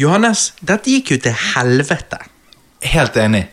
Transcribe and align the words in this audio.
Johannes, 0.00 0.52
dette 0.60 0.90
gikk 0.90 1.14
jo 1.14 1.20
til 1.22 1.36
helvete. 1.54 2.18
Helt 2.84 3.16
enig. 3.16 3.44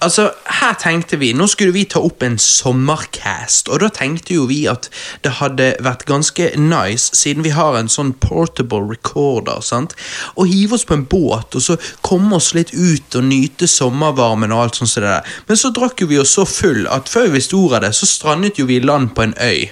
Altså, 0.00 0.30
Her 0.58 0.74
tenkte 0.74 1.16
vi 1.20 1.28
nå 1.38 1.46
skulle 1.50 1.70
vi 1.74 1.84
ta 1.86 2.00
opp 2.02 2.22
en 2.26 2.34
sommercast, 2.42 3.68
og 3.70 3.78
da 3.82 3.88
tenkte 3.94 4.34
jo 4.34 4.46
vi 4.50 4.64
at 4.70 4.88
det 5.22 5.36
hadde 5.38 5.68
vært 5.84 6.02
ganske 6.08 6.48
nice, 6.58 7.12
siden 7.14 7.44
vi 7.46 7.52
har 7.54 7.76
en 7.78 7.90
sånn 7.92 8.10
portable 8.22 8.80
recorder, 8.90 9.60
sant, 9.62 9.94
å 10.34 10.46
hive 10.48 10.74
oss 10.78 10.86
på 10.88 10.96
en 10.98 11.04
båt 11.10 11.54
og 11.58 11.62
så 11.64 11.76
komme 12.06 12.36
oss 12.40 12.50
litt 12.58 12.72
ut 12.74 13.18
og 13.20 13.28
nyte 13.28 13.68
sommervarmen 13.70 14.50
og 14.54 14.64
alt 14.64 14.80
sånt 14.80 14.90
som 14.96 15.04
det 15.06 15.12
der. 15.14 15.30
Men 15.48 15.60
så 15.62 15.70
drakk 15.76 16.02
jo 16.02 16.10
vi 16.10 16.18
oss 16.22 16.34
så 16.38 16.46
full 16.48 16.86
at 16.90 17.08
før 17.12 17.28
vi 17.28 17.36
visste 17.38 17.56
ordet 17.58 17.78
av 17.82 17.86
det, 17.88 17.94
så 18.00 18.10
strandet 18.10 18.58
jo 18.58 18.66
vi 18.68 18.80
i 18.80 18.84
land 18.84 19.12
på 19.14 19.28
en 19.28 19.36
øy. 19.38 19.68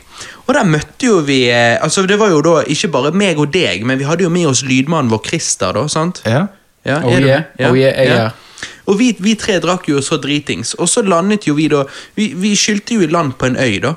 Og 0.47 0.55
der 0.55 0.65
møtte 0.71 1.09
jo 1.11 1.19
vi 1.27 1.41
eh, 1.51 1.75
Altså, 1.83 2.05
det 2.07 2.17
var 2.21 2.31
jo 2.31 2.39
da 2.47 2.61
ikke 2.63 2.89
bare 2.95 3.11
meg 3.13 3.41
og 3.43 3.51
deg, 3.53 3.83
men 3.85 3.99
vi 3.99 4.07
hadde 4.07 4.23
jo 4.25 4.31
med 4.33 4.47
oss 4.53 4.63
lydmannen 4.65 5.11
vår 5.11 5.25
Christer, 5.27 5.75
da, 5.75 5.89
sant? 5.91 6.23
Ja. 6.25 6.47
Ja, 6.87 7.01
Oh 7.03 7.11
yeah. 7.11 7.21
du- 7.21 7.27
yeah, 7.27 7.73
oh 7.73 7.75
yeah, 7.77 7.99
er. 7.99 8.46
Og 8.87 8.99
vi, 9.01 9.13
vi 9.19 9.35
tre 9.39 9.59
drakk 9.63 9.89
jo 9.91 10.03
så 10.05 10.19
dritings, 10.23 10.75
og 10.79 10.91
så 10.91 11.03
landet 11.03 11.49
jo 11.49 11.57
vi 11.59 11.69
da 11.73 11.85
Vi, 12.17 12.33
vi 12.39 12.55
skyldte 12.57 12.97
jo 12.97 13.07
i 13.07 13.11
land 13.11 13.35
på 13.39 13.51
en 13.51 13.59
øy, 13.59 13.81
da. 13.83 13.97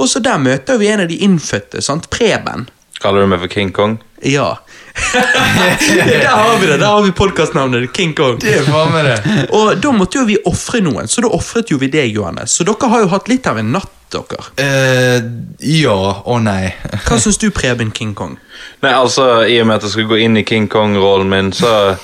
Og 0.00 0.08
så 0.08 0.22
der 0.24 0.38
møter 0.42 0.80
vi 0.80 0.88
en 0.90 1.04
av 1.04 1.10
de 1.10 1.20
innfødte, 1.22 1.82
sant? 1.84 2.08
Preben. 2.10 2.68
Kaller 3.02 3.22
du 3.22 3.30
meg 3.30 3.42
for 3.42 3.50
King 3.50 3.72
Kong? 3.74 3.98
Ja. 4.22 4.56
der 5.14 6.26
har 6.26 6.58
vi 6.58 6.66
det! 6.66 6.76
Der 6.76 6.86
har 6.86 7.02
vi 7.02 7.10
podkastnavnet 7.10 7.92
King 7.92 8.14
Kong. 8.14 8.38
Det 8.40 8.54
er 8.60 8.66
faen 8.66 8.92
meg 8.94 9.08
det. 9.08 9.48
Og 9.50 9.72
da 9.82 9.90
måtte 9.94 10.20
jo 10.20 10.28
vi 10.28 10.36
ofre 10.46 10.82
noen, 10.84 11.10
så 11.10 11.24
da 11.24 11.32
ofret 11.34 11.72
jo 11.72 11.80
vi 11.82 11.90
deg, 11.90 12.12
Johannes. 12.14 12.54
Så 12.54 12.66
dere 12.68 12.90
har 12.92 13.02
jo 13.02 13.10
hatt 13.10 13.30
litt 13.30 13.48
av 13.50 13.58
en 13.58 13.72
natt, 13.74 13.90
dere. 14.12 14.44
Eh, 14.62 15.18
ja 15.66 15.98
og 16.22 16.42
nei. 16.44 16.70
Hva 17.08 17.18
syns 17.18 17.40
du, 17.42 17.48
Preben 17.54 17.90
King 17.90 18.14
Kong? 18.14 18.36
Nei, 18.84 18.92
altså, 18.94 19.42
I 19.46 19.58
og 19.62 19.70
med 19.70 19.80
at 19.80 19.88
jeg 19.88 19.96
skal 19.96 20.10
gå 20.12 20.22
inn 20.22 20.38
i 20.38 20.46
King 20.46 20.70
Kong-rollen 20.70 21.30
min, 21.32 21.50
så 21.56 21.96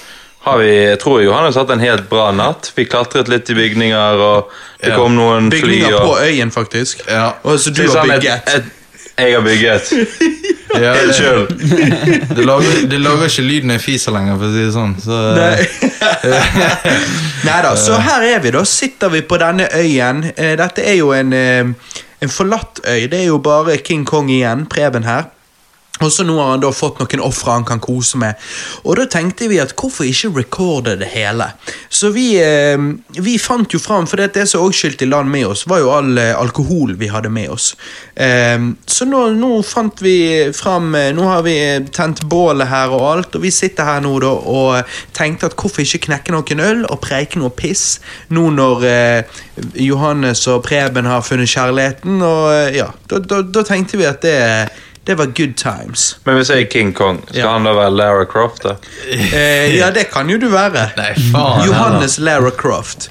har 0.47 0.59
vi 0.59 0.69
Jeg 0.71 0.99
tror 1.03 1.21
Johannes 1.23 1.57
hatt 1.59 1.71
en 1.71 1.81
helt 1.83 2.09
bra 2.09 2.31
natt. 2.33 2.71
Vi 2.77 2.85
klatret 2.89 3.29
litt 3.29 3.51
i 3.51 3.55
bygninger, 3.55 4.21
og 4.23 4.51
det 4.83 4.95
kom 4.97 5.15
noen 5.19 5.51
fly 5.51 5.61
Bygninger 5.61 5.95
og 5.99 6.07
på 6.07 6.19
øyen, 6.25 6.51
faktisk. 6.55 7.03
Ja. 7.11 7.33
Og 7.45 7.59
så 7.61 7.71
du 7.75 7.83
har 7.91 8.05
bygget. 8.07 8.43
et- 8.47 8.55
et- 8.57 8.75
Jeg 9.19 9.35
har 9.35 9.43
bygget. 9.43 9.93
Ja, 10.79 10.93
Helt 10.95 11.09
det, 11.09 11.15
sjøl. 11.17 11.47
det, 12.37 12.45
lager, 12.45 12.89
det 12.91 12.99
lager 13.01 13.25
ikke 13.25 13.43
lyd 13.43 13.65
når 13.65 13.75
jeg 13.79 13.81
fiser 13.81 14.13
lenger, 14.13 14.37
for 14.37 14.45
å 14.45 14.53
si 14.53 14.65
det 14.67 14.75
sånn. 14.75 14.93
Så, 15.01 15.17
Nei 17.49 17.63
da, 17.65 17.73
så 17.81 17.97
her 18.05 18.23
er 18.35 18.43
vi, 18.45 18.51
da. 18.55 18.63
Sitter 18.69 19.09
vi 19.13 19.23
på 19.27 19.39
denne 19.41 19.67
øyen. 19.75 20.21
Eh, 20.37 20.53
Dette 20.61 20.85
er 20.85 20.99
jo 21.01 21.11
en, 21.17 21.33
eh, 21.33 21.65
en 22.23 22.29
forlatt 22.33 22.81
øy. 22.85 23.07
Det 23.11 23.21
er 23.23 23.27
jo 23.31 23.39
bare 23.43 23.79
King 23.79 24.05
Kong 24.07 24.29
igjen, 24.31 24.67
Preben 24.71 25.05
her. 25.09 25.25
Og 26.01 26.13
så 26.13 26.25
nå 26.27 26.37
har 26.39 26.53
han 26.55 26.63
da 26.63 26.71
fått 26.75 27.01
noen 27.01 27.25
ofre 27.25 27.57
han 27.57 27.67
kan 27.69 27.81
kose 27.83 28.19
med. 28.21 28.39
Og 28.85 28.99
da 28.99 29.07
tenkte 29.11 29.49
vi 29.51 29.61
at 29.63 29.75
hvorfor 29.79 30.07
ikke 30.07 30.33
recorde 30.37 30.97
det 31.01 31.11
hele? 31.13 31.51
Så 31.89 32.13
vi, 32.15 32.31
eh, 32.43 32.79
vi 33.19 33.39
fant 33.39 33.73
jo 33.75 33.81
fram, 33.83 34.07
for 34.07 34.21
det 34.21 34.47
som 34.49 34.65
òg 34.65 34.77
skyldte 34.77 35.07
i 35.07 35.11
land 35.11 35.31
med 35.31 35.49
oss, 35.51 35.67
var 35.67 35.83
jo 35.83 35.93
all 35.95 36.19
eh, 36.19 36.35
alkohol 36.39 36.95
vi 37.01 37.11
hadde 37.11 37.33
med 37.33 37.51
oss. 37.51 37.73
Eh, 38.15 38.59
så 38.87 39.09
nå, 39.09 39.25
nå 39.39 39.53
fant 39.67 40.03
vi 40.05 40.19
fram 40.57 40.95
eh, 40.95 41.11
Nå 41.19 41.25
har 41.25 41.43
vi 41.43 41.57
tent 41.95 42.23
bålet 42.29 42.69
her 42.71 42.93
og 42.95 43.05
alt, 43.09 43.35
og 43.35 43.43
vi 43.43 43.51
sitter 43.55 43.89
her 43.89 44.03
nå 44.05 44.13
da 44.23 44.31
og 44.39 44.99
tenkte 45.17 45.49
at 45.49 45.57
hvorfor 45.59 45.83
ikke 45.83 46.07
knekke 46.09 46.35
noen 46.35 46.63
øl 46.63 46.85
og 46.87 47.01
preike 47.03 47.41
noe 47.41 47.51
piss, 47.55 47.99
nå 48.35 48.49
når 48.55 48.85
eh, 48.87 49.39
Johannes 49.83 50.45
og 50.51 50.63
Preben 50.67 51.09
har 51.09 51.25
funnet 51.27 51.51
kjærligheten, 51.51 52.21
og 52.23 52.45
eh, 52.53 52.77
ja, 52.79 52.91
da, 53.11 53.23
da, 53.23 53.43
da 53.43 53.65
tenkte 53.67 54.01
vi 54.01 54.07
at 54.09 54.23
det 54.25 54.37
det 55.09 55.15
var 55.17 55.31
good 55.33 55.55
times. 55.57 56.03
Men 56.29 56.37
hvis 56.37 56.51
jeg 56.53 56.67
er 56.67 56.69
King 56.69 56.91
Kong, 56.95 57.23
skal 57.31 57.39
Ja. 57.41 57.53
han 57.55 57.65
da 57.65 57.73
være 57.73 57.91
Lara 57.97 58.25
Croft? 58.29 58.63
da? 58.63 58.75
Eh, 59.09 59.77
ja, 59.79 59.89
det 59.91 60.11
kan 60.13 60.29
jo 60.29 60.37
du 60.39 60.49
være. 60.53 60.91
Nei, 61.01 61.15
faen. 61.33 61.65
Johannes 61.67 62.19
Lara 62.21 62.51
Croft. 62.53 63.09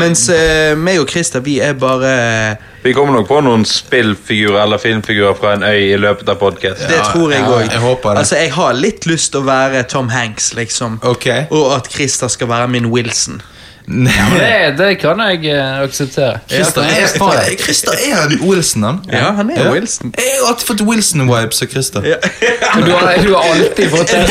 Mens 0.00 0.22
eh, 0.32 0.72
meg 0.80 0.98
og 1.02 1.10
Christer, 1.12 1.40
vi 1.44 1.58
er 1.60 1.74
bare 1.76 2.56
Vi 2.86 2.94
kommer 2.96 3.18
nok 3.18 3.28
på 3.28 3.40
noen 3.44 3.64
spillfigurer 3.68 4.62
eller 4.62 4.78
filmfigurer 4.80 5.34
fra 5.36 5.52
en 5.58 5.62
øy 5.66 5.92
i 5.92 5.96
løpet 6.00 6.28
av 6.32 6.38
podkasten. 6.40 6.88
Det 6.88 7.02
tror 7.12 7.32
jeg 7.34 7.42
ja, 7.42 7.50
òg. 7.50 7.66
jeg. 7.72 8.16
Altså, 8.16 8.36
jeg 8.40 8.52
har 8.56 8.72
litt 8.78 9.06
lyst 9.10 9.32
til 9.34 9.42
å 9.42 9.46
være 9.50 9.82
Tom 9.90 10.08
Hanks, 10.08 10.54
liksom. 10.54 11.00
Ok. 11.02 11.26
Og 11.50 11.74
at 11.76 11.90
Christer 11.92 12.28
skal 12.32 12.48
være 12.48 12.68
min 12.72 12.86
Wilson. 12.94 13.42
Det, 13.86 14.74
det 14.78 14.98
kan 14.98 15.20
jeg 15.20 15.44
eh, 15.54 15.80
akseptere. 15.84 16.40
Christer 16.50 16.82
er, 16.82 17.56
Christer 17.62 17.92
er 17.92 18.14
han 18.20 18.38
Wilson, 18.42 18.82
han. 18.82 18.98
Ja, 19.12 19.30
han 19.38 19.50
er 19.50 19.70
Wilson. 19.72 20.12
Jeg 20.18 20.32
har 20.40 20.48
alltid 20.50 20.66
fått 20.66 20.82
Wilson-vibes 20.88 21.62
av 21.62 21.68
Christer. 21.70 22.00
Du 22.02 22.90
har, 22.90 23.12
du 23.22 23.30
har 23.34 23.42
alltid 23.52 23.90
fått 23.90 24.10
det. 24.10 24.24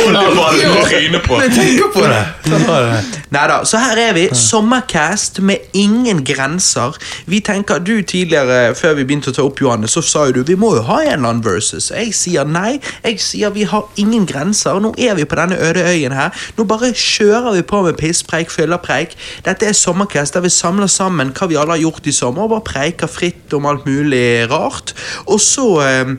Jeg 1.42 1.52
tenker 1.56 1.88
på 1.94 2.04
det. 2.04 2.24
Neida, 3.32 3.62
så 3.66 3.80
her 3.80 4.02
er 4.10 4.14
vi. 4.18 4.26
Sommercast 4.36 5.40
med 5.40 5.58
ingen 5.74 6.24
grenser. 6.28 6.98
Vi 7.26 7.40
tenker, 7.40 7.80
du 7.80 7.96
Tidligere, 8.06 8.76
før 8.76 8.94
vi 9.00 9.04
begynte 9.08 9.32
å 9.32 9.36
ta 9.36 9.44
opp 9.48 9.60
Johanne, 9.64 9.88
så 9.90 10.02
sa 10.06 10.26
jo 10.28 10.36
du 10.36 10.44
vi 10.46 10.56
må 10.60 10.76
jo 10.76 10.84
ha 10.86 11.00
en 11.02 11.08
eller 11.16 11.30
annen 11.32 11.42
versus. 11.46 11.90
Jeg 11.96 12.12
sier 12.16 12.46
nei. 12.46 12.78
Jeg 13.04 13.20
sier 13.24 13.54
vi 13.56 13.64
har 13.68 13.88
ingen 14.00 14.28
grenser. 14.30 14.78
Nå 14.84 14.94
er 15.00 15.16
vi 15.18 15.26
på 15.26 15.40
denne 15.40 15.58
øde 15.58 15.84
øyen 15.88 16.14
her. 16.16 16.36
Nå 16.58 16.68
bare 16.70 16.92
kjører 16.94 17.56
vi 17.56 17.64
på 17.66 17.82
med 17.88 17.98
pisspreik, 18.00 18.52
fyllerpreik. 18.54 19.16
Dette 19.46 19.68
er 19.70 19.78
sommercast 19.78 20.34
der 20.34 20.46
vi 20.46 20.50
samler 20.54 20.90
sammen 20.92 21.34
hva 21.38 21.50
vi 21.52 21.60
alle 21.60 21.76
har 21.78 21.84
gjort 21.84 22.08
i 22.10 22.16
sommer, 22.16 22.48
og 22.48 22.56
bare 22.56 22.66
preiker 22.72 23.12
fritt 23.12 23.54
om 23.54 23.68
alt 23.70 23.86
mulig 23.86 24.50
rart. 24.52 24.96
Og 25.30 25.38
så 25.44 25.68
eh, 25.86 26.16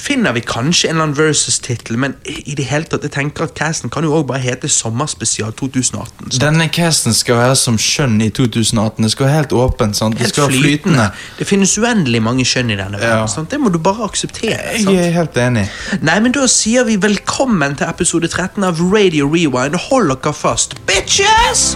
finner 0.00 0.32
vi 0.32 0.40
kanskje 0.40 0.88
en 0.88 0.94
eller 0.96 1.10
annen 1.10 1.16
versus-tittel, 1.18 1.98
men 2.00 2.14
i 2.24 2.54
det 2.56 2.64
hele 2.70 2.88
tatt, 2.88 3.02
jeg 3.04 3.12
tenker 3.12 3.44
at 3.44 3.52
casten 3.58 3.92
kan 3.92 4.06
jo 4.06 4.14
også 4.16 4.28
bare 4.30 4.40
hete 4.40 4.68
Sommerspesial 4.72 5.52
2018. 5.58 6.30
Sant? 6.30 6.38
Denne 6.40 6.70
casten 6.72 7.12
skal 7.16 7.36
være 7.36 7.58
som 7.60 7.76
skjønn 7.76 8.16
i 8.24 8.30
2018. 8.32 9.04
Det 9.04 9.12
skal 9.12 9.26
være 9.28 9.36
helt 9.42 9.52
åpent. 9.52 9.98
sant? 10.00 10.16
Det 10.16 10.24
Helt 10.24 10.34
skal 10.38 10.48
være 10.48 10.62
flytende. 10.62 11.10
Det 11.38 11.46
finnes 11.50 11.76
uendelig 11.82 12.22
mange 12.24 12.48
kjønn 12.48 12.72
i 12.72 12.78
denne 12.80 12.96
verden. 12.96 13.26
Ja. 13.26 13.28
sant? 13.28 13.52
Det 13.52 13.60
må 13.60 13.68
du 13.74 13.78
bare 13.78 14.08
akseptere. 14.08 14.56
Jeg 14.80 14.96
er 15.04 15.12
helt 15.20 15.36
enig. 15.36 15.66
Nei, 16.00 16.16
men 16.24 16.32
Da 16.32 16.46
sier 16.48 16.88
vi 16.88 16.96
velkommen 16.96 17.76
til 17.76 17.92
episode 17.92 18.32
13 18.32 18.64
av 18.64 18.80
Radio 18.80 19.28
Rewind. 19.28 19.76
Hold 19.90 20.14
dere 20.16 20.32
fast, 20.32 20.78
bitches! 20.88 21.74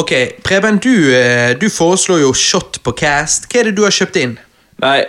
Ok, 0.00 0.12
Preben, 0.46 0.78
du, 0.82 0.92
eh, 1.14 1.52
du 1.60 1.68
foreslår 1.72 2.22
jo 2.24 2.32
shot 2.36 2.78
på 2.86 2.94
cast. 2.96 3.48
Hva 3.50 3.60
er 3.60 3.70
det 3.70 3.76
du 3.78 3.82
har 3.86 3.94
kjøpt 3.94 4.16
inn? 4.22 4.36
Nei, 4.80 5.00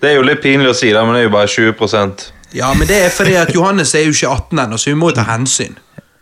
det 0.00 0.10
er 0.12 0.18
jo 0.18 0.26
litt 0.26 0.42
pinlig 0.44 0.70
å 0.70 0.76
si, 0.76 0.92
da, 0.94 1.02
men 1.06 1.16
det 1.16 1.24
er 1.24 1.28
jo 1.30 1.32
bare 1.34 1.48
20% 1.50 2.28
Ja, 2.54 2.68
men 2.76 2.86
det 2.86 3.00
er 3.06 3.10
fordi 3.10 3.34
at 3.40 3.50
Johannes 3.56 3.94
er 3.98 4.04
jo 4.06 4.12
ikke 4.14 4.30
18 4.30 4.60
ennå, 4.66 4.78
så 4.78 4.92
vi 4.92 4.98
må 5.00 5.08
jo 5.10 5.16
ta 5.16 5.24
hensyn. 5.32 5.74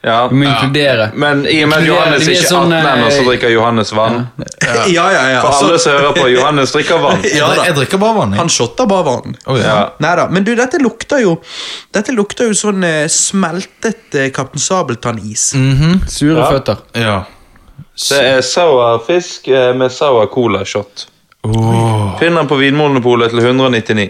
Ja. 0.02 0.24
Vi 0.30 0.34
må 0.40 0.46
inkludere. 0.48 1.10
Men 1.14 1.44
i 1.46 1.58
og 1.62 1.68
med 1.70 1.82
at 1.82 1.86
Johannes 1.86 2.24
er 2.26 2.32
ikke 2.32 2.46
er 2.46 2.48
sånn, 2.54 2.72
18 2.72 2.88
ennå, 2.92 3.10
så 3.12 3.20
eh, 3.20 3.26
drikker 3.28 3.52
Johannes 3.52 3.92
vann. 3.94 4.16
Ja, 4.64 4.86
ja, 4.96 5.04
ja. 5.34 5.42
For 5.44 5.50
altså- 5.52 5.66
alle 5.68 5.82
som 5.84 5.98
hører 5.98 6.16
på, 6.16 6.24
Johannes 6.32 6.72
drikker 6.74 7.02
vann. 7.04 7.20
Jeg, 7.26 7.36
Ja 7.38 7.50
da. 7.52 7.66
jeg 7.68 7.76
drikker 7.76 8.00
bare 8.02 8.16
vann. 8.16 8.32
jeg. 8.34 8.40
Han 8.40 8.50
shotter 8.56 8.88
bare 8.90 9.06
vann. 9.10 9.36
Oh, 9.46 9.58
ja. 9.60 9.66
Ja. 9.68 9.84
Neida, 10.02 10.24
men 10.32 10.48
du, 10.48 10.54
dette 10.58 10.80
lukter 10.82 11.20
jo 11.22 11.36
Dette 11.94 12.16
lukter 12.16 12.48
jo 12.50 12.56
sånn 12.64 12.82
eh, 12.88 13.04
smeltet 13.12 14.18
Kaptein 14.34 14.64
Sabeltann-is. 14.64 15.50
Sure 16.08 16.40
Ja. 16.40 16.48
føtter. 16.56 16.82
ja. 16.98 17.20
Det 18.08 18.20
er 18.26 18.40
sour 18.46 18.98
fisk 19.06 19.48
eh, 19.48 19.70
med 19.76 19.92
sour 19.92 20.26
cola-shot. 20.32 21.06
Oh. 21.42 22.18
Finner 22.18 22.42
den 22.42 22.48
på 22.50 22.58
Vinmonopolet 22.60 23.30
til 23.30 23.42
199. 23.44 24.08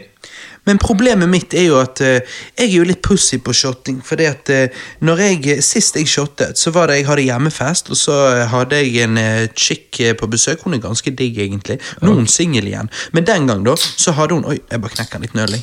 Men 0.69 0.79
problemet 0.79 1.31
mitt 1.31 1.55
er 1.59 1.67
jo 1.67 1.79
at 1.83 2.01
uh, 2.05 2.21
jeg 2.59 2.69
er 2.69 2.77
jo 2.77 2.87
litt 2.87 3.03
pussy 3.03 3.41
på 3.43 3.55
shotting. 3.57 3.99
Fordi 4.07 4.29
at 4.31 4.53
uh, 4.53 4.83
når 5.03 5.25
jeg, 5.27 5.59
Sist 5.63 5.97
jeg 5.99 6.09
shottet, 6.11 6.59
så 6.59 6.71
var 6.75 6.89
det 6.89 7.01
jeg 7.01 7.09
hadde 7.09 7.27
hjemmefest, 7.27 7.91
og 7.93 7.99
så 7.99 8.17
eh, 8.31 8.43
hadde 8.51 8.79
jeg 8.79 9.07
en 9.07 9.19
uh, 9.19 9.47
chick 9.57 10.01
eh, 10.01 10.15
på 10.19 10.29
besøk. 10.31 10.63
Hun 10.65 10.77
er 10.77 10.83
ganske 10.83 11.15
digg, 11.19 11.39
egentlig. 11.39 11.79
Nå 12.01 12.13
er 12.13 12.21
hun 12.21 12.31
singel 12.31 12.69
igjen. 12.71 12.91
Men 13.13 13.27
den 13.29 13.49
gang 13.51 13.65
da, 13.67 13.77
så 13.77 14.15
hadde 14.19 14.39
hun 14.39 14.47
Oi, 14.53 14.59
jeg 14.71 14.83
bare 14.83 14.97
knekker 14.99 15.23
litt 15.23 15.39
nøl. 15.39 15.57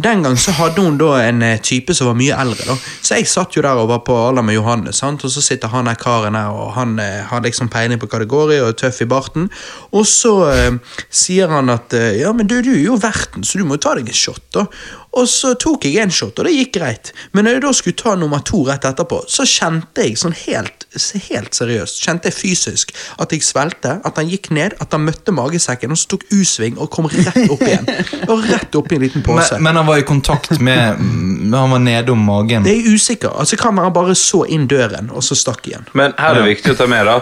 Den 0.00 0.22
gang 0.22 0.36
så 0.38 0.52
hadde 0.54 0.80
hun 0.80 0.98
da 1.00 1.16
en 1.24 1.42
eh, 1.42 1.58
type 1.60 1.94
som 1.96 2.08
var 2.08 2.16
mye 2.18 2.36
eldre. 2.38 2.64
da 2.68 2.76
Så 3.02 3.18
jeg 3.18 3.28
satt 3.28 3.56
jo 3.56 3.62
der 3.64 3.76
og 3.80 3.90
var 3.90 4.02
på 4.06 4.16
alder 4.16 4.44
med 4.46 4.54
Johannes, 4.54 5.00
sant? 5.02 5.24
og 5.24 5.32
så 5.34 5.42
sitter 5.44 5.68
han 5.68 5.90
her 5.90 5.98
karen 5.98 6.38
her, 6.38 6.54
og 6.54 6.72
han 6.76 6.98
eh, 7.02 7.20
har 7.26 7.42
liksom 7.44 7.68
peiling 7.72 8.00
på 8.00 8.08
hva 8.08 8.22
det 8.22 8.30
går 8.30 8.54
i, 8.54 8.60
og 8.62 8.70
er 8.70 8.78
tøff 8.80 9.02
i 9.02 9.08
barten. 9.10 9.50
Og 9.92 10.06
så 10.08 10.34
eh, 10.52 10.78
sier 11.10 11.50
han 11.52 11.72
at 11.74 11.92
eh, 11.96 12.20
ja, 12.22 12.32
men 12.32 12.48
du, 12.48 12.60
du 12.64 12.72
er 12.72 12.84
jo 12.84 13.00
verten, 13.02 13.44
så 13.44 13.58
du 13.58 13.66
må 13.66 13.76
jo 13.76 13.84
ta 13.88 13.96
deg 13.98 14.08
en 14.08 14.20
shot. 14.22 14.39
Da 14.54 14.64
Og 15.18 15.26
så 15.28 15.52
tok 15.58 15.84
jeg 15.88 15.98
en 16.02 16.12
shot, 16.14 16.38
og 16.38 16.46
det 16.46 16.52
gikk 16.54 16.72
greit. 16.76 17.10
Men 17.34 17.46
når 17.46 17.56
jeg 17.56 17.62
da 17.64 17.72
skulle 17.74 17.98
ta 17.98 18.14
nummer 18.18 18.42
to 18.46 18.62
rett 18.68 18.86
etterpå, 18.86 19.24
så 19.30 19.46
kjente 19.48 20.04
jeg 20.06 20.18
sånn 20.20 20.36
helt, 20.46 20.86
helt 21.26 21.56
seriøst 21.56 21.98
Kjente 22.04 22.30
jeg 22.30 22.36
fysisk 22.36 22.94
at 23.20 23.34
jeg 23.34 23.42
svelte, 23.44 23.96
at 24.06 24.20
han 24.20 24.30
gikk 24.30 24.50
ned, 24.54 24.76
at 24.80 24.94
han 24.94 25.04
møtte 25.04 25.34
magesekken, 25.34 25.90
og 25.90 25.98
så 25.98 26.12
tok 26.14 26.26
U-sving 26.34 26.78
og 26.78 26.90
kom 26.94 27.10
rett 27.10 27.42
opp 27.50 27.66
igjen. 27.66 27.88
Og 28.30 28.46
rett 28.46 28.78
opp 28.78 28.92
i 28.92 28.98
en 28.98 29.04
liten 29.04 29.26
pose. 29.26 29.58
Men, 29.58 29.70
men 29.70 29.80
han 29.80 29.88
var 29.90 30.00
i 30.00 30.06
kontakt 30.06 30.56
med 30.60 31.00
Han 31.50 31.74
var 31.74 31.82
nede 31.82 32.12
om 32.14 32.22
magen. 32.24 32.64
Det 32.64 32.76
er 32.78 32.94
usikker. 32.94 33.34
Altså 33.34 33.58
Kan 33.60 33.76
være 33.76 33.90
han 33.90 33.94
bare 33.94 34.14
så 34.18 34.44
inn 34.46 34.66
døren, 34.70 35.10
og 35.10 35.24
så 35.26 35.36
stakk 35.38 35.66
igjen. 35.66 35.86
Men 35.98 36.14
her 36.18 36.36
er 36.36 36.42
det 36.42 36.50
viktig 36.54 36.74
å 36.74 36.78
ta 36.78 36.86
med, 36.90 37.08
da. 37.08 37.18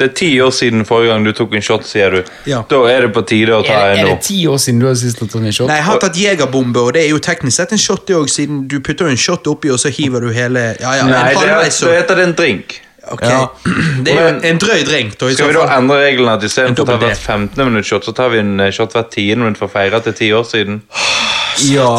Det 0.00 0.06
er 0.08 0.12
ti 0.16 0.28
år 0.40 0.52
siden 0.56 0.86
forrige 0.88 1.12
gang 1.12 1.26
du 1.28 1.34
tok 1.36 1.54
en 1.58 1.64
shot, 1.64 1.84
sier 1.84 2.14
du. 2.14 2.28
Ja. 2.48 2.62
Da 2.70 2.78
er 2.88 3.04
det 3.04 3.10
på 3.12 3.20
tide 3.28 3.52
å 3.52 3.60
ta 3.66 3.74
Er, 3.74 3.98
en 3.98 4.06
er 4.06 4.12
det 4.14 4.22
ti 4.24 4.38
år 4.48 4.56
siden 4.62 4.78
du 4.80 4.86
har 4.88 4.94
sist 4.96 5.20
tatt 5.20 5.34
en 5.36 5.50
shot? 5.52 5.68
Nei, 5.68 5.76
jeg 5.76 5.86
har 5.90 6.00
tatt 6.00 6.16
jegerbombe, 6.16 6.80
og 6.80 6.94
det 6.96 7.02
er 7.04 7.10
jo 7.12 7.20
teknisk 7.20 7.60
sett 7.60 7.74
en 7.76 7.82
shot, 7.82 8.06
det 8.08 8.16
òg, 8.16 8.30
siden 8.32 8.62
du 8.70 8.78
putter 8.80 9.10
en 9.12 9.20
shot 9.20 9.50
oppi, 9.52 9.68
og 9.74 9.76
så 9.82 9.92
hiver 9.92 10.24
du 10.24 10.30
hele 10.32 10.70
Ja, 10.80 10.94
ja, 10.96 11.04
Nei, 11.04 11.18
en 11.20 11.28
det, 11.28 11.42
halvveis 11.42 11.82
så 11.82 11.90
det 11.92 11.98
heter 12.00 12.22
det 12.22 12.26
en 12.30 12.34
drink. 12.40 12.80
Ok. 13.10 13.26
Ja. 13.28 13.52
Det 14.04 14.12
er 14.14 14.20
jo 14.22 14.32
en, 14.48 14.58
drøy 14.64 14.82
drink, 14.88 15.14
da. 15.20 15.28
i 15.28 15.36
Skal 15.36 15.50
så 15.50 15.52
vi 15.52 15.58
da 15.58 15.68
endre 15.76 16.00
reglene 16.00 16.40
at 16.40 16.48
istedenfor 16.48 16.84
å 16.84 16.90
ta 16.94 16.98
hvert 17.04 17.20
15 17.20 17.60
minutt 17.68 17.88
shot, 17.92 18.08
så 18.08 18.16
tar 18.16 18.32
vi 18.32 18.40
en 18.40 18.56
eh, 18.60 18.72
shot 18.72 18.96
hvert 18.96 19.12
10 19.12 19.40
minutt 19.40 19.60
for 19.60 19.68
å 19.68 19.72
feire 19.72 20.00
til 20.08 20.16
ti 20.16 20.32
år 20.36 20.48
siden? 20.48 20.82
Ja. 21.68 21.92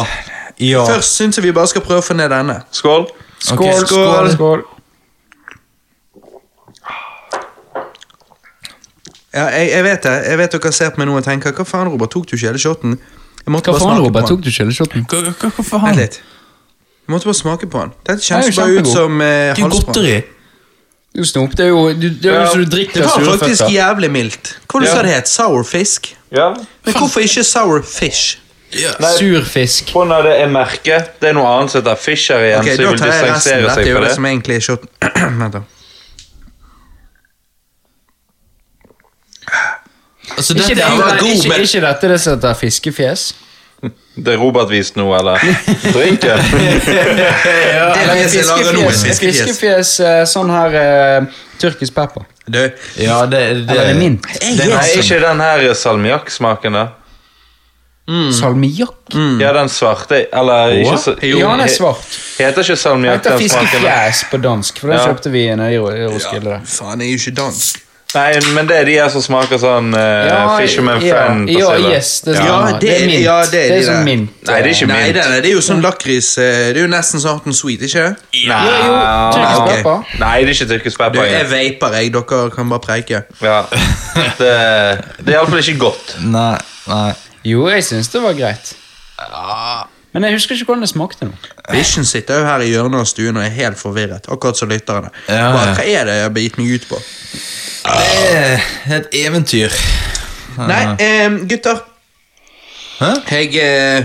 ja. 0.58 0.84
Først 0.90 1.18
syns 1.18 1.38
jeg 1.38 1.46
vi 1.46 1.54
bare 1.54 1.70
skal 1.70 1.86
prøve 1.86 2.02
å 2.02 2.06
få 2.10 2.18
ned 2.18 2.34
denne. 2.34 2.62
Skål! 2.74 3.06
Skål, 3.42 3.58
Ok, 3.58 3.90
skål, 3.90 4.30
skål. 4.36 4.64
Ja, 9.34 9.46
jeg, 9.48 9.70
jeg 9.72 9.84
vet 9.84 10.02
det. 10.04 10.12
Jeg 10.28 10.38
vet 10.38 10.52
dere 10.52 10.72
ser 10.76 10.90
på 10.92 11.00
meg 11.00 11.08
nå 11.08 11.16
og 11.16 11.24
tenker 11.24 11.52
Hva 11.56 11.64
faen, 11.64 11.88
Robert? 11.88 12.10
Tok 12.12 12.26
du 12.28 12.36
ikke 12.36 12.50
hele 12.50 12.58
shoten? 12.60 12.98
Hva 13.46 13.62
faen, 13.64 13.98
Robert? 14.04 14.28
Tok 14.28 14.42
du 14.44 14.48
ikke 14.50 14.64
hele 14.66 14.74
shoten? 14.76 15.06
Hva, 15.08 15.22
hva, 15.30 15.32
hva 15.40 15.50
Vent 15.56 15.70
faen? 15.72 15.96
litt. 15.96 16.20
Jeg 17.02 17.10
måtte 17.16 17.26
bare 17.30 17.38
smake 17.40 17.66
på 17.72 17.80
den. 17.82 17.92
Dette 18.06 18.22
kjennes 18.22 18.56
bare 18.56 18.76
ut 18.78 18.86
som 18.92 19.20
eh, 19.20 19.26
Det 19.26 19.58
er 19.58 19.62
jo 19.62 19.68
halsbrann. 19.70 19.94
godteri. 19.94 20.22
Du 21.12 21.24
snop, 21.28 21.56
det 21.58 21.64
er 21.66 21.72
jo 21.72 21.80
du, 21.92 22.06
det 22.08 22.28
er 22.30 22.36
jo 22.36 22.40
Ja, 22.40 22.44
så 22.52 22.60
du 22.62 22.68
drikker 22.72 23.02
Det 23.02 23.08
var 23.08 23.24
faktisk 23.36 23.64
føtter. 23.64 23.72
jævlig 23.74 24.10
mildt. 24.14 24.52
Hva 24.68 24.80
Ja. 24.84 24.92
sa 24.94 25.02
det 25.02 25.10
het? 25.16 25.28
Sour 25.28 25.64
fisk? 25.68 26.12
Ja. 26.32 26.50
Men 26.86 26.94
hvorfor 26.94 27.20
ikke 27.20 27.44
sour 27.44 27.82
fish? 27.82 28.38
Nei, 28.72 29.10
Sur 29.18 29.42
fisk. 29.44 29.90
på 29.92 30.04
når 30.08 30.22
det 30.28 30.36
er 30.40 30.48
merket. 30.48 31.10
Det 31.20 31.28
er 31.28 31.34
noe 31.36 31.44
annet 31.58 31.70
som 31.74 31.82
heter 31.82 31.98
Fisher 32.00 32.40
igjen, 32.40 32.60
Okay, 32.62 32.76
så 32.76 32.80
jeg 32.80 32.86
Da 32.86 32.90
vil 32.90 32.98
tar 33.02 33.06
jeg 33.12 33.30
resten. 33.32 33.52
det. 33.52 33.68
Dette 33.68 33.80
er 33.82 33.90
jo 33.92 33.98
det 34.00 34.08
det. 34.08 34.14
som 34.14 34.24
egentlig 34.30 34.56
er 34.56 34.60
shoten. 34.60 34.88
Altså, 40.42 40.54
Ikke, 40.58 40.74
dette 40.74 40.74
det, 40.74 40.84
er 40.90 40.98
var 40.98 41.18
god, 41.22 41.28
ikke, 41.36 41.48
men- 41.48 41.60
ikke 41.68 41.80
dette 41.86 42.08
det 42.12 42.20
som 42.20 42.34
heter 42.36 42.54
fiskefjes? 42.58 43.24
Det 44.14 44.34
er 44.34 44.38
Robert 44.38 44.68
vist 44.70 44.94
nå, 44.98 45.06
eller? 45.16 45.40
Drinken? 45.94 46.28
ja, 46.28 47.86
er 47.94 48.10
det. 48.12 48.28
Fiskefjes, 48.30 49.40
Fiskefjes. 49.42 49.92
eh, 50.06 50.22
sånn 50.30 50.50
her 50.52 50.76
uh, 51.22 51.26
tyrkisk 51.58 51.94
pepper. 51.96 52.26
Du, 52.46 52.58
Ja, 52.98 53.20
det, 53.26 53.40
det, 53.66 53.70
Eller 53.70 53.82
er 53.82 53.92
det 53.92 53.96
mint? 53.98 54.26
Det 54.26 54.42
er 54.42 54.66
er 54.66 54.74
Nei, 54.76 54.82
sånn- 54.90 55.02
ikke 55.06 55.20
den 55.24 55.40
her 55.46 55.64
salmiakksmaken, 55.78 56.72
da? 56.78 56.84
Salmiakk? 58.34 59.14
Ja, 59.40 59.52
den 59.54 59.68
svarte 59.70 60.24
Eller 60.34 60.72
ikke 60.82 60.96
så, 60.98 61.12
Jo, 61.22 61.38
Ja, 61.38 61.52
den 61.52 61.60
er 61.64 61.70
svart. 61.70 62.02
Heter 62.38 62.64
ikke 62.66 62.74
Det 62.74 62.78
salmiakk 62.82 63.20
heter 63.22 63.38
den 63.38 63.48
smaken? 63.48 63.68
fiskefjes 63.70 64.24
på 64.32 64.40
dansk, 64.42 64.78
for 64.82 64.88
den 64.90 64.98
Ja. 64.98 65.06
kjøpte 65.06 65.30
vi 65.30 65.44
i 65.46 65.78
Ro- 65.78 65.94
i 65.94 66.06
Roskilde. 66.10 66.60
Faen, 66.66 67.00
jeg 67.00 67.08
er 67.08 67.12
jo 67.16 67.18
ikke 67.30 67.36
dansk. 67.38 67.78
Nei, 68.12 68.32
men 68.52 68.66
det 68.68 68.76
er 68.76 68.84
de 68.84 68.94
her 69.00 69.08
som 69.08 69.22
smaker 69.24 69.56
sånn 69.62 69.86
uh, 69.96 70.56
Fisherman 70.60 71.00
ja, 71.00 71.14
Friend. 71.14 71.48
Ja, 71.48 71.70
yes, 71.80 72.10
det 72.26 72.34
Ja, 72.36 72.56
det 72.80 72.90
er- 72.92 73.06
mint. 73.08 73.22
ja, 73.24 73.36
det 73.48 73.60
er 73.62 73.68
det 73.68 73.76
er 73.76 73.78
de 73.78 73.86
sånn 73.86 74.04
mint. 74.04 74.34
Nei, 74.48 74.56
det 74.60 74.68
er 74.68 74.74
ikke 74.76 74.88
Nei, 74.90 74.98
mint. 75.06 75.14
det 75.16 75.22
er, 75.24 75.36
det 75.40 75.48
er 75.50 75.54
jo 75.54 75.62
sånn 75.64 75.80
lakris 75.84 76.28
eh, 76.42 76.58
Det 76.74 76.76
er 76.76 76.82
jo 76.84 76.90
nesten 76.92 77.22
sånn 77.24 77.38
hot 77.38 77.46
and 77.48 77.56
sweet, 77.56 77.80
ikke 77.88 78.04
det? 78.04 78.42
Nei, 78.50 78.60
Jo, 78.68 78.98
tyrkisk 79.32 79.62
ok. 79.62 79.70
pepper. 79.72 80.04
Nei, 80.20 80.34
det 80.44 80.52
er 80.52 80.58
ikke 80.58 80.68
tyrkisk 80.74 80.98
Du, 80.98 81.04
pepper. 81.04 81.24
jeg 81.24 81.40
engang. 81.40 81.52
vaper, 81.80 81.96
jeg. 81.98 82.12
Dere 82.18 82.50
kan 82.58 82.68
bare 82.74 82.84
preike. 82.88 83.22
Ja. 83.40 83.58
Det, 84.38 84.52
det 85.24 85.32
er 85.32 85.38
iallfall 85.38 85.64
ikke 85.64 85.78
godt. 85.80 86.16
Nei, 86.20 86.58
nei. 86.92 87.12
Jo, 87.48 87.64
jeg 87.72 87.84
syns 87.88 88.08
det 88.12 88.20
var 88.22 88.36
greit. 88.38 88.74
Men 90.12 90.26
jeg 90.28 90.34
husker 90.36 90.54
ikke 90.58 90.66
hvordan 90.68 90.82
det 90.84 90.90
smakte 90.92 91.24
nå. 91.24 91.32
Vision 91.72 92.04
sitter 92.04 92.42
jo 92.42 92.44
her 92.44 92.60
i 92.60 92.68
hjørnet 92.68 93.00
av 93.00 93.06
stuen 93.08 93.38
og 93.40 93.44
er 93.46 93.54
helt 93.54 93.78
forvirret. 93.80 94.26
Akkurat 94.28 94.58
som 94.58 94.68
lytterne. 94.68 95.08
Ja, 95.28 95.38
ja. 95.48 95.72
hva 95.72 95.86
er 95.88 96.04
det 96.10 96.16
jeg 96.18 96.26
har 96.26 96.34
begitt 96.36 96.58
meg 96.60 96.74
ut 96.76 96.84
på? 96.90 96.98
Det 97.82 98.36
er 98.90 98.96
et 98.96 99.08
eventyr. 99.24 99.72
Nei, 100.58 100.82
eh, 101.00 101.30
gutter. 101.50 101.80
Hæ? 103.00 103.10
Jeg 103.30 103.56
eh, 103.56 104.04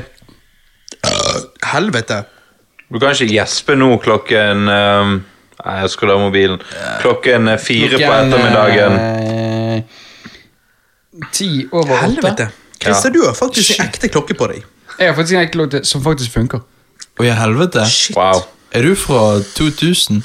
øh, 1.06 1.42
Helvete. 1.74 2.24
Du 2.94 3.00
kan 3.00 3.12
ikke 3.12 3.28
gjespe 3.34 3.76
nå 3.76 3.98
klokken 4.00 4.70
ehm, 4.72 5.18
Nei, 5.66 5.74
jeg 5.82 5.90
skulle 5.90 6.14
ha 6.16 6.22
mobilen. 6.22 6.62
Klokken 7.02 7.48
er 7.52 7.58
fire 7.58 7.90
på 7.90 7.98
Klokken, 7.98 8.34
ettermiddagen. 8.34 8.94
eh, 8.94 9.82
Ti 11.34 11.50
over 11.72 11.92
åtte. 11.94 12.02
Helvete. 12.06 12.50
Christer, 12.84 13.10
du 13.10 13.24
har 13.26 13.34
faktisk 13.34 13.80
en 13.80 13.86
ekte 13.90 14.08
klokke 14.14 14.34
på 14.38 14.48
deg. 14.54 14.64
Jeg 15.00 15.10
har 15.10 15.16
faktisk 15.18 15.38
en 15.42 15.50
klokke 15.54 15.84
som 15.86 16.04
faktisk 16.06 16.34
funker. 16.34 16.62
Å 17.20 17.26
ja, 17.26 17.34
helvete. 17.42 17.84
Shit. 17.90 18.16
Wow. 18.16 18.44
Er 18.72 18.86
du 18.86 18.96
fra 18.96 19.40
2000? 19.58 20.22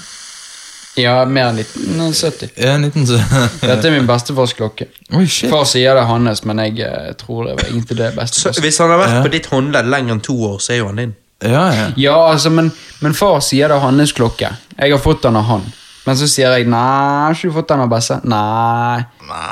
Ja, 1.00 1.24
mer 1.24 1.48
enn 1.52 1.58
1970. 1.62 2.50
Ja, 2.60 2.74
1970. 2.76 3.60
Dette 3.70 3.88
er 3.88 3.94
min 3.94 4.06
bestefars 4.08 4.52
klokke. 4.58 4.90
Oi, 5.16 5.24
shit. 5.26 5.48
Far 5.50 5.64
sier 5.68 5.96
det 5.96 6.02
er 6.04 6.10
hans, 6.10 6.42
men 6.48 6.60
jeg 6.66 6.80
eh, 6.84 7.12
tror 7.20 7.46
det 7.48 7.54
var 7.60 7.70
egentlig 7.70 7.96
det 7.98 8.10
Så 8.12 8.18
bestefars. 8.20 8.60
hvis 8.66 8.78
han 8.82 8.90
har 8.92 9.00
vært 9.00 9.14
Ja. 9.16 9.22
på 9.24 9.32
ditt 9.32 9.46
håndledd 9.52 9.88
lenger 9.88 10.18
enn 10.18 10.20
to 10.24 10.36
år, 10.50 10.58
så 10.60 10.74
er 10.74 10.82
jo 10.82 10.90
han 10.90 11.00
din. 11.00 11.14
Ja, 11.42 11.62
ja. 11.74 11.86
Ja, 11.96 12.18
altså, 12.30 12.50
men, 12.54 12.68
men 13.00 13.14
far 13.18 13.40
sier 13.42 13.72
det 13.72 13.78
er 13.80 13.86
hans 13.86 14.12
klokke. 14.14 14.52
Jeg 14.78 14.92
har 14.92 15.00
fått 15.02 15.22
den 15.24 15.36
av 15.40 15.48
han. 15.48 15.64
Men 16.04 16.16
så 16.18 16.26
sier 16.26 16.50
jeg 16.58 16.66
nei, 16.66 16.78
har 16.82 17.34
ikke 17.36 17.48
du 17.52 17.54
fått 17.54 17.68
den 17.70 17.80
av 17.84 17.88
Besse? 17.90 18.16
Nei. 18.26 19.02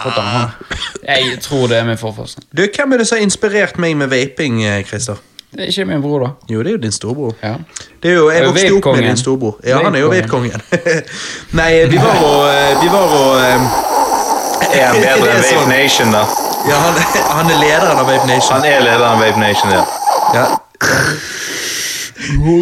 Fått 0.02 0.16
den 0.18 0.26
av 0.26 0.32
han. 0.34 0.78
Jeg 1.06 1.36
tror 1.44 1.68
det 1.70 1.76
er 1.78 1.84
min 1.86 1.98
farfars. 1.98 2.36
Du, 2.52 2.64
Hvem 2.66 2.92
er 2.94 2.98
det 3.02 3.06
som 3.08 3.16
har 3.20 3.22
inspirert 3.24 3.78
meg 3.78 3.94
med 3.98 4.10
vaping, 4.10 4.60
eh, 4.66 4.80
Christer? 4.86 5.18
Det 5.52 5.60
er 5.60 5.66
ikke 5.66 5.84
min 5.84 6.02
bror, 6.02 6.18
da. 6.22 6.28
Jo, 6.54 6.60
det 6.62 6.68
er 6.68 6.72
jo 6.72 6.78
din 6.82 6.92
storebror. 6.92 7.34
Ja. 7.42 7.54
Det 8.02 8.10
er 8.10 8.14
jo, 8.14 8.30
jeg 8.30 8.46
vokste 8.46 8.72
opp 8.76 8.96
med 8.96 9.02
din 9.08 9.16
storebror. 9.16 9.56
Ja, 9.66 9.80
han 9.82 9.94
er 9.94 10.00
jo 10.00 10.08
vedkongen. 10.12 10.52
vapekongen. 10.70 11.02
Nei, 11.58 11.72
vi 11.90 11.98
var 11.98 12.22
og 12.22 12.44
eh, 12.54 12.82
Vi 12.82 12.88
var 12.92 13.14
og 13.18 13.34
eh, 13.40 13.60
Er 14.78 14.86
han 14.86 15.00
bedre 15.02 15.10
enn 15.34 15.42
Vape 15.42 15.48
sånn. 15.48 15.68
Nation, 15.72 16.14
da? 16.14 16.22
Ja, 16.70 16.78
han, 16.84 16.94
han 17.34 17.50
er 17.50 17.58
lederen 17.64 17.98
av 17.98 18.06
Vape 18.06 18.30
Nation. 18.30 18.60
Han 18.60 18.68
er 18.70 18.84
lederen 18.86 19.10
av 19.10 19.24
Vape 19.24 19.42
Nation, 19.42 19.74
ja. 19.74 19.84
Ja. 20.38 20.46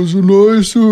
så 0.08 0.20
nice 0.25 0.79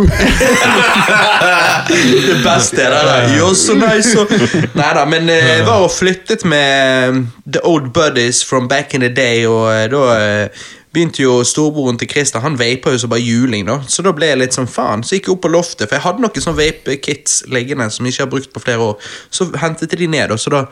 Det 1.88 2.38
beste 2.44 2.82
er 2.82 2.90
det 2.92 3.02
der. 3.08 3.28
You're 3.38 3.54
so 3.56 3.72
nice. 3.72 4.12
Nei 4.12 4.82
Neida, 4.82 5.04
men 5.08 5.30
eh, 5.32 5.52
jeg 5.56 5.66
var 5.66 5.86
og 5.86 5.90
flyttet 5.96 6.44
med 6.44 7.22
The 7.46 7.64
Old 7.64 7.92
Buddies 7.94 8.44
from 8.44 8.68
back 8.68 8.94
in 8.94 9.00
the 9.00 9.08
day, 9.08 9.46
og 9.46 9.72
da 9.90 10.48
begynte 10.96 11.22
jo 11.22 11.38
storebroren 11.44 11.98
til 12.00 12.08
Christer 12.10 12.40
Han 12.44 12.58
vapa 12.60 12.94
jo 12.94 12.98
så 13.02 13.10
bare 13.12 13.20
juling, 13.24 13.66
da. 13.68 13.80
Så 13.88 14.04
da 14.06 14.14
ble 14.16 14.30
jeg 14.30 14.40
litt 14.40 14.56
sånn 14.56 14.70
faen. 14.70 15.04
Så 15.04 15.18
gikk 15.18 15.28
jeg 15.28 15.36
opp 15.36 15.44
på 15.44 15.52
loftet, 15.52 15.88
for 15.88 15.98
jeg 15.98 16.06
hadde 16.06 16.24
noen 16.24 16.46
sånne 16.46 16.60
vape-kits 16.62 17.42
liggende 17.52 17.90
som 17.92 18.06
jeg 18.06 18.16
ikke 18.16 18.24
har 18.24 18.32
brukt 18.32 18.52
på 18.54 18.64
flere 18.64 18.90
år. 18.92 19.10
Så 19.30 19.50
hentet 19.60 19.92
jeg 19.92 20.06
de 20.06 20.08
ned, 20.16 20.32
og 20.32 20.40
så 20.40 20.54
da 20.56 20.66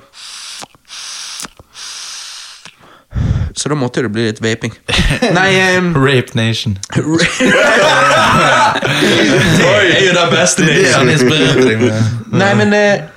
Så 3.55 3.69
da 3.71 3.77
måtte 3.79 4.03
det 4.03 4.09
bli 4.11 4.25
litt 4.27 4.41
vaping. 4.43 4.73
Nei 5.37 5.79
um, 5.79 5.93
Rape 5.95 6.35
Nation. 6.35 6.75
Det 6.91 7.05
er 9.95 10.03
jo 10.03 10.15
det 10.17 10.25
beste 10.33 10.67
med. 10.67 11.95
Nei, 12.35 12.51
men 12.59 12.75
eh, 12.75 13.14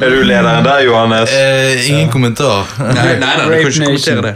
Er 0.00 0.10
du 0.10 0.22
lederen 0.22 0.64
der, 0.64 0.80
Johannes? 0.84 1.30
Eh, 1.32 1.88
ingen 1.90 2.10
kommentar. 2.10 2.64
Nei, 2.78 2.94
nei, 2.94 3.16
nei, 3.18 3.32
du 3.36 3.50
kan 3.50 3.58
ikke 3.58 3.84
kommentere 3.84 4.22
det. 4.22 4.34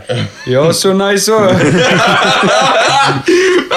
Ja, 0.50 0.64
så 0.75 0.92
nice 0.99 1.33
òg. 1.33 1.52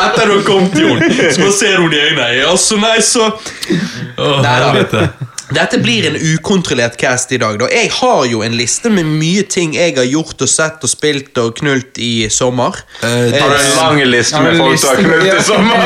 Etter 0.06 0.26
du 0.26 0.34
har 0.34 0.42
kommet, 0.48 0.80
Jon, 0.80 1.04
så 1.32 1.42
bare 1.44 1.54
ser 1.60 1.78
hun 1.84 1.94
i 1.94 2.00
øynene. 2.08 2.28
Ja, 2.40 2.56
så 2.58 2.80
nei, 2.82 2.98
så 3.06 3.30
Oh, 4.18 4.42
Nei, 4.42 4.60
da. 4.92 5.08
Dette 5.54 5.78
blir 5.78 6.08
en 6.10 6.16
ukontrollert 6.18 6.96
cast 6.98 7.32
i 7.32 7.38
dag. 7.38 7.60
da 7.60 7.68
Jeg 7.70 7.92
har 8.00 8.26
jo 8.26 8.42
en 8.42 8.56
liste 8.58 8.90
med 8.90 9.06
mye 9.06 9.44
ting 9.46 9.76
jeg 9.78 9.94
har 9.98 10.08
gjort 10.10 10.42
og 10.42 10.50
sett 10.50 10.82
og 10.84 10.90
spilt 10.90 11.38
og 11.38 11.54
knult 11.60 12.00
i 12.02 12.28
sommer. 12.34 12.80
Uh, 13.04 13.30
Har 13.36 13.50
du 13.54 13.58
en 13.60 13.76
lang 13.78 14.02
liste 14.10 14.42
med 14.42 14.58
folk 14.58 14.82
du 14.82 14.88
har 14.88 14.96
knult 15.04 15.34
i 15.34 15.44
sommer? 15.46 15.78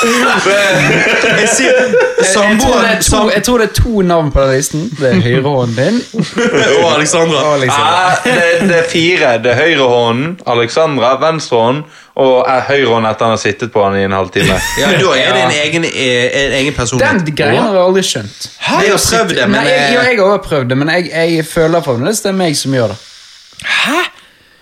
Jeg 0.00 1.48
sier 1.52 1.76
Jeg, 2.20 2.60
tror 2.60 2.80
det 2.80 2.90
er 2.90 3.00
to- 3.04 3.30
jeg 3.30 3.42
tror 3.44 3.58
det 3.60 3.66
er 3.68 3.74
to 3.82 4.00
navn 4.04 4.30
på 4.32 4.40
den 4.40 4.50
listen. 4.56 4.86
Det 5.00 5.08
er 5.10 5.20
høyrehånden 5.24 5.76
din. 5.76 6.00
og 6.84 6.94
Alexandra. 6.94 7.42
Ah, 7.68 8.16
det, 8.24 8.68
det 8.68 8.76
er 8.78 8.88
fire. 8.88 9.34
Det 9.44 9.50
er 9.52 9.60
høyrehånden, 9.60 10.38
Alexandra, 10.46 11.14
venstrehånden 11.20 11.84
og 12.18 12.48
er 12.50 12.64
høyrehånd 12.66 13.06
etter 13.06 13.28
han 13.28 13.36
har 13.36 13.40
sittet 13.40 13.70
på 13.72 13.84
han 13.84 13.96
i 13.96 14.02
en 14.04 14.12
halvtime. 14.16 14.56
Ja, 14.80 14.88
Da 14.98 15.12
er 15.16 15.36
det 15.36 15.42
en 15.44 15.54
egen, 15.60 15.84
eh, 15.84 16.46
en 16.46 16.56
egen 16.60 16.74
person. 16.74 16.98
Den 16.98 17.22
greien 17.34 17.62
har 17.62 17.76
jeg 17.76 17.84
aldri 17.84 18.02
skjønt. 18.06 18.48
Jeg 18.60 18.92
har 18.92 19.04
prøvd 19.04 19.36
det, 19.36 19.46
men 19.46 19.56
Nei, 19.60 19.68
jeg, 19.68 19.84
eh, 19.84 19.92
jeg 19.94 20.18
har 20.18 20.24
også 20.26 20.48
prøvd 20.48 20.72
det, 20.72 20.80
men 20.82 20.90
jeg, 20.96 21.12
jeg 21.12 21.46
føler 21.46 21.86
fremdeles 21.86 22.24
det 22.24 22.32
er 22.32 22.40
meg 22.40 22.58
som 22.58 22.74
gjør 22.74 22.94
det. 22.94 22.98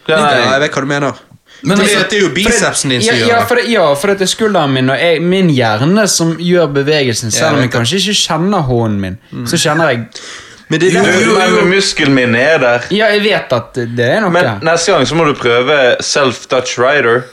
ja, 0.09 0.19
Jeg 0.19 0.61
vet 0.65 0.77
hva 0.77 0.85
du 0.85 0.91
mener. 0.93 1.25
Men 1.63 1.79
det, 1.79 1.89
altså, 1.89 2.05
det 2.11 2.19
er 2.19 2.21
jo 2.23 2.29
bicepsen 2.35 2.93
din 2.93 3.01
som 3.03 3.17
ja, 3.17 3.19
gjør 3.19 3.33
ja, 3.33 3.39
det. 3.41 3.47
for 3.49 3.59
det. 3.59 3.65
Ja, 3.73 3.87
for 3.99 4.13
det 4.13 4.23
er 4.23 4.31
skulderen 4.31 4.75
min 4.77 4.93
og 4.95 5.01
jeg, 5.01 5.23
min 5.23 5.49
hjerne 5.51 6.05
som 6.11 6.37
gjør 6.39 6.69
bevegelsen. 6.77 7.33
Selv 7.35 7.59
om 7.59 7.65
jeg 7.65 7.73
kanskje 7.73 7.99
ikke 7.99 8.15
kjenner 8.21 8.69
hånden 8.69 9.01
min, 9.03 9.17
så 9.49 9.59
kjenner 9.59 9.91
jeg 9.91 10.05
Men 10.69 10.81
det 10.83 10.91
er 10.93 10.99
Jo, 11.25 11.35
der, 11.35 11.49
jo, 11.49 11.65
muskelen 11.65 12.15
min 12.15 12.35
er 12.37 12.59
der. 12.61 12.87
Ja, 12.93 13.09
jeg 13.17 13.25
vet 13.25 13.53
at 13.57 13.75
det 13.75 14.05
er 14.05 14.21
noe. 14.21 14.31
Men 14.31 14.61
neste 14.69 14.93
gang 14.93 15.07
så 15.09 15.17
må 15.17 15.25
du 15.25 15.33
prøve 15.35 15.97
self-Dutch 16.05 16.77
rider. 16.79 17.25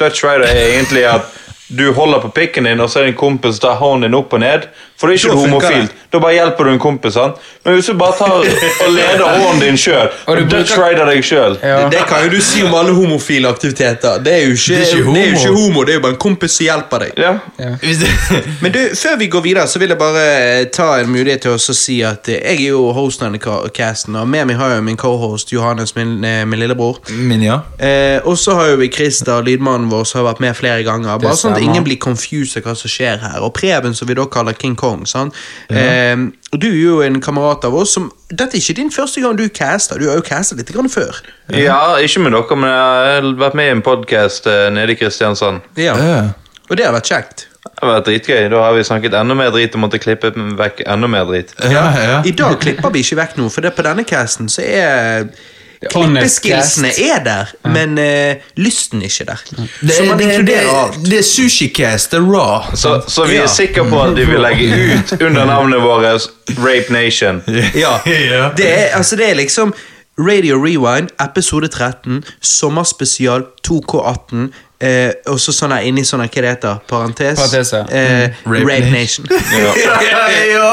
Dutch 0.00 0.24
Rider 0.24 0.46
er 0.46 0.74
egentlig 0.74 1.04
at 1.08 1.32
du 1.68 1.92
holder 1.92 2.20
på 2.22 2.28
pikken 2.28 2.64
din, 2.68 2.80
og 2.80 2.90
så 2.90 3.02
er 3.02 3.10
en 3.10 3.18
kompis 3.18 3.58
tar 3.62 3.78
hånden 3.80 4.06
din 4.06 4.18
opp 4.18 4.34
og 4.36 4.42
ned. 4.42 4.68
For 4.96 5.06
det 5.08 5.16
er 5.16 5.18
ikke 5.28 5.34
Da 5.36 5.40
homofilt. 5.44 5.90
Da 6.12 6.18
bare 6.22 6.32
hjelper 6.36 6.64
du 6.64 6.70
en 6.70 6.78
kompis. 6.78 7.12
sant? 7.12 7.34
Men 7.64 7.74
hvis 7.74 7.86
du 7.86 7.94
bare 7.98 8.14
tar 8.18 8.32
og 8.32 8.92
leder 8.94 9.24
hånden 9.26 9.60
din 9.60 9.76
sjøl, 9.76 10.08
Og 10.26 10.38
og 10.38 10.50
Dutch 10.50 10.72
deg 10.76 11.24
sjøl 11.24 11.58
Ja. 11.62 11.76
Det, 11.84 11.98
det 11.98 12.06
kan 12.08 12.24
jo 12.24 12.30
du 12.30 12.40
si 12.40 12.62
om 12.62 12.74
alle 12.74 12.94
homofile 12.94 13.48
aktiviteter. 13.48 14.22
Det 14.24 14.32
er 14.32 14.46
jo 14.46 14.54
ikke, 14.54 14.74
Det 14.74 14.76
er 14.76 14.96
ikke 14.96 15.12
det 15.14 15.22
er 15.22 15.26
jo 15.26 15.36
ikke 15.36 15.48
homo. 15.48 15.66
homo, 15.66 15.84
det 15.84 15.90
er 15.90 15.98
jo 15.98 16.00
bare 16.06 16.12
en 16.12 16.18
kompis 16.18 16.50
som 16.56 16.64
hjelper 16.64 16.98
deg. 17.04 17.12
ja. 17.18 17.32
Ja. 17.58 17.72
Men 18.62 18.72
du, 18.72 18.78
før 18.94 19.18
vi 19.18 19.26
går 19.26 19.40
videre, 19.40 19.66
så 19.66 19.78
vil 19.78 19.88
jeg 19.88 19.98
bare 19.98 20.24
eh, 20.60 20.64
ta 20.72 20.88
en 21.00 21.10
mulighet 21.12 21.40
til 21.44 21.50
å 21.56 21.58
si 21.58 21.98
at 22.06 22.28
eh, 22.28 22.40
jeg 22.40 22.62
er 22.66 22.70
jo 22.70 22.92
hosten 22.96 23.26
av 23.26 23.32
denne 23.34 23.68
casten, 23.76 24.16
og 24.16 24.28
med 24.28 24.46
meg 24.46 24.56
har 24.56 24.76
jeg 24.76 24.86
min 24.86 24.96
cohost 24.96 25.52
Johannes, 25.52 25.94
min, 25.96 26.24
eh, 26.24 26.44
min 26.46 26.60
lillebror. 26.60 26.98
min, 27.10 27.42
ja. 27.42 27.60
Eh, 27.78 28.20
og 28.24 28.38
så 28.38 28.54
har 28.54 28.72
jo 28.72 28.76
vi 28.80 28.88
Christer, 28.88 29.42
lydmannen 29.42 29.90
vår, 29.90 30.04
som 30.04 30.22
har 30.24 30.32
vært 30.32 30.40
med 30.40 30.56
flere 30.56 30.82
ganger. 30.86 31.18
Bare 31.18 31.36
sånn 31.36 31.56
at 31.56 31.62
ingen 31.62 31.84
blir 31.84 31.98
confused 32.00 32.56
av 32.62 32.70
hva 32.70 32.76
som 32.78 32.88
skjer 32.90 33.18
her. 33.20 33.40
Og 33.44 33.52
Preben, 33.56 33.94
som 33.94 34.08
vi 34.08 34.14
da 34.14 34.24
kaller 34.30 34.56
King 34.56 34.76
Kong. 34.76 34.85
Sant? 35.08 35.34
Eh, 35.70 36.14
og 36.52 36.60
du 36.62 36.68
er 36.70 36.78
jo 36.78 37.00
en 37.04 37.18
kamerat 37.20 37.64
av 37.68 37.74
oss 37.74 37.96
som 37.96 38.08
Dette 38.30 38.56
er 38.56 38.62
ikke 38.62 38.78
din 38.80 38.88
første 38.90 39.20
gang 39.22 39.36
du 39.38 39.44
caster, 39.54 40.00
du 40.00 40.08
har 40.10 40.16
jo 40.18 40.24
castet 40.26 40.58
litt 40.58 40.72
grann 40.74 40.88
før. 40.90 41.20
ja, 41.54 41.96
ikke 42.02 42.24
med 42.24 42.34
dere, 42.34 42.56
men 42.58 42.70
jeg 42.72 43.20
har 43.20 43.28
vært 43.38 43.54
med 43.58 43.68
i 43.68 43.74
en 43.76 43.84
podkast 43.86 44.48
nede 44.74 44.96
i 44.96 44.98
Kristiansand. 44.98 45.62
Ja. 45.78 45.94
Ja. 45.94 46.22
Og 46.66 46.78
det 46.78 46.86
har 46.88 46.96
vært 46.96 47.10
kjekt. 47.12 47.46
Det 47.62 47.82
har 47.82 47.92
vært 47.92 48.08
dritgøy. 48.08 48.48
Da 48.50 48.62
har 48.64 48.74
vi 48.74 48.82
snakket 48.86 49.14
enda 49.14 49.36
mer 49.38 49.52
drit 49.54 49.74
og 49.76 49.82
måtte 49.84 50.00
klippe 50.02 50.32
vekk 50.34 50.82
enda 50.86 51.10
mer 51.10 51.26
drit. 51.28 51.52
Ja, 51.62 51.84
ja. 51.94 52.16
I 52.26 52.32
dag 52.34 52.58
klipper 52.62 52.90
vi 52.94 53.02
ikke 53.04 53.20
vekk 53.20 53.36
noe, 53.38 53.52
for 53.52 53.66
det 53.66 53.74
på 53.76 53.84
denne 53.86 54.06
casten 54.08 54.50
så 54.50 54.64
er 54.66 55.28
honest 55.94 56.40
Klippeskillsene 56.42 56.88
er 57.12 57.24
der, 57.24 57.50
men 57.64 57.98
uh, 57.98 58.42
lysten 58.56 59.02
er 59.02 59.10
ikke 59.10 59.24
der. 59.24 59.42
Det, 59.80 59.92
så 59.94 60.04
man 60.04 60.18
det, 60.18 60.26
det, 60.26 60.32
inkluderer 60.32 60.70
alt. 60.84 61.00
det 61.10 61.18
er 61.18 61.22
sushicast, 61.22 62.10
det 62.12 62.18
er 62.18 62.30
raw. 62.30 62.76
Så, 62.76 63.02
så 63.08 63.24
vi 63.24 63.34
Ja. 63.34 63.42
er 63.42 63.46
sikre 63.46 63.84
på 63.88 64.02
at 64.02 64.16
de 64.16 64.26
vil 64.26 64.40
legge 64.40 64.70
ut 64.98 65.12
under 65.22 65.44
navnet 65.44 65.82
vårt 65.82 66.28
Rape 66.58 66.92
Nation. 66.92 67.42
Ja. 67.74 67.98
Ja. 68.32 68.50
Det, 68.56 68.68
er, 68.78 68.86
altså, 68.96 69.16
det 69.16 69.30
er 69.30 69.34
liksom 69.34 69.74
Radio 70.18 70.56
Rewind, 70.64 71.08
episode 71.20 71.68
13, 71.68 72.24
sommerspesial 72.42 73.42
2K18. 73.68 74.36
Eh, 74.80 75.12
og 75.32 75.38
så 75.40 75.54
sånn 75.56 75.72
inni 75.88 76.02
sånn 76.04 76.20
hva 76.20 76.28
det 76.28 76.50
heter, 76.50 76.80
parentes. 76.88 77.38
Parentes, 77.40 77.70
ja. 77.72 77.84
eh, 77.88 78.34
Rape 78.44 78.66
Rape, 78.68 78.90
Nation. 78.92 79.24
Nation. 79.24 79.62
ja, 80.10 80.26
ja. 80.52 80.72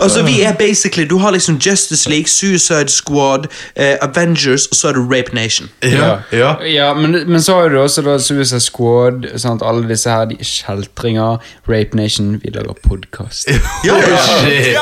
altså 0.00 0.24
Vi 0.26 0.40
er 0.42 0.56
basically 0.58 1.06
Du 1.06 1.20
har 1.22 1.30
liksom 1.30 1.60
Justice 1.62 2.10
League, 2.10 2.26
Suicide 2.26 2.90
Squad, 2.90 3.46
eh, 3.76 3.94
Avengers, 4.02 4.66
og 4.66 4.76
så 4.76 4.88
er 4.88 4.98
det 4.98 5.04
Rape 5.06 5.34
Nation. 5.34 5.70
Ja, 5.82 6.16
ja. 6.32 6.56
Ja, 6.66 6.94
men, 6.94 7.14
men 7.30 7.42
så 7.42 7.60
har 7.60 7.68
du 7.68 7.78
også 7.80 8.02
da 8.02 8.18
Suicide 8.18 8.60
Squad, 8.60 9.38
sant? 9.38 9.62
alle 9.62 9.88
disse 9.88 10.10
her, 10.10 10.24
de 10.24 10.36
kjeltringer, 10.42 11.38
Rape 11.68 11.96
Nation, 11.96 12.40
vi 12.42 12.50
lager 12.50 12.74
podkast. 12.88 13.48
Ja, 13.84 13.94
ja. 13.94 14.18
Shit. 14.42 14.78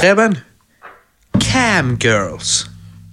Preben? 0.00 0.38
Camgirls. 1.40 2.66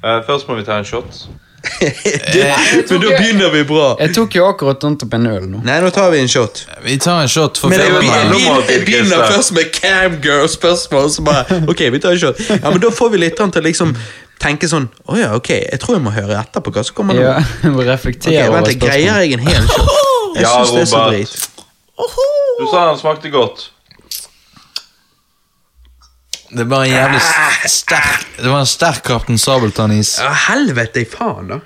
Uh, 0.04 0.26
først 0.26 0.48
må 0.48 0.56
vi 0.56 0.64
ta 0.64 0.80
en 0.80 0.86
shot. 0.86 1.28
Men 2.90 3.02
da 3.02 3.10
begynner 3.18 3.50
vi 3.54 3.64
bra. 3.70 3.88
Jeg 4.00 4.14
tok 4.16 4.36
jo 4.38 4.46
akkurat 4.50 4.84
rundt 4.84 5.04
opp 5.06 5.14
en 5.18 5.28
øl 5.32 5.46
nå. 5.50 5.62
Nei, 5.66 5.78
nå 5.84 5.90
tar 5.96 6.10
vi 6.14 6.20
en 6.24 6.32
shot. 6.32 6.64
Vi 6.86 6.98
tar 7.02 7.22
en 7.24 7.32
shot 7.32 7.58
for 7.62 7.70
Men 7.74 7.80
jeg, 7.84 7.92
det 7.94 8.00
begynner- 8.04 8.72
jeg 8.74 8.86
begynner 8.88 9.26
først 9.32 9.54
med 9.58 9.70
camgirl-spørsmål, 9.78 11.10
så 11.14 11.26
bare 11.28 11.60
Ok, 11.70 11.86
vi 11.94 12.00
tar 12.04 12.12
en 12.18 12.20
shot. 12.26 12.40
Ja, 12.50 12.70
men 12.70 12.80
Da 12.84 12.92
får 12.96 13.10
vi 13.16 13.22
litt 13.26 13.38
til 13.40 13.46
å 13.50 13.64
liksom 13.66 13.96
tenke 14.40 14.70
sånn 14.72 14.88
Å 15.10 15.18
ja, 15.20 15.32
ok, 15.36 15.50
jeg 15.72 15.80
tror 15.84 15.98
jeg 15.98 16.04
må 16.06 16.14
høre 16.16 16.38
etter 16.40 16.64
på 16.64 16.72
hva 16.76 16.84
som 16.88 16.96
kommer 16.96 17.18
nå. 17.18 17.22
Ja, 17.26 17.40
må 17.76 17.84
reflektere 17.88 18.46
okay, 18.46 18.54
vent, 18.56 18.68
jeg 18.74 18.80
greier 18.84 19.24
jeg 19.24 19.34
en 19.40 19.48
hel 19.48 19.68
shot? 19.68 19.96
Jeg 20.36 20.44
Ja, 20.46 20.52
synes 20.64 20.72
det 20.76 20.82
er 20.82 20.90
så 20.92 21.00
drit. 21.10 21.32
Du 22.60 22.66
sa 22.70 22.84
han 22.92 22.98
smakte 23.00 23.32
godt. 23.34 23.72
Det 26.50 26.64
er 26.64 26.70
bare 26.70 26.88
en 26.88 26.94
jævlig 26.94 27.20
sterk 27.70 28.24
Det 28.40 28.50
var 28.50 28.64
en 28.64 28.70
sterk 28.70 29.04
Kaptein 29.06 29.38
Sabeltann-is. 29.38 30.16
Ja, 30.22 30.32
helvete 30.50 31.04
i 31.04 31.06
faen, 31.10 31.52
da. 31.52 31.60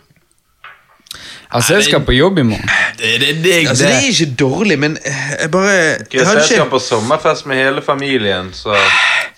Altså, 1.54 1.76
jeg 1.78 1.86
skal 1.86 2.02
på 2.02 2.16
jobb 2.18 2.40
i 2.42 2.44
morgen. 2.50 2.70
Det, 2.98 3.12
det, 3.22 3.34
det, 3.44 3.58
Altså, 3.70 3.86
det 3.86 3.94
er 3.94 4.08
ikke 4.10 4.30
dårlig, 4.40 4.80
men 4.82 4.98
eh, 5.06 5.20
jeg 5.42 5.52
bare 5.54 5.70
jeg 5.70 5.98
hadde 6.26 6.40
jeg 6.40 6.46
skal 6.48 6.56
ikke 6.58 6.70
på 6.72 6.80
sommerfest 6.82 7.46
med 7.46 7.62
hele 7.62 7.84
familien, 7.86 8.50
så 8.54 8.74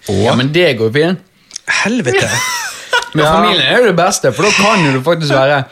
Ja, 0.10 0.36
men 0.36 0.54
det 0.54 0.78
går 0.80 0.94
fint. 0.96 1.26
Helvete. 1.84 2.30
Men 3.16 3.26
familien 3.26 3.62
er 3.66 3.78
jo 3.82 3.90
det 3.90 3.96
beste, 3.98 4.32
for 4.36 4.48
da 4.48 4.52
kan 4.56 4.86
jo 4.86 4.94
du 4.98 5.04
faktisk 5.04 5.34
være 5.34 5.64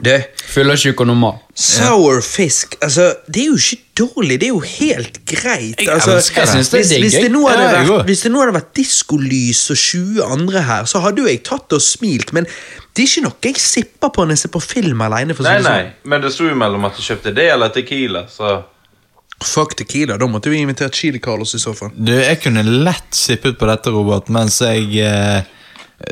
Du, 0.00 0.10
fyllesyk 0.48 1.00
og 1.02 1.10
normal. 1.10 1.34
sour 1.52 2.22
fisk 2.24 2.76
Altså, 2.80 3.10
det 3.28 3.42
er 3.42 3.48
jo 3.50 3.58
ikke 3.58 3.82
dårlig, 4.00 4.38
det 4.40 4.46
er 4.48 4.54
jo 4.54 4.62
helt 4.64 5.20
greit. 5.28 5.82
Altså. 5.84 6.16
Jeg 6.36 6.48
synes 6.48 6.70
det 6.72 6.78
er 6.78 6.82
hvis, 6.82 6.88
digg, 6.88 7.04
hvis, 7.04 7.16
det 7.20 7.32
nå 7.34 7.42
hadde 7.48 7.68
vært, 7.74 8.06
hvis 8.08 8.24
det 8.24 8.32
nå 8.32 8.40
hadde 8.40 8.56
vært 8.56 8.72
diskolys 8.76 9.62
og 9.70 9.76
20 9.76 10.24
andre 10.24 10.64
her, 10.70 10.88
så 10.88 11.04
hadde 11.04 11.20
jo 11.20 11.28
jeg 11.28 11.42
tatt 11.44 11.76
og 11.76 11.84
smilt, 11.84 12.32
men 12.32 12.48
det 12.48 13.04
er 13.04 13.12
ikke 13.12 13.26
noe 13.28 13.50
jeg 13.50 13.60
sipper 13.60 14.12
på 14.14 14.24
når 14.24 14.38
jeg 14.38 14.44
ser 14.46 14.54
på 14.56 14.64
film 14.64 15.04
alene. 15.04 15.36
Nei, 15.36 15.56
nei, 15.60 15.62
sånn. 15.68 15.94
men 16.12 16.24
det 16.24 16.32
sto 16.34 16.48
jo 16.48 16.56
mellom 16.58 16.88
at 16.88 16.96
du 16.96 17.04
kjøpte 17.04 17.34
det 17.36 17.50
eller 17.52 17.72
Tequila, 17.74 18.24
så 18.32 18.60
Fuck 19.40 19.74
Tequila, 19.78 20.18
da 20.20 20.26
måtte 20.28 20.50
vi 20.52 20.58
invitert 20.60 20.94
Chili 20.94 21.20
Carlos 21.20 21.54
i 21.56 21.60
så 21.60 21.72
fall. 21.76 21.94
Du, 21.96 22.12
jeg 22.12 22.42
kunne 22.42 22.60
lett 22.60 23.16
sippet 23.16 23.56
på 23.56 23.68
dette, 23.70 23.92
Robert, 23.94 24.28
mens 24.32 24.58
jeg 24.60 25.00
eh, 25.00 25.46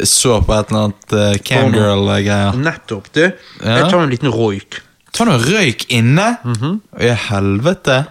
så 0.04 0.40
på 0.44 0.54
et 0.54 0.70
eller 0.70 0.88
annet 0.88 1.16
eh, 1.16 1.38
camgirl-greier. 1.48 2.58
Nettopp, 2.60 3.08
du. 3.14 3.24
Jeg 3.28 3.88
tar 3.88 4.02
en 4.02 4.12
liten 4.12 4.32
roik. 4.34 4.82
Ta 5.16 5.24
noe 5.26 5.38
røyk 5.40 5.86
inne? 5.94 6.26
I 7.00 7.08
helvete. 7.28 8.02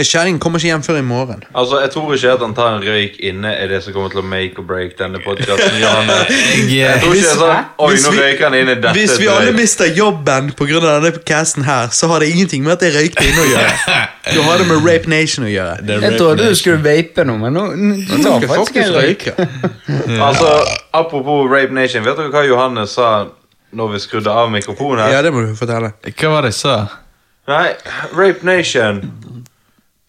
Kjerringen 0.00 0.40
kommer 0.42 0.60
ikke 0.60 0.70
hjem 0.70 0.82
før 0.84 0.98
i 1.00 1.04
morgen. 1.04 1.42
Altså, 1.56 1.78
Jeg 1.80 1.90
tror 1.94 2.12
ikke 2.14 2.32
at 2.34 2.42
han 2.44 2.54
tar 2.56 2.74
en 2.76 2.82
røyk 2.84 3.16
inne 3.30 3.52
er 3.54 3.70
det 3.70 3.78
som 3.84 3.94
kommer 3.94 4.12
til 4.12 4.20
å 4.20 4.26
make 4.26 4.58
or 4.60 4.66
break 4.68 4.96
denne 4.98 5.20
podkasten. 5.24 5.78
Jeg, 5.80 7.00
tror 7.00 7.14
ikke 7.14 7.22
det 7.22 7.32
er 7.32 7.40
sånn 7.40 7.70
Oi, 7.80 7.90
Hvis 7.94 8.04
nå 8.06 8.12
røyker 8.18 8.44
han 8.48 8.56
inne. 8.60 8.76
Dette 8.76 8.92
Hvis 8.98 9.14
vi 9.20 9.28
alle 9.32 9.54
mister 9.56 9.88
jobben 9.96 10.52
pga. 10.58 10.82
denne 10.84 11.12
casten 11.32 11.64
her, 11.68 11.88
så 11.96 12.10
har 12.12 12.20
det 12.24 12.30
ingenting 12.34 12.64
med 12.66 12.76
at 12.76 12.84
jeg 12.88 12.96
røykte 12.98 13.24
inne 13.30 13.46
å 13.46 13.48
gjøre. 13.54 13.98
Du 14.30 14.40
har 14.46 14.60
det 14.60 14.68
med 14.68 14.84
Rape 14.84 15.10
Nation 15.10 15.46
å 15.48 15.50
gjøre. 15.50 15.80
Jeg 16.04 16.18
trodde 16.20 16.50
du 16.50 16.56
skulle 16.58 16.82
vape 16.84 17.24
noe, 17.28 17.40
men 17.40 17.56
nå 17.56 17.66
Nå 17.80 18.20
tar 18.26 18.46
faktisk 18.52 18.80
en 18.84 18.94
røyk. 18.98 19.28
Altså, 20.30 20.48
Apropos 20.92 21.46
Rape 21.50 21.72
Nation, 21.74 22.04
vet 22.04 22.18
dere 22.18 22.30
hva 22.32 22.42
Johannes 22.46 22.94
sa 22.98 23.10
når 23.72 23.92
vi 23.92 23.98
skrudde 24.02 24.30
av 24.32 24.50
mikrofonen? 24.50 25.10
Ja, 25.12 25.22
det 25.22 25.32
må 25.32 25.44
du 25.46 25.54
fortelle. 25.58 25.92
hva 26.02 26.28
var 26.34 26.42
det 26.42 26.52
jeg 26.54 26.60
sa? 26.60 26.76
Nei, 27.48 27.72
Rape 28.14 28.44
Nation 28.46 29.00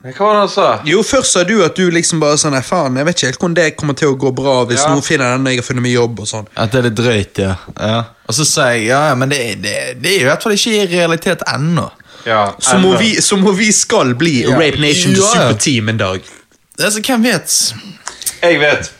Hva 0.01 0.17
var 0.25 0.33
det 0.33 0.39
han 0.41 0.49
sa? 0.49 0.67
Jo, 0.85 1.03
først 1.05 1.31
sa 1.35 1.43
du 1.45 1.59
at 1.63 1.75
du 1.77 1.83
liksom 1.93 2.19
bare 2.19 2.37
sånn 2.41 2.51
"Nei, 2.55 2.61
Faen, 2.65 2.95
jeg 2.97 3.05
vet 3.05 3.15
ikke 3.19 3.27
helt 3.29 3.39
hvordan 3.39 3.53
det 3.59 3.65
kommer 3.77 3.93
til 3.93 4.07
å 4.09 4.17
gå 4.17 4.31
bra 4.33 4.65
hvis 4.65 4.81
Ja. 4.81 4.89
noen 4.89 5.03
finner 5.05 5.31
den 5.35 5.43
når 5.43 5.51
jeg 5.51 5.59
har 5.61 5.67
funnet 5.67 5.81
meg 5.85 5.93
jobb 5.93 6.19
og 6.19 6.27
sånn. 6.27 6.47
At 6.57 6.71
det 6.71 6.79
er 6.79 6.89
litt 6.89 6.95
drøyt, 6.97 7.37
ja. 7.37 7.55
ja. 7.79 8.03
Og 8.27 8.33
så 8.33 8.45
sa 8.45 8.69
jeg 8.73 8.87
ja, 8.87 9.07
ja, 9.09 9.15
men 9.15 9.29
det, 9.29 9.61
det, 9.61 10.01
det 10.01 10.09
er 10.15 10.19
jo 10.19 10.25
i 10.25 10.29
hvert 10.31 10.43
fall 10.43 10.53
ikke 10.53 10.73
i 10.73 10.87
realitet 10.97 11.41
ennå. 11.53 11.91
Ja, 12.25 12.53
Som 12.59 12.85
om 12.85 12.91
enda. 12.91 12.99
vi, 12.99 13.21
som 13.21 13.45
om 13.47 13.55
vi 13.57 13.71
skal 13.71 14.13
bli 14.15 14.43
Rape 14.45 14.77
Nation 14.81 15.13
Ja, 15.13 15.21
ja. 15.21 15.49
superteam 15.51 15.89
en 15.89 15.97
dag. 15.97 16.21
Altså, 16.79 17.01
hvem 17.01 17.23
vet? 17.23 17.73
Jeg 18.41 18.59
vet. 18.59 18.91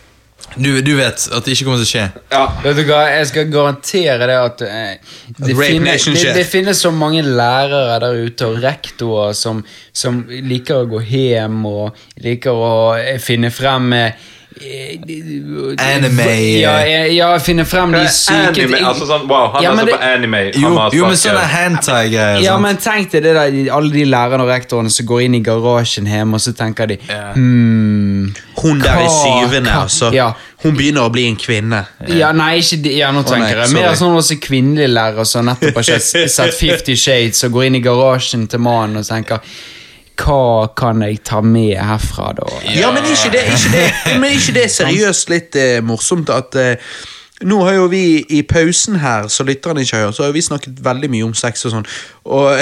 Du, 0.56 0.82
du 0.84 0.92
vet 0.98 1.28
at 1.32 1.46
det 1.46 1.54
ikke 1.56 1.68
kommer 1.68 1.80
til 1.80 1.88
å 1.88 1.92
skje. 1.92 2.04
Ja. 2.34 2.42
Vet 2.66 2.80
du 2.80 2.84
hva, 2.90 3.02
Jeg 3.14 3.30
skal 3.30 3.48
garantere 3.54 4.28
det 4.28 4.38
at 4.42 4.64
eh, 4.68 5.16
det, 5.38 5.56
finnes, 5.56 6.08
det, 6.12 6.34
det 6.36 6.46
finnes 6.50 6.82
så 6.84 6.92
mange 6.96 7.24
lærere 7.24 8.00
der 8.04 8.26
ute 8.26 8.50
og 8.50 8.60
rektorer 8.64 9.38
som, 9.38 9.64
som 9.96 10.24
liker 10.28 10.84
å 10.84 10.90
gå 10.92 11.02
hjem 11.08 11.64
og 11.70 12.04
liker 12.24 12.52
å 12.68 12.76
finne 13.24 13.52
frem 13.54 13.94
eh, 13.96 14.30
Anime. 14.60 16.26
Ja, 16.60 16.74
jeg, 16.86 17.16
jeg 17.16 17.42
finner 17.46 17.64
frem 17.66 17.94
de 17.96 18.02
syke 18.12 18.50
Anime, 18.66 18.82
altså 18.90 19.08
sånn, 19.08 19.24
wow, 19.30 19.48
han 19.56 19.64
Ja, 19.64 19.72
er 19.72 19.86
det- 19.86 19.96
på 19.96 20.00
anime. 20.04 20.42
Jo, 20.54 20.74
jo 20.94 21.06
men 21.08 21.16
sånne 21.18 21.46
hentai-greier. 21.48 22.42
Ja, 22.44 22.58
men 22.60 22.78
tenk 22.78 23.12
deg 23.12 23.24
det 23.24 23.34
der, 23.38 23.72
alle 23.74 23.92
de 23.94 24.04
lærerne 24.06 24.44
og 24.44 24.50
rektorene 24.52 24.92
som 24.92 25.06
går 25.08 25.24
inn 25.26 25.36
i 25.36 25.42
garasjen 25.46 26.06
hjemme, 26.08 26.36
og 26.36 26.44
så 26.44 26.54
tenker 26.54 26.86
de 26.92 26.98
hmm, 27.08 28.34
Hun 28.62 28.80
der 28.84 29.02
i 29.06 29.10
syvende, 29.10 29.70
hva- 29.72 29.82
altså. 29.88 30.12
Ja. 30.14 30.34
Hun 30.62 30.76
begynner 30.78 31.08
å 31.08 31.12
bli 31.12 31.26
en 31.32 31.38
kvinne. 31.42 31.86
Ja, 32.08 32.32
nei, 32.32 32.58
ikke 32.60 32.82
de, 32.84 32.96
ja, 33.00 33.12
nå 33.12 33.24
tenker 33.24 33.56
nei, 33.56 33.66
jeg 33.66 33.74
Mer 33.74 33.96
sånn 33.98 34.16
også 34.20 34.38
kvinnelige 34.44 34.92
lærere 34.92 35.26
som 35.26 35.46
nettopp 35.50 35.80
har 35.80 35.84
sett 36.28 36.54
Fifty 36.60 36.96
Shades 36.96 37.44
og 37.48 37.52
går 37.56 37.66
inn 37.72 37.76
i 37.80 37.82
garasjen 37.82 38.48
til 38.52 38.60
mannen 38.60 38.98
og 39.02 39.08
tenker 39.08 39.40
Hva 40.22 40.68
kan 40.78 41.02
jeg 41.06 41.24
ta 41.26 41.42
med 41.42 41.74
herfra, 41.82 42.32
da? 42.38 42.50
Ja, 42.76 42.92
men 42.94 43.08
ikke 43.10 43.32
det, 43.34 43.48
ikke 43.50 43.72
det, 43.74 43.88
men 44.20 44.38
ikke 44.38 44.54
det 44.60 44.68
seriøst 44.74 45.34
litt 45.34 45.58
eh, 45.58 45.80
morsomt 45.86 46.30
at 46.34 46.58
eh, 46.60 46.94
nå 47.48 47.58
har 47.66 47.74
jo 47.74 47.88
vi 47.90 48.04
i 48.30 48.42
pausen 48.46 49.00
her, 49.02 49.28
så 49.28 49.44
lytterne 49.48 49.82
ikke 49.82 49.98
hører, 49.98 50.14
så 50.14 50.28
har 50.28 50.36
vi 50.36 50.44
snakket 50.46 50.84
veldig 50.86 51.10
mye 51.10 51.26
om 51.26 51.34
sex 51.38 51.66
og 51.66 51.74
sånn. 51.74 51.88
Og 52.30 52.62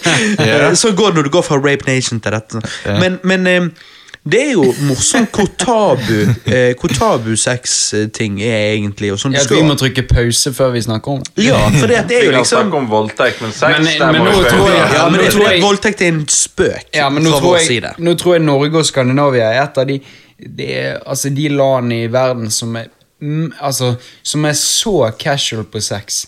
så 0.82 0.92
går 0.94 1.10
det 1.10 1.18
når 1.18 1.26
du 1.26 1.32
går 1.34 1.46
fra 1.46 1.58
Rape 1.58 1.88
Nation 1.88 2.22
til 2.22 2.36
dette. 2.36 2.62
Men, 3.02 3.18
men 3.26 3.50
eh, 3.50 3.66
Det 4.26 4.40
er 4.42 4.52
jo 4.56 4.64
morsomt 4.88 5.30
hvor 5.38 5.46
tabu 5.58 6.32
eh, 6.50 6.72
Hvor 6.80 6.88
tabu 6.90 7.36
sexting 7.38 8.40
er 8.42 8.72
egentlig. 8.74 9.12
Og 9.14 9.20
sånn 9.22 9.30
du 9.30 9.38
Ja, 9.38 9.44
skal 9.44 9.60
vi 9.60 9.66
må 9.68 9.76
trykke 9.78 10.02
pause 10.10 10.50
før 10.56 10.72
vi 10.74 10.82
snakker 10.82 11.12
om 11.12 11.20
det. 11.22 11.44
Ja, 11.46 11.60
for 11.76 11.86
det, 11.86 12.00
det 12.10 12.16
er 12.18 12.24
Vi 12.24 12.26
jo 12.26 12.32
kan 12.32 12.40
liksom 12.42 12.64
snakke 12.64 12.80
om 12.80 12.88
voldtekt, 12.90 13.40
men 13.44 13.52
sex 13.54 13.78
Men- 13.78 14.12
men 14.12 14.20
må 14.24 14.32
nå 14.32 14.42
tror 14.50 14.68
jeg- 14.72 14.92
Ja, 14.96 15.08
men 15.08 15.20
jeg 15.20 15.32
tror 15.32 15.46
at 15.46 15.52
jeg- 15.52 15.62
voldtekt 15.62 16.02
er 16.02 16.08
en 16.08 16.26
spøk 16.26 16.84
Ja, 16.94 17.08
men 17.08 17.22
nå 17.22 17.30
fra 17.30 17.38
tror, 17.40 17.48
vår 17.52 17.56
jeg, 17.58 17.66
side. 17.66 17.94
nå 17.98 18.14
tror 18.18 18.32
jeg 18.34 18.42
Norge 18.42 18.74
og 18.78 18.86
Skandinavia 18.86 19.52
er 19.52 19.62
et 19.62 19.78
av 19.78 19.86
de, 19.86 20.00
det 20.56 20.70
er, 20.76 20.98
altså 21.06 21.30
de 21.34 21.48
landene 21.48 22.02
i 22.04 22.06
verden 22.12 22.50
som 22.50 22.74
er, 22.76 22.86
mm, 23.22 23.52
altså, 23.62 23.94
som 24.22 24.44
er 24.44 24.52
så 24.52 25.12
casual 25.18 25.64
på 25.64 25.80
sex. 25.80 26.26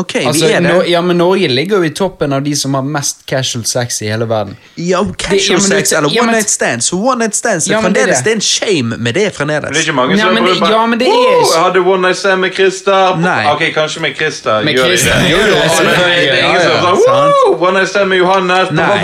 Ok, 0.00 0.14
Altså, 0.16 0.46
vi 0.46 0.52
er 0.56 0.60
det. 0.64 0.88
Ja, 0.90 1.00
men 1.04 1.18
Norge 1.20 1.48
ligger 1.48 1.76
jo 1.82 1.88
i 1.88 1.90
toppen 1.94 2.32
av 2.32 2.42
de 2.46 2.54
som 2.56 2.74
har 2.78 2.82
mest 2.82 3.24
casual 3.28 3.64
sex 3.68 4.00
i 4.02 4.08
hele 4.08 4.26
verden. 4.30 4.56
Ja, 4.76 5.02
Det- 5.04 5.16
casual 5.18 5.58
ja, 5.58 5.58
men 5.58 5.70
sex 5.74 5.92
eller 5.92 6.10
ja, 6.14 6.22
one 6.22 6.32
night 6.32 6.50
stands. 6.50 6.92
One 6.92 7.18
night 7.24 7.34
stands 7.34 7.68
Ja, 7.68 7.80
men 7.80 7.92
det 7.92 8.02
er 8.02 8.06
det. 8.14 8.24
det 8.24 8.32
er 8.32 8.36
en 8.36 8.40
shame 8.40 8.96
med 8.96 9.14
det 9.14 9.38
Men 9.38 9.48
det 9.48 9.56
er 9.66 9.80
ikke 9.80 9.92
mange 9.92 10.18
som 10.18 10.28
ja, 10.36 10.42
det- 10.42 10.60
bare, 10.60 10.70
ja, 10.72 10.86
men 10.86 10.98
det 10.98 11.06
er 11.08 11.12
«Wow, 11.12 11.40
ikke- 11.40 11.54
Jeg 11.54 11.62
hadde 11.64 11.80
one 11.92 12.02
night 12.02 12.16
stand 12.16 12.40
med 12.40 12.52
Christer. 12.54 13.52
Ok, 13.54 13.62
kanskje 13.74 14.00
med 14.00 14.16
Christer. 14.16 14.62
Med 14.64 14.74
gjør 14.74 14.82
de 14.84 14.88
Christer, 14.88 15.14
det? 15.14 15.26
det, 15.26 16.04
er- 16.06 16.32
det 16.32 16.38
ja, 16.38 16.48
ingen 16.48 16.60
som 16.62 16.96
sånn, 16.96 17.32
«Wow, 17.46 17.68
one 17.68 17.72
night 17.78 17.88
stand 17.88 18.08
med 18.08 18.18
Johannes. 18.18 18.70
Nei. 18.70 19.00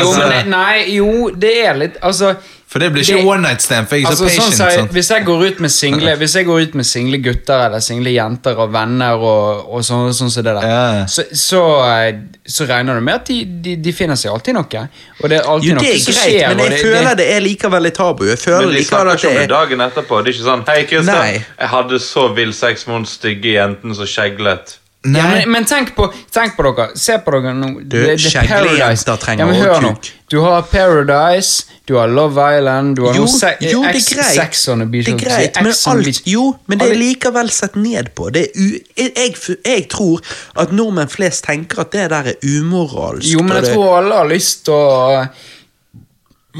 Jo, 0.00 0.06
Altså- 0.08 0.28
men 0.28 0.50
nei, 0.50 0.84
jo, 0.96 1.30
det 1.30 1.66
er 1.66 1.74
litt 1.74 1.96
Altså 2.02 2.34
For 2.72 2.80
det 2.80 2.88
blir 2.94 3.02
ikke 3.04 3.18
Det- 3.20 3.26
one 3.28 3.42
night 3.44 3.60
stand, 3.60 3.86
for 3.88 3.96
jeg 3.96 4.04
er 4.06 4.08
Altså, 4.08 4.24
så 4.24 4.30
sånn 4.30 4.50
patient. 4.50 4.56
som 4.56 4.68
jeg- 4.68 4.92
hvis, 4.96 5.08
jeg 5.10 5.24
går 5.26 5.42
ut 5.46 5.60
med 5.60 5.70
single, 5.70 6.14
hvis 6.22 6.34
jeg 6.38 6.46
går 6.46 6.60
ut 6.62 6.74
med 6.74 6.84
single 6.88 7.18
gutter 7.18 7.64
eller 7.66 7.80
single 7.84 8.10
jenter 8.14 8.56
og 8.56 8.72
venner 8.72 9.12
og, 9.12 9.66
og 9.74 9.82
sånn, 9.84 10.08
sånn 10.16 10.30
så 10.32 10.42
det 10.42 10.54
der, 10.56 10.66
Ja. 10.66 11.04
så, 11.06 11.22
så, 11.36 11.60
eh, 11.84 12.14
så 12.48 12.66
regner 12.66 12.94
du 12.94 13.00
med 13.04 13.14
at 13.14 13.26
de, 13.26 13.44
de, 13.44 13.76
de 13.76 13.92
finner 13.92 14.16
seg 14.16 14.32
alltid 14.32 14.54
noe. 14.56 14.88
Og 15.22 15.28
det 15.28 15.38
er 15.38 15.42
alltid 15.44 15.68
Jo, 15.68 15.74
det 15.74 15.82
noe 15.82 15.92
er 15.92 15.98
som 15.98 16.14
greit, 16.14 16.32
skjer. 16.32 16.48
men 16.48 16.58
jeg 16.58 16.70
jeg 16.72 16.80
føler 16.86 17.14
det 17.16 17.28
er 17.36 17.40
likevel 17.40 17.82
litt 17.82 17.94
tabu. 17.94 18.24
Jeg 18.24 18.38
føler 18.38 18.66
Men 18.66 18.74
de 18.76 18.84
snakker 18.84 19.16
ikke 19.20 19.28
om 19.28 19.34
det 19.34 19.48
det 19.48 19.48
dagen 19.50 19.78
etterpå. 19.90 20.24
Det 20.24 20.28
er 20.28 20.38
ikke 20.38 20.48
sånn 20.48 20.64
Hei, 20.66 20.82
Kristian, 20.84 21.44
Jeg 21.60 21.68
hadde 21.68 21.98
så 22.00 22.34
vill 22.34 22.52
sex 22.54 22.86
med 22.86 22.94
hun 22.96 23.04
stygge 23.04 23.52
jenten 23.60 23.94
som 23.94 24.06
skjeglet. 24.06 24.78
Ja, 25.04 25.24
men, 25.32 25.48
men 25.50 25.64
tenk, 25.66 25.96
på, 25.96 26.04
tenk 26.30 26.52
på 26.54 26.62
dere. 26.62 26.92
Se 26.94 27.16
på 27.18 27.32
dere 27.34 27.52
nå. 27.58 27.72
Du, 27.90 27.96
jenter 28.06 29.16
trenger 29.18 29.48
ja, 29.50 29.80
men. 29.82 29.96
Du 30.30 30.36
har 30.44 30.62
Paradise, 30.70 31.64
du 31.90 31.96
har 31.98 32.06
Love 32.08 32.44
Island, 32.58 32.94
du 32.96 33.02
har 33.08 33.16
Jo, 33.18 33.24
se 33.26 33.50
jo, 33.60 33.82
det 33.82 33.96
er 33.98 34.14
greit. 34.14 34.36
Sex 34.36 34.68
on 34.70 34.84
the 34.84 34.86
beach. 34.86 35.08
Det 35.10 35.16
er 35.16 35.24
greit, 35.24 35.58
men 35.58 35.74
alt. 36.06 36.20
Jo, 36.30 36.44
men 36.70 36.78
det 36.78 36.86
er 36.92 36.94
likevel 37.00 37.50
sett 37.50 37.74
ned 37.74 38.12
på. 38.14 38.30
Det 38.30 38.44
u, 38.54 38.68
jeg, 38.96 39.10
jeg, 39.16 39.34
jeg 39.66 39.88
tror 39.90 40.22
at 40.62 40.72
nordmenn 40.72 41.10
flest 41.10 41.44
tenker 41.50 41.82
at 41.82 41.90
det 41.98 42.06
der 42.14 42.30
er 42.36 42.38
umoralsk. 42.46 43.26
Jo, 43.32 43.42
men 43.42 43.58
jeg 43.58 43.74
tror 43.74 43.98
alle 43.98 44.22
har 44.22 44.30
lyst 44.30 44.64
til 44.70 44.78
å 44.78 45.26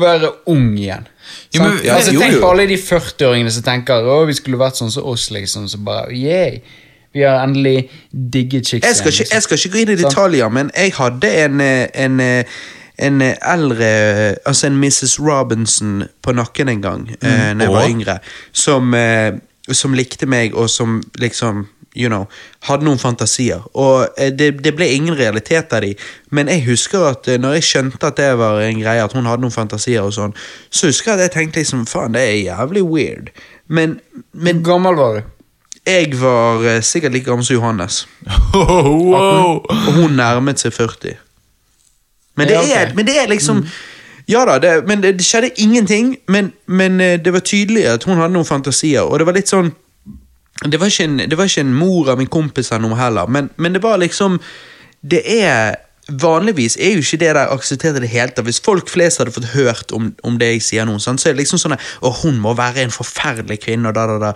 være 0.02 0.32
ung 0.50 0.72
igjen. 0.78 1.06
Jo, 1.54 1.62
men- 1.62 1.80
ja, 1.84 1.94
altså, 1.94 2.12
jo, 2.12 2.20
tenk 2.20 2.40
på 2.40 2.50
alle 2.50 2.66
de 2.66 2.76
40-åringene 2.76 3.50
som 3.54 3.62
tenker 3.62 4.02
å, 4.02 4.26
vi 4.26 4.34
skulle 4.34 4.58
vært 4.58 4.76
sånn 4.80 4.90
som 4.90 5.04
oss, 5.04 5.30
liksom. 5.30 5.68
Så 5.68 5.78
bare, 5.78 6.10
yay, 6.16 6.62
vi 7.12 7.22
har 7.22 7.42
endelig 7.44 7.90
digget 8.32 8.66
chicks 8.66 8.86
jeg, 8.86 8.96
skal 8.96 9.12
ikke, 9.12 9.34
jeg 9.34 9.42
skal 9.42 9.58
ikke 9.58 9.72
gå 9.72 9.82
inn 9.82 9.92
i 9.94 9.98
detaljer, 10.02 10.48
men 10.48 10.70
jeg 10.76 10.94
hadde 10.96 11.34
en, 11.44 11.60
eh, 11.60 11.88
en, 12.04 12.20
eh, 12.20 12.44
en 12.98 13.22
eh, 13.22 13.36
eldre 13.52 13.92
Altså 14.46 14.66
en 14.66 14.80
Mrs. 14.80 15.20
Robinson 15.20 16.02
på 16.22 16.32
nakken 16.32 16.68
en 16.68 16.82
gang 16.82 17.06
mm. 17.10 17.56
når 17.56 17.64
jeg 17.64 17.72
var 17.72 17.88
yngre, 17.88 18.18
som, 18.52 18.94
eh, 18.94 19.32
som 19.70 19.94
likte 19.94 20.26
meg, 20.26 20.54
og 20.54 20.70
som 20.70 21.02
liksom 21.18 21.66
You 21.92 22.08
know, 22.08 22.24
hadde 22.64 22.86
noen 22.86 22.96
fantasier. 22.96 23.66
Og 23.76 24.06
eh, 24.16 24.30
det, 24.32 24.64
det 24.64 24.70
ble 24.72 24.86
ingen 24.94 25.12
realitet 25.12 25.74
av 25.76 25.82
de, 25.84 25.90
men 26.32 26.48
jeg 26.48 26.64
husker 26.64 27.04
at 27.04 27.28
når 27.36 27.58
jeg 27.58 27.66
skjønte 27.68 28.08
at 28.08 28.16
det 28.16 28.30
var 28.40 28.62
en 28.64 28.80
greie, 28.80 29.02
at 29.04 29.12
hun 29.12 29.28
hadde 29.28 29.44
noen 29.44 29.52
fantasier 29.52 30.00
og 30.00 30.14
sånn, 30.16 30.32
så 30.72 30.88
husker 30.88 31.12
jeg 31.12 31.18
at 31.18 31.26
jeg 31.26 31.34
tenkte 31.34 31.60
liksom 31.60 31.84
faen, 31.90 32.16
det 32.16 32.22
er 32.24 32.38
jævlig 32.46 32.86
weird. 32.88 33.28
Men, 33.68 33.98
men 34.32 34.64
gammel 34.64 34.96
var 34.96 35.18
du? 35.18 35.28
Jeg 35.86 36.20
var 36.20 36.76
eh, 36.76 36.82
sikkert 36.82 37.12
like 37.12 37.24
gammel 37.24 37.44
som 37.44 37.54
Johannes. 37.54 38.08
wow. 38.54 39.64
Og 39.66 39.92
hun 39.92 40.10
nærmet 40.10 40.60
seg 40.60 40.72
40. 40.72 41.16
Men 42.36 42.48
det. 42.48 42.56
Mm. 42.56 42.70
er, 42.74 42.94
men 42.94 43.06
det 43.06 43.20
er 43.22 43.28
liksom 43.28 43.66
Ja 44.28 44.44
da, 44.46 44.58
det, 44.58 44.86
men 44.86 45.02
det, 45.02 45.14
det 45.18 45.24
skjedde 45.24 45.50
ingenting. 45.56 46.16
Men, 46.28 46.52
men 46.66 47.00
eh, 47.00 47.24
det 47.24 47.32
var 47.32 47.40
tydelig 47.40 47.86
at 47.86 48.04
hun 48.04 48.16
hadde 48.16 48.32
noen 48.32 48.46
fantasier, 48.46 49.00
og 49.00 49.18
det 49.18 49.26
var 49.26 49.36
litt 49.36 49.50
sånn 49.50 49.72
Det 50.62 50.80
var 50.80 50.86
ikke 50.86 51.04
en, 51.04 51.18
det 51.18 51.38
var 51.38 51.44
ikke 51.44 51.60
en 51.60 51.74
mor 51.74 52.10
av 52.10 52.18
min 52.18 52.30
kompis 52.30 52.70
eller 52.70 52.88
noe 52.88 52.98
heller, 52.98 53.26
men, 53.26 53.50
men 53.56 53.74
det 53.74 53.82
var 53.82 53.98
liksom 53.98 54.38
Det 55.02 55.22
er 55.42 55.74
Vanligvis 56.10 56.74
er 56.82 56.96
jo 56.96 57.02
ikke 57.04 57.16
det 57.20 57.28
der 57.36 57.50
akseptert 57.54 57.96
i 57.96 58.00
det 58.02 58.08
hele 58.10 58.32
tatt. 58.34 58.42
Hvis 58.44 58.58
folk 58.64 58.88
flest 58.90 59.20
hadde 59.22 59.30
fått 59.30 59.44
hørt 59.54 59.92
om, 59.94 60.08
om 60.26 60.34
det 60.40 60.48
jeg 60.56 60.62
sier 60.66 60.84
nå, 60.88 60.96
så 60.98 61.12
er 61.14 61.30
det 61.36 61.44
liksom 61.44 61.60
sånn 61.62 61.76
at, 61.76 61.84
Å, 62.02 62.10
hun 62.24 62.40
må 62.42 62.56
være 62.58 62.82
en 62.82 62.90
forferdelig 62.90 63.60
kvinne, 63.62 63.86
og 63.88 63.94
da, 63.94 64.06
da, 64.10 64.16
da. 64.18 64.32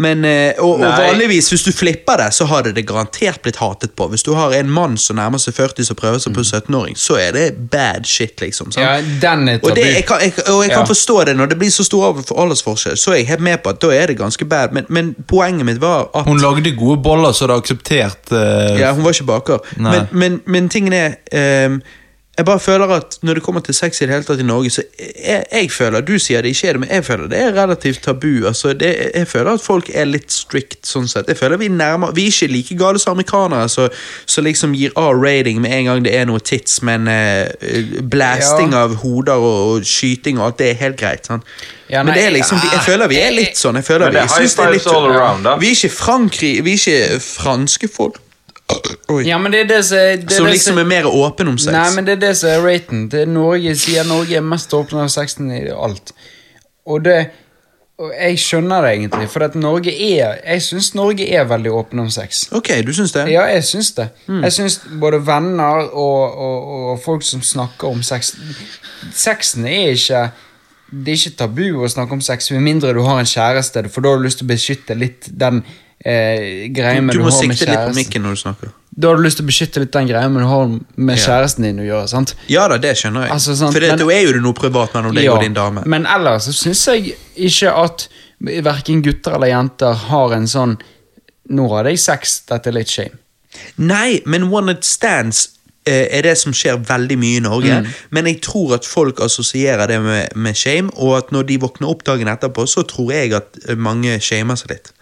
Men, 0.00 0.24
eh, 0.24 0.56
og, 0.64 0.80
og 0.80 0.94
vanligvis, 0.96 1.50
hvis 1.52 1.66
du 1.66 1.72
flipper 1.76 2.16
det, 2.22 2.30
så 2.32 2.46
hadde 2.48 2.72
det 2.72 2.86
garantert 2.88 3.42
blitt 3.44 3.58
hatet 3.60 3.92
på. 4.00 4.06
Hvis 4.08 4.24
du 4.24 4.32
har 4.38 4.54
en 4.56 4.70
mann 4.72 4.96
som 4.96 5.18
nærmer 5.20 5.42
seg 5.42 5.52
40 5.58 5.90
som 5.90 5.98
prøver 6.00 6.22
seg 6.24 6.32
på 6.38 6.40
17-åring, 6.46 6.96
så 6.96 7.18
er 7.20 7.36
det 7.36 7.44
bad 7.70 8.08
shit, 8.08 8.40
liksom. 8.40 8.72
sant? 8.72 8.80
Ja, 8.86 8.96
den 9.20 9.44
er 9.52 9.60
Og, 9.60 9.74
det, 9.76 9.84
jeg 9.98 10.06
kan, 10.08 10.24
jeg, 10.24 10.32
og 10.48 10.62
jeg 10.64 10.72
kan 10.72 10.86
Ja. 10.86 10.88
forstå 10.88 11.18
det 11.28 11.36
når 11.36 11.52
det 11.52 11.58
blir 11.60 11.70
så 11.74 11.84
stor 11.84 12.06
alder- 12.14 12.32
aldersforskjell, 12.46 12.96
så 12.96 13.12
er 13.12 13.20
jeg 13.20 13.28
helt 13.34 13.44
med 13.44 13.60
på 13.60 13.74
at 13.74 13.82
da 13.84 13.92
er 13.92 14.06
det 14.14 14.16
ganske 14.18 14.48
bad, 14.48 14.72
men, 14.72 14.88
men 14.88 15.12
poenget 15.28 15.68
mitt 15.68 15.82
var 15.84 16.08
at 16.16 16.24
Hun 16.24 16.40
lagde 16.40 16.72
gode 16.80 17.02
boller, 17.04 17.36
så 17.36 17.44
det 17.50 17.58
er 17.58 17.60
akseptert 17.66 18.32
uh... 18.32 18.80
Ja, 18.80 18.94
hun 18.96 19.04
var 19.04 19.12
ikke 19.12 19.28
baker. 19.28 19.58
Men, 19.76 20.08
men, 20.16 20.40
men 20.46 20.68
tingen 20.72 20.96
er 20.96 21.09
ehm, 21.32 21.80
Jeg 22.38 22.44
bare 22.46 22.60
føler 22.62 22.88
at 22.94 23.18
når 23.22 23.34
det 23.34 23.42
kommer 23.42 23.60
til 23.60 23.74
sex 23.74 23.98
i 24.00 24.06
det 24.06 24.14
hele 24.14 24.24
tatt 24.24 24.40
i 24.40 24.44
Norge, 24.46 24.70
så 24.70 24.82
jeg, 24.98 25.44
jeg 25.52 25.66
føler 25.70 26.00
Du 26.00 26.14
sier 26.18 26.40
det 26.40 26.54
ikke 26.54 26.68
er 26.68 26.72
det, 26.76 26.80
men 26.80 26.88
jeg 26.94 27.04
føler 27.04 27.26
det 27.28 27.38
er 27.42 27.52
relativt 27.52 28.00
tabu. 28.02 28.46
Altså, 28.48 28.72
det, 28.72 28.92
jeg 29.14 29.28
føler 29.28 29.50
at 29.58 29.60
folk 29.60 29.90
er 29.92 30.06
litt 30.08 30.32
strict 30.32 30.86
sånn 30.88 31.08
sett. 31.10 31.28
Jeg 31.28 31.36
føler 31.36 31.60
Vi 31.60 31.68
nærmer 31.68 32.14
Vi 32.16 32.22
er 32.22 32.32
ikke 32.32 32.48
like 32.54 32.76
gale 32.80 32.98
som 33.02 33.12
amerikanere 33.18 33.66
som 33.68 33.90
så 34.26 34.40
liksom 34.46 34.72
gir 34.78 34.94
A-rating 34.96 35.60
med 35.60 35.74
en 35.74 35.84
gang 35.90 36.04
det 36.06 36.14
er 36.16 36.24
noe 36.30 36.40
tits, 36.40 36.78
men 36.86 37.08
eh, 37.08 37.50
blasting 38.08 38.72
Ja. 38.72 38.86
av 38.86 38.94
hoder 39.02 39.36
og, 39.36 39.74
og 39.74 39.84
skyting 39.84 40.38
og 40.40 40.46
alt, 40.46 40.58
det 40.62 40.70
er 40.70 40.80
helt 40.86 40.96
greit. 41.02 41.26
Sånn. 41.28 41.42
Ja, 41.90 42.02
men 42.06 42.14
det 42.14 42.24
er 42.24 42.30
liksom, 42.38 42.62
jeg 42.72 42.80
føler 42.86 43.10
vi 43.10 43.18
er 43.20 43.34
litt 43.36 43.58
sånn. 43.58 43.76
Jeg 43.82 43.84
føler 43.90 44.14
det 44.14 44.22
er 44.22 44.30
vi, 44.30 44.32
jeg 44.40 44.48
synes 44.48 44.56
det 44.56 44.64
er 44.64 44.74
litt, 44.78 44.86
around. 44.86 45.52
Vi 45.60 45.66
er 45.74 45.76
ikke 45.76 45.92
Frankrike, 45.98 46.64
vi 46.64 46.76
er 46.78 46.82
ikke 46.84 47.20
franske 47.26 47.88
folk. 47.90 48.20
Oi. 49.10 49.24
Ja, 49.26 49.38
men 49.42 49.52
det 49.52 49.64
er 49.64 49.68
det 49.70 49.82
som 49.88 49.98
det 49.98 50.36
Som 50.36 50.46
liksom 50.46 50.78
er 50.78 50.88
mer 50.88 51.06
åpen 51.10 51.48
om 51.50 51.58
sex. 51.58 51.72
Nei, 51.74 51.88
men 51.96 52.06
det 52.06 52.18
er 52.18 52.24
det 52.28 52.34
som 52.38 52.52
er 52.52 52.64
raten. 52.64 53.06
Det 53.10 53.24
er 53.24 53.30
Norge 53.30 53.74
sier 53.78 54.06
Norge 54.08 54.38
er 54.38 54.44
mest 54.46 54.74
åpen 54.76 55.02
av 55.02 55.10
sexen 55.12 55.50
i 55.54 55.64
alt. 55.74 56.14
Og 56.86 57.04
det 57.04 57.20
og 58.00 58.12
Jeg 58.16 58.38
skjønner 58.40 58.80
det 58.80 58.90
egentlig, 58.94 59.26
for 59.28 59.44
at 59.44 59.56
Norge 59.60 59.92
er 59.92 60.38
Jeg 60.40 60.62
syns 60.64 60.94
Norge 60.96 61.26
er 61.28 61.44
veldig 61.44 61.72
åpen 61.72 62.00
om 62.00 62.08
sex. 62.10 62.46
Ok, 62.56 62.70
du 62.86 62.94
syns 62.96 63.12
det? 63.12 63.26
Ja, 63.28 63.44
jeg 63.52 63.64
syns 63.68 63.92
det. 63.92 64.08
Mm. 64.26 64.42
Jeg 64.46 64.52
syns 64.56 64.78
både 65.00 65.20
venner 65.26 65.84
og, 65.92 66.38
og, 66.46 66.70
og 66.92 67.02
folk 67.04 67.26
som 67.26 67.42
snakker 67.44 67.92
om 67.92 68.02
sex 68.02 68.32
Sexen 69.12 69.66
er 69.68 69.92
ikke 69.92 70.22
Det 70.90 71.12
er 71.12 71.20
ikke 71.20 71.36
tabu 71.42 71.66
å 71.84 71.92
snakke 71.92 72.16
om 72.16 72.24
sex, 72.24 72.50
med 72.50 72.64
mindre 72.64 72.94
du 72.96 73.02
har 73.04 73.20
en 73.20 73.28
kjæreste, 73.28 73.84
for 73.92 74.02
da 74.02 74.10
har 74.10 74.18
du 74.18 74.24
lyst 74.24 74.40
til 74.40 74.48
å 74.48 74.54
beskytte 74.54 74.96
litt 74.98 75.28
den 75.30 75.60
eh, 76.04 76.68
greia 76.72 77.00
med 77.00 77.14
Du 77.14 77.20
du, 77.20 77.24
må 77.24 77.32
sikte 77.34 77.68
litt 77.68 77.88
på 77.88 77.96
mikken 77.96 78.24
når 78.24 78.36
du 78.36 78.40
snakker. 78.44 78.72
Da 78.90 79.08
har 79.08 79.20
du 79.20 79.24
lyst 79.24 79.38
til 79.38 79.46
å 79.46 79.50
beskytte 79.50 79.82
litt 79.82 79.92
den 79.94 80.08
greia 80.10 80.28
med 80.28 80.42
du 80.42 80.48
har 80.50 80.70
med 80.96 81.20
kjæresten 81.20 81.66
din 81.68 81.78
å 81.80 81.86
gjøre. 81.86 82.08
sant? 82.10 82.34
Ja 82.50 82.66
da, 82.68 82.78
det 82.82 82.96
skjønner 82.98 83.26
jeg. 83.26 83.34
Altså, 83.36 83.56
For 83.60 83.80
det, 83.80 83.92
men- 83.94 84.02
da 84.02 84.08
er 84.14 84.22
jo 84.26 84.32
det 84.32 84.42
noe 84.42 84.56
privat 84.56 84.94
mellom 84.94 85.14
deg 85.14 85.24
Ja, 85.24 85.36
og 85.36 85.44
din 85.44 85.54
dame. 85.54 85.84
Men 85.86 86.06
ellers 86.06 86.48
så 86.48 86.52
syns 86.56 86.86
jeg 86.86 87.14
ikke 87.36 87.72
at 87.84 88.08
verken 88.40 89.02
gutter 89.02 89.36
eller 89.36 89.52
jenter 89.52 89.94
har 89.94 90.32
en 90.32 90.46
sånn 90.46 90.78
Nå 91.50 91.64
hadde 91.72 91.90
jeg 91.90 91.98
sex, 91.98 92.42
dette 92.46 92.68
er 92.70 92.72
litt 92.76 92.86
shame. 92.86 93.16
Nei, 93.76 94.20
men 94.24 94.52
one 94.52 94.66
night 94.66 94.84
stands 94.84 95.48
eh, 95.84 96.06
er 96.16 96.22
det 96.22 96.36
som 96.38 96.52
skjer 96.54 96.76
veldig 96.86 97.16
mye 97.18 97.40
i 97.40 97.42
Norge. 97.42 97.80
Mm. 97.80 97.88
Men 98.14 98.28
jeg 98.30 98.40
tror 98.46 98.76
at 98.76 98.86
folk 98.86 99.18
assosierer 99.18 99.90
det 99.90 99.98
med, 100.04 100.36
med 100.36 100.54
shame, 100.54 100.92
og 100.94 101.16
at 101.16 101.32
når 101.34 101.48
de 101.48 101.58
våkner 101.58 101.90
opp 101.90 102.04
dagen 102.06 102.30
etterpå, 102.30 102.68
så 102.70 102.84
tror 102.86 103.10
jeg 103.16 103.34
at 103.34 103.58
mange 103.74 104.20
shamer 104.22 104.60
seg 104.60 104.76
litt. 104.76 104.92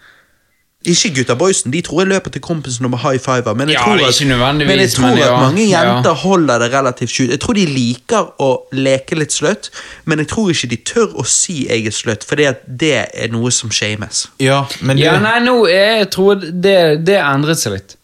Ikke 0.87 1.09
gutta 1.11 1.35
boysen, 1.35 1.73
de 1.73 1.81
tror 1.83 2.01
jeg 2.05 2.07
løper 2.13 2.31
til 2.31 2.41
kompisen 2.41 2.85
og 2.87 2.93
high 3.01 3.19
fiver, 3.19 3.51
men 3.53 3.67
jeg 3.67 3.75
Ja, 3.75 3.83
tror, 3.83 3.99
at, 3.99 4.59
men 4.67 4.79
jeg 4.79 4.89
tror 4.93 5.09
men 5.09 5.17
at 5.17 5.25
ja, 5.25 5.39
mange 5.41 5.65
ja. 5.67 5.81
jenter 5.83 6.13
holder 6.21 6.59
det 6.63 6.69
relativt 6.73 7.11
skjult. 7.11 7.33
Jeg 7.35 7.39
tror 7.43 7.53
de 7.57 7.65
liker 7.65 8.29
å 8.39 8.47
leke 8.71 9.17
litt 9.19 9.35
sløtt, 9.35 9.67
men 10.07 10.23
jeg 10.23 10.29
tror 10.31 10.53
ikke 10.53 10.69
de 10.71 10.77
tør 10.87 11.17
å 11.19 11.25
si 11.27 11.65
jeg 11.67 11.85
er 11.91 11.91
sløtt, 11.91 12.23
for 12.23 12.39
det 12.39 12.93
er 13.11 13.27
noe 13.33 13.51
som 13.51 13.69
shames. 13.75 14.27
Ja, 14.39 14.61
men 14.79 14.97
Ja, 14.97 15.17
nei, 15.19 15.39
nå 15.43 15.57
jeg 15.67 16.07
tror 16.15 16.39
det, 16.39 16.77
det 17.03 17.19
endret 17.19 17.59
seg 17.59 17.75
litt. 17.75 17.97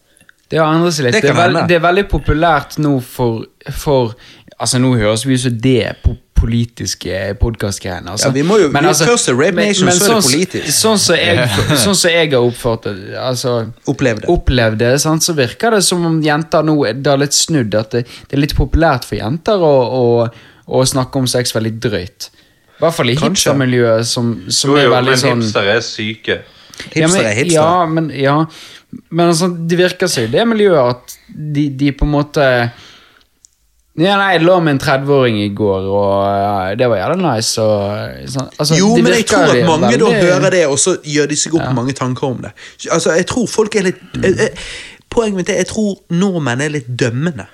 Det 0.51 0.59
har 0.59 0.75
endret 0.75 0.93
seg 0.99 1.07
litt. 1.07 1.15
Det 1.15 1.21
Det, 1.23 1.31
er, 1.31 1.39
veld, 1.39 1.61
det 1.71 1.75
er 1.79 1.85
veldig 1.87 2.07
populært 2.11 2.75
nå 2.83 2.97
for, 3.01 3.45
for 3.71 4.15
Altså, 4.59 4.79
nå 4.79 4.93
høres 4.95 5.25
vi 5.27 5.33
ut 5.35 5.41
som 5.47 5.55
det 5.59 5.77
er 5.83 5.95
po- 6.03 6.15
politiske 6.35 7.35
podkastgreiene. 7.39 8.11
Altså. 8.11 8.27
Ja, 8.27 8.33
vi 8.35 8.43
må 8.43 8.57
jo- 8.59 8.67
vi- 8.69 8.79
først 9.05 9.29
er 9.29 9.33
Rape 9.39 9.55
men- 9.55 9.67
Nation, 9.69 9.85
men 9.85 9.95
så 9.95 10.03
er 10.03 10.07
det 10.07 10.23
sånn- 10.23 10.31
politisk. 10.31 10.67
Sånn 10.75 10.99
som 10.99 11.15
jeg, 11.15 11.49
sånn 11.83 11.95
så 11.95 12.09
jeg 12.11 12.31
har 12.31 12.39
oppfattet 12.41 12.97
altså, 13.17 13.71
Opplevd 13.87 14.21
det. 14.21 14.29
opplevd 14.29 14.77
det, 14.77 15.01
sant, 15.01 15.23
så 15.23 15.33
virker 15.35 15.71
det 15.71 15.83
som 15.83 16.05
om 16.05 16.21
jenter 16.21 16.63
nå 16.63 16.75
Det 17.01 17.07
har 17.11 17.17
litt 17.17 17.33
snudd. 17.33 17.73
At 17.75 17.91
det, 17.91 18.05
det 18.29 18.37
er 18.37 18.41
litt 18.41 18.55
populært 18.55 19.05
for 19.05 19.15
jenter 19.17 19.57
å, 19.57 19.73
å, 20.01 20.29
å 20.67 20.83
snakke 20.85 21.15
om 21.17 21.27
sex 21.27 21.51
veldig 21.55 21.79
drøyt. 21.79 22.29
I 22.75 22.81
hvert 22.83 22.93
fall 22.93 23.09
i 23.09 23.15
hipstermiljøet, 23.15 24.05
som, 24.05 24.33
som 24.49 24.71
Jo, 24.71 24.77
er 24.77 24.83
jo, 24.83 24.91
veldig 24.91 25.13
men 25.15 25.17
sånn 25.21 25.41
Hipster 25.41 25.69
er 25.75 25.79
syke. 25.81 26.41
Ja, 26.93 27.05
Hipster 27.07 27.23
er 27.29 27.35
hipster. 27.37 27.53
Ja, 27.55 27.85
men, 27.87 28.09
ja. 28.11 28.45
men 29.09 29.29
altså, 29.31 29.47
det 29.67 29.77
virker 29.79 30.07
som 30.11 30.23
i 30.25 30.27
det 30.27 30.43
miljøet 30.47 30.89
at 30.91 31.15
de, 31.31 31.69
de 31.69 31.91
på 31.95 32.03
en 32.03 32.11
måte 32.11 32.49
Ja, 33.95 34.17
nei, 34.19 34.33
jeg 34.35 34.43
lå 34.43 34.57
med 34.59 34.73
en 34.75 34.79
30-åring 34.83 35.37
i 35.39 35.51
går, 35.55 35.85
og 35.87 36.23
ja, 36.27 36.55
det 36.75 36.89
var 36.91 36.99
jævlig 36.99 37.21
nice. 37.21 37.63
Og, 37.63 38.25
sånn, 38.33 38.49
altså, 38.59 38.75
Jo, 38.75 38.89
men 38.99 39.13
jeg 39.15 39.27
tror 39.29 39.53
at 39.53 39.61
mange 39.63 39.85
mange 39.85 39.99
da 40.01 40.09
hører 40.11 40.51
det, 40.51 40.65
og 40.67 40.75
så 40.81 40.97
gjør 40.99 41.29
de 41.31 41.37
seg 41.39 41.55
opp 41.55 41.69
mange 41.77 41.95
tanker 41.95 42.27
om 42.27 42.41
det. 42.43 42.51
Altså, 42.91 43.13
jeg 43.15 43.27
tror 43.29 43.47
folk 43.47 43.77
er 43.79 43.87
litt 43.87 44.03
mm. 44.11 44.25
jeg, 44.27 44.35
jeg, 44.41 44.67
Poenget 45.15 45.37
mitt 45.37 45.49
er 45.53 45.61
jeg 45.61 45.69
tror 45.69 45.93
nordmenn 46.11 46.59
er 46.65 46.73
litt 46.73 46.87
dømmende. 46.99 47.45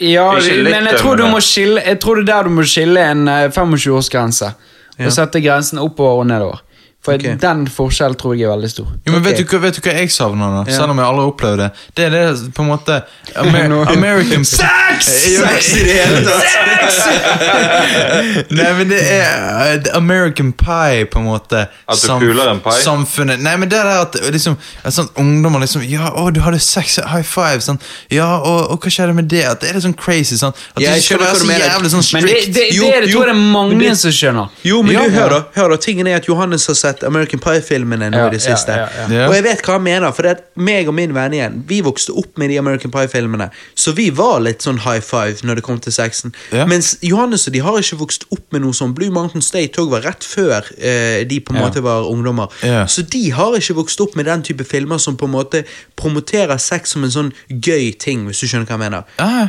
Ja, 0.00 0.30
litt 0.40 0.62
men 0.64 0.86
jeg 0.88 1.02
tror, 1.02 1.18
du 1.20 1.26
må 1.28 1.42
skille, 1.44 1.82
jeg 1.84 1.98
tror 2.00 2.16
det 2.16 2.24
er 2.24 2.30
der 2.30 2.48
du 2.48 2.54
må 2.56 2.64
skille 2.64 3.02
en 3.04 3.28
eh, 3.28 3.50
25-årsgrense. 3.52 4.48
Ja. 4.96 5.04
Og 5.04 5.12
sette 5.12 5.42
grensen 5.44 5.82
oppover 5.82 6.22
og 6.22 6.30
nedover. 6.30 6.62
For 7.00 7.14
okay. 7.14 7.36
den 7.38 7.60
forskjellen 7.70 8.16
tror 8.18 8.34
jeg 8.34 8.48
er 8.48 8.50
veldig 8.56 8.68
stor. 8.72 8.86
Jo, 9.06 9.12
men 9.14 9.22
vet, 9.22 9.38
Ok. 9.40 9.50
du, 9.52 9.58
vet 9.62 9.76
du 9.76 9.80
hva 9.86 9.92
jeg 10.00 10.10
savner 10.10 10.50
nå? 10.50 10.64
Ja. 10.66 10.74
Selv 10.80 10.90
om 10.90 10.98
jeg 10.98 11.06
aldri 11.06 11.22
har 11.22 11.30
opplevd 11.30 11.60
det. 11.62 11.68
Det 11.96 12.04
er 12.04 12.10
det 12.10 12.48
på 12.56 12.64
en 12.64 12.68
måte 12.72 12.96
Amer 13.38 13.74
American 13.94 14.44
Sex! 14.50 15.06
Sex 15.38 15.68
i 15.78 15.84
det 15.86 15.94
hele 15.94 16.24
tatt! 16.26 17.38
Nei, 18.58 18.66
men 18.78 18.90
det 18.90 18.98
er 19.14 19.78
uh, 19.78 19.96
American 19.96 20.50
Pie, 20.58 21.06
på 21.12 21.20
en 21.22 21.28
måte. 21.28 21.62
At 21.88 22.02
du 22.02 22.18
puler 22.18 22.50
en 22.50 22.60
pie? 22.64 22.80
Samfunnet 22.82 23.40
Nei, 23.44 23.54
men 23.62 23.70
det 23.70 23.78
der 23.78 24.02
at 24.02 24.18
liksom, 24.34 24.56
sånn, 24.90 25.08
ungdommer 25.22 25.62
liksom 25.62 25.84
Ja, 25.88 26.10
å, 26.18 26.28
du 26.34 26.40
hadde 26.44 26.58
sex, 26.62 26.98
high 27.12 27.22
five. 27.26 27.60
Sånn, 27.64 27.78
ja, 28.12 28.26
og, 28.42 28.72
og 28.74 28.82
hva 28.84 28.90
skjedde 28.92 29.14
med 29.16 29.30
det? 29.30 29.44
At 29.52 29.62
det 29.62 29.70
er 29.70 29.78
litt 29.78 29.86
sånn 29.86 29.96
crazy. 29.98 30.36
Sånn, 30.40 30.54
at 30.74 30.82
Ja, 30.82 30.90
du 30.90 30.98
jeg 30.98 31.06
skal 31.06 31.22
skjønner 31.22 31.24
være 31.24 31.30
hva 31.30 31.38
du 31.38 31.44
så 31.44 31.50
mener. 31.52 31.66
jævlig 31.70 31.94
sånn 31.94 32.06
Men 32.18 32.26
det, 32.26 32.34
det, 32.34 32.42
det, 32.46 32.54
det, 32.58 32.68
Jo, 32.74 32.90
det, 32.90 32.98
jo, 33.06 33.14
tror 33.14 33.22
jeg 33.22 33.30
det 33.30 33.36
er 33.38 33.42
mange 33.54 33.80
det- 33.84 33.94
som 34.02 34.10
skjønner. 34.18 34.46
Jo, 34.66 34.82
men 34.82 34.92
Ja, 34.98 35.06
du, 35.06 35.10
hør 35.18 35.28
da, 35.36 35.40
hør 35.60 35.68
da, 35.76 35.80
tingen 35.88 36.06
er 36.10 36.16
at 36.18 36.26
Johannes 36.28 36.66
har 36.66 36.74
sett 36.74 36.87
American 37.06 37.40
Pie-filmene 37.40 38.08
nå 38.10 38.18
Ja, 38.18 38.26
i 38.28 38.30
det 38.34 38.40
siste. 38.42 38.72
ja, 38.72 38.86
ja. 38.96 39.06
Ja. 39.14 39.26
Og 39.28 39.34
jeg 39.36 39.44
vet 39.44 39.62
hva 39.66 39.76
han 39.76 39.82
mener, 39.84 40.12
for 40.16 40.22
det 40.26 40.30
at 40.36 40.44
meg 40.56 40.88
og 40.88 40.94
min 40.94 41.14
venn 41.14 41.32
igjen, 41.36 41.62
vi 41.68 41.80
vokste 41.84 42.12
opp 42.16 42.38
med 42.38 42.50
de 42.50 42.58
American 42.58 42.90
Pie-filmene, 42.94 43.50
så 43.74 43.92
vi 43.96 44.08
var 44.10 44.40
litt 44.40 44.62
sånn 44.64 44.78
high 44.84 45.00
five 45.04 45.44
når 45.46 45.60
det 45.60 45.64
kom 45.68 45.78
til 45.84 45.92
sexen. 45.92 46.34
Mens 46.68 46.96
Johannes 47.02 47.46
og 47.48 47.52
de 47.54 47.62
har 47.64 47.78
ikke 47.78 48.00
vokst 48.00 48.24
opp 48.34 48.46
med 48.52 48.62
noe 48.64 48.72
sånn. 48.76 48.94
Blue 48.94 49.10
Mountain 49.14 49.42
State 49.42 49.78
òg 49.82 49.90
var 49.90 50.02
rett 50.08 50.24
før 50.24 50.64
eh, 50.78 51.24
de 51.28 51.40
på 51.40 51.54
en 51.54 51.60
måte 51.62 51.82
var 51.84 52.08
ungdommer. 52.10 52.48
Så 52.88 53.02
de 53.02 53.30
har 53.36 53.54
ikke 53.58 53.74
vokst 53.78 54.00
opp 54.00 54.16
med 54.18 54.26
den 54.26 54.42
type 54.42 54.64
filmer 54.64 54.98
som 54.98 55.16
på 55.16 55.26
en 55.28 55.34
måte 55.36 55.64
promoterer 55.96 56.58
sex 56.58 56.94
som 56.94 57.04
en 57.04 57.10
sånn 57.14 57.32
gøy 57.48 57.92
ting, 58.00 58.26
hvis 58.28 58.40
du 58.42 58.46
skjønner 58.50 58.66
hva 58.68 58.76
jeg 58.78 58.84
mener. 58.84 59.02
Ah, 59.22 59.48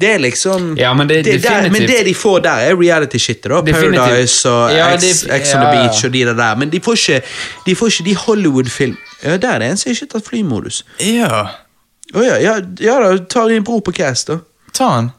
Det 0.00 0.08
er 0.14 0.18
liksom 0.18 0.76
Ja, 0.78 0.94
men 0.94 1.08
det- 1.08 1.24
der, 1.24 1.62
Men 1.70 1.82
det 1.88 2.04
de 2.06 2.14
får 2.14 2.38
der, 2.42 2.50
er 2.70 2.74
reality-shit. 2.76 3.42
da 3.44 3.60
Paradise 3.62 4.48
og 4.50 4.70
Ja, 4.72 4.96
X, 4.96 5.02
det- 5.02 5.42
X 5.42 5.54
on 5.54 5.60
the 5.60 5.68
ja. 5.68 5.70
Beach 5.88 6.04
og 6.04 6.12
de 6.12 6.24
der 6.24 6.34
der. 6.34 6.54
Men 6.56 6.70
de 6.70 6.80
får 6.80 6.92
ikke 6.92 7.22
de, 7.66 7.74
får 7.76 7.86
ikke 7.86 8.04
de 8.04 8.14
Hollywood-film 8.16 8.96
Ja, 9.24 9.36
der 9.36 9.48
er 9.48 9.58
det 9.58 9.70
en 9.70 9.76
som 9.76 9.90
ikke 9.90 10.00
har 10.12 10.18
tatt 10.20 10.28
flymodus. 10.28 10.84
ja. 11.00 11.46
Oh, 12.14 12.24
ja, 12.26 12.36
ja, 12.42 12.56
ja 12.80 12.94
da, 13.00 13.16
ta 13.30 13.48
din 13.48 13.62
bror 13.62 13.80
på 13.80 13.92
cast, 13.92 14.26
da. 14.26 14.38
Ta 14.74 14.96
den. 14.96 15.12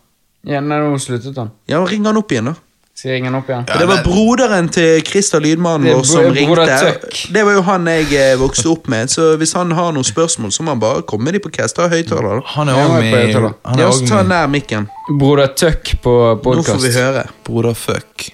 Ja, 0.46 0.60
nei, 0.60 0.78
nå 0.80 0.98
sluttet 1.00 1.38
han. 1.38 1.52
Ja, 1.70 1.86
Ring 1.86 2.04
han 2.06 2.18
opp 2.18 2.32
igjen, 2.32 2.46
da. 2.46 2.54
Skal 3.02 3.16
jeg 3.16 3.24
han 3.26 3.34
opp 3.34 3.48
igjen? 3.50 3.64
Ja, 3.66 3.80
det 3.82 3.86
var 3.90 4.04
broderen 4.06 4.68
til 4.70 5.00
Christer 5.02 5.42
Lydmannen 5.42 5.90
vår 5.90 6.04
som 6.06 6.28
ringte. 6.36 6.92
Det 7.34 7.42
var 7.48 7.56
jo 7.56 7.64
han 7.66 7.88
jeg 7.90 8.12
eh, 8.14 8.34
vokste 8.38 8.70
opp 8.70 8.92
med, 8.94 9.10
så 9.10 9.32
hvis 9.42 9.56
han 9.58 9.74
har 9.74 9.96
noen 9.96 10.06
spørsmål, 10.06 10.52
så 10.54 10.62
må 10.62 10.76
han 10.76 10.84
bare 10.84 11.02
komme 11.10 11.26
med 11.26 11.34
de 11.34 11.42
på 11.42 11.50
cast. 11.56 11.80
Ta 11.80 11.88
høyttaler, 11.90 12.44
da. 12.44 12.46
Han 12.60 12.70
er 12.70 12.78
òg 12.78 12.94
med. 13.00 13.34
Ja, 13.34 13.50
så 13.74 13.88
også 13.88 14.12
ta 14.12 14.22
nær 14.30 14.46
mikken. 14.54 14.86
Broder 15.18 15.50
Tuck 15.58 15.96
på 16.06 16.16
Nå 16.46 16.62
får 16.70 16.82
vi 16.86 16.94
høre. 16.94 17.26
Broder 17.48 17.74
fuck. 17.74 18.30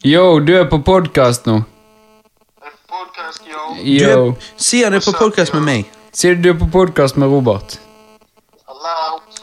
Yo, 0.00 0.24
du 0.40 0.56
er 0.56 0.64
på 0.72 0.80
podkast 0.80 1.44
nå. 1.52 1.60
Podcast, 2.88 3.44
yo. 3.44 3.74
Du 3.76 3.90
Yo. 3.92 4.12
er, 4.30 4.52
si 4.56 4.80
han 4.86 4.96
er 4.96 5.04
på 5.04 5.12
podkast 5.20 5.52
med 5.58 5.68
meg. 5.68 5.96
Sier 6.16 6.40
du 6.40 6.48
du 6.48 6.54
er 6.54 6.62
på 6.64 6.72
podkast 6.80 7.20
med 7.20 7.28
Robert? 7.28 7.76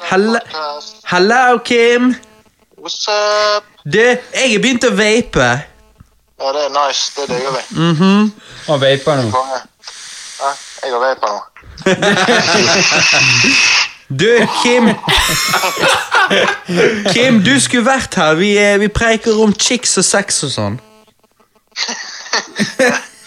Hello. 0.10 0.41
Hello, 1.06 1.60
Kim! 1.62 2.15
What's 2.88 3.08
up? 3.10 3.63
Du, 3.84 4.00
jeg 4.00 4.52
har 4.52 4.60
begynt 4.63 4.86
å 4.88 4.89
vape. 4.95 5.47
Ja, 6.39 6.52
det 6.56 6.62
er 6.62 6.69
nice. 6.71 7.12
Det 7.17 7.26
digger 7.28 7.52
vi. 7.52 7.60
Mm 7.76 7.95
-hmm. 8.00 8.32
Og 8.67 8.82
vaper 8.82 9.15
nå. 9.15 9.23
Ja, 10.39 10.52
jeg 10.84 10.91
har 10.93 11.00
vape 11.00 11.28
nå. 11.28 11.39
Du, 14.19 14.47
Kim 14.63 14.89
Kim, 17.13 17.43
du 17.43 17.60
skulle 17.60 17.86
vært 17.86 18.15
her. 18.15 18.36
Vi, 18.36 18.58
eh, 18.58 18.80
vi 18.80 18.88
preiker 18.88 19.43
om 19.43 19.54
chicks 19.60 19.97
og 19.97 20.06
sex 20.06 20.43
og 20.43 20.52
sånn. 20.52 20.80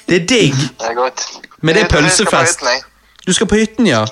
Det 0.08 0.22
er 0.22 0.26
digg. 0.26 0.54
Det 0.54 0.88
er 0.88 0.94
godt. 0.94 1.20
Men 1.60 1.74
det 1.74 1.82
er 1.82 1.88
pølsefest. 1.88 2.60
Du 3.26 3.32
skal 3.32 3.46
på 3.46 3.54
hytten, 3.54 3.86
ja? 3.86 4.04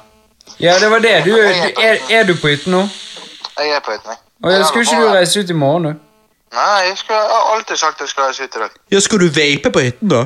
Ja, 0.60 0.78
det 0.78 0.90
var 0.90 0.98
det. 0.98 1.24
Du, 1.24 1.30
du, 1.30 1.36
er, 1.80 1.98
er 2.10 2.24
du 2.24 2.36
på 2.36 2.48
hytten 2.48 2.72
nå? 2.72 2.88
Jeg 3.58 3.70
er 3.70 3.80
på 3.80 3.90
hytten, 3.90 4.10
jeg. 4.10 4.18
Og 4.44 4.52
jeg 4.52 4.64
Skulle 4.66 4.82
ikke 4.86 5.02
du 5.02 5.12
reise 5.12 5.40
ut 5.40 5.50
i 5.50 5.52
morgen, 5.52 5.84
du? 5.84 5.94
Nei, 6.54 6.78
jeg, 6.88 6.98
skulle, 6.98 7.18
jeg 7.18 7.30
har 7.42 7.54
alltid 7.56 7.76
sagt 7.76 8.00
jeg 8.00 8.08
skal 8.08 8.24
reise 8.24 8.42
ut 8.44 8.54
i 8.56 8.58
dag. 8.62 8.70
Ja, 8.92 9.00
Skal 9.00 9.18
du 9.20 9.26
vape 9.28 9.70
på 9.74 9.80
hytten, 9.84 10.08
da? 10.08 10.22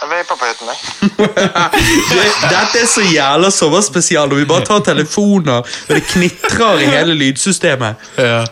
Jeg 0.00 0.08
vaper 0.10 0.36
på 0.38 0.46
hytten, 0.48 0.68
jeg. 0.70 0.78
Dette 2.54 2.82
er 2.82 2.86
så 2.86 3.02
jævla 3.12 3.50
sommerspesial 3.50 4.28
når 4.30 4.36
vi 4.36 4.44
bare 4.48 4.64
tar 4.64 4.78
telefoner, 4.86 5.52
og 5.66 5.88
det 5.96 6.04
knitrer 6.06 6.78
i 6.78 6.84
hele 6.94 7.14
lydsystemet. 7.18 7.94
Ja. 8.18 8.44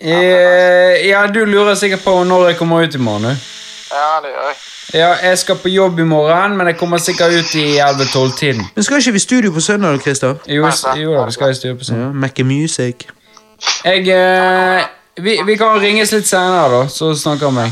Eh, 0.00 1.08
ja, 1.08 1.26
du 1.34 1.44
lurer 1.44 1.74
sikkert 1.74 2.04
på 2.04 2.14
når 2.24 2.48
jeg 2.52 2.56
kommer 2.58 2.82
ut 2.86 2.94
i 2.94 2.98
morgen, 2.98 3.22
du. 3.22 3.28
Ja, 3.92 4.08
det 4.24 4.32
gjør 4.32 4.48
jeg. 4.48 4.56
Ja, 4.94 5.08
jeg 5.28 5.38
skal 5.38 5.56
på 5.60 5.68
jobb 5.68 5.98
i 6.00 6.04
morgen, 6.08 6.56
men 6.56 6.66
jeg 6.66 6.76
kommer 6.80 6.98
sikkert 6.98 7.32
ut 7.38 7.54
i 7.54 7.66
11-12-tiden. 7.78 8.62
Men 8.74 8.84
skal 8.84 8.96
ikke 9.02 9.12
vi 9.12 9.16
i 9.16 9.26
studio 9.26 9.52
på 9.52 9.60
søndag, 9.60 10.00
Christer? 10.00 10.34
Jo, 10.48 10.66
s- 10.70 10.84
jo 10.96 11.12
da, 11.14 11.24
vi 11.28 11.32
skal 11.36 11.50
i 11.50 11.54
studio 11.54 11.76
på 11.76 11.84
sånn. 11.84 12.00
Ja, 12.00 12.08
Mac 12.12 12.40
Music. 12.44 13.06
Jeg 13.84 14.08
eh, 14.14 14.86
vi, 15.18 15.38
vi 15.46 15.56
kan 15.58 15.80
ringes 15.82 16.12
litt 16.14 16.28
senere, 16.28 16.68
da, 16.70 16.82
så 16.92 17.10
snakker 17.18 17.50
vi. 17.56 17.66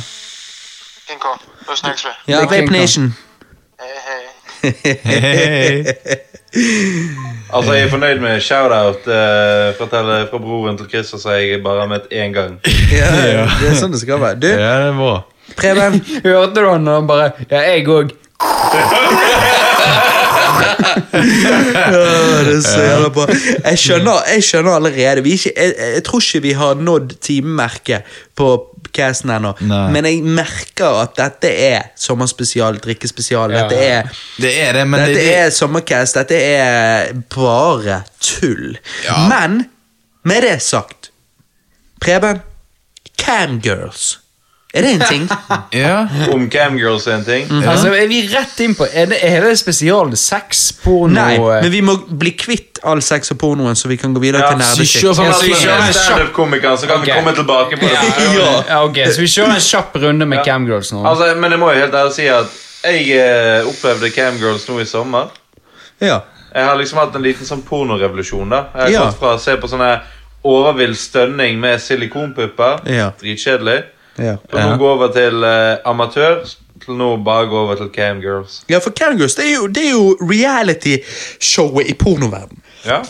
King 1.07 1.21
Kong. 1.23 1.39
Da 1.67 1.77
snakkes 1.79 2.07
vi. 2.09 2.15
Ja, 2.33 2.43
Vape 2.51 2.71
Nation. 2.75 3.13
Hei, 3.81 3.93
hei. 4.09 4.25
Hei. 5.05 5.85
Altså, 7.53 7.73
Jeg 7.77 7.85
er 7.85 7.91
fornøyd 7.91 8.21
med 8.21 8.41
shout-out 8.41 9.05
eh, 9.07 9.75
fra, 9.79 9.87
fra 10.31 10.39
broren 10.41 10.79
til 10.79 10.89
Chris, 10.91 11.13
og 11.13 11.21
så 11.21 11.37
jeg 11.37 11.61
bare 11.65 11.85
har 11.85 11.91
møtt 11.91 12.09
én 12.11 12.33
gang. 12.35 12.57
Ja, 12.97 13.11
det 13.61 13.71
er 13.71 13.79
sånn 13.79 13.95
det 13.95 14.01
skal 14.03 14.23
være. 14.23 14.41
Du, 14.43 14.49
Ja, 14.51 14.73
det 14.83 14.89
er 14.91 14.97
bra. 14.99 15.17
Preben. 15.57 16.01
Hørte 16.27 16.65
du 16.65 16.71
han 16.71 17.07
bare 17.07 17.33
Ja, 17.51 17.63
jeg 17.71 17.87
òg. 17.93 18.15
Ja. 22.67 23.01
Jeg 23.71 23.79
skjønner, 23.79 24.23
jeg 24.35 24.43
skjønner 24.47 24.77
allerede. 24.79 25.23
Vi 25.25 25.33
er 25.35 25.41
ikke, 25.41 25.53
jeg, 25.57 25.75
jeg 25.97 26.05
tror 26.07 26.21
ikke 26.25 26.43
vi 26.43 26.53
har 26.57 26.75
nådd 26.75 27.15
timemerket 27.25 28.03
på 28.37 28.51
casten 28.97 29.31
ennå. 29.35 29.53
Men 29.93 30.05
jeg 30.09 30.23
merker 30.25 31.01
at 31.03 31.17
dette 31.19 31.51
er 31.67 31.89
sommerspesial, 32.01 32.79
drikkespesial. 32.85 33.53
Dette 33.53 33.81
er 33.85 34.13
Det 34.41 34.53
er 34.63 34.73
det, 34.79 34.87
men 34.89 35.01
Dette 35.01 35.21
det, 35.21 35.35
er 35.37 35.51
sommercast. 35.51 36.17
Dette 36.21 36.37
er 36.41 37.13
bare 37.35 38.03
tull. 38.21 38.79
Men 39.31 39.65
med 40.27 40.43
det 40.43 40.59
sagt 40.63 41.11
Preben, 42.01 42.41
camgirls. 43.19 44.19
Er 44.77 44.85
det 44.85 44.91
en 44.97 45.05
ting? 45.09 45.25
Ja. 45.77 46.07
Om 46.33 46.45
camgirls 46.53 47.07
er 47.09 47.17
en 47.19 47.25
ting. 47.25 47.49
Altså, 47.65 47.89
er 47.97 48.07
vi 48.11 48.19
rett 48.31 48.61
inn 48.65 48.75
på 48.79 48.87
Er 48.93 49.09
det, 49.11 49.19
er 49.25 49.41
det 49.47 49.55
spesial 49.59 50.13
sex, 50.21 50.67
porno 50.83 51.15
Nei, 51.17 51.37
eh, 51.39 51.63
men 51.65 51.73
vi 51.73 51.81
må 51.85 51.95
bli 52.21 52.33
kvitt 52.39 52.81
all 52.87 53.01
sex 53.03 53.33
og 53.35 53.39
pornoen, 53.41 53.75
så 53.79 53.89
vi 53.91 53.97
kan 54.01 54.13
gå 54.15 54.21
videre 54.23 54.45
Ja, 54.45 54.53
til 54.53 54.61
Ja, 54.61 54.69
så 54.75 54.85
vi 54.85 54.87
kjører 54.93 55.81
en 55.81 55.89
kjapp- 55.89 55.97
Standup-komiker, 55.97 56.77
så 56.77 56.87
kan 56.91 57.01
okay. 57.01 57.13
vi 57.15 57.19
komme 57.19 57.35
tilbake 57.39 57.81
på 57.81 57.89
det. 57.89 58.37
ja, 58.37 58.53
ja, 58.69 58.83
ok, 58.85 59.01
Så 59.17 59.25
vi 59.25 59.31
kjører 59.33 59.57
en 59.57 59.67
kjapp 59.71 59.97
runde 60.05 60.27
med 60.29 60.39
Ja. 60.39 60.45
camgirls 60.53 60.93
nå. 60.93 61.03
Altså, 61.07 61.35
Men 61.41 61.51
jeg 61.57 61.61
må 61.61 61.73
jo 61.73 61.81
helt 61.81 61.95
ærlig 61.95 62.13
si 62.15 62.29
at 62.29 62.47
jeg 62.85 63.09
eh, 63.19 63.67
opplevde 63.67 64.11
camgirls 64.15 64.69
nå 64.69 64.81
i 64.81 64.85
sommer. 64.87 65.33
Ja. 66.01 66.21
Jeg 66.55 66.65
har 66.65 66.77
liksom 66.79 66.99
hatt 66.99 67.17
en 67.17 67.23
liten 67.25 67.45
sånn 67.49 67.63
pornorevolusjon. 67.67 68.49
da 68.51 68.65
Jeg 68.75 68.83
har 68.83 68.91
Ja. 68.91 69.01
gått 69.11 69.19
fra 69.19 69.35
å 69.37 69.41
se 69.41 69.57
på 69.57 69.69
sånne 69.69 70.01
overvill 70.45 70.95
stønning 70.95 71.59
med 71.61 71.81
silikonpupper, 71.81 72.81
Ja. 72.87 73.11
dritkjedelig, 73.21 73.83
Ja. 74.19 74.37
til 74.51 74.61
nå 74.61 74.77
går 74.81 74.91
over 74.91 75.13
til 75.13 75.45
eh, 75.45 75.77
amatør, 75.85 76.45
til 76.85 76.99
nå 76.99 77.17
bare 77.25 77.49
gå 77.51 77.59
over 77.59 77.75
til 77.81 77.91
camgirls. 77.95 78.63
Ja, 78.69 78.79
for 78.79 78.91
Camgirls 78.91 79.35
det 79.35 79.49
er 79.51 79.55
jo, 79.55 79.67
det 79.67 79.87
er 79.87 79.91
jo 79.91 80.17
reality-showet 80.21 81.91
i 81.91 81.95
pornoverden. 81.95 82.63
Ja. 82.87 83.03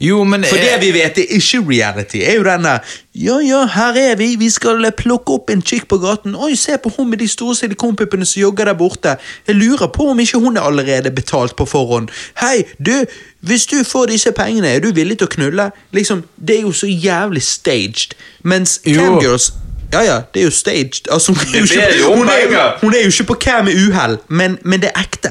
Jo, 0.00 0.24
men 0.24 0.44
For 0.44 0.56
det 0.56 0.74
eh, 0.74 0.80
vi 0.80 0.92
vet 0.94 1.18
er 1.18 1.32
ikke 1.36 1.60
reality, 1.68 2.20
er 2.24 2.38
jo 2.38 2.44
denne 2.46 2.78
Ja, 3.16 3.38
ja, 3.44 3.62
her 3.72 3.96
er 3.96 4.16
vi, 4.16 4.34
vi 4.36 4.48
skal 4.52 4.84
plukke 4.96 5.32
opp 5.32 5.50
en 5.50 5.62
chick 5.62 5.86
på 5.88 5.98
gaten. 6.00 6.34
Oi, 6.36 6.54
se 6.56 6.76
på 6.82 6.92
hun 6.96 7.10
med 7.10 7.18
de 7.18 7.28
store 7.28 7.56
silikonpuppene 7.56 8.26
som 8.28 8.40
jogger 8.40 8.68
der 8.68 8.76
borte. 8.76 9.16
Jeg 9.48 9.56
lurer 9.56 9.88
på 9.92 10.10
om 10.12 10.20
ikke 10.20 10.40
hun 10.40 10.56
er 10.56 10.68
allerede 10.68 11.10
betalt 11.10 11.56
på 11.56 11.64
forhånd. 11.64 12.08
Hei, 12.40 12.64
du, 12.78 12.92
hvis 13.40 13.66
du 13.66 13.76
får 13.84 14.06
disse 14.12 14.32
pengene, 14.36 14.68
er 14.68 14.84
du 14.84 14.90
villig 14.92 15.18
til 15.18 15.30
å 15.30 15.34
knulle? 15.36 15.70
Liksom, 15.96 16.24
Det 16.36 16.58
er 16.58 16.66
jo 16.68 16.72
så 16.72 16.86
jævlig 16.86 17.42
staged. 17.42 18.16
Mens 18.44 18.80
camgirls 18.84 19.52
ja, 19.92 20.00
ja, 20.02 20.16
det 20.34 20.40
er 20.40 20.44
jo 20.44 20.50
staged. 20.50 21.08
Altså, 21.12 21.32
hun, 21.32 21.40
er 21.54 21.58
jo 21.58 21.64
ikke, 21.64 21.98
jo 22.00 22.14
hun, 22.14 22.28
er 22.28 22.78
hun 22.80 22.94
er 22.94 23.04
jo 23.04 23.12
ikke 23.12 23.24
på 23.24 23.34
cam 23.40 23.64
med 23.64 23.74
uhell, 23.74 24.18
men, 24.28 24.58
men 24.62 24.82
det 24.82 24.90
er 24.94 25.00
ekte. 25.02 25.30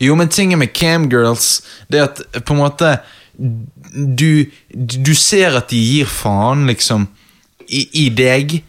Jo, 0.00 0.14
men 0.18 0.28
tingen 0.28 0.58
med 0.58 0.72
camgirls 0.74 1.62
Det 1.90 2.00
er 2.00 2.04
at 2.08 2.44
på 2.44 2.54
en 2.54 2.58
måte 2.58 2.96
Du, 4.18 4.44
du 5.06 5.14
ser 5.14 5.56
at 5.58 5.70
de 5.70 5.78
gir 5.78 6.06
faen, 6.10 6.66
liksom, 6.66 7.06
i, 7.68 7.88
i 8.04 8.08
deg. 8.08 8.62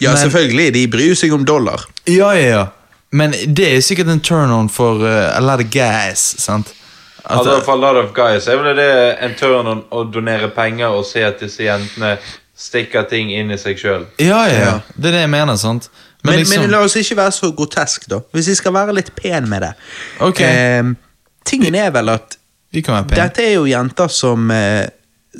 Ja, 0.00 0.10
Men- 0.10 0.18
selvfølgelig. 0.18 0.74
De 0.74 0.86
bryr 0.90 1.14
seg 1.14 1.32
om 1.32 1.44
dollar. 1.44 1.84
Ja, 2.08 2.32
ja, 2.32 2.48
ja. 2.48 2.64
Men 3.12 3.32
det 3.32 3.66
er 3.76 3.80
sikkert 3.84 4.08
en 4.08 4.20
turn-on 4.20 4.70
for 4.72 5.02
uh, 5.04 5.36
a 5.36 5.40
lot 5.40 5.60
of 5.60 5.70
guys, 5.70 6.22
sant? 6.40 6.72
At, 7.24 7.36
Altså, 7.36 7.60
for 7.64 7.72
a 7.72 7.76
lot 7.76 7.96
of 8.04 8.14
guys 8.14 8.46
er 8.48 8.56
vel 8.58 8.76
det 8.76 8.88
en 9.22 9.34
turn 9.38 9.66
on 9.70 9.82
å 9.94 10.02
donere 10.10 10.48
penger 10.50 10.90
og 10.90 11.04
se 11.06 11.22
at 11.22 11.38
disse 11.40 11.62
jentene 11.62 12.16
stikker 12.62 13.06
ting 13.10 13.32
inn 13.34 13.50
i 13.50 13.58
seg 13.58 13.80
sjøl. 13.80 14.06
ja, 14.22 14.44
ja, 14.48 14.58
ja. 14.66 14.74
Det 14.94 15.10
er 15.10 15.18
det 15.18 15.24
jeg 15.26 15.32
mener, 15.34 15.56
sant? 15.60 15.90
Men, 16.22 16.36
liksom, 16.38 16.60
men 16.62 16.70
la 16.70 16.84
oss 16.86 16.94
ikke 17.00 17.16
være 17.18 17.34
så 17.34 17.50
grotesk, 17.58 18.04
da. 18.12 18.20
Hvis 18.32 18.52
vi 18.52 18.54
skal 18.54 18.74
være 18.76 18.94
litt 18.94 19.10
pen 19.18 19.48
med 19.50 19.64
det. 19.66 19.72
Ok. 20.22 20.40
Eh, 20.46 20.92
tingen 21.48 21.74
er 21.74 21.90
vel 21.90 22.12
at 22.14 22.36
vi 22.72 22.80
kan 22.80 22.94
være 23.00 23.08
pene. 23.10 23.22
dette 23.24 23.42
er 23.42 23.56
jo 23.56 23.64
jenter 23.68 24.08
som 24.08 24.50
eh, 24.54 24.86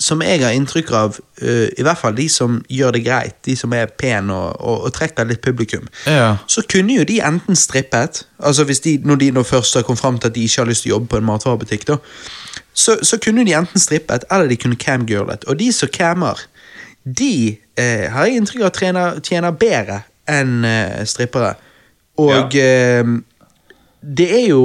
Som 0.00 0.22
jeg 0.24 0.40
har 0.40 0.54
inntrykk 0.56 0.90
av, 0.96 1.16
uh, 1.42 1.66
i 1.76 1.82
hvert 1.84 1.98
fall 2.00 2.14
de 2.16 2.24
som 2.32 2.54
gjør 2.72 2.94
det 2.96 3.02
greit, 3.04 3.34
de 3.44 3.52
som 3.60 3.74
er 3.76 3.90
pene 4.00 4.32
og, 4.32 4.54
og, 4.64 4.86
og 4.86 4.92
trekker 4.96 5.26
litt 5.28 5.42
publikum, 5.44 5.84
Ja. 6.08 6.38
så 6.48 6.62
kunne 6.64 6.94
jo 6.96 7.04
de 7.04 7.18
enten 7.20 7.54
strippet 7.60 8.22
Altså 8.40 8.64
hvis 8.64 8.80
de, 8.80 8.94
Når 9.04 9.16
de 9.20 9.30
nå 9.36 9.42
først 9.44 9.74
har 9.76 9.82
kommet 9.84 10.00
fram 10.00 10.16
til 10.18 10.28
at 10.30 10.34
de 10.34 10.46
ikke 10.48 10.62
har 10.62 10.70
lyst 10.70 10.82
til 10.86 10.92
å 10.92 10.94
jobbe 10.96 11.10
på 11.12 11.20
en 11.20 11.28
matvarebutikk, 11.28 11.84
da, 11.90 11.98
så, 12.72 12.96
så 13.04 13.18
kunne 13.20 13.44
de 13.44 13.52
enten 13.52 13.80
strippet, 13.80 14.24
eller 14.32 14.48
de 14.48 14.56
kunne 14.56 14.76
camgirlet. 14.80 15.44
Og 15.44 15.58
de 15.60 15.68
som 15.72 15.88
cammer, 15.92 16.40
de 17.04 17.58
eh, 17.78 18.06
har 18.12 18.28
jeg 18.28 18.38
inntrykk 18.40 18.64
av 18.68 18.78
tjener, 18.78 19.20
tjener 19.24 19.58
bedre 19.58 20.02
enn 20.30 20.62
eh, 20.66 21.02
strippere. 21.08 21.54
Og 22.22 22.56
eh, 22.58 23.04
det 24.02 24.28
er 24.38 24.48
jo 24.50 24.64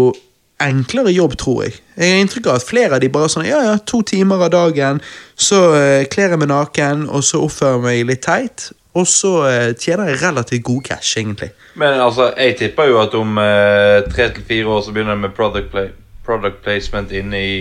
enklere 0.64 1.14
jobb, 1.14 1.38
tror 1.38 1.64
jeg. 1.66 1.78
Jeg 1.98 2.14
har 2.14 2.24
inntrykk 2.24 2.50
av 2.50 2.60
at 2.60 2.66
flere 2.66 2.98
av 2.98 3.02
de 3.04 3.10
bare 3.14 3.30
sånn 3.30 3.46
Ja, 3.46 3.62
ja, 3.66 3.76
to 3.78 4.02
timer 4.06 4.48
av 4.48 4.52
dagen, 4.54 5.02
så 5.38 5.62
eh, 5.78 6.08
kler 6.10 6.34
jeg 6.34 6.42
meg 6.42 6.52
naken, 6.52 7.06
og 7.14 7.26
så 7.26 7.44
oppfører 7.46 7.78
jeg 7.78 7.86
meg 7.86 8.12
litt 8.12 8.24
teit, 8.26 8.70
og 8.98 9.06
så 9.10 9.34
eh, 9.50 9.72
tjener 9.78 10.12
jeg 10.12 10.22
relativt 10.24 10.66
god 10.66 10.84
cash, 10.90 11.18
egentlig. 11.22 11.52
Men 11.78 12.02
altså, 12.02 12.32
jeg 12.38 12.58
tipper 12.58 12.90
jo 12.90 13.02
at 13.04 13.18
om 13.18 13.38
eh, 13.42 14.02
tre 14.10 14.32
til 14.34 14.46
fire 14.50 14.78
år 14.78 14.86
så 14.86 14.94
begynner 14.94 15.14
jeg 15.14 15.26
med 15.28 15.36
product, 15.38 15.70
play, 15.74 15.92
product 16.26 16.64
placement 16.66 17.14
inne 17.14 17.42
i 17.42 17.60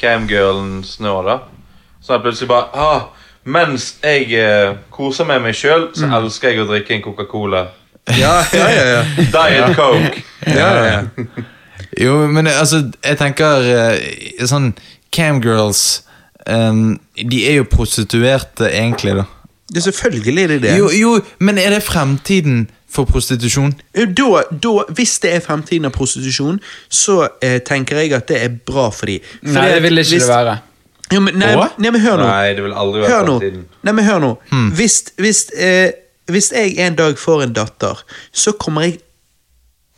camgirlens 0.00 0.98
nå, 1.00 1.14
da. 1.26 1.38
Så 2.02 2.16
jeg 2.16 2.24
plutselig 2.26 2.50
bare 2.50 2.66
ah, 2.74 3.04
Mens 3.44 3.90
jeg 4.02 4.30
eh, 4.40 4.76
koser 4.90 5.26
med 5.28 5.42
meg 5.44 5.56
sjøl, 5.58 5.90
så 5.96 6.08
elsker 6.18 6.52
jeg 6.54 6.62
å 6.62 6.68
drikke 6.70 6.96
en 6.96 7.02
Coca-Cola. 7.04 7.66
Ja, 8.16 8.38
ja, 8.52 8.68
ja. 8.72 8.86
ja. 8.88 9.02
Diet 9.36 9.76
Coke. 9.76 10.24
ja, 10.46 10.70
ja, 10.70 10.84
ja. 10.92 11.26
Jo, 12.00 12.16
men 12.26 12.46
eh, 12.46 12.60
altså, 12.60 12.82
jeg 13.04 13.20
tenker 13.20 13.68
eh, 13.70 14.46
sånn 14.48 14.72
Camgirls 15.14 16.02
um, 16.48 16.96
De 17.14 17.44
er 17.46 17.60
jo 17.60 17.68
prostituerte, 17.70 18.66
egentlig, 18.72 19.14
da. 19.20 19.28
Det 19.70 19.80
er 19.80 19.86
selvfølgelig 19.88 20.34
det 20.34 20.56
er 20.56 20.64
det. 20.64 20.78
Jo, 20.78 20.90
jo, 20.92 21.12
men 21.38 21.58
er 21.58 21.70
det 21.76 21.82
fremtiden 21.82 22.66
for 22.90 23.08
prostitusjon? 23.08 23.72
Da, 23.94 24.42
da, 24.50 24.74
hvis 24.94 25.16
det 25.22 25.32
er 25.34 25.40
fremtiden 25.42 25.88
av 25.88 25.94
prostitusjon, 25.96 26.60
så 26.88 27.24
eh, 27.42 27.60
tenker 27.64 28.02
jeg 28.02 28.12
at 28.14 28.28
det 28.28 28.42
er 28.42 28.52
bra 28.66 28.90
for 28.94 29.10
dem. 29.10 29.24
Nei, 29.48 29.66
det 29.72 29.82
vil 29.86 30.04
ikke 30.04 30.20
det 30.20 30.28
være. 30.28 30.58
Jo, 31.12 31.20
men, 31.20 31.36
nei, 31.36 31.52
nei, 31.78 31.90
men 31.90 32.00
hør 32.00 32.16
nå. 32.20 32.26
Nei, 32.28 32.54
det 32.56 32.64
vil 32.64 32.72
aldri 32.80 33.02
være 33.02 33.12
Hør 33.12 33.26
nå. 33.28 33.34
Nei, 33.84 33.92
men 33.92 34.06
hør 34.06 34.22
nå. 34.22 34.30
Hvis, 34.78 35.00
hvis, 35.20 35.42
eh, 35.52 35.90
hvis 36.32 36.48
jeg 36.54 36.78
en 36.80 36.96
dag 36.96 37.18
får 37.20 37.44
en 37.44 37.52
datter, 37.56 38.00
så 38.32 38.54
kommer 38.56 38.86
jeg 38.88 39.02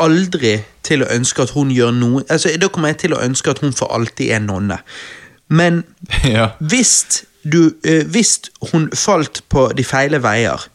aldri 0.03 0.57
til 0.87 1.05
å 1.05 1.11
ønske 1.14 1.47
at 1.47 1.55
hun 1.57 1.71
gjør 1.73 1.95
noe 1.97 2.25
Altså, 2.29 2.51
Da 2.61 2.69
kommer 2.69 2.92
jeg 2.92 3.07
til 3.07 3.14
å 3.16 3.23
ønske 3.23 3.55
at 3.55 3.62
hun 3.64 3.73
for 3.77 3.92
alltid 3.95 4.35
er 4.35 4.42
nonne. 4.45 4.81
Men 5.49 5.85
ja. 6.37 6.51
hvis, 6.59 7.25
du, 7.42 7.77
eh, 7.87 8.03
hvis 8.05 8.40
hun 8.73 8.90
falt 8.95 9.45
på 9.49 9.71
de 9.79 9.87
feile 9.87 10.21
veier, 10.23 10.69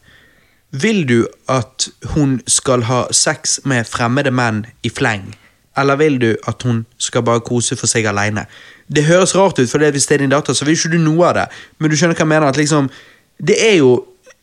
vil 0.72 1.04
du 1.08 1.18
at 1.52 1.90
hun 2.14 2.40
skal 2.48 2.88
ha 2.88 3.04
sex 3.12 3.60
med 3.68 3.84
fremmede 3.84 4.32
menn 4.32 4.64
i 4.82 4.88
fleng? 4.88 5.34
Eller 5.76 5.96
vil 6.00 6.18
du 6.20 6.30
at 6.48 6.64
hun 6.64 6.86
skal 6.98 7.24
bare 7.28 7.44
kose 7.44 7.76
for 7.76 7.88
seg 7.88 8.08
alene? 8.08 8.46
Det 8.92 9.04
høres 9.08 9.34
rart 9.36 9.58
ut, 9.58 9.70
for 9.70 9.78
det, 9.82 9.92
hvis 9.96 10.06
det 10.06 10.14
er 10.14 10.24
din 10.24 10.32
datter, 10.34 10.52
så 10.54 10.64
vil 10.68 10.76
ikke 10.76 10.92
du 10.92 10.98
noe 11.00 11.28
av 11.30 11.34
det. 11.40 11.46
Men 11.78 11.90
du 11.90 11.96
skjønner 11.96 12.18
hva 12.18 12.26
jeg 12.26 12.32
mener? 12.34 12.48
at 12.48 12.56
liksom, 12.60 12.90
Det 13.40 13.56
er 13.70 13.78
jo 13.80 13.92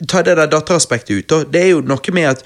Ta 0.07 0.21
det 0.23 0.38
der 0.38 0.47
datteraspektet 0.47 1.12
ut. 1.12 1.25
da. 1.29 1.43
Det 1.43 1.59
er 1.62 1.69
jo 1.73 1.81
noe 1.83 2.13
med 2.15 2.23
at 2.29 2.43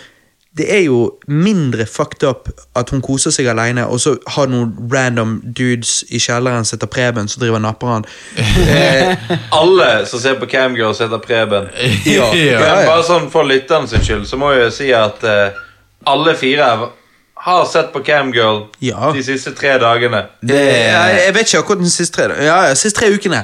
det 0.58 0.66
er 0.74 0.84
jo 0.86 1.12
mindre 1.28 1.86
fucked 1.86 2.24
up 2.30 2.50
at 2.78 2.90
hun 2.90 3.02
koser 3.02 3.34
seg 3.34 3.48
alene, 3.50 3.86
og 3.90 4.00
så 4.02 4.16
har 4.36 4.50
noen 4.50 4.74
random 4.94 5.36
dudes 5.58 6.04
i 6.14 6.20
kjelleren 6.22 6.66
som 6.66 6.78
heter 6.78 6.90
Preben, 6.94 7.28
som 7.28 7.42
driver 7.42 7.58
og 7.58 7.62
napper 7.66 7.88
han. 7.88 8.06
Eh, 8.38 9.30
Alle 9.62 10.06
som 10.10 10.22
ser 10.22 10.38
på 10.42 10.50
Camgirls, 10.50 11.02
heter 11.02 11.22
Preben. 11.22 11.70
Ja. 12.06 12.30
Ja, 12.34 12.60
ja. 12.60 12.86
bare 12.86 13.06
sånn 13.08 13.30
For 13.34 13.46
lytteren 13.50 13.88
sin 13.90 14.06
skyld 14.06 14.28
så 14.30 14.38
må 14.38 14.52
jeg 14.54 14.68
jo 14.68 14.74
si 14.78 14.92
at 14.98 15.24
eh, 15.26 15.62
alle 16.06 16.34
fire 16.36 16.70
har 17.44 17.66
sett 17.68 17.92
på 17.94 18.00
Camgirl 18.08 18.62
Ja. 18.82 19.12
de 19.16 19.24
siste 19.24 19.52
tre 19.56 19.76
dagene. 19.82 20.24
Det 20.42 20.60
Jeg, 20.60 21.22
jeg 21.26 21.34
vet 21.36 21.48
ikke 21.50 21.60
akkurat 21.64 21.84
den 21.84 21.92
siste 21.92 22.16
tre, 22.22 22.38
ja, 22.40 22.62
ja, 22.70 22.74
siste 22.80 23.00
tre 23.02 23.10
ukene. 23.14 23.44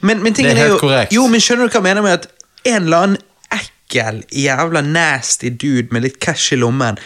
Men, 0.00 0.22
men 0.22 0.34
tingen 0.34 0.56
Det 0.56 0.58
er 0.58 0.64
er, 0.64 0.68
helt 0.68 0.76
jo 0.76 0.82
korrekt. 0.88 1.12
Jo, 1.14 1.26
men 1.30 1.40
skjønner 1.42 1.66
du 1.66 1.72
hva 1.72 1.78
jeg 1.80 1.86
mener 1.88 2.02
med 2.02 2.12
at 2.18 2.28
en 2.66 2.82
eller 2.88 3.06
annen 3.06 3.16
ekkel, 3.54 4.22
jævla 4.34 4.82
nasty 4.86 5.50
dude 5.54 5.88
med 5.94 6.02
litt 6.06 6.18
cash 6.22 6.52
i 6.52 6.58
lommen 6.60 6.98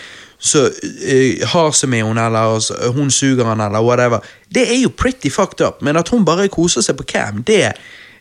så 0.42 0.64
uh, 0.66 1.44
har 1.52 1.70
seg 1.78 1.88
med 1.92 2.02
henne, 2.02 2.24
eller 2.26 2.58
så, 2.64 2.74
hun 2.96 3.10
suger 3.14 3.46
han, 3.46 3.60
eller 3.62 3.84
whatever. 3.84 4.24
Det 4.50 4.64
er 4.72 4.80
jo 4.82 4.88
pretty 4.90 5.30
fucked 5.30 5.60
up, 5.62 5.82
men 5.86 5.96
at 5.96 6.08
hun 6.10 6.24
bare 6.26 6.48
koser 6.50 6.82
seg 6.82 6.96
på 6.98 7.06
cam, 7.12 7.44
det 7.46 7.60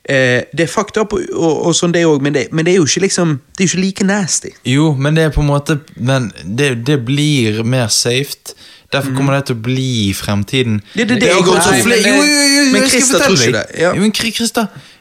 eh, 0.10 0.44
det 0.58 0.66
er 0.66 0.72
fucked 0.72 0.98
up, 1.02 1.14
og, 1.14 1.22
og, 1.34 1.66
og 1.68 1.76
sånn 1.78 1.94
det 1.94 2.06
òg, 2.06 2.22
men, 2.22 2.34
det, 2.34 2.48
men 2.52 2.66
det 2.66 2.74
er 2.74 2.78
jo 2.82 2.86
ikke 2.90 3.04
liksom 3.06 3.40
Det 3.58 3.64
er 3.64 3.68
jo 3.68 3.72
ikke 3.78 3.86
like 3.86 4.04
nasty. 4.08 4.50
Jo, 4.66 4.94
men 4.98 5.16
det 5.16 5.24
er 5.24 5.34
på 5.36 5.42
en 5.42 5.48
måte 5.52 5.80
Men 5.96 6.32
det, 6.44 6.86
det 6.88 7.00
blir 7.06 7.64
mer 7.64 7.88
safe. 7.88 8.56
Derfor 8.92 9.14
kommer 9.16 9.38
det 9.38 9.46
til 9.48 9.56
å 9.56 9.62
bli 9.64 10.10
i 10.10 10.14
fremtiden. 10.14 10.82
Det- 10.96 11.08
det- 11.08 11.22
det 11.22 11.30
akkurat 11.32 11.64
som 11.64 11.72
Nei, 11.72 11.82
flere- 11.82 12.08
Jo, 12.08 12.24
jo, 12.24 12.42
jo, 12.66 12.72
men 12.74 12.90
Christer 12.90 13.20
tror 13.20 13.38
ikke 13.38 13.52
det, 13.54 13.80
ja. 13.80 13.94
Jo, 13.96 14.02
men 14.02 14.12
Kri- 14.12 14.34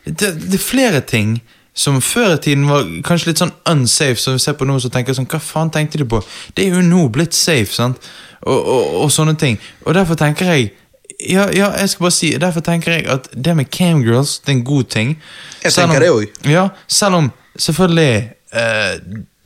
det, 0.04 0.28
det 0.50 0.54
er 0.54 0.58
flere 0.62 1.00
ting 1.00 1.40
som 1.74 2.00
før 2.00 2.34
i 2.34 2.38
tiden 2.38 2.68
var 2.68 2.84
kanskje 3.02 3.26
litt 3.30 3.38
sånn 3.38 3.52
unsafe, 3.66 4.16
som 4.18 4.34
vi 4.34 4.38
ser 4.38 4.52
på 4.58 4.66
nå, 4.66 4.76
så 4.80 4.90
tenker 4.90 5.14
sånn, 5.14 5.26
hva 5.26 5.40
faen 5.40 5.70
tenkte 5.70 5.98
de 5.98 6.04
på? 6.04 6.22
Det 6.54 6.66
er 6.66 6.74
jo 6.76 6.82
nå 6.82 7.08
blitt 7.10 7.34
safe, 7.34 7.72
sant? 7.72 7.96
Og, 8.42 8.56
og, 8.66 8.94
og 9.04 9.10
sånne 9.10 9.36
ting. 9.38 9.58
Og 9.86 9.94
derfor 9.94 10.14
tenker 10.16 10.46
jeg 10.54 10.70
ja, 11.28 11.48
ja, 11.54 11.70
jeg 11.78 11.88
skal 11.92 12.04
bare 12.06 12.14
si 12.16 12.30
Derfor 12.40 12.60
tenker 12.64 12.92
jeg 12.92 13.06
at 13.12 13.28
det 13.34 13.56
med 13.56 13.70
camgirls, 13.70 14.38
det 14.40 14.48
er 14.52 14.56
en 14.58 14.64
god 14.64 14.84
ting. 14.88 15.16
Jeg 15.64 15.72
Selv 15.72 15.90
tenker 15.90 16.10
om- 16.10 16.20
det 16.22 16.30
også. 16.30 16.50
Ja, 16.50 16.68
selv 16.88 17.14
om 17.14 17.32
selvfølgelig 17.58 18.30
eh, 18.52 19.00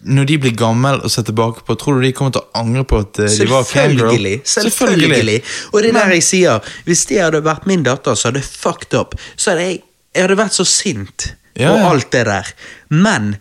Når 0.05 0.25
de 0.29 0.39
blir 0.39 0.53
gamle 0.57 0.91
og 1.03 1.11
ser 1.11 1.23
tilbake 1.25 1.65
på, 1.65 1.75
tror 1.81 1.95
du 1.97 2.03
de 2.07 2.13
kommer 2.13 2.33
til 2.33 2.43
å 2.43 2.51
angre 2.61 2.85
på 2.85 2.99
at 3.01 3.19
eh, 3.25 3.39
de 3.39 3.47
var 3.49 3.65
camgirl? 3.65 4.11
Selvfølgelig. 4.11 4.41
Selvfølgelig. 4.45 5.43
Og 5.73 5.83
det 5.83 5.89
er 5.89 5.99
der 5.99 6.13
jeg 6.19 6.23
sier 6.23 6.61
Hvis 6.85 7.07
det 7.09 7.23
hadde 7.23 7.41
vært 7.45 7.67
min 7.67 7.83
datter, 7.83 8.15
så 8.15 8.29
hadde 8.29 8.43
jeg 8.45 8.51
fucked 8.53 8.95
up. 9.01 9.15
Så 9.37 9.51
hadde 9.55 9.63
jeg, 9.71 9.79
jeg 10.15 10.23
hadde 10.29 10.37
vært 10.43 10.53
så 10.61 10.65
sint 10.69 11.31
Ja, 11.57 11.71
og 11.73 11.91
alt 11.95 12.11
det 12.13 12.27
der. 12.27 12.49
Men 12.91 13.37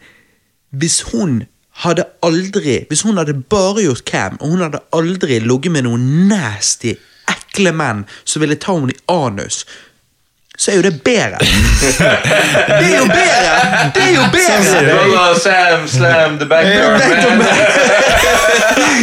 hvis 0.72 1.02
hun 1.12 1.44
hadde 1.84 2.06
aldri 2.24 2.86
Hvis 2.90 3.02
hun 3.02 3.18
hadde 3.18 3.34
bare 3.50 3.82
gjort 3.84 4.06
cam, 4.06 4.38
og 4.40 4.50
hun 4.54 4.62
hadde 4.62 4.80
aldri 4.94 5.40
ligget 5.42 5.72
med 5.74 5.84
noen 5.88 6.28
nasty, 6.30 6.94
ekle 7.54 7.72
menn 7.72 8.06
som 8.24 8.42
ville 8.42 8.56
ta 8.56 8.74
henne 8.78 8.92
i 8.92 9.02
anus, 9.12 9.66
så 10.58 10.72
er 10.72 10.76
jo 10.76 10.82
det 10.82 11.02
bedre. 11.04 11.38
det 12.80 12.86
er 12.86 12.98
jo 13.00 13.06
bedre! 13.10 13.54
Det 13.96 14.04
er 14.04 14.12
jo 14.14 14.26
bedre! 14.32 15.40
Sam 15.42 15.88
slam 15.88 16.38
the 16.40 16.46
backdoor 16.46 17.38
man. 17.38 17.48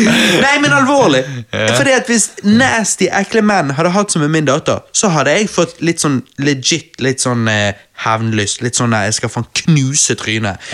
Nei, 0.45 0.61
men 0.63 0.73
alvorlig. 0.73 1.25
Fordi 1.51 1.91
at 1.91 2.07
Hvis 2.07 2.29
nasty, 2.47 3.09
ekle 3.11 3.43
menn 3.43 3.75
hadde 3.75 3.91
hatt 3.91 4.15
som 4.15 4.23
med 4.23 4.31
min 4.31 4.47
datter, 4.47 4.79
så 4.93 5.11
hadde 5.11 5.35
jeg 5.35 5.51
fått 5.51 5.83
litt 5.83 6.03
sånn 6.03 6.21
legit 6.39 7.03
litt 7.03 7.23
sånn 7.23 7.49
eh, 7.51 7.75
hevnlyst. 8.07 8.63
Litt 8.63 8.79
sånn 8.79 8.95
eh, 8.95 9.09
jeg 9.11 9.19
skal 9.19 9.35
faen 9.35 9.51
knuse 9.65 10.15
trynet. 10.23 10.71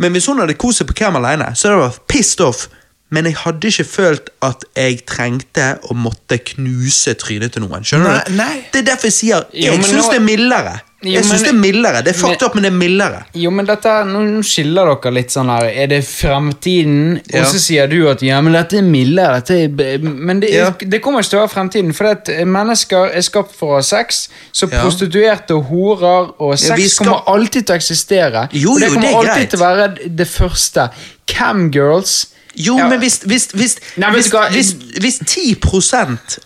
Men 0.00 0.16
hvis 0.16 0.26
hun 0.30 0.40
hadde 0.40 0.56
kost 0.58 0.80
seg 0.80 0.88
på 0.88 0.96
cam 1.04 1.20
alene, 1.20 1.52
så 1.52 1.68
hadde 1.68 1.82
det 1.82 1.86
vært 1.90 2.06
pissed 2.10 2.42
off. 2.44 2.66
Men 3.14 3.28
jeg 3.30 3.36
hadde 3.44 3.70
ikke 3.70 3.86
følt 3.88 4.30
at 4.42 4.64
jeg 4.76 5.04
trengte 5.06 5.68
å 5.90 5.94
måtte 5.96 6.40
knuse 6.54 7.14
trynet 7.22 7.54
til 7.54 7.62
noen. 7.68 7.86
Skjønner 7.86 8.10
Nei, 8.18 8.24
du? 8.26 8.34
nei. 8.42 8.54
Det 8.74 8.82
er 8.82 8.90
derfor 8.92 9.10
jeg 9.12 9.18
sier 9.20 9.46
Jo, 9.54 9.72
jeg 9.78 9.86
syns 9.86 10.02
nå- 10.08 10.10
det 10.16 10.20
er 10.20 10.26
mildere. 10.32 10.74
Jo, 11.04 11.10
Jeg 11.18 11.24
synes 11.26 11.42
men- 11.42 11.44
det 11.44 11.52
er 11.52 11.60
mildere. 11.60 11.98
Det 12.04 12.12
er 12.14 12.18
fucked 12.18 12.42
up, 12.46 12.54
men 12.56 12.62
det 12.64 12.70
er 12.72 12.76
mildere. 12.78 13.18
Jo, 13.36 13.50
men 13.52 13.66
dette, 13.68 13.90
nå, 14.08 14.20
skiller 14.42 14.86
dere 14.88 15.10
litt 15.12 15.28
sånn 15.34 15.50
her. 15.52 15.66
Er 15.82 15.86
det 15.92 15.98
fremtiden? 16.08 17.20
Ja. 17.28 17.42
Og 17.42 17.46
så 17.50 17.58
sier 17.60 17.86
du 17.92 17.98
at 18.08 18.22
ja, 18.24 18.38
men 18.40 18.54
dette 18.56 18.78
er 18.78 18.86
mildere. 18.88 19.42
Dette 19.42 19.58
er, 19.66 19.98
men 20.00 20.40
det, 20.40 20.50
Ja. 20.54 20.70
det 20.78 21.02
kommer 21.04 21.20
ikke 21.20 21.28
til 21.34 21.38
å 21.40 21.42
være 21.44 21.52
fremtiden. 21.52 21.92
For 21.94 22.06
at 22.08 22.24
mennesker 22.48 23.12
er 23.14 23.20
skapt 23.20 23.52
for 23.54 23.74
å 23.74 23.74
ha 23.74 23.82
sex. 23.82 24.28
Så 24.50 24.70
Ja. 24.72 24.80
prostituerte 24.80 25.50
og 25.58 25.66
horer 25.68 26.32
og 26.40 26.58
sex 26.58 26.94
skal- 26.94 27.06
kommer 27.06 27.22
alltid 27.28 27.66
til 27.66 27.74
å 27.76 27.78
eksistere. 27.78 28.48
Jo, 28.52 28.72
og 28.72 28.80
det 28.80 28.88
jo, 28.88 28.94
kommer 28.94 29.08
det 29.08 29.14
alltid 29.14 29.36
greit. 29.36 29.50
til 29.50 29.58
å 29.58 29.62
være 29.62 30.16
det 30.16 30.26
første. 30.26 30.90
Camgirls 31.26 32.26
Jo, 32.56 32.76
Ja. 32.78 32.88
men 32.88 32.98
hvis, 32.98 33.20
hvis, 33.26 33.46
hvis, 33.52 33.76
Nei, 33.96 34.10
men 34.12 34.22
du 34.22 34.38
hvis, 34.54 34.72
hvis 35.00 35.18
10 35.26 35.56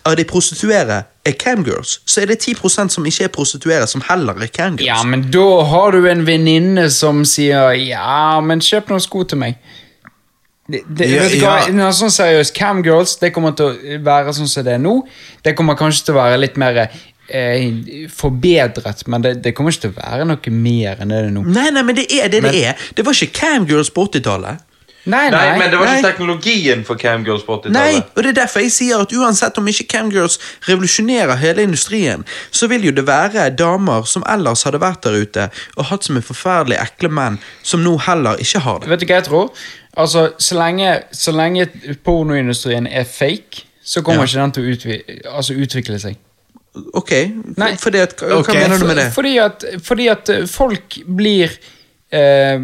av 0.05 0.15
de 0.17 0.23
prostituerte 0.25 1.03
er 1.25 1.31
camgirls, 1.37 1.99
så 2.05 2.21
er 2.21 2.25
det 2.31 2.39
10% 2.41 2.89
som 2.89 3.05
ikke 3.05 3.23
er 3.23 3.33
prostituerte, 3.33 3.87
som 3.87 4.01
heller 4.09 4.33
er 4.41 4.47
camgirls. 4.47 4.87
Ja, 4.87 5.03
men 5.03 5.27
da 5.31 5.63
har 5.69 5.91
du 5.91 6.07
en 6.09 6.25
venninne 6.27 6.89
som 6.89 7.23
sier 7.25 7.71
ja, 7.77 8.39
men 8.41 8.59
kjøp 8.59 8.89
noen 8.89 9.03
sko 9.03 9.23
til 9.23 9.37
meg. 9.37 9.59
Det, 10.69 10.83
det, 10.97 11.07
Ja, 11.41 11.55
ja. 11.65 11.71
Noe 11.73 11.93
sånn 11.97 12.11
seriøst, 12.13 12.53
Camgirls 12.57 13.15
det 13.21 13.31
kommer 13.33 13.55
til 13.57 13.71
å 13.71 14.01
være 14.05 14.33
sånn 14.37 14.49
som 14.49 14.65
det 14.67 14.75
er 14.77 14.83
nå. 14.83 14.99
Det 15.45 15.55
kommer 15.57 15.77
kanskje 15.79 16.05
til 16.05 16.13
å 16.13 16.19
være 16.21 16.37
litt 16.43 16.59
mer 16.61 16.83
eh, 16.85 18.05
forbedret, 18.13 19.01
men 19.09 19.25
det, 19.25 19.33
det 19.43 19.55
kommer 19.57 19.73
ikke 19.73 19.87
til 19.87 19.95
å 19.95 19.99
være 20.01 20.27
noe 20.29 20.53
mer 20.53 21.01
enn 21.01 21.13
det 21.13 21.23
det 21.23 21.31
er 21.31 21.35
nå. 21.35 21.45
Nei, 21.49 21.69
nei, 21.73 21.83
men 21.87 21.97
det 21.97 22.05
er 22.13 22.29
det 22.29 22.43
Men- 22.43 22.53
det 22.53 22.65
er. 22.69 22.75
Det 22.97 23.05
var 23.05 23.17
ikke 23.17 23.33
camgirls 23.41 23.89
på 23.95 24.05
80-tallet. 24.09 24.65
Nei, 25.05 25.29
Nei, 25.31 25.57
men 25.57 25.71
det 25.71 25.77
var 25.79 25.87
ikke 25.87 26.01
nei. 26.01 26.11
teknologien 26.11 26.81
for 26.85 26.99
camgirls 26.99 27.45
på 27.47 27.55
80-tallet. 27.55 27.71
Nei, 27.73 28.01
og 28.15 28.23
det 28.23 28.29
er 28.33 28.37
derfor 28.41 28.59
jeg 28.61 28.71
sier 28.75 28.99
at 29.01 29.13
uansett 29.15 29.57
om 29.57 29.67
ikke 29.71 29.85
camgirls 29.89 30.35
revolusjonerer 30.67 31.39
hele 31.39 31.63
industrien, 31.63 32.25
så 32.51 32.67
vil 32.67 32.83
jo 32.89 32.91
det 32.91 33.05
være 33.07 33.47
damer 33.57 34.03
som 34.05 34.23
ellers 34.29 34.63
hadde 34.67 34.81
vært 34.83 35.03
der 35.07 35.15
ute 35.23 35.47
og 35.77 35.85
hatt 35.89 36.03
som 36.05 36.19
en 36.19 36.25
forferdelig 36.27 36.77
ekle 36.83 37.09
menn, 37.09 37.39
som 37.63 37.81
nå 37.83 37.95
heller 38.05 38.37
ikke 38.43 38.59
har 38.67 38.79
det. 38.83 38.89
Vet 38.91 38.99
du 38.99 39.07
hva 39.07 39.15
jeg 39.21 39.27
tror? 39.29 39.49
Altså, 39.97 40.27
Så 40.37 40.55
lenge, 40.59 40.91
så 41.11 41.31
lenge 41.31 41.65
pornoindustrien 42.05 42.87
er 42.87 43.03
fake, 43.07 43.63
så 43.83 44.01
kommer 44.05 44.27
Ja. 44.27 44.27
ikke 44.27 44.41
den 44.41 44.51
til 44.51 44.63
å 44.63 44.73
utvi 44.75 44.99
altså, 45.25 45.53
utvikle 45.55 45.99
seg. 45.99 46.17
Ok, 46.93 47.11
Nei. 47.57 47.71
fordi 47.81 47.97
at, 48.03 48.13
hva 48.19 48.53
mener 48.53 48.77
du 48.77 48.85
med 48.85 48.95
det? 48.99 49.07
Fordi 49.13 49.37
at, 49.41 49.63
fordi 49.83 50.07
at 50.07 50.29
folk 50.51 50.99
blir 51.07 51.49
eh, 52.13 52.59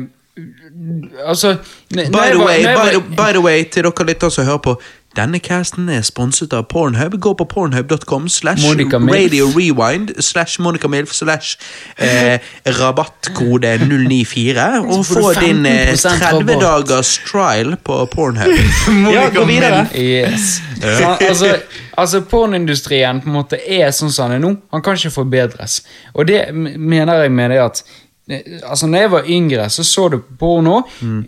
Altså 1.26 1.56
nei, 1.96 2.10
By 2.12 2.32
the 2.34 2.44
way, 2.44 2.64
nei, 2.64 2.76
by 2.76 2.90
the, 2.92 3.02
by 3.16 3.32
the 3.32 3.42
way 3.42 3.64
til 3.64 3.88
dere 3.88 4.08
litt 4.10 4.24
som 4.28 4.44
hører 4.44 4.64
på, 4.66 4.74
denne 5.16 5.40
casten 5.40 5.88
er 5.88 6.02
sponset 6.04 6.52
av 6.54 6.66
Pornhub. 6.68 7.14
Gå 7.24 7.32
på 7.40 7.46
pornhub.com 7.48 8.28
slash 8.30 8.66
radio 8.68 9.48
rewind 9.54 10.12
slash 10.20 10.60
Monica 10.60 10.90
Milf 10.92 11.14
slash 11.16 11.56
eh, 11.96 12.44
rabattkode 12.80 13.78
094 13.86 14.66
og 14.92 15.06
få 15.08 15.32
din 15.40 15.66
eh, 15.70 15.96
30 15.96 16.60
dagers 16.60 17.16
trial 17.30 17.78
på 17.84 18.02
Pornhub. 18.12 18.60
ja, 19.16 19.30
gå 19.32 19.46
videre. 19.48 19.86
Yes. 19.96 20.60
Så, 20.82 21.16
altså, 21.30 21.56
altså 21.98 22.22
pornindustrien 22.22 23.22
på 23.24 23.32
en 23.32 23.40
måte 23.40 23.62
er 23.64 23.96
sånn 23.96 24.12
som 24.12 24.34
den 24.34 24.42
er 24.42 24.48
nå. 24.50 24.56
Han 24.76 24.84
kan 24.84 25.00
ikke 25.00 25.16
forbedres. 25.16 25.80
Og 26.14 26.28
det 26.28 26.50
mener 26.52 27.24
jeg 27.24 27.32
med 27.32 27.56
det 27.56 27.64
at 27.64 27.86
eh, 27.86 28.02
Altså, 28.28 28.88
når 28.90 29.00
jeg 29.04 29.12
var 29.12 29.28
yngre, 29.30 29.70
så 29.70 29.84
så 29.86 30.08
du 30.10 30.18
på 30.18 30.36
porno. 30.40 30.80
Mm. 31.02 31.26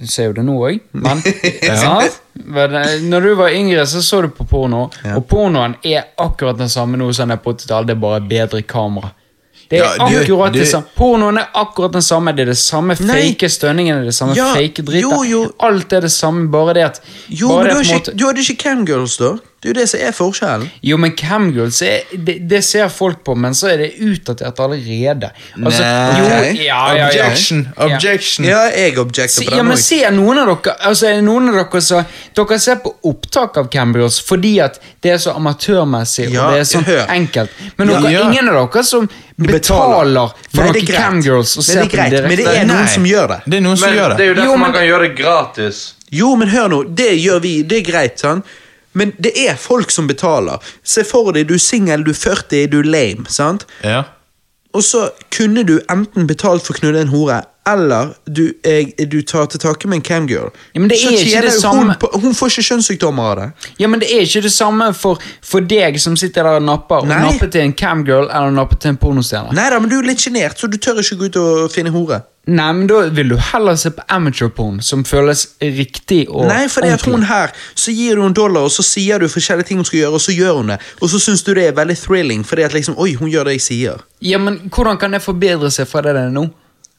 Du 0.00 0.06
ser 0.08 0.30
jo 0.30 0.32
det 0.38 0.44
nå 0.46 0.54
òg, 0.64 0.78
men 0.92 1.20
ja. 1.62 1.98
Eh, 2.00 3.00
Når 3.04 3.20
du 3.26 3.34
var 3.36 3.52
yngre, 3.52 3.84
så 3.86 4.00
så 4.02 4.22
du 4.24 4.28
på 4.32 4.46
porno, 4.48 4.86
og 5.16 5.26
pornoen 5.28 5.74
er 5.84 6.06
akkurat 6.18 6.56
den 6.58 6.68
samme 6.72 6.96
nå 6.96 7.10
som 7.12 7.28
den 7.28 7.36
er 7.36 7.42
på 7.44 7.52
80-tallet, 7.52 7.90
det 7.92 7.96
er 7.98 8.00
bare 8.00 8.20
bedre 8.30 8.62
kamera. 8.62 9.12
Det 9.70 9.78
er 9.78 9.84
Ja, 9.84 10.06
akkurat 10.22 10.52
det 10.56 10.64
samme. 10.66 10.88
Pornoen 10.96 11.38
er 11.38 11.46
akkurat 11.54 11.92
den 11.94 12.02
samme. 12.02 12.32
Det 12.34 12.42
er 12.42 12.50
det 12.54 12.58
samme 12.58 12.96
fake 12.96 13.46
stønningene, 13.52 14.00
det 14.00 14.08
er 14.08 14.10
det 14.10 14.16
samme 14.16 14.34
Ja, 14.34 14.48
fake 14.56 14.82
jo. 15.28 15.44
Alt 15.60 15.92
er 15.92 16.00
det 16.08 16.10
samme, 16.10 16.48
bare 16.50 16.74
det 16.74 16.82
at 16.88 17.00
Jo, 17.28 17.52
men 17.58 17.68
du, 17.68 17.74
har 17.76 17.84
ikke, 17.84 18.00
måte- 18.00 18.16
du 18.18 18.24
hadde 18.26 18.40
ikke 18.40 18.56
camgirls, 18.64 19.16
da. 19.20 19.36
Det 19.60 19.68
er 19.68 19.74
jo 19.74 19.80
det 19.80 19.88
som 19.90 20.00
er 20.00 20.12
forskjellen. 20.16 20.70
Jo, 20.88 20.96
men 20.96 21.10
camgirls, 21.12 21.78
det, 22.16 22.36
det 22.48 22.62
ser 22.64 22.88
folk 22.88 23.18
på, 23.24 23.34
men 23.36 23.52
så 23.52 23.68
er 23.68 23.76
det 23.82 23.88
utdatert 24.00 24.56
allerede. 24.64 25.28
Altså, 25.60 25.82
Nei. 25.84 26.14
jo, 26.16 26.62
ja, 26.64 26.78
ja, 26.94 26.94
ja. 26.96 27.08
Objection. 27.10 27.66
Ja. 27.76 27.84
Objection. 27.96 28.46
Ja, 28.48 28.62
jeg 28.72 28.96
objecter 28.98 29.44
på 29.44 29.50
den 29.58 29.66
men 29.68 29.76
òg. 29.76 29.82
ser 29.84 30.10
noen 30.16 30.38
av 30.40 30.48
dere 30.48 30.76
Altså, 30.88 31.06
er 31.10 31.18
det 31.20 31.24
noen 31.26 31.50
av 31.52 31.58
dere 31.60 31.82
så, 31.84 32.00
Dere 32.40 32.58
ser 32.58 32.76
på 32.80 32.94
opptak 33.04 33.58
av 33.60 33.68
camgirls 33.70 34.16
fordi 34.24 34.54
at 34.64 34.80
det 35.04 35.12
er 35.12 35.18
så 35.18 35.34
amatørmessig 35.36 36.30
Ja, 36.32 36.46
og 36.48 36.56
det 36.56 36.60
er 36.64 36.64
sånn 36.72 36.84
hør. 36.88 37.04
enkelt. 37.12 37.50
Men 37.76 37.88
dere, 37.92 38.10
Ja. 38.16 38.24
ingen 38.30 38.48
av 38.48 38.56
dere 38.72 38.82
som 38.84 39.10
Betaler. 39.36 40.32
for 40.54 40.62
Nei, 40.64 40.72
noen 40.72 40.86
camgirls 40.86 41.56
og 41.58 41.64
ser 41.64 41.82
er 41.82 41.84
på 41.84 42.08
det 42.10 42.22
men 42.28 42.36
det 42.36 42.46
er 42.46 42.64
noen 42.64 42.80
Nei. 42.84 42.86
som 42.94 43.04
gjør 43.04 43.28
det. 43.28 43.38
Det 43.46 43.56
er 43.60 43.60
noen 43.60 43.76
som 43.76 43.88
Men 43.90 43.98
gjør 43.98 44.08
det 44.08 44.16
det. 44.16 44.24
er 44.24 44.28
jo 44.28 44.34
derfor 44.34 44.44
Jo, 44.46 44.56
men- 44.56 44.60
man 44.60 44.72
kan 44.72 44.82
gjøre 44.88 45.02
det 45.08 45.16
gratis. 45.20 45.94
Jo, 46.10 46.34
men 46.36 46.48
hør 46.48 46.68
nå, 46.68 46.94
det 46.94 47.10
gjør 47.20 47.40
vi, 47.40 47.62
det 47.62 47.76
er 47.86 47.92
greit, 47.92 48.18
sant? 48.18 48.44
Men 48.92 49.12
det 49.22 49.34
er 49.38 49.58
folk 49.60 49.90
som 49.94 50.08
betaler. 50.10 50.58
Se 50.82 51.04
for 51.06 51.32
deg, 51.36 51.48
du 51.48 51.54
er 51.54 51.62
singel, 51.62 52.04
du 52.04 52.10
er 52.10 52.18
40, 52.18 52.66
du 52.72 52.80
er 52.80 52.90
lame, 52.90 53.28
sant? 53.30 53.66
Ja. 53.86 54.02
Og 54.74 54.84
så 54.86 55.08
kunne 55.34 55.62
du 55.66 55.80
enten 55.90 56.28
betalt 56.30 56.62
for 56.66 56.76
å 56.76 56.82
knulle 56.82 57.02
en 57.02 57.10
hore, 57.10 57.40
eller 57.68 58.14
du, 58.24 58.52
eh, 58.64 58.88
du 59.06 59.18
tar 59.26 59.48
til 59.50 59.60
takke 59.60 59.88
med 59.90 60.00
en 60.00 60.04
camgirl. 60.06 60.50
Ja, 60.74 60.80
men 60.80 60.88
det 60.90 60.98
er 61.02 61.16
ikke 61.18 61.42
det 61.42 61.52
samme. 61.58 61.92
Hun, 61.92 61.98
på, 62.00 62.10
hun 62.22 62.34
får 62.34 62.54
ikke 62.54 62.66
kjønnssykdommer 62.68 63.30
av 63.32 63.40
det. 63.40 63.48
Ja, 63.82 63.90
men 63.90 64.02
det 64.02 64.10
er 64.14 64.24
ikke 64.26 64.42
det 64.46 64.52
samme 64.54 64.92
for, 64.94 65.22
for 65.42 65.66
deg 65.66 65.98
som 66.02 66.16
sitter 66.18 66.46
der 66.46 66.60
og 66.62 66.66
napper, 66.66 67.04
og 67.04 67.10
napper 67.10 67.50
til 67.50 67.66
en 67.66 67.74
camgirl 67.76 68.28
eller 68.28 68.54
napper 68.54 68.78
til 68.80 68.94
en 68.94 69.00
pornostjerne. 69.02 69.54
Nei 69.58 69.68
da, 69.74 69.82
men 69.82 69.90
du 69.90 69.98
er 69.98 70.10
litt 70.10 70.22
sjenert, 70.22 70.58
så 70.58 70.70
du 70.70 70.78
tør 70.78 71.02
ikke 71.02 71.18
gå 71.20 71.30
ut 71.30 71.40
og 71.42 71.70
finne 71.74 71.94
hore. 71.94 72.22
Nei, 72.48 72.70
men 72.72 72.86
da 72.88 73.02
vil 73.12 73.28
du 73.28 73.36
heller 73.36 73.76
se 73.76 73.90
på 73.92 74.02
amateur-porn, 74.08 74.78
som 74.82 75.02
føles 75.04 75.44
riktig 75.60 76.22
og 76.28 76.48
Nei, 76.48 76.64
for 76.72 76.82
det 76.82 76.94
at 76.96 77.04
hun 77.04 77.26
her, 77.28 77.52
så 77.76 77.92
gir 77.92 78.16
du 78.16 78.24
en 78.24 78.34
dollar, 78.34 78.64
og 78.64 78.72
så 78.72 78.84
sier 78.86 79.20
du 79.20 79.28
forskjellige 79.28 79.68
ting 79.68 79.82
hun 79.82 79.86
skal 79.86 80.00
gjøre, 80.00 80.16
og 80.16 80.24
så 80.24 80.34
gjør 80.34 80.56
hun 80.62 80.72
det. 80.72 80.78
Og 81.00 81.12
så 81.12 81.20
syns 81.20 81.44
du 81.46 81.52
det 81.54 81.68
er 81.68 81.76
veldig 81.76 81.98
thrilling, 82.00 82.46
fordi 82.46 82.64
at 82.64 82.74
liksom, 82.74 82.96
oi, 82.98 83.12
hun 83.20 83.30
gjør 83.30 83.50
det 83.50 83.58
jeg 83.58 83.66
sier. 83.66 84.06
Ja, 84.24 84.40
men 84.40 84.56
hvordan 84.72 84.98
kan 84.98 85.12
det 85.12 85.22
forbedre 85.22 85.70
seg 85.74 85.88
fra 85.90 86.02
det 86.06 86.16
det 86.16 86.24
er 86.30 86.34
nå? 86.34 86.48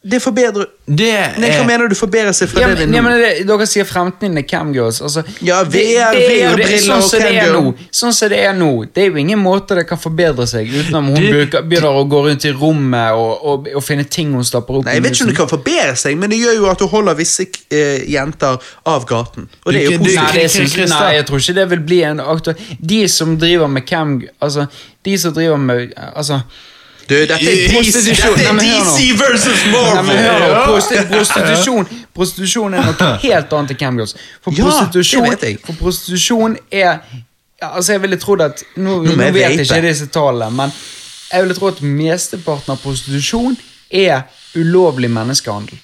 Det 0.03 0.17
forbedrer 0.17 0.65
Det 0.89 1.09
Nei, 1.37 1.49
hva 1.51 1.59
er 1.61 1.65
mener 1.69 1.87
du 1.91 1.93
forbedrer 1.93 2.33
seg 2.33 2.49
fra 2.49 2.63
Ja, 2.63 2.67
det 2.73 2.87
men, 2.87 2.93
ja, 2.95 2.99
er 2.99 3.03
men 3.05 3.19
det, 3.21 3.27
dere 3.45 3.65
sier 3.69 3.85
fremtiden 3.85 4.39
er 4.39 4.45
camgirls. 4.49 4.97
Altså, 5.05 5.21
Ja, 5.45 5.59
VR, 5.61 6.15
er 6.17 6.55
VR-briller 6.55 6.81
sånn 6.81 7.03
og 7.05 7.13
er 7.19 7.27
camgirl. 7.37 7.67
Sånn 7.93 8.15
som 8.17 8.31
det 8.33 8.39
er 8.41 8.55
nå. 8.57 8.69
Det 8.89 9.03
er 9.03 9.11
jo 9.11 9.19
ingen 9.21 9.37
måte 9.43 9.77
det 9.77 9.83
kan 9.91 10.01
forbedre 10.01 10.47
seg 10.49 10.73
utenom 10.73 11.11
hun 11.13 11.19
Det- 11.21 11.61
begynner 11.69 11.99
å 11.99 12.01
gå 12.09 12.23
rundt 12.25 12.47
i 12.49 12.51
rommet 12.51 13.11
og, 13.13 13.45
og, 13.45 13.69
og 13.75 13.83
finne 13.85 14.07
ting 14.09 14.33
hun 14.33 14.43
stapper 14.43 14.79
opp 14.79 14.85
Nei, 14.89 14.95
Jeg 14.97 15.03
vet 15.05 15.13
ikke 15.19 15.27
om 15.27 15.29
det 15.29 15.37
kan 15.37 15.51
forbedre 15.53 15.95
seg, 15.95 16.17
men 16.17 16.33
det 16.33 16.39
gjør 16.41 16.57
jo 16.57 16.65
at 16.71 16.79
du 16.81 16.87
holder 16.87 17.19
visse 17.21 17.45
eh, 17.69 18.01
jenter 18.09 18.57
av 18.89 19.05
gaten. 19.05 19.47
Og 19.65 19.71
det 19.71 19.83
er 19.83 19.85
jo 19.85 19.97
Du- 19.99 20.03
du- 20.03 20.17
positivt. 20.17 20.89
Nei, 20.89 20.97
nei, 20.97 21.13
jeg 21.19 21.25
tror 21.29 21.37
ikke 21.45 21.53
det 21.61 21.69
vil 21.75 21.85
bli 21.93 22.01
en 22.09 22.19
aktuell 22.19 22.57
De 22.81 23.07
som 23.07 23.37
driver 23.37 23.67
med 23.69 23.85
cam... 23.85 24.17
Altså, 24.41 24.65
de 25.05 25.17
som 25.17 25.33
driver 25.33 25.57
med 25.61 25.93
Altså 26.15 26.41
Du, 27.09 27.15
dette 27.15 27.35
er 27.35 27.73
Prostitusjon. 27.73 28.37
Dette 28.37 28.49
er. 28.49 28.59
DC 28.61 29.19
versus 29.19 29.65
Marvel! 29.71 30.21
prostitusjon, 31.09 31.89
prostitusjon 32.15 32.77
er 32.77 32.87
noe 32.87 33.09
helt 33.25 33.53
annet 33.57 33.75
enn 33.75 33.81
camgirls. 33.81 34.15
For 34.43 34.55
prostitusjon. 34.55 35.35
For 35.65 35.81
prostitusjon 35.81 36.57
er 36.71 37.01
Altså, 37.61 37.91
jeg 37.93 38.01
ville 38.01 38.17
trodd 38.17 38.41
at 38.41 38.63
Nå, 38.81 39.03
nå 39.05 39.11
vet 39.21 39.35
jeg 39.37 39.67
ikke 39.67 39.83
disse 39.85 40.07
tallene, 40.09 40.49
men 40.57 40.71
jeg 41.31 41.43
ville 41.43 41.53
tro 41.53 41.67
at 41.69 41.81
mesteparten 41.85 42.73
av 42.73 42.79
prostitusjon 42.81 43.53
er 43.93 44.23
ulovlig 44.57 45.11
menneskehandel. 45.13 45.77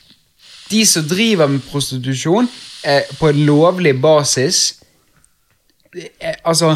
De 0.72 0.82
som 0.90 1.06
driver 1.08 1.48
med 1.48 1.62
prostitusjon 1.70 2.50
eh, 2.84 3.06
på 3.20 3.30
en 3.30 3.44
lovlig 3.46 3.94
basis 4.02 4.74
eh, 5.94 6.36
Altså 6.44 6.76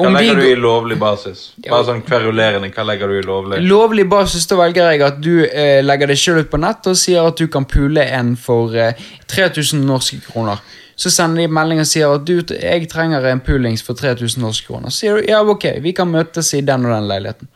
Hva 0.00 0.10
legger 0.14 0.40
du 0.40 0.46
i 0.48 0.56
lovlig 0.58 0.98
basis? 1.00 1.44
Bare 1.66 1.86
sånn 1.88 2.02
kverulerende, 2.06 2.70
hva 2.74 2.84
legger 2.88 3.12
du 3.12 3.18
i 3.18 3.24
lovlig? 3.26 3.60
Lovlig 3.66 4.06
basis, 4.10 4.46
da 4.50 4.58
velger 4.60 4.90
jeg 4.92 5.04
at 5.06 5.22
du 5.22 5.32
eh, 5.46 5.80
legger 5.84 6.10
deg 6.10 6.20
selv 6.20 6.44
ut 6.44 6.52
på 6.52 6.60
nett 6.62 6.90
og 6.90 6.98
sier 6.98 7.28
at 7.28 7.40
du 7.40 7.46
kan 7.52 7.68
pule 7.68 8.04
en 8.18 8.34
for 8.40 8.76
eh, 8.76 8.98
3000 9.30 9.84
norske 9.86 10.20
kroner. 10.26 10.62
Så 11.00 11.08
sender 11.12 11.46
de 11.46 11.52
melding 11.56 11.80
og 11.80 11.88
sier 11.88 12.12
at 12.12 12.26
du, 12.28 12.40
jeg 12.52 12.88
trenger 12.92 13.24
en 13.30 13.40
pulings 13.40 13.80
for 13.84 13.96
3000 13.96 14.42
norske 14.44 14.68
kroner. 14.68 14.92
Så 14.92 15.06
sier 15.06 15.16
du 15.16 15.30
ja, 15.30 15.40
ok, 15.40 15.70
vi 15.80 15.94
kan 15.96 16.10
møtes 16.12 16.52
i 16.58 16.60
den 16.60 16.84
og 16.84 16.92
den 16.92 17.08
leiligheten. 17.08 17.48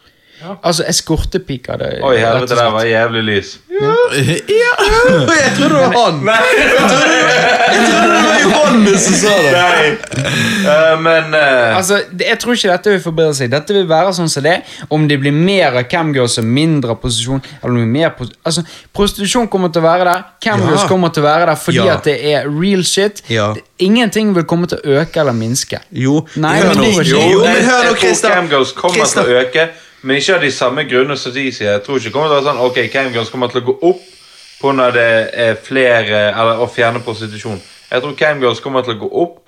Altså, 0.62 0.84
eskortepika. 0.88 1.76
det 1.80 2.00
Oi, 2.04 2.16
helvete, 2.20 2.56
det 2.58 2.72
var 2.72 2.84
jævlig 2.84 3.22
lys. 3.24 3.58
ja. 3.70 3.92
Jeg 5.34 5.52
trodde 5.56 5.74
det 5.74 5.80
var 5.80 5.92
han! 5.96 6.20
Trodde, 6.20 7.08
jeg 7.74 7.86
trodde 7.88 8.08
det 8.10 8.20
var 8.24 8.40
Johannes 8.42 9.00
som 9.06 9.14
sa 9.14 9.34
det! 9.42 9.52
Nei. 9.54 9.86
Uh, 10.64 11.00
men 11.02 11.34
uh. 11.34 11.76
Altså, 11.78 12.00
Jeg 12.20 12.38
tror 12.42 12.52
ikke 12.58 12.70
dette 12.72 12.92
vil 12.94 13.00
forbedre 13.04 13.34
seg. 13.38 13.50
Dette 13.52 13.76
vil 13.76 13.86
være 13.90 14.12
sånn 14.16 14.30
som 14.32 14.44
det. 14.46 14.56
Om 14.92 15.06
det 15.10 15.18
blir 15.22 15.34
mer 15.34 15.78
av 15.80 15.86
camgirls 15.90 16.38
og 16.42 16.48
mindre 16.48 16.94
av 16.94 17.00
prostitusjon 17.02 17.42
eller 17.62 17.70
om 17.72 17.78
det 17.78 17.84
blir 17.84 17.92
mer 17.96 18.14
pos 18.18 18.32
altså, 18.44 18.64
Prostitusjon 18.94 19.48
kommer 19.52 19.72
til 19.74 19.82
å 19.82 19.86
være 19.88 20.04
der. 20.10 20.24
Camgirls 20.44 20.82
Ja. 20.84 20.88
kommer 20.90 21.12
til 21.14 21.24
å 21.24 21.26
være 21.28 21.46
der 21.52 21.60
fordi 21.64 21.82
Ja. 21.84 21.94
at 21.96 22.04
det 22.04 22.18
er 22.34 22.48
real 22.50 22.84
shit. 22.84 23.22
Ja. 23.28 23.54
Ingenting 23.78 24.34
vil 24.36 24.44
komme 24.44 24.66
til 24.70 24.78
å 24.78 25.00
øke 25.00 25.20
eller 25.20 25.32
minske. 25.32 25.80
Jo, 25.90 26.26
Nei, 26.36 26.58
hør 26.60 26.74
men 26.74 26.84
jo, 27.04 27.18
Jo, 27.18 27.40
men 27.42 27.64
hør 27.64 27.90
nå, 27.90 27.96
Christer. 27.98 28.30
camgirls 28.30 28.72
kommer 28.76 28.94
Christa. 29.00 29.24
til 29.24 29.34
å 29.34 29.40
øke, 29.44 29.68
men 30.04 30.20
ikke 30.20 30.34
av 30.36 30.42
de 30.44 30.50
samme 30.52 30.84
grunner 30.84 31.16
som 31.16 31.32
de 31.32 31.46
sier. 31.48 31.72
Jeg 31.72 31.82
tror 31.84 31.96
ikke 31.96 32.10
det 32.10 32.14
kommer 32.14 32.28
til 32.28 32.36
å 32.36 32.40
være 32.40 32.48
sånn 32.50 32.64
Ok, 32.66 32.80
camgirls 32.92 33.30
kommer 33.32 33.48
til 33.52 33.62
å 33.62 33.68
gå 33.70 33.74
opp 33.88 34.02
pga. 34.60 34.90
det 34.92 35.06
er 35.32 35.54
flere 35.56 36.20
Eller 36.32 36.60
å 36.60 36.68
fjerne 36.68 37.00
prostitusjon. 37.04 37.62
Jeg 37.90 38.02
tror 38.02 38.18
camgirls 38.18 38.60
kommer 38.60 38.84
til 38.84 38.96
å 38.96 39.00
gå 39.04 39.08
opp 39.22 39.40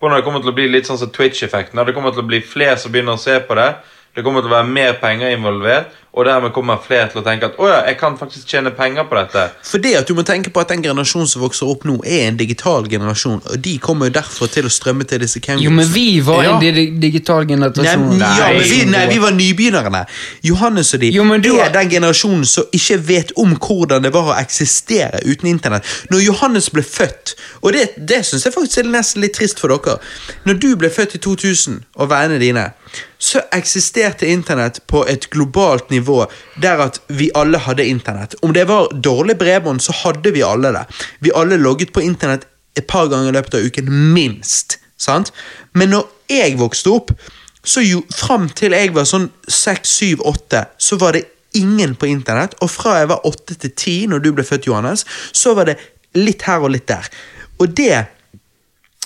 pga. 0.00 0.16
det 0.16 0.24
kommer 0.26 0.42
til 0.42 0.50
å 0.50 0.56
bli 0.56 0.66
litt 0.68 0.90
sånn 0.90 0.98
som 0.98 1.12
Twitch-effekten. 1.14 1.78
Det 1.86 1.94
kommer 1.94 2.10
til 2.10 2.24
å 2.24 2.26
bli 2.26 2.40
flere 2.42 2.76
som 2.78 2.92
begynner 2.92 3.14
å 3.14 3.22
se 3.22 3.38
på 3.40 3.54
det. 3.54 3.70
Det 4.16 4.24
kommer 4.26 4.42
til 4.42 4.50
å 4.50 4.56
være 4.56 4.66
mer 4.66 4.96
penger 4.98 5.30
involvert, 5.30 5.94
og 6.12 6.24
dermed 6.26 6.50
kommer 6.52 6.80
flere 6.82 7.06
til 7.12 7.20
å 7.20 7.24
tenke 7.26 7.46
at 7.46 7.58
å 7.62 7.68
ja, 7.70 7.76
jeg 7.86 7.96
kan 8.00 8.16
faktisk 8.18 8.48
tjene 8.50 8.72
penger 8.74 9.04
på 9.06 9.14
dette. 9.14 9.44
Fordi 9.62 9.92
at 9.94 10.08
du 10.08 10.14
må 10.18 10.24
tenke 10.26 10.50
på 10.50 10.58
at 10.64 10.72
den 10.72 10.82
generasjonen 10.82 11.28
som 11.30 11.44
vokser 11.44 11.70
opp 11.70 11.84
nå, 11.86 12.00
er 12.02 12.24
en 12.32 12.36
digital 12.40 12.88
generasjon, 12.90 13.38
og 13.46 13.60
de 13.62 13.76
kommer 13.78 14.10
jo 14.10 14.16
derfor 14.18 14.50
til 14.50 14.66
å 14.66 14.72
strømme 14.74 15.06
til 15.06 15.22
disse 15.22 15.38
campusene. 15.38 15.68
Jo, 15.68 15.70
men 15.76 15.86
vi 15.94 16.20
var 16.26 16.42
Ja. 16.42 16.56
en 16.56 16.60
di 16.74 16.86
digital 16.98 17.44
Nei, 17.46 17.54
generasjon. 17.54 18.18
ja, 18.18 18.48
men 18.50 18.66
vi, 18.72 18.80
nei, 18.90 19.04
vi 19.12 19.18
var 19.22 19.30
nybegynnerne. 19.38 20.02
Johannes 20.42 20.94
og 20.94 21.00
de 21.00 21.12
Jo, 21.14 21.24
du 21.38 21.52
er 21.60 21.70
den 21.70 21.88
generasjonen 21.94 22.44
som 22.44 22.64
ikke 22.72 22.98
vet 23.06 23.32
om 23.36 23.54
hvordan 23.54 24.02
det 24.02 24.12
var 24.12 24.32
å 24.34 24.38
eksistere 24.40 25.22
uten 25.24 25.46
internett. 25.46 25.84
Når 26.10 26.24
Johannes 26.26 26.70
ble 26.70 26.82
født, 26.82 27.36
og 27.62 27.72
det, 27.72 27.86
det 27.96 28.24
syns 28.26 28.44
jeg 28.48 28.52
faktisk 28.56 28.78
er 28.82 28.90
nesten 28.90 29.22
litt 29.22 29.34
trist 29.38 29.60
for 29.60 29.68
dere 29.68 30.00
Når 30.44 30.58
du 30.58 30.76
ble 30.76 30.90
født 30.90 31.14
i 31.14 31.18
2000, 31.22 31.84
og 31.94 32.10
vennene 32.10 32.40
dine, 32.42 32.72
så 33.20 33.38
eksisterte 33.54 34.26
internett 34.26 34.80
på 34.90 35.04
et 35.06 35.28
globalt 35.30 35.90
nivå 35.90 35.99
der 36.62 36.84
at 36.86 37.00
vi 37.08 37.30
alle 37.34 37.58
hadde 37.58 37.86
internett. 37.86 38.36
Om 38.42 38.54
det 38.56 38.66
var 38.68 38.90
dårlig 38.92 39.38
bredbånd, 39.38 39.82
så 39.82 39.94
hadde 40.04 40.32
vi 40.34 40.42
alle 40.46 40.72
det. 40.76 40.86
Vi 41.20 41.34
alle 41.34 41.58
logget 41.60 41.92
på 41.92 42.04
internett 42.04 42.46
et 42.78 42.86
par 42.86 43.10
ganger 43.10 43.32
i 43.32 43.36
løpet 43.36 43.58
av 43.58 43.66
uken, 43.66 43.90
minst. 44.14 44.78
Sant? 45.00 45.32
Men 45.72 45.94
når 45.94 46.08
jeg 46.30 46.58
vokste 46.60 46.94
opp, 46.94 47.12
så 47.64 47.82
jo 47.84 48.02
fram 48.14 48.48
til 48.56 48.72
jeg 48.76 48.94
var 48.96 49.08
sånn 49.08 49.28
6, 49.48 49.96
7, 50.00 50.22
8, 50.24 50.64
så 50.80 50.96
var 51.00 51.16
det 51.16 51.26
ingen 51.58 51.96
på 51.98 52.08
internett. 52.08 52.56
Og 52.64 52.70
fra 52.72 53.00
jeg 53.00 53.10
var 53.10 53.26
8 53.28 53.56
til 53.56 53.72
10, 53.74 53.96
når 54.12 54.24
du 54.24 54.30
ble 54.36 54.46
født, 54.46 54.68
Johannes, 54.70 55.04
så 55.32 55.54
var 55.58 55.68
det 55.68 55.78
litt 56.16 56.46
her 56.46 56.64
og 56.64 56.72
litt 56.74 56.88
der. 56.90 57.06
Og 57.60 57.74
det 57.76 58.06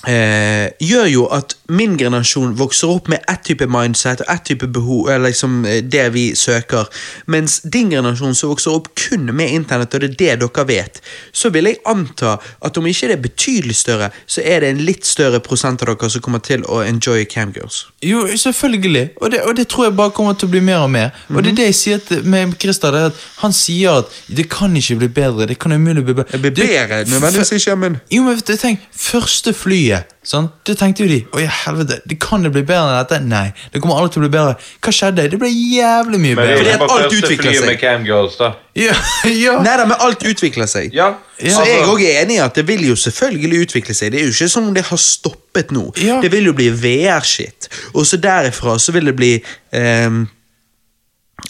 eh, 0.08 0.70
gjør 0.80 1.08
jo 1.10 1.26
at 1.34 1.56
min 1.68 1.96
generasjon 1.98 2.54
vokser 2.58 2.92
opp 2.92 3.08
med 3.12 3.24
ett 3.30 3.44
type 3.48 3.66
mindset 3.70 4.24
og 4.24 4.32
ett 4.34 4.44
type 4.50 4.66
behov, 4.66 5.08
eller 5.10 5.30
liksom 5.30 5.64
eh, 5.64 5.80
det 5.82 6.06
vi 6.14 6.24
søker, 6.36 6.88
mens 7.26 7.60
din 7.62 7.90
generasjon 7.90 8.34
som 8.34 8.52
vokser 8.52 8.76
opp 8.76 8.90
kun 8.98 9.30
med 9.32 9.52
internett, 9.54 9.94
og 9.94 10.04
det 10.04 10.10
er 10.10 10.38
det 10.40 10.50
dere 10.54 10.66
vet, 10.68 11.00
så 11.32 11.50
vil 11.54 11.70
jeg 11.70 11.80
anta 11.88 12.36
at 12.64 12.78
om 12.78 12.86
ikke 12.86 13.10
det 13.10 13.18
er 13.18 13.24
betydelig 13.24 13.76
større, 13.80 14.10
så 14.26 14.44
er 14.44 14.60
det 14.64 14.72
en 14.74 14.84
litt 14.84 15.06
større 15.08 15.40
prosent 15.44 15.82
av 15.82 15.92
dere 15.92 16.10
som 16.10 16.24
kommer 16.24 16.42
til 16.44 16.64
å 16.68 16.82
enjoy 16.84 17.24
camgirls. 17.30 17.84
Jo, 18.04 18.26
selvfølgelig. 18.36 19.08
Og 19.20 19.30
det, 19.32 19.40
og 19.48 19.56
det 19.56 19.68
tror 19.68 19.88
jeg 19.88 19.96
bare 19.96 20.12
kommer 20.14 20.36
til 20.38 20.48
å 20.48 20.52
bli 20.52 20.60
mer 20.64 20.84
og 20.84 20.90
mer. 20.92 21.12
Og 21.32 21.42
det 21.42 21.54
er 21.54 21.58
det 21.60 21.68
jeg 21.70 21.78
sier 21.78 22.22
med 22.28 22.54
Christer. 22.60 22.92
Det 22.92 23.00
er 23.00 23.12
at 23.12 23.22
han 23.40 23.54
sier 23.56 24.02
at 24.02 24.18
det 24.36 24.46
kan 24.52 24.74
ikke 24.76 24.98
bli 25.00 25.08
bedre. 25.16 25.48
Det 25.48 25.58
kan 25.60 25.72
umulig 25.72 26.04
bli 26.04 26.14
bedre. 26.14 26.28
Det 26.32 26.40
blir 26.42 26.54
bedre, 26.58 27.04
nødvendigvis 27.08 27.52
ikke, 27.58 27.76
men 27.76 27.98
Jo, 28.12 28.22
men 28.22 28.40
tenk, 28.40 28.80
første 28.92 29.52
flyet, 29.56 29.93
sånn, 30.24 30.46
det 30.66 30.74
tenkte 30.80 31.04
jo 31.04 31.08
de, 31.10 31.18
å 31.34 31.40
ja, 31.42 31.50
helvete, 31.64 31.98
det 32.08 32.16
kan 32.22 32.42
det 32.44 32.50
bli 32.54 32.62
bedre 32.66 32.94
enn 32.94 33.00
dette? 33.02 33.18
Nei, 33.28 33.46
det 33.72 33.80
kommer 33.82 34.00
aldri 34.00 34.14
til 34.14 34.22
å 34.22 34.24
bli 34.24 34.32
bedre. 34.34 34.54
Hva 34.84 34.94
skjedde? 34.96 35.26
Det 35.32 35.40
ble 35.40 35.50
jævlig 35.52 36.20
mye 36.22 36.38
bedre. 36.38 36.58
Fordi 36.60 36.74
at 36.74 36.84
alt 36.96 37.16
utvikler 37.18 37.56
seg. 37.58 37.66
med 37.68 37.80
camgirls, 37.82 38.38
da. 38.40 38.52
Ja, 38.78 38.94
ja. 39.44 39.56
Nei 39.62 39.74
da, 39.80 39.88
men 39.90 40.00
alt 40.06 40.24
utvikler 40.26 40.70
seg. 40.70 40.94
Ja, 40.96 41.12
Så 41.38 41.46
altså- 41.46 41.66
jeg 41.70 41.88
òg 41.90 42.04
er 42.06 42.22
enig 42.22 42.38
i 42.38 42.44
at 42.44 42.54
det 42.58 42.66
vil 42.68 42.86
jo 42.88 42.96
selvfølgelig 42.98 43.64
utvikle 43.68 43.94
seg. 43.94 44.12
Det 44.14 44.20
er 44.22 44.28
jo 44.28 44.34
ikke 44.36 44.50
som 44.54 44.70
om 44.70 44.74
det 44.74 44.86
har 44.88 45.00
stoppet 45.00 45.74
nå. 45.74 45.88
Ja. 46.02 46.20
Det 46.22 46.30
vil 46.32 46.50
jo 46.50 46.54
bli 46.56 46.70
VR-shit. 46.70 47.68
Og 47.94 48.06
så 48.06 48.16
derifra 48.22 48.78
så 48.78 48.94
vil 48.96 49.10
det 49.10 49.16
bli 49.18 49.34
ehm, 49.74 50.24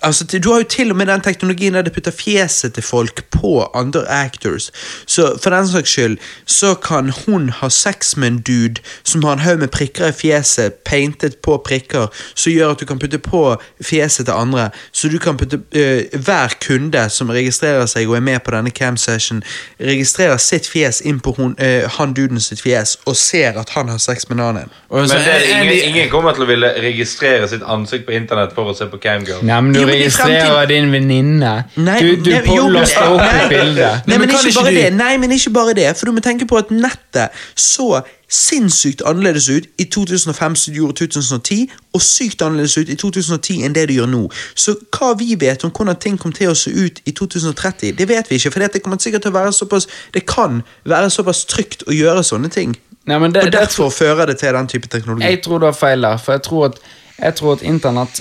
Altså, 0.05 0.25
Du 0.25 0.53
har 0.53 0.59
jo 0.59 0.65
til 0.69 0.91
og 0.91 0.97
med 0.97 1.07
den 1.07 1.21
teknologien 1.21 1.75
der 1.75 1.83
du 1.83 1.91
putter 1.91 2.11
fjeset 2.11 2.75
til 2.75 2.83
folk 2.83 3.25
på 3.31 3.71
andre 3.75 4.05
actors. 4.09 4.71
Så 5.07 5.39
for 5.43 5.51
den 5.51 5.69
saks 5.69 5.91
skyld 5.91 6.19
så 6.47 6.75
kan 6.75 7.13
hun 7.27 7.49
ha 7.49 7.69
sex 7.69 8.17
med 8.17 8.29
en 8.29 8.39
dude 8.39 8.83
som 9.03 9.25
har 9.25 9.33
en 9.33 9.39
haug 9.39 9.59
med 9.59 9.69
prikker 9.69 10.09
i 10.09 10.13
fjeset, 10.13 10.73
paintet 10.85 11.37
på 11.37 11.57
prikker, 11.67 12.07
som 12.35 12.53
gjør 12.53 12.71
at 12.71 12.81
du 12.81 12.87
kan 12.87 12.99
putte 12.99 13.19
på 13.19 13.57
fjeset 13.83 14.27
til 14.27 14.35
andre. 14.35 14.71
Så 14.93 15.09
du 15.09 15.19
kan 15.19 15.37
putte 15.37 15.61
eh, 15.73 16.21
Hver 16.25 16.55
kunde 16.61 17.09
som 17.11 17.31
registrerer 17.31 17.87
seg 17.87 18.09
og 18.09 18.17
er 18.17 18.21
med 18.21 18.41
på 18.45 18.51
denne 18.55 18.71
cam 18.71 18.97
session, 18.97 19.43
registrerer 19.81 20.37
sitt 20.37 20.69
fjes 20.69 21.01
inn 21.01 21.21
på 21.21 21.35
hun, 21.39 21.57
eh, 21.59 21.89
han 21.99 22.15
duden 22.15 22.41
sitt 22.41 22.63
fjes 22.63 22.99
og 23.07 23.17
ser 23.17 23.59
at 23.61 23.71
han 23.75 23.89
har 23.89 23.99
sex 23.99 24.29
med 24.29 24.39
en 24.39 24.45
annen. 24.49 24.71
Men 24.91 25.09
det 25.09 25.37
ingen, 25.51 25.73
ingen 25.89 26.11
kommer 26.11 26.37
til 26.37 26.47
å 26.47 26.49
ville 26.49 26.71
registrere 26.83 27.49
sitt 27.49 27.63
ansikt 27.67 28.07
på 28.07 28.15
internett 28.17 28.55
for 28.57 28.71
å 28.71 28.77
se 28.77 28.87
på 28.91 29.01
camgirl. 29.03 29.43
Nei, 29.47 29.61
men 29.61 29.75
du 29.75 29.85
registrerer 29.95 30.67
din 30.71 30.91
venninne. 30.93 31.53
Du, 31.77 31.81
du 31.81 32.31
nei, 32.31 32.41
på- 32.47 32.57
jo, 32.57 32.63
men- 32.69 32.73
laster 32.81 33.09
opp 33.09 33.21
nei, 33.21 33.49
bildet. 33.49 34.07
Nei, 34.07 34.19
men 34.19 34.29
men 34.29 34.37
ikke 34.39 34.53
bare 34.61 34.75
det. 34.75 34.93
Nei, 34.95 35.17
men 35.17 35.31
ikke 35.33 35.51
bare 35.55 35.75
det. 35.75 35.89
For 35.97 36.07
du 36.07 36.13
må 36.13 36.21
tenke 36.21 36.47
på 36.47 36.57
at 36.59 36.71
nettet 36.71 37.29
så 37.55 38.03
sinnssykt 38.35 39.03
annerledes 39.07 39.49
ut 39.49 39.67
i 39.79 39.85
2005 39.85 40.57
som 40.57 40.73
det 40.73 40.79
gjorde 40.81 41.05
i 41.05 41.07
2010, 41.07 41.59
og 41.95 42.03
sykt 42.03 42.43
annerledes 42.43 42.77
ut 42.79 42.89
i 42.89 42.97
2010 42.99 43.61
enn 43.65 43.75
det 43.77 43.85
det 43.89 43.97
gjør 43.99 44.09
nå. 44.11 44.23
Så 44.59 44.75
hva 44.97 45.13
vi 45.19 45.35
vet 45.41 45.65
om 45.65 45.71
hvordan 45.71 45.97
ting 46.03 46.17
kommer 46.19 46.37
til 46.37 46.51
å 46.51 46.55
se 46.59 46.71
ut 46.75 46.99
i 47.07 47.13
2030, 47.15 47.93
det 47.99 48.09
vet 48.09 48.31
vi 48.31 48.41
ikke. 48.41 48.51
For 48.51 48.65
det 48.65 48.83
kommer 48.83 48.99
sikkert 48.99 49.23
til 49.23 49.31
å 49.31 49.39
være 49.39 49.53
såpass 49.53 49.87
Det 50.15 50.25
kan 50.27 50.63
være 50.85 51.11
såpass 51.11 51.45
trygt 51.45 51.85
å 51.87 51.93
gjøre 51.95 52.25
sånne 52.27 52.51
ting. 52.51 52.75
Nei, 53.07 53.19
men 53.19 53.33
det, 53.35 53.45
Og 53.45 53.53
det, 53.53 53.61
derfor 53.61 53.91
fører 53.93 54.27
det 54.27 54.39
til 54.41 54.55
den 54.57 54.67
type 54.67 54.89
teknologi. 54.89 55.27
jeg 55.29 55.43
tror 55.45 55.59
du 55.61 55.67
har 55.67 55.73
feil 55.77 56.01
der, 56.03 56.17
for 56.17 56.33
jeg 56.33 56.43
tror 56.43 56.65
at, 56.65 56.79
jeg 57.23 57.35
tror 57.35 57.53
at 57.53 57.63
internett 57.63 58.21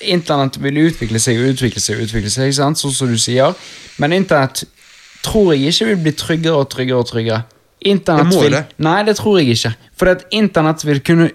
Internett 0.00 0.60
vil 0.62 0.78
utvikle 0.86 1.18
seg 1.22 1.40
og 1.40 1.54
utvikle 1.54 1.82
seg 1.82 1.98
og 1.98 2.06
utvikle 2.06 2.30
seg, 2.30 2.52
sånn 2.54 2.76
som 2.78 3.10
du 3.10 3.18
sier. 3.18 3.56
Men 3.98 4.14
internett 4.14 4.64
tror 5.26 5.54
jeg 5.54 5.72
ikke 5.72 5.88
vil 5.90 6.02
bli 6.04 6.14
tryggere 6.18 6.62
og 6.62 6.70
tryggere 6.70 7.02
og 7.02 7.10
tryggere. 7.10 7.42
Internett 7.88 8.34
vil, 8.34 8.54
det. 8.54 8.64
Nei, 8.82 9.00
det 9.06 9.16
tror 9.18 9.40
jeg 9.40 9.56
ikke. 9.56 9.74
For 9.98 10.12
at 10.12 10.24
internett 10.34 10.84
vil 10.86 11.02
kunne 11.06 11.30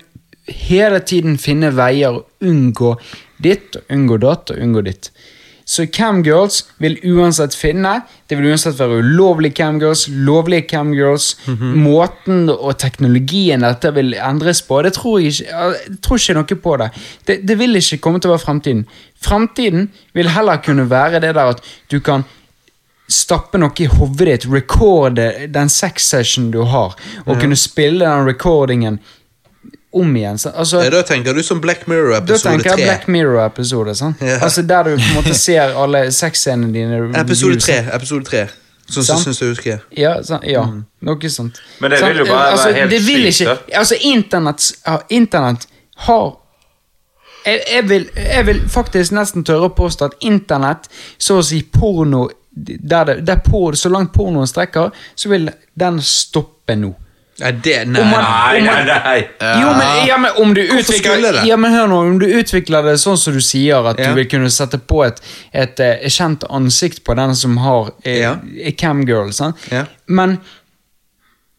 hele 0.48 1.00
tiden 1.04 1.38
finne 1.40 1.72
veier 1.76 2.18
å 2.18 2.26
unngå 2.44 2.96
ditt, 3.44 3.78
og 3.80 3.96
unngå 3.96 4.20
datt 4.24 4.52
og 4.54 4.64
unngå 4.64 4.84
ditt. 4.88 5.12
Så 5.66 5.86
camgirls 5.88 6.64
vil 6.84 6.98
uansett 7.08 7.56
finne 7.56 8.02
Det 8.28 8.36
vil 8.36 8.50
uansett 8.52 8.76
være 8.80 9.00
ulovlige 9.04 9.56
camgirls, 9.62 10.08
lovlige 10.10 10.68
camgirls. 10.68 11.34
Mhm. 11.48 11.74
Måten 11.84 12.50
og 12.50 12.78
teknologien 12.80 13.64
dette 13.64 13.94
vil 13.96 14.14
endres 14.14 14.62
på, 14.62 14.82
det 14.84 14.94
tror 14.98 15.20
jeg 15.22 15.34
ikke 15.34 15.64
Jeg 15.64 15.98
tror 16.02 16.18
ikke 16.18 16.34
noe 16.34 16.62
på 16.68 16.78
det. 16.78 16.90
det. 17.26 17.40
Det 17.48 17.58
vil 17.60 17.76
ikke 17.76 18.02
komme 18.02 18.20
til 18.20 18.32
å 18.32 18.36
være 18.38 18.46
fremtiden. 18.46 18.86
Fremtiden 19.22 19.90
vil 20.14 20.30
heller 20.30 20.58
kunne 20.58 20.90
være 20.90 21.20
det 21.20 21.36
der 21.36 21.56
at 21.56 21.62
du 21.92 22.00
kan 22.00 22.26
stappe 23.10 23.60
noe 23.60 23.76
i 23.80 23.86
hodet 23.86 24.28
ditt, 24.28 24.48
recorde 24.52 25.48
den 25.54 25.70
sex-session 25.70 26.52
du 26.52 26.64
har, 26.64 26.96
og 27.26 27.40
kunne 27.40 27.58
spille 27.60 28.06
den 28.06 28.28
recordingen 28.28 29.00
om 29.94 30.16
igjen. 30.16 30.38
Så, 30.42 30.50
altså, 30.50 30.82
Ja, 30.84 30.90
da 30.90 31.02
tenker 31.08 31.34
du 31.34 31.44
som 31.44 31.62
Black 31.62 31.88
Mirror-episode 31.88 32.40
3. 32.40 32.44
Da 32.44 32.50
tenker 32.64 32.78
jeg 32.78 32.88
Black 32.88 33.08
Mirror-episode. 33.08 33.96
sant? 33.96 34.22
Ja. 34.22 34.40
Altså 34.42 34.62
Der 34.62 34.84
du 34.84 34.96
på 34.96 35.02
en 35.10 35.16
måte 35.22 35.34
ser 35.38 35.74
alle 35.84 36.12
sexscenene 36.12 36.74
dine. 36.74 37.00
Episode 37.24 37.60
3. 37.60 37.80
Episode 37.96 38.26
3. 38.26 38.44
Sånn 38.94 39.06
som 39.08 39.18
syns 39.24 39.40
jeg 39.42 39.50
husker. 39.54 39.84
Ja, 39.98 40.18
sant? 40.24 40.44
ja 40.44 40.64
Mm. 40.66 40.84
noe 41.08 41.30
sånt. 41.30 41.62
Men 41.80 41.92
det 41.92 42.00
Sant? 42.00 42.12
vil 42.14 42.26
jo 42.26 42.34
bare 42.34 42.52
altså, 42.52 42.68
være 42.74 42.88
helt 42.90 43.34
sykt, 43.34 43.42
ikke, 43.42 43.78
Altså, 43.80 43.96
internett, 44.02 44.72
ja, 44.88 44.98
internet 45.10 45.68
har 46.08 46.40
jeg, 47.46 47.60
jeg, 47.74 47.90
vil, 47.90 48.10
jeg 48.16 48.46
vil 48.46 48.60
faktisk 48.70 49.12
nesten 49.12 49.44
tørre 49.44 49.68
å 49.70 49.76
påstå 49.76 50.06
at 50.06 50.14
internett, 50.22 50.90
så 51.20 51.40
å 51.40 51.44
si 51.44 51.62
porno 51.64 52.30
der 52.56 53.04
det, 53.06 53.16
der 53.28 53.40
por, 53.44 53.74
Så 53.76 53.90
langt 53.90 54.14
pornoen 54.14 54.48
strekker, 54.48 54.92
så 55.16 55.30
vil 55.30 55.50
den 55.80 56.02
stoppe 56.02 56.76
nå. 56.76 56.94
Nei, 57.40 57.52
det 57.66 57.88
Nei. 57.88 58.02
Om 58.02 58.10
man- 58.12 58.64
Nei. 58.64 59.28
Jo, 59.42 59.70
men, 59.74 60.08
ja, 60.08 60.18
men 60.18 60.32
om 60.38 60.54
du 60.54 60.62
utvikler 60.62 61.34
det? 61.34 61.46
Ja, 61.48 61.58
men 61.58 61.72
hør 61.74 61.88
nå, 61.88 62.00
om 62.08 62.20
du 62.20 62.28
utvikler 62.28 62.84
det 62.86 63.00
sånn 63.02 63.18
som 63.18 63.34
du 63.34 63.42
sier, 63.42 63.88
at 63.90 63.98
Ja. 64.00 64.10
du 64.10 64.16
vil 64.16 64.28
kunne 64.30 64.52
sette 64.54 64.78
på 64.78 65.04
et, 65.06 65.20
et, 65.52 65.80
et, 65.80 66.04
kjent 66.12 66.44
ansikt 66.50 67.04
på 67.04 67.16
den 67.16 67.34
som 67.36 67.58
har 67.58 67.92
eh, 68.06 68.20
Ja. 68.22 68.36
er 68.64 68.72
camgirl. 68.78 69.32
Ja. 69.72 69.86
Men 70.08 70.40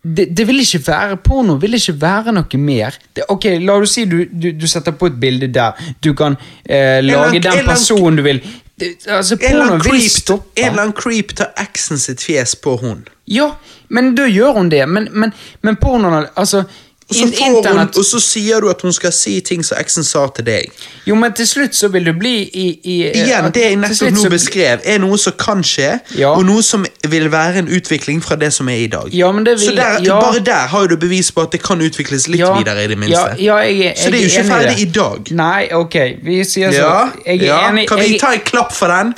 det, 0.05 0.29
det 0.37 0.47
vil 0.47 0.61
ikke 0.61 0.83
være 0.87 1.17
Porno 1.17 1.57
vil 1.57 1.75
ikke 1.75 1.95
være 2.01 2.33
noe 2.37 2.59
mer. 2.61 2.95
Det, 3.17 3.25
ok, 3.29 3.45
La 3.65 3.73
oss 3.81 3.95
si 3.97 4.05
du, 4.05 4.27
du, 4.31 4.53
du 4.53 4.67
setter 4.69 4.93
på 4.93 5.07
et 5.07 5.19
bilde 5.21 5.49
der. 5.53 5.73
Du 6.05 6.13
kan 6.15 6.37
eh, 6.69 7.01
lage 7.03 7.41
den 7.41 7.65
personen 7.65 8.17
du 8.17 8.23
vil. 8.23 8.41
Det, 8.79 8.93
altså, 9.09 9.37
Porno 9.41 9.79
vil 9.79 9.81
creep, 9.91 10.11
stoppe. 10.11 10.51
en 10.61 10.71
eller 10.71 10.83
annen 10.83 10.97
creep 10.99 11.35
tar 11.39 11.53
eksen 11.63 11.99
sitt 11.99 12.23
fjes 12.23 12.55
på 12.61 12.77
hun. 12.81 13.05
Ja, 13.27 13.51
men 13.89 14.15
da 14.15 14.27
gjør 14.29 14.53
hun 14.59 14.69
det. 14.73 14.89
Men, 14.89 15.09
men, 15.13 15.33
men 15.63 15.77
pornoen 15.77 16.27
Altså, 16.37 16.65
Og 17.05 17.15
så, 17.15 17.27
hun, 17.37 17.79
og 17.85 18.05
så 18.09 18.19
sier 18.21 18.61
du 18.65 18.71
at 18.71 18.81
hun 18.83 18.93
skal 18.97 19.13
si 19.13 19.35
ting 19.45 19.61
som 19.65 19.77
eksen 19.77 20.05
sa 20.09 20.23
til 20.35 20.47
deg. 20.47 20.71
Jo, 21.05 21.15
men 21.21 21.35
til 21.37 21.45
slutt 21.47 21.77
så 21.77 21.91
vil 21.93 22.07
du 22.09 22.13
bli 22.17 22.33
i, 22.49 22.65
i 22.81 22.95
Igjen, 23.11 23.51
det 23.53 23.61
jeg 23.67 23.77
nettopp 23.77 24.15
nå 24.17 24.31
beskrev, 24.33 24.81
er 24.89 25.03
noe 25.03 25.19
som 25.21 25.37
kan 25.39 25.61
skje, 25.63 25.91
Ja. 26.17 26.31
og 26.33 26.47
noe 26.49 26.63
som 26.65 26.87
vil 27.13 27.29
være 27.33 27.61
en 27.61 27.69
utvikling 27.69 28.23
fra 28.25 28.39
det 28.41 28.49
som 28.57 28.69
er 28.73 28.87
i 28.87 28.89
dag. 28.89 29.13
Ja, 29.13 29.29
men 29.37 29.45
det 29.45 29.59
vil- 29.61 29.69
så 29.69 29.77
der, 29.77 30.01
ja. 30.07 30.17
bare 30.21 30.41
der 30.41 30.67
har 30.73 30.87
du 30.89 30.97
bevis 30.97 31.31
på 31.31 31.45
at 31.45 31.53
det 31.53 31.63
kan 31.63 31.81
utvikles 31.85 32.27
litt 32.29 32.41
videre, 32.41 32.85
i 32.85 32.89
det 32.89 32.99
minste. 32.99 33.37
Jeg, 33.39 33.77
jeg, 33.79 33.95
så 34.01 34.11
det 34.11 34.21
er 34.21 34.25
jo 34.25 34.33
ikke 34.33 34.49
ferdig 34.49 34.81
i 34.81 34.91
dag. 34.97 35.31
Nei, 35.45 35.69
ok, 35.73 36.01
vi 36.25 36.41
sier 36.45 36.73
så. 36.73 36.77
Ja, 36.81 37.09
Jeg 37.27 37.49
er 37.49 37.69
enig 37.69 37.89
Kan 37.89 38.01
vi 38.01 38.19
ta 38.19 38.33
en 38.33 38.41
klapp 38.49 38.73
for 38.73 38.89
den? 38.89 39.13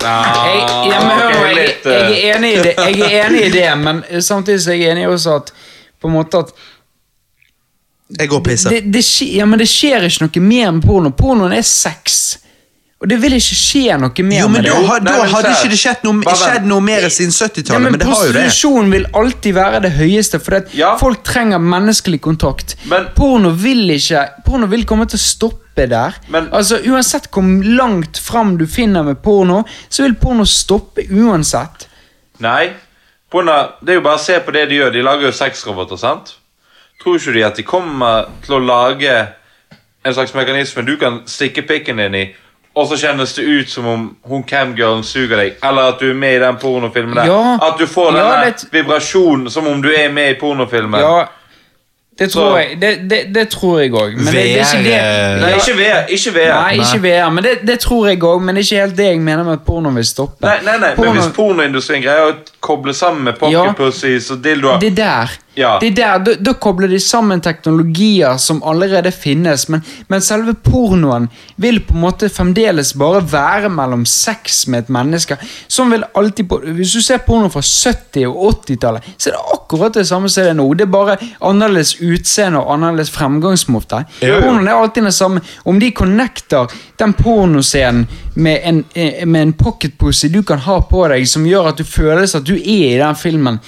Jeg, 0.00 0.90
ja, 0.90 1.00
hør 1.04 1.46
jeg, 1.50 1.76
jeg, 1.84 2.18
er 2.32 2.36
enig 2.36 2.50
i 2.56 2.62
det, 2.64 2.74
jeg 2.78 3.00
er 3.06 3.26
enig 3.26 3.44
i 3.46 3.50
det, 3.54 3.68
men 3.78 4.02
samtidig 4.22 4.60
så 4.64 4.72
er 4.74 4.80
jeg 4.80 4.94
enig 4.96 5.08
også 5.08 5.36
at 5.40 5.52
på 6.00 6.08
en 6.08 6.14
måte 6.16 6.38
at 6.44 6.52
Jeg 8.18 8.28
går 8.28 8.40
og 8.40 8.44
pisser. 8.44 8.70
det, 8.74 8.80
det, 8.92 9.02
ja, 9.36 9.44
men 9.46 9.58
det 9.60 9.68
skjer 9.70 10.06
ikke 10.08 10.26
noe 10.26 10.46
mer 10.48 10.70
med 10.74 10.82
porno. 10.86 11.10
Pornoen 11.14 11.52
er 11.54 11.62
sex. 11.62 12.38
Og 13.00 13.08
det 13.08 13.16
vil 13.22 13.32
ikke 13.38 13.56
skje 13.56 13.94
noe 14.02 14.24
mer 14.26 14.40
Jo, 14.42 14.48
men 14.50 14.58
med 14.60 14.66
det. 14.66 14.72
Da, 14.74 14.96
da 14.98 15.12
Nei, 15.12 15.20
men 15.22 15.30
hadde 15.32 15.52
ikke 15.54 15.70
det 15.72 15.78
skjedd 15.80 16.02
noe, 16.04 16.34
skjedd 16.36 16.66
noe 16.68 16.84
mer 16.84 17.06
siden 17.08 17.30
70-tallet, 17.32 17.84
men, 17.86 17.94
men 17.94 18.00
det 18.02 18.08
har 18.10 18.24
jo 18.26 18.32
det. 18.34 18.42
Prostitusjon 18.42 18.90
vil 18.92 19.06
alltid 19.22 19.54
være 19.56 19.80
det 19.86 19.92
høyeste, 19.94 20.40
for 20.42 20.66
Ja. 20.76 20.90
folk 21.00 21.22
trenger 21.24 21.62
menneskelig 21.64 22.20
kontakt. 22.26 22.74
Men- 22.90 23.06
porno 23.16 23.54
vil 23.56 23.86
ikke 23.94 24.26
Porno 24.44 24.66
vil 24.68 24.84
komme 24.84 25.06
til 25.08 25.16
å 25.16 25.22
stoppe 25.22 25.69
der. 25.88 26.12
Men- 26.28 26.48
altså 26.52 26.78
Uansett 26.86 27.28
hvor 27.30 27.42
langt 27.64 28.18
fram 28.18 28.56
du 28.58 28.66
finner 28.66 29.02
med 29.02 29.22
porno, 29.22 29.62
så 29.88 30.02
vil 30.02 30.14
porno 30.14 30.44
stoppe 30.44 31.02
uansett. 31.10 31.88
Nei. 32.38 32.70
Porno, 33.30 33.52
det 33.80 33.88
er 33.90 33.94
jo 33.94 34.00
bare 34.00 34.16
å 34.18 34.24
se 34.24 34.40
på 34.40 34.52
det 34.52 34.68
de 34.68 34.74
gjør. 34.76 34.92
De 34.92 35.02
lager 35.02 35.22
jo 35.26 35.32
sexroboter, 35.32 35.96
sant? 35.96 36.34
Tror 37.02 37.16
ikke 37.16 37.32
de 37.32 37.44
at 37.44 37.56
de 37.56 37.62
kommer 37.62 38.24
til 38.44 38.54
å 38.54 38.66
lage 38.66 39.28
en 40.04 40.14
slags 40.14 40.34
mekanisme 40.34 40.82
du 40.84 40.96
kan 40.96 41.22
stikke 41.26 41.62
pikken 41.68 41.96
din 41.96 42.14
i, 42.14 42.34
og 42.76 42.86
så 42.88 42.96
kjennes 42.96 43.34
det 43.34 43.44
ut 43.44 43.68
som 43.70 43.86
om 43.86 44.16
hun 44.28 44.42
camgirlen 44.42 45.02
suger 45.04 45.36
deg, 45.36 45.54
eller 45.62 45.82
at 45.92 45.98
du 46.00 46.10
er 46.10 46.14
med 46.14 46.36
i 46.36 46.38
den 46.38 46.56
pornofilmen 46.56 47.14
der. 47.16 47.26
Ja. 47.26 47.58
At 47.68 47.78
du 47.78 47.86
får 47.86 48.16
Ja, 48.16 48.22
denne 48.22 48.44
det- 48.44 48.68
vibrasjonen 48.72 49.50
som 49.50 49.66
om 49.66 49.82
du 49.82 49.88
er 49.92 50.08
med 50.12 50.30
i 50.30 50.38
pornofilmen. 50.40 51.00
Ja, 51.00 51.26
det 52.20 52.26
tror 52.32 52.58
jeg 52.58 52.76
Det, 52.80 52.90
det, 53.10 53.20
det 53.34 53.48
tror 53.48 53.78
jeg 53.80 53.92
òg. 53.96 54.16
Men 54.16 54.26
det, 54.26 54.32
det 54.32 54.60
er 54.60 54.74
ikke 54.74 54.84
det 54.84 54.96
VR, 55.00 55.40
Nei, 55.40 55.52
ikke 55.56 55.74
VR. 55.78 56.02
Ikke 56.16 56.32
VR. 56.34 56.54
Nei, 56.60 56.74
ikke 56.84 57.00
VR, 57.06 57.30
men 57.34 57.44
det, 57.44 57.54
det 57.66 57.78
tror 57.80 58.06
jeg 58.10 58.22
òg. 58.22 58.42
Men 58.44 58.54
det 58.54 58.62
er 58.62 58.68
ikke 58.68 58.80
helt 58.84 58.96
det 58.98 59.06
jeg 59.10 59.20
mener 59.20 59.44
med 59.44 59.52
at 59.52 59.64
porno 59.66 59.90
vil 59.96 60.04
stoppe. 60.04 60.44
Nei, 60.44 60.58
nei, 60.64 60.76
nei, 60.82 60.90
Porno- 60.98 61.14
men 61.14 61.22
hvis 61.22 61.32
pornoindustrien 61.36 62.02
greier 62.04 62.28
å 62.28 62.34
koble 62.60 62.92
sammen 62.94 63.24
med 63.24 63.38
Ja. 63.50 63.62
og 63.74 64.42
dildoer 64.44 64.80
Det 64.80 64.96
der. 64.96 65.30
Ja. 65.56 65.78
Det 65.80 65.96
der 65.96 66.18
da, 66.22 66.34
da 66.38 66.52
kobler 66.52 66.88
de 66.88 67.00
sammen 67.00 67.40
teknologier 67.42 68.36
som 68.38 68.62
allerede 68.62 69.10
finnes, 69.12 69.68
men, 69.68 69.82
men 70.08 70.22
selve 70.22 70.54
pornoen 70.54 71.26
vil 71.60 71.80
på 71.84 71.94
en 71.96 72.04
måte 72.04 72.28
fremdeles 72.30 72.92
bare 72.94 73.20
være 73.32 73.68
mellom 73.68 74.04
sex 74.06 74.66
med 74.70 74.84
et 74.84 74.92
menneske. 74.94 75.36
Sånn 75.68 75.90
vil 75.90 76.04
alltid 76.16 76.48
på, 76.48 76.60
Hvis 76.78 76.94
du 76.94 77.02
ser 77.02 77.18
porno 77.26 77.50
fra 77.50 77.60
70- 77.60 78.28
og 78.30 78.62
80-tallet, 78.64 79.10
så 79.18 79.30
er 79.32 79.36
det 79.36 79.42
akkurat 79.56 79.98
det 79.98 80.06
samme 80.08 80.30
som 80.30 80.44
det 80.46 80.50
er 80.54 80.58
nå. 80.60 80.68
Det 80.78 80.86
er 80.86 80.92
bare 80.94 81.18
annerledes 81.42 81.96
utseende 82.00 82.62
og 82.62 82.72
annerledes 82.76 83.10
fremgangsmåte. 83.10 84.04
Pornoen 84.22 84.68
er 84.70 84.78
alltid 84.78 85.10
det 85.10 85.14
samme. 85.18 85.42
Om 85.64 85.80
de 85.82 85.90
connecter 85.90 86.70
den 87.02 87.12
pornoscenen 87.18 88.06
med 88.34 88.60
en, 88.64 88.84
eh, 88.94 89.26
med 89.26 89.42
en 89.42 89.52
pocketpose 89.52 90.28
du 90.28 90.42
kan 90.42 90.58
ha 90.58 90.80
på 90.80 91.08
deg, 91.08 91.26
som 91.28 91.44
gjør 91.46 91.68
at 91.68 91.76
du 91.76 91.84
føles 91.84 92.34
at 92.34 92.44
du 92.44 92.54
er 92.54 92.94
i 92.94 92.98
den 92.98 93.14
filmen 93.18 93.58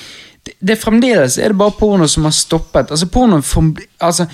det, 0.44 0.54
det 0.58 0.76
er 0.76 0.80
fremdeles 0.82 1.38
er 1.38 1.48
det 1.52 1.58
bare 1.58 1.70
porno 1.78 2.06
som 2.10 2.24
har 2.24 2.32
stoppet. 2.34 2.90
Altså 2.90 3.06
porno 3.06 3.40
form- 3.42 3.76
altså, 4.00 4.26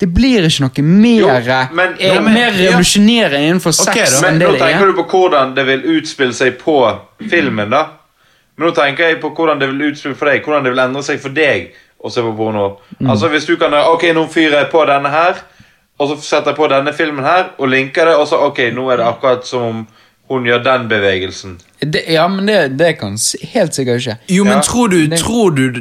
Det 0.00 0.08
blir 0.08 0.42
ikke 0.48 0.60
noe 0.64 0.82
mer 0.82 1.20
Jo, 1.20 1.74
men- 1.76 1.94
eh, 2.00 2.20
men- 2.20 2.34
Mer 2.34 2.50
revolusjonerende 2.52 3.38
innenfor 3.38 3.72
sex 3.72 3.88
okay, 3.88 4.06
enn 4.06 4.20
Men 4.22 4.38
det 4.38 4.48
nå 4.48 4.58
tenker 4.58 4.82
er. 4.82 4.86
du 4.86 5.02
på 5.02 5.04
hvordan 5.10 5.54
det 5.54 5.66
vil 5.66 5.82
utspille 5.82 6.32
seg 6.32 6.58
på 6.58 6.98
filmen, 7.30 7.70
da. 7.70 7.86
Men 8.56 8.68
nå 8.68 8.74
tenker 8.74 9.08
jeg 9.08 9.20
på 9.20 9.30
hvordan 9.34 9.58
det 9.60 9.68
vil 9.68 9.92
utspille 9.92 10.16
for 10.16 10.26
deg, 10.26 10.42
hvordan 10.44 10.64
det 10.64 10.72
vil 10.72 10.80
endre 10.80 11.02
seg 11.02 11.20
for 11.20 11.28
deg 11.28 11.70
å 12.04 12.10
se 12.10 12.20
på 12.20 12.36
porno. 12.36 12.78
Mm. 13.00 13.10
Altså 13.10 13.28
hvis 13.30 13.46
du 13.46 13.56
kan 13.56 13.72
Ok, 13.74 14.02
nå 14.12 14.26
fyrer 14.28 14.58
jeg 14.64 14.70
på 14.72 14.86
denne 14.86 15.10
her, 15.10 15.34
og 16.02 16.10
så 16.10 16.16
setter 16.26 16.52
jeg 16.52 16.58
på 16.58 16.68
denne 16.72 16.92
filmen 16.96 17.24
her, 17.24 17.52
og 17.58 17.70
linker 17.72 18.10
det, 18.10 18.16
og 18.18 18.26
så 18.30 18.40
Ok, 18.48 18.58
nå 18.74 18.88
er 18.90 19.00
det 19.02 19.06
akkurat 19.06 19.46
som 19.48 19.68
om 19.68 19.82
hun 20.32 20.46
gjør 20.48 20.62
den 20.64 20.86
bevegelsen. 20.88 21.58
Det, 21.82 22.04
ja, 22.08 22.22
men 22.30 22.46
det, 22.48 22.78
det 22.78 22.94
kan 23.00 23.18
helt 23.52 23.74
sikkert 23.76 24.00
skje. 24.04 24.14
Jo, 24.32 24.44
men 24.46 24.60
Ja. 24.60 24.62
tror 24.64 24.88
du, 24.88 25.16
tror 25.18 25.50
du 25.50 25.80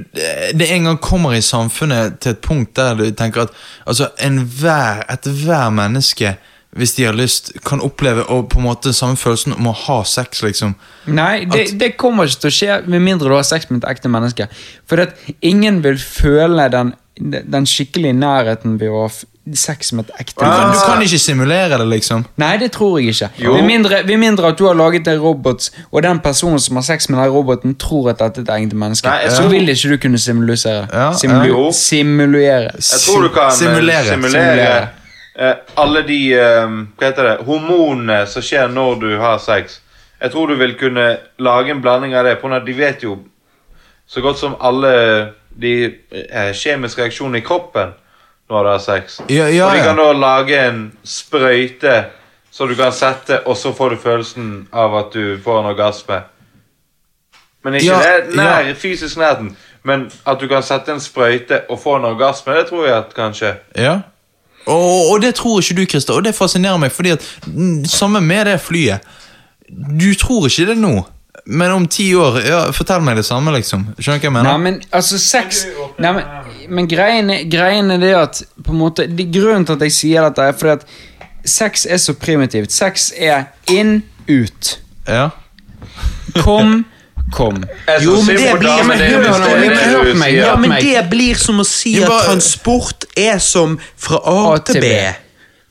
det 0.57 0.67
en 0.76 0.89
gang 0.89 0.97
kommer 0.99 1.34
i 1.38 1.41
samfunnet 1.45 2.17
til 2.19 2.34
et 2.34 2.41
punkt 2.43 2.74
der 2.76 2.97
du 2.99 3.05
tenker 3.15 3.45
at 3.45 3.53
altså, 3.88 4.09
enhver, 4.19 5.05
ethver 5.13 5.69
menneske, 5.69 6.34
hvis 6.76 6.93
de 6.97 7.03
har 7.05 7.13
lyst, 7.15 7.51
kan 7.67 7.82
oppleve 7.84 8.24
og 8.32 8.49
på 8.49 8.59
en 8.59 8.65
måte 8.65 8.93
samme 8.95 9.15
følelsen 9.19 9.53
om 9.53 9.67
å 9.72 9.76
ha 9.86 10.01
sex, 10.07 10.41
liksom? 10.43 10.76
Nei, 11.05 11.45
det, 11.45 11.65
det 11.80 11.93
kommer 11.99 12.28
ikke 12.28 12.41
til 12.45 12.51
å 12.51 12.57
skje 12.57 12.78
med 12.91 13.03
mindre 13.07 13.30
du 13.32 13.36
har 13.38 13.47
sex 13.47 13.69
med 13.69 13.84
et 13.84 13.89
ekte 13.91 14.11
menneske. 14.11 14.47
For 14.88 15.03
at 15.03 15.15
ingen 15.41 15.80
vil 15.84 15.99
føle 16.01 16.67
den, 16.72 16.93
den 17.19 17.67
skikkelige 17.67 18.15
nærheten 18.19 18.80
ved 18.82 18.89
å 18.89 19.05
sex 19.56 19.94
med 19.94 20.06
et 20.06 20.12
ekte 20.22 20.46
menneske. 20.46 20.86
du 20.86 20.92
kan 20.94 21.02
ikke 21.02 21.18
simulere 21.20 21.78
det, 21.78 21.88
liksom. 21.88 22.26
Nei, 22.38 22.58
det 22.58 22.72
tror 22.72 23.00
jeg 23.00 23.08
ikke. 23.10 23.30
Med 23.39 23.64
mindre, 23.66 24.04
med 24.06 24.18
mindre 24.18 24.48
at 24.48 24.60
du 24.60 24.66
har 24.68 24.74
laget 24.78 25.08
en 25.08 25.20
robot, 25.22 25.70
og 25.92 26.04
den 26.04 26.20
personen 26.20 26.60
som 26.60 26.76
har 26.76 26.84
sex 26.84 27.10
med 27.10 27.20
den 27.20 27.30
roboten, 27.30 27.76
tror 27.76 28.10
at 28.10 28.20
dette 28.20 28.42
er 28.42 28.44
et 28.44 28.50
egentlig 28.50 28.78
menneske. 28.78 29.10
Nei, 29.10 29.30
så 29.30 29.48
vil 29.50 29.70
ikke 29.70 29.89
du 29.89 29.98
kunne 29.98 30.18
simulere. 30.18 30.88
Ja, 30.94 31.12
Simulu. 31.18 31.72
Simulere. 31.74 32.72
Jeg 32.78 33.00
tror 33.06 33.22
du 33.22 33.30
kan 33.30 33.48
eh, 33.48 33.52
Simulere. 33.52 34.04
simulere, 34.04 34.32
Simulere. 34.32 34.88
eh, 35.39 35.56
alle 35.78 36.04
de 36.08 36.34
eh, 36.34 36.78
Hva 36.98 37.08
heter 37.10 37.30
det 37.30 37.38
hormonene 37.46 38.26
som 38.28 38.46
skjer 38.46 38.68
når 38.70 39.00
du 39.02 39.18
har 39.20 39.38
sex. 39.38 39.80
Jeg 40.22 40.32
tror 40.32 40.48
du 40.48 40.56
vil 40.56 40.78
kunne 40.78 41.18
lage 41.39 41.72
en 41.72 41.82
blanding 41.82 42.14
av 42.16 42.26
det. 42.26 42.38
På 42.42 42.60
de 42.66 42.78
vet 42.78 43.04
jo 43.04 43.18
så 44.08 44.22
godt 44.22 44.38
som 44.38 44.56
alle 44.62 45.32
de 45.62 45.94
kjemiske 46.54 47.02
reaksjonene 47.02 47.38
i 47.38 47.46
kroppen 47.46 47.94
når 48.52 48.68
du 48.68 48.72
har 48.76 48.82
sex. 48.84 49.22
Ja, 49.32 49.47
ja, 49.47 49.66
og 49.66 49.78
de 49.78 49.86
kan 49.86 49.99
da 49.99 50.10
lage 50.14 50.60
en 50.68 50.82
sprøyte 51.08 52.02
så 52.52 52.66
du 52.68 52.76
kan 52.76 52.91
sette, 52.91 53.39
og 53.47 53.58
så 53.58 53.72
får 53.74 53.89
du 53.89 53.97
følelsen 54.04 54.47
av 54.76 54.95
at 54.99 55.14
du 55.14 55.38
får 55.43 55.60
en 55.60 55.70
orgasme. 55.72 56.18
Men 57.64 57.78
ikke 57.80 57.86
Ja, 57.86 57.99
det 58.28 58.36
nær, 58.36 58.66
ja. 58.68 58.74
fysisk 58.74 59.18
nærheten. 59.18 59.56
Men 59.84 60.12
at 60.28 60.39
du 60.39 60.47
kan 60.47 60.64
sette 60.64 60.91
en 60.91 60.99
sprøyte 60.99 61.62
og 61.70 61.80
få 61.80 61.95
en 61.95 62.06
orgasme, 62.06 62.54
det 62.54 62.68
tror 62.68 62.86
jeg 62.86 62.97
at 62.97 63.16
kan 63.16 63.34
skje. 63.34 63.54
Ja. 63.76 63.99
Og, 64.66 65.12
og 65.12 65.22
det 65.22 65.36
tror 65.36 65.62
ikke 65.62 65.82
du, 65.82 65.86
Christer, 65.86 66.14
og 66.14 66.26
det 66.26 66.36
fascinerer 66.36 66.78
meg, 66.78 66.91
fordi 66.91 67.16
at 67.16 67.39
mm, 67.47 67.86
samme 67.86 68.22
med 68.22 68.45
det 68.45 68.60
flyet. 68.62 68.99
Du 70.02 70.14
tror 70.20 70.45
ikke 70.45 70.66
det 70.74 70.78
nå, 70.78 71.06
men 71.45 71.72
om 71.72 71.88
ti 71.88 72.14
år 72.16 72.39
ja, 72.45 72.60
Fortell 72.76 73.02
meg 73.02 73.16
det 73.16 73.26
samme, 73.26 73.54
liksom. 73.56 73.88
Skjønner 73.97 74.20
du 74.20 74.26
hva 74.26 74.28
jeg 74.28 74.34
mener? 74.36 74.49
Nei, 74.52 74.58
men 74.58 74.82
altså 74.91 75.18
sex 75.18 75.64
Nei, 75.97 76.12
men, 76.12 76.24
men 76.72 76.88
greien, 76.89 77.30
er, 77.34 77.43
greien 77.51 77.91
er 77.91 77.99
det 78.01 78.11
at 78.17 78.41
på 78.63 78.72
en 78.74 78.80
måte, 78.82 79.05
det, 79.11 79.28
Grunnen 79.36 79.65
til 79.67 79.78
at 79.78 79.86
jeg 79.88 79.95
sier 79.97 80.28
dette, 80.30 80.47
er 80.51 80.57
fordi 80.57 80.78
at 80.80 80.86
sex 81.51 81.86
er 81.89 81.97
så 82.01 82.13
primitivt. 82.17 82.72
Sex 82.74 83.09
er 83.17 83.49
inn, 83.72 83.99
ut. 84.30 84.76
Ja. 85.07 85.30
Kom, 86.43 86.86
kom. 87.38 87.63
Jo, 88.03 88.19
men 88.22 88.38
det 88.38 88.53
blir- 88.61 88.86
men 88.88 88.99
hør 88.99 89.26
hør 89.26 90.13
meg. 90.15 90.36
Ja, 90.38 90.55
men 90.55 90.76
det 90.82 91.07
blir 91.11 91.36
som 91.39 91.59
å 91.59 91.65
si 91.67 91.97
at 92.03 92.07
transport 92.28 93.05
er 93.17 93.41
som 93.43 93.78
fra 93.97 94.22
A 94.32 94.57
til 94.67 94.82
B. 94.82 94.93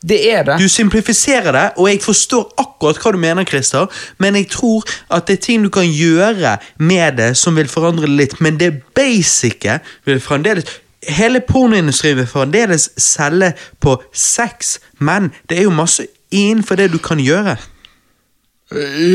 Det 0.00 0.16
er 0.32 0.46
det. 0.48 0.54
Du 0.62 0.64
simplifiserer 0.72 1.52
det, 1.52 1.64
og 1.76 1.90
jeg 1.90 1.98
forstår 2.00 2.46
akkurat 2.62 2.96
hva 3.02 3.10
du 3.12 3.18
mener, 3.20 3.44
Christer, 3.44 3.84
men 4.18 4.38
jeg 4.38 4.46
tror 4.48 4.86
at 5.12 5.26
det 5.28 5.36
er 5.36 5.42
ting 5.44 5.66
du 5.66 5.68
kan 5.68 5.84
gjøre 5.84 6.54
med 6.80 7.18
det 7.20 7.34
som 7.36 7.56
vil 7.58 7.68
forandre 7.68 8.08
det 8.08 8.16
litt, 8.16 8.38
men 8.40 8.56
det 8.56 8.70
basice 8.96 9.76
vil 10.08 10.22
fremdeles 10.24 10.64
Hele 11.08 11.40
pornoindustrien 11.40 12.18
vil 12.18 12.26
fremdeles 12.28 12.90
selge 13.00 13.54
på 13.80 13.96
sex, 14.12 14.78
men 14.98 15.30
det 15.48 15.58
er 15.58 15.68
jo 15.68 15.74
masse 15.74 16.06
innenfor 16.30 16.76
det 16.76 16.90
du 16.92 16.98
kan 17.02 17.20
gjøre. 17.22 17.56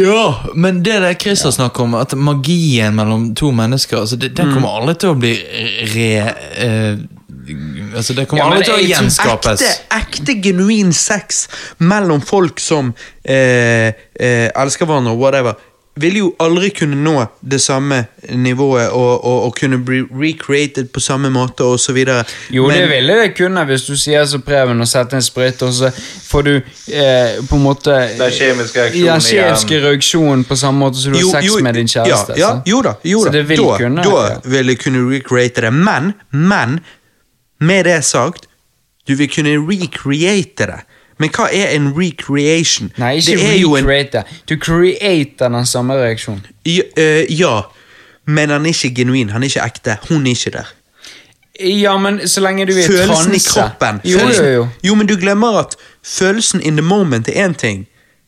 Ja, 0.03 0.43
men 0.55 0.81
det 0.83 0.97
der 0.99 1.13
Christer 1.13 1.51
snakker 1.51 1.83
om, 1.83 1.93
at 1.95 2.13
magien 2.17 2.95
mellom 2.95 3.29
to 3.35 3.51
mennesker 3.55 4.01
altså 4.01 4.15
det, 4.19 4.33
Den 4.37 4.51
kommer 4.51 4.81
aldri 4.81 4.95
til 4.99 5.13
å 5.13 5.19
bli 5.19 5.31
re... 5.93 6.09
Eh, 6.59 6.97
altså 7.95 8.17
Det 8.17 8.25
kommer 8.27 8.43
Ja, 8.43 8.49
aldri 8.49 8.65
til 8.67 8.75
å 8.75 8.81
gjenskapes. 8.83 9.63
Ekte, 9.63 9.95
ekte 9.95 10.35
genuin 10.43 10.91
sex 10.93 11.45
mellom 11.77 12.19
folk 12.25 12.59
som 12.59 12.91
eh, 13.23 13.95
eh, 14.19 14.49
elsker 14.51 14.89
hverandre, 14.89 15.15
whatever. 15.15 15.55
Ville 15.95 16.19
jo 16.19 16.29
aldri 16.43 16.69
kunne 16.75 16.97
nå 16.99 17.13
det 17.39 17.61
samme 17.63 18.01
nivået 18.35 18.89
og, 18.89 19.23
og, 19.25 19.43
og 19.47 19.53
kunne 19.59 19.77
bli 19.87 20.01
recreated 20.11 20.89
på 20.93 20.99
samme 20.99 21.29
måte 21.31 21.63
så 21.79 21.93
videre. 21.95 22.25
Jo, 22.51 22.67
Men- 22.67 22.77
det 22.81 22.89
ville 22.89 23.13
det 23.21 23.29
kunne 23.37 23.63
hvis 23.65 23.85
du 23.87 23.95
sier 23.97 24.25
som 24.27 24.41
Preben 24.41 24.81
og 24.81 24.87
setter 24.91 25.15
en 25.17 25.23
sprøyte, 25.23 25.63
og 25.69 25.73
så 25.73 25.91
får 26.27 26.41
du 26.43 26.51
eh, 26.55 27.37
på 27.49 27.55
en 27.55 27.63
måte 27.63 27.95
Den 28.19 28.31
kjemiske 28.31 28.81
reaksjonen 28.81 29.05
Ja, 29.05 29.19
kjemiske 29.19 29.71
igjen. 29.75 29.85
reaksjonen 29.87 30.43
på 30.49 30.55
samme 30.59 30.79
måte 30.83 30.99
som 30.99 31.13
du 31.15 31.21
har 31.21 31.41
sex 31.41 31.61
med 31.63 31.73
din 31.79 31.87
kjæreste. 31.87 32.35
Ja, 32.37 32.49
ja, 32.49 32.61
jo 32.65 32.81
da, 32.81 32.93
jo 33.03 33.23
Så 33.23 33.31
det 33.31 33.45
vil 33.49 33.63
da, 33.63 33.77
kunne, 33.77 34.03
da 34.03 34.25
ja. 34.33 34.35
vil 34.43 34.73
jeg 34.73 34.79
kunne 34.83 35.05
recreate 35.15 35.61
det. 35.61 35.73
Men, 35.73 36.11
men, 36.31 36.79
med 37.59 37.85
det 37.87 38.01
sagt, 38.05 38.49
du 39.07 39.15
vil 39.15 39.29
kunne 39.31 39.55
recreate 39.69 40.65
det. 40.73 40.81
Men 41.17 41.31
hva 41.31 41.47
er 41.53 41.75
en 41.75 41.91
recreation? 41.95 42.91
Nei, 42.97 43.15
ikke 43.21 43.37
det 43.39 43.61
jo 43.61 43.75
en, 43.75 43.87
recreate. 43.87 44.23
Du 44.49 44.57
creater 44.59 45.49
den 45.49 45.65
samme 45.65 45.93
reaksjonen. 45.93 46.45
ja, 46.65 46.81
øh, 46.97 47.39
ja, 47.39 47.61
men 48.25 48.49
han 48.49 48.65
er 48.65 48.73
ikke 48.73 48.95
genuin. 48.95 49.29
Han 49.29 49.43
er 49.43 49.47
ikke 49.47 49.65
ekte. 49.65 49.97
Hun 50.09 50.27
er 50.27 50.35
ikke 50.35 50.51
der. 50.57 50.73
Ja, 51.63 51.97
men 51.97 52.27
så 52.27 52.41
lenge 52.41 52.65
du 52.65 52.71
er 52.71 52.83
transe 52.83 52.97
Følelsen 52.97 53.35
i 53.35 53.39
kroppen. 53.47 54.01
Jo, 54.03 54.19
følelsen, 54.19 54.45
jo, 54.45 54.51
jo. 54.51 54.67
jo, 54.83 54.95
men 54.95 55.07
du 55.07 55.15
glemmer 55.15 55.59
at 55.59 55.75
følelsen 56.03 56.61
in 56.61 56.77
the 56.77 56.85
moment 56.85 57.27
er 57.27 57.47
én 57.47 57.53
ting. 57.53 57.87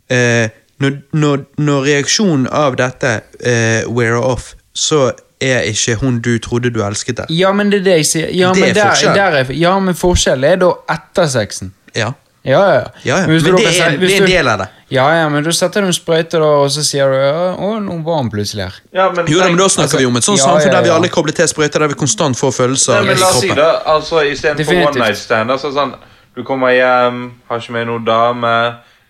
Eh, 0.09 0.49
når, 0.79 0.91
når, 1.13 1.37
når 1.57 1.83
reaksjonen 1.83 2.47
av 2.51 2.75
dette 2.77 3.19
uh, 3.41 3.95
wear 3.97 4.15
off, 4.21 4.53
så 4.75 5.11
er 5.41 5.65
ikke 5.69 5.95
hun 6.01 6.19
du 6.21 6.37
trodde 6.39 6.69
du 6.73 6.83
elsket 6.85 7.17
der. 7.17 7.33
Ja, 7.33 7.51
men 7.51 7.71
det 7.71 7.79
er 7.81 7.83
det 7.83 7.95
jeg 7.97 8.05
sier. 8.05 8.29
Ja, 8.29 8.53
Det 8.53 8.61
men 8.61 8.69
er 8.69 8.73
der. 8.73 9.13
Der 9.13 9.37
er, 9.41 9.51
ja, 9.53 9.73
men 9.79 9.95
forskjell 9.95 10.43
er 10.43 10.61
da 10.61 10.71
etter 10.93 11.27
sexen. 11.27 11.73
Ja. 11.95 12.11
Ja, 12.47 12.61
ja. 12.73 12.83
Ja, 13.03 13.17
ja. 13.21 13.27
Men 13.27 13.41
du 13.43 13.51
det 13.57 13.65
er- 13.67 13.97
det 13.99 14.11
er 14.13 14.21
en 14.23 14.29
del 14.29 14.47
av 14.47 14.59
det. 14.63 14.67
Ja, 14.89 15.05
ja, 15.19 15.27
men 15.29 15.43
du 15.43 15.51
setter 15.51 15.81
du 15.83 15.87
en 15.87 15.93
sprøyte, 15.93 16.39
da, 16.39 16.47
og 16.63 16.69
så 16.71 16.79
sier 16.87 17.11
du 17.11 17.17
ja, 17.19 17.55
å, 17.59 17.73
nå 17.83 17.97
var 18.05 18.21
han 18.21 18.29
plutselig 18.31 18.63
her. 18.69 18.75
Ja, 18.95 19.09
men, 19.11 19.27
Jo 19.27 19.41
da, 19.41 19.49
men 19.51 19.57
da 19.59 19.67
snakker 19.67 19.89
snakker 19.91 19.99
vi 19.99 20.05
om 20.07 20.15
et 20.15 20.23
sånt 20.23 20.39
ja, 20.39 20.45
samfunn 20.45 20.71
ja, 20.71 20.75
der 20.77 20.85
vi 20.87 20.93
alle 20.95 21.09
kobler 21.11 21.35
til 21.35 21.49
sprøyter, 21.51 21.83
der 21.83 21.91
vi 21.91 21.97
konstant 21.99 22.39
får 22.39 22.53
følelser 22.55 23.01
Nei, 23.01 23.09
men 23.09 23.17
i 23.17 23.19
la 23.19 23.27
oss 23.27 23.41
si 23.41 23.49
det, 23.51 23.67
altså 23.85 24.23
istedenfor 24.31 24.79
one 24.87 24.99
night 25.01 25.17
stand 25.19 25.51
altså, 25.51 25.73
sånn, 25.75 25.93
Du 26.37 26.43
kommer 26.47 26.71
hjem, 26.71 27.31
har 27.49 27.59
ikke 27.59 27.73
med 27.73 27.87
noen 27.89 28.05
dame, 28.05 28.53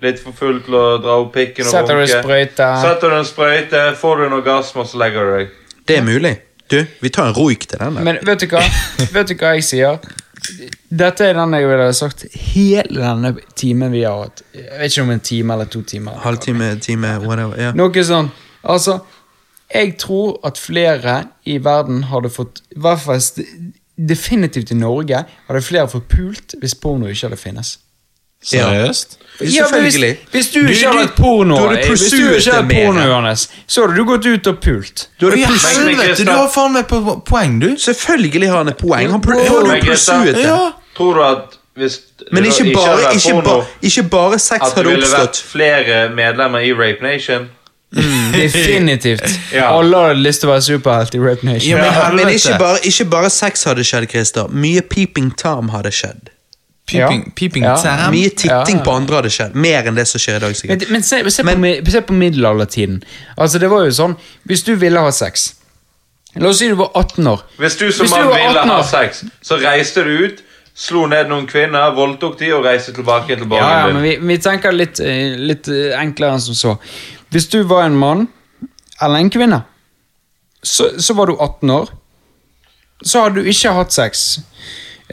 litt 0.02 0.20
for 0.24 0.32
full 0.32 0.62
til 0.66 0.74
å 0.80 0.84
dra 1.04 1.18
opp 1.22 1.34
pikken 1.36 1.66
og 1.68 1.72
Setter 1.74 1.94
du 1.94 2.02
en 2.02 2.08
runke. 2.08 2.22
sprøyte. 2.24 2.68
Setter 2.82 3.10
du 3.10 3.16
en 3.18 3.26
sprøyte, 3.28 3.82
får 4.02 4.18
du 4.18 4.26
en 4.30 4.34
orgasme, 4.42 4.82
og 4.82 4.88
så 4.88 4.98
legger 5.02 5.26
du 5.28 5.38
deg. 5.38 5.50
Det 5.86 5.98
er 5.98 6.06
mulig. 6.08 6.38
Du, 6.72 6.86
vi 7.02 7.10
tar 7.10 7.28
en 7.28 7.34
roik 7.36 7.68
til 7.68 7.78
den 7.80 7.96
der. 8.00 8.04
Men 8.04 8.18
vet 8.24 8.40
du 8.40 8.48
hva? 8.48 8.64
vet 9.14 9.28
du 9.28 9.36
hva 9.36 9.54
jeg 9.60 9.64
sier? 9.68 10.00
Dette 10.90 11.26
er 11.26 11.38
den 11.38 11.56
jeg 11.58 11.68
ville 11.68 11.88
sagt 11.98 12.26
hele 12.34 13.02
denne 13.02 13.34
timen 13.58 13.94
vi 13.94 14.04
har 14.06 14.26
hatt. 14.26 14.44
Jeg 14.56 14.80
vet 14.80 14.94
ikke 14.94 15.06
om 15.06 15.14
en 15.16 15.24
time 15.30 15.56
eller 15.56 15.72
to 15.72 15.82
timer. 15.82 16.20
Halvtime, 16.24 16.70
time, 16.84 17.14
whatever. 17.26 17.58
Yeah. 17.60 17.76
Noe 17.78 18.06
sånn. 18.06 18.30
Altså, 18.68 19.00
jeg 19.74 19.98
tror 20.02 20.38
at 20.48 20.60
flere 20.62 21.18
i 21.48 21.58
verden 21.64 22.06
hadde 22.12 22.32
fått 22.32 22.62
I 22.72 22.80
hvert 22.84 23.04
fall 23.04 23.22
definitivt 23.98 24.72
i 24.72 24.78
Norge 24.78 25.24
hadde 25.48 25.66
flere 25.66 25.90
fått 25.92 26.08
pult 26.12 26.56
hvis 26.62 26.78
porno 26.78 27.10
ikke 27.10 27.30
hadde 27.30 27.42
finnes. 27.42 27.78
Seriøst? 28.44 29.18
Ja, 29.42 29.66
men 29.72 29.82
hvis, 29.82 29.96
hvis 30.32 30.48
du 30.50 30.62
Du- 30.62 30.68
ikke 30.68 30.88
hadde 30.88 31.08
du- 31.08 31.14
porno, 31.18 31.56
du 31.58 31.76
hvis 31.76 32.00
du 32.12 32.30
ikke 32.34 32.52
hadde 32.52 32.76
porno, 32.86 33.02
Johannes, 33.02 33.50
så 33.68 33.82
hadde 33.82 33.96
du 33.98 34.06
gått 34.06 34.26
ut 34.26 34.48
og 34.48 34.60
pult. 34.62 35.08
Du 35.22 35.30
hadde 35.30 35.40
ja, 35.40 35.48
helvete, 35.48 36.26
har 36.32 36.50
faen 36.50 36.74
meg 36.74 36.86
poeng, 37.26 37.60
du. 37.62 37.76
Selvfølgelig 37.78 38.50
har 38.50 38.58
han 38.58 38.68
et 38.68 38.78
poeng. 38.78 39.12
Han 39.12 39.12
har 39.12 39.82
du 39.82 39.86
pursuet 39.86 40.36
det. 40.36 40.44
Ja. 40.46 40.72
Tror 40.98 41.14
du 41.14 41.24
at 41.24 41.58
hvis 41.78 42.00
Men 42.32 42.44
det 42.44 42.60
ikke 42.60 42.74
bare, 42.74 42.98
vært 42.98 43.14
ikke, 43.14 43.32
porno, 43.34 43.60
ba, 43.60 43.66
ikke 43.84 44.04
bare 44.10 44.40
sex 44.40 44.62
At 44.62 44.76
det 44.76 44.86
ville 44.86 45.06
vært 45.06 45.44
flere 45.52 46.10
medlemmer 46.10 46.60
i 46.60 46.74
Rape 46.74 47.02
Nation. 47.04 47.50
Definitivt. 48.34 49.40
Ja. 49.54 49.78
Alle 49.78 49.98
hadde 49.98 50.20
lyst 50.24 50.42
til 50.42 50.50
å 50.50 50.54
være 50.56 50.62
superhelt 50.66 51.14
i 51.16 51.20
Rape 51.20 51.46
Nation. 51.46 51.70
Ja, 51.70 51.78
men 51.78 51.94
Ja, 51.94 52.10
men 52.26 52.34
ikke 52.34 52.58
bare, 52.60 52.78
ikke 52.84 53.06
bare 53.06 53.30
sex 53.30 53.64
hadde 53.64 53.84
skjedd, 53.84 54.10
Christer. 54.10 54.48
Mye 54.50 54.82
peeping 54.82 55.32
Tom 55.38 55.70
hadde 55.70 55.92
skjedd. 55.92 56.34
Peeping, 56.88 57.24
Ja. 57.26 57.32
peeping 57.36 57.64
Ja. 57.64 58.10
Mye 58.12 58.30
titting 58.30 58.78
Ja. 58.78 58.84
på 58.84 58.92
andre 58.96 59.16
hadde 59.18 59.30
skjedd. 59.30 59.56
Mer 59.56 59.84
enn 59.88 59.96
det 59.96 60.08
som 60.08 60.20
skjer 60.20 60.38
i 60.38 60.40
dag, 60.40 60.50
Men, 60.50 60.56
sikkert. 60.56 60.90
men, 60.90 61.04
se, 61.04 61.30
se, 61.30 61.44
Men- 61.44 61.62
på, 61.84 61.92
se 61.92 62.02
på 62.02 62.14
middelaldertiden. 62.14 63.02
Altså, 63.38 63.60
det 63.60 63.70
var 63.70 63.84
jo 63.86 63.92
sånn 63.92 64.16
Hvis 64.48 64.64
du 64.64 64.76
ville 64.76 65.00
ha 65.00 65.10
sex 65.12 65.54
La 66.36 66.50
oss 66.50 66.60
si 66.60 66.68
du 66.70 66.76
var 66.76 66.92
18 66.96 67.26
år. 67.28 67.42
Hvis 67.58 67.78
du 67.80 67.92
som 67.92 68.06
Hvis 68.06 68.12
mann 68.12 68.28
ville 68.28 68.62
ha 68.70 68.82
sex, 68.84 69.24
så 69.42 69.58
reiste 69.58 70.04
du 70.04 70.26
ut, 70.28 70.42
slo 70.76 71.08
ned 71.08 71.28
noen 71.30 71.48
kvinner, 71.48 71.92
voldtok 71.96 72.38
de 72.38 72.52
og 72.54 72.64
reiste 72.64 72.94
tilbake 72.94 73.36
til 73.36 73.48
Ja, 73.50 73.88
ja, 73.88 73.94
men 73.94 74.04
vi, 74.04 74.16
vi 74.18 74.38
tenker 74.38 74.72
litt, 74.72 75.00
eh, 75.00 75.34
litt 75.36 75.68
eh, 75.68 75.98
enklere 76.00 76.34
enn 76.34 76.40
som 76.40 76.54
så. 76.54 76.78
Hvis 77.32 77.50
du 77.50 77.64
var 77.64 77.86
en 77.86 77.98
mann 77.98 78.28
eller 79.02 79.18
en 79.18 79.30
kvinne, 79.32 79.64
så, 80.64 80.92
så 81.00 81.16
var 81.16 81.26
du 81.26 81.34
18 81.40 81.70
år. 81.70 81.90
Så 83.04 83.24
hadde 83.24 83.36
du 83.42 83.50
ikke 83.50 83.74
hatt 83.74 83.92
sex. 83.94 84.40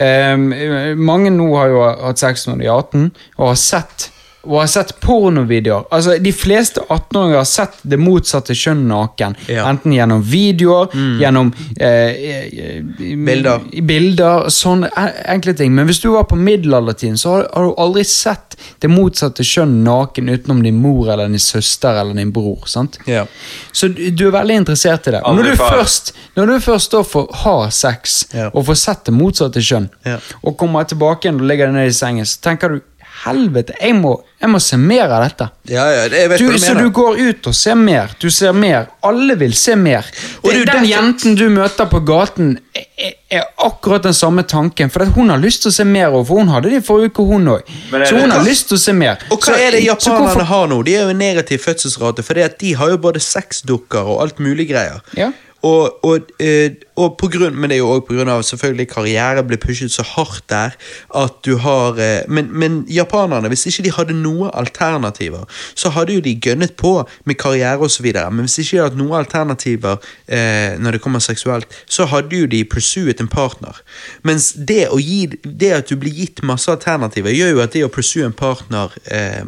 Ehm, 0.02 0.48
eh, 0.52 0.94
mange 0.98 1.30
nå 1.30 1.46
har 1.54 1.70
jo 1.70 1.84
hatt 1.84 2.18
sex 2.18 2.48
når 2.48 2.58
de 2.60 2.66
er 2.66 2.74
18, 2.74 3.10
og 3.38 3.48
har 3.52 3.60
sett, 3.60 4.08
og 4.46 4.60
har 4.60 4.66
sett 4.70 4.92
pornovideoer. 5.00 5.84
Altså, 5.90 6.18
De 6.22 6.32
fleste 6.32 6.80
18-åringer 6.88 7.36
har 7.40 7.44
sett 7.48 7.78
det 7.82 7.98
motsatte 8.00 8.54
kjønn 8.54 8.86
naken. 8.88 9.36
Ja. 9.48 9.66
Enten 9.70 9.92
gjennom 9.96 10.22
videoer, 10.22 10.88
gjennom 11.20 11.52
eh, 11.80 11.88
eh, 11.88 12.82
Bilder. 13.26 13.60
bilder, 13.82 14.48
sånne 14.52 14.90
enkle 15.28 15.54
ting. 15.58 15.74
Men 15.74 15.86
hvis 15.88 16.00
du 16.02 16.08
var 16.14 16.24
på 16.30 16.36
middelaldertiden, 16.36 17.18
så 17.18 17.30
har, 17.36 17.46
har 17.54 17.68
du 17.70 17.74
aldri 17.80 18.04
sett 18.04 18.56
det 18.80 18.88
motsatte 18.92 19.44
kjønn 19.44 19.80
naken 19.84 20.28
utenom 20.30 20.62
din 20.62 20.76
mor 20.80 21.10
eller 21.12 21.28
din 21.32 21.40
søster 21.42 22.00
eller 22.00 22.14
din 22.14 22.32
bror. 22.32 22.64
sant? 22.70 22.98
Ja. 23.10 23.26
Så 23.72 23.88
du, 23.88 24.26
er 24.28 24.30
veldig 24.36 24.60
interessert 24.62 25.08
i 25.08 25.16
det. 25.16 25.22
Og 25.26 25.36
når 25.36 25.50
du 25.50 25.56
først, 25.60 26.12
når 26.36 26.46
du 26.52 26.54
først 26.60 26.92
da 26.94 27.02
får 27.02 27.30
ha 27.44 27.56
sex, 27.70 28.20
Ja. 28.34 28.48
og 28.54 28.66
får 28.66 28.74
sett 28.80 29.04
det 29.04 29.12
motsatte 29.14 29.60
kjønn, 29.62 29.88
Ja. 30.04 30.18
og 30.42 30.56
kommer 30.58 30.84
tilbake 30.84 31.26
igjen 31.28 31.40
og 31.40 31.46
ligger 31.48 31.72
ned 31.72 31.88
i 31.88 31.92
sengen, 31.92 32.24
så 32.24 32.40
tenker 32.40 32.68
du 32.68 32.80
helvete, 33.24 33.74
jeg 33.80 33.94
må, 33.96 34.12
jeg 34.40 34.50
må 34.52 34.58
se 34.60 34.76
mer 34.76 35.08
av 35.12 35.22
dette. 35.24 35.46
Ja, 35.70 35.84
ja, 35.90 36.08
det, 36.08 36.18
jeg 36.20 36.30
vet 36.30 36.38
Du, 36.38 36.44
hva 36.46 36.52
du 36.52 36.58
så 36.58 36.74
mener. 36.74 36.82
du 36.82 36.90
går 36.90 37.20
ut 37.28 37.46
og 37.50 37.54
ser 37.54 37.74
mer. 37.80 38.10
Du 38.20 38.28
ser 38.30 38.52
mer. 38.52 38.86
Alle 39.02 39.36
vil 39.40 39.54
se 39.56 39.74
mer. 39.76 40.04
Og 40.42 40.50
Det, 40.50 40.54
er 40.60 40.64
den 40.64 40.66
derfor- 40.66 40.90
jenten 40.90 41.34
du 41.40 41.48
møter 41.50 41.86
på 41.90 42.00
gaten, 42.04 42.58
er, 42.74 43.12
er 43.30 43.42
akkurat 43.64 44.02
den 44.02 44.12
samme 44.14 44.42
tanken. 44.42 44.90
For 44.90 45.02
at 45.02 45.08
hun 45.16 45.30
har 45.30 45.38
lyst 45.38 45.62
til 45.62 45.70
å 45.70 45.74
se 45.74 45.84
mer, 45.84 46.08
og 46.12 46.26
for 46.26 46.42
hun 46.42 46.48
hadde 46.52 46.70
det 46.70 46.82
i 46.82 46.86
forrige 46.86 47.12
uke, 47.14 47.24
hun 47.32 47.48
òg. 47.56 47.62
Så 48.04 48.20
hun 48.20 48.30
har 48.30 48.44
lyst 48.44 48.68
til 48.68 48.76
å 48.76 48.80
se 48.80 48.92
mer. 48.92 49.18
Og 49.30 49.38
hva 49.40 49.54
Så- 49.54 49.58
er 49.60 49.70
det 49.72 49.84
japanerne 49.84 50.26
hvorfor- 50.34 50.44
har 50.52 50.66
nå? 50.68 50.82
De 50.84 50.94
er 50.96 51.02
jo 51.02 51.08
en 51.08 51.18
negativ 51.18 51.58
fødselsrate, 51.64 52.22
for 52.24 52.34
de 52.34 52.72
har 52.74 52.88
jo 52.90 52.98
både 52.98 53.20
sexdukker 53.20 54.04
og 54.04 54.20
alt 54.22 54.38
mulig 54.38 54.68
greier. 54.68 55.00
Ja. 55.16 55.32
Og, 55.64 56.04
og, 56.04 56.28
eh, 56.42 56.76
og 57.00 57.16
på 57.20 57.28
grunn, 57.32 57.56
men 57.56 57.72
det 57.72 57.78
er 57.78 57.82
jo 57.82 58.02
grunn 58.04 58.30
av 58.30 58.42
selvfølgelig 58.46 58.86
karriere 58.92 59.44
ble 59.46 59.58
pushet 59.60 59.92
så 59.94 60.04
hardt 60.06 60.44
der 60.52 60.74
at 61.16 61.38
du 61.46 61.56
har 61.62 61.98
eh, 62.02 62.26
men, 62.28 62.50
men 62.52 62.82
japanerne, 62.90 63.48
hvis 63.52 63.66
ikke 63.70 63.86
de 63.86 63.94
hadde 63.96 64.18
noen 64.18 64.52
alternativer, 64.52 65.46
så 65.74 65.92
hadde 65.94 66.18
jo 66.18 66.24
de 66.24 66.34
gønnet 66.36 66.76
på 66.80 66.96
med 67.24 67.38
karriere 67.40 67.80
osv. 67.86 68.10
Men 68.12 68.44
hvis 68.44 68.58
ikke 68.62 68.76
de 68.76 68.82
hadde 68.84 69.00
noen 69.00 69.18
alternativer 69.22 69.98
eh, 70.26 70.76
når 70.78 70.98
det 70.98 71.02
kommer 71.04 71.24
seksuelt, 71.24 71.70
så 71.86 72.08
hadde 72.12 72.44
jo 72.44 72.50
de 72.50 72.64
pursuet 72.68 73.22
en 73.22 73.30
partner. 73.30 73.80
Mens 74.26 74.52
det, 74.54 74.88
å 74.92 75.00
gi, 75.00 75.26
det 75.44 75.72
at 75.78 75.90
du 75.90 75.96
blir 76.00 76.14
gitt 76.14 76.44
masse 76.46 76.70
alternativer, 76.70 77.32
gjør 77.34 77.56
jo 77.56 77.64
at 77.64 77.74
det 77.76 77.86
å 77.86 77.92
pursue 77.92 78.26
en 78.26 78.36
partner 78.36 78.92
eh, 79.08 79.44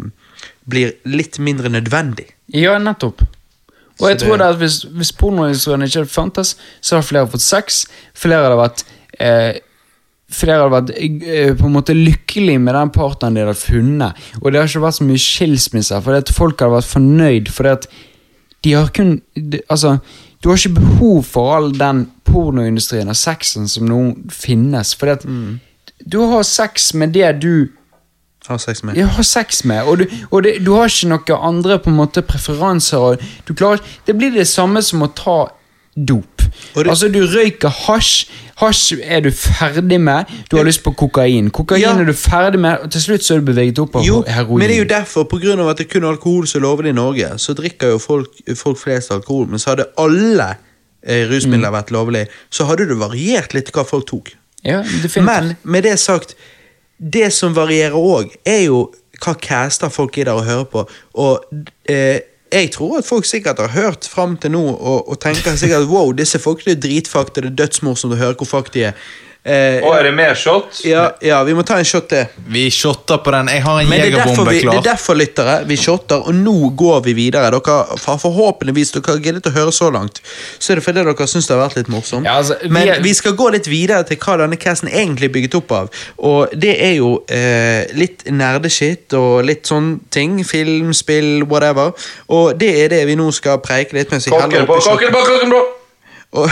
blir 0.66 0.96
litt 1.08 1.38
mindre 1.42 1.70
nødvendig. 1.72 2.32
Ja, 2.54 2.78
nettopp. 2.82 3.24
Og 4.00 4.08
jeg 4.10 4.18
tror 4.18 4.36
det- 4.38 4.46
at 4.46 4.56
hvis, 4.60 4.82
hvis 4.82 5.12
pornoindustrien 5.12 5.82
ikke 5.82 5.98
hadde 6.02 6.10
fantes, 6.12 6.56
så 6.82 6.96
hadde 6.96 7.06
flere 7.08 7.26
fått 7.32 7.40
sex. 7.40 7.86
Flere 8.14 8.42
hadde 8.44 8.58
vært 8.60 8.84
eh, 9.20 9.60
Flere 10.28 10.56
hadde 10.58 10.74
vært 10.74 10.90
eh, 10.98 11.52
på 11.54 11.66
en 11.68 11.72
måte 11.72 11.94
lykkelig 11.94 12.56
med 12.60 12.74
den 12.74 12.90
partneren 12.90 13.34
de 13.34 13.44
hadde 13.44 13.54
funnet. 13.60 14.16
Og 14.42 14.50
det 14.50 14.58
har 14.60 14.66
ikke 14.66 14.82
vært 14.82 14.96
så 14.98 15.04
mye 15.06 15.22
skilsmisser, 15.22 16.00
fordi 16.02 16.16
at 16.18 16.32
folk 16.34 16.58
hadde 16.60 16.72
vært 16.74 16.88
fornøyd. 16.90 17.48
Fordi 17.54 17.68
at 17.68 17.86
de 18.64 18.72
har 18.74 18.88
kun 18.90 19.20
de, 19.36 19.60
Altså, 19.70 19.98
du 20.42 20.48
har 20.48 20.56
ikke 20.58 20.80
behov 20.80 21.22
for 21.24 21.54
all 21.56 21.70
den 21.78 22.10
pornoindustrien 22.24 23.08
og 23.08 23.14
sexen 23.16 23.68
som 23.70 23.86
nå 23.86 24.00
finnes. 24.34 24.94
Fordi 24.98 25.12
at 25.14 25.26
du 26.10 26.18
har 26.26 26.42
sex 26.42 26.92
med 26.94 27.14
det 27.14 27.30
du 27.40 27.68
Ha 28.48 28.56
sex 28.58 28.82
med. 28.84 28.96
Ja, 28.96 29.06
har 29.06 29.22
sex 29.26 29.64
med, 29.64 29.82
og, 29.88 29.98
du, 29.98 30.06
og 30.30 30.42
det, 30.46 30.64
du 30.64 30.72
har 30.76 30.86
ikke 30.86 31.08
noen 31.10 31.40
andre 31.48 31.78
på 31.82 31.90
en 31.90 31.96
måte 31.98 32.22
preferanser. 32.22 33.18
Klarer, 33.54 33.80
det 34.06 34.14
blir 34.18 34.30
det 34.34 34.46
samme 34.48 34.82
som 34.82 35.02
å 35.02 35.08
ta 35.14 35.48
dop. 35.96 36.42
Det- 36.74 36.86
altså 36.86 37.08
Du 37.12 37.20
røyker 37.26 37.68
hasj. 37.68 38.28
Hasj 38.60 39.00
er 39.04 39.20
du 39.20 39.30
ferdig 39.30 39.98
med. 40.00 40.24
Du 40.50 40.56
har 40.56 40.64
lyst 40.64 40.82
på 40.84 40.92
kokain. 40.96 41.50
Kokain 41.50 41.80
Ja. 41.82 41.90
er 41.98 42.04
du 42.04 42.12
ferdig 42.12 42.58
med, 42.60 42.78
og 42.84 42.90
til 42.90 43.00
slutt 43.00 43.20
så 43.24 43.34
er 43.34 43.40
du 43.40 43.52
beveget 43.52 43.78
opp 43.78 43.96
av 43.96 44.04
Jo, 44.04 44.22
heroin. 44.26 44.58
men 44.58 44.68
det 44.68 44.76
er 44.78 44.84
jo 44.84 44.88
derfor, 44.88 45.24
på 45.24 45.40
grunn 45.42 45.60
av 45.60 45.68
at 45.68 45.76
det 45.78 45.86
er 45.86 45.90
kun 46.00 46.04
alkohol 46.08 46.46
som 46.46 46.62
er 46.62 46.66
lovlig 46.66 46.88
i 46.88 46.92
Norge, 46.92 47.28
så 47.38 47.54
drikker 47.54 47.90
jo 47.90 47.98
folk, 47.98 48.28
folk 48.56 48.78
flest 48.78 49.10
alkohol. 49.10 49.46
Men 49.48 49.58
så 49.58 49.74
hadde 49.74 49.86
alle 49.98 50.56
eh, 51.06 51.26
rusmidler 51.28 51.70
vært 51.70 51.90
lovlig, 51.90 52.26
så 52.50 52.64
hadde 52.66 52.88
det 52.88 52.96
variert 52.98 53.52
litt 53.54 53.70
hva 53.72 53.84
folk 53.86 54.06
tok. 54.06 54.32
ja. 54.64 54.82
Men 55.20 55.56
med 55.64 55.82
det 55.84 55.98
sagt, 55.98 56.34
det 56.98 57.32
som 57.34 57.56
varierer 57.56 57.96
òg, 57.96 58.32
er 58.46 58.66
jo 58.66 58.86
hva 59.22 59.34
caster 59.40 59.92
folk 59.92 60.16
gidder 60.16 60.36
å 60.36 60.44
høre 60.44 60.66
på. 60.72 60.84
Og 61.20 61.44
eh, 61.88 62.24
jeg 62.52 62.70
tror 62.72 62.98
at 63.00 63.08
folk 63.08 63.26
sikkert 63.26 63.60
har 63.60 63.72
hørt 63.74 64.08
fram 64.08 64.36
til 64.40 64.54
nå 64.54 64.62
og, 64.62 65.08
og 65.08 65.20
tenker 65.20 65.56
sikkert 65.58 65.88
wow, 65.92 66.12
disse 66.16 66.40
folkene 66.42 66.76
er 66.76 66.82
dritfakta, 66.82 67.42
det 67.42 67.52
er 67.52 67.60
dødsmorsomt 67.64 68.16
å 68.16 68.20
høre 68.20 68.38
hvor 68.40 68.52
fakta 68.58 68.90
er. 68.90 69.08
Eh, 69.46 69.78
Og 69.86 69.92
er 69.94 70.08
det 70.08 70.14
mer 70.14 70.34
shot? 70.34 70.80
ja, 70.84 71.04
ja, 71.22 71.36
vi 71.46 71.52
må 71.54 71.62
ta 71.62 71.76
en 71.78 71.86
shot 71.86 72.08
til. 72.10 72.26
Vi 72.50 72.64
shotter 72.74 73.20
på 73.22 73.30
den. 73.30 73.46
Jeg 73.54 73.62
har 73.62 73.80
en 73.80 73.88
Men 73.88 74.00
det 74.00 74.06
er, 74.08 74.16
derfor 74.16 74.32
jegerbombe 74.32 74.60
klar. 74.60 74.72
det 74.72 74.80
er 74.80 74.88
derfor, 74.90 75.14
lyttere, 75.14 75.54
vi 75.68 75.76
shotter, 75.78 76.16
og 76.26 76.34
nå 76.34 76.54
går 76.74 77.04
vi 77.04 77.12
videre. 77.14 77.50
Dere 77.54 77.76
har 78.06 78.18
forhåpentligvis 78.18 78.90
dere 78.96 79.12
har 79.14 79.20
giddet 79.22 79.46
å 79.46 79.54
høre 79.54 79.72
så 79.72 79.90
langt, 79.94 80.18
så 80.58 80.72
er 80.72 80.80
det 80.80 80.84
fordi 80.88 81.04
dere 81.06 81.28
syns 81.30 81.46
det 81.46 81.54
har 81.54 81.62
vært 81.62 81.78
litt 81.78 81.92
morsomt. 81.94 82.26
Ja, 82.26 82.40
altså, 82.40 82.58
vi 82.62 82.72
Men 82.74 83.02
vi 83.06 83.14
skal 83.14 83.36
gå 83.38 83.48
litt 83.54 83.70
videre 83.70 84.02
til 84.08 84.18
hva 84.18 84.36
denne 84.42 84.58
casten 84.58 84.90
egentlig 84.90 85.30
er 85.30 85.34
bygget 85.38 85.54
opp 85.60 85.72
av. 85.78 85.94
Og 86.18 86.50
det 86.66 86.74
er 86.82 86.96
jo 86.98 87.12
eh, 87.30 87.86
litt 87.94 88.26
nerdeshit 88.26 89.14
og 89.14 89.44
litt 89.46 89.66
sånn 89.70 90.00
ting. 90.10 90.40
Film, 90.44 90.90
spill, 90.92 91.44
whatever. 91.46 91.94
Og 92.28 92.58
det 92.58 92.74
er 92.82 92.88
det 92.96 93.04
vi 93.06 93.14
nå 93.14 93.30
skal 93.30 93.62
preike 93.62 93.94
litt 93.94 94.10
mens 94.10 94.26
vi 94.26 94.34
heller 94.34 94.66
på, 94.66 94.74
oppi 94.74 94.82
shotten. 94.90 95.06
korken 95.06 95.14
på, 95.14 95.26
korken 95.30 95.50
på! 95.54 95.64
Og, 96.36 96.50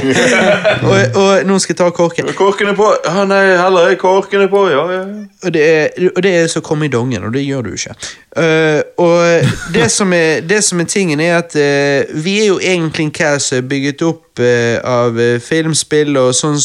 og, 0.90 0.98
og 1.14 1.46
nå 1.46 1.58
skal 1.58 1.74
jeg 1.74 1.78
ta 1.78 1.90
korken. 1.94 2.30
Korken 2.36 2.72
er 2.72 2.76
på. 2.78 2.88
Ja, 3.04 3.24
nei, 3.28 3.42
heller 3.60 3.92
er 3.92 3.98
korken 4.00 4.46
er 4.46 4.50
på, 4.52 4.64
ja, 4.72 4.84
ja. 4.92 5.02
Og 5.44 5.54
det, 5.54 5.62
er, 5.68 6.10
og 6.16 6.22
det 6.22 6.34
er 6.36 6.46
så 6.48 6.62
komme 6.64 6.86
i 6.86 6.92
dongen, 6.92 7.24
og 7.24 7.34
det 7.34 7.44
gjør 7.44 7.66
du 7.66 7.72
ikke. 7.76 7.94
Uh, 8.36 8.80
og 9.04 9.48
det 9.74 9.90
som, 9.92 10.12
er, 10.12 10.40
det 10.40 10.62
som 10.64 10.80
er 10.80 10.88
tingen, 10.88 11.20
er 11.20 11.38
at 11.42 11.56
uh, 11.56 12.24
vi 12.24 12.40
er 12.40 12.46
jo 12.46 12.58
egentlig 12.58 13.04
en 13.04 13.14
cast 13.14 13.52
som 13.52 13.58
er 13.58 13.68
bygget 13.68 14.02
opp 14.02 14.40
uh, 14.40 14.78
av 14.84 15.18
filmspill 15.44 16.16
og 16.16 16.32
sånn 16.36 16.56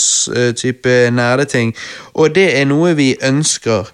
type 0.56 0.94
nerdeting, 1.12 1.74
og 2.16 2.36
det 2.36 2.48
er 2.56 2.70
noe 2.70 2.96
vi 2.96 3.12
ønsker 3.24 3.92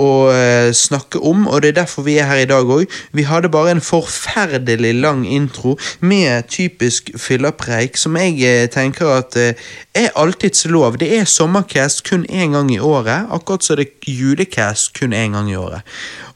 å 0.00 0.10
eh, 0.32 0.70
snakke 0.76 1.20
om, 1.24 1.46
og 1.48 1.62
det 1.62 1.72
er 1.72 1.80
derfor 1.80 2.06
vi 2.06 2.18
er 2.20 2.28
her 2.28 2.42
i 2.44 2.48
dag 2.48 2.68
òg. 2.70 2.84
Vi 3.16 3.26
hadde 3.28 3.50
bare 3.52 3.74
en 3.74 3.82
forferdelig 3.84 4.94
lang 5.00 5.24
intro 5.26 5.76
med 6.00 6.48
typisk 6.52 7.10
fyllerpreik, 7.20 7.96
som 8.00 8.16
jeg 8.20 8.40
eh, 8.44 8.68
tenker 8.72 9.12
at 9.16 9.36
eh, 9.40 9.68
er 9.96 10.12
alltids 10.16 10.66
lov. 10.70 10.98
Det 11.00 11.10
er 11.18 11.28
sommercast 11.30 12.04
kun 12.08 12.26
én 12.28 12.56
gang 12.56 12.72
i 12.74 12.80
året, 12.80 13.28
akkurat 13.32 13.64
som 13.64 13.80
det 13.80 13.88
er 13.88 14.16
julecast 14.20 14.94
kun 14.98 15.16
én 15.16 15.36
gang 15.36 15.50
i 15.50 15.58
året. 15.58 15.86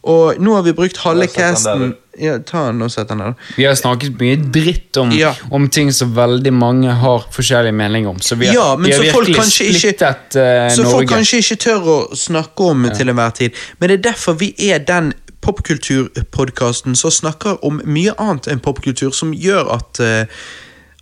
Og 0.03 0.41
nå 0.41 0.55
har 0.57 0.65
vi 0.65 0.77
brukt 0.77 1.03
halve 1.05 1.29
casten. 1.29 1.95
Ja, 2.21 2.39
Ta 2.47 2.67
den 2.69 2.83
og 2.83 2.91
sett 2.93 3.09
den 3.09 3.23
der. 3.23 3.35
Vi 3.57 3.65
har 3.65 3.75
snakket 3.79 4.19
mye 4.21 4.37
dritt 4.53 4.97
om, 5.01 5.11
Ja. 5.17 5.35
om 5.51 5.69
ting 5.69 5.93
som 5.93 6.15
veldig 6.15 6.53
mange 6.53 6.93
har 7.03 7.27
forskjellige 7.33 7.75
meninger 7.75 8.11
om. 8.11 8.21
Så 8.21 8.37
vi 8.37 8.47
har, 8.47 8.55
Ja, 8.55 8.77
men 8.77 8.91
vi 8.91 8.97
har 8.97 9.05
så 9.05 9.13
folk 9.13 9.29
virkelig 9.29 9.37
kanskje 9.37 9.65
ikke- 9.71 9.99
så 9.99 10.41
Norge. 10.41 10.71
Så 10.77 10.91
folk 10.91 11.09
kanskje 11.09 11.39
ikke 11.39 11.59
tør 11.65 11.81
å 11.97 11.99
snakke 12.17 12.71
om 12.71 12.91
til 12.91 13.09
enhver 13.09 13.35
tid. 13.35 13.53
Men 13.79 13.89
det 13.89 13.99
er 13.99 14.13
derfor 14.13 14.39
vi 14.39 14.55
er 14.59 14.79
den 14.79 15.13
popkulturpodkasten 15.43 16.97
som 16.97 17.11
snakker 17.11 17.59
om 17.65 17.81
mye 17.85 18.13
annet 18.19 18.49
enn 18.49 18.61
popkultur, 18.61 19.15
som 19.15 19.33
gjør 19.33 19.73
at 19.73 20.01
uh, 20.01 20.27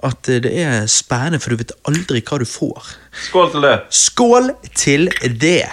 at 0.03 0.23
det 0.23 0.53
er 0.55 0.87
spennende, 0.87 1.41
for 1.43 1.51
du 1.51 1.57
vet 1.57 1.73
aldri 1.91 2.21
hva 2.23 2.39
du 2.39 2.45
får. 2.47 2.93
Skål 3.29 3.51
til 3.51 3.65
det. 3.67 3.75
Skål 3.91 4.51
til 4.79 5.09
det! 5.43 5.67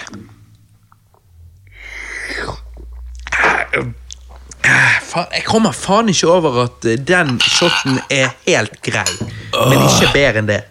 Faen, 5.05 5.28
jeg 5.34 5.45
kommer 5.47 5.76
faen 5.76 6.09
ikke 6.11 6.30
over 6.32 6.61
at 6.66 6.88
eh, 6.89 6.97
den 6.99 7.36
shoten 7.41 7.99
er 8.11 8.34
helt 8.47 8.80
grei, 8.86 9.07
men 9.53 9.84
ikke 9.86 10.11
bedre 10.13 10.41
enn 10.41 10.49
det. 10.49 10.61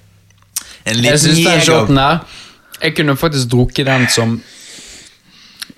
En 0.84 1.04
Jeg 1.04 1.20
syns 1.22 1.38
den 1.40 1.62
shoten 1.64 1.96
der 1.96 2.18
Jeg 2.82 2.92
kunne 2.92 3.14
faktisk 3.16 3.48
drukket 3.48 3.86
den 3.88 4.02
som 4.12 4.34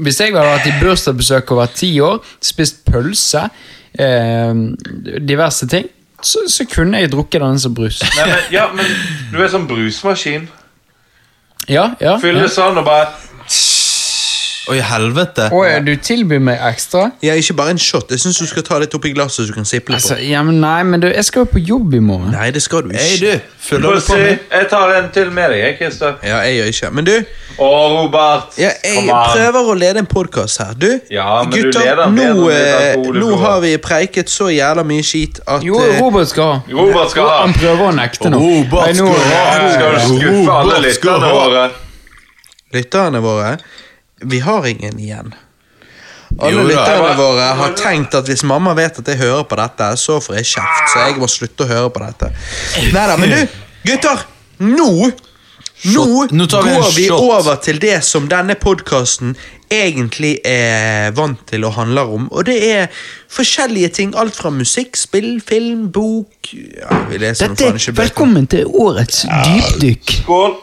Hvis 0.03 0.19
jeg 0.19 0.33
hadde 0.35 0.49
vært 0.49 0.67
i 0.67 0.73
bursdagsbesøk 0.81 1.53
over 1.55 1.71
ti 1.71 1.93
år, 2.03 2.19
spist 2.43 2.83
pølse, 2.89 3.47
eh, 3.97 4.59
diverse 5.25 5.69
ting, 5.71 5.87
så, 6.21 6.43
så 6.49 6.67
kunne 6.69 7.01
jeg 7.01 7.13
drukket 7.13 7.41
den 7.41 7.61
som 7.61 7.75
brus. 7.77 8.03
Nei, 8.03 8.27
men, 8.29 8.43
ja, 8.53 8.67
men 8.75 8.91
du 9.33 9.41
er 9.41 9.49
sånn 9.53 9.65
brusmaskin. 9.71 10.49
Ja, 11.69 11.95
ja. 12.01 12.19
Fyller 12.23 12.45
ja. 12.47 12.53
sånn 12.53 12.77
og 12.79 12.87
bare 12.87 13.09
Oi, 14.67 14.81
helvete. 14.83 15.45
Og 15.55 15.63
eh, 15.63 15.77
du 15.87 15.93
tilbyr 16.03 16.41
meg 16.43 16.59
ekstra? 16.67 17.05
Ja, 17.23 17.37
ikke 17.39 17.55
bare 17.55 17.71
en 17.77 17.79
shot. 17.79 18.11
Jeg 18.11 18.19
syns 18.19 18.41
du 18.43 18.47
skal 18.51 18.65
ta 18.67 18.81
litt 18.83 18.95
oppi 18.99 19.13
glasset 19.15 19.45
så 19.45 19.47
du 19.47 19.53
kan 19.55 19.65
sipple 19.69 19.95
litt 19.95 20.03
Altså, 20.03 20.17
på. 20.19 20.25
ja, 20.27 20.41
men 20.43 20.57
nei, 20.61 20.81
men 20.83 21.05
du, 21.05 21.07
jeg 21.07 21.23
skal 21.29 21.45
jo 21.45 21.51
på 21.53 21.61
jobb 21.63 21.95
i 21.95 22.01
morgen. 22.03 22.33
Nei, 22.35 22.49
det 22.51 22.63
skal 22.65 22.83
du 22.83 22.91
ikke. 22.91 22.99
Hei, 23.05 23.21
du. 23.23 23.53
Følger 23.67 23.95
du 23.95 24.01
på 24.01 24.01
se, 24.09 24.17
meg? 24.25 24.41
Jeg 24.57 24.69
tar 24.73 24.95
en 24.97 25.07
til 25.15 25.31
med 25.37 25.53
deg, 25.55 25.61
jeg, 25.63 25.77
Christer. 25.79 26.17
Ja, 26.27 26.41
jeg 26.49 26.57
gjør 26.59 26.73
ikke. 26.75 26.91
Men 26.99 27.07
du, 27.07 27.15
Å, 27.57 27.69
Robert. 27.95 28.59
ja, 28.61 28.73
jeg 28.85 28.97
Kom 28.99 29.13
an. 29.15 29.31
prøver 29.37 29.71
å 29.71 29.79
lede 29.85 30.03
en 30.03 30.11
podkast 30.11 30.59
her. 30.65 30.75
Du, 30.83 30.89
Ja, 31.15 31.29
men 31.47 31.55
du 31.55 31.71
leder 31.71 32.03
den 32.03 32.19
nå, 32.19 32.27
bedre 32.27 32.35
med 32.35 32.51
litt 32.51 32.67
eh, 32.67 32.91
alkohol 32.91 33.07
i 33.07 33.21
nå 33.23 33.31
blodet. 33.31 33.41
har 33.47 33.63
vi 33.69 33.73
preiket 33.87 34.35
så 34.35 34.51
jævla 34.53 34.83
mye 34.91 35.07
skit 35.07 35.41
at 35.47 35.63
Jo, 35.65 35.79
eh, 35.87 36.01
Robert 36.03 36.29
skal 36.35 36.51
ha. 36.53 36.59
Robert 36.83 37.15
skal 37.15 37.31
ha. 37.31 37.39
Han 37.47 37.55
prøver 37.55 37.87
å 37.87 37.95
nekte 38.03 38.35
nå. 38.35 38.43
Robert 38.43 38.91
Nei, 38.91 38.99
nå- 38.99 39.15
skal 39.15 39.31
ha. 39.31 39.73
Skal 39.79 39.95
du 39.95 40.07
skuffe 40.11 40.59
alle 40.59 40.75
Robert 40.83 40.99
skal 40.99 41.21
lytterne 41.23 41.27
ha. 41.31 41.43
våre? 41.47 41.67
lytterne 42.75 43.21
våre 43.23 43.51
Vi 44.25 44.41
har 44.41 44.67
ingen 44.67 44.99
igjen. 44.99 45.35
Alle 46.43 46.65
lytterne 46.67 47.13
våre 47.17 47.51
har 47.61 47.77
tenkt 47.79 48.15
at 48.19 48.27
hvis 48.29 48.43
mamma 48.45 48.73
vet 48.77 48.99
at 48.99 49.09
jeg 49.13 49.21
hører 49.21 49.45
på 49.49 49.59
dette, 49.61 49.93
så 50.01 50.19
får 50.21 50.41
jeg 50.41 50.49
kjeft. 50.57 50.89
Så 50.93 51.05
jeg 51.05 51.21
må 51.21 51.29
slutte 51.31 51.67
å 51.67 51.71
høre 51.71 51.93
på 51.95 52.03
dette. 52.03 52.33
Neida, 52.95 53.17
men 53.21 53.33
du, 53.35 53.61
gutter! 53.87 54.27
Nå 54.57 54.91
nå, 55.85 56.03
Shot. 56.03 56.31
Nå 56.33 56.47
tar 56.47 56.63
vi 56.65 56.73
går 56.73 56.93
vi 56.97 57.11
over 57.13 57.59
til 57.61 57.79
det 57.79 57.99
som 58.05 58.31
denne 58.31 58.55
podkasten 58.57 59.35
egentlig 59.73 60.39
er 60.47 61.13
vant 61.17 61.43
til 61.51 61.67
og 61.69 61.75
handler 61.77 62.13
om. 62.17 62.31
Og 62.33 62.47
det 62.49 62.57
er 62.65 62.87
forskjellige 63.29 63.91
ting. 63.99 64.15
Alt 64.17 64.39
fra 64.39 64.51
musikk, 64.51 64.97
spill, 64.97 65.37
film, 65.45 65.91
bok 65.93 66.49
ja, 66.55 67.03
vi 67.11 67.21
leser 67.21 67.53
ikke 67.53 67.75
bøker. 67.77 67.99
Velkommen 68.01 68.49
til 68.49 68.65
årets 68.67 69.27
dypdykk. 69.29 70.17
Skål. 70.23 70.57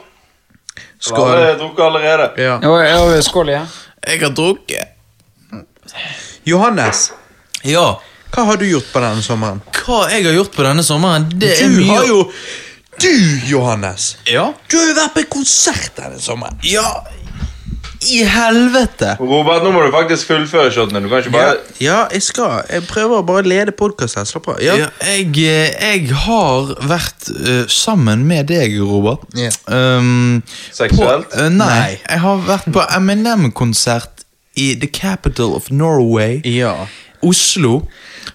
Skål. 1.04 1.30
Alle 1.34 1.45
har 1.49 1.56
drukket 1.60 1.84
allerede. 1.86 2.30
Ja. 2.39 2.60
Ja, 2.64 2.74
ja, 2.88 3.22
skål 3.22 3.49
igjen. 3.51 3.68
Jeg 4.08 4.22
har 4.22 4.30
drukket. 4.38 4.88
Johannes, 6.43 7.12
Ja. 7.62 8.01
hva 8.32 8.43
har 8.47 8.58
du 8.58 8.66
gjort 8.70 8.88
på 8.93 8.99
denne 9.04 9.22
sommeren? 9.24 9.62
Hva 9.84 10.06
jeg 10.12 10.26
har 10.26 10.34
gjort 10.38 10.56
på 10.56 10.64
denne 10.64 10.84
sommeren, 10.84 11.28
det 11.39 11.51
er 11.58 11.68
Du 11.68 11.76
mye 11.82 11.97
har 11.97 12.08
jo 12.08 12.32
Du, 12.99 13.10
Johannes! 13.49 14.16
Ja. 14.30 14.54
Du 14.70 14.78
har 14.78 14.86
jo 14.88 14.93
vært 14.93 15.14
på 15.16 15.20
en 15.24 15.30
konsert 15.34 15.95
denne 15.97 16.20
sommeren. 16.22 16.60
Ja. 16.64 16.86
I 18.12 18.24
helvete. 18.28 19.16
Robert, 19.20 19.64
nå 19.64 19.72
må 19.74 19.84
du 19.86 19.91
faktisk 19.93 20.32
fullføre 20.32 20.72
shotene. 20.74 21.01
Du 21.04 21.10
kan 21.12 21.24
ikke 21.24 21.34
bare 21.34 21.56
Ja, 21.84 22.04
jeg 22.12 22.24
skal. 22.26 22.64
Jeg 22.70 22.86
prøver 22.89 23.22
å 23.22 23.26
bare 23.28 23.45
lede 23.47 23.76
podkasten. 23.76 24.28
Slapp 24.28 24.49
av. 24.54 24.62
Ja. 24.64 24.76
Ja, 24.80 24.89
jeg, 25.08 25.30
eh, 25.43 25.72
jeg 25.74 26.18
har 26.26 26.74
vært 26.89 27.30
uh, 27.32 27.64
sammen 27.72 28.26
med 28.30 28.49
deg, 28.51 28.76
Robert. 28.82 29.26
Yeah. 29.38 29.56
Um, 29.68 30.43
Seksuelt? 30.72 31.30
På, 31.32 31.39
uh, 31.39 31.49
nei, 31.49 31.70
Nei. 31.70 31.93
jeg 32.01 32.24
har 32.26 32.43
vært 32.47 32.70
på 32.74 32.86
Eminem-konsert 32.97 34.26
i 34.60 34.74
The 34.80 34.88
Capital 34.88 35.56
of 35.58 35.72
Norway, 35.72 36.41
ja. 36.45 36.76
Oslo. 37.24 37.86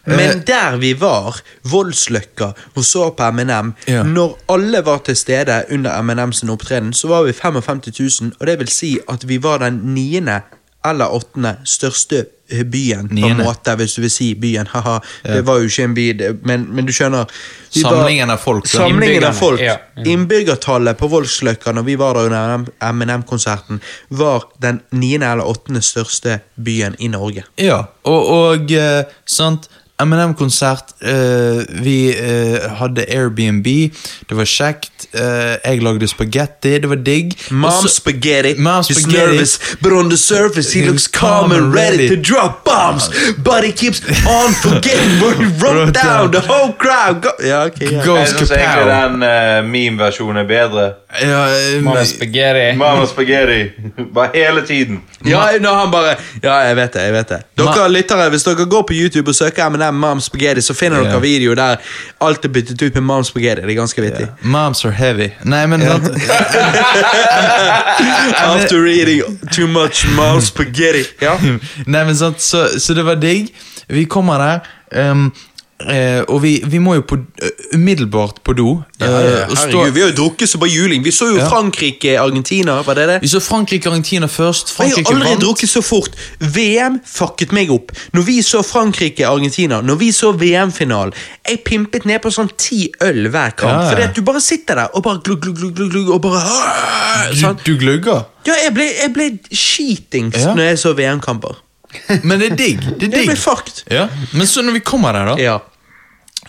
Men 0.06 0.42
der 0.46 0.76
vi 0.76 0.94
var, 1.00 1.40
Voldsløkka, 1.70 2.52
og 2.74 2.84
så 2.84 3.10
på 3.10 3.30
MNM 3.30 3.74
Ja. 3.88 4.02
Når 4.02 4.38
alle 4.48 4.84
var 4.84 4.98
til 5.04 5.16
stede 5.16 5.64
under 5.72 6.02
MNM 6.02 6.32
sin 6.32 6.50
opptreden, 6.50 6.92
så 6.92 7.08
var 7.08 7.22
vi 7.22 7.32
55 7.32 8.20
000, 8.20 8.32
og 8.40 8.46
det 8.46 8.58
vil 8.58 8.68
si 8.68 8.98
at 9.08 9.28
vi 9.28 9.42
var 9.42 9.58
den 9.58 9.80
niende 9.84 10.40
eller 10.90 11.12
åttende 11.14 11.56
største 11.64 12.24
byen, 12.48 13.08
byen, 13.08 13.08
på 13.22 13.28
en 13.28 13.42
måte, 13.44 13.74
hvis 13.76 13.94
du 13.98 14.00
vil 14.06 14.10
si 14.10 14.30
byen. 14.40 14.66
Haha, 14.72 14.98
det 15.24 15.42
var 15.44 15.58
jo 15.60 15.68
ikke 15.68 15.84
en 15.84 15.94
by, 15.94 16.06
det- 16.16 16.30
men, 16.48 16.64
men 16.74 16.86
du 16.88 16.92
skjønner. 16.96 17.28
Vi 17.74 17.82
Samlingen 17.84 18.30
av 18.32 18.40
folk. 18.40 18.66
Samlingen 18.66 19.24
av 19.28 19.36
folk. 19.36 19.60
ja. 19.60 19.74
Innbyggertallet 20.08 20.96
på 20.98 21.08
Voldsløkka 21.12 21.72
når 21.76 21.84
vi 21.84 21.96
var 22.00 22.14
der 22.16 22.30
under 22.30 22.92
MNM-konserten, 22.92 23.80
var 24.08 24.48
den 24.64 24.80
niende 24.90 25.26
eller 25.34 25.44
åttende 25.50 25.82
største 25.84 26.38
byen 26.56 26.96
i 26.98 27.08
Norge. 27.12 27.44
Ja, 27.60 27.82
og, 28.08 28.30
og 28.38 28.72
eh, 28.72 29.04
sant 29.28 29.68
Eminem-konsert. 30.00 30.84
Uh, 31.02 31.62
vi 31.82 32.14
uh, 32.14 32.70
hadde 32.78 33.04
Airbnb. 33.10 33.64
Det 34.28 34.36
var 34.36 34.44
kjekt. 34.44 35.08
Uh, 35.14 35.20
jeg 35.64 35.82
lagde 35.82 36.08
spagetti. 36.08 36.76
Det 36.82 36.88
var 36.90 37.00
digg. 37.06 37.32
Mom 37.50 37.88
spaghetti, 37.88 38.54
Mom 38.58 38.82
he's 38.84 39.00
spaghetti. 39.00 39.16
nervous, 39.18 39.58
but 39.82 39.92
on 39.92 40.08
the 40.10 40.16
surface 40.16 40.72
he 40.78 40.86
looks 40.86 41.06
calm 41.08 41.52
and 41.52 41.74
ready 41.74 42.08
to 42.08 42.16
drop 42.32 42.64
bombs. 42.64 43.10
But 43.48 43.64
he 43.64 43.72
keeps 43.72 44.00
on 44.26 44.52
forgetting 44.62 45.20
what 45.22 45.36
he 45.36 45.46
wrote 45.62 45.92
down. 45.94 46.30
The 46.32 46.40
whole 46.46 46.72
crowd 46.72 47.22
go 47.22 47.30
Ja, 47.44 47.64
ok, 47.66 47.80
ja. 47.80 48.04
Go- 48.04 48.16
Jeg 48.16 48.28
syns 48.28 48.50
egentlig 48.50 48.86
den 48.92 49.22
uh, 49.22 49.64
meme-versjonen 49.70 50.36
er 50.44 50.48
bedre. 50.48 50.92
Ja, 51.22 51.46
eh, 51.48 51.80
Mamma 51.82 52.04
spagetti. 52.04 52.76
Mamma 52.76 53.06
spagetti. 53.06 53.70
Bare 54.14 54.28
hele 54.34 54.66
tiden. 54.66 55.00
Ja, 55.24 55.46
når 55.60 55.74
han 55.74 55.90
bare 55.90 56.16
Ja, 56.42 56.52
jeg 56.68 56.76
vet 56.76 56.92
det. 56.92 57.02
jeg 57.02 57.12
vet 57.12 57.28
det 57.28 57.38
Dere 57.56 57.88
lyttere, 57.90 58.28
Hvis 58.30 58.42
dere 58.44 58.66
går 58.66 58.82
på 58.86 58.92
YouTube 58.94 59.28
og 59.28 59.34
søker 59.34 59.68
MNM 59.68 59.94
Mom 59.94 60.20
Spagetti, 60.20 60.60
så 60.60 60.74
finner 60.74 60.98
Ja. 61.02 61.08
dere 61.10 61.20
video 61.20 61.54
der 61.54 61.76
alt 62.20 62.44
er 62.44 62.48
byttet 62.48 62.82
ut 62.82 62.94
med 62.94 63.02
Mom 63.02 63.24
Spagetti. 63.24 63.62
Det 63.62 63.70
er 63.70 63.80
ganske 63.80 64.02
vittig. 64.02 64.28
Moms 64.42 64.84
are 64.84 64.92
heavy. 64.92 65.30
Nei, 65.44 65.66
men 65.66 65.80
sant 65.80 66.04
After 68.38 68.86
eating 68.86 69.38
too 69.50 69.66
much 69.66 70.06
Mom 70.14 70.40
spagetti. 70.40 71.04
Ja. 71.20 71.38
Nei, 71.86 72.04
men 72.04 72.16
sant, 72.16 72.40
så, 72.40 72.66
så 72.78 72.94
det 72.94 73.04
var 73.06 73.14
digg. 73.14 73.48
Vi 73.88 74.04
kommer 74.04 74.38
der. 74.38 74.60
Um, 75.10 75.32
eh, 75.86 76.22
og 76.28 76.40
vi, 76.42 76.56
vi 76.66 76.78
må 76.82 76.94
jo 76.98 77.02
på, 77.06 77.18
eh, 77.42 77.50
umiddelbart 77.76 78.40
på 78.44 78.54
do. 78.58 78.82
eh, 79.00 79.06
ja, 79.06 79.46
stå- 79.46 79.56
Herregud, 79.68 79.92
vi 79.94 80.00
har 80.00 80.08
jo 80.10 80.16
drukket 80.22 80.48
så 80.48 80.58
bare 80.58 80.70
juling. 80.74 81.04
Vi 81.04 81.10
så 81.14 81.28
jo 81.30 81.38
Frankrike-Argentina, 81.48 82.82
var 82.82 82.94
det 82.94 83.06
det? 83.08 83.18
vi 83.22 83.28
så 83.28 83.40
Frankrike-Argentina 83.40 84.26
først. 84.26 84.72
Jeg 84.74 84.76
har 84.76 84.94
Frankrike 84.94 85.14
aldri 85.14 85.28
vant. 85.30 85.42
drukket 85.42 85.68
så 85.70 85.82
fort. 85.82 86.10
VM 86.40 87.00
fucket 87.06 87.52
meg 87.52 87.70
opp. 87.70 87.92
Når 88.12 88.22
vi 88.26 88.38
så 88.42 88.62
Frankrike-Argentina, 88.62 89.80
når 89.82 89.96
vi 89.98 90.10
så 90.12 90.32
VM-finalen 90.32 91.12
Jeg 91.48 91.62
pimpet 91.64 92.04
ned 92.04 92.20
på 92.20 92.30
sånn 92.34 92.50
ti 92.58 92.92
øl 93.00 93.28
hver 93.32 93.54
kamp. 93.56 93.72
Ja, 93.72 93.82
ja. 93.82 93.90
Fordi 93.90 94.02
at 94.02 94.14
du 94.14 94.22
bare 94.22 94.40
sitter 94.40 94.74
der 94.74 94.88
og 94.94 95.02
bare 95.02 95.20
glugg, 95.24 95.40
glugg, 95.40 95.56
glugg, 95.62 95.90
glugg, 95.90 96.10
og 96.10 96.20
bare 96.22 96.42
sånn. 97.34 97.56
Du, 97.64 97.72
du 97.74 97.78
glugger. 97.80 98.26
Ja, 98.46 98.54
jeg 98.64 98.74
ble, 98.74 98.84
jeg 99.00 99.12
ble 99.14 99.30
skitings 99.52 100.36
Ja. 100.44 100.54
når 100.54 100.62
jeg 100.72 100.78
så 100.78 100.92
VM-kamper. 100.98 101.56
Men 102.24 102.38
det 102.40 102.52
er 102.52 102.56
digg. 102.56 102.80
Det 103.00 103.08
er 103.14 103.18
Jeg 103.18 103.28
digg. 103.28 103.38
fucked. 103.38 103.84
Ja. 103.90 104.08
Men 104.32 104.46
så 104.46 104.62
når 104.62 104.72
vi 104.72 104.78
kommer 104.84 105.12
der, 105.12 105.24
da, 105.24 105.36
Ja. 105.42 105.58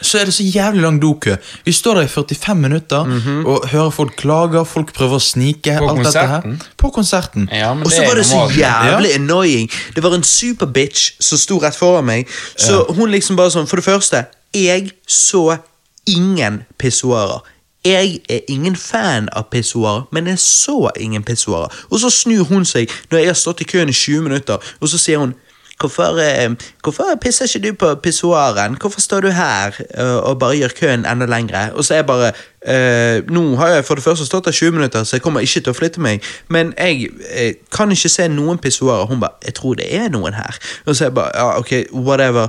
så 0.01 0.19
er 0.21 0.25
det 0.25 0.33
så 0.33 0.43
jævlig 0.43 0.81
lang 0.81 0.99
dokø. 1.01 1.35
Vi 1.65 1.71
står 1.71 1.95
der 1.95 2.01
i 2.01 2.07
45 2.07 2.55
minutter 2.55 3.03
Mhm. 3.05 3.45
og 3.45 3.67
hører 3.69 3.89
folk 3.91 4.15
klage, 4.15 4.65
folk 4.65 4.93
prøver 4.93 5.15
å 5.15 5.19
snike. 5.19 5.77
På 5.77 5.89
alt 5.89 6.05
dette 6.05 6.19
her. 6.27 6.41
konserten? 6.41 6.61
På 6.77 6.89
konserten. 6.89 7.49
Ja, 7.51 7.73
men 7.73 7.83
Og 7.85 7.91
så 7.91 8.05
var 8.07 8.15
det 8.15 8.25
så 8.25 8.35
normalt. 8.35 8.57
jævlig 8.57 9.15
annoying. 9.15 9.69
Det 9.95 10.03
var 10.03 10.13
en 10.15 10.23
superbitch 10.23 11.11
som 11.19 11.37
sto 11.37 11.57
rett 11.59 11.75
foran 11.75 12.05
meg. 12.05 12.27
Så 12.57 12.85
hun 12.95 13.11
liksom 13.11 13.35
bare 13.35 13.49
sånn 13.51 13.67
For 13.67 13.75
det 13.75 13.85
første, 13.85 14.25
jeg 14.53 14.91
så 15.07 15.57
ingen 16.07 16.63
pissoarer. 16.77 17.41
Jeg 17.85 18.19
er 18.29 18.39
ingen 18.47 18.75
fan 18.75 19.29
av 19.31 19.49
pissoarer, 19.51 20.07
men 20.11 20.27
jeg 20.27 20.39
så 20.39 20.89
ingen 20.99 21.23
pissoarer. 21.23 21.71
Og 21.89 21.99
så 21.99 22.09
snur 22.09 22.43
hun 22.43 22.65
seg 22.65 22.91
når 23.11 23.17
jeg 23.17 23.27
har 23.27 23.37
stått 23.39 23.61
i 23.61 23.69
køen 23.69 23.89
i 23.89 23.95
20 23.95 24.21
minutter, 24.21 24.57
og 24.79 24.89
så 24.89 24.97
sier 24.97 25.17
hun 25.23 25.35
Hvorfor, 25.79 26.19
eh, 26.19 26.49
hvorfor 26.83 27.03
pisser 27.21 27.45
ikke 27.45 27.67
du 27.67 27.73
på 27.73 27.95
pissoaren? 27.95 28.77
Hvorfor 28.81 29.01
står 29.01 29.19
du 29.19 29.29
her 29.29 29.71
eh, 29.97 30.15
og 30.15 30.39
bare 30.39 30.57
gjør 30.57 30.67
køen 30.79 31.05
enda 31.05 31.25
lengre? 31.25 31.71
Og 31.73 31.85
så 31.85 31.93
er 31.93 31.97
jeg 31.97 32.05
bare 32.05 32.31
eh, 32.67 33.23
Nå 33.31 33.55
har 33.55 33.67
jeg 33.67 33.85
for 33.85 33.95
det 33.95 34.03
første 34.03 34.25
stått 34.25 34.45
der 34.45 34.51
20 34.51 34.71
minutter, 34.71 35.03
så 35.03 35.15
jeg 35.15 35.21
kommer 35.21 35.39
ikke 35.39 35.61
til 35.61 35.71
å 35.71 35.77
flytte 35.77 36.01
meg. 36.03 36.25
Men 36.47 36.73
jeg 36.77 37.07
jeg 37.35 37.55
kan 37.71 37.91
ikke 37.91 38.09
se 38.09 38.27
noen 38.27 38.57
pissoarer. 38.57 39.05
Hun 39.05 39.19
bare 39.19 39.39
'Jeg 39.45 39.53
tror 39.53 39.73
det 39.73 39.95
er 39.95 40.09
noen 40.09 40.33
her'. 40.33 40.59
Og 40.85 40.95
så 40.95 41.03
er 41.03 41.07
jeg 41.07 41.15
bare 41.15 41.31
ja, 41.35 41.59
ok, 41.59 41.71
whatever. 41.93 42.47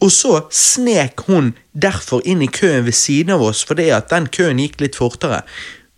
Og 0.00 0.12
så 0.14 0.44
snek 0.54 1.24
hun 1.26 1.54
derfor 1.74 2.22
inn 2.24 2.42
i 2.42 2.46
køen 2.46 2.84
ved 2.86 2.94
siden 2.94 3.34
av 3.34 3.42
oss, 3.42 3.64
fordi 3.66 3.88
at 3.90 4.10
den 4.12 4.28
køen 4.30 4.60
gikk 4.62 4.80
litt 4.84 4.96
fortere. 4.98 5.40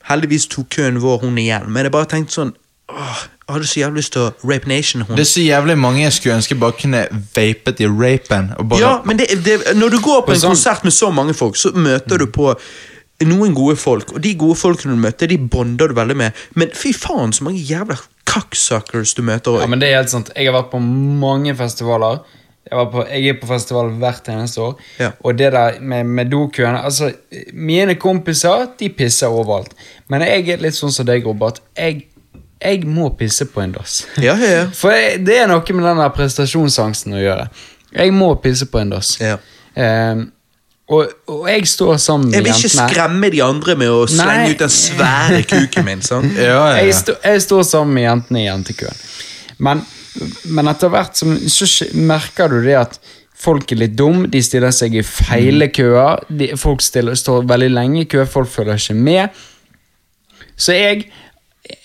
Heldigvis 0.08 0.46
tok 0.48 0.70
køen 0.72 1.00
vår 1.02 1.20
hun 1.26 1.36
igjen, 1.38 1.68
men 1.68 1.84
jeg 1.84 1.92
bare 1.92 2.08
tenkte 2.08 2.32
sånn 2.38 2.54
åh, 2.90 3.20
Jeg 3.50 3.54
hadde 3.56 3.66
så 3.66 3.80
jævlig 3.80 3.98
lyst 4.04 4.12
til 4.14 4.22
å 4.22 4.30
rape 4.46 4.68
nation 4.70 5.02
hun. 5.02 5.16
Det 5.18 5.24
er 5.24 5.28
så 5.32 5.42
jævlig 5.42 5.74
mange 5.82 6.04
jeg 6.04 6.12
skulle 6.14 6.36
ønske 6.38 6.56
bare 6.58 6.76
kunne 6.78 7.00
vapet 7.34 7.80
i 7.82 7.88
rapen. 7.90 8.52
Og 8.58 8.68
bare, 8.70 8.80
Ja, 8.80 8.92
men 9.04 9.18
det, 9.18 9.26
det, 9.44 9.56
når 9.76 9.90
du 9.90 9.98
går 10.04 10.20
på 10.26 10.32
en 10.32 10.38
sånn- 10.38 10.54
konsert 10.54 10.84
med 10.86 10.94
så 10.94 11.10
mange 11.12 11.34
folk, 11.34 11.56
så 11.58 11.72
møter 11.74 12.18
du 12.22 12.26
på 12.30 12.54
noen 13.26 13.52
gode 13.54 13.76
folk, 13.76 14.12
og 14.14 14.22
de 14.22 14.34
gode 14.38 14.56
folkene 14.56 14.94
du 14.94 15.02
møter, 15.02 15.26
de 15.28 15.36
bonder 15.38 15.90
du 15.90 15.94
veldig 15.98 16.16
med. 16.16 16.32
Men 16.54 16.70
fy 16.72 16.92
faen, 16.96 17.34
så 17.36 17.44
mange 17.44 17.58
jævla 17.60 17.98
cocksuckers 18.30 19.14
du 19.18 19.22
møter 19.26 19.60
Ja, 19.60 19.66
men 19.66 19.80
det 19.82 19.90
er 19.90 19.98
helt 20.00 20.10
sant. 20.14 20.30
Jeg 20.36 20.46
har 20.46 20.56
vært 20.62 20.70
på 20.72 20.80
mange 20.80 21.52
festivaler. 21.58 22.22
Jeg, 22.70 22.78
var 22.78 22.86
på, 22.92 23.02
jeg 23.10 23.32
er 23.32 23.38
på 23.40 23.48
festival 23.50 23.88
hvert 23.98 24.28
eneste 24.30 24.62
år. 24.62 24.82
Ja. 25.00 25.10
Og 25.26 25.38
det 25.38 25.50
der 25.52 25.80
med, 25.80 26.06
med 26.06 26.30
dokøene 26.30 26.84
altså, 26.86 27.10
Mine 27.52 27.96
kompiser 27.98 28.68
de 28.78 28.88
pisser 28.94 29.26
overalt. 29.26 29.74
Men 30.08 30.22
jeg 30.22 30.46
er 30.54 30.62
litt 30.62 30.78
sånn 30.78 30.94
som 30.94 31.08
deg, 31.08 31.26
Robert. 31.26 31.58
Jeg, 31.74 32.04
jeg 32.62 32.86
må 32.86 33.10
pisse 33.18 33.48
på 33.50 33.64
en 33.64 33.74
dass. 33.74 34.04
Ja, 34.22 34.36
ja. 34.38 34.68
For 34.80 34.94
jeg, 34.94 35.24
det 35.26 35.40
er 35.42 35.50
noe 35.50 35.76
med 35.76 35.88
den 35.88 36.02
der 36.04 36.14
prestasjonsangsten 36.14 37.18
å 37.18 37.24
gjøre. 37.24 37.48
Jeg 37.96 38.14
må 38.14 38.36
pisse 38.38 38.70
på 38.70 38.78
en 38.84 38.94
dass. 38.94 39.16
Ja. 39.18 39.40
Ehm, 39.74 40.28
og, 40.90 41.10
og 41.30 41.46
jeg 41.50 41.66
står 41.70 41.96
sammen 42.02 42.30
med 42.30 42.38
jentene. 42.38 42.54
Jeg 42.54 42.62
vil 42.62 42.70
ikke 42.70 42.94
skremme 42.94 43.30
de 43.30 43.42
andre 43.46 43.76
med 43.78 43.92
å 43.94 44.02
slenge 44.10 44.42
Nei. 44.42 44.54
ut 44.54 44.62
den 44.62 44.72
svære 44.74 45.42
kuken 45.46 45.86
min. 45.86 46.02
Sånn. 46.02 46.26
Jeg, 46.38 46.94
sto, 46.98 47.14
jeg 47.22 47.42
står 47.44 47.62
sammen 47.66 47.94
med 47.94 48.06
jentene 48.08 48.40
i 48.40 48.46
jentekøen. 48.48 49.02
Men, 49.62 49.82
men 50.50 50.70
etter 50.70 50.90
hvert 50.92 51.18
som, 51.18 51.36
så 51.48 51.68
merker 51.94 52.50
du 52.50 52.60
det 52.64 52.76
at 52.78 52.98
folk 53.40 53.72
er 53.72 53.82
litt 53.84 53.96
dum, 53.96 54.24
de 54.30 54.42
stiller 54.44 54.74
seg 54.74 54.96
i 54.98 55.04
feile 55.06 55.70
køer. 55.72 56.24
De, 56.28 56.50
folk 56.60 56.82
stiller, 56.84 57.16
står 57.16 57.46
veldig 57.48 57.70
lenge 57.72 58.02
i 58.02 58.08
kø, 58.10 58.24
folk 58.28 58.50
følger 58.52 58.80
ikke 58.80 58.98
med. 58.98 59.42
Så 60.60 60.76
jeg, 60.76 61.06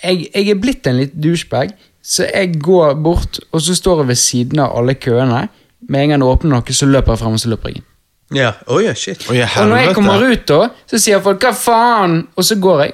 jeg, 0.04 0.26
jeg 0.34 0.50
er 0.52 0.60
blitt 0.60 0.88
en 0.90 1.00
litt 1.00 1.16
douchebag, 1.16 1.76
så 2.06 2.28
jeg 2.28 2.60
går 2.62 2.98
bort, 3.02 3.40
og 3.52 3.64
så 3.64 3.76
står 3.78 4.04
jeg 4.04 4.12
ved 4.12 4.22
siden 4.22 4.62
av 4.66 4.76
alle 4.78 4.98
køene. 5.00 5.46
Med 5.90 6.02
en 6.04 6.16
gang 6.16 6.24
det 6.24 6.30
åpner 6.30 6.58
noe, 6.58 6.76
så 6.76 6.90
løper 6.90 7.14
jeg 7.14 7.22
frem 7.22 7.38
og 7.38 7.42
så 7.42 7.52
løper 7.54 7.72
jeg 7.72 7.80
inn. 7.80 7.90
Ja, 8.34 8.56
oh, 8.66 8.80
yeah, 8.82 8.96
shit. 8.98 9.22
Oi, 9.30 9.38
Og 9.46 9.68
når 9.70 9.78
jeg 9.84 9.96
kommer 9.96 10.24
ut, 10.26 10.48
da, 10.50 10.70
så 10.90 10.98
sier 10.98 11.22
folk 11.22 11.44
'hva 11.44 11.52
faen', 11.54 12.24
og 12.36 12.44
så 12.44 12.58
går 12.58 12.82
jeg. 12.82 12.94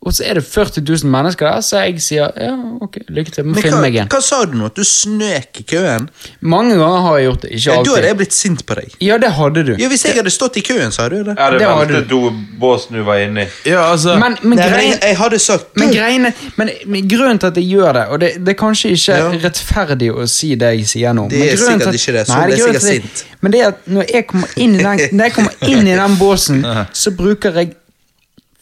Og 0.00 0.14
så 0.16 0.24
er 0.24 0.38
det 0.38 0.44
40 0.48 0.80
000 0.80 1.10
mennesker 1.12 1.44
der, 1.44 1.60
så 1.60 1.82
jeg 1.84 2.00
sier 2.00 2.30
ja, 2.40 2.54
ok, 2.80 2.94
lykke 3.12 3.32
til. 3.34 3.44
Må 3.44 3.52
Men 3.52 3.62
finne 3.62 3.76
hva, 3.76 3.80
meg 3.84 3.96
igjen. 3.98 4.06
hva 4.08 4.20
sa 4.24 4.38
du 4.48 4.54
nå? 4.56 4.70
At 4.70 4.78
du 4.80 4.84
snøk 4.88 5.58
i 5.60 5.64
køen? 5.68 6.06
Mange 6.40 6.78
ganger 6.80 7.02
har 7.04 7.18
jeg 7.18 7.26
gjort 7.28 7.42
det, 7.42 7.50
ikke 7.50 7.60
Ja, 7.66 7.72
da 7.74 7.78
alltid. 7.82 7.92
hadde 7.98 8.08
jeg 8.08 8.16
blitt 8.16 8.32
sint 8.32 8.62
på 8.66 8.74
deg. 8.78 8.94
Ja, 9.04 9.18
det 9.20 9.30
hadde 9.36 9.64
du. 9.68 9.72
Ja, 9.76 9.88
Hvis 9.92 10.04
jeg 10.08 10.14
hadde 10.16 10.32
stått 10.32 10.56
i 10.56 10.62
køen, 10.64 10.90
sa 10.96 11.08
du 11.12 11.18
det. 11.22 11.34
Ja, 11.36 11.50
det 11.52 11.58
Det 11.60 11.68
hadde 11.68 12.00
du. 12.08 12.30
båsen 12.62 12.96
du 12.96 13.02
var 13.04 13.20
inni. 13.20 13.44
Ja, 13.68 13.82
altså 13.92 14.16
Men, 14.18 14.38
men, 14.42 14.56
Nei, 14.58 14.68
greien, 14.72 14.90
jeg, 14.96 15.02
jeg 15.10 15.16
hadde 15.20 15.38
sagt 15.38 15.76
men, 15.76 15.92
greiene, 15.92 16.32
men, 16.56 16.70
men 16.86 17.08
grunnen 17.12 17.38
til 17.38 17.46
at 17.52 17.56
jeg 17.60 17.68
gjør 17.74 17.92
det, 17.98 18.06
og 18.08 18.20
det, 18.24 18.32
det 18.40 18.48
er 18.54 18.58
kanskje 18.64 18.94
ikke 18.96 19.18
Ja. 19.20 19.28
rettferdig 19.44 20.10
å 20.16 20.26
si 20.28 20.54
det 20.54 20.72
jeg 20.78 20.86
sier 20.94 21.12
nå 21.12 21.28
Det 21.28 21.42
er 21.52 21.56
sikkert 21.60 21.86
at- 21.92 21.94
ikke 22.00 22.12
det, 22.16 22.24
så 22.26 22.40
ble 22.40 22.56
jeg 22.56 22.64
sikkert 22.64 22.82
sint. 22.88 23.24
Men 23.42 23.52
det 23.52 23.60
er 23.60 23.68
at 23.68 23.86
når 23.88 24.04
jeg 24.14 24.26
kommer 24.28 24.48
inn 24.56 24.74
i 24.76 24.82
den, 24.82 24.98
når 25.16 25.24
jeg 25.28 25.32
kommer 25.36 25.52
inn 25.68 25.86
i 25.88 25.94
den 25.96 26.16
båsen, 26.20 26.64
så 27.04 27.10
bruker 27.16 27.52
jeg 27.60 27.74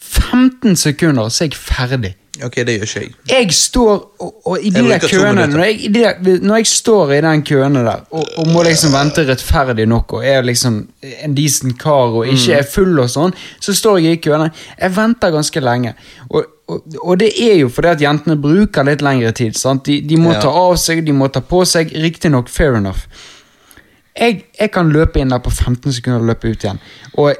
15 0.08 0.76
sekunder, 0.76 1.28
så 1.28 1.44
er 1.44 1.48
jeg 1.52 1.60
ferdig. 1.60 2.14
Ok, 2.44 2.54
det 2.62 2.76
gjør 2.76 2.84
ikke 2.86 3.00
jeg. 3.00 3.14
jeg 3.32 3.52
står 3.54 3.94
og, 4.22 4.28
og 4.46 4.58
i 4.62 4.70
de 4.70 4.82
der 4.86 5.02
køene 5.10 5.46
når 5.50 5.62
jeg, 5.64 5.78
de 5.94 6.02
der, 6.04 6.38
når 6.46 6.56
jeg 6.60 6.66
står 6.70 7.10
i 7.16 7.20
den 7.24 7.40
køene 7.42 7.80
der 7.82 8.04
og, 8.14 8.28
og 8.38 8.46
må 8.54 8.62
liksom 8.62 8.92
vente 8.94 9.24
rettferdig 9.26 9.86
nok 9.90 10.12
og 10.20 10.22
er 10.26 10.46
liksom 10.46 10.76
en 11.24 11.34
decent 11.34 11.74
kar 11.82 12.14
og 12.20 12.28
ikke 12.28 12.52
Mm. 12.52 12.58
er 12.60 12.68
full 12.74 13.00
og 13.02 13.10
sånn, 13.10 13.34
så 13.60 13.74
står 13.74 13.98
jeg 14.04 14.12
i 14.12 14.20
køene. 14.28 14.52
Jeg 14.78 14.94
venter 14.96 15.34
ganske 15.34 15.60
lenge. 15.66 15.94
Og, 16.30 16.44
og, 17.02 17.18
det 17.18 17.32
er 17.42 17.56
jo 17.64 17.68
fordi 17.74 17.88
at 17.96 18.00
jentene 18.06 18.36
bruker 18.38 18.86
litt 18.86 19.02
lengre 19.02 19.32
tid. 19.34 19.58
Sant? 19.58 19.82
De, 19.90 19.98
de 20.00 20.16
må 20.16 20.32
Ja. 20.36 20.40
ta 20.46 20.48
av 20.62 20.76
seg, 20.78 21.02
de 21.06 21.12
må 21.12 21.26
ta 21.34 21.40
på 21.40 21.64
seg. 21.66 21.90
Riktignok 21.90 22.48
fair 22.48 22.78
enough. 22.78 23.08
Jeg, 24.14 24.44
jeg 24.60 24.70
kan 24.74 24.90
løpe 24.94 25.18
inn 25.20 25.30
der 25.34 25.42
på 25.42 25.50
15 25.50 25.92
sekunder 25.92 26.20
og 26.22 26.26
løpe 26.30 26.50
ut 26.54 26.64
igjen. 26.64 26.78
Og 27.18 27.34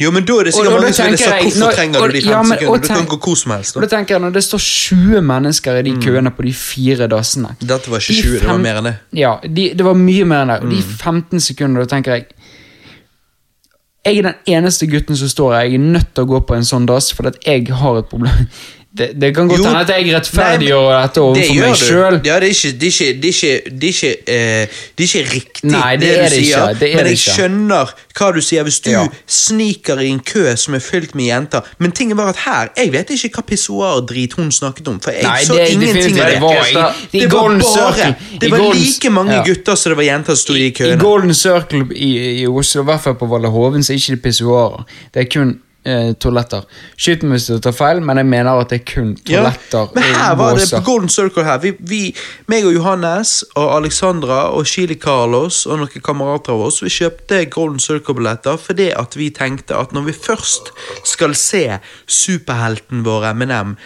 Jo, 0.00 0.10
men 0.14 0.24
da 0.24 0.32
er 0.38 0.44
det 0.44 0.54
sikkert 0.54 0.72
mange 0.80 0.92
som 0.94 1.06
tenker 1.08 1.24
sagt 1.24 1.42
hvorfor 1.42 1.58
når- 1.58 1.72
trenger 1.74 2.00
og- 2.00 2.08
du 2.08 2.12
de 2.14 2.20
fem 2.22 2.30
ja, 2.30 2.42
men- 2.42 2.58
sekundene? 2.58 2.82
Du 2.82 2.94
kan 2.94 3.06
gå 3.06 3.18
hvor 3.26 3.36
som 3.36 3.52
helst. 3.52 3.76
Og 3.76 3.82
da 3.82 3.86
Da. 3.88 3.96
tenker 3.96 4.14
jeg 4.14 4.20
Når 4.22 4.32
det 4.32 4.44
står 4.44 4.58
20 4.58 5.20
mennesker 5.22 5.76
i 5.78 5.82
de 5.82 5.90
køene 6.06 6.30
på 6.30 6.42
de 6.42 6.52
fire 6.52 7.08
dassene 7.08 7.48
Dette 7.60 7.90
var 7.90 7.98
ikke 7.98 8.14
de 8.14 8.22
20, 8.22 8.38
det 8.38 8.46
var 8.48 8.58
mer 8.58 8.74
enn 8.78 8.84
det. 8.84 8.96
Ja, 9.14 9.36
de, 9.42 9.74
det 9.74 9.84
var 9.84 9.94
mye 9.94 10.24
mer 10.24 10.42
enn 10.44 10.48
det. 10.48 10.62
Og 10.62 10.70
de 10.70 10.82
15 10.82 11.40
sekundene, 11.40 11.80
da 11.86 11.96
tenker 11.96 12.12
jeg 12.12 12.26
Jeg 14.06 14.18
er 14.18 14.22
den 14.22 14.34
eneste 14.46 14.86
gutten 14.86 15.16
som 15.16 15.28
står 15.28 15.52
her. 15.54 15.62
Jeg 15.66 15.74
er 15.74 15.78
nødt 15.78 16.14
til 16.14 16.24
å 16.24 16.28
gå 16.28 16.40
på 16.46 16.54
en 16.56 16.62
sånn 16.64 16.86
dass, 16.86 17.10
for 17.12 17.26
at 17.26 17.36
jeg 17.44 17.66
har 17.68 17.98
et 17.98 18.08
problem. 18.08 18.46
Det, 18.98 19.06
det 19.20 19.28
kan 19.36 19.46
godt 19.48 19.62
hende 19.64 19.80
at 19.84 19.90
jeg 19.94 20.08
rettferdiggjør 20.14 20.88
dette 21.02 21.20
overfor 21.22 21.58
meg 21.62 21.76
sjøl. 21.78 22.16
Ja, 22.26 22.38
det 22.42 22.48
er 22.48 22.54
ikke, 22.56 22.72
det 22.80 22.88
er 22.88 22.94
ikke, 22.94 23.12
det 23.22 23.28
er 23.28 23.34
ikke, 23.34 23.76
det 23.82 23.90
ikke, 23.94 24.10
eh, 24.26 24.80
det 24.98 25.04
er 25.04 25.08
ikke 25.08 25.34
riktig, 25.34 25.70
Nei, 25.70 25.92
det 25.96 26.00
det, 26.08 26.08
du 26.08 26.22
det 26.22 26.40
ikke, 26.42 26.48
sier. 26.48 26.74
det 26.80 26.88
er 26.88 26.96
men 26.98 27.04
det 27.08 27.12
jeg 27.14 27.22
skjønner 27.24 27.92
hva 28.18 28.30
du 28.34 28.40
sier 28.42 28.66
hvis 28.66 28.80
du 28.82 28.90
Ja. 28.90 29.04
sniker 29.30 30.00
i 30.02 30.08
en 30.10 30.18
kø 30.20 30.42
som 30.58 30.74
er 30.74 30.82
fylt 30.82 31.14
med 31.14 31.28
jenter. 31.28 31.60
Men 31.78 31.92
tingen 31.94 32.16
var 32.18 32.32
at 32.32 32.40
her 32.46 32.68
Jeg 32.76 32.92
vet 32.92 33.10
ikke 33.14 33.30
hva 33.38 33.44
pissoar-drit 33.52 34.34
hun 34.38 34.50
snakket 34.52 34.88
om. 34.90 34.98
For 35.00 35.14
jeg 35.14 35.22
Nei, 35.22 35.44
så 35.44 35.54
ingenting 35.62 36.18
av 36.18 36.32
det 36.32 36.40
var 36.42 36.58
i, 36.58 36.74
i 37.18 37.20
det 37.22 37.30
var 37.32 37.54
bare 37.60 38.14
Det 38.40 38.50
var 38.50 38.74
like 38.74 39.10
mange 39.14 39.32
ja. 39.38 39.44
gutter 39.46 39.74
som 39.78 39.92
det 39.94 39.96
var 40.00 40.08
jenter 40.08 40.34
som 40.34 40.42
sto 40.42 40.58
i 40.58 40.66
I 40.66 40.74
køene. 40.74 40.98
Golden 41.00 41.34
Circle 41.34 41.86
i, 41.94 42.10
i 42.42 42.46
Oslo, 42.46 42.82
i 42.82 42.84
hvert 42.90 43.00
fall 43.06 43.14
på 43.20 43.26
Valle 43.30 43.48
Hoven, 43.54 43.84
så 43.84 43.92
er 43.94 44.02
ikke 44.02 44.16
det 44.18 44.22
pissoarer. 44.26 44.84
Det 45.14 45.22
er 45.26 45.30
kun 45.38 45.58
eh, 45.86 46.12
toaletter. 46.20 46.64
Skyt 46.96 47.24
meg 47.24 47.38
hvis 47.38 47.48
du 47.50 47.58
tar 47.62 47.74
feil, 47.76 48.00
men 48.04 48.20
jeg 48.20 48.28
mener 48.28 48.62
at 48.62 48.72
det 48.72 48.80
er 48.80 48.86
kun 48.88 49.12
Ja, 49.28 49.44
men 49.94 50.06
her 50.06 50.34
var 50.38 50.58
det 50.58 50.68
på 50.72 50.82
Golden 50.86 51.12
Circle 51.12 51.44
her. 51.46 51.60
Vi, 51.62 51.74
vi, 51.78 52.02
meg 52.50 52.66
og 52.68 52.74
Johannes 52.74 53.42
og 53.54 53.76
Alexandra 53.76 54.40
og 54.54 54.66
Chili 54.66 54.98
Carlos 55.00 55.64
og 55.66 55.82
noen 55.82 56.04
kamerater 56.04 56.56
av 56.56 56.66
oss, 56.68 56.82
vi 56.84 56.92
kjøpte 56.92 57.44
Golden 57.52 57.80
Circle-billetter 57.82 58.58
fordi 58.60 58.90
at 58.96 59.16
vi 59.18 59.30
tenkte 59.34 59.78
at 59.78 59.94
når 59.96 60.10
vi 60.10 60.18
først 60.18 60.72
skal 61.06 61.36
se 61.38 61.64
superhelten 62.06 63.04
vår 63.06 63.32
MNM 63.38 63.76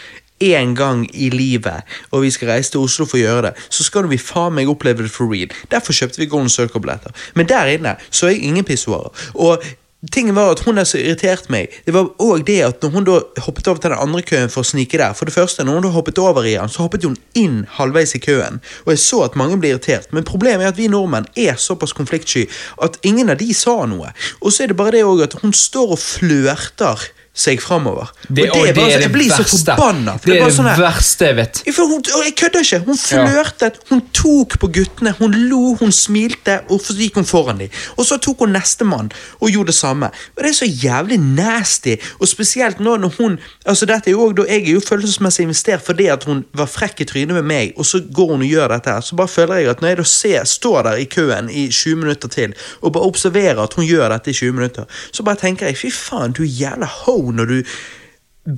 en 0.43 0.75
gang 0.75 1.05
i 1.15 1.29
livet, 1.31 1.87
og 2.11 2.25
vi 2.25 2.31
skal 2.35 2.49
reise 2.49 2.73
til 2.75 2.83
Oslo 2.83 3.07
for 3.07 3.19
å 3.19 3.23
gjøre 3.23 3.45
det, 3.47 3.53
så 3.71 3.87
skal 3.87 4.09
vi 4.11 4.19
faen 4.19 4.57
meg 4.57 4.71
oppleve 4.71 5.07
det 5.07 5.13
for 5.15 5.31
real. 5.31 5.53
Derfor 5.71 5.95
kjøpte 5.95 6.19
vi 6.19 6.27
Golden 6.31 6.51
Circle-billetter. 6.51 7.15
Men 7.39 7.47
der 7.51 7.71
inne 7.77 7.95
så 8.11 8.27
er 8.27 8.35
jeg 8.35 8.51
ingen 8.51 8.67
pissoarer. 8.67 9.15
Og 9.35 9.63
Tingen 10.11 10.35
var 10.35 10.51
at 10.51 10.61
Hun 10.67 10.77
der 10.77 10.87
som 10.89 10.99
irriterte 10.99 11.53
meg, 11.55 11.71
det 11.87 11.93
var 11.95 12.09
også 12.19 12.43
det 12.47 12.57
at 12.67 12.83
når 12.83 12.91
hun 12.91 13.05
da 13.07 13.21
hoppet 13.45 13.69
over 13.71 13.79
til 13.79 13.93
den 13.93 14.01
andre 14.03 14.23
køen 14.27 14.51
for 14.51 14.65
å 14.65 14.67
snike 14.67 14.99
der 14.99 15.15
For 15.15 15.31
det 15.31 15.35
første, 15.35 15.63
når 15.63 15.79
hun 15.79 15.87
da 15.87 15.93
hoppet 15.95 16.19
over 16.19 16.43
i 16.43 16.57
den, 16.57 16.69
så 16.69 16.83
hoppet 16.83 17.07
hun 17.07 17.15
inn 17.39 17.61
halvveis 17.77 18.17
i 18.19 18.23
køen. 18.23 18.59
Og 18.83 18.91
jeg 18.97 18.99
så 18.99 19.23
at 19.29 19.39
mange 19.39 19.61
ble 19.63 19.71
irritert. 19.71 20.11
Men 20.11 20.27
problemet 20.27 20.67
er 20.67 20.73
at 20.75 20.81
vi 20.81 20.91
nordmenn 20.91 21.31
er 21.39 21.55
såpass 21.55 21.95
konfliktsky 21.95 22.49
at 22.83 22.99
ingen 23.07 23.31
av 23.31 23.39
de 23.39 23.55
sa 23.55 23.77
noe. 23.87 24.11
Og 24.43 24.51
så 24.51 24.65
er 24.65 24.73
det 24.73 24.79
bare 24.81 24.97
det 24.97 25.05
også 25.07 25.29
at 25.29 25.39
hun 25.45 25.55
står 25.55 25.95
og 25.95 26.03
flørter 26.03 27.07
seg 27.33 27.63
framover. 27.65 28.11
Det, 28.29 28.51
og 28.51 28.59
det 28.61 28.71
er 28.71 28.75
bare, 28.77 28.89
det 28.93 29.07
jeg 29.07 29.13
blir 29.13 29.31
så 29.33 29.45
forbanna. 29.49 30.19
Det 30.21 30.35
er 30.37 30.43
det 30.45 30.53
sånn 30.53 30.67
verste 30.77 31.31
jeg 31.31 31.37
vet. 31.39 31.61
hun, 31.79 32.03
og 32.03 32.25
jeg 32.27 32.35
kødder 32.37 32.67
ikke. 32.67 32.81
Hun 32.85 32.99
flørtet, 33.01 33.79
hun 33.89 34.03
tok 34.13 34.59
på 34.61 34.69
guttene, 34.75 35.15
hun 35.17 35.37
lo, 35.49 35.61
hun 35.81 35.95
smilte, 35.97 36.59
og 36.69 36.83
så 36.85 36.97
gikk 36.99 37.17
hun 37.17 37.29
foran 37.29 37.63
dem. 37.63 37.73
Og 37.97 38.05
så 38.05 38.19
tok 38.21 38.45
hun 38.45 38.53
nestemann 38.53 39.09
og 39.41 39.49
gjorde 39.49 39.73
det 39.73 39.79
samme. 39.79 40.11
Og 40.37 40.45
det 40.45 40.51
er 40.51 40.59
så 40.59 40.69
jævlig 40.69 41.19
nasty, 41.23 41.97
og 42.21 42.29
spesielt 42.29 42.83
nå 42.85 42.99
når 43.01 43.17
hun 43.19 43.41
Altså 43.67 43.87
dette 43.87 44.11
er 44.11 44.13
jo 44.13 44.25
også, 44.27 44.45
Jeg 44.49 44.67
er 44.67 44.73
jo 44.73 44.81
følelsesmessig 44.81 45.43
investert 45.47 45.83
fordi 45.87 46.07
at 46.13 46.25
hun 46.25 46.45
var 46.55 46.67
frekk 46.67 47.01
i 47.01 47.05
trynet 47.09 47.35
med 47.35 47.47
meg, 47.47 47.73
og 47.77 47.87
så 47.87 48.03
går 48.13 48.33
hun 48.35 48.43
og 48.43 48.49
gjør 48.49 48.75
dette. 48.75 48.97
Så 49.03 49.17
bare 49.17 49.29
føler 49.29 49.63
jeg 49.63 49.71
at 49.71 49.81
når 49.81 49.89
jeg 49.89 49.99
da 49.99 50.05
ser, 50.05 50.45
står 50.45 50.83
der 50.83 51.01
i 51.01 51.05
køen 51.05 51.49
i 51.51 51.69
20 51.71 51.97
minutter 51.97 52.29
til, 52.29 52.55
og 52.83 52.93
bare 52.93 53.09
observerer 53.09 53.63
at 53.63 53.75
hun 53.79 53.87
gjør 53.87 54.13
dette 54.13 54.31
i 54.31 54.35
20 54.35 54.53
minutter, 54.53 54.85
så 55.13 55.23
bare 55.23 55.41
tenker 55.41 55.71
jeg 55.71 55.79
fy 55.79 55.93
faen, 55.95 56.37
du 56.37 56.43
er 56.43 56.53
jævla 56.53 56.91
ho 57.07 57.22
når 57.31 57.51
du 57.53 57.63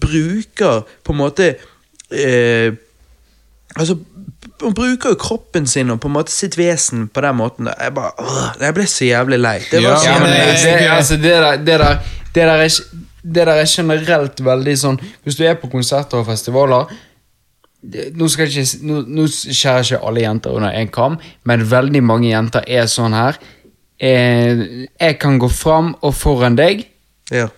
bruker 0.00 0.82
på 1.04 1.12
en 1.12 1.18
måte 1.20 1.54
eh, 2.10 2.72
Altså, 3.74 3.96
man 4.62 4.74
bruker 4.76 5.10
jo 5.10 5.16
kroppen 5.18 5.64
sin 5.66 5.88
og 5.90 5.96
på 5.98 6.06
en 6.06 6.14
måte 6.14 6.30
sitt 6.30 6.54
vesen 6.54 7.08
på 7.10 7.24
den 7.24 7.34
måten. 7.40 7.66
Jeg 7.66 7.94
bare, 7.96 8.12
øh, 8.22 8.60
jeg 8.62 8.74
ble 8.76 8.84
så 8.86 9.08
jævlig 9.08 9.38
lei. 9.40 9.56
Det 9.70 9.80
Ja, 9.82 9.96
så 9.98 10.12
jævlig 10.12 10.28
det, 10.30 10.44
det, 10.62 10.86
altså, 10.94 11.16
det, 11.16 11.24
der, 11.24 11.56
det, 11.56 11.66
der, 11.66 11.96
det, 12.34 12.34
der 12.34 12.52
er, 12.52 12.68
det 13.24 13.34
der 13.34 13.52
er 13.52 13.66
generelt 13.66 14.44
veldig 14.44 14.76
sånn 14.78 15.00
Hvis 15.24 15.40
du 15.40 15.42
er 15.48 15.58
på 15.58 15.72
konserter 15.72 16.22
og 16.22 16.28
festivaler 16.28 16.86
nå, 18.14 18.28
skal 18.32 18.48
ikke, 18.48 18.64
nå, 18.86 19.02
nå 19.08 19.26
skjærer 19.28 19.84
ikke 19.84 20.06
alle 20.08 20.22
jenter 20.24 20.54
under 20.56 20.72
en 20.72 20.88
kam, 20.88 21.18
men 21.44 21.66
veldig 21.70 22.00
mange 22.04 22.30
jenter 22.30 22.64
er 22.64 22.86
sånn 22.88 23.12
her. 23.12 23.36
Jeg, 24.00 24.86
jeg 24.88 25.18
kan 25.20 25.36
gå 25.42 25.50
fram 25.52 25.92
og 26.00 26.14
foran 26.16 26.56
deg, 26.56 26.86
Ja. 27.32 27.48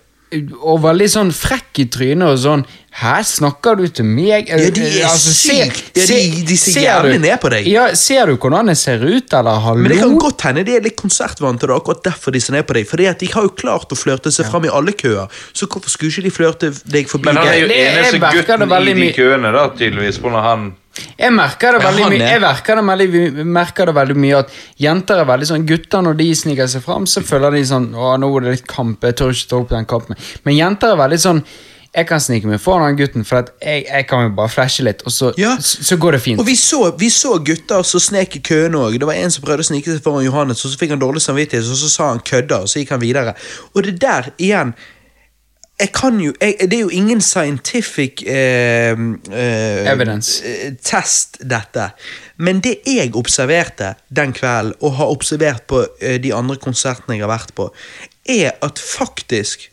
Og 0.61 0.81
veldig 0.83 1.07
sånn 1.07 1.29
frekk 1.31 1.79
i 1.79 1.85
trynet 1.93 2.27
og 2.27 2.37
sånn 2.41 2.65
Hæ, 2.97 3.19
snakker 3.29 3.75
du 3.77 3.83
til 3.93 4.07
meg? 4.09 4.47
Ja, 4.49 4.57
de 4.73 4.81
er 4.81 5.03
Altså, 5.05 5.29
se- 5.29 5.67
sykt. 5.69 5.91
Ja, 5.95 6.05
de- 6.09 6.45
de 6.49 6.55
ser 6.57 7.03
du- 7.03 7.19
ned 7.19 7.39
på 7.39 7.49
deg. 7.53 7.67
Ja, 7.67 7.93
Ser 7.93 8.25
du 8.25 8.37
hvordan 8.37 8.67
jeg 8.71 8.77
ser 8.77 8.97
ut, 9.05 9.31
eller 9.37 9.59
hallo? 9.59 9.77
Men 9.83 9.91
det 9.91 9.99
kan 9.99 10.17
godt 10.17 10.41
hende 10.41 10.63
de 10.65 10.75
er 10.77 10.81
litt 10.81 10.95
konsertvante, 10.97 11.69
og 11.69 11.69
er 11.69 11.79
akkurat 11.79 12.01
derfor 12.03 12.31
de 12.33 12.39
ser 12.39 12.53
ned 12.53 12.65
på 12.65 12.73
deg. 12.73 12.87
Fordi 12.89 13.05
at 13.07 13.19
de 13.19 13.27
har 13.27 13.43
jo 13.43 13.49
klart 13.49 13.89
å 13.93 13.95
flørte 13.95 14.31
seg 14.33 14.49
fram 14.49 14.65
i 14.65 14.69
alle 14.73 14.93
køer, 14.93 15.29
så 15.53 15.67
hvorfor 15.67 15.89
skulle 15.93 16.09
ikke 16.09 16.23
de 16.23 16.31
flørte 16.31 16.89
deg 16.89 17.05
forbi? 17.07 17.25
Men 17.25 17.35
han 17.37 17.47
er 17.49 17.59
jo 17.59 17.67
eneste 17.67 18.19
gutten 18.19 18.87
i 18.87 18.93
de 18.93 19.13
køene, 19.13 19.51
da, 19.53 19.69
tydeligvis. 19.77 20.17
På 20.17 20.31
når 20.31 20.41
han 20.41 20.75
Jeg 21.17 21.33
merker 21.33 21.77
det 21.77 21.83
veldig 21.85 22.09
mye. 22.11 22.27
Jeg 22.31 22.41
merker 22.41 22.75
det 22.79 22.83
veldig, 22.89 23.45
merker 23.45 23.85
det 23.91 23.95
veldig 23.95 24.15
mye 24.17 24.39
at 24.43 24.51
jenter 24.81 25.21
er 25.23 25.25
veldig 25.29 25.47
sånn 25.51 25.65
Gutter 25.69 26.01
når 26.05 26.17
de 26.19 26.27
sniker 26.35 26.67
seg 26.67 26.83
fram, 26.85 27.05
så 27.09 27.21
føler 27.25 27.51
de 27.57 27.63
sånn 27.69 27.89
Å, 27.95 28.17
nå 28.21 28.29
er 28.37 28.45
det 28.47 28.51
litt 28.57 28.67
kamp, 28.67 29.01
jeg 29.03 29.15
tør 29.19 29.33
ikke 29.35 29.49
ta 29.49 29.57
opp 29.61 29.69
den 29.73 29.85
kampen. 29.89 30.15
Men 30.45 30.55
jenter 30.57 30.93
er 30.95 31.01
veldig 31.01 31.19
sånn 31.23 31.41
Jeg 31.97 32.05
kan 32.09 32.19
snike 32.21 32.45
meg 32.45 32.59
foran 32.61 32.91
den 32.91 32.97
gutten, 32.99 33.23
for 33.25 33.47
jeg, 33.63 33.85
jeg 33.87 34.05
kan 34.09 34.27
jo 34.27 34.33
bare 34.37 34.51
flashe 34.53 34.83
litt, 34.85 35.01
og 35.07 35.11
så, 35.15 35.31
Ja. 35.39 35.55
så, 35.57 35.79
så 35.87 35.97
går 35.97 36.11
det 36.17 36.21
fint. 36.21 36.39
Og 36.39 36.45
vi 36.45 36.53
så, 36.59 36.91
vi 36.99 37.09
så 37.09 37.37
gutter 37.41 37.81
som 37.87 38.03
snek 38.03 38.35
i 38.37 38.41
køene 38.45 38.77
òg. 38.77 38.99
Det 39.01 39.07
var 39.07 39.17
en 39.17 39.31
som 39.33 39.41
prøvde 39.41 39.65
å 39.65 39.69
snike 39.71 39.95
seg 39.95 40.03
foran 40.05 40.25
Johannes, 40.25 40.61
og 40.65 40.73
så 40.73 40.77
fikk 40.77 40.93
han 40.93 41.01
dårlig 41.01 41.23
samvittighet, 41.25 41.65
og 41.65 41.79
så 41.79 41.89
sa 41.89 42.09
han 42.11 42.19
'kødder', 42.21 42.67
og 42.67 42.69
så 42.69 42.83
gikk 42.83 42.91
han 42.93 43.01
videre. 43.01 43.33
Og 43.73 43.81
det 43.87 43.95
der, 44.03 44.29
igjen 44.37 44.75
jeg 45.79 45.91
kan 45.93 46.19
jo, 46.19 46.33
jeg, 46.41 46.55
Det 46.61 46.73
er 46.73 46.79
jo 46.79 46.89
ingen 46.89 47.21
scientific 47.21 48.23
eh, 48.25 48.91
eh, 49.31 49.91
Evidence. 49.91 50.41
eh, 50.45 50.73
test, 50.81 51.37
dette. 51.49 51.91
Men 52.37 52.59
det 52.65 52.79
jeg 52.87 53.15
observerte 53.15 53.93
den 54.09 54.33
kvelden, 54.33 54.73
og 54.81 54.95
har 54.97 55.05
observert 55.13 55.63
på 55.69 55.85
eh, 56.01 56.17
de 56.23 56.33
andre 56.33 56.57
konsertene 56.57 57.15
jeg 57.17 57.25
har 57.27 57.33
vært 57.33 57.53
på, 57.55 57.69
er 58.25 58.51
at 58.61 58.79
faktisk 58.79 59.69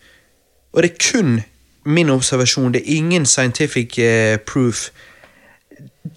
Og 0.75 0.83
det 0.83 0.91
er 0.91 1.11
kun 1.13 1.43
min 1.85 2.11
observasjon, 2.11 2.73
det 2.75 2.81
er 2.83 2.97
ingen 2.97 3.27
scientific 3.27 3.99
eh, 3.99 4.39
proof. 4.43 4.89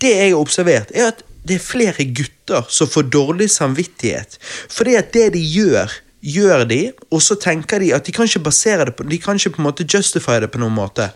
Det 0.01 0.09
jeg 0.09 0.31
har 0.31 0.39
observert, 0.39 0.91
er 0.95 1.11
at 1.11 1.21
det 1.47 1.55
er 1.55 1.63
flere 1.63 2.05
gutter 2.09 2.65
som 2.69 2.89
får 2.89 3.05
dårlig 3.13 3.49
samvittighet. 3.53 4.37
Fordi 4.69 4.95
at 4.95 5.13
det 5.13 5.33
de 5.33 5.43
gjør, 5.43 5.93
gjør 6.27 6.65
de, 6.67 6.81
og 7.11 7.21
så 7.23 7.37
tenker 7.39 7.83
de 7.83 7.93
at 7.95 8.07
de 8.07 8.13
kan 8.15 8.27
ikke 8.27 8.43
basere 8.49 8.89
det 8.89 8.95
på 8.97 9.05
De 9.07 9.19
kan 9.21 9.39
ikke 9.39 9.55
på 9.55 9.61
en 9.61 9.69
måte 9.69 9.87
justify 9.87 10.39
det 10.43 10.51
på 10.51 10.61
noen 10.61 10.75
måte. 10.75 11.09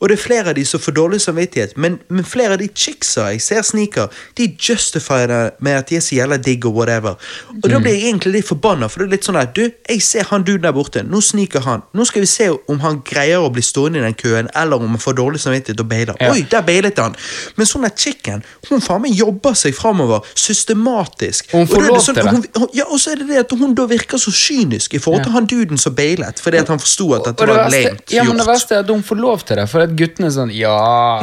Og 0.00 0.08
det 0.08 0.16
er 0.16 0.22
flere 0.22 0.52
av 0.52 0.56
de 0.56 0.64
som 0.64 0.80
får 0.80 0.94
dårlig 0.96 1.20
samvittighet, 1.20 1.76
men, 1.76 1.98
men 2.08 2.24
flere 2.24 2.56
av 2.56 2.60
de 2.62 2.68
chicksa 2.72 3.26
jeg 3.34 3.42
ser 3.44 3.64
sniker, 3.66 4.08
de 4.38 4.46
justifier 4.56 5.28
det 5.28 5.40
med 5.60 5.76
at 5.76 5.90
de 5.90 5.98
er 5.98 6.04
så 6.04 6.16
jævla 6.16 6.38
digg 6.40 6.64
og 6.68 6.78
whatever. 6.78 7.18
Og 7.60 7.66
da 7.68 7.80
blir 7.82 7.92
jeg 7.98 8.06
egentlig 8.08 8.32
litt 8.38 8.48
forbanna, 8.48 8.88
for 8.88 9.02
det 9.02 9.10
er 9.10 9.14
litt 9.18 9.28
sånn 9.28 9.38
at 9.40 9.52
du, 9.56 9.66
jeg 9.68 10.04
ser 10.04 10.28
han 10.30 10.46
duden 10.46 10.64
der 10.64 10.72
borte, 10.76 11.02
nå 11.04 11.20
sniker 11.24 11.64
han. 11.66 11.84
Nå 11.96 12.06
skal 12.08 12.24
vi 12.24 12.30
se 12.32 12.48
om 12.50 12.80
han 12.80 13.02
greier 13.06 13.44
å 13.44 13.50
bli 13.52 13.64
stående 13.64 14.00
i 14.00 14.06
den 14.06 14.16
køen, 14.16 14.48
eller 14.56 14.80
om 14.80 14.94
han 14.96 15.02
får 15.02 15.18
dårlig 15.20 15.42
samvittighet 15.44 15.84
og 15.84 15.90
bailer. 15.92 16.16
Ja. 16.20 16.32
Oi, 16.32 16.46
der 16.50 16.64
bailet 16.66 17.00
han! 17.02 17.18
Men 17.60 17.68
sånn 17.68 17.84
der 17.84 17.92
chicken, 17.96 18.44
hun 18.70 18.80
faen 18.84 19.04
meg 19.04 19.20
jobber 19.20 19.56
seg 19.58 19.76
framover 19.76 20.24
systematisk. 20.32 21.52
Hun 21.52 21.68
får 21.68 21.86
lov 21.86 22.00
sånn, 22.04 22.16
til 22.16 22.30
det. 22.30 22.34
Hun, 22.56 22.68
ja, 22.76 22.88
og 22.88 23.00
så 23.02 23.12
er 23.14 23.22
det 23.22 23.28
det 23.34 23.42
at 23.44 23.54
hun 23.60 23.76
da 23.76 23.84
virker 23.90 24.20
så 24.20 24.32
kynisk 24.34 24.96
i 24.96 25.02
forhold 25.02 25.26
til 25.26 25.36
han 25.36 25.48
duden 25.50 25.80
som 25.80 25.94
bailet, 25.96 26.40
fordi 26.40 26.60
at 26.62 26.72
han 26.72 26.80
forsto 26.80 27.10
at 27.18 27.20
Og 27.20 27.28
dette 27.30 27.46
det 27.46 27.52
var 27.52 27.62
verste, 27.66 27.84
gjort. 27.90 28.14
ja, 28.16 28.24
men 28.28 28.40
det 28.40 28.48
verste 28.48 28.78
er 28.78 28.84
at 28.84 28.92
hun 28.92 29.04
får 29.06 29.20
lov 29.20 29.44
til 29.44 29.60
det, 29.60 29.68
for 29.70 29.89
at 29.90 29.96
guttene 29.98 30.30
er 30.30 30.34
sånn 30.34 30.50
Ja, 30.54 30.74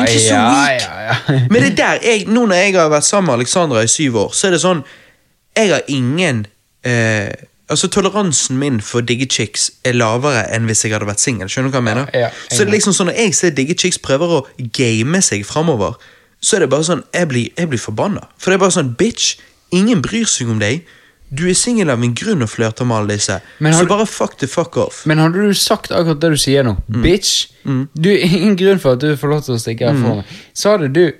Ikke 0.04 0.22
så 0.22 0.36
ja, 0.36 0.46
weak. 0.52 0.86
ja, 0.86 1.04
ja. 1.10 1.18
Men 1.52 1.64
det 1.64 1.72
er 1.74 1.78
der 1.82 2.06
jeg, 2.06 2.26
nå 2.30 2.46
når 2.52 2.62
jeg 2.62 2.76
har 2.78 2.90
vært 2.94 3.08
sammen 3.08 3.32
med 3.32 3.40
Alexandra 3.42 3.84
i 3.86 3.92
syv 3.92 4.20
år, 4.28 4.34
så 4.38 4.48
er 4.50 4.56
det 4.58 4.62
sånn 4.64 4.84
Jeg 5.58 5.72
har 5.74 5.88
ingen 5.92 6.46
eh, 6.88 7.32
Altså 7.68 7.90
Toleransen 7.92 8.56
min 8.62 8.78
for 8.80 9.04
digge 9.04 9.26
chicks 9.28 9.66
er 9.84 9.98
lavere 10.00 10.46
enn 10.56 10.70
hvis 10.70 10.86
jeg 10.86 10.94
hadde 10.96 11.10
vært 11.10 11.20
singel. 11.20 11.50
Skjønner 11.52 11.68
du 11.68 11.76
hva 11.76 11.82
jeg 11.82 11.88
mener? 11.90 12.06
Ja, 12.16 12.30
ja, 12.30 12.30
så 12.48 12.62
det 12.62 12.70
er 12.70 12.76
liksom 12.78 12.94
sånn 12.96 13.10
Når 13.12 13.18
jeg 13.20 13.34
ser 13.36 13.52
digge 13.58 13.76
chicks 13.76 14.00
prøver 14.00 14.38
å 14.38 14.46
game 14.78 15.20
seg 15.26 15.44
framover, 15.50 15.98
så 16.40 16.56
er 16.56 16.64
det 16.64 16.70
bare 16.72 16.88
sånn 16.88 17.04
Jeg 17.12 17.28
blir, 17.34 17.50
jeg 17.58 17.68
blir 17.74 17.82
forbanna. 17.84 18.24
For 18.40 18.54
det 18.54 18.60
er 18.60 18.64
bare 18.64 18.76
sånn 18.78 18.94
Bitch, 19.00 19.34
ingen 19.76 20.00
bryr 20.06 20.30
seg 20.32 20.48
om 20.54 20.62
deg. 20.64 20.88
Du 21.30 21.44
er 21.50 21.54
singel 21.60 21.90
av 21.92 22.04
en 22.04 22.14
grunn 22.16 22.42
og 22.46 22.50
flørter 22.50 22.86
med 22.88 22.98
alle 22.98 23.16
disse. 23.18 23.42
Så 23.60 23.80
du- 23.82 23.88
bare 23.88 24.06
fuck 24.08 24.38
the 24.38 24.48
fuck 24.48 24.78
off. 24.78 25.06
Men 25.06 25.18
hadde 25.20 25.34
du 25.48 25.54
sagt 25.54 25.92
akkurat 25.92 26.20
det 26.20 26.30
du 26.32 26.38
sier 26.38 26.64
nå, 26.64 26.78
Mm. 26.90 27.02
bitch 27.04 27.48
Du 28.00 28.10
er 28.10 28.24
ingen 28.24 28.56
grunn 28.56 28.80
for 28.80 28.94
at 28.94 29.00
du 29.00 29.16
får 29.18 29.30
lov 29.30 29.42
til 29.44 29.56
å 29.56 29.60
stikke 29.60 29.88
her 29.92 29.94
for 30.02 30.16
meg. 30.16 30.26
Så 30.56 30.72
hadde 30.78 30.94
du 30.94 31.12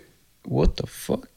What 0.50 0.78
the 0.78 0.88
fuck? 0.88 1.28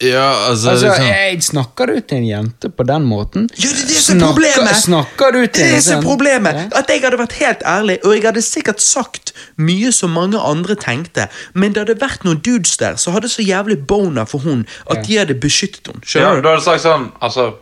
Ja, 0.00 0.48
altså, 0.50 0.70
Altså, 0.70 0.86
liksom, 0.88 1.06
jeg 1.06 1.42
Snakker 1.42 1.86
du 1.86 2.00
til 2.00 2.18
en 2.18 2.24
jente 2.26 2.68
på 2.70 2.84
den 2.86 3.04
måten? 3.06 3.48
Ja, 3.56 3.68
det 3.70 3.82
er 3.82 3.86
det 3.86 3.96
som 4.02 4.18
er 4.22 4.26
problemet! 4.26 4.76
Snakker 4.82 5.32
du 5.32 5.46
til 5.46 5.52
Det 5.52 5.62
er 5.62 5.68
det 5.70 5.76
er 5.76 5.80
så 5.80 6.02
problemet! 6.02 6.54
Ja. 6.54 6.78
At 6.78 6.86
jeg 6.88 7.02
hadde 7.02 7.18
vært 7.18 7.32
helt 7.38 7.62
ærlig, 7.62 7.98
og 8.04 8.14
jeg 8.14 8.22
hadde 8.24 8.42
sikkert 8.42 8.80
sagt 8.80 9.32
mye 9.58 9.92
som 9.92 10.10
mange 10.10 10.38
andre 10.38 10.74
tenkte, 10.74 11.28
men 11.54 11.72
det 11.72 11.86
hadde 11.86 12.00
vært 12.00 12.24
noen 12.24 12.40
dudes 12.42 12.76
der 12.78 12.96
som 12.96 13.12
hadde 13.14 13.28
så 13.30 13.42
jævlig 13.46 13.84
boner 13.86 14.24
for 14.26 14.38
hun 14.42 14.66
at 14.90 15.06
de 15.06 15.16
hadde 15.18 15.34
beskyttet 15.38 15.86
henne. 15.86 16.02
Ja, 16.14 16.34
du? 16.40 16.48
hadde 16.48 16.62
sagt 16.64 16.82
sånn 16.82 17.12
Altså, 17.22 17.54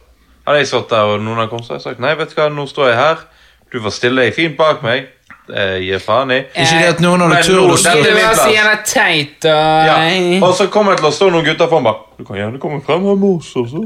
hadde 0.50 0.64
jeg 0.64 0.70
stått 0.72 0.90
der 0.92 1.14
og 1.14 1.22
noen 1.24 1.40
hadde 1.42 1.50
kommet, 1.54 1.70
og 1.70 1.82
sagt 1.86 2.02
Nei, 2.02 2.12
vet 2.18 2.34
du 2.34 2.36
hva, 2.40 2.50
nå 2.52 2.66
står 2.70 2.92
jeg 2.92 3.00
her. 3.00 3.24
Du 3.72 3.80
får 3.80 3.96
stille 4.00 4.26
deg 4.26 4.34
fint 4.36 4.56
bak 4.58 4.82
meg. 4.82 5.08
Jeg 5.50 5.82
gir 5.82 5.98
faen 5.98 6.30
i. 6.30 6.36
Ikke 6.54 6.76
det 6.78 6.88
at 6.92 7.00
noen 7.02 7.24
hadde 7.24 7.40
turt 7.42 7.72
å 7.72 7.76
stå 7.80 7.94
teit 8.86 9.46
og 9.50 9.86
Ja. 9.88 9.96
Og 10.46 10.52
så 10.54 10.66
kommer 10.70 10.94
det 10.94 11.00
til 11.02 11.08
å 11.08 11.12
stå 11.16 11.30
noen 11.32 11.44
gutter 11.44 11.66
foran 11.66 11.82
bare 11.88 11.96
Du 12.20 12.24
kan 12.28 12.36
gjerne 12.38 12.60
komme 12.62 12.78
frem 12.86 13.02
her 13.08 13.16
med 13.18 13.40
oss 13.40 13.50
også. 13.58 13.82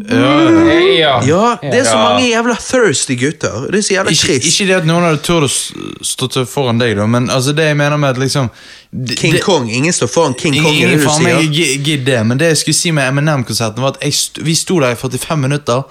ja. 0.98 1.14
Ja, 1.24 1.56
det 1.62 1.78
er 1.80 1.84
så 1.88 1.96
mange 1.96 2.26
jævla 2.28 2.56
thirsty 2.60 3.16
gutter. 3.16 3.70
Det 3.70 3.78
er 3.80 3.86
så 3.86 3.94
jævla 3.94 4.10
ikke, 4.12 4.26
trist. 4.26 4.50
ikke 4.60 4.66
det 4.68 4.76
at 4.82 4.88
noen 4.90 5.06
hadde 5.08 5.22
turt 5.24 5.46
å 5.48 6.04
stå 6.04 6.28
til 6.36 6.46
foran 6.50 6.78
deg, 6.82 6.96
da, 6.98 7.06
men 7.06 7.30
altså, 7.30 7.54
det 7.56 7.64
jeg 7.70 7.76
mener 7.80 7.96
med 7.96 8.10
at 8.10 8.18
liksom 8.18 8.50
det- 8.92 9.16
King 9.18 9.32
det- 9.32 9.42
Kong. 9.42 9.70
Ingen 9.70 9.92
står 9.92 10.06
foran 10.12 10.34
King 10.34 10.54
Kong, 10.60 10.66
er 10.66 10.70
Ingen 10.76 10.90
det 10.90 11.00
du 11.00 11.08
faen 11.08 11.22
meg 11.22 11.48
gi- 11.52 11.78
gidd 11.82 12.04
det, 12.04 12.26
men 12.26 12.38
det 12.38 12.48
jeg 12.48 12.56
skulle 12.58 12.74
si 12.74 12.90
med 12.90 13.08
Eminem-konserten, 13.08 13.80
var 13.80 13.88
at 13.96 14.02
jeg 14.02 14.12
st 14.12 14.38
vi 14.42 14.54
sto 14.54 14.80
der 14.80 14.90
i 14.92 14.94
45 15.00 15.38
minutter. 15.40 15.82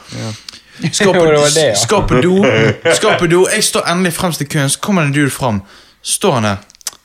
Skal 0.91 1.13
på, 1.13 1.25
ja. 1.29 1.75
skal 1.77 2.21
do, 2.23 2.35
skal 2.97 3.17
på 3.19 3.27
do. 3.31 3.43
Jeg 3.53 3.63
står 3.63 3.87
endelig 3.91 4.13
fremst 4.17 4.41
i 4.41 4.45
køen, 4.49 4.69
så 4.73 4.79
kommer 4.81 5.01
det 5.05 5.11
en 5.13 5.17
dude 5.21 5.33
fram. 5.33 5.61
Står 6.03 6.39
han 6.39 6.47
der 6.49 6.57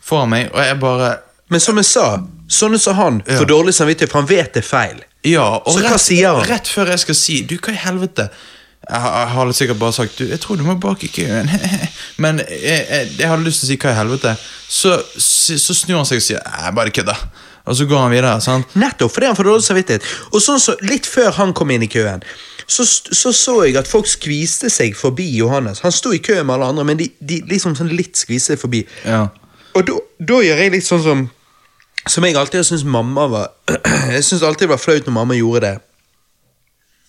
foran 0.09 0.31
meg, 0.33 0.49
og 0.55 0.63
jeg 0.65 0.79
bare 0.81 1.11
Men 1.51 1.61
som 1.61 1.77
jeg 1.81 1.85
sa, 1.89 2.07
sånne 2.49 2.79
som 2.81 2.97
han 2.97 3.19
får 3.29 3.47
dårlig 3.49 3.73
samvittighet, 3.77 4.11
for 4.13 4.21
han 4.23 4.29
vet 4.29 4.55
det 4.57 4.63
er 4.65 4.69
feil. 4.69 5.03
Ja, 5.25 5.45
og 5.59 5.73
Så 5.75 5.81
hva 5.85 5.99
sier 6.01 6.35
han? 6.37 6.45
rett 6.49 6.69
før 6.69 6.91
jeg 6.93 7.01
skal 7.03 7.17
si 7.19 7.41
Du, 7.43 7.57
hva 7.59 7.73
i 7.73 7.81
helvete? 7.83 8.29
Jeg, 8.89 9.01
har- 9.03 9.17
jeg 9.21 9.29
hadde 9.35 9.53
sikkert 9.59 9.79
bare 9.81 9.93
sagt 9.93 10.19
Du, 10.19 10.25
jeg 10.29 10.41
tror 10.41 10.57
du 10.57 10.63
må 10.65 10.75
bak 10.81 11.03
i 11.05 11.09
køen. 11.13 11.49
Men 12.25 12.39
jeg, 12.49 12.87
jeg, 12.91 13.09
jeg 13.19 13.29
hadde 13.29 13.45
lyst 13.45 13.61
til 13.65 13.69
å 13.69 13.71
si 13.73 13.77
hva 13.83 13.91
i 13.93 13.99
helvete. 13.99 14.35
Så, 14.69 14.95
så, 15.17 15.59
så 15.61 15.75
snur 15.77 15.97
han 16.03 16.09
seg 16.09 16.21
og 16.23 16.27
sier 16.29 16.41
Jeg 16.45 16.75
bare 16.79 16.91
kødder'. 16.95 17.25
Og 17.69 17.77
så 17.77 17.85
går 17.85 18.01
han 18.01 18.11
videre. 18.15 18.41
sant? 18.41 18.77
Nettopp 18.81 19.13
fordi 19.13 19.27
han 19.29 19.37
får 19.37 19.45
dårlig 19.51 19.65
samvittighet. 19.67 20.07
Og 20.33 20.41
sånn 20.41 20.61
så, 20.63 20.77
Litt 20.89 21.07
før 21.07 21.33
han 21.37 21.53
kom 21.53 21.71
inn 21.75 21.83
i 21.85 21.91
køen, 21.93 22.23
så 22.69 22.85
så, 22.85 23.33
så 23.33 23.55
jeg 23.65 23.77
at 23.81 23.89
folk 23.89 24.07
skviste 24.07 24.71
seg 24.71 24.97
forbi 24.97 25.27
Johannes. 25.39 25.81
Han 25.81 25.93
sto 25.95 26.13
i 26.13 26.21
kø 26.23 26.37
med 26.43 26.55
alle 26.55 26.69
andre, 26.75 26.85
men 26.85 27.01
de, 27.01 27.09
de 27.21 27.41
liksom 27.49 27.77
sånn 27.79 27.91
litt 27.93 28.19
skviste 28.21 28.55
seg 28.55 28.61
forbi. 28.61 28.85
Ja. 29.05 29.27
Og 29.77 29.89
da, 29.89 30.41
gjør 30.45 30.63
jeg 30.63 30.73
litt 30.75 30.87
sånn 30.87 31.05
som 31.05 31.27
Som 32.09 32.25
jeg 32.25 32.39
alltid 32.41 32.63
har 32.63 32.65
syntes 32.65 32.87
mamma 32.89 33.27
var 33.29 33.51
Jeg 34.15 34.25
syns 34.25 34.43
alltid 34.47 34.67
det 34.67 34.73
var 34.73 34.81
flaut 34.81 35.07
når 35.07 35.15
mamma 35.15 35.37
gjorde 35.37 35.61
det. 35.67 35.75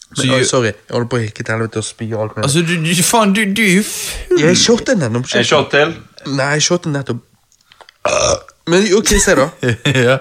Men, 0.10 0.18
så, 0.18 0.28
oh, 0.34 0.43
sorry, 0.43 0.72
jeg 0.74 0.93
holder 0.95 1.10
på 1.10 1.18
å 1.20 1.22
hikke 1.22 1.43
til 1.43 1.53
helvete 1.53 1.80
og 1.80 1.86
spy 1.86 2.07
og 2.10 2.22
alt 2.24 2.32
mulig. 2.36 2.45
Altså, 2.47 2.64
du, 2.66 2.74
du, 2.82 3.03
faen, 3.05 3.34
du, 3.38 3.43
du 3.53 3.62
er 3.62 3.84
full. 3.86 4.39
Jeg 4.41 4.57
shottet 4.57 4.97
nettopp. 4.97 5.28
En 5.38 5.45
shot 5.45 5.70
til. 5.76 5.91
Nei, 6.34 6.47
jeg 6.57 6.66
shottet 6.66 6.95
nettopp. 6.95 7.22
Men 8.74 8.88
ok, 8.97 9.14
se 9.22 9.36
da. 9.38 9.45
ja. 10.07 10.18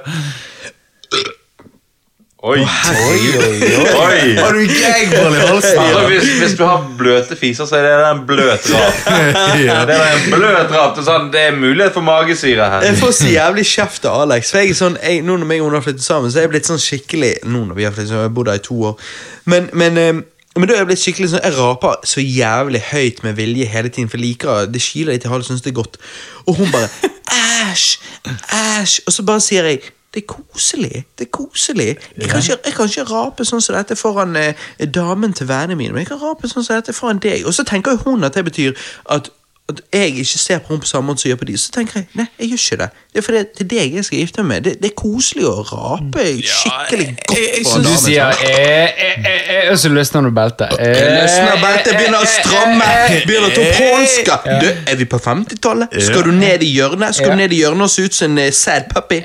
Oi. 2.38 2.60
Oi. 2.62 4.34
Har 4.38 4.52
du 4.54 4.60
gagball 4.70 5.34
i 5.34 5.38
halsen? 5.42 5.78
Altså, 5.78 6.02
hvis, 6.06 6.28
hvis 6.38 6.52
du 6.58 6.62
har 6.62 6.84
bløte 6.98 7.34
fiser, 7.36 7.66
så 7.66 7.80
er 7.80 7.82
det 7.88 8.10
en 8.12 8.20
bløt 8.28 8.68
rap. 8.70 9.00
ja. 9.66 9.80
Det 9.88 9.96
er 9.96 10.12
en 10.12 10.28
bløt 10.30 10.70
rap. 10.70 11.00
Sånn, 11.02 11.32
det 11.34 11.42
er 11.48 11.58
mulighet 11.58 11.96
for 11.96 12.06
magesyre 12.06 12.68
her. 12.70 12.86
Jeg 12.86 13.00
får 13.00 13.16
så 13.18 13.32
jævlig 13.32 13.66
kjeft 13.66 14.06
av 14.06 14.22
Alex. 14.28 14.54
For 14.54 14.62
jeg 14.62 14.70
er 14.76 14.78
sånn, 14.78 15.00
jeg, 15.02 15.24
Nå 15.26 15.34
når 15.34 15.50
meg 15.50 15.64
og 15.64 15.72
hun 15.72 15.78
har 15.80 15.84
flyttet 15.88 16.06
sammen, 16.06 16.30
så 16.30 16.38
er 16.38 16.46
jeg 16.46 16.54
blitt 16.54 16.70
sånn 16.70 16.82
skikkelig 16.82 17.32
Nå 17.50 17.64
når 17.72 17.80
vi 17.80 17.88
har 17.88 17.98
flyttet 17.98 18.12
sammen, 18.12 18.22
jeg 18.28 18.30
har 18.30 18.38
bodd 18.38 18.52
her 18.54 18.62
i 18.62 18.64
to 18.70 18.78
år. 18.92 19.12
Men, 19.50 19.68
men, 19.82 19.98
eh, 19.98 20.22
men 20.54 20.70
da 20.70 20.78
er 20.78 20.82
jeg 20.84 20.92
blitt 20.92 21.04
skikkelig 21.08 21.34
sånn 21.34 21.42
Jeg 21.42 21.58
raper 21.58 22.08
så 22.14 22.22
jævlig 22.22 22.86
høyt 22.92 23.22
med 23.26 23.38
vilje 23.42 23.66
hele 23.74 23.90
tiden, 23.90 24.14
for 24.14 24.22
jeg 24.22 24.28
liker 24.28 24.70
det 24.70 24.86
kiler 24.86 25.18
litt 25.18 25.26
i 25.26 25.34
halsen, 25.34 25.58
syns 25.58 25.66
det 25.66 25.74
er 25.74 25.80
godt. 25.82 25.98
Og 26.46 26.62
hun 26.62 26.70
bare 26.70 26.86
Æsj! 27.66 27.98
Æsj! 28.30 29.00
Og 29.08 29.18
så 29.18 29.26
bare 29.26 29.42
sier 29.42 29.66
jeg 29.66 29.88
det 30.18 30.24
er 30.24 30.26
koselig. 30.26 31.04
det 31.18 31.26
er 31.26 31.30
koselig. 31.30 31.96
Jeg 32.16 32.28
kan 32.28 32.38
ikke, 32.38 32.58
jeg 32.64 32.74
kan 32.74 32.84
ikke 32.84 33.02
rape 33.02 33.44
sånn 33.44 33.62
som 33.62 33.76
dette 33.76 33.96
foran 33.96 34.36
eh, 34.36 34.54
damen 34.94 35.32
til 35.32 35.48
vennene 35.48 35.78
mine, 35.78 35.94
men 35.94 36.02
jeg 36.02 36.10
kan 36.10 36.22
rape 36.22 36.50
sånn 36.50 36.64
som 36.66 36.78
dette 36.80 36.94
foran 36.96 37.20
deg. 37.22 37.46
Og 37.46 37.54
så 37.54 37.64
tenker 37.64 38.00
hun 38.02 38.26
at 38.26 38.34
det 38.34 38.44
betyr 38.48 38.74
at, 39.14 39.30
at 39.68 39.80
jeg 39.92 40.08
ikke 40.16 40.38
ser 40.38 40.58
på 40.64 40.68
henne 40.72 40.80
på 40.80 40.86
samme 40.88 41.06
måte 41.10 41.20
som 41.20 41.28
jeg 41.28 41.34
gjør 41.36 41.40
på 41.42 41.48
de. 41.50 41.56
Så 41.60 41.72
tenker 41.74 41.98
jeg 42.00 42.06
nei, 42.16 42.24
jeg 42.40 42.48
gjør 42.48 42.60
ikke 42.64 42.76
det. 42.82 42.88
Det 43.12 43.18
er 43.20 43.24
fordi 43.26 43.38
det 43.38 43.64
er 43.64 43.68
deg 43.72 43.94
jeg 43.98 44.04
skal 44.06 44.18
gifte 44.18 44.42
meg 44.42 44.48
med. 44.48 44.62
Det, 44.64 44.72
det 44.82 44.88
er 44.90 44.94
koselig 44.96 45.44
å 45.44 45.54
rape 45.68 46.24
skikkelig 46.52 47.08
godt 47.28 47.38
jeg- 47.38 47.50
jeg 47.58 47.64
foran 47.66 47.82
Du 47.82 47.88
damen. 47.88 47.98
sier 48.04 48.32
sant? 48.32 48.44
eh, 48.48 48.54
eh, 48.54 49.26
eh, 49.28 49.66
eh, 49.66 49.70
Og 49.72 49.78
så 49.78 49.88
løsner 49.92 50.22
du 50.22 50.30
beltet. 50.30 50.72
Eh, 50.78 51.02
Løsner 51.18 51.58
beltet, 51.64 51.92
begynner 51.98 52.18
å 52.24 52.30
stramme, 52.32 52.88
begynner 53.26 53.48
å 53.48 53.54
ta 53.54 53.66
polska. 53.78 54.36
håndska. 54.38 54.60
Du, 54.62 54.68
er 54.92 54.96
vi 54.96 55.04
på 55.04 55.18
50-tallet? 55.18 55.88
Skal 56.02 56.22
du 56.22 56.32
ned 56.32 56.62
i 56.62 56.70
hjørnet? 56.78 57.14
Skal 57.14 57.30
du 57.30 57.36
ned 57.42 57.52
i 57.52 57.60
hjørnet 57.62 57.82
og 57.82 57.90
se 57.90 58.02
ut 58.08 58.14
som 58.14 58.30
en 58.32 58.38
eh, 58.46 58.50
sad 58.52 58.88
puppy? 58.94 59.20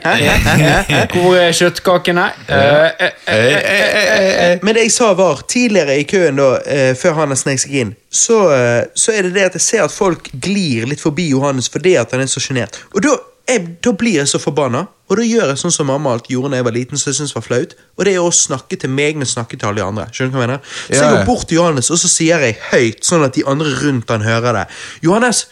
Hvor 1.14 1.36
er 1.40 1.52
kjøttkakene? 1.56 2.28
Eh, 2.50 3.08
eh, 3.28 4.52
eh, 4.52 4.60
Men 4.64 4.76
det 4.76 4.84
jeg 4.88 4.92
sa 4.96 5.14
var, 5.14 5.42
tidligere 5.48 5.98
i 6.00 6.04
køen 6.10 6.36
da, 6.40 6.50
eh, 6.66 6.94
før 7.00 7.14
han 7.22 7.34
har 7.34 7.40
sneket 7.40 7.64
seg 7.66 7.76
inn, 7.84 7.96
så, 8.14 8.40
eh, 8.54 8.86
så 8.96 9.12
er 9.16 9.22
det 9.28 9.34
det 9.34 9.46
at 9.50 9.54
jeg 9.58 9.62
ser 9.62 9.84
at 9.88 9.92
folk 9.92 10.30
glir 10.34 10.88
litt 10.90 11.04
forbi 11.04 11.30
Johannes 11.30 11.70
fordi 11.72 11.96
at 12.00 12.14
han 12.16 12.24
er 12.24 12.32
så 12.32 12.42
sjenert. 12.44 12.80
Og 12.94 13.04
da, 13.06 13.14
jeg, 13.50 13.66
da 13.84 13.94
blir 13.98 14.20
jeg 14.22 14.30
så 14.32 14.40
forbanna, 14.42 14.86
og 15.12 15.20
da 15.20 15.26
gjør 15.28 15.52
jeg 15.52 15.62
sånn 15.62 15.76
som 15.76 15.90
mamma 15.92 16.14
alt 16.16 16.30
gjorde 16.32 16.54
da 16.54 16.62
jeg 16.62 16.68
var 16.68 16.76
liten, 16.78 17.00
så 17.00 17.12
jeg 17.12 17.20
syntes 17.20 17.36
var 17.36 17.46
flaut, 17.46 17.76
og 17.98 18.08
det 18.08 18.16
er 18.16 18.24
å 18.24 18.32
snakke 18.34 18.80
til 18.80 18.94
meg 18.94 19.20
men 19.20 19.30
snakke 19.30 19.60
til 19.60 19.70
alle 19.70 19.82
de 19.82 19.88
andre. 19.88 20.08
Skjønner 20.16 20.32
du 20.32 20.38
hva 20.38 20.46
jeg 20.46 20.54
mener? 20.54 20.78
Så 20.86 21.02
jeg 21.02 21.18
går 21.18 21.28
bort 21.28 21.50
til 21.50 21.60
Johannes, 21.60 21.92
og 21.94 22.00
så 22.02 22.12
sier 22.12 22.48
jeg 22.48 22.60
høyt, 22.72 23.04
sånn 23.06 23.26
at 23.28 23.36
de 23.38 23.46
andre 23.50 23.76
rundt 23.84 24.14
han 24.14 24.26
hører 24.26 24.62
det. 24.62 24.66
Johannes, 25.06 25.46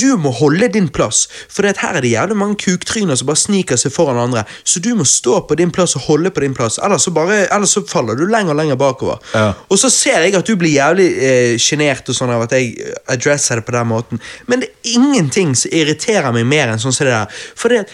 du 0.00 0.16
må 0.20 0.32
holde 0.34 0.68
din 0.74 0.88
plass, 0.88 1.24
for 1.48 1.66
det 1.66 1.76
her 1.82 1.98
er 1.98 2.04
det 2.04 2.12
jævlig 2.14 2.38
mange 2.40 2.58
kuktryner 2.64 3.18
som 3.18 3.28
bare 3.30 3.42
sniker 3.42 3.80
seg 3.80 3.94
foran 3.94 4.20
andre, 4.20 4.44
så 4.64 4.82
du 4.84 4.92
må 4.98 5.06
stå 5.08 5.40
på 5.48 5.58
din 5.60 5.72
plass 5.74 5.96
og 5.98 6.06
holde 6.08 6.32
på 6.34 6.44
din 6.44 6.56
plass, 6.56 6.78
ellers 6.82 7.06
så, 7.06 7.14
bare, 7.14 7.44
ellers 7.54 7.76
så 7.76 7.84
faller 7.88 8.18
du 8.18 8.26
lenger 8.26 8.54
og 8.54 8.60
lenger 8.62 8.80
bakover. 8.80 9.20
Ja. 9.34 9.52
Og 9.68 9.80
så 9.80 9.90
ser 9.92 10.26
jeg 10.26 10.36
at 10.38 10.48
du 10.48 10.56
blir 10.60 10.74
jævlig 10.74 11.10
eh, 11.18 11.54
sjenert 11.60 12.08
eh, 12.08 12.16
sånn 12.16 12.32
av 12.34 12.46
at 12.46 12.56
jeg 12.56 12.74
adresser 13.04 13.34
addresser 13.34 13.60
det 13.60 13.66
på 13.66 13.72
den 13.74 13.88
måten, 13.88 14.20
men 14.46 14.62
det 14.62 14.70
er 14.70 14.96
ingenting 14.98 15.54
som 15.58 15.72
irriterer 15.74 16.32
meg 16.34 16.46
mer 16.48 16.72
enn 16.72 16.82
sånn 16.82 16.94
som 16.94 17.08
det 17.08 17.14
der, 17.14 17.44
for 17.56 17.72
det 17.72 17.84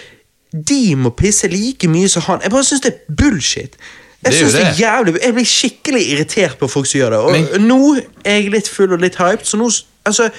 de 0.50 0.96
må 0.98 1.12
pisse 1.14 1.48
like 1.48 1.88
mye 1.88 2.08
som 2.10 2.24
han. 2.26 2.40
Jeg 2.42 2.50
bare 2.50 2.66
syns 2.66 2.82
det 2.82 2.90
er 2.90 3.14
bullshit. 3.20 3.76
Jeg 4.20 4.32
Det 4.32 4.38
synes 4.38 4.52
det 4.52 4.64
er 4.66 4.74
jævlig 4.76 5.14
Jeg 5.22 5.32
blir 5.32 5.44
skikkelig 5.48 6.00
irritert 6.12 6.58
på 6.58 6.68
folk 6.68 6.86
som 6.86 6.98
gjør 6.98 7.10
det. 7.14 7.18
Og 7.18 7.60
nå 7.60 7.78
er 8.24 8.34
jeg 8.34 8.50
litt 8.52 8.68
full 8.68 8.92
og 8.92 9.00
litt 9.00 9.16
hyped, 9.16 9.46
så 9.46 9.56
nå 9.56 9.70
Altså, 10.08 10.30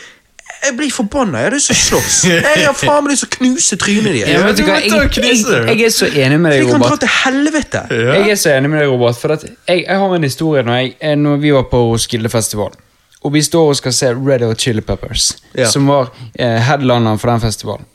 jeg 0.61 0.75
blir 0.77 0.91
forbanna. 0.93 1.39
Jeg 1.41 1.49
har 1.49 1.55
lyst 1.55 1.71
til 1.71 1.75
å 1.75 1.81
slåss. 1.81 2.17
Jeg 2.31 2.65
har 2.67 2.75
faen 2.77 3.03
meg 3.05 3.13
lyst 3.13 3.23
til 3.25 3.29
å 3.31 3.33
knuse 3.37 3.77
trynet 3.81 4.17
Ja, 4.19 4.41
du 4.53 4.61
må 4.67 4.75
jeg, 4.77 4.91
jeg, 4.91 5.63
jeg 5.71 5.85
er 5.87 5.93
så 5.95 6.09
enig 6.11 6.37
med 6.43 6.53
De 6.53 6.59
deg, 6.61 6.69
kan 6.71 6.83
dra 6.85 6.97
til 7.01 7.11
helvete. 7.15 7.81
Jeg 7.89 8.29
er 8.35 8.39
så 8.39 8.51
enig 8.53 8.69
med 8.69 8.83
deg, 8.83 8.91
Robert. 8.91 9.17
For 9.17 9.33
at 9.35 9.45
jeg, 9.47 9.81
jeg 9.87 9.99
har 10.03 10.15
en 10.17 10.27
historie 10.27 10.63
når, 10.67 10.77
jeg, 10.83 10.93
eh, 11.01 11.15
når 11.17 11.41
vi 11.41 11.53
var 11.55 11.65
på 11.71 11.81
Roskilde-festival. 11.89 12.75
Og 13.21 13.33
vi 13.35 13.41
står 13.45 13.71
og 13.73 13.77
skal 13.77 13.93
se 13.93 14.11
Red 14.17 14.45
Hot 14.45 14.61
Chili 14.61 14.81
Peppers, 14.85 15.31
Ja. 15.57 15.67
som 15.69 15.89
var 15.89 16.09
eh, 16.33 16.57
headlineren 16.67 17.19
for 17.21 17.33
den 17.33 17.41
festivalen. 17.43 17.85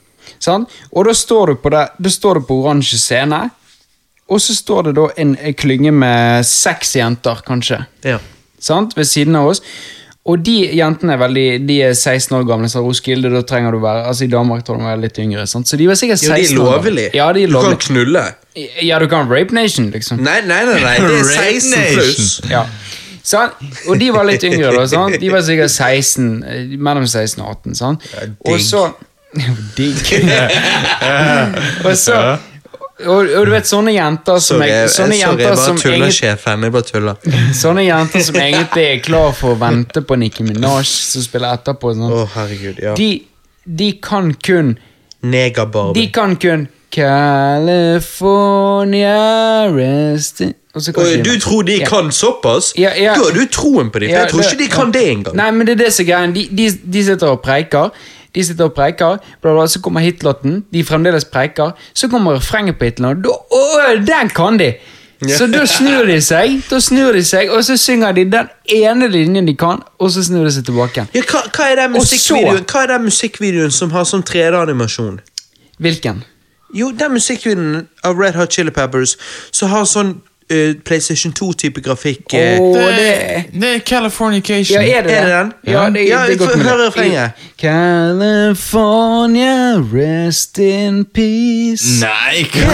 Sånn? 0.43 0.67
Og 0.91 1.07
da 1.07 1.15
står 1.15 1.53
du 1.53 1.61
på, 1.63 1.71
det, 1.73 1.85
da 1.97 2.11
står 2.13 2.39
du 2.41 2.47
på 2.47 2.59
oransje 2.61 2.99
scene, 3.01 3.45
og 4.27 4.41
så 4.43 4.55
står 4.55 4.89
det 4.89 4.97
da 4.99 5.07
en, 5.23 5.37
en 5.39 5.55
klynge 5.55 5.91
med 5.95 6.43
seks 6.47 6.97
jenter, 6.99 7.39
kanskje. 7.47 7.79
Ja. 8.03 8.19
Sånn? 8.59 8.89
Ved 8.95 9.07
siden 9.07 9.37
av 9.39 9.51
oss. 9.53 9.61
Og 10.27 10.41
de 10.43 10.55
jentene 10.75 11.13
er 11.15 11.19
veldig 11.21 11.45
De 11.69 11.77
er 11.87 11.93
16 11.95 12.33
år 12.35 12.43
gamle, 12.49 12.67
så 12.71 12.81
Roskilde, 12.83 13.29
da 13.31 13.41
trenger 13.47 13.71
du 13.71 13.79
være 13.79 14.03
Altså 14.09 14.25
I 14.25 14.31
Danmark 14.31 14.65
tror 14.67 14.75
du 14.75 14.83
må 14.83 14.89
være 14.91 15.05
litt 15.05 15.19
yngre. 15.23 15.45
Sant? 15.47 15.69
Så 15.69 15.79
de 15.79 15.87
var 15.87 15.95
sikkert 15.99 16.19
16 16.19 16.33
år. 16.33 16.35
Ja, 16.35 16.43
de 16.43 16.51
er 16.51 16.83
lovlige. 16.83 17.09
Ja, 17.15 17.27
de 17.33 17.43
er 17.43 17.53
Du 17.53 17.61
kan 17.61 17.77
knulle. 17.85 18.25
Ja, 18.83 18.99
du 18.99 19.07
kan 19.07 19.31
Rape 19.31 19.55
Nation, 19.55 19.89
liksom. 19.93 20.19
Nei, 20.25 20.41
nei, 20.45 20.63
nei, 20.67 20.79
nei. 20.83 20.95
det 20.99 21.19
er 21.21 21.33
16 21.53 21.83
pluss. 21.93 22.41
Ja. 22.51 22.65
Sant? 23.27 23.59
Og 23.87 23.99
de 23.99 24.07
var 24.15 24.27
litt 24.27 24.43
yngre, 24.47 24.71
da. 24.75 24.85
Sant? 24.87 25.17
De 25.21 25.31
var 25.31 25.43
sikkert 25.47 25.71
16, 25.71 26.43
eh, 26.43 26.75
mellom 26.79 27.07
16 27.07 27.43
og 27.43 27.49
18. 27.55 27.75
Sant? 27.75 28.07
og 28.51 28.59
så 28.63 28.87
Digg. 29.77 30.07
og 31.85 31.97
så 31.99 32.15
og, 33.05 33.27
og 33.29 33.45
du 33.45 33.51
vet, 33.53 33.67
sånne 33.69 33.91
jenter 33.93 34.39
som 34.41 34.57
Sorry, 34.57 34.69
jeg, 34.71 34.89
sånne 34.89 35.17
sorry, 35.19 35.21
jeg 35.21 35.37
bare 35.43 35.57
som 35.61 35.75
tuller, 35.77 35.95
egentlig, 35.97 36.15
sjefen. 36.17 36.63
Jeg 36.65 36.71
bare 36.73 36.87
tuller. 36.87 37.15
sånne 37.61 37.83
jenter 37.85 38.19
som 38.25 38.35
egentlig 38.41 38.85
er 38.89 38.99
klar 39.05 39.31
for 39.37 39.53
å 39.53 39.57
vente 39.61 40.01
på 40.01 40.17
Nicki 40.17 40.41
Minaj, 40.47 40.85
som 40.89 41.21
spiller 41.25 41.53
etterpå. 41.59 41.93
Sånn. 41.97 42.13
Oh, 42.13 42.25
herregud. 42.33 42.77
Ja. 42.81 42.93
De, 42.97 43.09
de 43.67 43.91
kan 44.01 44.33
kun 44.33 44.77
De 45.21 46.07
kan 46.13 46.35
kun 46.41 46.67
California 46.93 49.17
resting 49.73 50.49
in 50.49 50.55
Oi, 50.95 51.17
Du 51.25 51.39
tror 51.39 51.63
de 51.63 51.77
Ja. 51.79 51.87
kan 51.89 52.11
såpass? 52.11 52.73
Ja, 52.77 52.91
ja. 52.95 53.15
Da 53.15 53.23
har 53.23 53.31
du 53.31 53.45
troen 53.47 53.89
på 53.89 53.99
dem, 53.99 54.09
for 54.09 54.15
Ja, 54.15 54.19
jeg 54.21 54.29
tror 54.29 54.41
ikke 54.41 54.57
de 54.57 54.67
kan 54.67 54.91
det 54.91 55.09
engang. 55.09 55.35
Nei, 55.35 55.51
men 55.51 55.65
det 55.65 55.73
er 55.79 55.85
det 55.85 55.93
som 55.93 56.05
er 56.05 56.11
greia. 56.11 56.31
De, 56.33 56.47
de, 56.51 56.71
de 56.83 57.03
sitter 57.03 57.27
og 57.27 57.41
preiker. 57.41 57.89
De 58.37 58.43
sitter 58.45 58.69
og 58.69 58.75
preiker, 58.77 59.17
bla 59.41 59.55
bla, 59.57 59.65
så 59.65 59.81
kommer 59.81 60.05
hitlåten, 60.05 60.61
de 60.73 60.83
fremdeles 60.85 61.25
preiker. 61.33 61.73
Så 61.97 62.09
kommer 62.11 62.37
refrenget 62.37 62.77
på 62.77 62.85
hitlåten, 62.91 63.25
da 63.25 63.97
den 64.05 64.29
kan 64.29 64.61
de! 64.61 64.75
Så 65.25 65.47
da 65.49 65.63
snur 65.65 66.05
de 66.05 66.19
seg, 66.21 66.59
da 66.69 66.77
snur 66.83 67.15
de 67.17 67.23
seg, 67.25 67.49
og 67.49 67.63
så 67.65 67.73
synger 67.81 68.13
de 68.13 68.27
den 68.29 68.49
ene 68.75 69.07
linjen 69.09 69.47
de 69.49 69.55
kan, 69.57 69.81
og 69.97 70.11
så 70.13 70.21
snur 70.27 70.45
de 70.45 70.51
seg 70.53 70.67
tilbake. 70.67 71.07
Ja, 71.15 71.23
hva, 71.25 71.41
hva, 71.49 71.69
er 71.73 71.81
hva 71.89 72.83
er 72.83 72.91
den 72.93 73.07
musikkvideoen 73.07 73.73
som 73.73 73.95
har 73.95 74.05
sånn 74.05 74.21
3D-animasjon? 74.27 75.17
Hvilken? 75.81 76.21
Jo, 76.77 76.91
den 76.93 77.15
musikkvideoen 77.17 77.87
av 78.05 78.21
Red 78.21 78.37
Hot 78.37 78.53
Chili 78.53 78.73
Peppers 78.75 79.15
som 79.49 79.73
har 79.73 79.89
sånn 79.89 80.19
eh, 80.49 80.73
PlayStation 80.85 81.33
2-type 81.33 81.81
grafikk. 81.81 82.33
eh. 82.33 82.59
Åh, 82.61 82.75
Det, 82.77 82.83
det 82.97 83.61
det 83.61 83.75
er 83.75 83.79
Californication. 83.79 84.81
Ja, 84.81 84.97
er 84.97 85.01
det 85.03 85.11
Er 85.11 85.25
det? 85.25 85.27
det 85.27 85.33
den? 85.37 85.53
Ja, 85.73 85.89
det, 85.89 86.07
Ja, 86.09 86.19
det 86.27 86.39
mulig. 86.39 86.63
høre 86.63 86.87
refrenget. 86.87 87.31
California, 88.47 89.77
rest 89.93 90.57
in 90.59 91.05
peace. 91.05 91.99
Nei, 92.01 92.43
hva, 92.53 92.73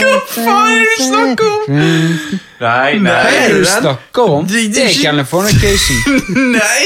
hva 0.00 0.20
faen 0.30 0.72
er 0.72 0.78
det 0.80 0.88
du 0.98 1.02
snakker 1.04 1.46
om? 1.52 1.60
Nei, 2.58 2.92
Hva 2.96 3.02
nei. 3.04 3.12
er 3.12 3.48
det 3.52 3.58
du 3.60 3.64
snakker 3.68 4.30
om? 4.32 4.46
Det- 4.48 4.78
er 4.80 4.92
Californication. 5.02 5.96
Nei, 6.56 6.84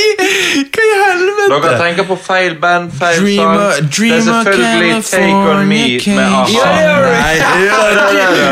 hva 0.66 0.83
i 0.83 0.95
helvete? 0.99 1.47
Dere 1.62 1.77
tenker 1.79 2.05
på 2.09 2.16
feil 2.18 2.55
band, 2.62 2.91
feil 2.99 3.21
Dreamer- 3.23 3.73
sang. 3.77 3.91
Dreamer 3.97 4.16
det 4.16 4.18
er 4.18 4.23
selvfølgelig 4.27 5.05
Take 5.11 5.35
On 5.53 5.68
Me 5.68 5.83
med. 6.07 6.27
A-ha. 6.27 6.49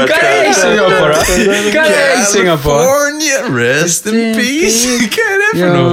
Hva 0.07 0.15
er 0.15 0.23
det 0.23 0.37
jeg 0.47 0.55
synger 0.55 0.87
på, 0.87 0.95
da? 0.95 1.19
Hva 1.19 1.83
er 1.83 1.91
det 1.91 1.99
jeg 1.99 2.27
synger 2.31 2.57
på? 2.63 2.73
California, 2.79 3.39
rest 3.59 4.07
in 4.07 4.19
peace. 4.39 4.81
Hva 4.87 5.27
er 5.27 5.37
det 5.43 5.51
for 5.59 5.71
noe? 5.75 5.89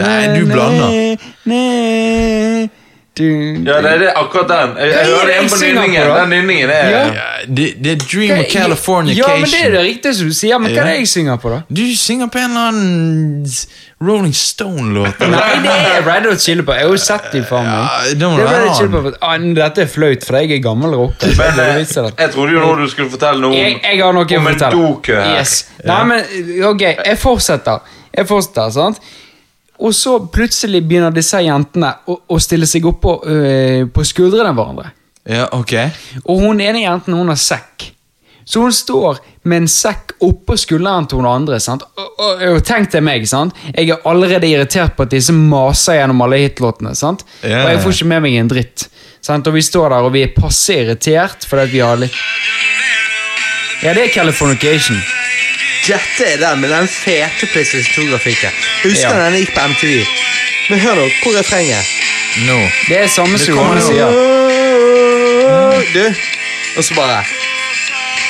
Nei, 0.00 0.22
du 0.34 0.42
blander. 0.50 1.18
Ja, 3.20 3.80
det 3.84 3.90
er 3.90 3.98
det, 4.04 4.08
akkurat 4.16 4.48
den. 4.48 4.76
Jeg, 4.80 4.90
jeg 4.90 5.00
er 5.00 5.10
hører 5.10 5.32
en 5.34 5.42
jeg 5.42 5.50
på 5.50 5.58
nynningen. 5.64 6.10
Den 6.16 6.32
nynningen 6.34 6.70
er 6.70 6.90
Ja. 6.90 7.02
Ja, 7.14 7.28
det, 7.46 7.66
det 7.84 7.92
er 7.92 8.00
Dream 8.04 8.38
of 8.38 8.46
California 8.52 9.14
Ja, 9.14 9.34
men 9.36 9.50
det 9.50 9.60
er 9.66 9.70
det 9.70 9.84
riktige 9.84 10.14
som 10.14 10.30
du 10.30 10.34
sier. 10.34 10.58
Men 10.58 10.72
hva 10.72 10.82
er 10.84 10.90
det 10.90 10.96
jeg 11.02 11.12
synger 11.12 11.36
på, 11.42 11.52
da? 11.52 11.60
Du 11.68 11.82
synger 11.96 12.30
på 12.32 12.40
en 12.40 12.50
eller 12.50 12.72
annen 12.72 13.46
Rolling 14.00 14.34
Stone-låt. 14.34 15.20
Nei, 15.28 15.48
det 15.64 15.72
er 15.76 16.04
Red 16.06 16.28
Hot 16.30 16.40
Chili 16.40 16.62
Peppers. 16.64 16.80
Jeg 16.80 16.86
har 16.88 16.94
jo 16.96 17.00
sett 17.04 17.32
dem 17.34 17.44
for 17.44 17.66
meg. 17.66 17.80
Ja, 17.84 18.14
det 18.16 18.30
det 18.40 18.46
Red 18.48 18.94
Hot. 18.96 19.18
Ah, 19.20 19.36
dette 19.60 19.84
er 19.84 19.90
flaut, 19.92 20.24
for 20.24 20.40
jeg 20.40 20.56
er 20.56 20.62
gammel 20.64 20.96
rocker. 20.96 21.28
Jeg, 21.28 21.36
det 21.58 21.66
er 21.66 21.82
eh, 21.84 22.12
jeg 22.24 22.32
trodde 22.32 22.54
jo 22.56 22.62
nå 22.64 22.74
du 22.80 22.86
skulle 22.88 23.12
fortelle 23.12 23.44
noe 23.44 23.52
jeg, 23.56 23.74
om, 23.76 23.82
jeg 23.84 24.00
har 24.00 24.16
noe 24.16 24.38
om 24.40 24.52
en 24.54 24.62
dokø 24.72 25.18
her. 25.18 25.34
Yes. 25.40 25.56
Nei, 25.84 26.00
men 26.08 26.64
ok, 26.70 26.86
jeg 26.96 27.18
fortsetter. 27.20 27.84
Jeg 28.16 28.28
fortsetter, 28.30 28.72
sant? 28.74 29.02
Og 29.80 29.94
så 29.96 30.18
plutselig 30.32 30.82
begynner 30.84 31.14
disse 31.14 31.40
jentene 31.40 31.94
å, 32.06 32.18
å 32.28 32.40
stille 32.42 32.68
seg 32.68 32.84
oppå 32.90 33.14
øh, 33.24 33.86
på 33.92 34.04
skuldrene 34.04 34.52
av 34.52 34.58
hverandre. 34.58 34.90
Ja, 35.30 35.46
ok. 35.56 35.72
Og 36.26 36.44
hun 36.44 36.60
ene 36.60 36.82
jenten 36.84 37.16
hun 37.16 37.32
har 37.32 37.40
sekk. 37.40 37.90
Så 38.44 38.64
hun 38.64 38.72
står 38.74 39.20
med 39.46 39.62
en 39.62 39.68
sekk 39.70 40.16
oppå 40.26 40.56
skulderen 40.58 41.06
til 41.08 41.20
hun 41.20 41.28
andre. 41.30 41.60
sant? 41.62 41.84
Og, 41.96 42.08
og, 42.18 42.42
og 42.56 42.64
tenk 42.66 42.90
til 42.90 43.04
meg, 43.06 43.24
sant? 43.30 43.54
Jeg 43.70 43.92
er 43.94 44.08
allerede 44.10 44.48
irritert 44.48 44.96
på 44.96 45.06
at 45.06 45.14
disse 45.14 45.34
maser 45.36 46.00
gjennom 46.00 46.24
alle 46.26 46.42
hitlåtene. 46.42 46.96
sant? 46.98 47.22
Yeah. 47.44 47.62
Og 47.62 47.70
jeg 47.70 47.84
får 47.84 47.96
ikke 47.96 48.10
med 48.14 48.24
meg 48.26 48.40
en 48.40 48.50
dritt. 48.50 48.88
sant? 49.22 49.46
Og 49.46 49.54
vi 49.54 49.62
står 49.64 49.94
der 49.94 50.08
og 50.08 50.12
vi 50.16 50.24
er 50.26 50.34
passe 50.34 50.76
irritert 50.82 51.46
fordi 51.46 51.68
at 51.68 51.72
vi 51.72 51.84
har 51.84 52.02
litt 52.02 52.20
Ja, 53.80 53.94
det 53.96 54.10
er 54.10 54.12
Californication. 54.12 54.98
Dette 55.86 56.24
er 56.32 56.36
den 56.42 56.60
med 56.60 56.70
den 56.70 56.88
fete 56.88 57.46
PlayStation 57.52 58.04
2-grafikken. 58.04 58.50
Husker 58.84 59.08
Ja. 59.16 59.24
den 59.24 59.34
gikk 59.40 59.54
på 59.54 59.60
MTV. 59.72 60.04
Men 60.70 60.78
hør 60.80 60.94
nå, 60.94 61.06
hvor 61.22 61.32
er 61.34 61.38
refrenget? 61.40 61.84
Nå. 62.46 62.58
Det 62.88 62.98
er 63.02 63.06
samme 63.08 63.38
som 63.38 63.54
Johanne 63.54 63.80
sier. 63.82 64.06
Du, 65.94 66.04
og 66.76 66.84
så 66.84 66.94
bare 66.94 67.24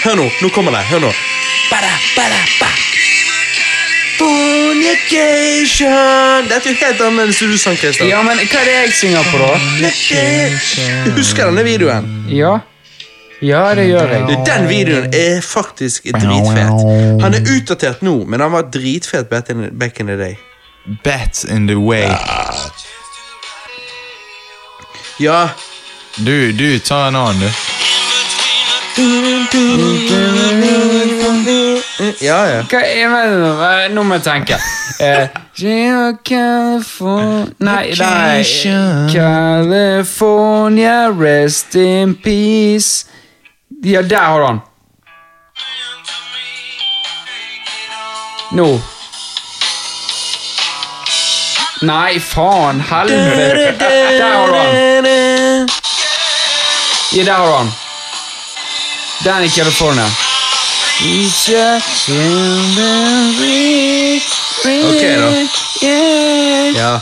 Hør 0.04 0.14
nå, 0.16 0.30
nå 0.42 0.48
kommer 0.48 0.72
det. 0.72 0.80
Hør 0.88 0.98
nå. 1.04 1.10
Bada, 1.70 1.90
bada, 2.16 2.38
ba. 2.60 2.66
Fornication 5.10 6.48
Dette 6.48 6.68
er 6.68 6.72
jo 6.72 6.78
helt 6.80 7.00
annerledes 7.04 7.42
enn 7.44 7.50
du 7.52 7.58
sang, 7.60 7.76
Christian. 7.76 8.08
Ja, 8.08 8.22
men 8.24 8.38
hva 8.40 8.60
er 8.62 8.64
det 8.64 8.74
jeg 8.78 8.92
synger 9.02 9.24
på, 9.28 9.36
da? 9.42 9.52
Du 11.04 11.10
husker 11.18 11.50
denne 11.50 11.64
videoen? 11.66 12.08
Ja, 12.32 12.58
ja 13.42 13.74
det 13.74 13.86
gjør 13.88 14.08
jeg. 14.14 14.22
Du, 14.28 14.34
Den 14.46 14.68
videoen 14.68 15.14
er 15.14 15.40
faktisk 15.44 16.04
dritfet. 16.12 16.70
Han 17.22 17.34
er 17.34 17.40
utdatert 17.56 18.02
nå, 18.02 18.24
men 18.26 18.40
han 18.40 18.52
var 18.52 18.62
dritfet 18.72 19.28
back 19.28 19.50
in, 19.50 19.68
back 19.78 20.00
in 20.00 20.06
the 20.12 20.16
day. 20.16 20.36
Bat 21.04 21.44
in 21.44 21.66
the 21.68 21.76
way. 21.78 22.08
Ja, 25.20 25.48
Du, 26.16 26.52
du, 26.52 26.78
ta 26.78 27.06
en 27.08 27.16
annen, 27.16 27.40
du. 27.40 27.50
ja, 32.20 32.38
ja. 32.50 32.62
Hva, 32.68 32.80
er 32.82 33.86
det 33.86 33.94
nå 33.94 34.02
må 34.04 34.14
jeg 34.18 34.24
tenke. 34.26 34.58
Eh, 35.00 35.28
Nei, 37.64 37.94
nei 37.96 38.42
California, 39.08 41.08
rest 41.08 41.72
in 41.80 42.12
peace. 42.20 43.06
Ja, 43.82 44.02
der 44.02 44.16
har 44.16 44.40
du 44.40 44.46
han. 44.46 44.60
Nå. 48.52 48.80
Nei, 51.82 52.20
faen. 52.20 52.80
Helvete. 52.90 53.88
Der 54.18 54.32
har 54.34 54.46
du 54.46 54.54
han. 54.54 55.68
Ja, 57.12 57.22
der 57.24 57.32
har 57.32 57.46
du 57.46 57.52
han. 57.52 57.72
Den 59.24 59.44
i 59.44 59.50
California. 59.50 60.06
Ok, 64.84 65.02
da. 65.02 65.69
Ja. 65.82 67.00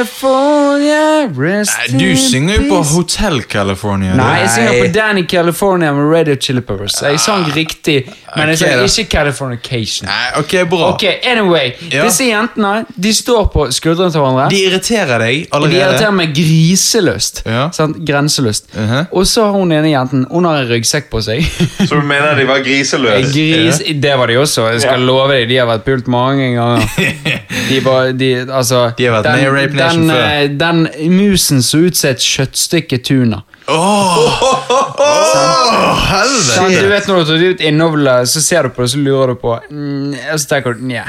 California, 0.00 1.28
rest 1.38 1.78
Nei, 1.78 1.98
Du 1.98 2.16
synger 2.16 2.54
jo 2.58 2.62
på. 2.68 2.78
Hotel 2.90 3.42
California. 3.48 4.14
Nei, 4.18 4.40
jeg 4.42 4.50
synger 4.54 4.72
på 4.80 4.88
Danny 4.94 5.22
California 5.30 5.92
med 5.94 6.10
Radio 6.12 6.34
Chili 6.40 6.60
Peppers. 6.66 6.96
Jeg 7.02 7.20
sang 7.22 7.44
riktig, 7.54 7.96
men 8.36 8.48
jeg 8.52 8.58
sang 8.60 8.84
ikke 8.86 9.04
Californication. 9.12 10.08
Nei, 10.10 10.26
ok, 10.40 10.54
bra. 10.70 10.88
Ok, 10.94 11.04
anyway. 11.30 11.72
Ja. 11.92 12.04
Disse 12.08 12.24
jentene 12.28 12.84
de 12.96 13.12
står 13.16 13.44
på 13.54 13.66
skuldrene 13.74 14.10
til 14.14 14.20
hverandre. 14.24 14.48
De 14.52 14.60
irriterer 14.66 15.18
deg 15.24 15.46
allerede. 15.50 15.74
de 15.74 15.80
irriterer 15.84 16.16
meg 16.20 16.28
griseløst. 16.36 17.42
Ja. 17.46 17.68
Sant? 17.76 17.96
Grenseløst. 18.06 18.64
Mhm. 18.74 19.06
Og 19.12 19.26
så 19.30 19.44
har 19.46 19.52
hun 19.58 19.72
ene 19.72 19.90
jenten 19.92 20.26
Hun 20.30 20.44
har 20.48 20.56
en 20.62 20.68
ryggsekk 20.70 21.10
på 21.10 21.20
seg. 21.24 21.40
Så 21.88 21.94
du 21.94 22.02
mener 22.06 22.34
de 22.38 22.44
var 22.48 22.58
griseløse? 22.64 23.30
Gris, 23.34 23.78
Det 24.02 24.14
var 24.18 24.26
de 24.30 24.36
også. 24.40 24.68
Jeg 24.74 24.80
skal 24.84 25.00
love 25.06 25.32
deg, 25.34 25.48
de 25.50 25.56
har 25.60 25.66
vært 25.70 25.84
pult 25.86 26.06
mange 26.10 26.50
ganger. 26.56 26.80
De 27.68 27.80
var, 27.84 28.12
de, 28.16 28.30
altså, 28.46 28.90
De 28.96 29.06
har 29.06 29.20
vært 29.20 29.28
med 29.30 29.44
i 29.44 29.52
Rape 29.54 29.76
Nation 29.76 30.08
den, 30.08 30.16
før. 30.16 30.48
Den, 30.48 30.82
Den 30.94 31.14
musen 31.16 31.62
så 31.62 31.84
ut 31.86 31.98
som 31.98 32.10
et 32.10 32.24
kjøttstykke 32.24 33.00
tuna. 33.06 33.42
Åh, 33.70 34.42
oh, 34.42 35.98
helvete! 36.10 36.80
Du 36.82 36.88
vet 36.90 37.06
Når 37.06 37.20
du 37.20 37.28
tar 37.28 37.44
ut 37.44 37.60
innholdet, 37.60 38.30
så 38.32 38.42
ser 38.42 38.66
du 38.66 38.74
på 38.74 38.82
det, 38.82 38.90
så 38.94 38.98
lurer 38.98 39.34
du 39.34 39.38
på 39.38 39.52
mm, 39.70 40.16
Og 40.32 40.40
så 40.40 40.48
tenker 40.54 40.74
du 40.74 40.82
nja. 40.90 41.04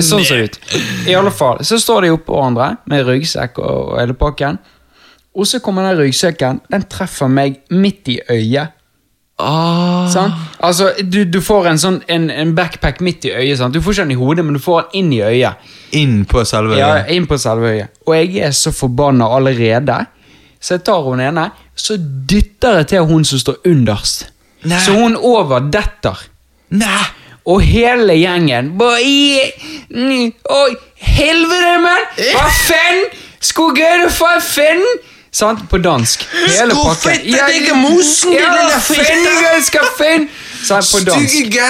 Sånn 0.00 0.24
ser 0.24 0.40
det 0.40 0.46
ut. 0.46 0.56
I 1.10 1.16
alle 1.18 1.32
fall, 1.34 1.60
Så 1.66 1.78
står 1.82 2.06
de 2.06 2.14
oppå 2.14 2.38
hverandre 2.38 2.70
med 2.88 3.04
ryggsekk 3.08 3.60
og 3.60 3.98
hele 4.00 4.16
pakken. 4.16 4.56
Og 5.36 5.48
så 5.48 5.60
kommer 5.60 5.84
den 5.90 6.00
ryggsekken. 6.00 6.62
Den 6.72 6.86
treffer 6.88 7.28
meg 7.28 7.60
midt 7.68 8.08
i 8.08 8.20
øyet. 8.32 8.72
Ah. 9.38 10.06
Sånn? 10.08 10.32
Altså, 10.64 10.92
du, 11.04 11.18
du 11.28 11.40
får 11.44 11.66
en 11.68 11.78
sånn 11.80 11.98
en, 12.08 12.30
en 12.32 12.54
backpack 12.56 13.02
midt 13.04 13.26
i 13.28 13.34
øyet. 13.36 13.58
Sant? 13.60 13.74
Du 13.76 13.82
får 13.84 13.92
ikke 13.98 14.06
den 14.06 14.14
i 14.14 14.20
hodet, 14.20 14.44
men 14.46 14.56
du 14.56 14.62
får 14.64 14.86
den 14.86 15.00
inn 15.02 15.10
i 15.12 15.20
øyet. 15.26 15.66
Inn 15.98 16.22
på 16.28 16.44
selve 16.48 16.72
øyet? 16.72 16.80
Ja, 16.80 17.02
inn 17.12 17.26
på 17.28 17.36
selve 17.40 17.74
øyet. 17.74 17.92
Og 18.06 18.14
jeg 18.16 18.38
er 18.48 18.54
så 18.56 18.72
forbanna 18.72 19.28
allerede. 19.36 19.98
Så 20.60 20.78
jeg 20.78 20.86
tar 20.88 21.04
hun 21.04 21.20
ene, 21.20 21.50
så 21.76 21.98
dytter 22.00 22.78
jeg 22.80 22.88
til 22.94 23.04
hun 23.10 23.26
som 23.28 23.38
står 23.42 23.60
underst. 23.68 24.24
Nei. 24.66 24.80
Så 24.82 24.96
hun 24.96 25.18
over 25.20 25.68
detter. 25.70 26.24
Nei! 26.74 27.04
Og 27.46 27.60
hele 27.62 28.16
gjengen 28.18 28.72
i- 29.04 29.52
mm, 29.94 30.32
Oi, 30.50 30.72
helvete, 30.98 31.76
mann! 31.84 32.08
Hva 32.32 32.48
faen? 32.50 33.04
Skulle 33.38 33.76
gøy 33.78 34.08
for 34.10 34.40
faen? 34.42 34.82
Sant? 35.36 35.66
På 35.70 35.78
dansk. 35.78 36.22
Hele 36.32 36.74
pakken. 36.74 37.12
fitte 37.12 37.46
deg 37.50 37.68
i 37.68 37.72
mosen, 37.76 38.32
din 38.32 38.52
lille 38.56 38.78
fitte! 38.80 40.28
På 40.92 41.00
dansk. 41.04 41.28
Stygge 41.28 41.66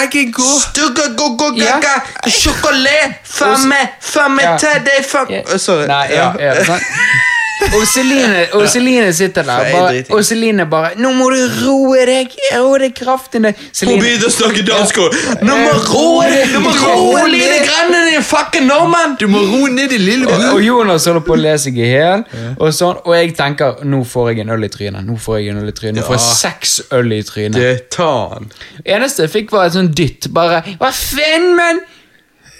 Ja. 1.67 2.29
sjokolade, 2.31 3.13
famme, 3.23 3.81
famme 4.01 4.41
Ja. 4.41 4.57
til 4.57 4.85
deg, 4.87 5.03
famme 5.11 5.43
Sorry. 5.59 5.87
Nei, 5.87 6.05
ja, 6.15 6.31
ja, 6.39 6.63
sant? 6.63 6.81
Og 7.57 7.87
Celine, 7.89 8.45
og 8.53 8.67
Celine 8.69 9.13
sitter 9.13 9.41
der, 9.43 9.71
bare, 9.71 10.03
og 10.09 10.25
Celine 10.25 10.65
bare 10.69 10.89
'Nå 10.97 11.11
må 11.17 11.29
du 11.33 11.39
roe 11.65 12.05
deg! 12.05 12.29
Roe 12.53 12.79
deg 12.79 12.93
kraftig 12.95 13.41
ned.' 13.41 13.57
Hun 13.81 13.99
begynner 13.99 14.27
å 14.27 14.31
snakke 14.31 14.63
dansk 14.67 14.99
òg. 15.01 15.17
Nå 15.41 15.55
må 15.63 15.71
roe 15.87 16.29
deg! 16.31 16.53
Du 16.53 16.59
må 16.63 16.71
roe 16.77 17.25
lite 17.31 17.57
grann, 17.65 17.95
din 18.11 18.23
fucking 18.23 18.67
nordmann! 18.69 19.17
Du 19.19 19.27
må 19.31 19.41
roe 19.41 19.71
ned 19.73 19.91
i 19.91 19.97
lille 19.97 20.29
og, 20.29 20.45
og 20.53 20.61
Jonas 20.63 21.09
holder 21.09 21.25
på 21.25 21.33
å 21.33 21.39
le 21.41 21.57
seg 21.57 21.81
i 21.81 21.89
hjel, 21.91 22.23
og, 22.59 22.69
sånn, 22.77 23.01
og 23.03 23.17
jeg 23.17 23.35
tenker 23.37 23.83
'Nå 23.83 24.03
får 24.05 24.31
jeg 24.31 24.45
en 24.45 24.55
øl 24.55 24.69
i 24.69 24.71
trynet'. 24.77 25.05
Nå 25.07 25.17
får 25.17 25.41
jeg 25.41 25.55
en 25.55 25.61
øl 25.63 25.73
i 25.73 25.77
trynet 25.81 26.01
Nå 26.01 26.07
får 26.07 26.19
jeg 26.19 26.29
seks 26.37 26.79
øl 26.91 27.13
i 27.17 27.21
trynet. 27.23 27.61
Det 27.61 27.89
tar 27.97 28.33
han. 28.37 28.51
eneste 28.85 29.25
jeg 29.25 29.33
fikk, 29.33 29.51
var 29.51 29.65
et 29.65 29.73
sånt 29.73 29.97
dytt. 29.97 30.29
Bare 30.33 30.61
'Hva 30.61 30.93
faen, 30.93 31.55
men?' 31.57 31.85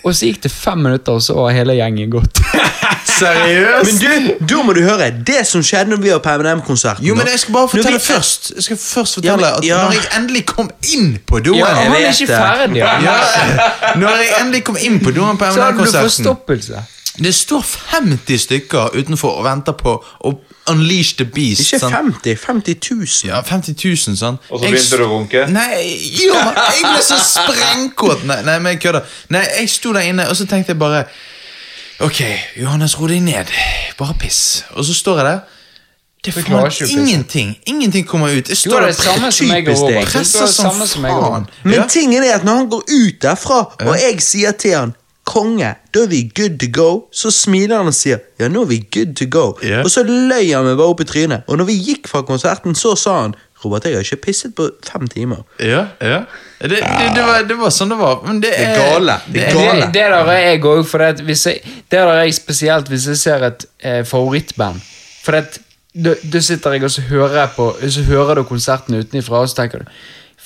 Og 0.06 0.14
så 0.16 0.30
gikk 0.30 0.44
det 0.44 0.52
fem 0.54 0.78
minutter, 0.78 1.18
og 1.18 1.22
så 1.22 1.34
var 1.36 1.52
hele 1.52 1.74
gjengen 1.76 2.12
gått. 2.14 2.40
Seriøst? 3.20 4.02
Men 4.04 4.28
du, 4.40 4.46
da 4.50 4.62
må 4.64 4.74
du 4.78 4.82
høre 4.86 5.08
det 5.28 5.42
som 5.48 5.64
skjedde 5.66 5.90
når 5.94 6.02
vi 6.04 6.12
var 6.14 6.20
på 6.26 6.36
MNM-konserten 6.42 7.06
Jo, 7.06 7.16
men 7.16 7.28
jeg 7.32 7.40
skal 7.40 7.54
bare 7.54 7.70
fortelle 7.72 8.00
vi- 8.00 8.06
først 8.06 8.52
Jeg 8.56 8.64
skal 8.64 8.78
først 8.78 9.18
Ja, 9.24 9.32
fortelle 9.32 9.54
at 9.58 9.66
ja. 9.66 9.78
når 9.84 9.92
jeg 9.98 10.06
endelig 10.20 10.46
kom 10.46 10.70
inn 10.94 11.18
på 11.28 11.40
doen 11.46 11.58
Ja, 11.58 11.66
han 11.66 11.92
er 11.98 12.12
ikke 12.12 12.28
ferdig. 12.28 12.76
Ja. 12.78 13.00
Ja, 13.02 13.18
Når 14.00 14.10
jeg 14.22 14.30
endelig 14.42 14.64
kom 14.64 14.78
inn 14.82 15.00
på 15.04 15.12
doen 15.12 15.38
på 15.38 15.46
forstoppelse. 15.56 16.84
Det 17.18 17.34
står 17.36 17.64
50 17.98 18.38
stykker 18.42 18.94
utenfor 19.00 19.40
og 19.40 19.44
venter 19.48 19.74
på 19.74 19.96
å 20.26 20.34
unleash 20.70 21.16
the 21.18 21.26
beast. 21.26 21.62
Ikke 21.74 21.80
50, 21.90 22.36
50 22.38 22.76
000. 22.92 23.08
Ja, 23.32 23.40
50 23.42 23.74
000, 23.86 24.18
sant? 24.20 24.40
Og 24.52 24.60
så 24.60 24.68
begynte 24.70 24.98
du 25.00 25.04
å 25.06 25.08
runke? 25.16 25.48
Nei, 25.50 25.80
jo, 26.14 26.36
jeg 26.36 26.84
ble 26.84 27.02
så 27.08 27.18
sprengkåt. 27.24 28.22
Nei, 28.30 28.42
nei, 28.46 28.60
men 28.60 28.76
jeg 28.76 28.82
kødder. 28.84 29.02
Nei, 29.34 29.42
jeg 29.60 29.70
sto 29.74 29.94
der 29.98 30.06
inne, 30.12 30.28
og 30.30 30.36
så 30.38 30.46
tenkte 30.46 30.76
jeg 30.76 30.80
bare 30.80 31.06
Ok, 32.00 32.22
Johannes, 32.62 33.00
ro 33.00 33.08
deg 33.10 33.22
ned. 33.26 33.50
Bare 33.98 34.14
piss. 34.22 34.64
Og 34.78 34.86
så 34.86 34.94
står 34.94 35.18
jeg 35.22 35.26
der. 35.26 35.40
Det 36.26 36.34
er 36.36 36.42
faen 36.46 36.90
ingenting. 36.90 37.56
Ingenting 37.66 38.06
kommer 38.08 38.28
ut. 38.38 38.50
Jeg 38.50 38.58
står 38.58 38.80
der 38.80 38.88
det 38.92 39.06
jeg 39.06 39.24
og 39.26 39.34
typisk 39.34 39.88
deg. 39.88 40.06
Presser 40.12 40.46
det 40.46 40.54
som 40.90 41.04
faen. 41.06 41.48
Men 41.64 41.74
Ja. 41.74 41.88
tingen 41.90 42.24
er 42.24 42.36
at 42.36 42.44
når 42.44 42.56
han 42.56 42.70
går 42.70 42.84
ut 42.88 43.22
derfra, 43.22 43.60
og 43.80 43.96
jeg 44.02 44.22
sier 44.22 44.52
til 44.52 44.76
han 44.76 44.94
konge, 45.26 45.76
da 45.94 46.04
er 46.04 46.08
vi 46.08 46.32
good 46.36 46.60
to 46.60 46.68
go. 46.82 47.02
Så 47.12 47.32
smiler 47.32 47.78
han 47.78 47.88
og 47.88 47.94
sier 47.94 48.20
ja, 48.40 48.48
nå 48.48 48.62
er 48.62 48.66
vi 48.66 48.78
good 48.94 49.16
to 49.16 49.26
go. 49.40 49.58
Yeah. 49.64 49.84
Og 49.84 49.92
så 49.92 50.04
løy 50.04 50.54
han 50.54 50.66
meg 50.66 50.78
bare 50.78 50.88
opp 50.88 51.02
i 51.02 51.04
trynet. 51.10 51.42
Og 51.48 51.58
når 51.58 51.66
vi 51.66 51.74
gikk 51.84 52.08
fra 52.08 52.22
konserten, 52.22 52.76
så 52.76 52.96
sa 52.96 53.22
han 53.22 53.36
Robert, 53.64 53.86
jeg 53.86 53.98
har 53.98 54.06
ikke 54.06 54.22
pisset 54.28 54.54
på 54.56 54.68
fem 54.86 55.08
timer. 55.10 55.42
Ja, 55.60 55.88
ja. 56.02 56.20
Det, 56.60 56.70
det, 56.70 56.82
det, 57.16 57.24
var, 57.26 57.46
det 57.50 57.58
var 57.58 57.74
sånn 57.74 57.90
det 57.94 57.98
var. 57.98 58.20
Men 58.26 58.42
det 58.42 58.52
er 58.54 58.76
gale. 58.78 59.18
Det 59.34 59.48
er 59.48 59.58
gale. 59.58 59.88
det 59.94 60.04
der 60.12 60.18
er 60.34 60.44
jeg 60.44 60.62
òg, 60.62 60.84
for 60.90 61.02
det, 61.02 61.08
at 61.16 61.24
hvis 61.26 61.46
jeg, 61.50 61.64
det 61.90 61.98
der 61.98 62.12
er 62.14 62.22
jeg 62.26 62.38
spesielt 62.38 62.92
hvis 62.92 63.08
jeg 63.10 63.22
ser 63.22 63.48
et 63.50 63.66
eh, 63.82 64.04
favorittband. 64.06 64.82
For 65.26 65.38
det, 65.40 65.64
da, 65.98 66.42
sitter 66.42 66.78
jeg 66.78 66.86
og 66.86 66.94
så 66.94 67.02
hører 67.10 67.40
jeg 67.40 67.50
på 67.56 67.66
Så 67.90 68.04
hører 68.06 68.38
du 68.38 68.44
konserten 68.46 69.00
utenfra, 69.00 69.42
og 69.42 69.50
så 69.50 69.64
tenker 69.64 69.82
du 69.82 69.92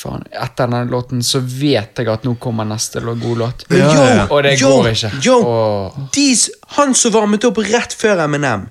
Faen, 0.01 0.23
etter 0.31 0.65
denne 0.65 0.87
låten 0.89 1.19
så 1.21 1.41
vet 1.43 1.99
jeg 1.99 2.07
at 2.09 2.23
nå 2.25 2.31
kommer 2.41 2.65
neste 2.65 3.03
god 3.05 3.37
låt. 3.37 3.65
Ja, 3.69 3.77
Ja, 3.91 4.05
ja. 4.15 4.23
Og 4.31 4.39
det 4.43 4.55
yo, 4.57 4.71
går 4.79 4.87
ikke. 4.95 5.11
Yo, 5.21 5.35
og... 5.45 5.99
de, 6.15 6.29
han 6.77 6.95
som 6.97 7.13
varmet 7.13 7.45
opp 7.45 7.59
rett 7.67 7.93
før 7.93 8.23
Eminem. 8.23 8.63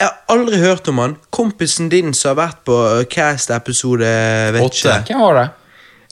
Jeg 0.00 0.06
har 0.08 0.36
aldri 0.36 0.58
hørt 0.62 0.88
om 0.88 0.98
han. 1.02 1.16
Kompisen 1.34 1.88
din 1.90 2.14
som 2.14 2.36
har 2.36 2.46
vært 2.46 2.60
på 2.68 2.76
Cast-episode 3.10 4.06
vet 4.54 4.62
Åtte. 4.62 5.00
Hvem 5.08 5.20
var 5.24 5.34
det? 5.40 5.48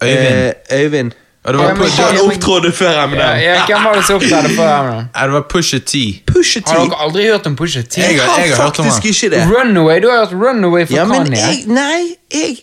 Øyvind. 0.02 0.34
Eh, 0.70 0.80
Øyvind. 0.80 1.12
Ja, 1.46 1.52
det 1.52 1.58
var, 1.60 1.68
Ja, 1.68 1.74
men- 1.74 1.88
Han 1.90 2.16
opptrådte 2.26 2.72
før 2.72 3.04
Eminem. 3.04 3.20
Ja, 3.20 3.36
ja, 3.38 3.66
hvem 3.66 3.84
var 3.84 3.94
det 3.94 4.04
som 4.06 4.16
opptrådte 4.16 4.48
før 4.56 4.80
Eminem? 4.80 5.04
Nei, 5.14 5.22
det 5.26 5.32
var 5.32 5.40
Pusha 5.48 5.78
T. 5.78 6.22
Pusha 6.26 6.60
T. 6.60 6.70
Har 6.72 6.84
dere 6.84 6.98
aldri 7.04 7.22
hørt 7.30 7.46
om 7.46 7.56
Pusha 7.56 7.82
T? 7.82 8.00
Jeg 8.00 8.10
Jeg 8.16 8.20
har- 8.20 8.40
jeg 8.40 8.56
har 8.56 8.64
hørt 8.64 8.78
om 8.80 8.84
faktisk 8.86 9.04
ikke 9.24 9.30
det. 9.36 9.46
Runaway, 9.56 10.00
Du 10.00 10.10
har 10.10 10.18
hørt 10.26 10.32
Runaway 10.32 10.86
for 10.86 10.92
Ja, 10.94 11.04
men 11.04 11.16
Kanye? 11.24 11.36
jeg, 11.38 11.64
nei, 11.66 12.16
jeg, 12.34 12.58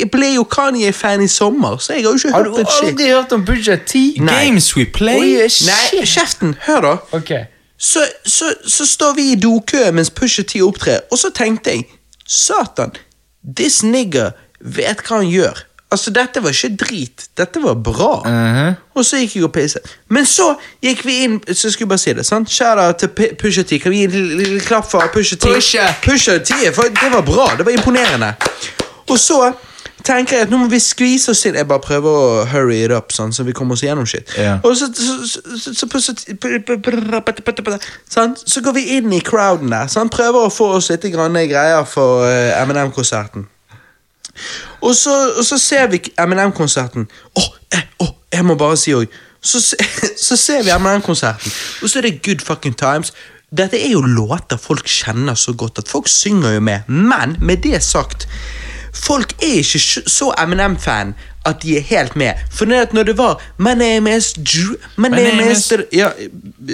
jeg 0.00 0.10
ble 0.10 0.34
jo 0.34 0.44
Kanye-fan 0.44 1.22
i 1.22 1.26
sommer, 1.28 1.76
så 1.78 1.92
jeg 1.94 2.02
har 2.04 2.10
jo 2.10 2.16
ikke 2.18 2.36
hørt 2.36 2.46
hørt 2.46 2.72
shit. 2.72 2.84
Har 2.84 2.90
du 2.90 2.96
aldri 2.96 3.08
hørt 3.08 3.32
om 3.32 3.44
Pusha 3.46 3.76
T? 3.86 4.14
Nei. 4.18 4.44
Games 4.46 4.76
we 4.76 4.84
play. 4.84 5.18
Oi, 5.20 5.48
Nei, 5.66 6.04
kjeften! 6.04 6.56
Hør, 6.66 6.80
da. 6.80 6.96
Ok. 7.12 7.30
Så, 7.78 8.04
så, 8.26 8.52
så 8.66 8.86
står 8.86 9.14
vi 9.18 9.30
i 9.32 9.36
dokø 9.40 9.90
mens 9.92 10.10
Pusha 10.10 10.42
T 10.46 10.60
opptrer, 10.62 11.00
og 11.12 11.18
så 11.18 11.30
tenkte 11.34 11.70
jeg 11.74 11.86
Satan, 12.26 12.92
this 13.56 13.82
nigger 13.82 14.30
vet 14.60 15.02
hva 15.04 15.18
han 15.20 15.28
gjør. 15.28 15.58
Altså, 15.92 16.10
dette 16.10 16.40
var 16.42 16.50
ikke 16.50 16.76
drit. 16.80 17.26
Dette 17.38 17.60
var 17.62 17.74
bra. 17.74 18.14
Mhm. 18.26 18.72
Og 18.98 19.04
så 19.06 19.20
gikk 19.20 19.36
jeg 19.36 19.44
og 19.46 19.52
pisset. 19.54 19.84
Men 20.10 20.26
så 20.26 20.54
gikk 20.82 21.04
vi 21.06 21.18
inn 21.24 21.36
Så 21.54 21.70
skulle 21.70 21.84
jeg 21.84 21.88
bare 21.92 21.98
si 22.02 22.12
det. 22.14 22.24
sant? 22.26 22.50
Shout-out 22.50 22.98
til 22.98 23.08
Pusha 23.38 23.62
T. 23.62 23.78
Kan 23.82 23.92
vi 23.92 24.00
gi 24.00 24.04
en 24.08 24.38
lille 24.38 24.60
klapp 24.64 24.88
for 24.90 25.06
Pusha 25.14 25.36
T? 25.36 25.46
Pusha 26.02 26.38
T, 26.38 26.72
for 26.74 26.82
Det 26.88 27.12
var 27.12 27.22
bra. 27.22 27.46
Det 27.58 27.66
var 27.66 27.72
imponerende. 27.76 28.32
Og 29.10 29.18
så 29.18 29.52
tenker 30.04 30.36
jeg 30.36 30.46
at 30.46 30.52
nå 30.52 30.58
må 30.60 30.68
vi 30.72 30.80
skvise 30.82 31.32
oss 31.32 31.44
inn. 31.48 31.56
Jeg 31.58 31.68
bare 31.70 31.82
prøver 31.84 32.10
å 32.10 32.44
hurry 32.50 32.82
it 32.84 32.92
up, 32.94 33.12
sånn, 33.14 33.32
så 33.32 33.46
vi 33.46 33.54
kommer 33.56 33.76
oss 33.76 33.84
gjennom 33.84 34.06
shit. 34.08 34.28
Ja. 34.38 34.58
Og 34.64 34.76
så, 34.76 34.90
så, 34.92 35.86
så, 38.44 38.64
går 38.64 38.76
vi 38.76 38.84
inn 38.98 39.12
i 39.16 39.22
crowden 39.24 39.72
der. 39.72 39.88
Sånn, 39.92 40.12
Prøver 40.12 40.46
å 40.46 40.52
få 40.52 40.74
oss 40.78 40.90
litt 40.92 41.06
grann 41.14 41.38
greier 41.48 41.88
for 41.88 42.28
eh, 42.28 42.52
Eminem-konserten. 42.60 43.48
Og 44.80 44.94
så, 44.96 45.12
og 45.38 45.44
så 45.46 45.58
ser 45.58 45.86
vi 45.92 46.00
MNM-konserten. 46.18 47.06
Åh, 47.38 47.50
eh, 47.74 47.86
oh, 48.02 48.12
jeg 48.34 48.46
må 48.46 48.58
bare 48.60 48.76
si 48.80 48.94
òg. 48.96 49.12
Så, 49.44 49.60
så 50.26 50.36
ser 50.40 50.64
vi 50.66 50.74
MNM-konserten, 50.74 51.54
og 51.82 51.90
så 51.90 52.00
er 52.00 52.08
det 52.08 52.20
good 52.26 52.44
fucking 52.44 52.76
times. 52.78 53.12
Dette 53.54 53.78
er 53.78 53.92
jo 53.92 54.02
låter 54.02 54.58
folk 54.58 54.88
kjenner 54.90 55.38
så 55.38 55.54
godt 55.54 55.78
at 55.84 55.90
folk 55.90 56.08
synger 56.10 56.56
jo 56.56 56.62
med. 56.64 56.88
Men 56.88 57.36
med 57.40 57.62
det 57.62 57.82
sagt, 57.86 58.26
folk 58.94 59.32
er 59.42 59.46
ikke 59.60 59.78
så 60.10 60.32
Eminem-fan 60.42 61.14
at 61.46 61.62
de 61.62 61.76
er 61.76 61.80
helt 61.80 62.16
med. 62.16 62.32
For 62.52 62.64
det 62.64 62.74
at 62.74 62.92
når 62.94 63.02
det 63.02 63.18
var 63.18 63.42
My 63.58 63.74
name 63.74 64.16
is 64.16 64.32
Drew 64.32 64.76
My, 64.96 65.08
name, 65.08 65.22
name 65.36 65.50
is, 65.52 65.72
is- 65.72 65.80
Ja, 65.92 66.08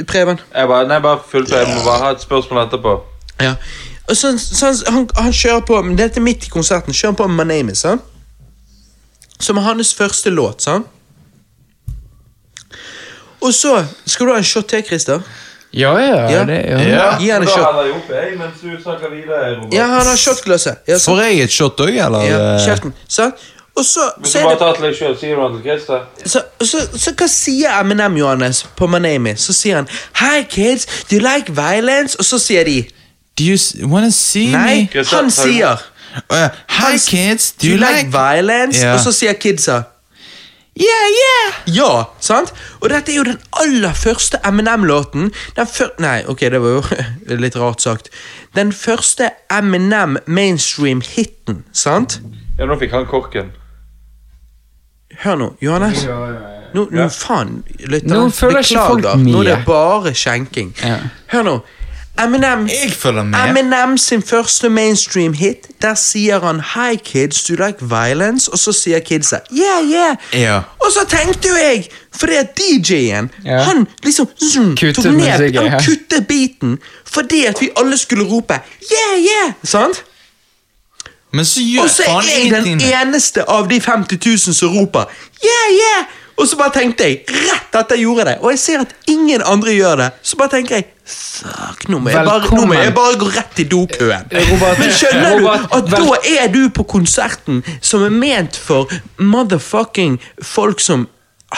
Preben. 0.09 0.41
Jeg 0.55 0.69
bare, 0.69 0.89
nei, 0.89 1.01
bare 1.01 1.19
fullt, 1.31 1.51
jeg 1.51 1.67
må 1.69 1.85
bare 1.85 1.99
ha 2.05 2.11
et 2.15 2.23
spørsmål 2.23 2.67
etterpå. 2.67 3.01
Ja. 3.41 3.55
Og 4.09 4.17
så, 4.17 4.39
så 4.39 4.67
han, 4.67 4.95
han, 4.95 5.09
han 5.17 5.33
kjører 5.33 5.61
på 5.67 5.83
Dette 5.99 6.17
er 6.21 6.25
midt 6.25 6.47
i 6.47 6.49
konserten. 6.51 6.93
Kjører 6.95 7.13
på 7.15 7.27
My 7.27 7.45
Name 7.45 7.73
Is, 7.73 7.79
sant? 7.79 8.03
Som 9.41 9.57
er 9.57 9.61
hans 9.63 9.95
første 9.95 10.31
låt, 10.31 10.63
sant? 10.63 10.87
Og 13.41 13.55
så 13.55 13.85
Skal 14.07 14.27
du 14.27 14.33
ha 14.33 14.39
en 14.39 14.45
shot 14.45 14.65
til, 14.69 14.83
Christer? 14.87 15.21
Ja, 15.73 15.99
ja, 15.99 16.31
Ja. 16.31 16.45
det 16.45 16.65
ja. 16.67 16.79
Ja. 16.83 17.19
Gi 17.19 17.29
han 17.29 17.43
en 17.43 17.49
shot. 17.49 17.59
jeg 17.85 17.93
oppi, 17.95 18.13
jeg, 18.13 18.39
mens 18.39 18.61
du 18.63 18.83
snakker 18.83 19.11
videre, 19.11 19.57
Robert. 19.57 19.75
Ja, 19.75 19.87
han 19.87 20.07
har 20.07 20.17
shotglasset. 20.17 20.77
Ja. 20.89 20.97
Får 20.99 21.21
jeg 21.23 21.41
et 21.41 21.51
shot 21.51 21.81
òg, 21.81 21.95
eller? 22.07 22.23
ja, 22.27 22.55
eh? 22.55 22.61
kjeften. 22.67 22.95
Sant? 23.09 23.35
Og 23.77 23.85
så, 23.85 24.01
Hvis 24.19 24.33
så, 24.33 24.39
du 24.39 24.43
er 24.43 24.49
bare 24.49 24.53
det, 24.53 24.59
tar 24.59 24.75
til 24.75 24.85
deg 24.85 24.97
selv, 24.97 25.19
sier 25.19 25.37
du 25.37 25.43
han 25.43 25.53
til 25.55 25.63
Christer? 25.63 26.01
så, 26.27 26.43
så, 26.61 26.81
så 26.99 27.13
hva 27.17 27.29
sier 27.31 27.77
Eminem 27.81 28.17
Johannes 28.17 28.67
på 28.77 28.87
My 28.87 28.99
Name 28.99 29.31
Is? 29.31 29.41
Så 29.47 29.53
sier 29.53 29.77
han 29.77 29.89
Hi 30.21 30.43
kids, 30.51 30.87
do 31.11 31.17
you 31.17 31.23
like 31.23 31.55
violence? 31.55 32.19
Og 32.19 32.25
så 32.25 32.39
sier 32.39 32.65
de 32.65 32.83
Do 33.39 33.45
you 33.45 33.57
wanna 33.89 34.11
see 34.11 34.51
Nei, 34.51 34.75
me? 34.75 34.89
Nei, 34.95 35.05
han 35.13 35.31
sier 35.31 35.79
Hi, 36.69 36.99
kids. 36.99 37.53
Do 37.53 37.71
you 37.71 37.79
like 37.79 38.11
violence? 38.13 38.83
Og 38.89 39.01
så 39.01 39.13
sier 39.15 39.33
kidsa 39.39 39.83
Yeah, 40.81 41.07
yeah! 41.13 41.57
Ja, 41.77 42.05
sant? 42.25 42.55
Og 42.81 42.89
dette 42.89 43.13
er 43.13 43.19
jo 43.19 43.25
den 43.29 43.41
aller 43.61 43.93
første 43.97 44.41
Eminem-låten. 44.49 45.29
Den 45.57 45.69
før... 45.69 45.91
Nei, 46.01 46.23
ok, 46.25 46.47
det 46.55 46.61
var 46.63 46.79
jo 46.79 47.01
litt 47.45 47.59
rart 47.61 47.85
sagt. 47.85 48.09
Den 48.57 48.73
første 48.73 49.29
Eminem 49.53 50.17
mainstream-hiten, 50.27 51.65
sant? 51.77 52.21
Ja, 52.57 52.65
nå 52.69 52.79
fikk 52.81 52.97
han 52.97 53.05
korken. 53.11 53.53
Hør 55.21 55.37
nå, 55.37 55.51
Johannes. 55.61 56.07
Nå, 56.73 56.87
nå 56.95 57.09
faen, 57.13 57.59
lytter 57.91 58.13
Nå 58.15 58.29
føler 58.31 58.63
ikke 58.63 58.85
folk 58.87 59.07
Nå 59.25 59.41
er 59.43 59.49
det 59.49 59.57
bare 59.67 60.13
skjenking. 60.17 60.71
Ja. 60.87 61.01
Hør 61.35 61.47
nå. 61.49 61.55
Eminem 62.25 62.67
Jeg 62.69 62.93
følger 62.93 63.23
med. 63.23 63.39
Eminem 63.49 63.99
sin 63.99 64.23
første 64.23 64.69
mainstream-hit, 64.69 65.67
der 65.83 65.95
sier 65.95 66.41
han 66.47 66.61
Hi 66.61 66.97
kids, 67.05 67.43
do 67.45 67.55
you 67.55 67.67
like 67.67 67.79
violence? 67.81 68.53
Og 68.53 68.59
så 68.59 68.73
sier 68.73 68.99
kidsa 69.01 69.39
yeah, 69.53 69.91
yeah. 69.93 70.17
Ja. 70.43 70.61
Og 70.79 70.93
så 70.93 71.05
tenkte 71.09 71.49
jo 71.49 71.55
jeg, 71.55 71.89
fordi 72.17 72.33
at 72.35 72.47
DJ-en, 72.59 73.31
Ja. 73.45 73.59
han 73.63 73.87
liksom 74.05 74.29
zoom, 74.53 74.77
Kuttet 74.77 75.05
tok 75.05 75.13
ned, 75.15 75.31
musikken, 75.31 75.63
ja. 75.63 75.69
han 75.69 75.81
kuttet 75.85 76.27
beaten, 76.29 76.79
fordi 77.07 77.45
at 77.47 77.61
vi 77.61 77.71
alle 77.77 77.97
skulle 77.99 78.25
rope 78.31 78.55
yeah, 78.93 79.25
yeah, 79.25 79.53
sant? 79.65 80.05
Men 81.33 81.45
så 81.45 81.61
gjør 81.63 81.83
Og 81.83 81.91
så 81.91 82.03
er 82.03 82.23
jeg 82.43 82.51
den 82.53 82.67
ingenting. 82.67 82.93
eneste 83.03 83.51
av 83.51 83.69
de 83.71 83.81
50 83.81 84.19
000 84.27 84.55
som 84.55 84.69
roper 84.79 85.05
yeah, 85.45 85.67
yeah! 85.73 86.05
Og 86.37 86.49
så 86.49 86.57
bare 86.57 86.73
tenkte 86.73 87.05
jeg, 87.05 87.19
rett 87.29 87.75
etter 87.77 87.95
jeg 87.95 88.03
gjorde 88.07 88.25
det, 88.25 88.37
og 88.41 88.51
jeg 88.51 88.59
ser 88.59 88.81
at 88.81 88.95
ingen 89.09 89.43
andre 89.45 89.71
gjør 89.77 89.97
det, 89.97 90.11
så 90.23 90.37
bare 90.37 90.49
tenker 90.49 90.75
jeg 90.75 90.85
Fuck, 91.11 91.87
nå 91.91 91.99
må 92.05 92.11
jeg 92.13 92.25
bare, 92.27 92.51
nå 92.55 92.67
må 92.71 92.75
jeg 92.79 92.95
bare 92.95 93.19
gå 93.19 93.29
rett 93.35 93.63
i 93.63 93.67
dokøen. 93.71 94.27
Robert, 94.51 94.79
Men 94.79 94.93
skjønner 94.95 95.39
Robert, 95.39 95.69
du 95.71 95.77
at 95.79 95.91
da 95.91 96.19
er 96.37 96.51
du 96.53 96.61
på 96.77 96.85
konserten 96.87 97.63
som 97.81 98.05
er 98.07 98.13
ment 98.15 98.57
for 98.61 98.91
motherfucking 99.19 100.19
folk 100.43 100.81
som 100.81 101.09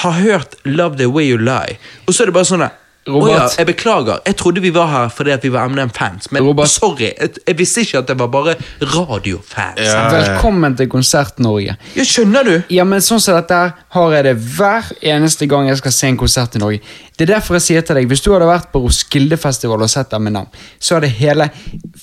har 0.02 0.12
hørt 0.22 0.54
Love 0.64 0.96
The 0.96 1.08
Way 1.12 1.28
You 1.32 1.42
Lie, 1.42 1.76
og 2.06 2.14
så 2.14 2.22
er 2.24 2.30
det 2.32 2.36
bare 2.38 2.48
sånn 2.48 2.64
der, 2.64 2.78
Robert. 3.02 3.26
oh 3.26 3.30
ja, 3.34 3.46
jeg 3.58 3.66
beklager. 3.66 4.20
Jeg 4.28 4.36
trodde 4.38 4.62
vi 4.62 4.70
var 4.70 4.86
her 4.86 5.08
fordi 5.10 5.32
at 5.34 5.42
vi 5.42 5.50
var 5.50 5.66
MNM-fans. 5.68 6.28
men 6.30 6.44
Robert. 6.46 6.70
sorry. 6.70 7.08
Jeg, 7.18 7.32
jeg 7.48 7.58
visste 7.58 7.82
ikke 7.82 7.98
at 7.98 8.08
det 8.12 8.14
var 8.20 8.28
bare 8.30 8.54
radiofans. 8.94 9.80
Ja. 9.82 10.04
Velkommen 10.12 10.76
til 10.78 10.86
Konsert-Norge. 10.92 11.74
Ja, 11.96 12.04
skjønner 12.06 12.46
du? 12.46 12.52
Ja, 12.70 12.84
men 12.86 13.02
sånn 13.02 13.18
som 13.20 13.34
dette 13.40 13.58
har 13.96 14.14
jeg 14.16 14.28
det 14.28 14.36
hver 14.54 14.92
eneste 15.02 15.48
gang 15.50 15.66
jeg 15.66 15.80
skal 15.82 15.96
se 15.98 16.12
en 16.12 16.20
konsert 16.20 16.54
i 16.54 16.62
Norge. 16.62 16.78
Det 17.18 17.28
er 17.28 17.34
derfor 17.34 17.54
jeg 17.58 17.62
sier 17.62 17.80
til 17.84 17.94
deg, 17.98 18.06
hvis 18.08 18.22
du 18.24 18.30
hadde 18.32 18.46
vært 18.48 18.70
på 18.72 18.80
Roskilde-festival 18.86 19.82
og 19.84 19.90
sett 19.92 20.14
Eminem, 20.16 20.46
så 20.80 20.96
hadde 20.96 21.10
hele 21.12 21.50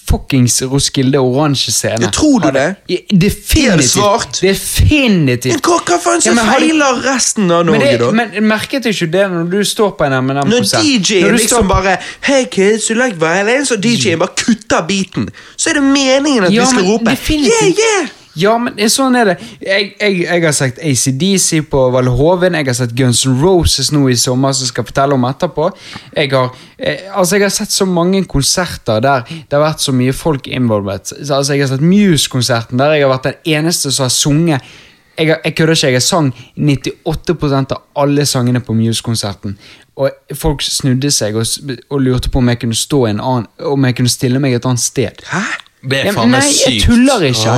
fuckings 0.08 0.62
Roskilde 0.70 1.18
oransje 1.20 1.72
scene 1.74 2.06
jeg 2.06 2.14
tror 2.14 2.40
du 2.44 2.48
hadde- 2.48 2.76
det? 2.88 3.00
Definitivt. 3.20 3.90
svart? 3.90 4.40
Definitivt. 4.42 5.54
Men 5.56 5.64
hva, 5.66 5.80
hva 5.90 5.98
faen 6.04 6.22
som 6.22 6.38
feiler 6.38 7.02
resten 7.04 7.50
av 7.52 7.66
Norge, 7.66 7.98
da? 7.98 8.12
men 8.12 8.38
merket 8.48 8.84
du 8.86 8.90
ikke 8.94 9.10
det 9.12 9.26
når 9.34 9.50
du 9.52 9.58
står 9.66 9.96
på 9.98 10.06
en 10.06 10.14
Eminem-konsert? 10.20 10.84
DJ-en 10.86 11.24
Når 11.26 11.32
du 11.36 11.38
liksom 11.42 11.66
står- 11.66 11.70
bare 11.74 11.98
Hey 12.22 12.46
kids, 12.46 12.88
you 12.90 12.96
like 13.00 13.18
violence? 13.20 13.74
Og 13.74 13.82
DJ-en 13.84 14.20
bare 14.20 14.36
kutter 14.38 14.86
beaten. 14.88 15.30
Så 15.58 15.70
er 15.72 15.74
det 15.82 15.84
meningen 15.84 16.44
at 16.46 16.54
Ja, 16.54 16.64
vi 16.66 16.70
skal 16.76 16.84
rope. 16.92 17.18
Yeah, 17.30 17.70
yeah! 17.74 18.10
Ja, 18.38 18.58
men 18.62 18.76
sånn 18.90 19.16
er 19.18 19.26
det. 19.32 19.38
Jeg, 19.66 19.96
jeg, 20.00 20.20
jeg 20.22 20.44
har 20.44 20.54
sett 20.54 20.78
ACDC 20.86 21.64
på 21.72 21.80
Valhoven, 21.92 22.54
jeg 22.56 22.68
har 22.70 22.74
sett 22.78 22.94
Guns 22.96 23.24
N' 23.26 23.40
Roses 23.42 23.90
nå 23.92 24.04
i 24.10 24.16
sommer, 24.16 24.54
som 24.54 24.64
jeg 24.68 24.74
skal 24.74 24.86
fortelle 24.86 25.14
om 25.18 25.26
etterpå. 25.28 25.70
Jeg 26.16 26.30
har, 26.32 26.52
eh, 26.78 27.08
altså 27.14 27.36
jeg 27.40 27.48
har 27.48 27.56
sett 27.56 27.72
så 27.74 27.86
mange 27.90 28.24
konserter 28.30 29.02
der 29.02 29.26
det 29.30 29.52
har 29.58 29.66
vært 29.66 29.82
så 29.82 29.92
mye 29.96 30.14
folk 30.14 30.48
involvert. 30.48 31.12
Altså 31.20 31.54
Jeg 31.58 31.62
har 31.66 31.74
sett 31.74 31.82
Muse-konserten, 31.82 32.78
der 32.78 32.94
jeg 32.94 33.08
har 33.08 33.16
vært 33.18 33.24
den 33.32 33.56
eneste 33.58 33.92
som 33.92 34.04
har 34.06 34.10
sunget. 34.14 34.62
Jeg, 35.20 35.28
har- 35.34 35.42
jeg 35.44 35.56
kødder 35.56 35.76
ikke, 35.76 35.92
jeg 35.92 36.02
sang 36.02 36.34
98% 36.56 37.72
av 37.76 37.82
alle 37.96 38.26
sangene 38.26 38.62
på 38.64 38.74
Muse-konserten. 38.78 39.58
Og 40.00 40.10
folk 40.40 40.62
snudde 40.64 41.10
seg 41.12 41.36
og, 41.36 41.44
og 41.92 42.00
lurte 42.06 42.30
på 42.32 42.40
om 42.40 42.48
jeg 42.48 42.60
kunne 42.62 42.78
stå 42.78 43.02
en 43.10 43.20
annen 43.20 43.48
Om 43.68 43.84
jeg 43.90 43.96
kunne 43.98 44.10
stille 44.14 44.40
meg 44.40 44.54
et 44.56 44.66
annet 44.66 44.80
sted. 44.80 45.26
Hæ? 45.28 45.42
Det 45.82 46.00
er 46.04 46.12
faen 46.12 46.28
meg 46.28 46.44
Nei, 46.44 46.56
jeg 46.60 46.82
tuller 46.84 47.22
ikke. 47.30 47.52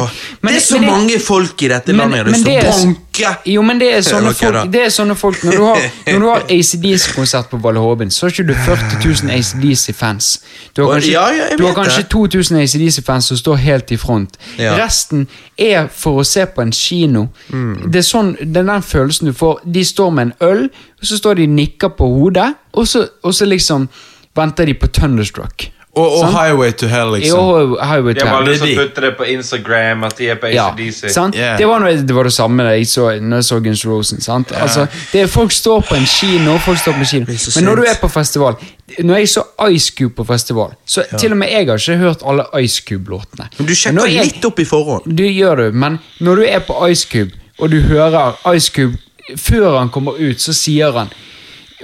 Men 0.46 0.54
det 0.54 0.60
er 0.60 0.66
så 0.66 0.78
det, 0.78 0.86
mange 0.86 1.20
folk 1.20 1.62
i 1.66 1.70
dette 1.72 1.94
men- 1.94 2.12
landet 2.12 2.28
men 2.30 2.44
det 2.46 2.58
å 2.62 2.74
er- 2.76 3.40
Jo, 3.50 3.62
men 3.66 3.80
det 3.80 3.88
er 3.96 4.02
sånne 4.06 4.34
folk, 4.38 4.72
det 4.72 4.84
er 4.86 4.92
sånne 4.94 5.16
folk 5.18 5.42
Når 5.44 5.52
du 5.58 5.64
har, 5.66 5.82
når 6.06 6.20
du 6.20 6.28
har 6.30 6.46
ACDC-konsert 6.56 7.50
på 7.50 7.58
Valle 7.64 7.82
Håben, 7.82 8.12
så 8.14 8.28
har 8.28 8.32
ikke 8.36 8.46
du 8.48 8.54
40 8.54 9.26
000 9.26 9.34
ACDC-fans. 9.40 10.30
Du 10.76 10.84
har 10.84 10.94
kanskje, 10.94 11.12
ja, 11.12 11.26
ja, 11.34 11.50
du 11.58 11.66
har 11.66 11.74
kanskje 11.74 12.04
2000 12.14 12.62
ACDC-fans 12.62 13.26
som 13.32 13.38
står 13.42 13.56
helt 13.66 13.92
i 13.92 13.98
front. 13.98 14.38
Ja. 14.58 14.78
Resten 14.78 15.28
er 15.58 15.90
for 15.90 16.22
å 16.22 16.24
se 16.26 16.46
på 16.46 16.62
en 16.62 16.72
kino. 16.72 17.28
Mm. 17.50 17.92
Det, 17.92 18.04
er 18.04 18.08
sånn, 18.08 18.36
den, 18.42 18.70
den 18.70 18.86
følelsen 18.86 19.32
du 19.32 19.34
får. 19.34 19.60
De 19.66 19.84
står 19.86 20.14
med 20.14 20.30
en 20.30 20.34
øl, 20.52 20.64
og 21.02 21.10
så 21.10 21.18
står 21.18 21.42
de 21.42 21.50
og 21.50 21.58
nikker 21.58 21.98
på 21.98 22.08
hodet, 22.16 22.52
og 22.74 22.88
så, 22.88 23.08
og 23.24 23.34
så 23.36 23.50
liksom 23.50 23.90
venter 24.38 24.66
de 24.70 24.78
på 24.78 24.88
Thunderstruck. 24.94 25.72
Og, 25.96 26.12
og 26.22 26.28
Highway 26.32 26.72
to 26.72 26.88
Hell, 26.88 27.10
liksom. 27.18 27.40
Jo, 27.40 27.78
Highway 27.84 28.14
De 28.14 28.20
to 28.20 28.28
Hell. 28.28 28.48
lyst 28.48 28.64
til 28.96 29.04
det 29.04 29.10
på 29.18 29.24
Instagram, 29.28 30.04
at 30.08 30.18
de 30.18 30.30
er 30.30 30.36
på 30.40 30.48
Ja, 30.48 30.70
ACDC. 30.72 31.10
sant? 31.14 31.36
Yeah. 31.36 31.58
Det, 31.60 31.68
var 31.68 31.80
noe, 31.84 31.92
det 32.08 32.16
var 32.16 32.24
det 32.24 32.32
samme 32.34 32.64
da 32.64 32.70
jeg 32.78 32.88
så, 32.88 33.10
når 33.20 33.42
jeg 33.42 33.44
så 33.44 33.60
Guns 33.60 33.84
Rosen. 33.86 34.22
Sant? 34.22 34.54
Altså, 34.56 34.86
det 35.12 35.22
er, 35.22 35.28
folk 35.28 35.52
står 35.52 35.82
på 35.90 35.96
en 35.96 36.06
kino, 36.08 36.58
folk 36.64 36.80
står 36.80 36.96
på 36.96 37.00
en 37.00 37.06
kino. 37.06 37.26
men 37.56 37.64
når 37.68 37.76
du 37.76 37.84
er 37.92 37.98
på 38.02 38.08
festival 38.08 38.56
Når 39.00 39.16
jeg 39.18 39.30
så 39.30 39.44
Ice 39.72 39.92
Cube 39.98 40.14
på 40.16 40.24
festival 40.28 40.74
Så 40.86 41.04
Til 41.20 41.32
og 41.32 41.38
med 41.38 41.48
jeg 41.48 41.66
har 41.68 41.78
ikke 41.78 41.98
hørt 41.98 42.24
alle 42.28 42.44
Ice 42.64 42.82
Cube-låtene. 42.90 43.48
Men 43.58 43.68
du 43.68 43.76
sjekker 43.76 44.06
jeg- 44.08 44.26
litt 44.26 44.46
opp 44.46 44.60
i 44.60 44.66
forhånd. 44.66 45.18
Det 45.18 45.30
gjør 45.36 45.56
du, 45.56 45.72
men 45.72 46.00
når 46.20 46.36
du 46.36 46.42
er 46.48 46.60
på 46.60 46.88
Ice 46.92 47.08
Cube, 47.12 47.32
og 47.60 47.72
du 47.72 47.82
hører 47.82 48.34
Ice 48.56 48.72
Cube 48.72 48.98
Før 49.38 49.78
han 49.80 49.90
kommer 49.90 50.12
ut, 50.20 50.42
så 50.42 50.54
sier 50.54 50.92
han 50.92 51.08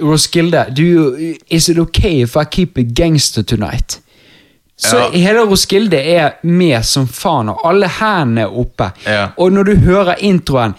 Roskilde, 0.00 0.66
do 0.76 0.82
you, 0.82 1.34
is 1.50 1.68
it 1.68 1.78
okay 1.78 2.20
if 2.22 2.36
I 2.36 2.44
keep 2.44 2.78
it 2.78 2.94
gangster 2.94 3.42
tonight? 3.42 4.00
Så 4.76 4.96
Ja. 4.96 5.10
hele 5.10 5.40
Roskilde 5.46 5.96
er 5.96 6.30
med 6.42 6.84
som 6.86 7.08
faen, 7.08 7.48
og 7.48 7.60
alle 7.68 7.88
hendene 7.88 8.40
er 8.40 8.58
oppe. 8.58 8.90
Ja. 9.06 9.28
Og 9.36 9.52
når 9.52 9.62
du 9.64 9.74
hører 9.76 10.14
introen 10.20 10.74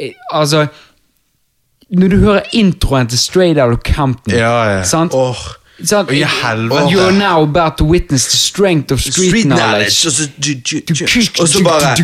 eh, 0.00 0.12
Altså 0.32 0.66
Når 1.90 2.08
du 2.08 2.16
hører 2.16 2.40
introen 2.52 3.06
til 3.06 3.18
Straight 3.18 3.58
Out 3.58 3.72
of 3.72 3.78
Campton 3.84 4.34
Ja, 4.34 4.64
ja. 4.78 4.82
Sant? 5.82 6.10
Åh. 6.10 6.16
I 6.16 6.22
helvete. 6.22 6.92
You 6.92 7.00
are 7.00 7.12
now 7.12 7.42
about 7.42 7.76
to 7.78 7.84
witness 7.84 8.30
the 8.30 8.36
strength 8.36 8.92
of 8.92 9.00
street, 9.00 9.28
Street 9.28 9.44
knowledge. 9.46 10.00
knowledge. 10.00 11.32
Og 11.40 11.48
så, 11.48 11.62
bare 11.64 11.96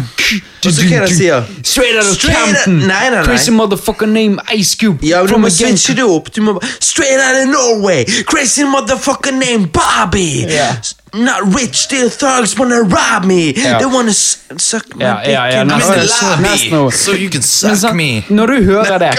Og 0.66 0.72
så 0.72 0.82
hva 0.82 0.97
er 0.97 1.01
det 1.01 1.10
jeg 1.10 1.16
sier? 1.16 1.44
Straight 1.64 1.97
out 1.97 2.10
of 2.10 2.16
Campton! 2.18 2.74
Nei, 2.74 2.86
nei, 2.86 3.10
nei. 3.10 3.24
Crazy 3.24 3.51
motherfucker 3.51 4.06
name 4.06 4.38
Ice 4.56 4.76
Cube. 4.80 5.06
Ja, 5.06 5.22
du 5.26 5.36
må 5.38 5.48
switche 5.51 5.94
det 5.94 6.05
opp. 6.05 6.28
Du 6.36 6.42
må 6.42 6.59
Straight 6.80 7.20
out 7.22 7.38
of 7.42 7.48
Norway! 7.52 8.05
Crazy 8.26 8.66
motherfucker 8.66 9.32
name 9.32 9.68
Bobby! 9.72 10.44
Yeah. 10.48 10.74
Not 11.14 11.55
rich, 11.55 11.74
still 11.76 12.10
thugs 12.10 12.59
wanna 12.59 12.82
rob 12.82 13.24
me! 13.24 13.52
Yeah. 13.56 13.78
They 13.78 13.86
wanna 13.86 14.10
s- 14.10 14.38
suck 14.59 14.94
my 14.94 15.05
yeah, 15.05 15.24
dick 15.24 15.32
yeah, 15.32 15.64
lobby! 15.64 16.42
nesten 16.42 16.72
over. 16.74 16.90
So 16.97 17.12
you 17.12 17.30
can 17.30 17.42
suck 17.42 17.76
så, 17.76 17.92
me. 17.94 18.22
Når 18.28 18.47
du 18.47 18.64
hører 18.64 18.98
det 18.98 19.14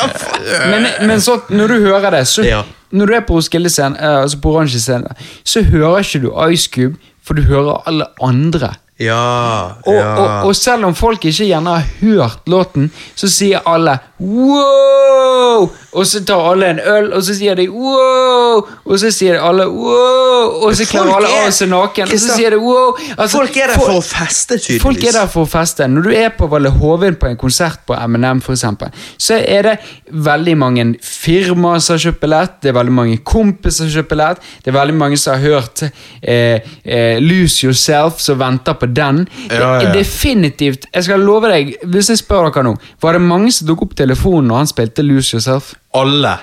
men, 0.70 0.88
men 1.08 1.22
så, 1.22 1.40
når 1.50 1.68
du 1.68 1.80
hører 1.80 2.10
det 2.10 2.28
så. 2.28 2.64
Når 2.92 3.06
du 3.06 3.14
er 3.16 3.26
på 3.28 3.38
Roskilde 3.38 3.70
scene, 3.72 4.00
eh, 4.00 4.22
altså 4.22 4.40
på 4.42 4.52
Oransje-scenen, 4.56 5.08
så 5.44 5.64
hører 5.64 6.04
ikke 6.04 6.24
du 6.26 6.32
Ice 6.52 6.70
Cube, 6.74 7.00
for 7.24 7.38
du 7.38 7.42
hører 7.48 7.84
alle 7.88 8.08
andre. 8.22 8.74
Ja, 9.02 9.82
Og, 9.86 9.96
ja. 9.96 10.10
og, 10.16 10.48
og 10.50 10.56
selv 10.56 10.86
om 10.86 10.96
folk 10.96 11.26
ikke 11.26 11.48
gjerne 11.48 11.78
har 11.80 11.88
hørt 12.02 12.50
låten, 12.52 12.92
så 13.16 13.30
sier 13.32 13.64
alle 13.66 13.98
wow! 14.22 15.70
Og 15.92 16.08
så 16.08 16.22
tar 16.26 16.46
alle 16.52 16.70
en 16.72 16.80
øl, 16.80 17.10
og 17.18 17.24
så 17.26 17.34
sier 17.36 17.58
de 17.58 17.66
wow! 17.70 18.62
Og 18.86 19.00
så 19.02 19.12
sier 19.14 19.40
alle 19.42 19.66
wow! 19.68 20.62
Og 20.66 20.76
så 20.78 20.86
klarer 20.90 21.18
alle 21.18 21.32
av 21.42 21.50
seg 21.56 21.72
naken, 21.72 22.12
og 22.14 22.22
så 22.22 22.38
sier 22.38 22.54
de 22.56 22.60
wow! 22.62 22.94
Altså, 23.16 23.40
Folk 23.40 23.58
er 23.58 23.74
der 23.74 23.82
for 23.82 23.98
å 23.98 24.04
feste, 24.06 24.58
tydeligvis. 24.60 24.84
Folk 24.84 25.04
er 25.08 25.18
der 25.18 25.32
for 25.32 25.48
å 25.48 25.52
feste. 25.52 25.88
Når 25.92 26.08
du 26.08 26.12
er 26.16 26.30
på 26.38 26.48
Valle 26.52 26.72
Hovin 26.76 27.18
på 27.20 27.30
en 27.32 27.40
konsert 27.40 27.82
på 27.88 27.98
for 28.46 28.54
eksempel, 28.54 28.92
så 29.18 29.40
er 29.40 29.68
det 29.68 29.76
veldig 30.12 30.56
mange 30.58 30.86
firmaer 31.04 31.82
som 31.82 31.96
har 31.96 32.06
kjøpt 32.06 32.22
billett, 32.22 32.56
det 32.62 32.72
er 32.72 32.78
veldig 32.78 32.96
mange 32.96 33.18
kompiser 33.18 33.84
som 33.84 33.90
har 33.90 33.98
kjøpt 34.00 34.14
billett, 34.14 34.48
det 34.64 34.72
er 34.72 34.78
veldig 34.78 34.98
mange 34.98 35.18
som 35.18 35.36
har 35.36 35.42
hørt 35.42 35.84
eh, 35.84 36.62
eh, 36.84 37.18
Lose 37.22 37.66
Yourself, 37.66 38.22
som 38.22 38.40
venter 38.40 38.78
på 38.80 38.91
den. 38.98 39.24
Ja, 39.50 39.72
ja. 39.82 39.92
definitivt 39.96 40.86
Jeg 40.94 41.04
skal 41.08 41.20
love 41.26 41.50
deg, 41.52 41.76
hvis 41.92 42.10
jeg 42.14 42.22
spør 42.22 42.50
dere 42.52 42.64
nå, 42.68 42.76
var 43.02 43.14
det 43.18 43.22
mange 43.26 43.52
som 43.56 43.68
tok 43.68 43.82
opp 43.88 43.96
telefonen 44.00 44.48
når 44.52 44.64
han 44.64 44.72
spilte 44.72 45.04
Lose 45.06 45.36
Yourself? 45.36 45.74
Alle. 45.94 46.38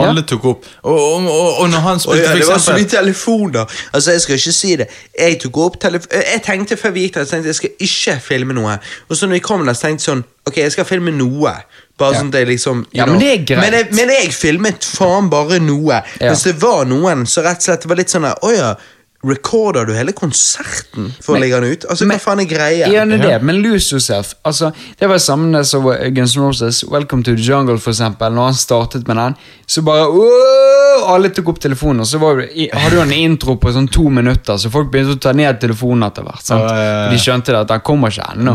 Alle 0.00 0.20
Ja. 0.22 0.26
tok 0.30 0.44
opp. 0.46 0.64
Og, 0.86 0.96
og, 0.96 1.24
og, 1.28 1.58
og 1.60 1.66
når 1.72 1.80
han 1.84 1.98
spilte 2.00 2.22
ja, 2.22 2.30
for 2.30 2.38
det 2.38 2.46
var 2.48 2.58
så 2.62 2.72
eksempel 2.72 2.84
mye 2.84 2.90
telefoner. 2.94 3.72
Altså, 3.92 4.12
Jeg 4.14 4.20
skal 4.24 4.34
ikke 4.38 4.52
si 4.56 4.76
det. 4.80 4.86
Jeg 5.18 5.40
tok 5.42 5.56
opp 5.66 5.80
telef 5.82 6.06
Jeg 6.14 6.42
tenkte 6.46 6.76
før 6.80 6.94
vi 6.94 7.02
gikk 7.04 7.14
der, 7.18 7.26
jeg 7.26 7.28
tenkte 7.34 7.50
jeg 7.50 7.58
skal 7.58 7.70
ikke 7.88 8.14
filme 8.24 8.54
noe. 8.56 8.78
Og 9.10 9.16
så 9.18 9.26
når 9.26 9.40
vi 9.40 9.42
kom 9.44 9.66
der, 9.66 9.74
så 9.76 9.88
tenkte 9.88 10.00
jeg 10.06 10.08
sånn 10.14 10.24
Ok, 10.48 10.56
jeg 10.62 10.72
skal 10.72 10.88
filme 10.88 11.12
noe. 11.12 11.52
Bare 12.00 12.14
Ja. 12.14 12.20
sånn 12.22 12.30
at 12.32 12.38
jeg 12.40 12.48
liksom 12.48 12.86
Ja, 12.96 13.04
men 13.06 13.18
det 13.20 13.28
er 13.34 13.44
greit. 13.44 13.60
Men 13.66 13.72
jeg, 13.76 13.90
men 13.98 14.08
jeg 14.14 14.32
filmet 14.32 14.86
faen 14.96 15.28
bare 15.30 15.58
noe. 15.60 16.00
Ja. 16.20 16.30
Hvis 16.32 16.46
det 16.48 16.56
var 16.62 16.86
noen, 16.88 17.26
så 17.26 17.42
rett 17.44 17.60
og 17.60 17.68
slett 17.68 17.82
det 17.84 17.88
var 17.92 17.96
litt 18.00 18.14
sånn 18.14 18.24
Å 18.30 18.54
ja. 18.56 18.74
Recorder 19.22 19.84
du 19.84 19.92
hele 19.92 20.12
konserten 20.16 21.10
for 21.20 21.34
Men- 21.34 21.42
å 21.42 21.44
legge 21.44 21.60
den 21.60 21.72
ut? 21.72 21.84
Altså, 21.90 22.06
men- 22.06 22.16
Hva 22.18 22.22
faen 22.24 22.40
er 22.40 22.46
greia? 22.48 22.86
Ja, 22.88 23.04
det 23.04 23.20
er 23.20 23.28
det, 23.28 23.42
men 23.42 23.60
Lose 23.62 23.92
Yourself 23.92 24.34
altså, 24.46 24.72
Det 24.98 25.06
var 25.06 25.16
det 25.16 25.22
samme 25.22 25.62
som 25.66 25.82
Guns 25.84 26.36
N' 26.36 26.42
Roses, 26.42 26.84
Welcome 26.88 27.22
to 27.24 27.34
the 27.36 27.42
Jungle, 27.42 27.76
for 27.76 27.90
eksempel. 27.90 28.32
Når 28.32 28.44
han 28.44 28.54
startet 28.54 29.06
med 29.06 29.16
den, 29.16 29.36
så 29.66 29.82
bare 29.84 30.06
«Åh!» 30.08 31.10
Alle 31.14 31.28
tok 31.30 31.48
opp 31.48 31.58
telefonen, 31.60 32.00
og 32.00 32.06
så 32.06 32.18
var 32.18 32.40
hadde 32.40 32.90
du 32.90 33.00
en 33.00 33.12
intro 33.12 33.56
på 33.56 33.72
sånn 33.72 33.90
to 33.90 34.08
minutter, 34.08 34.54
så 34.58 34.70
folk 34.70 34.90
begynte 34.90 35.16
å 35.16 35.20
ta 35.20 35.32
ned 35.32 35.60
telefonen 35.60 36.04
etter 36.10 36.22
hvert. 36.22 36.42
sant? 36.42 36.62
Ja, 36.68 36.76
ja, 36.76 37.04
ja. 37.04 37.10
De 37.10 37.16
skjønte 37.16 37.46
det 37.46 37.60
at 37.60 37.68
han 37.70 37.80
kommer 37.80 38.08
ikke 38.08 38.36
ennå. 38.36 38.54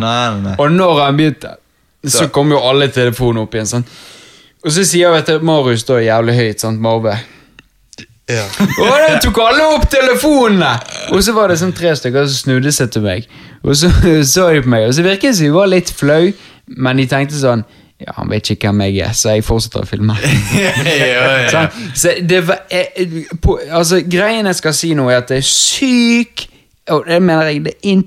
Og 0.60 0.72
når 0.72 1.06
han 1.06 1.18
begynte, 1.18 1.56
så 2.06 2.32
kom 2.32 2.50
jo 2.52 2.60
alle 2.60 2.88
telefonene 2.90 3.42
opp 3.44 3.52
igjen. 3.54 3.68
sant? 3.68 3.88
Og 4.64 4.72
så 4.72 4.84
sier 4.86 5.12
vet 5.12 5.26
du, 5.28 5.40
Marius 5.46 5.84
da 5.86 5.94
jævlig 6.02 6.36
høyt, 6.36 6.60
sant, 6.60 6.80
Marve. 6.82 7.20
Ja. 8.30 8.46
Og 8.82 8.90
da 8.90 9.18
tok 9.22 9.40
alle 9.44 9.66
opp 9.76 9.88
telefonene! 9.92 10.72
Og 11.14 11.22
så 11.26 11.36
var 11.36 11.52
det 11.52 11.60
sånn 11.62 11.76
tre 11.78 11.94
stykker 11.98 12.26
som 12.26 12.40
snudde 12.48 12.74
seg 12.74 12.92
til 12.96 13.06
meg. 13.06 13.28
Og 13.62 13.78
så 13.78 13.92
så 14.34 14.50
de 14.54 14.64
på 14.66 14.72
meg, 14.74 14.88
og 14.90 14.96
så 14.98 15.06
virket 15.06 15.32
det 15.32 15.40
som 15.40 15.50
de 15.50 15.56
var 15.56 15.70
litt 15.72 15.92
flau, 15.94 16.30
men 16.66 17.02
de 17.02 17.10
tenkte 17.10 17.38
sånn 17.40 17.66
Ja, 18.02 18.12
han 18.18 18.28
vet 18.28 18.50
ikke 18.52 18.74
hvem 18.74 18.82
jeg 18.90 19.06
er, 19.06 19.14
så 19.16 19.38
jeg 19.38 19.46
fortsetter 19.48 19.86
å 19.86 19.88
filme. 19.88 20.18
ja, 20.58 20.74
ja, 20.84 21.06
ja. 21.06 21.52
Sånn, 21.54 21.86
så 21.96 22.12
det 22.28 22.42
var, 22.50 22.66
eh, 22.68 23.22
på, 23.42 23.56
altså, 23.70 24.02
Greien 24.04 24.50
jeg 24.50 24.60
skal 24.60 24.76
si 24.76 24.92
nå, 24.98 25.06
er 25.08 25.22
at 25.22 25.32
det 25.32 25.40
er 25.40 25.48
syk 25.48 26.44
Og 26.92 27.08
det 27.08 27.22
mener 27.24 27.48
jeg, 27.54 27.64
det 27.66 27.78
er, 27.80 28.04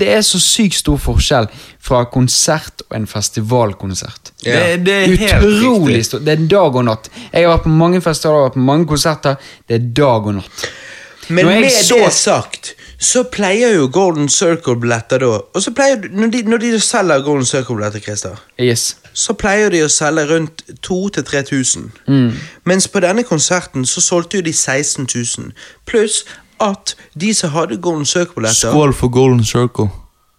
det 0.00 0.08
er 0.08 0.20
så 0.24 0.38
sykt 0.40 0.74
stor 0.80 0.96
forskjell 0.96 1.46
fra 1.82 2.04
konsert 2.08 2.82
og 2.88 2.96
en 2.96 3.06
festivalkonsert. 3.06 4.32
Ja. 4.46 4.60
Det, 4.76 4.86
det 4.86 4.94
er 4.94 5.16
helt 5.20 5.44
Utrolig 5.48 6.04
stort. 6.06 6.24
Det 6.24 6.32
er 6.38 6.46
dag 6.48 6.76
og 6.80 6.84
natt. 6.88 7.10
Jeg 7.32 7.44
har 7.44 7.52
vært 7.56 7.66
på 7.66 7.74
mange 7.82 8.00
festivaler, 8.00 8.46
vært 8.48 8.56
på 8.56 8.64
mange 8.70 8.86
konserter. 8.88 9.36
Det 9.68 9.74
er 9.76 9.90
dag 10.00 10.26
og 10.32 10.34
natt. 10.40 10.70
Men 11.28 11.46
med 11.46 11.70
så- 11.70 11.98
det 12.04 12.12
sagt, 12.12 12.74
så 12.98 13.22
pleier 13.22 13.74
jo 13.74 13.88
Golden 13.88 14.28
Circle-billetter 14.28 15.18
da 15.18 15.26
Og 15.54 15.62
så 15.62 15.70
pleier 15.74 16.08
Når 16.10 16.30
de, 16.30 16.42
når 16.42 16.56
de 16.58 16.80
selger 16.80 17.22
Golden 17.22 17.46
Circle-billetter, 17.46 18.00
Christer 18.00 18.36
Yes. 18.60 18.96
så 19.12 19.32
pleier 19.32 19.70
de 19.70 19.82
å 19.84 19.88
selge 19.88 20.24
rundt 20.28 20.62
2000-3000. 20.82 21.90
Mm. 22.08 22.32
Mens 22.64 22.88
på 22.88 23.00
denne 23.00 23.22
konserten 23.22 23.84
så 23.86 24.00
solgte 24.00 24.36
jo 24.38 24.42
de 24.42 24.52
16 24.52 25.06
000. 25.38 25.52
Pluss 25.86 26.24
at 26.62 26.94
de 27.18 27.34
som 27.34 27.52
hadde 27.56 27.80
Golden 27.82 28.06
Circle-billetter 28.06 28.70
Skål 28.70 28.94
for 28.94 29.12
Golden 29.12 29.44
Circle. 29.44 29.90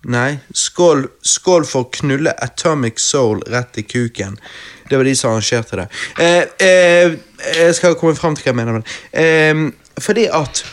Nei, 0.04 0.40
skål, 0.52 1.06
skål 1.24 1.64
for 1.68 1.88
knulle 1.95 2.34
Atomic 2.44 3.00
Soul 3.00 3.40
rett 3.48 3.78
i 3.80 3.86
kuken. 3.88 4.36
Det 4.90 4.98
var 5.00 5.08
de 5.08 5.16
som 5.16 5.32
arrangerte 5.32 5.80
det. 5.80 5.86
Eh, 6.20 6.68
eh, 6.68 7.14
jeg 7.56 7.76
skal 7.78 7.95
komme 7.95 8.16
frem 8.20 8.36
til 8.36 8.44
hva 8.44 8.52
jeg 8.52 8.60
mener 8.60 8.76
med 8.76 8.84
det. 8.84 9.24
Eh, 9.24 10.02
fordi 10.04 10.26
at 10.28 10.66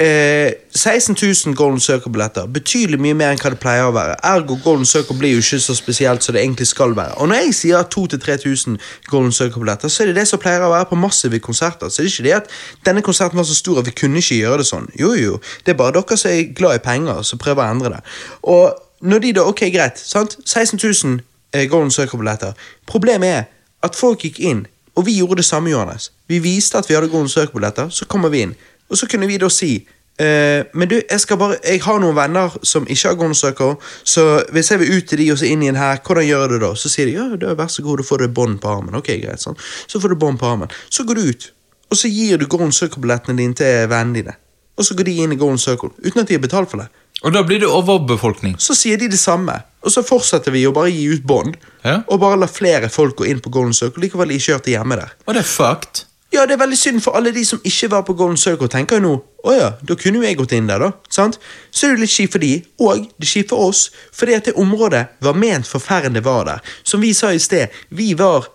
eh, 0.00 0.52
16 0.74 1.16
000 1.46 1.54
Golden 1.54 1.80
Circle-billetter 1.80 2.46
betydelig 2.46 3.00
mye 3.02 3.16
mer 3.18 3.32
enn 3.34 3.40
hva 3.42 3.50
det 3.52 3.60
pleier 3.62 3.88
å 3.88 3.94
være. 3.94 4.16
Ergo 4.26 4.58
Golden 4.64 4.86
Circle 4.86 5.16
blir 5.18 5.34
jo 5.34 5.42
ikke 5.42 5.60
så 5.62 5.74
spesielt 5.74 6.22
som 6.22 6.36
det 6.36 6.42
egentlig 6.44 6.66
skal 6.70 6.94
være. 6.96 7.18
Og 7.18 7.28
når 7.28 7.42
jeg 7.42 7.54
sier 7.60 7.88
2000-3000 7.94 8.78
Golden 9.10 9.32
Circle-billetter, 9.32 9.90
så 9.92 10.02
er 10.02 10.10
det 10.12 10.16
det 10.20 10.26
som 10.30 10.42
pleier 10.42 10.64
å 10.66 10.72
være 10.72 10.90
på 10.92 11.00
massive 11.00 11.40
konserter. 11.44 11.88
Så 11.90 12.02
det 12.02 12.08
er 12.08 12.12
ikke 12.14 12.28
det 12.28 12.36
at 12.38 12.52
denne 12.86 13.02
konserten 13.02 13.40
var 13.40 13.48
så 13.48 13.56
stor 13.58 13.82
at 13.82 13.86
vi 13.90 13.96
kunne 13.98 14.22
ikke 14.22 14.40
gjøre 14.42 14.62
det 14.62 14.68
sånn. 14.70 14.88
Jo, 14.98 15.14
jo. 15.18 15.38
Det 15.66 15.74
er 15.74 15.80
bare 15.80 15.96
dere 15.98 16.20
som 16.20 16.30
er 16.30 16.52
glad 16.54 16.78
i 16.78 16.84
penger, 16.84 17.22
som 17.26 17.42
prøver 17.42 17.64
å 17.64 17.74
endre 17.74 17.96
det. 17.96 18.02
Og 18.42 18.78
når 19.00 19.18
de 19.24 19.32
da 19.32 19.46
Ok, 19.46 19.66
greit. 19.72 19.98
sant? 19.98 20.38
16 20.44 20.78
000 20.82 21.20
eh, 21.52 21.68
Golden 21.70 21.90
Circle-billetter. 21.90 22.52
Problemet 22.86 23.28
er 23.28 23.44
at 23.82 23.94
folk 23.94 24.24
gikk 24.24 24.40
inn, 24.40 24.66
og 24.98 25.06
vi 25.06 25.18
gjorde 25.18 25.36
det 25.42 25.46
samme, 25.46 25.70
Johannes. 25.70 26.10
Vi 26.26 26.38
viste 26.42 26.78
at 26.78 26.88
vi 26.88 26.94
hadde 26.94 27.08
Golden 27.08 27.28
Circle-billetter, 27.30 27.88
så 27.94 28.04
kommer 28.10 28.28
vi 28.34 28.42
inn. 28.46 28.56
Og 28.88 28.98
så 28.98 29.08
kunne 29.10 29.28
vi 29.30 29.38
da 29.40 29.50
si 29.52 29.72
Uh, 30.18 30.66
Men 30.74 30.88
du, 30.90 30.96
jeg 30.98 31.20
skal 31.22 31.38
bare 31.38 31.60
Jeg 31.62 31.78
har 31.84 32.00
noen 32.02 32.16
venner 32.16 32.50
som 32.66 32.88
ikke 32.90 33.12
har 33.12 33.18
Gonsøker, 33.20 33.76
så 34.02 34.24
hvis 34.50 34.72
jeg 34.72 34.80
vil 34.80 34.96
ut 34.96 35.06
til 35.06 35.20
de 35.22 35.28
og 35.30 35.38
så 35.38 35.46
inn 35.46 35.62
igjen 35.62 35.78
her, 35.78 36.00
hvordan 36.02 36.26
gjør 36.26 36.48
du 36.48 36.54
det 36.56 36.62
da? 36.64 36.70
Så 36.74 36.90
sier 36.90 37.06
de 37.06 37.12
ja, 37.14 37.26
da 37.38 37.52
vær 37.54 37.70
så 37.70 37.84
god, 37.86 38.02
da 38.02 38.06
får 38.08 38.24
du 38.24 38.32
bånd 38.34 38.58
på 38.58 38.72
armen. 38.72 38.96
Ok, 38.98 39.12
greit, 39.22 39.38
sånn. 39.38 39.54
Så 39.86 40.02
får 40.02 40.16
du 40.16 40.18
bånd 40.18 40.40
på 40.40 40.48
armen. 40.50 40.74
Så 40.90 41.06
går 41.06 41.20
du 41.20 41.28
ut, 41.30 41.46
og 41.86 42.00
så 42.00 42.10
gir 42.10 42.42
du 42.42 42.48
Golden 42.50 42.74
Circle-billettene 42.74 43.38
dine 43.38 43.54
til 43.62 43.86
vennene 43.92 44.18
dine. 44.18 44.34
Og 44.74 44.86
så 44.90 44.98
går 44.98 45.06
de 45.06 45.14
inn 45.22 45.36
i 45.36 45.38
Golden 45.38 45.62
Circle 45.62 45.94
uten 46.02 46.24
at 46.24 46.26
de 46.26 46.34
har 46.34 46.42
betalt 46.42 46.74
for 46.74 46.82
det. 46.82 46.88
Og 47.22 47.34
da 47.34 47.44
blir 47.46 47.62
det 47.62 47.70
overbefolkning. 47.70 48.58
Så 48.62 48.74
sier 48.78 48.98
de 48.98 49.08
det 49.10 49.18
samme, 49.22 49.54
og 49.82 49.94
så 49.94 50.02
fortsetter 50.06 50.54
vi 50.54 50.66
å 50.66 50.74
bare 50.74 50.90
gi 50.90 51.06
ut 51.14 51.22
bånd. 51.26 51.56
Ja. 51.86 52.00
Og 52.06 52.18
bare 52.22 52.42
la 52.42 52.50
flere 52.50 52.90
folk 52.90 53.18
gå 53.22 53.30
inn 53.30 53.42
på 53.42 53.54
Golden 53.54 53.74
Circle, 53.74 54.02
likevel 54.02 54.34
ikke 54.34 54.56
gjort 54.56 54.66
det 54.66 54.74
hjemme 54.74 54.98
der. 54.98 55.14
Og 55.26 55.34
det 55.34 55.46
er 55.46 55.50
fucked. 55.50 56.04
Ja, 56.32 56.44
det 56.44 56.58
er 56.58 56.60
veldig 56.60 56.76
synd 56.76 57.00
for 57.00 57.16
alle 57.16 57.32
de 57.32 57.44
som 57.46 57.60
ikke 57.64 57.88
var 57.90 58.02
på 58.04 58.14
Golden 58.16 58.36
Circle, 58.36 58.68
tenker 58.68 58.98
jo 58.98 59.04
nå 59.04 59.12
å 59.48 59.54
ja, 59.54 59.68
da 59.86 59.94
kunne 59.96 60.20
jo 60.20 60.26
jeg 60.26 60.36
gått 60.36 60.52
inn 60.56 60.66
der, 60.68 60.82
da. 60.82 60.90
sant? 61.14 61.38
Så 61.70 61.86
er 61.86 61.94
det 61.94 62.04
litt 62.04 62.12
kjipt 62.12 62.34
for 62.34 62.42
de, 62.42 62.50
og 62.84 63.06
det 63.06 63.24
er 63.24 63.30
kjipt 63.30 63.54
for 63.54 63.70
oss, 63.70 63.84
fordi 64.12 64.34
at 64.36 64.50
det 64.50 64.58
området 64.60 65.04
var 65.24 65.38
ment 65.38 65.68
for 65.68 65.80
færre 65.80 66.10
det 66.12 66.24
var 66.26 66.44
der. 66.50 66.74
Som 66.82 67.00
vi 67.00 67.14
sa 67.16 67.30
i 67.32 67.40
sted, 67.40 67.72
vi 67.88 68.10
var 68.18 68.50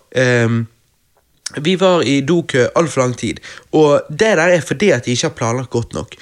um, 0.46 0.62
vi 1.64 1.74
var 1.80 2.02
i 2.06 2.20
dokø 2.24 2.68
altfor 2.76 3.02
lang 3.02 3.16
tid, 3.18 3.40
og 3.72 4.06
det 4.10 4.36
der 4.38 4.54
er 4.54 4.64
fordi 4.64 4.92
at 4.94 5.04
de 5.04 5.16
ikke 5.16 5.28
har 5.28 5.38
planlagt 5.38 5.70
godt 5.70 5.98
nok. 5.98 6.14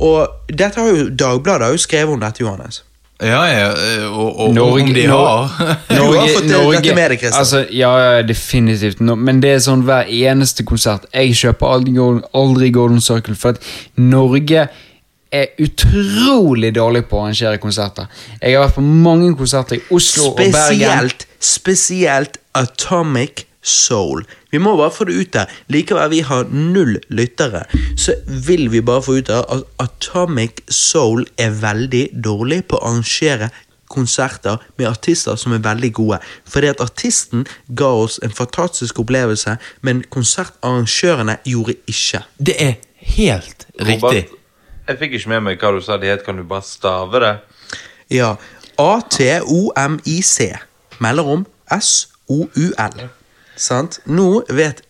Og 0.00 0.48
dette 0.48 0.80
har 0.80 0.88
jo 0.88 1.10
Dagbladet 1.10 1.68
har 1.68 1.76
jo 1.76 1.84
skrevet 1.84 2.16
om 2.16 2.20
dette, 2.20 2.42
Johannes. 2.42 2.82
Ja, 3.22 3.44
ja, 3.46 3.68
eh, 3.70 4.06
og, 4.18 4.40
og 4.40 4.54
Norge- 4.54 4.82
om 4.82 4.94
de 4.94 5.04
har 5.06 5.52
Norge, 5.94 6.20
har 6.20 6.28
fått 6.34 6.48
det- 6.48 6.82
dette 6.82 6.94
med 6.98 7.10
deg. 7.14 7.22
Altså, 7.30 7.60
ja, 7.70 7.92
ja, 8.16 8.22
definitivt. 8.26 9.00
Men 9.00 9.40
det 9.40 9.52
er 9.54 9.58
sånn 9.62 9.84
hver 9.86 10.10
eneste 10.10 10.64
konsert. 10.66 11.06
Jeg 11.14 11.30
kjøper 11.38 11.66
aldri, 11.76 11.94
Golden- 11.94 12.24
aldri 12.34 12.70
Golden 12.74 13.00
Circle, 13.00 13.34
for 13.38 13.54
at 13.54 13.62
Norge 13.96 14.66
er 15.34 15.46
utrolig 15.58 16.72
dårlig 16.76 17.04
på 17.10 17.18
å 17.18 17.24
arrangere 17.24 17.58
konserter. 17.62 18.06
Jeg 18.42 18.54
har 18.56 18.66
vært 18.68 18.76
på 18.76 18.84
mange 18.86 19.32
konserter 19.38 19.76
i 19.78 19.82
Oslo 19.94 20.30
og 20.32 20.36
Bergen. 20.36 20.52
Spesielt, 20.54 21.26
spesielt 21.40 22.36
Atomic 22.54 23.46
Soul. 23.62 24.24
Vi 24.54 24.58
må 24.62 24.76
bare 24.78 24.92
få 24.94 25.04
det 25.08 25.14
ut 25.18 25.32
der. 25.34 25.50
Likevel 25.74 26.12
vi 26.12 26.20
har 26.22 26.44
null 26.54 27.00
lyttere, 27.10 27.64
så 27.98 28.14
vil 28.46 28.68
vi 28.70 28.84
bare 28.86 29.02
få 29.02 29.16
ut 29.18 29.26
der 29.26 29.42
at 29.50 29.64
Atomic 29.82 30.60
Soul 30.70 31.24
er 31.38 31.56
veldig 31.58 32.04
dårlig 32.22 32.60
på 32.70 32.78
å 32.78 32.84
arrangere 32.86 33.48
konserter 33.90 34.62
med 34.78 34.86
artister 34.86 35.34
som 35.40 35.56
er 35.56 35.64
veldig 35.64 35.90
gode. 35.98 36.20
Fordi 36.46 36.70
at 36.70 36.82
artisten 36.84 37.42
ga 37.66 37.88
oss 38.04 38.20
en 38.22 38.30
fantastisk 38.30 39.02
opplevelse, 39.02 39.56
men 39.82 40.04
konsertarrangørene 40.14 41.36
gjorde 41.50 41.74
ikke. 41.90 42.22
Det 42.38 42.54
er 42.54 42.78
helt 43.16 43.66
riktig. 43.74 43.98
Robert, 44.04 44.38
jeg 44.86 45.02
fikk 45.02 45.18
ikke 45.18 45.34
med 45.34 45.44
meg 45.48 45.66
hva 45.66 45.74
du 45.74 45.82
sa 45.82 45.98
det 45.98 46.14
het. 46.14 46.22
Kan 46.22 46.38
du 46.38 46.46
bare 46.46 46.62
stave 46.62 47.24
det? 47.26 47.34
Ja. 48.20 48.36
A-T-O-M-I-C. 48.78 50.50
Melderom 51.02 51.42
S-O-U-L. 51.74 53.06
Sant? 53.56 54.00
Nå 54.06 54.42
vet 54.50 54.82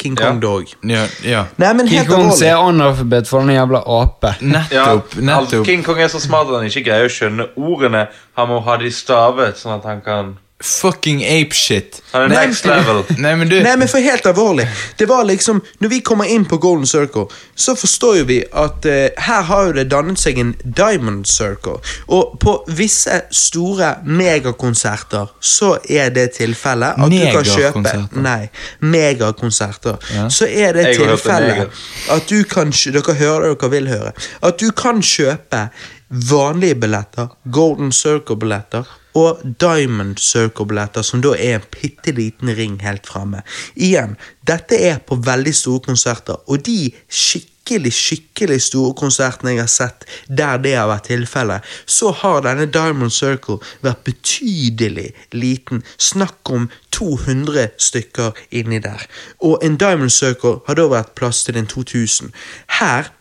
King 0.00 0.16
Kong 0.18 0.34
Ja. 0.34 0.40
Dog. 0.42 0.72
Ja, 0.82 1.04
ja. 1.22 1.44
Nei, 1.62 1.72
men 1.78 1.86
King 1.86 1.98
helt 2.00 2.08
Kong 2.08 2.24
alvorlig. 2.24 2.38
ser 2.38 2.56
analfabet 2.58 3.28
for 3.30 3.40
en 3.46 3.52
jævla 3.54 3.82
ape. 4.00 4.32
Nettopp. 4.54 5.14
Ja, 5.14 5.20
nettopp. 5.28 5.64
King 5.68 5.84
Kong 5.86 6.00
er 6.02 6.08
så 6.10 6.18
smart 6.20 6.48
at 6.50 6.58
han 6.58 6.66
ikke 6.66 6.82
greier 6.88 7.06
å 7.06 7.12
skjønne 7.12 7.46
ordene. 7.56 8.08
Han 8.34 8.48
må 8.50 8.58
ha 8.66 8.76
de 8.82 8.90
stavet, 8.90 9.56
sånn 9.62 9.76
at 9.78 9.86
han 9.86 10.02
kan 10.02 10.34
Fucking 10.60 11.24
apeshit. 11.24 12.02
Nei, 12.14 12.28
next 12.28 12.64
level. 12.64 13.04
Nei, 13.18 13.34
men 13.36 13.48
du 13.48 13.58
Nei, 13.60 13.74
men 13.76 13.88
for 13.92 14.00
helt 14.00 14.24
alvorlig. 14.26 14.64
Det 14.96 15.04
var 15.08 15.26
liksom, 15.28 15.60
Når 15.78 15.88
vi 15.88 16.00
kommer 16.00 16.24
inn 16.24 16.46
på 16.48 16.56
Golden 16.56 16.86
Circle, 16.86 17.26
så 17.54 17.74
forstår 17.76 18.16
jo 18.16 18.24
vi 18.24 18.38
at 18.40 18.88
uh, 18.88 18.94
her 19.26 19.42
har 19.50 19.66
jo 19.66 19.74
det 19.76 19.84
dannet 19.92 20.20
seg 20.20 20.40
en 20.40 20.54
Diamond 20.64 21.28
Circle. 21.28 21.76
Og 22.08 22.38
på 22.40 22.56
visse 22.72 23.20
store 23.30 23.98
megakonserter 24.08 25.28
så 25.40 25.74
er 25.92 26.08
det 26.16 26.30
tilfellet 26.40 27.04
at 27.04 27.12
du 27.12 27.20
kan 27.36 27.52
kjøpe? 27.52 27.96
Nei, 28.24 28.48
megakonserter. 28.80 30.00
Ja. 30.16 30.28
Så 30.32 30.48
er 30.48 30.72
det 30.72 30.94
tilfellet 30.96 31.82
at 32.16 32.30
du 32.32 32.40
kan 32.48 32.72
Dere 32.76 33.14
hører 33.14 33.50
det 33.50 33.56
dere 33.60 33.70
vil 33.70 33.88
høre. 33.90 34.12
At 34.42 34.60
du 34.60 34.70
kan 34.72 35.02
kjøpe 35.04 35.66
vanlige 36.08 36.78
billetter, 36.80 37.34
Golden 37.52 37.92
Circle-billetter 37.92 38.86
og 39.16 39.42
Diamond 39.60 40.18
Circle-billetter, 40.20 41.02
som 41.02 41.22
da 41.24 41.32
er 41.40 41.58
en 41.58 41.68
bitte 41.72 42.12
liten 42.16 42.52
ring 42.56 42.78
helt 42.84 43.08
framme. 43.08 43.42
Igjen, 43.74 44.16
dette 44.46 44.76
er 44.76 45.00
på 45.00 45.18
veldig 45.24 45.54
store 45.56 45.84
konserter, 45.88 46.42
og 46.46 46.66
de 46.66 46.90
skikkelig, 47.08 47.92
skikkelig 47.96 48.60
store 48.66 48.92
konsertene 48.98 49.54
jeg 49.54 49.62
har 49.62 49.72
sett 49.72 50.04
der 50.28 50.60
det 50.62 50.76
har 50.76 50.90
vært 50.90 51.08
tilfellet, 51.08 51.64
så 51.86 52.12
har 52.20 52.44
denne 52.44 52.68
Diamond 52.68 53.14
Circle 53.14 53.58
vært 53.86 54.04
betydelig 54.06 55.08
liten. 55.32 55.82
Snakk 55.96 56.52
om 56.52 56.68
200 56.92 57.70
stykker 57.88 58.36
inni 58.50 58.82
der. 58.84 59.08
Og 59.40 59.64
en 59.64 59.80
Diamond 59.80 60.12
Circle 60.12 60.60
har 60.68 60.78
da 60.78 60.90
vært 60.92 61.16
plass 61.18 61.44
til 61.48 61.56
en 61.56 61.68
2000. 61.72 62.34
Her 62.80 63.12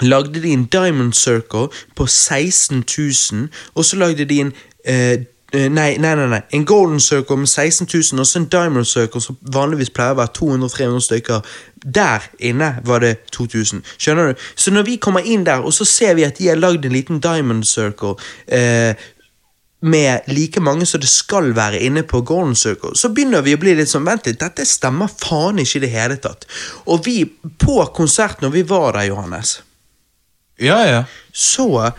lagde 0.00 0.42
de 0.42 0.52
en 0.52 0.64
Diamond 0.64 1.12
Circle 1.12 1.68
på 1.96 2.06
16 2.06 2.84
000, 3.32 3.48
og 3.74 3.84
så 3.84 3.96
lagde 3.96 4.24
de 4.24 4.40
en 4.40 4.52
eh, 4.84 5.12
eh, 5.52 5.68
Nei, 5.68 5.98
nei, 6.00 6.14
nei, 6.16 6.28
nei. 6.32 6.40
En 6.56 6.64
Golden 6.64 7.00
Circle 7.00 7.36
med 7.36 7.48
16 7.48 7.86
000, 7.92 8.20
og 8.20 8.26
så 8.26 8.38
en 8.38 8.48
Diamond 8.48 8.86
Circle 8.88 9.20
som 9.20 9.36
vanligvis 9.52 9.90
pleier 9.92 10.14
å 10.16 10.20
være 10.22 10.32
200-300 10.38 11.06
stykker. 11.06 11.50
Der 11.84 12.28
inne 12.38 12.70
var 12.88 13.04
det 13.04 13.18
2000. 13.36 13.82
Skjønner 13.98 14.32
du? 14.32 14.46
Så 14.56 14.72
når 14.72 14.86
vi 14.88 14.96
kommer 14.96 15.26
inn 15.28 15.44
der, 15.44 15.60
og 15.60 15.74
så 15.76 15.84
ser 15.84 16.14
vi 16.16 16.24
at 16.24 16.38
de 16.40 16.48
har 16.48 16.60
lagd 16.60 16.86
en 16.88 16.96
liten 16.96 17.20
Diamond 17.20 17.66
Circle 17.68 18.14
eh, 18.48 18.96
med 19.82 20.20
like 20.26 20.60
mange 20.60 20.86
som 20.86 21.00
det 21.02 21.10
skal 21.10 21.50
være 21.56 21.80
inne 21.82 22.04
på 22.06 22.20
Golden 22.20 22.54
Circle, 22.54 22.94
så 22.94 23.10
begynner 23.10 23.42
vi 23.42 23.56
å 23.56 23.60
bli 23.60 23.74
litt 23.74 23.90
sånn 23.90 24.06
Vent 24.06 24.28
litt, 24.28 24.38
dette 24.40 24.64
stemmer 24.68 25.10
faen 25.10 25.58
ikke 25.58 25.80
i 25.80 25.82
det 25.82 25.90
hele 25.90 26.18
tatt. 26.22 26.46
Og 26.86 27.02
vi, 27.06 27.24
på 27.58 27.80
konsert 27.96 28.44
når 28.44 28.54
vi 28.54 28.62
var 28.70 28.94
der, 28.96 29.10
Johannes 29.10 29.58
Ja, 30.62 30.78
ja. 30.86 31.04
så 31.34 31.90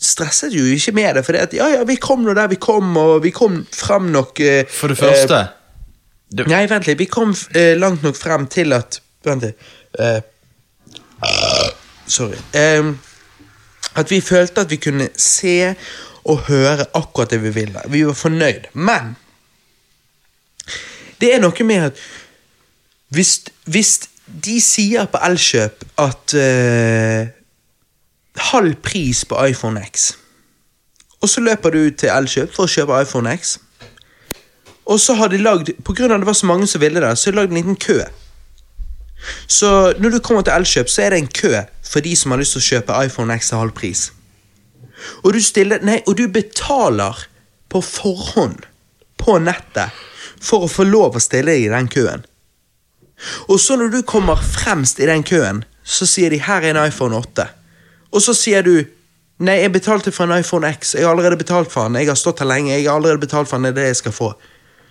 stresset 0.00 0.54
jo 0.54 0.64
ikke 0.64 0.92
med 0.96 1.18
det, 1.18 1.24
for 1.26 1.36
at, 1.38 1.54
ja, 1.56 1.68
ja, 1.74 1.82
vi 1.88 1.96
kom 2.00 2.24
nå 2.24 2.34
der 2.36 2.48
vi 2.52 2.58
kom, 2.60 2.96
og 3.00 3.22
vi 3.24 3.30
kom 3.34 3.60
frem 3.74 4.10
nok 4.14 4.40
eh, 4.40 4.64
For 4.70 4.92
det 4.92 4.98
første 4.98 5.40
eh, 5.40 6.46
Nei, 6.50 6.64
vent 6.70 6.88
litt, 6.88 6.98
vi 6.98 7.06
kom 7.06 7.34
eh, 7.54 7.74
langt 7.78 8.02
nok 8.02 8.16
frem 8.18 8.48
til 8.50 8.74
at 8.74 9.00
Vent 9.24 9.44
litt. 9.46 9.68
eh, 10.02 10.20
sorry. 12.06 12.36
Eh, 12.52 12.90
at 13.94 14.10
vi 14.10 14.18
følte 14.20 14.64
at 14.64 14.70
vi 14.72 14.76
kunne 14.82 15.06
se 15.16 15.74
og 16.24 16.46
høre 16.48 16.86
akkurat 16.96 17.30
det 17.30 17.38
vi 17.44 17.52
ville. 17.54 17.80
Vi 17.92 18.02
var 18.06 18.16
fornøyd. 18.18 18.66
Men 18.74 19.14
det 21.20 21.30
er 21.34 21.40
noe 21.40 21.64
med 21.68 21.90
at 21.92 22.02
hvis, 23.14 23.36
hvis 23.70 23.94
de 24.26 24.58
sier 24.64 25.06
på 25.12 25.20
Elkjøp 25.22 25.84
at 26.02 26.34
eh, 26.40 27.28
halv 28.36 28.74
pris 28.82 29.24
på 29.24 29.46
iPhone 29.46 29.80
X. 29.86 30.12
Og 31.22 31.28
så 31.28 31.40
løper 31.40 31.70
du 31.70 31.90
til 31.90 32.12
Elkjøp 32.12 32.52
for 32.54 32.66
å 32.66 32.70
kjøpe 32.70 32.98
iPhone 33.02 33.32
X. 33.38 33.58
Og 34.84 35.00
så 35.00 35.14
har 35.16 35.30
de 35.32 35.40
lagd, 35.40 35.70
på 35.84 35.94
grunn 35.96 36.12
av 36.12 36.20
det 36.20 36.28
var 36.28 36.36
så 36.36 36.46
mange 36.46 36.66
som 36.68 36.82
ville 36.82 37.00
det, 37.00 37.14
så 37.16 37.30
har 37.30 37.36
de 37.36 37.40
lagd 37.40 37.54
en 37.54 37.60
liten 37.60 37.80
kø. 37.80 38.02
Så 39.48 39.94
når 39.98 40.10
du 40.10 40.18
kommer 40.20 40.44
til 40.44 40.52
Elkjøp, 40.52 40.90
så 40.92 41.02
er 41.02 41.14
det 41.14 41.22
en 41.22 41.32
kø 41.32 41.54
for 41.82 42.04
de 42.04 42.12
som 42.16 42.34
har 42.34 42.42
lyst 42.42 42.58
til 42.58 42.60
å 42.60 42.68
kjøpe 42.68 42.98
iPhone 43.06 43.38
X 43.38 43.48
til 43.48 43.62
halv 43.62 43.72
pris. 43.76 44.04
Og 45.24 45.32
du 45.32 45.40
stiller, 45.42 45.80
nei, 45.84 46.02
og 46.06 46.18
du 46.18 46.26
betaler 46.28 47.24
på 47.72 47.80
forhånd 47.80 48.66
på 49.20 49.38
nettet 49.40 49.96
for 50.44 50.66
å 50.66 50.70
få 50.70 50.84
lov 50.84 51.16
å 51.16 51.22
stille 51.22 51.54
deg 51.54 51.66
i 51.66 51.72
den 51.72 51.88
køen. 51.88 52.24
Og 53.48 53.60
så 53.60 53.78
når 53.80 53.92
du 53.94 54.00
kommer 54.04 54.36
fremst 54.36 55.00
i 55.00 55.08
den 55.08 55.24
køen, 55.24 55.62
så 55.84 56.06
sier 56.08 56.32
de 56.32 56.42
her 56.44 56.64
er 56.64 56.74
en 56.74 56.84
iPhone 56.84 57.16
8. 57.16 57.48
Og 58.14 58.22
så 58.22 58.36
sier 58.36 58.66
du 58.66 58.76
Nei, 59.42 59.56
jeg 59.64 59.72
betalte 59.74 60.12
for 60.14 60.30
en 60.30 60.38
iPhone 60.38 60.68
X. 60.70 60.92
Jeg 60.94 61.02
har 61.02 61.10
allerede 61.10 61.40
betalt 61.40 61.72
for 61.72 61.88
den. 61.88 61.98
Jeg 61.98 62.06
har 62.06 62.14
stått 62.14 62.38
her 62.38 62.46
lenge. 62.46 62.70
Jeg 62.70 62.86
har 62.86 63.00
allerede 63.00 63.18
betalt 63.18 63.48
for 63.50 63.58
den. 63.58 63.66
Det 63.66 63.72
er 63.72 63.80
det 63.80 63.88
jeg 63.88 63.96
skal 63.98 64.14
få. 64.14 64.28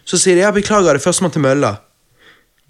Så 0.04 0.20
sier 0.20 0.36
de 0.36 0.44
ja, 0.44 0.50
beklager, 0.52 0.92
det 0.92 1.00
er 1.00 1.06
førstemann 1.06 1.32
til 1.32 1.46
mølla. 1.46 1.70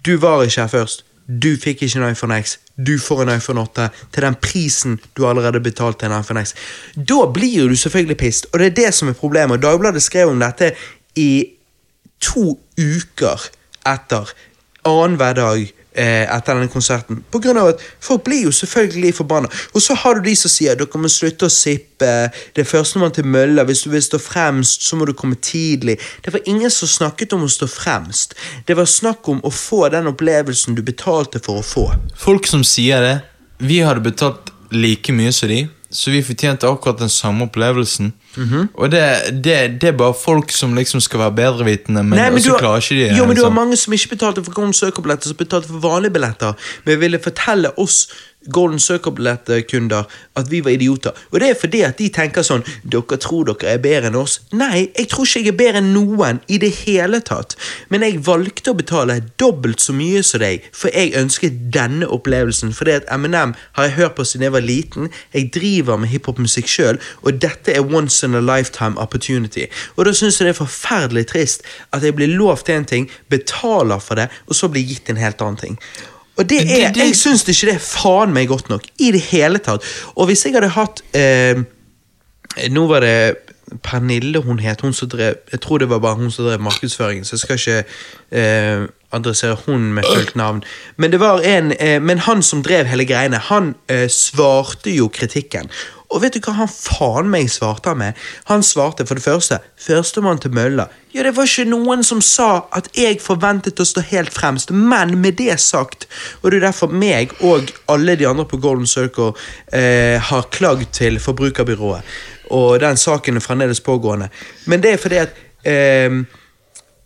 Du 0.06 0.12
var 0.22 0.44
ikke 0.44 0.60
her 0.60 0.70
først. 0.70 1.02
Du 1.26 1.56
fikk 1.56 1.82
ikke 1.82 1.98
en 1.98 2.12
iPhone 2.12 2.36
X. 2.42 2.58
Du 2.76 2.94
får 3.00 3.24
en 3.24 3.32
iPhone 3.34 3.64
8 3.64 3.88
til 4.12 4.26
den 4.26 4.38
prisen 4.38 4.98
du 5.16 5.24
allerede 5.26 5.60
betalte 5.64 6.06
en 6.06 6.14
iPhone 6.20 6.44
X. 6.44 6.54
Da 6.94 7.24
blir 7.34 7.68
du 7.68 7.76
selvfølgelig 7.76 8.16
pissed, 8.16 8.50
og 8.52 8.58
det 8.60 8.66
er 8.66 8.78
det 8.78 8.94
som 8.94 9.08
er 9.08 9.18
problemet. 9.18 9.62
Dagbladet 9.62 10.02
skrev 10.02 10.30
om 10.30 10.40
dette 10.40 10.74
i 11.16 11.30
to 12.20 12.58
uker 12.78 13.48
etter 13.88 14.30
annenhver 14.84 15.40
dag 15.40 15.72
eh, 15.94 16.24
etter 16.28 16.56
denne 16.58 16.70
konserten. 16.72 17.22
På 17.30 17.40
grunn 17.42 17.58
av 17.60 17.72
at 17.74 17.82
folk 18.02 18.24
blir 18.26 18.48
jo 18.48 18.52
selvfølgelig 18.54 19.14
forbanna. 19.20 19.50
Og 19.72 19.82
så 19.82 19.96
har 19.98 20.18
du 20.18 20.28
de 20.28 20.34
som 20.38 20.52
sier 20.52 20.78
dere 20.78 21.00
må 21.00 21.10
slutte 21.12 21.48
å 21.48 21.52
sippe, 21.52 22.10
det 22.54 22.64
er 22.64 22.68
førstemann 22.68 23.14
til 23.14 23.28
mølla, 23.30 23.66
hvis 23.68 23.84
du 23.86 23.90
vil 23.94 24.04
stå 24.04 24.20
fremst, 24.22 24.86
så 24.86 24.98
må 24.98 25.08
du 25.08 25.14
komme 25.16 25.38
tidlig. 25.40 25.98
Det 26.24 26.34
var 26.34 26.44
ingen 26.50 26.72
som 26.72 26.90
snakket 26.90 27.36
om 27.36 27.46
å 27.46 27.52
stå 27.52 27.68
fremst. 27.70 28.34
Det 28.66 28.76
var 28.78 28.90
snakk 28.90 29.28
om 29.30 29.42
å 29.44 29.52
få 29.54 29.86
den 29.94 30.10
opplevelsen 30.10 30.76
du 30.76 30.82
betalte 30.86 31.42
for 31.42 31.62
å 31.62 31.66
få. 31.66 31.86
Folk 32.18 32.48
som 32.50 32.64
sier 32.66 33.04
det, 33.04 33.14
vi 33.64 33.80
hadde 33.86 34.04
betalt 34.04 34.50
like 34.74 35.12
mye 35.14 35.32
som 35.32 35.48
de, 35.48 35.64
så 35.94 36.10
vi 36.10 36.20
fortjente 36.26 36.66
akkurat 36.66 36.98
den 36.98 37.08
samme 37.12 37.46
opplevelsen. 37.46 38.12
Mhm. 38.36 38.68
Og 38.74 38.90
det, 38.90 39.02
det, 39.44 39.56
det 39.80 39.88
er 39.92 39.96
bare 39.98 40.14
folk 40.18 40.50
som 40.50 40.74
liksom 40.74 41.00
skal 41.00 41.20
være 41.22 41.34
bedrevitende, 41.38 42.02
men, 42.02 42.18
Nei, 42.18 42.30
men 42.34 42.40
også 42.40 42.50
har- 42.56 42.58
klarer 42.58 42.82
ikke 42.82 42.96
de 43.12 43.16
Jo, 43.18 43.24
men 43.28 43.36
du 43.36 43.42
har 43.44 43.50
liksom. 43.50 43.54
mange 43.54 43.76
som 43.78 43.92
ikke 43.94 44.08
betalte 44.16 44.42
for 44.44 44.52
Golden 44.56 44.74
Circle-billetter, 44.74 45.28
som 45.30 45.36
betalte 45.38 45.68
for 45.70 45.78
vanlige 45.84 46.10
billetter, 46.16 46.52
men 46.84 47.00
ville 47.00 47.20
fortelle 47.22 47.70
oss 47.78 48.08
Golden 48.52 48.78
Circle-kunder 48.78 50.04
at 50.36 50.50
vi 50.50 50.60
var 50.64 50.70
idioter. 50.70 51.12
Og 51.32 51.40
det 51.40 51.50
er 51.50 51.58
fordi 51.58 51.80
at 51.86 51.98
de 51.98 52.08
tenker 52.12 52.44
sånn 52.44 52.64
Dere 52.82 53.18
tror 53.20 53.48
dere 53.48 53.74
er 53.74 53.82
bedre 53.82 54.10
enn 54.10 54.18
oss. 54.18 54.38
Nei, 54.52 54.88
jeg 54.96 55.08
tror 55.12 55.26
ikke 55.26 55.42
jeg 55.42 55.52
er 55.52 55.58
bedre 55.58 55.82
enn 55.82 55.92
noen 55.94 56.40
i 56.48 56.58
det 56.62 56.70
hele 56.84 57.20
tatt. 57.24 57.56
Men 57.92 58.04
jeg 58.06 58.22
valgte 58.26 58.72
å 58.72 58.78
betale 58.78 59.20
dobbelt 59.40 59.82
så 59.82 59.94
mye 59.96 60.22
som 60.26 60.42
deg, 60.42 60.64
for 60.74 60.92
jeg 60.94 61.14
ønsket 61.18 61.58
denne 61.74 62.08
opplevelsen. 62.10 62.74
Fordi 62.76 62.98
at 62.98 63.10
M&M 63.14 63.54
har 63.78 63.88
jeg 63.88 63.96
hørt 63.98 64.16
på 64.18 64.26
siden 64.28 64.48
jeg 64.48 64.56
var 64.56 64.66
liten. 64.66 65.10
Jeg 65.34 65.50
driver 65.54 66.00
med 66.00 66.12
hiphopmusikk 66.12 66.70
sjøl, 66.70 67.00
og 67.22 67.40
dette 67.42 67.74
er 67.74 67.84
once 67.84 68.26
in 68.26 68.36
a 68.38 68.42
lifetime 68.44 68.98
opportunity. 69.00 69.68
Og 69.96 70.08
da 70.08 70.14
syns 70.16 70.40
jeg 70.40 70.48
det 70.48 70.54
er 70.54 70.62
forferdelig 70.62 71.28
trist 71.32 71.64
at 71.94 72.04
jeg 72.04 72.16
blir 72.16 72.34
lovt 72.34 72.68
en 72.72 72.88
ting, 72.88 73.10
betaler 73.30 74.02
for 74.02 74.20
det, 74.20 74.30
og 74.48 74.58
så 74.58 74.68
blir 74.68 74.86
gitt 74.86 75.10
en 75.10 75.20
helt 75.20 75.42
annen 75.42 75.60
ting. 75.60 75.78
Og 76.36 76.50
det 76.50 76.60
er, 76.66 76.90
Jeg 76.96 77.16
syns 77.16 77.44
ikke 77.48 77.70
det 77.70 77.74
er 77.78 77.84
faen 77.84 78.34
meg 78.34 78.48
godt 78.50 78.68
nok 78.72 78.86
i 78.98 79.12
det 79.14 79.20
hele 79.30 79.58
tatt. 79.62 79.84
Og 80.14 80.26
hvis 80.26 80.44
jeg 80.46 80.56
hadde 80.56 80.72
hatt 80.74 81.04
eh, 81.14 81.62
Nå 82.70 82.86
var 82.90 83.02
det 83.04 83.16
Pernille 83.82 84.38
hun 84.44 84.58
het, 84.58 84.80
hun 84.80 84.92
som 84.92 85.08
drev 85.08 85.34
Jeg 85.52 85.60
tror 85.60 85.78
det 85.78 85.88
var 85.90 85.98
bare 85.98 86.14
hun 86.14 86.30
som 86.30 86.44
drev 86.44 86.60
markedsføringen, 86.60 87.24
så 87.24 87.34
jeg 87.34 87.40
skal 87.40 87.58
ikke 87.58 87.84
eh, 88.30 88.86
adressere 89.14 89.56
hun 89.66 89.92
med 89.94 90.04
fullt 90.14 90.36
navn. 90.36 90.62
Men 90.96 91.12
det 91.12 91.20
var 91.20 91.40
en 91.40 91.72
eh, 91.80 92.02
Men 92.02 92.18
han 92.18 92.42
som 92.42 92.62
drev 92.62 92.84
hele 92.84 93.06
greiene, 93.06 93.38
han 93.38 93.74
eh, 93.88 94.08
svarte 94.10 94.94
jo 94.94 95.08
kritikken. 95.08 95.70
Og 96.14 96.22
vet 96.22 96.36
du 96.36 96.44
hva 96.44 96.54
han 96.60 96.70
faen 96.70 97.30
meg 97.30 97.48
svarte 97.50 97.94
med? 97.98 98.14
Han 98.50 98.62
svarte 98.62 99.06
for 99.08 99.18
det 99.18 99.24
første 99.24 99.58
Førstemann 99.82 100.38
til 100.42 100.54
mølla. 100.54 100.86
Ja, 101.14 101.24
det 101.26 101.34
var 101.34 101.48
ikke 101.48 101.66
noen 101.66 102.04
som 102.06 102.20
sa 102.22 102.66
at 102.74 102.86
jeg 102.98 103.18
forventet 103.22 103.82
å 103.82 103.86
stå 103.86 104.02
helt 104.12 104.34
fremst, 104.34 104.70
men 104.70 105.16
med 105.22 105.38
det 105.38 105.58
sagt, 105.62 106.06
og 106.42 106.50
det 106.50 106.60
er 106.60 106.68
derfor 106.68 106.94
meg 106.94 107.34
og 107.40 107.70
alle 107.90 108.16
de 108.18 108.28
andre 108.30 108.46
på 108.50 108.60
Golden 108.62 108.86
Circle 108.90 109.32
eh, 109.74 110.22
har 110.22 110.48
klagd 110.54 110.90
til 110.94 111.18
Forbrukerbyrået, 111.22 112.14
og 112.54 112.78
den 112.82 112.98
saken 112.98 113.38
er 113.38 113.44
fremdeles 113.44 113.82
pågående. 113.82 114.30
Men 114.70 114.82
det 114.82 114.94
er 114.94 115.02
fordi 115.02 115.20
at 115.22 115.38
eh, 115.66 116.22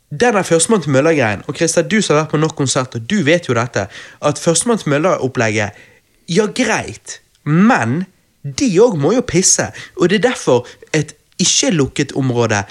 den 0.08 0.36
der 0.36 0.42
Førstemann 0.42 0.84
til 0.84 0.92
mølla-greien, 0.96 1.44
og 1.48 1.56
Christer, 1.56 1.84
du 1.84 2.00
som 2.00 2.16
har 2.16 2.22
vært 2.24 2.36
på 2.36 2.40
nok 2.40 2.56
konserter, 2.56 3.00
du 3.00 3.20
vet 3.28 3.48
jo 3.48 3.56
dette, 3.56 3.88
at 4.24 4.40
Førstemann 4.40 4.80
til 4.80 4.94
mølla-opplegget, 4.94 5.84
ja 6.32 6.48
greit, 6.56 7.20
men 7.44 8.06
de 8.42 8.68
òg 8.80 8.98
må 9.00 9.12
jo 9.16 9.24
pisse, 9.26 9.70
og 9.98 10.10
det 10.10 10.20
er 10.20 10.30
derfor 10.30 10.66
et 10.94 11.14
ikke-lukket 11.38 12.14
område 12.18 12.64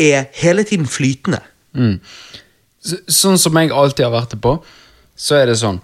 er 0.00 0.28
hele 0.40 0.64
tiden 0.64 0.86
flytende. 0.90 1.40
Så, 2.84 3.00
sånn 3.08 3.38
som 3.40 3.56
jeg 3.58 3.72
alltid 3.72 4.06
har 4.06 4.14
vært 4.14 4.34
det 4.36 4.40
på, 4.44 4.58
så 5.16 5.40
er 5.40 5.50
det 5.50 5.58
sånn 5.60 5.80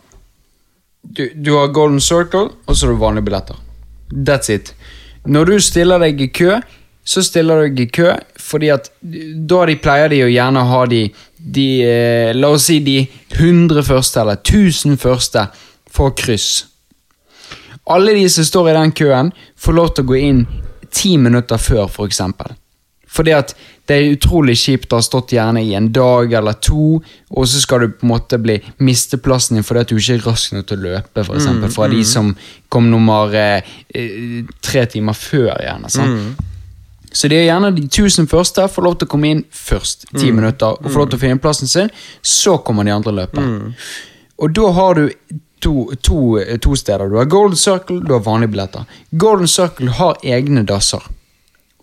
Du, 1.01 1.23
du 1.33 1.55
har 1.57 1.71
Golden 1.73 2.01
Circle, 2.01 2.51
og 2.67 2.77
så 2.77 2.87
har 2.87 2.93
du 2.93 3.01
vanlige 3.01 3.25
billetter. 3.25 3.57
That's 4.13 4.51
it. 4.53 4.75
Når 5.25 5.49
du 5.49 5.61
stiller 5.65 6.03
deg 6.03 6.21
i 6.21 6.29
kø, 6.29 6.59
så 7.05 7.23
stiller 7.25 7.63
du 7.63 7.71
deg 7.71 7.81
i 7.87 7.91
kø 7.91 8.11
fordi 8.41 8.69
at 8.75 8.91
da 9.01 9.63
de 9.71 9.77
pleier 9.81 10.13
de 10.13 10.21
å 10.27 10.29
gjerne 10.31 10.65
ha 10.69 10.83
de, 10.91 11.01
de 11.39 11.67
eh, 11.87 12.33
La 12.37 12.51
oss 12.53 12.69
si 12.69 12.81
de 12.85 12.99
100 13.33 13.81
første 13.87 14.21
eller 14.21 14.41
1000 14.43 15.01
første 15.01 15.47
for 15.91 16.13
kryss. 16.17 16.67
Alle 17.91 18.15
de 18.15 18.25
som 18.31 18.47
står 18.47 18.71
i 18.71 18.79
den 18.79 18.93
køen, 18.97 19.33
får 19.59 19.77
lov 19.77 19.93
til 19.95 20.07
å 20.07 20.11
gå 20.13 20.19
inn 20.21 20.43
ti 20.95 21.17
minutter 21.19 21.59
før, 21.61 21.89
for 21.91 22.07
eksempel. 22.11 22.55
Fordi 23.11 23.33
at 23.35 23.57
det 23.91 23.97
er 23.97 24.13
utrolig 24.15 24.55
kjipt 24.55 24.93
å 24.95 25.01
ha 25.01 25.03
stått 25.03 25.33
gjerne 25.35 25.65
i 25.67 25.73
en 25.75 25.89
dag 25.91 26.31
eller 26.39 26.61
to, 26.63 27.01
og 27.35 27.49
så 27.51 27.59
skal 27.63 27.83
du 27.83 27.89
på 27.99 28.07
en 28.07 28.13
måte 28.13 28.39
bli 28.39 28.55
miste 28.87 29.19
plassen 29.19 29.59
din 29.59 29.67
fordi 29.67 29.81
at 29.83 29.91
du 29.91 29.97
ikke 29.99 30.15
er 30.21 30.23
rask 30.29 30.53
nok 30.55 30.69
til 30.71 30.79
å 30.79 30.85
løpe, 30.85 31.25
for 31.27 31.35
eksempel, 31.41 31.73
fra 31.75 31.89
de 31.91 32.05
som 32.07 32.31
kom 32.71 32.87
nummer 32.93 33.35
eh, 33.35 33.67
tre 34.63 34.85
timer 34.95 35.19
før, 35.19 35.57
gjerne. 35.59 35.91
sant? 35.91 36.47
Så 37.11 37.27
det 37.27 37.41
er 37.41 37.49
gjerne 37.49 37.73
de 37.75 37.89
tusen 37.91 38.31
første 38.31 38.69
får 38.71 38.87
lov 38.87 38.95
til 39.01 39.09
å 39.09 39.11
komme 39.11 39.33
inn 39.35 39.43
først, 39.51 40.07
ti 40.15 40.31
minutter, 40.31 40.79
og 40.79 40.87
får 40.87 41.01
lov 41.03 41.09
til 41.11 41.19
å 41.19 41.25
finne 41.25 41.43
plassen 41.43 41.67
sin. 41.67 41.91
Så 42.23 42.61
kommer 42.63 42.87
de 42.87 42.95
andre 42.95 43.17
løpende. 43.25 43.73
Og 44.39 44.55
da 44.55 44.71
har 44.79 44.95
du 44.95 45.09
to, 45.61 45.73
to, 46.03 46.19
to 46.65 46.75
steder. 46.77 47.09
Du 47.13 47.17
har 47.21 47.25
Golden 47.31 47.57
Circle, 47.57 48.01
du 48.07 48.13
har 48.17 48.21
vanlige 48.25 48.51
billetter. 48.55 48.85
Golden 49.11 49.49
Circle 49.49 49.91
har 49.99 50.17
egne 50.25 50.63
dasser. 50.67 51.03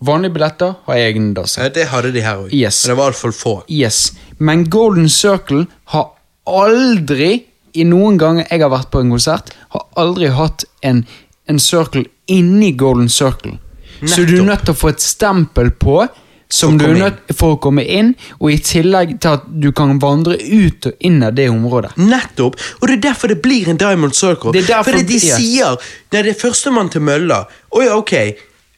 Vanlige 0.00 0.34
billetter 0.36 0.74
har 0.86 0.94
egne 1.02 1.32
dasser. 1.34 1.62
Ja, 1.66 1.72
det 1.74 1.88
hadde 1.90 2.12
de 2.14 2.22
her 2.22 2.44
òg, 2.44 2.52
Yes. 2.54 2.84
men 2.86 2.92
det 2.94 2.98
var 3.00 3.12
altfor 3.12 3.32
få. 3.34 3.54
Yes. 3.68 4.12
Men 4.38 4.64
Golden 4.70 5.08
Circle 5.10 5.64
har 5.94 6.10
aldri, 6.46 7.44
i 7.74 7.84
noen 7.84 8.16
ganger 8.18 8.46
jeg 8.50 8.62
har 8.64 8.70
vært 8.72 8.90
på 8.94 9.02
en 9.02 9.10
konsert, 9.12 9.50
har 9.74 9.84
aldri 10.00 10.30
hatt 10.34 10.64
en, 10.86 11.04
en 11.48 11.58
circle 11.62 12.04
inni 12.26 12.72
Golden 12.78 13.08
Circle. 13.12 13.58
Så 14.06 14.22
du 14.28 14.36
er 14.38 14.46
nødt 14.46 14.62
til 14.64 14.74
å 14.76 14.78
få 14.78 14.92
et 14.92 15.02
stempel 15.02 15.72
på 15.74 16.00
som 16.48 16.78
du 16.78 16.86
er 16.86 16.94
nødt 16.96 17.36
for 17.36 17.56
å 17.56 17.60
komme 17.60 17.84
inn, 17.84 18.14
og 18.40 18.52
i 18.52 18.58
tillegg 18.64 19.18
til 19.20 19.36
at 19.36 19.42
du 19.60 19.68
kan 19.76 19.98
vandre 20.00 20.38
ut 20.40 20.86
og 20.88 20.94
inn 21.04 21.22
av 21.22 21.34
det 21.36 21.48
området. 21.52 21.92
Nettopp! 22.00 22.56
Og 22.80 22.88
det 22.88 22.96
er 22.98 23.02
derfor 23.10 23.28
det 23.28 23.42
blir 23.44 23.68
en 23.68 23.76
Diamond 23.80 24.16
Circle. 24.16 24.52
Det 24.52 24.64
er 24.64 24.74
derfor- 24.74 24.92
Fordi 24.92 25.06
de 25.06 25.26
ja. 25.26 25.36
sier 25.36 25.76
Nei, 26.12 26.22
det 26.22 26.36
er 26.36 26.40
førstemann 26.40 26.88
til 26.90 27.00
mølla. 27.04 27.46
Å 27.76 27.82
ja, 27.84 27.96
ok. 27.96 28.14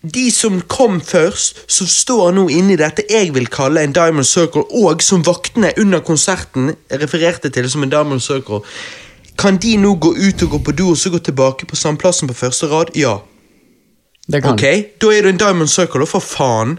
De 0.03 0.31
som 0.31 0.61
kom 0.63 1.01
først, 1.01 1.61
som 1.69 1.87
står 1.87 2.33
nå 2.33 2.49
inni 2.51 2.77
dette 2.77 3.05
jeg 3.11 3.35
vil 3.35 3.47
kalle 3.47 3.83
en 3.85 3.93
Diamond 3.93 4.27
Circle, 4.27 4.65
og 4.73 5.03
som 5.03 5.23
vaktene 5.23 5.73
under 5.79 6.01
konserten 6.01 6.75
refererte 6.91 7.51
til 7.53 7.69
som 7.71 7.83
en 7.83 7.91
Diamond 7.91 8.23
Circle, 8.25 8.63
kan 9.39 9.57
de 9.57 9.77
nå 9.77 9.95
gå 10.01 10.15
ut 10.17 10.43
og 10.43 10.51
gå 10.51 10.59
på 10.65 10.73
do 10.77 10.91
og 10.91 10.97
så 10.97 11.11
gå 11.11 11.19
tilbake 11.19 11.67
på 11.67 11.77
samplassen 11.77 12.29
på 12.29 12.35
første 12.35 12.67
rad? 12.67 12.91
Ja. 12.97 13.19
Det 14.31 14.43
kan 14.45 14.55
Ok, 14.55 14.63
da 15.03 15.11
er 15.15 15.27
du 15.27 15.29
en 15.33 15.41
Diamond 15.41 15.71
Circle, 15.73 16.07
for 16.07 16.23
faen. 16.23 16.77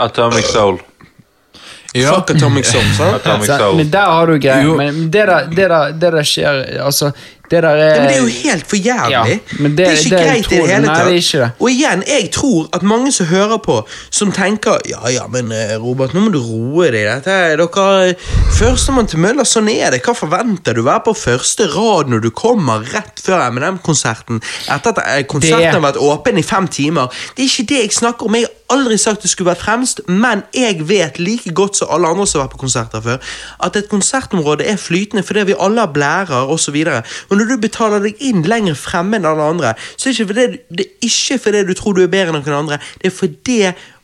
Atomic 0.00 0.46
Soul. 0.52 0.78
Ja. 1.92 2.12
Fuck 2.14 2.30
Atomic 2.36 2.68
Soul, 2.70 2.84
sant? 2.96 3.16
Atomic 3.18 3.50
Soul. 3.50 3.76
men 3.76 3.90
der 3.90 4.06
har 4.14 4.26
du 4.30 4.38
greia. 4.38 4.76
Men 4.78 5.10
det 5.10 5.26
der, 5.26 5.48
det, 5.50 5.68
der, 5.72 5.92
det 5.92 6.12
der 6.14 6.22
skjer 6.22 6.60
Altså, 6.86 7.10
det 7.50 7.62
der 7.62 7.68
er 7.68 7.94
Ja, 7.94 8.00
men 8.00 8.08
det 8.08 8.16
er 8.16 8.20
jo 8.20 8.32
helt 8.48 8.66
for 8.66 8.76
jævlig. 8.76 9.10
Ja, 9.10 9.22
det- 9.24 9.76
det, 9.76 9.86
er 9.86 9.92
ikke 9.96 10.16
det 10.16 10.26
greit 10.26 10.52
i 10.52 10.56
det 10.56 10.68
hele 10.68 10.86
nei, 10.86 10.94
tatt. 11.20 11.34
er. 11.34 11.50
Og 11.60 11.70
igjen, 11.70 12.04
jeg 12.06 12.30
tror 12.32 12.68
at 12.72 12.82
mange 12.82 13.12
som 13.12 13.26
hører 13.26 13.58
på, 13.58 13.80
som 14.10 14.32
tenker 14.32 14.78
Ja, 14.88 15.08
ja, 15.08 15.26
men 15.26 15.52
eh, 15.52 15.76
Robert, 15.78 16.14
nå 16.14 16.20
må 16.20 16.32
du 16.32 16.38
roe 16.38 16.90
deg. 16.90 17.06
Dette 17.10 17.30
er 17.30 17.56
dere 17.56 18.14
Førstemann 18.60 19.06
til 19.08 19.18
mølla, 19.22 19.44
sånn 19.44 19.68
er 19.72 19.90
det. 19.94 20.02
Hva 20.04 20.14
forventer 20.14 20.74
du? 20.76 20.82
Være 20.86 21.02
på 21.06 21.14
første 21.16 21.66
rad 21.72 22.10
når 22.12 22.20
du 22.26 22.30
kommer 22.30 22.84
rett 22.94 23.20
før 23.22 23.46
MNM-konserten? 23.50 24.40
etter 24.70 24.90
at 24.94 25.02
eh, 25.18 25.24
konserten 25.28 25.74
har 25.78 25.84
vært 25.84 26.00
åpen 26.02 26.38
i 26.38 26.42
fem 26.46 26.68
timer. 26.68 27.10
Det 27.36 27.44
er 27.44 27.48
ikke 27.50 27.68
det 27.72 27.80
jeg 27.82 27.92
snakker 27.98 28.26
om. 28.28 28.34
Jeg 28.38 28.46
har 28.48 28.76
aldri 28.76 28.98
sagt 29.02 29.24
det 29.24 29.30
skulle 29.32 29.50
vært 29.50 29.64
fremst, 29.64 30.00
men 30.06 30.44
jeg 30.54 30.84
vet 30.88 31.18
like 31.18 31.50
godt 31.56 31.80
som 31.80 31.90
alle 31.90 32.06
andre 32.12 32.26
som 32.28 32.40
har 32.40 32.46
vært 32.48 32.54
på 32.56 32.62
konserter 32.64 33.02
før, 33.04 33.18
at 33.66 33.76
et 33.80 33.88
konsertområde 33.90 34.66
er 34.70 34.78
flytende 34.78 35.24
fordi 35.26 35.48
vi 35.50 35.56
alle 35.58 35.82
har 35.82 35.90
blærer 35.94 36.52
osv. 36.54 36.76
Og, 36.86 37.14
og 37.30 37.39
når 37.40 37.48
du 37.50 37.62
betaler 37.62 38.04
deg 38.04 38.20
inn 38.24 38.44
lenger 38.44 38.76
fremme 38.78 39.16
enn 39.16 39.28
alle 39.28 39.46
andre, 39.54 39.72
så 39.96 40.10
er 40.10 40.12
det 40.12 40.88
ikke 41.00 41.38
fordi, 41.40 41.56
det 41.56 41.68
du 41.70 41.74
tror 41.78 41.96
du 41.96 42.04
er 42.04 42.12
bedre 42.12 42.34
enn 42.34 42.42
noen 42.42 42.58
andre. 42.66 42.80
Det 43.00 43.08
er 43.10 43.16
fordi 43.16 43.58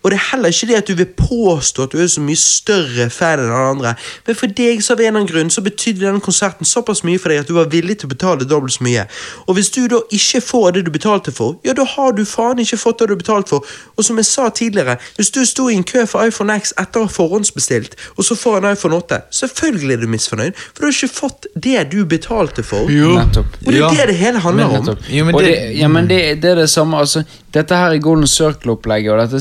og 0.07 0.13
det 0.15 0.21
er 0.21 0.27
heller 0.31 0.53
ikke 0.55 0.67
det 0.71 0.77
at 0.79 0.87
du 0.87 0.95
vil 0.95 1.09
påstå 1.19 1.83
at 1.89 1.93
du 1.93 1.99
er 1.99 2.07
så 2.13 2.23
mye 2.23 2.39
større 2.39 3.09
fan 3.11 3.41
enn 3.43 3.51
alle 3.51 3.73
andre, 3.75 3.95
men 4.29 4.37
for 4.39 4.47
deg 4.55 4.79
så 4.87 4.95
av 4.95 5.01
en 5.03 5.07
eller 5.09 5.19
annen 5.25 5.31
grunn 5.33 5.51
så 5.51 5.65
betydde 5.67 6.05
denne 6.07 6.23
konserten 6.23 6.69
såpass 6.69 7.03
mye 7.03 7.19
for 7.19 7.33
deg 7.35 7.43
at 7.43 7.51
du 7.51 7.55
var 7.59 7.67
villig 7.73 7.97
til 7.99 8.07
å 8.07 8.13
betale 8.15 8.47
dobbelt 8.47 8.77
så 8.77 8.85
mye. 8.87 9.07
Og 9.51 9.57
hvis 9.59 9.73
du 9.75 9.81
da 9.91 9.99
ikke 10.15 10.41
får 10.47 10.77
det 10.77 10.85
du 10.87 10.93
betalte 10.95 11.35
for, 11.35 11.57
ja 11.67 11.75
da 11.75 11.85
har 11.97 12.15
du 12.15 12.23
faen 12.25 12.63
ikke 12.63 12.79
fått 12.79 13.03
det 13.03 13.09
du 13.11 13.17
betalte 13.19 13.51
for. 13.57 13.67
Og 13.97 14.05
som 14.07 14.17
jeg 14.23 14.29
sa 14.31 14.47
tidligere, 14.55 14.97
hvis 15.19 15.31
du 15.35 15.41
sto 15.45 15.67
i 15.69 15.75
en 15.75 15.83
kø 15.85 16.07
for 16.07 16.23
iPhone 16.31 16.55
X 16.63 16.73
etter 16.79 17.03
å 17.03 17.09
ha 17.09 17.13
forhåndsbestilt, 17.17 17.97
og 18.17 18.25
så 18.29 18.39
får 18.39 18.61
en 18.63 18.71
iPhone 18.77 18.95
8, 19.03 19.21
selvfølgelig 19.43 19.97
er 19.97 20.05
du 20.05 20.07
misfornøyd, 20.15 20.55
for 20.71 20.85
du 20.85 20.87
har 20.87 20.95
ikke 20.95 21.13
fått 21.17 21.51
det 21.67 21.83
du 21.93 21.99
betalte 22.07 22.63
for. 22.63 22.87
Jo. 22.93 23.17
Nettopp. 23.19 23.59
Og 23.67 23.73
det 23.73 23.75
er 23.75 23.83
Ja. 23.83 23.91
det 23.91 24.07
det 24.13 24.17
hele 24.23 24.39
handler 24.39 24.65
om. 24.79 24.97
Jo, 25.11 25.25
men 25.25 25.35
det- 25.35 25.45
det, 25.47 25.79
ja, 25.81 25.89
men 25.89 26.07
det, 26.09 26.21
det 26.43 26.51
er 26.51 26.55
det 26.63 26.71
samme. 26.71 26.97
Altså, 26.99 27.25
dette 27.57 27.77
her 27.81 27.95
er 27.97 28.03
Golden 28.05 28.27
Circle-opplegget. 28.31 29.13
og 29.13 29.23
dette, 29.25 29.41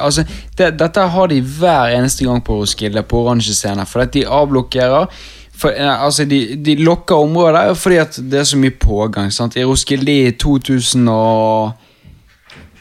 altså, 0.00 0.24
det, 0.58 0.72
Dette 0.80 1.06
har 1.16 1.26
de 1.32 1.40
hver 1.42 1.96
eneste 1.98 2.24
gang 2.24 2.42
på 2.46 2.60
Roskilde, 2.60 3.02
på 3.02 3.24
oransje 3.24 3.54
scener, 3.58 3.84
For 3.90 4.00
at 4.06 4.14
de 4.14 4.24
avblokkerer 4.26 5.06
for, 5.56 5.72
eh, 5.72 6.04
altså, 6.04 6.24
de, 6.28 6.56
de 6.60 6.74
lokker 6.84 7.16
områder 7.16 7.74
fordi 7.74 7.96
at 8.02 8.18
det 8.30 8.38
er 8.42 8.44
så 8.44 8.58
mye 8.60 8.74
pågang. 8.76 9.30
Sant? 9.32 9.56
I 9.56 9.64
Roskilde 9.64 10.12
i 10.26 10.30
2000 10.36 11.08
og 11.08 11.72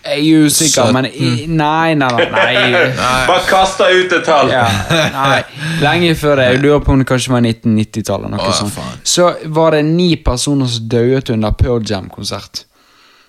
Jeg 0.06 0.28
er 0.30 0.46
usikker, 0.46 0.92
men 0.94 1.06
i, 1.10 1.30
Nei, 1.50 1.96
nei, 1.98 2.10
nei. 2.14 2.26
nei. 2.30 2.82
Bare 3.30 3.40
kasta 3.50 3.88
ut 3.90 4.12
et 4.14 4.28
tall! 4.28 4.52
Ja, 4.54 4.68
nei, 5.16 5.40
lenge 5.82 6.12
før 6.20 6.36
det. 6.38 6.46
Jeg 6.52 6.62
lurer 6.62 6.84
på 6.86 6.94
om 6.94 7.02
det 7.02 7.08
kanskje 7.10 7.34
var 7.34 7.42
1990-tallet. 7.42 8.30
noe 8.36 8.52
Å, 8.52 8.70
Så 9.02 9.32
var 9.56 9.74
det 9.74 9.82
ni 9.88 10.12
personer 10.22 10.70
som 10.70 10.86
døde 10.92 11.34
under 11.34 11.56
Pearl 11.58 11.82
Jam-konsert. 11.90 12.66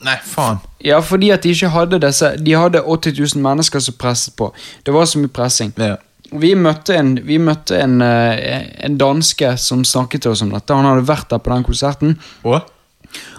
Nei, 0.04 0.16
faen. 0.24 0.58
Ja, 0.84 0.98
fordi 1.00 1.30
at 1.32 1.46
de 1.46 1.54
ikke 1.54 1.70
hadde 1.72 1.98
disse 2.02 2.28
De 2.36 2.52
hadde 2.52 2.82
80 2.84 3.16
000 3.16 3.42
mennesker 3.42 3.80
som 3.80 3.96
presset 3.96 4.36
på. 4.36 4.50
Det 4.84 4.92
var 4.94 5.06
så 5.08 5.20
mye 5.22 5.32
pressing. 5.32 5.72
Ja. 5.80 5.96
Vi 6.32 6.52
møtte 6.58 6.96
en, 6.98 7.14
vi 7.24 7.38
møtte 7.38 7.78
en, 7.80 8.00
eh, 8.02 8.66
en 8.84 8.98
danske 8.98 9.54
som 9.62 9.84
snakket 9.84 10.22
til 10.22 10.34
oss 10.34 10.42
om 10.42 10.50
dette. 10.52 10.74
Han 10.74 10.88
hadde 10.88 11.06
vært 11.08 11.30
der 11.30 11.38
på 11.38 11.52
den 11.54 11.64
konserten. 11.64 12.18
Og? 12.44 12.60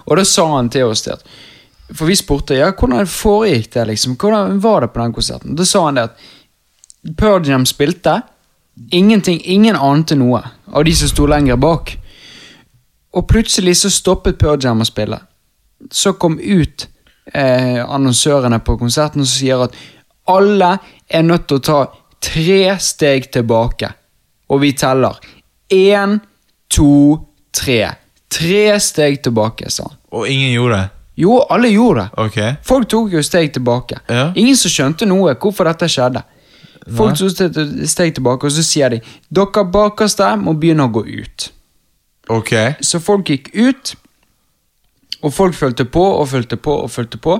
Og 0.08 0.18
da 0.18 0.24
sa 0.26 0.48
han 0.56 0.70
til 0.72 0.88
oss 0.88 1.04
det 1.04 1.18
For 1.92 2.08
vi 2.08 2.16
spurte 2.16 2.56
ja, 2.56 2.72
hvordan 2.72 3.08
foregikk 3.08 3.74
det. 3.74 3.88
liksom 3.88 4.16
Hvordan 4.18 4.60
var 4.64 4.82
det 4.82 4.94
på 4.94 5.00
den 5.04 5.14
konserten. 5.14 5.56
Da 5.56 5.66
sa 5.66 5.86
han 5.86 5.96
det 5.96 6.10
at 6.10 6.18
Pearl 7.18 7.46
Jam 7.48 7.66
spilte. 7.66 8.22
Ingenting, 8.92 9.42
Ingen 9.46 9.76
ante 9.76 10.16
noe 10.16 10.42
av 10.74 10.86
de 10.86 10.96
som 10.96 11.08
sto 11.08 11.26
lenger 11.26 11.56
bak. 11.56 11.98
Og 13.14 13.28
plutselig 13.28 13.78
så 13.78 13.90
stoppet 13.90 14.38
Pearl 14.38 14.60
Jam 14.64 14.82
å 14.82 14.86
spille. 14.88 15.20
Så 15.92 16.14
kom 16.18 16.40
ut 16.40 16.88
eh, 17.34 17.80
annonsørene 17.84 18.60
på 18.66 18.78
konserten 18.80 19.24
og 19.24 19.30
sier 19.30 19.68
at 19.68 19.78
alle 20.28 20.74
er 21.08 21.24
nødt 21.24 21.48
til 21.48 21.60
å 21.60 21.64
ta 21.64 21.80
tre 22.24 22.76
steg 22.82 23.30
tilbake. 23.32 23.92
Og 24.52 24.62
vi 24.64 24.74
teller. 24.78 25.18
Én, 25.74 26.20
to, 26.72 27.18
tre. 27.56 27.82
Tre 28.32 28.80
steg 28.84 29.22
tilbake, 29.24 29.72
sa 29.72 29.88
han. 29.88 30.00
Og 30.16 30.28
ingen 30.32 30.54
gjorde 30.56 30.80
det? 30.80 30.88
Jo, 31.18 31.40
alle 31.50 31.70
gjorde 31.74 32.02
det. 32.06 32.24
Okay. 32.28 32.56
Folk 32.64 32.90
tok 32.90 33.14
jo 33.16 33.22
steg 33.26 33.54
tilbake. 33.56 34.00
Ja. 34.08 34.32
Ingen 34.38 34.58
som 34.60 34.72
skjønte 34.72 35.08
noe 35.10 35.34
hvorfor 35.42 35.66
dette 35.66 35.90
skjedde. 35.90 36.22
Folk 36.98 37.18
tok 37.20 37.32
steg, 37.90 38.14
tilbake, 38.16 38.48
og 38.48 38.54
så 38.54 38.64
sier 38.64 38.94
de 38.94 39.02
dere 39.34 39.64
bakerste 39.74 40.30
må 40.40 40.54
begynne 40.56 40.86
å 40.88 40.94
gå 40.94 41.04
ut. 41.04 41.48
Ok. 42.32 42.54
Så 42.86 43.02
folk 43.04 43.32
gikk 43.32 43.50
ut, 43.56 43.96
og 45.24 45.34
folk 45.34 45.56
fulgte 45.58 45.86
på 45.90 46.04
og 46.22 46.28
fulgte 46.30 46.58
på 46.62 46.74
og 46.84 46.92
fulgte 46.94 47.18
på. 47.18 47.40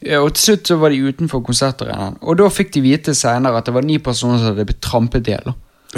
Eh, 0.00 0.18
Og 0.20 0.32
til 0.34 0.42
slutt 0.54 0.70
så 0.70 0.76
var 0.80 0.90
de 0.94 1.02
utenfor 1.08 1.42
konsertarenaen. 1.44 2.16
Og 2.22 2.38
da 2.40 2.48
fikk 2.48 2.72
de 2.72 2.80
vite 2.84 3.14
senere 3.14 3.58
at 3.60 3.66
det 3.68 3.74
var 3.74 3.82
ni 3.84 3.98
personer 3.98 4.38
som 4.38 4.52
hadde 4.52 4.64
blitt 4.70 4.80
trampet 4.84 5.28
i 5.28 5.34
hjel 5.36 5.52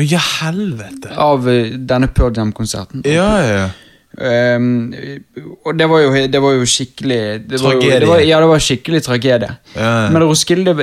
ja, 0.06 0.20
helvete. 0.40 1.10
av 1.18 1.48
eh, 1.50 1.72
denne 1.76 2.06
Pearl 2.14 2.32
Jam-konserten. 2.36 3.02
Ja, 3.04 3.30
ja, 3.42 3.54
ja. 3.64 3.68
Ehm, 4.18 4.90
og 5.64 5.76
det 5.78 5.86
var 5.86 6.00
jo, 6.02 6.10
det 6.26 6.40
var 6.42 6.56
jo 6.56 6.64
skikkelig 6.66 7.18
det 7.46 7.60
var 7.62 7.76
jo, 7.76 7.80
det 7.86 8.08
var, 8.08 8.22
Ja, 8.26 8.40
det 8.42 8.48
var 8.50 8.58
skikkelig 8.62 9.00
tragedie. 9.06 9.50
Ja, 9.76 9.90
ja. 10.04 10.08
Men 10.10 10.24
Roskilde, 10.26 10.74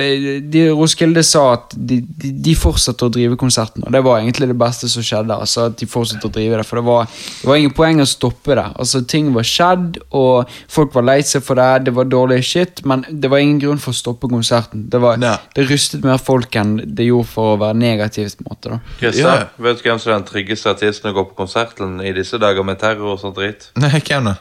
de, 0.48 0.62
Roskilde 0.72 1.22
sa 1.26 1.42
at 1.58 1.74
de, 1.76 1.98
de, 2.00 2.30
de 2.32 2.54
fortsatte 2.56 3.04
å 3.04 3.12
drive 3.12 3.36
konserten, 3.40 3.84
og 3.84 3.92
det 3.92 4.00
var 4.06 4.22
egentlig 4.22 4.48
det 4.48 4.56
beste 4.58 4.88
som 4.88 5.04
skjedde. 5.04 5.36
Altså 5.36 5.66
at 5.68 5.76
de 5.78 5.86
fortsatte 5.90 6.24
å 6.30 6.32
drive 6.34 6.56
det, 6.56 6.64
For 6.66 6.80
det 6.80 6.86
var, 6.88 7.04
det 7.42 7.50
var 7.50 7.60
ingen 7.60 7.74
poeng 7.76 8.00
å 8.00 8.08
stoppe 8.08 8.56
det. 8.56 8.64
Altså 8.80 9.02
Ting 9.08 9.28
var 9.36 9.46
skjedd, 9.46 10.00
og 10.16 10.48
folk 10.72 10.96
var 10.96 11.06
lei 11.10 11.18
seg 11.26 11.44
for 11.44 11.60
det, 11.60 11.68
det 11.90 11.94
var 11.98 12.08
dårlig 12.08 12.40
shit, 12.48 12.82
men 12.88 13.04
det 13.10 13.28
var 13.30 13.44
ingen 13.44 13.60
grunn 13.62 13.82
for 13.82 13.92
å 13.92 14.00
stoppe 14.00 14.30
konserten. 14.32 14.86
Det, 14.88 15.02
var, 15.04 15.20
det 15.20 15.68
rystet 15.68 16.04
mer 16.06 16.16
folk 16.22 16.56
enn 16.58 16.78
det 16.96 17.10
gjorde 17.10 17.28
for 17.34 17.54
å 17.54 17.60
være 17.60 17.76
negativt. 17.78 18.38
på 18.40 18.46
en 18.48 18.50
måte 18.54 18.72
da 18.72 18.80
Ja. 19.18 19.36
vet 19.58 19.82
du 19.82 19.86
hvem 19.88 19.98
som 20.00 20.12
er 20.12 20.16
den 20.18 20.26
tryggeste 20.28 20.72
artisten 20.72 21.10
å 21.12 21.14
gå 21.16 21.26
på 21.30 21.36
konserten 21.44 22.00
i 22.00 22.12
disse 22.16 22.38
dager 22.40 22.64
med 22.64 22.78
terror 22.80 23.17
og 23.18 23.24
sånn 23.26 23.34
dritt? 23.36 23.68
Nei, 23.82 23.98
hvem 24.00 24.30
da? 24.30 24.36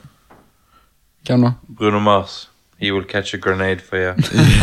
Hvem 1.28 1.42
da? 1.50 1.54
Bruno 1.68 2.00
Mars. 2.00 2.46
He 2.80 2.92
will 2.94 3.06
catch 3.10 3.34
a 3.34 3.38
grenade 3.42 3.82
for 3.82 3.98
you. 3.98 4.14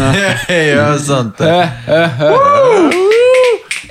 ja, 0.70 0.86
sant 1.02 1.36
det. 1.38 1.54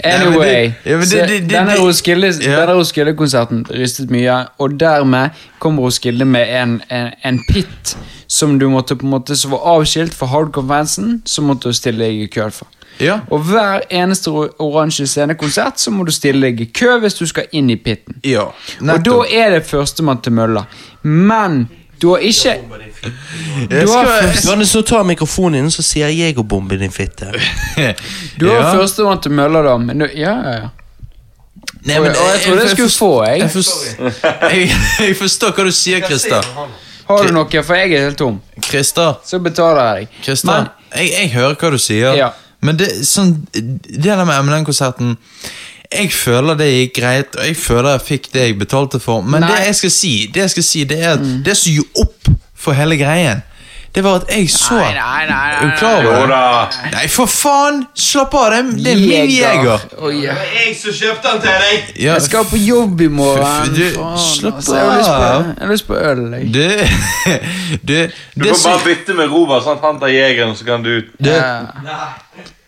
Anyway, 0.03 0.73
Ja, 0.83 0.91
men 0.97 0.99
det- 0.99 1.07
så 1.07 1.15
det- 1.17 1.27
det- 1.27 1.49
denne 1.49 1.75
Roskilde- 1.77 2.41
Ja. 2.43 2.59
denne 2.65 2.73
Roskilde-konserten 2.73 3.65
rystet 3.69 4.09
mye, 4.09 4.47
og 4.59 4.79
dermed 4.79 5.29
kom 5.59 5.79
Roskilde 5.79 6.25
med 6.25 6.47
en, 6.49 6.81
en, 6.89 7.11
en 7.23 7.39
pit 7.49 7.97
som 8.27 8.59
du 8.59 8.67
måtte 8.69 8.95
på 8.95 9.03
en 9.05 9.11
måte 9.11 9.35
som 9.35 9.51
var 9.51 9.59
avskilt 9.59 10.13
for 10.13 10.27
hardcore-fansen, 10.27 11.21
som 11.25 11.45
måtte 11.45 11.63
du 11.69 11.73
stille 11.73 11.99
deg 12.03 12.21
i 12.23 12.27
kø 12.27 12.49
for. 12.51 12.67
Ja. 12.99 13.19
Og 13.31 13.39
hver 13.47 13.81
eneste 13.89 14.27
or- 14.31 14.51
oransje 14.59 15.07
scenekonsert 15.07 15.79
så 15.81 15.91
må 15.91 16.05
du 16.05 16.11
stille 16.11 16.41
deg 16.47 16.61
i 16.61 16.65
kø 16.65 16.99
hvis 17.01 17.13
du 17.17 17.25
skal 17.27 17.47
inn 17.51 17.69
i 17.69 17.75
pitten. 17.75 18.19
Ja, 18.23 18.49
Og 18.81 19.03
da 19.05 19.15
er 19.31 19.49
det 19.57 19.63
førstemann 19.67 20.21
til 20.21 20.33
mølla. 20.33 20.65
Men 21.03 21.69
du 22.01 22.09
har 22.13 22.17
ikke 22.19 22.53
Du 23.69 23.75
har, 23.91 24.05
først, 24.05 24.45
Johannes, 24.45 24.69
så 24.69 24.81
tar 24.81 25.03
mikrofonen 25.03 25.59
inn, 25.63 25.71
så 25.71 25.81
sier 25.83 26.07
jeg 26.13 26.37
å 26.37 26.43
bombe 26.43 26.77
din 26.79 26.91
fitte. 26.91 27.31
du 28.39 28.47
har 28.49 28.59
Ja. 28.61 28.71
førstemann 28.77 29.21
til 29.21 29.31
mølla, 29.31 29.61
da. 29.63 29.77
Men 29.77 29.99
du, 29.99 30.05
ja, 30.15 30.35
ja, 30.43 30.53
ja. 30.61 30.69
Nei, 31.85 31.97
Og, 31.99 32.05
og 32.07 32.29
jeg 32.31 32.39
trodde 32.45 32.61
jeg 32.61 32.69
skulle 32.69 32.89
få, 32.89 33.11
jeg. 33.25 33.39
Jeg, 33.39 33.49
forstår, 33.51 34.13
jeg, 34.53 34.69
jeg 35.07 35.15
forstår 35.19 35.51
hva 35.57 35.63
du 35.67 35.71
sier, 35.75 35.99
Christer. 36.05 36.45
Har 37.07 37.23
du 37.27 37.33
noe? 37.35 37.63
For 37.63 37.75
jeg 37.75 37.91
er 37.97 38.05
helt 38.05 38.17
tom. 38.17 38.37
Christer, 38.63 39.17
Så 39.27 39.39
betaler 39.43 39.97
jeg 39.97 40.07
Christa, 40.23 40.51
men, 40.61 40.69
jeg, 40.95 41.09
jeg 41.17 41.31
hører 41.33 41.55
hva 41.59 41.71
du 41.71 41.77
sier, 41.77 42.13
Ja. 42.15 42.29
Men 42.63 42.79
det, 42.79 42.89
sånn, 43.07 43.35
det 43.53 44.03
der 44.03 44.23
med 44.25 44.39
MNM-konserten 44.45 45.17
Jeg 45.93 46.09
føler 46.15 46.57
det 46.57 46.69
gikk 46.71 46.95
greit, 46.97 47.35
og 47.37 47.45
jeg 47.45 47.57
føler 47.59 47.91
jeg 47.91 48.05
fikk 48.07 48.29
det 48.33 48.47
jeg 48.47 48.55
betalte 48.57 48.97
for. 49.03 49.21
Men 49.21 49.43
Nei. 49.43 49.51
det 49.51 49.67
jeg 49.67 49.75
skal 49.83 49.91
si, 49.93 50.13
det 50.33 50.41
jeg 50.41 50.53
skal 50.55 50.65
si, 50.65 50.85
det 50.89 50.97
er 51.03 51.19
at 51.19 51.27
det 51.45 51.53
som 51.59 51.75
gir 51.75 52.01
opp 52.01 52.31
for 52.57 52.73
hele 52.73 52.97
greien, 52.97 53.43
det 53.95 54.01
var 54.03 54.15
at 54.23 54.31
jeg 54.33 54.47
så 54.49 54.73
Nei, 54.79 54.93
nei, 54.97 55.25
nei, 55.29 55.49
nei, 55.53 55.59
du 55.61 55.85
nei, 55.85 56.03
Jo 56.03 56.23
da. 56.31 56.69
Nei, 56.95 57.03
for 57.13 57.29
faen! 57.29 57.83
Slapp 57.93 58.33
av, 58.39 58.47
det 58.49 58.57
er, 58.57 58.71
det 58.73 58.91
er 58.93 59.01
min 59.03 59.29
jeger. 59.35 59.83
Oi, 60.01 60.13
ja. 60.23 60.33
Jeg 60.55 60.73
som 60.79 60.95
kjøpte 60.97 61.33
den 61.35 61.43
til 61.43 61.59
deg! 61.65 61.91
Ja, 62.01 62.15
Jeg 62.17 62.25
skal 62.25 62.47
på 62.49 62.57
jobb 62.57 63.01
i 63.05 63.09
morgen. 63.13 63.75
Du, 63.75 63.83
Faen, 63.93 64.17
slapp 64.23 64.57
altså, 64.63 64.75
jeg 64.79 64.89
har 64.89 64.97
lyst 64.97 65.13
på- 65.13 65.29
av. 65.29 65.45
Jeg 65.45 65.61
har 65.67 65.71
lyst 65.75 65.87
på 65.87 65.99
øl. 66.09 66.23
Jeg. 66.33 66.53
Du, 66.53 66.63
du, 67.93 67.93
Du 67.93 68.43
det 68.43 68.49
får 68.49 68.59
som- 68.63 68.71
bare 68.71 68.85
bytte 68.89 69.13
med 69.21 69.29
Robert, 69.35 69.63
sånn 69.67 69.77
at 69.77 69.85
han 69.85 69.99
tar 70.01 70.13
jegeren, 70.15 70.55
så 70.57 70.65
kan 70.71 70.83
du 70.83 70.93
Ja. 71.21 71.43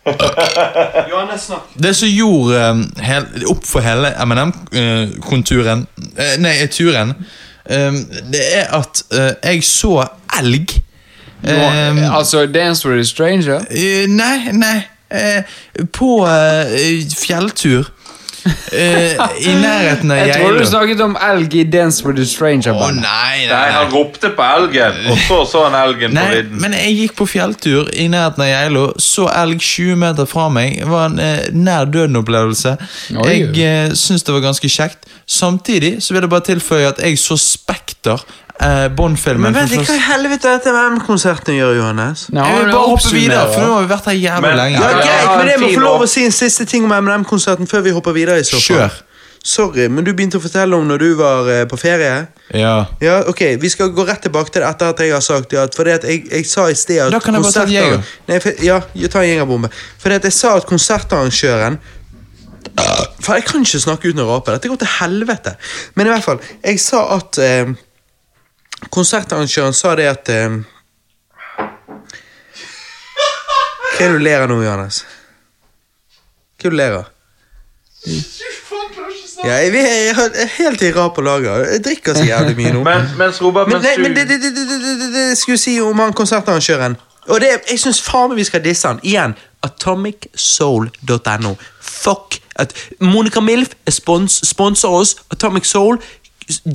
Johannes, 1.09 1.41
snakk. 1.49 1.63
Det 1.73 1.95
som 1.97 2.09
gjorde 2.11 2.59
um, 2.69 2.83
hel, 3.01 3.25
opp 3.49 3.65
for 3.65 3.81
hele 3.81 4.11
M&M-konturen 4.21 5.87
eh, 6.13 6.35
Nei, 6.37 6.53
turen 6.69 7.15
um, 7.17 7.97
Det 8.29 8.43
er 8.59 8.69
at 8.77 9.01
eh, 9.17 9.31
jeg 9.49 9.63
så 9.65 9.95
elg. 10.37 10.75
Um, 11.43 11.95
Nå, 11.95 12.11
altså, 12.17 12.45
Dance 12.45 12.87
with 12.87 12.99
a 12.99 13.03
Stranger? 13.03 13.59
Uh, 13.69 14.07
nei, 14.09 14.51
nei. 14.53 14.79
Uh, 15.11 15.85
på 15.93 16.23
uh, 16.25 16.65
fjelltur. 17.25 17.91
Eh, 18.45 19.15
I 19.41 19.53
nærheten 19.65 20.11
av 20.13 20.19
Jeg 20.19 20.35
tror 20.37 20.57
du 20.59 20.65
snakket 20.69 20.99
om 21.01 21.15
elg 21.17 21.55
i 21.57 21.63
Dance 21.73 22.05
with 22.05 22.21
a 22.21 22.25
Stranger. 22.29 22.75
Bandet. 22.77 23.01
nei, 23.01 23.39
nei, 23.39 23.47
Nei, 23.49 23.71
han 23.73 23.89
ropte 23.93 24.29
på 24.37 24.45
elgen, 24.45 24.99
og 25.09 25.17
så 25.25 25.39
så 25.49 25.63
han 25.65 25.77
elgen 25.79 26.13
på 26.13 26.19
Nei, 26.19 26.27
vidden. 26.35 26.59
men 26.61 26.75
jeg 26.77 26.93
gikk 26.99 27.15
på 27.17 27.27
fjelltur 27.31 27.89
i 27.93 28.05
nærheten 28.11 28.45
av 28.45 28.51
Geilo, 28.51 28.85
så 29.01 29.25
elg 29.33 29.61
20 29.65 29.97
meter 30.03 30.29
fra 30.29 30.45
meg. 30.53 30.77
Det 30.83 30.91
var 30.91 31.09
en 31.09 31.19
eh, 31.25 31.47
nær 31.57 31.89
døden-opplevelse. 31.89 32.75
Jeg 33.17 33.49
eh, 33.65 33.93
syns 33.97 34.25
det 34.27 34.35
var 34.37 34.45
ganske 34.45 34.69
kjekt. 34.69 35.09
Samtidig 35.25 35.95
så 36.05 36.13
vil 36.13 36.27
jeg 36.27 36.33
bare 36.35 36.49
tilføye 36.51 36.91
at 36.93 37.01
jeg 37.01 37.17
så 37.21 37.39
Spekter, 37.41 38.21
eh, 38.61 38.87
Bond-filmen. 38.95 39.51
Men 39.51 39.67
vet 39.69 39.71
du 39.71 39.83
hva 39.83 39.95
i 39.95 40.03
helvete 40.07 40.47
er 40.49 40.57
dette 40.59 40.71
med 40.73 40.97
M-konserten 40.97 41.55
gjør, 41.57 41.73
Johannes? 41.79 42.27
Nå, 42.31 42.43
Jeg 42.45 42.61
vil 42.65 42.71
bare 42.71 42.91
hoppe 42.91 43.11
videre, 43.13 43.47
for 43.53 43.61
nå 43.65 43.73
har 43.73 43.81
vi 43.87 43.93
vært 43.93 44.05
her 44.05 44.19
jævlig 44.21 44.41
Men- 44.41 44.57
lenge. 44.57 44.79
Ja, 44.79 44.93
greit, 45.01 45.37
men 45.37 45.47
jeg 45.47 45.59
må 45.59 45.73
få 45.73 45.83
lov 45.83 46.01
å 46.01 46.07
si 46.07 46.25
en 46.25 46.31
siste 46.31 46.65
ting 46.65 46.83
om 46.85 46.91
M&M-konserten 46.91 47.67
før 47.67 47.81
vi 47.81 47.91
hopper 47.91 48.11
videre. 48.13 48.39
i 48.39 48.43
så 48.43 48.59
fall. 48.61 48.77
Kjør. 48.89 49.01
Sorry, 49.45 49.87
men 49.87 50.03
du 50.03 50.11
begynte 50.13 50.39
å 50.39 50.41
fortelle 50.41 50.73
om 50.73 50.87
når 50.87 50.97
du 50.97 51.15
var 51.19 51.47
eh, 51.53 51.65
på 51.69 51.77
ferie. 51.77 52.27
Ja. 52.53 52.85
Ja, 53.01 53.19
ok, 53.29 53.57
Vi 53.61 53.69
skal 53.69 53.91
gå 53.93 54.05
rett 54.07 54.21
tilbake 54.23 54.49
til 54.51 54.61
det 54.63 54.69
etter 54.69 54.89
at 54.89 54.99
jeg 54.99 55.11
har 55.13 55.21
sagt 55.21 55.51
ja, 55.53 55.67
Fordi 55.75 55.91
at 55.91 56.03
jeg, 56.03 56.23
jeg 56.31 56.45
sa 56.45 56.65
i 56.69 56.73
sted 56.73 56.99
at 56.99 57.11
Da 57.11 57.19
kan 57.19 57.33
jeg 57.33 57.43
bare 57.43 57.51
ta 57.53 57.61
en 57.61 57.71
jeger. 57.71 58.01
Nei, 58.27 58.39
for, 58.39 58.51
ja, 58.65 58.79
jeg 58.95 59.11
tar 59.11 59.21
en 59.21 59.29
jegerbombe. 59.29 59.69
Fordi 60.01 60.15
at 60.15 60.23
jeg 60.23 60.33
sa 60.33 60.55
at 60.57 60.65
konsertarrangøren 60.65 61.77
For 63.21 63.33
jeg 63.37 63.45
kan 63.45 63.61
ikke 63.65 63.79
snakke 63.85 64.09
uten 64.09 64.21
å 64.25 64.27
rape. 64.33 64.51
Dette 64.57 64.69
går 64.71 64.81
til 64.81 64.91
helvete. 64.99 65.55
Men 65.95 66.07
i 66.07 66.09
hvert 66.09 66.23
fall, 66.25 66.39
jeg 66.65 66.79
sa 66.81 67.03
at 67.15 67.37
eh, 67.41 67.73
Konsertarrangøren 68.93 69.73
sa 69.73 69.95
det 69.95 70.07
at 70.09 70.29
eh, 70.33 70.61
Hva 73.95 74.03
er 74.03 74.11
det 74.11 74.15
du 74.17 74.23
ler 74.23 74.43
av 74.43 74.49
nå, 74.51 74.59
Johannes? 74.63 75.03
Hva 76.59 76.67
er 76.67 76.69
det 76.69 76.73
du 76.73 76.79
ler 76.81 76.97
av? 76.99 77.11
Ja, 79.45 79.55
jeg, 79.61 79.73
jeg, 79.73 80.15
jeg 80.15 80.29
er 80.41 80.51
helt 80.57 80.81
i 80.81 80.91
rap 80.95 81.15
på 81.15 81.21
lager. 81.25 81.65
Jeg 81.69 81.83
drikker 81.85 82.15
så 82.17 82.23
jævlig 82.25 82.55
mye 82.57 82.71
nå. 82.73 82.83
Men, 82.87 83.09
mens 83.17 83.41
Robert, 83.41 83.67
Men, 83.67 83.77
mens 83.77 83.85
nei, 83.85 83.95
du 83.97 84.01
men 84.01 84.15
det, 84.15 84.27
det, 84.29 84.39
det, 84.41 84.51
det, 84.55 85.09
det, 85.13 85.25
skulle 85.37 85.57
si 85.61 85.75
om 85.81 85.99
han 85.99 86.13
konsertarrangøren. 86.17 86.97
Og 87.27 87.41
det, 87.41 87.51
jeg 87.69 87.81
syns 87.81 88.01
faen 88.05 88.29
meg 88.31 88.41
vi 88.41 88.47
skal 88.47 88.63
disse 88.65 88.87
han. 88.87 88.99
Igjen, 89.03 89.35
atomicsoul.no. 89.65 91.55
Fuck. 91.81 92.39
At 92.55 92.73
Monica 93.01 93.41
Milf 93.43 93.75
spons, 93.91 94.39
sponser 94.47 94.89
oss. 94.93 95.15
Atomic 95.33 95.65
Soul 95.69 95.99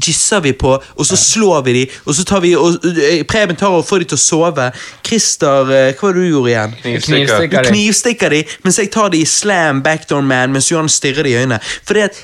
gisser 0.03 0.41
vi 0.41 0.53
på, 0.53 0.73
og 0.97 1.07
så 1.07 1.17
slår 1.17 1.63
vi 1.67 1.73
de, 1.73 1.85
og 2.07 2.15
så 2.15 2.25
tar 2.27 2.41
vi 2.43 2.55
og, 2.59 2.81
eh, 2.87 3.23
Preben 3.29 3.57
tar 3.57 3.69
og 3.77 3.85
får 3.87 3.99
de 3.99 4.05
til 4.13 4.19
å 4.19 4.23
sove. 4.23 4.71
Christer, 5.07 5.71
eh, 5.71 5.93
hva 5.95 6.09
var 6.09 6.13
det 6.19 6.25
du 6.25 6.31
gjorde 6.31 6.51
igjen? 6.51 6.75
knivstikker. 6.83 7.07
Du 7.07 7.11
Knivstikker 7.11 7.63
de. 7.63 7.69
knivstikker 7.71 8.31
de, 8.31 8.45
mens 8.65 8.79
jeg 8.79 8.91
tar 8.91 9.09
de 9.11 9.21
i 9.23 9.25
slam 9.29 9.83
backdoor 9.83 10.23
man, 10.27 10.53
mens 10.53 10.71
Johan 10.73 10.89
stirrer 10.89 11.23
de 11.23 11.31
i 11.31 11.39
øynene. 11.45 11.61
Fordi 11.87 12.01
at 12.09 12.19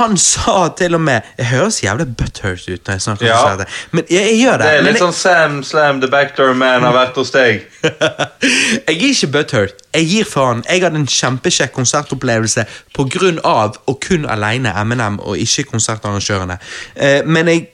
han 0.00 0.16
sa 0.30 0.68
til 0.76 0.94
og 0.94 1.00
med 1.00 1.22
Jeg 1.38 1.46
høres 1.46 1.76
jævlig 1.84 2.06
butthurt 2.18 2.64
ut 2.68 2.80
når 2.88 2.92
jeg 2.96 3.00
snakker 3.04 3.26
Ja. 3.26 3.52
om 3.52 3.58
det. 3.58 3.66
Men 3.92 4.04
jeg, 4.10 4.24
jeg 4.32 4.40
gjør 4.42 4.56
det. 4.58 4.66
Det 4.66 4.72
er 4.72 4.82
men 4.82 4.84
litt 4.92 4.96
jeg, 5.00 5.02
sånn 5.04 5.12
Sam 5.14 5.62
Slam 5.62 6.00
the 6.00 6.08
Backdoor 6.10 6.54
Man 6.54 6.82
har 6.82 6.92
vært 6.96 7.14
hos 7.20 7.30
deg. 7.30 7.62
jeg 8.42 8.96
er 8.96 9.06
ikke 9.10 9.30
butthurt. 9.32 9.84
Jeg 9.94 10.08
gir 10.10 10.28
faen. 10.28 10.64
Jeg 10.68 10.82
hadde 10.84 11.00
en 11.00 11.08
kjempekjekk 11.08 11.72
konsertopplevelse 11.76 12.66
av 13.44 13.78
og 13.86 14.00
kun 14.00 14.26
alene 14.26 14.74
Eminem 14.76 15.18
og 15.20 15.38
ikke 15.38 15.70
konsertarrangørene. 15.72 16.58
Eh, 16.96 17.22
men 17.24 17.48
jeg 17.48 17.66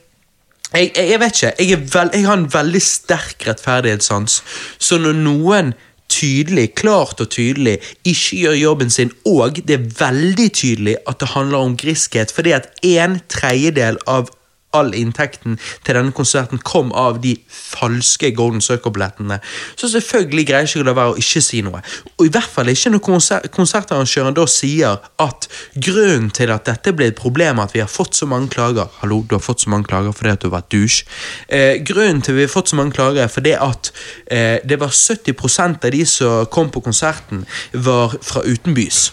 jeg, 0.72 0.92
jeg, 0.96 1.08
jeg 1.10 1.20
vet 1.20 1.36
ikke. 1.36 1.52
Jeg, 1.58 1.72
er 1.72 1.80
vel, 1.92 2.10
jeg 2.14 2.26
har 2.26 2.38
en 2.38 2.52
veldig 2.52 2.80
sterk 2.82 3.46
rettferdighetssans. 3.46 4.38
Så 4.80 4.98
når 4.98 5.18
noen 5.20 5.74
tydelig, 6.12 6.74
klart 6.76 7.20
og 7.20 7.30
tydelig, 7.32 7.78
ikke 8.04 8.36
gjør 8.36 8.58
jobben 8.60 8.92
sin, 8.92 9.12
og 9.28 9.60
det 9.68 9.78
er 9.78 9.88
veldig 9.98 10.48
tydelig 10.52 10.96
at 11.08 11.20
det 11.20 11.32
handler 11.34 11.66
om 11.66 11.76
griskhet, 11.76 12.32
fordi 12.32 12.54
at 12.56 12.68
en 12.84 13.20
tredjedel 13.32 14.00
av 14.06 14.32
all 14.76 14.92
inntekten 14.96 15.58
til 15.84 15.96
denne 15.98 16.14
konserten 16.16 16.60
kom 16.64 16.92
av 16.96 17.20
de 17.22 17.34
falske 17.48 18.32
Golden 18.36 18.62
Circle-billettene. 18.64 19.38
Så 19.76 19.90
selvfølgelig 19.92 20.46
greier 20.48 20.68
ikke 20.68 20.84
det 20.84 20.94
å 20.94 20.98
være 20.98 21.14
å 21.14 21.20
ikke 21.20 21.44
si 21.44 21.62
noe. 21.64 21.82
Og 22.18 22.26
i 22.26 22.32
hvert 22.32 22.50
fall 22.50 22.72
ikke 22.72 22.94
når 22.94 23.04
konser 23.04 23.48
konsertarrangøren 23.52 24.36
da 24.36 24.46
sier 24.50 25.00
at 25.22 25.48
grunnen 25.76 26.30
til 26.34 26.52
at 26.54 26.66
dette 26.68 26.94
ble 26.96 27.10
et 27.12 27.18
problem, 27.18 27.60
at 27.62 27.74
vi 27.76 27.82
har 27.84 27.90
fått 27.90 28.16
så 28.18 28.28
mange 28.28 28.50
klager 28.52 28.90
Hallo, 29.00 29.22
du 29.28 29.36
har 29.36 29.44
fått 29.44 29.64
så 29.64 29.72
mange 29.72 29.88
klager 29.90 30.14
fordi 30.16 30.34
at 30.34 30.42
du 30.42 30.48
har 30.48 30.56
vært 30.58 30.72
douche. 30.74 31.06
Eh, 31.48 31.78
grunnen 31.84 32.22
til 32.22 32.34
at 32.34 32.40
vi 32.40 32.46
har 32.46 32.52
fått 32.52 32.72
så 32.72 32.78
mange 32.78 32.96
klager, 32.96 33.24
er 33.24 33.32
fordi 33.32 33.56
at 33.56 33.92
eh, 34.26 34.58
det 34.64 34.78
var 34.80 34.92
70% 34.92 35.86
av 35.86 35.94
de 35.94 36.04
som 36.08 36.46
kom 36.52 36.70
på 36.72 36.84
konserten, 36.84 37.44
var 37.72 38.16
fra 38.22 38.44
utenbys. 38.44 39.10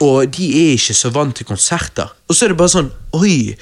Og 0.00 0.30
de 0.32 0.48
er 0.56 0.74
ikke 0.78 0.96
så 0.96 1.12
vant 1.12 1.36
til 1.36 1.48
konserter. 1.48 2.08
Og 2.28 2.36
så 2.36 2.46
er 2.46 2.52
det 2.52 2.60
bare 2.60 2.72
sånn 2.72 2.90
Oi! 3.16 3.54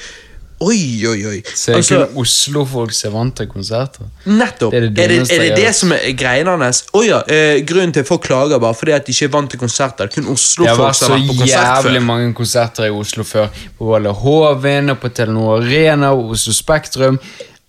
Oi, 0.61 1.07
oi, 1.07 1.27
oi. 1.27 1.43
Så 1.55 1.71
er 1.71 1.77
Altså, 1.79 1.99
kun 2.09 2.17
Oslo-folk 2.25 2.93
som 2.93 3.13
er 3.13 3.15
vant 3.15 3.37
til 3.37 3.47
konserter. 3.47 4.09
nettopp. 4.27 4.73
Det 4.73 4.79
er 4.79 4.87
er 4.87 4.89
det 4.89 4.95
det, 5.29 5.37
er 5.37 5.43
det, 5.45 5.57
det 5.57 5.75
som 5.75 5.93
er 5.93 6.13
greien 6.19 6.47
hans? 6.49 6.81
Å 6.93 7.03
ja, 7.07 7.21
eh, 7.31 7.61
grunnen 7.65 7.93
til 7.95 8.01
at 8.03 8.09
folk 8.09 8.23
klager 8.27 8.59
bare 8.59 8.75
fordi 8.75 8.93
at 8.93 9.07
de 9.07 9.13
ikke 9.15 9.29
er 9.29 9.35
vant 9.37 9.51
til 9.51 9.61
konserter. 9.61 10.09
Kun 10.09 10.25
Det 10.25 10.67
har 10.67 10.77
vært 10.77 10.99
på 10.99 10.99
konsert 10.99 10.99
før. 10.99 11.07
så 11.07 11.13
har 11.13 11.19
vært 11.21 11.85
så 11.85 11.85
jævlig 11.87 12.03
mange 12.03 12.35
konserter 12.35 12.85
i 12.87 12.91
Oslo 12.91 13.23
før. 13.25 13.49
På 13.79 13.93
Valle 13.93 14.11
Hoven, 14.11 14.91
og 14.91 14.99
på 14.99 15.09
Telenor 15.15 15.61
Arena 15.63 16.11
og 16.13 16.31
Oslo 16.35 16.53
Spektrum. 16.53 17.21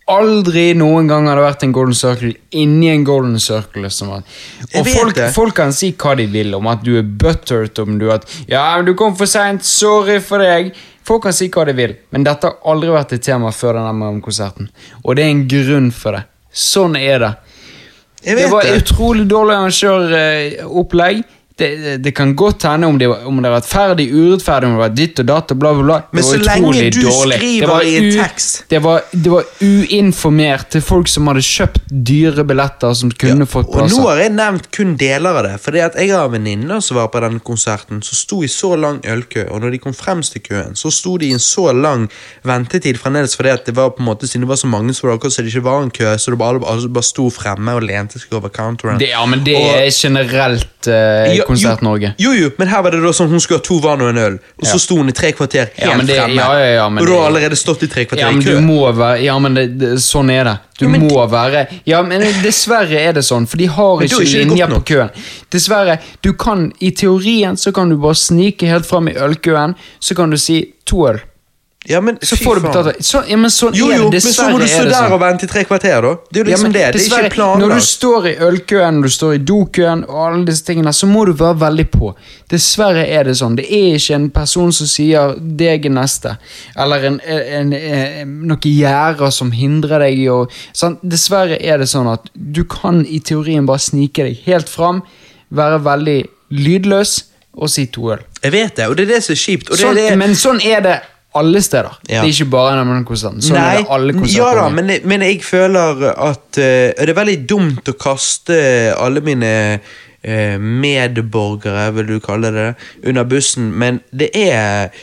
Aldri 0.10 0.72
noen 0.78 1.10
gang 1.10 1.28
har 1.30 1.38
det 1.38 1.44
vært 1.46 1.64
en 1.68 1.74
golden 1.76 1.98
circle 1.98 2.32
inni 2.58 2.90
en 2.90 3.04
golden 3.06 3.40
circle. 3.42 3.84
Liksom. 3.86 4.14
Og 4.16 4.88
folk, 4.90 5.20
folk 5.36 5.58
kan 5.60 5.74
si 5.76 5.92
hva 5.94 6.16
de 6.18 6.26
vil 6.32 6.56
om 6.58 6.70
at 6.72 6.82
du 6.86 6.96
er 6.98 7.06
buttered, 7.06 7.78
om 7.84 8.00
du 8.02 8.08
at 8.14 8.26
Ja, 8.50 8.64
men 8.78 8.90
du 8.90 8.96
kom 8.98 9.14
for 9.20 9.30
seint, 9.30 9.66
sorry 9.66 10.18
for 10.24 10.42
deg. 10.42 10.74
Folk 11.06 11.24
kan 11.26 11.34
si 11.34 11.50
hva 11.54 11.66
de 11.66 11.74
vil, 11.78 11.96
men 12.14 12.26
dette 12.26 12.50
har 12.50 12.58
aldri 12.70 12.92
vært 12.94 13.16
et 13.18 13.24
tema 13.26 13.54
før 13.54 13.80
denne 13.80 14.12
konserten. 14.26 14.70
Og 15.04 15.18
det 15.18 15.26
er 15.26 15.34
en 15.34 15.46
grunn 15.50 15.94
for 15.94 16.18
det. 16.18 16.26
Sånn 16.50 16.98
er 16.98 17.24
det. 17.24 17.34
Det 18.26 18.50
var 18.52 18.66
det. 18.68 18.82
utrolig 18.82 19.26
dårlig 19.30 19.56
arrangøropplegg. 19.56 21.22
Det, 21.60 21.98
det, 22.04 22.12
kan 22.16 22.36
godt 22.36 22.64
hende 22.70 22.88
om 22.88 22.98
det, 23.00 23.08
om 23.08 23.42
det 23.42 23.50
er 23.50 23.56
rettferdig, 23.58 24.06
urettferdig, 24.14 24.70
om 24.70 24.78
det 24.78 24.84
var 24.84 24.94
ditt 24.96 25.20
og 25.24 25.28
datt 25.28 25.54
og 25.54 25.60
bla, 25.60 25.74
bla, 25.76 25.84
bla. 25.84 25.98
Men 26.16 26.24
så 26.24 26.38
lenge 26.40 26.86
du 26.96 27.02
dårlig. 27.04 27.40
skriver 27.42 27.84
i 27.84 27.96
en 28.00 28.10
tekst. 28.16 28.64
Det 28.72 28.80
var, 28.84 29.04
det 29.12 29.34
var 29.34 29.50
uinformert 29.62 30.70
til 30.76 30.84
folk 30.86 31.12
som 31.12 31.28
hadde 31.32 31.44
kjøpt 31.46 31.92
dyre 32.10 32.46
billetter, 32.48 32.96
som 32.96 33.12
kunne 33.12 33.48
fått 33.50 33.74
Og 33.76 33.90
nå 33.92 34.06
har 34.08 34.24
jeg 34.24 34.34
nevnt 34.38 34.70
kun 34.76 34.96
deler 35.00 35.42
av 35.42 35.48
det. 35.50 35.56
Fordi 35.64 35.84
at 35.84 35.98
Jeg 36.00 36.14
har 36.16 36.30
venninner 36.32 36.80
som 36.84 37.00
var 37.00 37.10
på 37.12 37.22
denne 37.24 37.44
konserten, 37.44 38.02
som 38.06 38.16
sto 38.18 38.42
i 38.46 38.50
så 38.52 38.74
lang 38.80 39.02
ølkø. 39.04 39.48
Og 39.50 39.62
når 39.64 39.76
de 39.76 39.82
kom 39.84 39.96
fremst 39.98 40.36
til 40.38 40.46
køen, 40.46 40.78
så 40.80 40.92
sto 40.94 41.18
de 41.20 41.30
i 41.30 41.36
en 41.36 41.44
så 41.44 41.70
lang 41.76 42.08
ventetid 42.48 43.00
fremdeles 43.02 43.36
fordi 43.40 43.52
at 43.54 43.68
det 43.68 43.76
var 43.78 43.92
på 43.96 44.04
en 44.04 44.10
måte 44.10 44.28
siden 44.28 44.46
det 44.46 44.52
var 44.54 44.60
så 44.62 44.70
mange, 44.72 44.94
så 44.96 45.08
var 45.08 45.20
det 45.20 45.34
så 45.34 45.44
det 45.44 45.54
ikke 45.54 45.66
var 45.66 45.84
en 45.84 45.92
kø. 45.92 46.16
Så 46.18 46.32
det 46.32 46.40
bare, 46.40 46.62
alle 46.72 46.90
bare 46.94 47.08
sto 47.08 47.28
fremme 47.34 47.76
og 47.78 47.86
lente 47.86 48.20
seg 48.22 48.34
over 48.38 48.52
counteren. 48.54 49.00
Det, 49.02 49.12
ja, 49.14 49.26
men 49.26 49.44
det 49.46 49.56
Og- 49.58 49.76
er 49.76 49.90
generelt 49.94 50.88
uh, 50.88 50.94
Ja, 51.36 51.46
Konsert-Norge. 51.50 52.14
Jo, 52.20 52.32
jo, 52.38 52.50
men 52.58 52.68
her 52.68 52.82
var 52.86 52.92
det 52.92 53.02
da 53.04 53.12
sånn 53.16 53.30
hun 53.30 53.40
skulle 53.44 53.60
ha 53.60 53.66
to 53.66 53.80
vann 53.84 54.02
og 54.02 54.10
en 54.14 54.18
øl, 54.18 54.40
og 54.60 54.66
så 54.66 54.74
Ja. 54.78 54.80
sto 54.86 54.98
hun 54.98 55.10
i 55.10 55.12
tre 55.12 55.32
kvarter 55.34 55.70
helt 55.76 55.90
Ja, 55.92 55.98
men 55.98 56.06
det- 56.06 56.16
fremme. 56.20 56.36
ja, 56.36 56.54
ja, 56.60 56.74
ja, 56.76 56.90
men 56.90 57.02
og 57.04 57.08
du 57.08 57.14
har 57.18 57.28
allerede 57.32 57.56
stått 57.58 57.84
i 57.84 57.88
tre 57.88 58.06
kvarter 58.06 58.20
Ja, 58.26 58.32
men 58.32 58.42
i 58.42 58.46
kø. 58.46 58.56
du 58.56 58.62
må 58.62 58.92
være 58.96 59.24
Ja, 59.24 59.38
men 59.40 59.54
det, 59.56 59.78
det, 59.80 59.90
sånn 60.00 60.30
er 60.32 60.44
det. 60.44 60.60
Du 60.80 60.88
men 60.88 61.02
må 61.08 61.28
være 61.30 61.68
Ja, 61.86 62.02
men 62.04 62.22
dessverre 62.44 62.96
er 63.10 63.14
det 63.14 63.24
sånn, 63.24 63.46
for 63.48 63.58
de 63.58 63.66
har 63.66 63.98
ikke 64.02 64.22
ikke 64.22 64.46
linjer 64.46 64.68
på 64.68 64.84
køen. 64.86 65.10
Dessverre. 65.52 66.00
Du 66.22 66.34
kan 66.34 66.72
I 66.82 66.92
teorien 66.92 67.56
så 67.58 67.74
kan 67.74 67.90
du 67.90 67.98
bare 67.98 68.16
snike 68.16 68.68
helt 68.68 68.86
fram 68.86 69.08
i 69.10 69.14
ølkøen, 69.14 69.76
så 70.00 70.16
kan 70.16 70.30
du 70.30 70.38
si 70.38 70.74
to 70.86 71.08
øl. 71.08 71.20
Ja, 71.90 72.02
men 72.02 72.18
Så 72.22 72.38
får 72.38 72.56
du 72.56 72.62
betalt. 72.62 73.06
Så, 73.06 73.24
ja, 73.28 73.38
men 73.38 73.50
sånn 73.50 73.74
Jo, 73.74 73.88
er 73.90 73.98
jo, 73.98 74.10
Dessverre 74.14 74.30
men 74.30 74.34
så 74.36 74.44
må 74.54 74.58
du 74.62 74.68
stå 74.70 74.84
der 74.86 74.94
sånn. 74.94 75.14
og 75.16 75.22
vente 75.24 75.48
i 75.48 75.50
tre 75.50 75.64
kvarter, 75.66 76.06
da. 76.06 76.12
Det 76.30 76.38
er 76.38 76.44
jo 76.44 76.44
Ja, 76.44 76.50
liksom 76.52 76.68
men 76.68 76.76
det. 76.76 76.84
Det 76.94 77.02
er 77.02 77.24
ikke 77.26 77.34
planlagt. 77.34 77.64
Når 77.64 77.74
du 77.74 77.86
står 77.88 78.28
i 78.30 78.34
ølkøen, 78.46 79.00
du 79.02 79.10
står 79.10 79.34
i 79.34 79.40
dokøen 79.52 80.04
og 80.06 80.20
alle 80.28 80.46
disse 80.46 80.68
tingene, 80.68 80.94
så 80.94 81.10
må 81.10 81.26
du 81.26 81.34
være 81.34 81.58
veldig 81.64 81.88
på. 81.96 82.12
Dessverre 82.54 83.08
er 83.10 83.26
det 83.26 83.36
sånn. 83.42 83.58
Det 83.58 83.66
er 83.66 83.98
ikke 83.98 84.20
en 84.20 84.30
person 84.30 84.72
som 84.72 84.88
sier 84.88 85.34
'deg 85.40 85.90
er 85.90 85.96
neste', 85.98 86.38
eller 86.78 87.10
en, 87.10 87.20
en, 87.26 87.74
en, 87.74 88.40
noen 88.48 88.62
gjerder 88.62 89.34
som 89.34 89.52
hindrer 89.52 90.06
deg 90.06 90.20
i 90.20 90.30
å 90.30 90.46
sånn. 90.72 91.00
Dessverre 91.02 91.58
er 91.58 91.82
det 91.82 91.90
sånn 91.90 92.14
at 92.14 92.30
du 92.36 92.66
kan 92.70 93.06
i 93.06 93.20
teorien 93.20 93.66
bare 93.66 93.80
snike 93.82 94.30
deg 94.30 94.46
helt 94.46 94.70
fram, 94.70 95.02
være 95.50 95.82
veldig 95.84 96.20
lydløs 96.54 97.24
og 97.58 97.70
si 97.70 97.88
to 97.90 98.12
øl. 98.14 98.20
Jeg 98.44 98.52
vet 98.52 98.76
det, 98.78 98.88
og 98.88 98.96
det 98.98 99.10
er 99.10 99.16
det 99.16 99.24
som 99.24 99.34
er 99.34 99.42
kjipt. 99.42 99.72
Det 99.72 99.80
Sånn, 99.80 99.96
det... 99.96 100.12
Men 100.18 100.36
sånn 100.38 100.62
er 100.62 100.82
det 100.86 101.02
alle 101.38 101.62
steder. 101.62 102.00
Ja. 102.10 102.24
Det 102.24 102.30
er 102.30 102.34
ikke 102.34 102.50
bare 102.56 102.78
denne 102.80 103.06
konserten. 103.06 103.42
Sånn 103.46 103.58
Nei, 103.60 103.68
er 103.70 103.84
det 103.84 103.94
alle 103.96 104.16
konserter. 104.18 104.42
ja 104.42 104.50
da, 104.58 104.66
men, 104.74 104.92
men 105.06 105.26
jeg 105.28 105.44
føler 105.46 106.04
at 106.10 106.58
uh, 106.58 106.90
Det 106.98 107.06
er 107.06 107.18
veldig 107.20 107.38
dumt 107.50 107.92
å 107.92 107.96
kaste 108.00 108.58
alle 108.98 109.22
mine 109.26 109.54
uh, 109.78 110.58
medborgere, 110.58 111.86
vil 112.00 112.16
du 112.16 112.18
kalle 112.24 112.54
det, 112.56 112.68
under 113.06 113.30
bussen, 113.30 113.72
men 113.78 114.04
det 114.10 114.32
er 114.38 114.94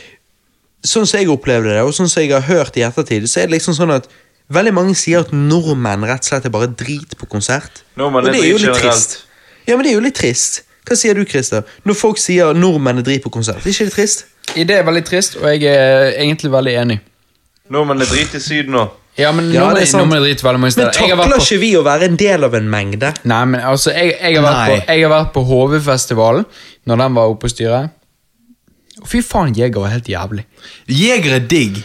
Sånn 0.87 1.07
som 1.09 1.17
jeg 1.19 1.27
opplevde 1.33 1.73
det, 1.73 1.81
og 1.83 1.89
sånn 1.91 2.07
som 2.07 2.21
jeg 2.21 2.29
har 2.31 2.45
hørt 2.47 2.77
i 2.79 2.83
ettertid, 2.85 3.25
så 3.27 3.41
er 3.41 3.49
det 3.49 3.57
liksom 3.57 3.73
sånn 3.75 3.91
at 3.91 4.05
veldig 4.53 4.71
mange 4.77 4.93
sier 4.95 5.25
at 5.25 5.33
nordmenn 5.35 6.05
rett 6.07 6.23
og 6.23 6.29
slett 6.29 6.45
er 6.47 6.53
bare 6.53 6.69
drit 6.69 7.15
på 7.17 7.27
konsert. 7.27 7.81
Nordmenn 7.99 8.29
og 8.29 8.29
er 8.29 8.37
det 8.37 8.43
er 8.45 8.53
jo 8.53 8.61
litt 8.61 8.79
trist. 8.79 9.17
Ja, 9.67 9.73
men 9.73 9.83
det 9.83 9.91
er 9.91 9.97
jo 9.97 10.05
litt 10.05 10.15
trist. 10.15 10.61
Hva 10.87 10.95
sier 10.95 11.17
du, 11.17 11.25
Christer? 11.27 11.65
Når 11.83 11.97
folk 11.99 12.21
sier 12.21 12.55
nordmenn 12.55 13.01
er 13.01 13.07
drit 13.09 13.25
på 13.25 13.33
konsert, 13.33 13.65
er 13.65 13.73
ikke 13.73 13.89
det 13.89 13.95
trist? 13.97 14.23
Det 14.55 14.69
er 14.71 14.83
veldig 14.87 15.03
trist, 15.05 15.35
og 15.41 15.49
jeg 15.51 15.63
er 15.69 16.13
egentlig 16.21 16.51
veldig 16.51 16.73
enig. 16.81 16.99
Nordmenn 17.69 18.01
er 18.01 18.09
drit 18.09 18.33
i 18.37 18.39
Syden 18.41 18.73
nå. 18.77 18.85
Ja, 19.17 19.31
men 19.33 19.49
Ja, 19.51 19.65
nå 19.65 19.73
det 19.75 19.87
er 19.89 20.21
dritt 20.21 20.43
veldig 20.45 20.59
mange 20.61 20.61
Men 20.61 20.71
steder. 20.71 20.91
Men 20.93 21.09
har 21.09 21.17
takler 21.17 21.37
på, 21.39 21.43
ikke 21.43 21.59
vi 21.59 21.69
å 21.75 21.83
være 21.83 22.05
en 22.05 22.15
del 22.15 22.43
av 22.45 22.53
en 22.53 22.67
mengde? 22.69 23.13
nei, 23.25 23.45
men 23.45 23.61
altså, 23.61 23.91
jeg, 23.91 24.13
jeg, 24.21 24.35
har 24.37 24.45
vært 24.45 24.69
på, 24.69 24.93
jeg 24.93 25.01
har 25.03 25.09
vært 25.13 25.31
på 25.33 25.43
HV-festivalen 25.49 26.45
når 26.85 27.01
den 27.03 27.15
var 27.17 27.31
oppe 27.33 27.49
og 27.49 27.53
styret. 27.55 27.89
Og 29.01 29.07
fy 29.09 29.21
faen, 29.21 29.55
Jeger 29.57 29.81
var 29.81 29.89
helt 29.93 30.07
jævlig. 30.09 30.45
Jeger 30.87 31.35
er 31.35 31.39
digg. 31.49 31.81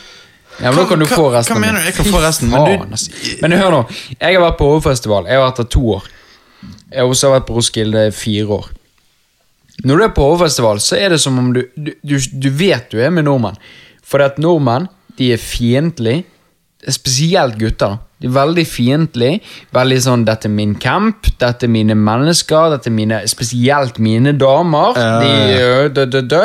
Ja, 0.60 0.70
men 0.70 0.76
da 0.82 0.84
kan 0.89 0.98
du 1.01 1.06
Hva- 1.06 1.16
få 1.16 1.30
resten. 1.32 1.56
hva 1.56 1.60
mener 1.60 1.80
du? 1.80 1.86
Jeg 1.86 1.94
kan 1.94 2.05
få 2.12 2.20
resten, 2.22 2.51
men 2.51 2.64
du- 2.64 2.78
faen, 2.78 2.93
ass. 2.93 3.09
Men 3.40 3.52
hør 3.52 3.70
nå. 3.70 3.82
Jeg 4.20 4.34
har 4.36 4.43
vært 4.51 4.59
på 4.59 4.68
HV-festival. 4.76 5.24
Jeg 5.26 5.40
har 5.40 5.51
vært 5.51 5.56
der 5.56 5.64
to 5.72 5.80
år. 5.97 6.02
Jeg 6.93 7.01
har 7.01 7.09
også 7.09 7.30
vært 7.32 7.47
på 7.48 7.55
Roskilde 7.56 8.12
fire 8.12 8.47
år. 8.60 8.68
Når 9.85 9.97
du 9.99 10.05
er 10.05 10.12
på 10.15 10.27
HV-festival, 10.28 10.81
så 10.85 10.99
er 11.01 11.15
det 11.15 11.20
som 11.23 11.39
om 11.40 11.53
du, 11.57 11.62
du, 11.77 11.93
du, 12.05 12.16
du 12.19 12.51
vet 12.55 12.90
du 12.93 13.01
er 13.01 13.11
med 13.11 13.27
nordmenn. 13.27 13.57
For 14.05 14.23
at 14.24 14.39
nordmenn, 14.43 14.89
de 15.19 15.32
er 15.35 15.40
fiendtlige. 15.40 16.24
Spesielt 16.90 17.59
gutter. 17.61 18.01
De 18.23 18.27
er 18.27 18.35
veldig 18.35 18.62
fiendtlige. 18.66 19.40
Veldig 19.74 19.99
sånn 20.03 20.24
'Dette 20.27 20.49
er 20.49 20.55
min 20.55 20.74
camp. 20.82 21.27
Dette 21.39 21.66
er 21.66 21.70
mine 21.70 21.94
mennesker. 21.99 22.70
Dette 22.74 22.90
er 22.90 22.94
mine, 22.94 23.20
spesielt 23.31 23.99
mine 24.03 24.32
damer. 24.39 24.94
De 25.23 25.90
dø, 25.94 26.05
dø, 26.07 26.20
dø. 26.27 26.43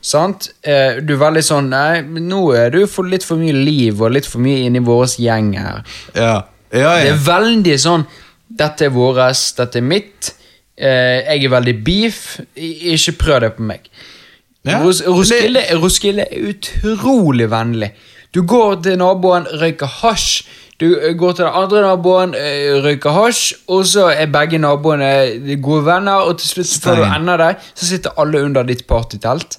Sant? 0.00 0.50
Eh, 0.62 1.00
du 1.00 1.14
er 1.14 1.22
veldig 1.24 1.44
sånn 1.44 1.70
Nei, 1.72 2.00
nå 2.02 2.42
er 2.56 2.70
du 2.70 2.86
for 2.86 3.08
litt 3.08 3.24
for 3.24 3.40
mye 3.40 3.52
liv 3.56 4.00
og 4.00 4.12
litt 4.12 4.28
for 4.28 4.44
mye 4.44 4.66
inni 4.68 4.80
vår 4.84 5.16
gjeng 5.20 5.52
her. 5.56 5.82
Ja, 6.14 6.34
ja, 6.72 6.92
Det 7.04 7.12
er 7.12 7.24
veldig 7.26 7.78
sånn 7.80 8.06
Dette 8.52 8.84
er 8.84 8.92
våres, 8.92 9.52
dette 9.56 9.78
er 9.80 9.82
mitt. 9.88 10.34
Eh, 10.82 11.22
jeg 11.28 11.46
er 11.46 11.52
veldig 11.52 11.76
beef. 11.84 12.22
Ikke 12.56 13.14
prøv 13.20 13.44
det 13.44 13.52
på 13.58 13.66
meg. 13.68 13.86
Ja, 14.66 14.78
Ros 14.82 15.02
Roskilde, 15.06 15.62
Roskilde 15.82 16.26
er 16.30 16.50
utrolig 16.52 17.48
vennlig. 17.50 17.92
Du 18.34 18.42
går 18.48 18.80
til 18.82 18.98
naboen, 18.98 19.46
røyker 19.60 19.90
hasj. 20.00 20.42
Du 20.80 20.86
eh, 20.96 21.14
går 21.18 21.36
til 21.38 21.46
den 21.46 21.58
andre 21.62 21.82
naboen, 21.86 22.34
eh, 22.38 22.78
røyker 22.82 23.14
hasj, 23.14 23.52
og 23.68 23.86
så 23.86 24.08
er 24.10 24.30
begge 24.32 24.58
naboene 24.62 25.12
gode 25.62 25.86
venner, 25.86 26.26
og 26.26 26.38
til 26.40 26.56
slutt, 26.56 26.74
før 26.82 27.02
du 27.02 27.06
ender 27.06 27.42
der, 27.42 27.58
så 27.74 27.86
sitter 27.86 28.18
alle 28.18 28.42
under 28.42 28.66
ditt 28.66 28.86
partytelt. 28.90 29.58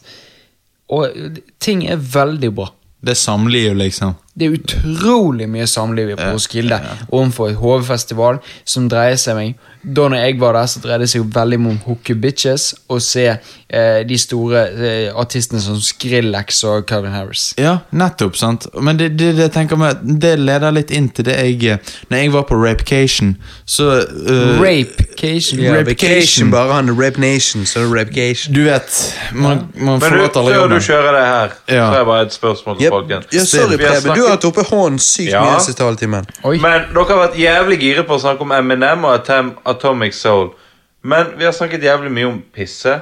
Og 0.91 1.39
ting 1.63 1.85
er 1.87 2.01
veldig 2.01 2.51
bra. 2.55 2.67
Det 3.03 3.15
er 3.15 3.19
samliv, 3.19 3.73
liksom. 3.79 4.15
Det 4.33 4.47
er 4.47 4.55
utrolig 4.57 5.45
mye 5.49 5.67
samliv 5.69 6.15
på 6.17 6.31
Roskilde 6.33 6.79
overfor 7.11 7.51
et 7.51 7.59
HV-festival 7.61 8.39
som 8.65 8.87
dreier 8.89 9.19
seg 9.21 9.37
meg 9.37 9.69
Da 9.83 10.07
når 10.09 10.23
jeg 10.23 10.39
var 10.41 10.55
der, 10.57 10.69
så 10.71 10.79
dreide 10.81 11.03
det 11.03 11.11
seg 11.11 11.21
jo 11.21 11.27
veldig 11.35 11.59
om 11.59 11.77
hooke 11.85 12.15
bitches 12.17 12.71
og 12.89 13.01
se 13.03 13.27
eh, 13.27 13.99
de 14.07 14.17
store 14.17 14.61
eh, 14.71 15.09
artistene 15.19 15.59
som 15.61 15.75
Skrillex 15.81 16.61
og 16.63 16.85
Calvin 16.87 17.11
Harris. 17.11 17.49
Ja, 17.59 17.77
nettopp, 17.91 18.37
sant. 18.39 18.67
Men 18.79 18.97
det, 19.01 19.09
det, 19.19 19.33
det, 19.37 19.49
tenker 19.53 19.77
meg, 19.79 19.99
det 20.01 20.37
leder 20.39 20.71
litt 20.71 20.93
inn 20.95 21.09
til 21.11 21.27
det 21.27 21.35
jeg 21.35 21.57
eh, 21.73 21.91
Når 22.09 22.21
jeg 22.21 22.33
var 22.33 22.47
på 22.47 22.59
Rapecation, 22.61 23.35
så 23.65 23.89
uh, 24.07 24.61
Rapecation. 24.63 25.59
Ja, 25.59 25.75
rapecation. 25.75 26.51
bare 26.53 26.79
han 26.79 26.93
Rape 26.95 27.19
Nation, 27.21 27.67
så 27.67 27.83
Rapecation. 27.91 28.55
Du 28.55 28.63
vet, 28.69 28.87
man, 29.33 29.67
man 29.75 29.99
Men 29.99 29.99
du, 29.99 30.07
forlater 30.07 30.41
aldri 30.41 30.55
før 30.55 30.73
du 30.73 30.79
kjører 30.87 31.19
det 31.19 31.25
her, 31.27 31.57
Ja. 31.67 31.75
så 31.75 31.91
har 31.91 31.97
jeg 31.97 32.09
bare 32.13 32.25
et 32.29 32.39
spørsmål 32.39 32.79
til 32.79 32.87
yep. 32.87 32.97
folkens. 32.97 33.29
ja, 33.33 33.45
sorry, 33.45 33.77
Preben, 33.83 34.15
du 34.15 34.22
du 34.23 34.29
har 34.29 34.37
hatt 34.37 34.45
oppe 34.49 34.63
hånden 34.69 34.99
sykt 35.03 35.31
Ja. 35.33 35.43
mye 35.43 35.61
siste 35.63 35.83
halvtimen. 35.85 36.25
Men 36.43 36.87
dere 36.93 37.07
har 37.11 37.21
vært 37.27 37.39
jævlig 37.39 37.79
giret 37.81 38.07
på 38.07 38.15
å 38.17 38.21
snakke 38.23 38.41
om 38.45 38.51
Eminem 38.55 39.03
og 39.05 39.15
Atom 39.19 39.53
Atomic 39.65 40.15
Soul. 40.17 40.53
Men 41.03 41.33
vi 41.37 41.45
har 41.45 41.51
snakket 41.55 41.83
jævlig 41.83 42.11
mye 42.15 42.29
om 42.29 42.39
pisse. 42.55 43.01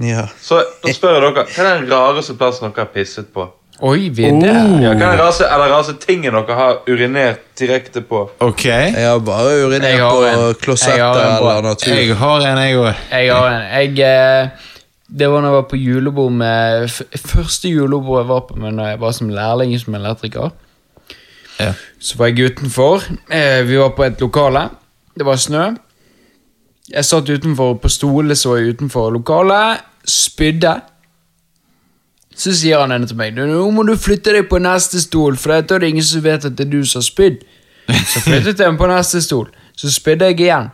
Ja. 0.00 0.28
Så 0.40 0.62
da 0.82 0.92
spør 0.94 1.18
jeg 1.18 1.22
dere, 1.34 1.44
hva 1.44 1.64
er 1.66 1.80
den 1.80 1.90
rareste 1.90 2.36
plassen 2.38 2.70
dere 2.70 2.86
har 2.86 2.92
pisset 2.94 3.32
på? 3.34 3.48
Oi, 3.82 4.08
vi 4.14 4.24
er 4.28 4.36
der. 4.38 4.58
Ja, 4.84 4.92
hva 4.92 4.94
er 4.94 4.98
den 5.00 5.18
rareste, 5.18 5.48
eller 5.50 5.72
rase 5.72 5.94
tingen 6.00 6.36
dere 6.36 6.54
har 6.54 6.78
urinert 6.86 7.42
direkte 7.58 8.00
på? 8.06 8.22
Ok. 8.40 8.64
Jeg 8.68 8.94
har 9.08 9.18
bare 9.26 9.56
urinert 9.66 9.98
har 9.98 10.10
på 10.12 10.20
bra. 10.20 11.56
eller 11.58 11.62
natur. 11.66 11.94
Jeg 11.96 12.16
har 12.16 12.46
en, 12.46 12.60
jeg 12.62 12.76
òg. 12.78 12.94
Jeg 13.10 13.32
har 13.34 13.48
en. 13.48 13.64
Jeg, 13.72 13.98
eh, 13.98 14.48
det 15.18 15.28
var 15.28 15.42
når 15.42 15.48
jeg 15.48 15.54
var 15.54 15.68
på 15.68 15.76
julebord 15.76 16.32
med 16.32 16.88
Første 17.20 17.68
julebord 17.68 18.22
jeg 18.22 18.28
var 18.28 18.44
på 18.48 18.54
med 18.54 18.72
når 18.72 18.86
jeg 18.86 19.00
var 19.00 19.12
som 19.12 19.28
lærling 19.28 19.74
som 19.80 19.94
elektriker. 19.94 20.50
Ja. 21.60 21.72
Så 22.00 22.18
var 22.18 22.26
jeg 22.26 22.52
utenfor. 22.52 23.02
Eh, 23.30 23.68
vi 23.68 23.78
var 23.78 23.92
på 23.96 24.04
et 24.04 24.20
lokale. 24.20 24.68
Det 25.18 25.26
var 25.26 25.36
snø. 25.36 25.64
Jeg 26.92 27.04
satt 27.04 27.28
utenfor 27.28 27.74
på 27.74 27.88
stolene 27.88 28.36
så 28.36 28.56
jeg 28.56 28.74
utenfor 28.74 29.10
lokalet. 29.10 29.84
Spydde. 30.08 30.80
Så 32.36 32.54
sier 32.56 32.80
han 32.80 32.92
ene 32.92 33.06
til 33.06 33.16
meg 33.16 33.36
Nå 33.36 33.70
må 33.70 33.84
du 33.86 33.92
flytte 34.00 34.32
deg 34.32 34.48
på 34.48 34.58
neste 34.58 35.00
stol, 35.02 35.36
for 35.36 35.52
da 35.52 35.76
er 35.76 35.82
det 35.84 35.90
ingen 35.92 36.04
som 36.04 36.24
vet 36.24 36.46
at 36.48 36.56
det 36.56 36.66
er 36.66 36.70
du 36.72 36.84
som 36.88 37.02
har 37.02 37.06
spydd. 37.06 37.42
Så 37.92 38.22
flyttet 38.24 38.60
jeg 38.60 38.72
meg 38.72 38.80
på 38.80 38.88
neste 38.88 39.20
stol. 39.22 39.50
Så 39.76 39.92
spydde 39.92 40.30
jeg 40.32 40.40
igjen. 40.40 40.72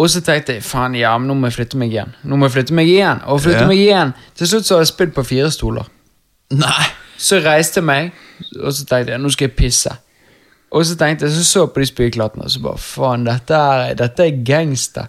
Og 0.00 0.08
så 0.10 0.22
tenkte 0.24 0.54
jeg 0.56 0.62
faen, 0.64 0.94
ja, 0.96 1.12
men 1.18 1.28
nå 1.28 1.34
må 1.36 1.46
jeg 1.50 1.56
flytte 1.58 1.76
meg 1.78 1.92
igjen. 1.92 2.14
Nå 2.24 2.36
må 2.40 2.46
jeg 2.48 2.52
flytte 2.56 2.74
meg 2.74 2.88
igjen, 2.88 3.20
og 3.28 3.40
flytte 3.44 3.60
Ja. 3.60 3.66
meg 3.68 3.78
igjen. 3.78 4.12
Til 4.38 4.48
slutt 4.48 4.64
så 4.66 4.74
har 4.74 4.80
jeg 4.86 4.92
spydd 4.94 5.12
på 5.14 5.24
fire 5.28 5.50
stoler. 5.52 5.84
Nei. 6.50 6.86
Så 7.18 7.38
reiste 7.44 7.78
jeg 7.78 7.84
meg, 7.86 8.12
og 8.64 8.72
så 8.74 8.84
tenkte 8.88 9.12
jeg 9.12 9.20
nå 9.22 9.30
skal 9.30 9.48
jeg 9.48 9.56
pisse. 9.56 9.92
Og 10.72 10.86
så 10.88 10.96
tenkte 10.96 11.26
jeg, 11.28 11.34
så 11.36 11.44
så 11.44 11.66
på 11.68 11.80
de 11.80 11.86
spyklattene, 11.86 12.44
og 12.44 12.50
så 12.50 12.60
bare 12.64 12.78
faen, 12.80 13.24
dette 13.28 13.54
er, 13.54 13.94
dette 13.94 14.24
er 14.26 14.40
gangster. 14.44 15.06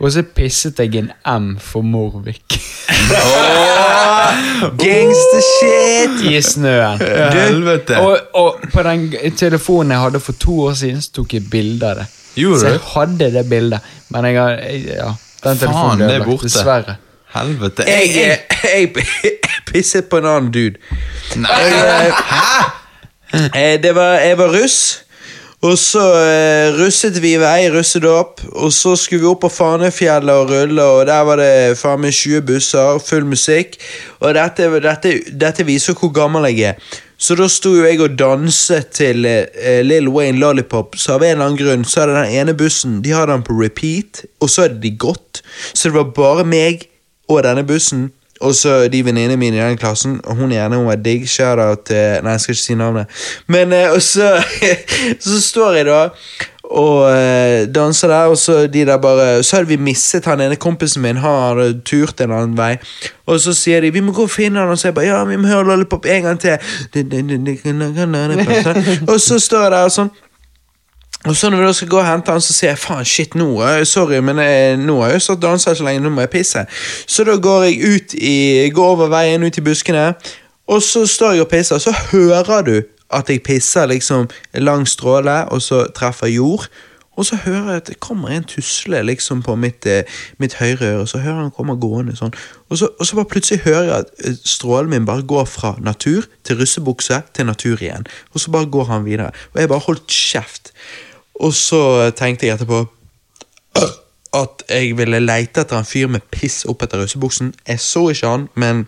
Og 0.00 0.12
så 0.14 0.22
pisset 0.22 0.78
jeg 0.80 0.94
en 0.96 1.10
M 1.26 1.56
for 1.60 1.82
Morvik 1.84 2.46
Gangster 4.80 5.42
shit! 5.58 6.22
i 6.30 6.40
snøen. 6.42 6.98
Helvete. 7.34 7.98
Og, 8.00 8.18
og 8.34 8.56
på 8.72 8.82
den 8.86 9.10
telefonen 9.36 9.90
jeg 9.94 10.00
hadde 10.06 10.20
for 10.20 10.32
to 10.40 10.60
år 10.70 10.74
siden, 10.80 11.02
så 11.02 11.12
tok 11.20 11.34
jeg 11.36 11.46
bilde 11.52 11.90
av 11.90 12.00
det. 12.00 12.06
Gjorde 12.38 12.60
så 12.60 12.72
jeg 12.74 12.82
hadde 12.94 13.30
det 13.34 13.44
bildet, 13.50 13.92
men 14.14 14.24
jeg 14.30 14.38
har 14.38 14.58
ja, 14.70 15.12
den 15.44 15.58
telefonen 15.58 15.98
Faen, 15.98 16.04
det 16.06 16.16
er 16.16 16.24
borte. 16.24 16.48
Dessverre. 16.48 16.96
Helvete. 17.34 17.86
Jeg, 17.86 18.10
jeg, 18.16 18.38
jeg 18.64 18.92
pisset 19.70 20.10
på 20.10 20.18
en 20.18 20.26
annen 20.26 20.50
dude. 20.54 20.78
Nei. 21.38 22.10
Hæ? 22.10 23.76
Det 23.82 23.94
var, 23.94 24.18
jeg 24.18 24.38
var 24.38 24.50
russ, 24.50 25.04
og 25.62 25.76
så 25.78 26.02
eh, 26.24 26.72
russet 26.74 27.20
vi 27.22 27.34
i 27.36 27.40
vei, 27.40 27.68
russet 27.70 28.04
opp. 28.08 28.40
Og 28.52 28.72
så 28.72 28.96
skulle 28.96 29.22
vi 29.22 29.28
opp 29.30 29.44
på 29.44 29.52
Fanefjellet 29.52 30.32
og 30.34 30.50
rulle, 30.50 30.82
og 30.82 31.06
der 31.06 31.20
var 31.28 31.38
det 31.38 31.78
faen 31.78 32.02
meg 32.02 32.16
20 32.16 32.42
busser, 32.48 32.98
full 33.04 33.28
musikk. 33.28 33.76
Og 34.20 34.34
dette, 34.34 34.66
dette, 34.82 35.14
dette 35.30 35.66
viser 35.68 35.94
hvor 35.94 36.10
gammel 36.16 36.48
jeg 36.50 36.72
er. 36.72 36.98
Så 37.20 37.36
da 37.36 37.48
sto 37.52 37.74
jo 37.76 37.84
jeg 37.84 38.00
og 38.00 38.14
danset 38.18 38.94
til 38.96 39.26
eh, 39.28 39.80
Lil 39.84 40.08
Wayne 40.08 40.40
Lollipop, 40.40 40.96
så 40.96 41.18
av 41.18 41.24
en 41.26 41.34
eller 41.34 41.50
annen 41.50 41.58
grunn 41.60 41.84
så 41.84 42.04
hadde 42.04 42.16
den 42.16 42.38
ene 42.40 42.54
bussen 42.56 43.02
De 43.04 43.12
hadde 43.12 43.34
den 43.34 43.44
på 43.44 43.56
repeat, 43.58 44.24
og 44.40 44.48
så 44.48 44.64
hadde 44.64 44.80
de 44.80 44.94
gått. 44.96 45.42
Så 45.74 45.90
det 45.90 45.98
var 45.98 46.14
bare 46.16 46.46
meg 46.48 46.88
og 47.28 47.42
denne 47.44 47.66
bussen. 47.68 48.08
Og 48.40 48.54
så 48.56 48.86
de 48.88 49.02
venninnene 49.04 49.36
mine 49.36 49.58
i 49.58 49.60
den 49.60 49.76
klassen. 49.76 50.16
Og 50.24 50.38
hun 50.38 50.52
ene 50.56 50.78
hun 50.78 50.88
var 50.88 50.96
digg. 51.04 51.26
Shout-out 51.28 51.92
Nei, 51.92 52.32
jeg 52.32 52.40
skal 52.40 52.56
ikke 52.56 52.62
si 52.62 52.76
navnet. 52.80 53.18
Men 53.52 53.74
eh, 53.76 53.92
og 53.92 54.00
så, 54.02 54.32
så 55.26 55.42
står 55.44 55.76
jeg 55.82 55.90
da 55.90 56.06
og 56.70 57.10
eh, 57.10 57.66
danser 57.74 58.08
der, 58.08 58.30
og 58.30 58.38
så 58.38 58.66
de 58.66 58.84
der 58.86 58.96
bare 58.96 59.42
Så 59.42 59.56
hadde 59.56 59.68
vi 59.68 59.76
mistet 59.76 60.24
han 60.24 60.40
ene 60.40 60.56
kompisen 60.56 61.02
min. 61.02 61.16
Hadde 61.16 61.80
turt 61.84 62.20
en 62.20 62.30
annen 62.30 62.56
vei. 62.58 62.76
Og 63.26 63.40
så 63.40 63.54
sier 63.54 63.80
de 63.80 63.90
'vi 63.90 64.00
må 64.00 64.12
gå 64.12 64.22
og 64.22 64.30
finne 64.30 64.60
han', 64.60 64.70
og 64.70 64.78
så 64.78 64.88
jeg 64.88 64.94
bare 64.94 65.06
'ja, 65.06 65.24
vi 65.24 65.36
må 65.36 65.48
høre 65.48 65.64
Lollipop 65.64 66.06
en 66.06 66.22
gang 66.22 66.40
til'. 66.40 66.58
Og 69.12 69.20
så 69.20 69.38
står 69.38 69.62
jeg 69.62 69.70
der 69.70 69.84
og 69.84 69.90
sånn 69.90 70.10
og 71.28 71.36
så 71.36 71.50
når 71.50 71.58
vi 71.58 71.64
da 71.66 71.72
skal 71.72 71.88
gå 71.88 71.98
og 71.98 72.06
hente 72.06 72.32
han, 72.32 72.40
så 72.40 72.52
sier 72.52 72.70
jeg 72.70 72.78
faen, 72.78 73.04
shit, 73.04 73.34
nå, 73.36 73.48
sorry, 73.84 74.22
men 74.24 74.38
jeg, 74.40 74.76
nå 74.80 74.94
har 75.02 75.10
jeg 75.10 75.14
jo 75.14 75.24
stått 75.26 75.42
dansa 75.42 75.74
så 75.76 75.84
lenge, 75.84 76.00
nå 76.00 76.12
må 76.14 76.24
jeg 76.24 76.30
pisse. 76.32 76.62
Så 77.06 77.24
da 77.28 77.34
går 77.36 77.66
jeg 77.68 77.90
ut 77.94 78.14
i, 78.14 78.70
går 78.72 78.94
over 78.94 79.10
veien 79.12 79.44
ut 79.44 79.58
i 79.58 79.60
buskene, 79.60 80.14
og 80.70 80.80
så 80.82 81.04
står 81.06 81.36
jeg 81.36 81.44
og 81.44 81.50
pisser, 81.52 81.76
og 81.76 81.80
så 81.84 81.92
hører 82.12 82.64
du 82.64 82.74
at 83.12 83.30
jeg 83.30 83.42
pisser 83.42 83.86
liksom 83.90 84.28
lang 84.54 84.88
stråle, 84.88 85.44
og 85.48 85.62
så 85.62 85.86
treffer 85.94 86.26
jord. 86.26 86.68
Og 87.18 87.26
så 87.26 87.36
hører 87.36 87.66
jeg 87.68 87.76
at 87.76 87.88
det 87.88 88.00
kommer 88.00 88.28
en 88.28 88.44
tusle 88.44 89.02
liksom 89.02 89.42
på 89.42 89.54
mitt, 89.54 89.86
eh, 89.86 90.02
mitt 90.38 90.54
høyre 90.54 90.86
øre, 90.86 91.00
og 91.00 91.08
så 91.08 91.18
hører 91.18 91.42
han 91.42 91.50
komme 91.50 91.76
gående 91.76 92.14
sånn. 92.16 92.32
Og 92.70 92.78
så, 92.78 92.88
og 92.98 93.06
så 93.06 93.18
bare 93.18 93.28
plutselig 93.32 93.64
hører 93.66 93.82
jeg 93.82 93.96
at 93.98 94.12
eh, 94.24 94.38
strålen 94.44 94.90
min 94.90 95.08
bare 95.08 95.26
går 95.26 95.44
fra 95.44 95.74
natur 95.84 96.24
til 96.44 96.60
russebukse 96.62 97.22
til 97.34 97.46
natur 97.46 97.82
igjen. 97.82 98.06
Og 98.32 98.40
så 98.40 98.50
bare 98.50 98.70
går 98.70 98.88
han 98.92 99.04
videre. 99.04 99.34
Og 99.52 99.60
jeg 99.60 99.68
bare 99.68 99.86
holdt 99.88 100.06
kjeft. 100.08 100.72
Og 101.34 101.52
så 101.54 102.10
tenkte 102.16 102.46
jeg 102.46 102.56
etterpå 102.56 102.86
at 104.40 104.64
jeg 104.68 104.96
ville 104.96 105.20
leite 105.20 105.64
etter 105.64 105.78
en 105.78 105.88
fyr 105.88 106.08
med 106.08 106.24
piss 106.30 106.62
opp 106.70 106.84
etter 106.86 107.02
russebuksen. 107.02 107.52
Jeg 107.68 107.80
så 107.80 108.08
ikke 108.14 108.32
han, 108.32 108.48
men 108.54 108.86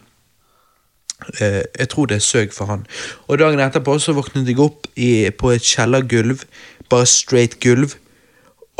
jeg 1.40 1.88
tror 1.90 2.06
det 2.06 2.22
søg 2.22 2.52
for 2.52 2.70
han. 2.70 2.86
Og 3.28 3.38
dagen 3.38 3.60
etterpå 3.60 3.98
så 3.98 4.14
våknet 4.16 4.48
jeg 4.48 4.60
opp 4.62 4.88
i, 4.96 5.30
på 5.30 5.52
et 5.54 5.66
kjellergulv, 5.66 6.44
bare 6.92 7.08
straight 7.08 7.60
gulv, 7.60 7.96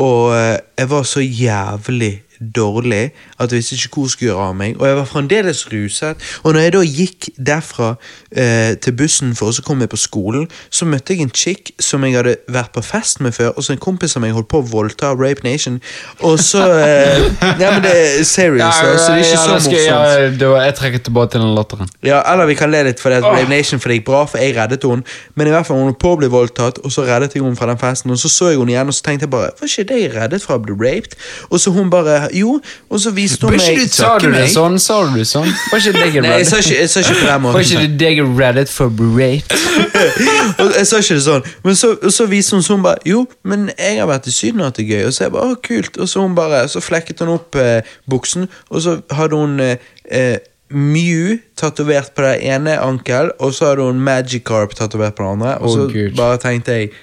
og 0.01 0.33
eh, 0.35 0.57
jeg 0.77 0.89
var 0.89 1.03
så 1.03 1.21
jævlig 1.21 2.13
dårlig 2.55 3.11
at 3.39 3.51
jeg 3.51 3.57
visste 3.61 3.75
ikke 3.75 3.93
hvor 3.95 4.07
jeg 4.07 4.13
skulle 4.15 4.29
gjøre 4.31 4.47
av 4.49 4.55
meg. 4.59 4.75
Og 4.79 4.87
jeg 4.87 4.95
var 4.99 5.05
fremdeles 5.09 5.61
ruset. 5.71 6.15
Og 6.43 6.53
når 6.53 6.59
jeg 6.65 6.73
da 6.75 6.81
gikk 6.83 7.29
derfra 7.37 7.89
eh, 8.31 8.73
til 8.83 8.95
bussen 8.99 9.35
for 9.37 9.49
å 9.53 9.65
komme 9.65 9.87
på 9.91 9.99
skolen, 9.99 10.47
så 10.73 10.85
møtte 10.89 11.13
jeg 11.15 11.23
en 11.27 11.33
chick 11.35 11.71
som 11.81 12.03
jeg 12.07 12.15
hadde 12.17 12.35
vært 12.51 12.73
på 12.75 12.83
fest 12.85 13.21
med 13.23 13.33
før, 13.35 13.53
og 13.57 13.63
så 13.63 13.73
en 13.75 13.81
kompis 13.83 14.15
av 14.17 14.23
meg 14.25 14.33
holdt 14.35 14.49
på 14.51 14.61
å 14.63 14.67
voldta 14.73 15.13
Rape 15.15 15.43
Nation. 15.45 15.79
Og 16.21 16.39
så 16.43 16.63
eh, 16.81 17.29
Ja, 17.61 17.71
men 17.75 17.83
det 17.85 17.93
er 17.93 18.23
serious, 18.27 18.79
da, 18.81 18.97
så 18.97 19.13
det 19.13 19.21
er 19.21 19.25
ikke 19.27 19.41
så 19.43 19.59
skal 19.59 19.77
jeg- 19.77 19.93
morsomt. 19.93 20.41
ja, 20.41 20.47
da- 20.47 20.63
jeg 20.65 20.75
trekker 20.79 21.03
tilbake 21.07 21.31
til 21.35 21.41
den 21.45 21.53
latteren. 21.57 21.89
Ja, 22.05 22.21
eller 22.33 22.45
vi 22.49 22.55
kan 22.59 22.71
le 22.73 22.83
litt 22.89 22.99
for 23.03 23.09
det 23.13 23.21
Rape 23.23 23.49
Nation 23.51 23.79
for 23.79 23.89
det 23.91 23.99
gikk 24.01 24.07
bra, 24.09 24.23
for 24.29 24.41
jeg 24.41 24.55
reddet 24.57 24.83
henne. 24.87 25.03
Men 25.35 25.47
i 25.47 25.53
hvert 25.53 25.67
fall 25.67 25.77
hun 25.79 25.89
holdt 25.91 25.99
på 26.01 26.13
å 26.15 26.19
bli 26.19 26.29
voldtatt, 26.33 26.79
og 26.83 26.91
så 26.93 27.05
reddet 27.07 27.35
jeg 27.35 27.43
henne 27.43 27.55
fra 27.59 27.67
den 27.69 27.79
festen. 27.81 28.11
Og 28.13 28.19
så 28.21 28.29
så 28.31 28.49
jeg 28.51 28.59
henne 28.61 28.73
igjen, 28.73 28.87
og 28.91 28.95
så 28.97 29.03
tenkte 29.05 29.27
jeg 29.27 29.33
bare 29.33 29.51
Var 29.59 29.69
ikke 29.69 29.87
det 29.91 29.99
jeg 30.01 30.13
reddet 30.15 30.41
fra 30.43 30.57
å 30.57 30.63
bli 30.63 30.73
raped? 30.79 31.15
Og 31.49 31.59
så 31.61 31.71
hun 31.75 31.89
bare 31.93 32.27
Jo, 32.33 32.57
og 32.89 32.99
så 32.99 33.11
viste 33.15 33.47
hun 33.47 33.57
meg 33.57 33.81
Sa 33.93 34.13
du 34.21 34.29
det 34.33 34.47
sånn? 34.53 34.79
Sa 34.81 34.99
du 35.07 35.17
det 35.17 35.27
sånn? 35.29 35.49
Var 35.71 35.81
ikke 35.81 35.93
det 35.97 36.23
Nei, 36.25 36.37
jeg 36.41 36.49
sa 36.49 36.61
ikke, 36.63 36.77
jeg 36.79 36.91
sa 36.91 37.03
ikke 37.03 37.17
på 37.19 37.27
den 37.29 37.47
Var 37.47 37.65
ikke 37.67 37.83
det 37.83 37.99
deg 37.99 38.21
jeg 38.23 38.69
for 38.71 39.03
rape? 39.17 39.59
Og 40.61 40.71
jeg 40.77 40.87
sa 40.89 41.01
ikke 41.03 41.17
det 41.17 41.25
sånn. 41.25 41.51
Men 41.65 41.77
så, 41.79 41.93
og 41.97 42.13
så 42.13 42.27
viste 42.31 42.57
hun 42.57 42.65
så 42.65 42.77
hun 42.77 42.85
bare 42.85 43.03
Jo, 43.07 43.25
men 43.47 43.69
jeg 43.77 43.99
har 43.99 44.09
vært 44.09 44.29
i 44.29 44.33
Syden 44.35 44.63
og 44.63 44.71
hatt 44.71 44.81
det 44.81 44.87
gøy. 44.89 45.03
Og 45.07 45.13
så 45.15 45.27
jeg 45.27 45.35
bare, 45.35 45.53
å 45.53 45.61
kult 45.69 45.99
Og 46.01 46.09
så 46.09 46.23
hun 46.23 46.37
bare, 46.37 46.63
så 46.71 46.81
flekket 46.83 47.23
hun 47.23 47.35
opp 47.35 47.59
eh, 47.59 47.93
buksen, 48.09 48.49
og 48.69 48.83
så 48.83 48.97
hadde 49.13 49.39
hun 49.39 49.59
eh, 49.63 49.91
eh, 50.09 50.37
Mew 50.73 51.37
tatovert 51.59 52.15
på 52.15 52.23
det 52.25 52.37
ene 52.49 52.79
ankel, 52.81 53.29
og 53.39 53.53
så 53.53 53.71
hadde 53.71 53.85
hun 53.85 53.99
Magikarp 54.01 54.73
tatovert 54.73 55.15
på 55.15 55.23
det 55.23 55.33
andre. 55.35 55.51
Og 55.61 55.67
Å, 55.69 55.73
så 55.75 55.83
Gud. 55.91 56.15
bare 56.17 56.39
tenkte 56.41 56.79
jeg 56.79 56.93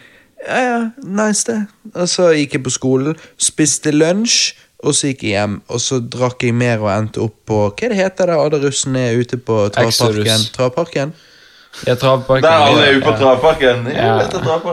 Ja, 0.41 0.61
ja, 0.65 0.81
nice 1.05 1.45
det. 1.47 1.59
Og 1.95 2.09
så 2.09 2.31
gikk 2.33 2.57
jeg 2.57 2.65
på 2.65 2.73
skolen, 2.73 3.19
spiste 3.39 3.93
lunsj, 3.93 4.55
og 4.81 4.97
så 4.97 5.11
gikk 5.11 5.25
jeg 5.27 5.35
hjem. 5.37 5.57
Og 5.69 5.83
så 5.83 6.01
drakk 6.01 6.45
jeg 6.47 6.57
mer 6.57 6.83
og 6.85 6.93
endte 6.93 7.25
opp 7.25 7.37
på 7.49 7.59
Hva 7.69 7.91
det 7.93 7.99
heter 7.99 8.31
det 8.31 8.39
alle 8.45 8.61
russene 8.63 9.09
er 9.11 9.21
ute 9.21 9.41
på 9.41 9.63
travparken? 9.75 11.13
Exodus. 11.73 11.99
Travparken? 12.01 12.43
Der 12.43 12.51
alle 12.51 12.87
er 12.87 12.93
jo 12.93 13.01
på 13.01 13.13
travparken. 13.17 13.87
Ja, 13.95 14.07
Ja. 14.07 14.19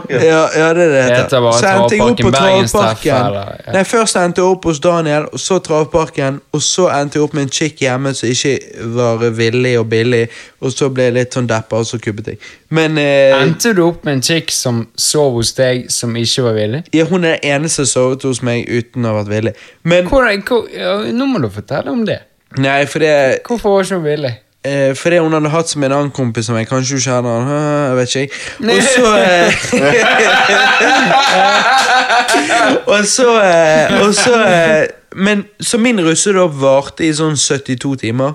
Ja, 0.09 0.47
ja, 0.55 0.73
det 0.73 0.73
er 0.73 0.73
det 0.73 0.87
Det 0.91 1.03
heter. 1.03 1.23
heter 1.23 1.41
bare 1.41 1.53
Så 1.53 1.67
endte 1.67 1.95
jeg 1.95 2.01
opp 2.01 2.17
på 2.17 2.31
Travparken, 2.31 3.05
ja. 3.05 3.71
Nei, 3.73 3.83
Først 3.83 4.15
endte 4.15 4.41
jeg 4.41 4.45
opp 4.51 4.65
hos 4.65 4.79
Daniel, 4.79 5.25
og 5.33 5.39
så 5.39 5.59
Travparken. 5.59 6.41
Og 6.53 6.61
så 6.61 6.87
endte 7.01 7.15
jeg 7.19 7.23
opp 7.23 7.33
med 7.33 7.43
en 7.43 7.49
chick 7.49 7.79
hjemme 7.81 8.13
som 8.13 8.29
ikke 8.29 8.59
var 8.95 9.29
villig 9.29 9.79
og 9.79 9.89
billig. 9.89 10.27
Og 10.61 10.71
så 10.71 10.89
ble 10.89 11.03
jeg 11.03 11.13
litt 11.13 11.33
sånn 11.37 11.47
deppa, 11.47 11.77
og 11.77 11.85
så 11.85 11.99
kuppet 12.01 12.27
jeg. 12.27 12.37
Men 12.69 12.97
eh, 12.97 13.41
Endte 13.41 13.73
du 13.77 13.83
opp 13.85 14.03
med 14.03 14.13
en 14.17 14.21
chick 14.23 14.51
som 14.51 14.87
sov 14.97 15.33
hos 15.37 15.53
deg, 15.53 15.91
som 15.91 16.15
ikke 16.15 16.43
var 16.43 16.53
villig? 16.53 16.83
ja, 16.93 17.05
hun 17.05 17.23
er 17.23 17.37
den 17.37 17.55
eneste 17.61 17.85
som 17.85 18.01
sovet 18.09 18.23
hos 18.23 18.41
meg 18.41 18.65
uten 18.67 19.05
å 19.05 19.13
ha 19.13 19.21
vært 19.21 19.29
villig. 19.35 19.53
Men 19.83 20.07
hvor, 20.07 20.27
hvor, 20.47 20.67
ja, 20.73 20.97
nå 21.13 21.25
må 21.25 21.39
du 21.39 21.49
fortelle 21.49 21.91
om 21.91 22.05
det. 22.05 22.19
Nei, 22.57 22.85
for 22.85 22.99
det 22.99 23.39
Hvorfor 23.47 23.69
var 23.69 23.83
ikke 23.83 23.95
hun 23.95 24.03
villig? 24.03 24.33
Eh, 24.65 24.95
fordi 24.95 25.17
hun 25.21 25.33
hadde 25.33 25.49
hatt 25.53 25.69
som 25.69 25.83
en 25.83 25.91
annen 25.91 26.11
kompis 26.11 26.45
som 26.49 26.57
jeg 26.57 26.67
kanskje 26.67 26.97
hun 26.97 27.03
kjenner 27.03 27.29
han, 27.39 27.47
jeg 27.87 27.95
vet 27.97 28.07
ikke 28.09 28.19
jeg. 28.19 28.29
Og 28.67 28.81
så 28.83 29.05
eh, 29.21 29.51
Og 32.97 33.05
så, 33.05 33.41
eh, 33.41 34.01
og 34.01 34.13
så 34.15 34.43
eh, 34.43 34.87
Men 35.15 35.45
så 35.61 35.77
min 35.77 36.01
russedåp 36.03 36.51
varte 36.61 37.05
i 37.07 37.13
sånn 37.15 37.37
72 37.39 37.95
timer. 38.03 38.33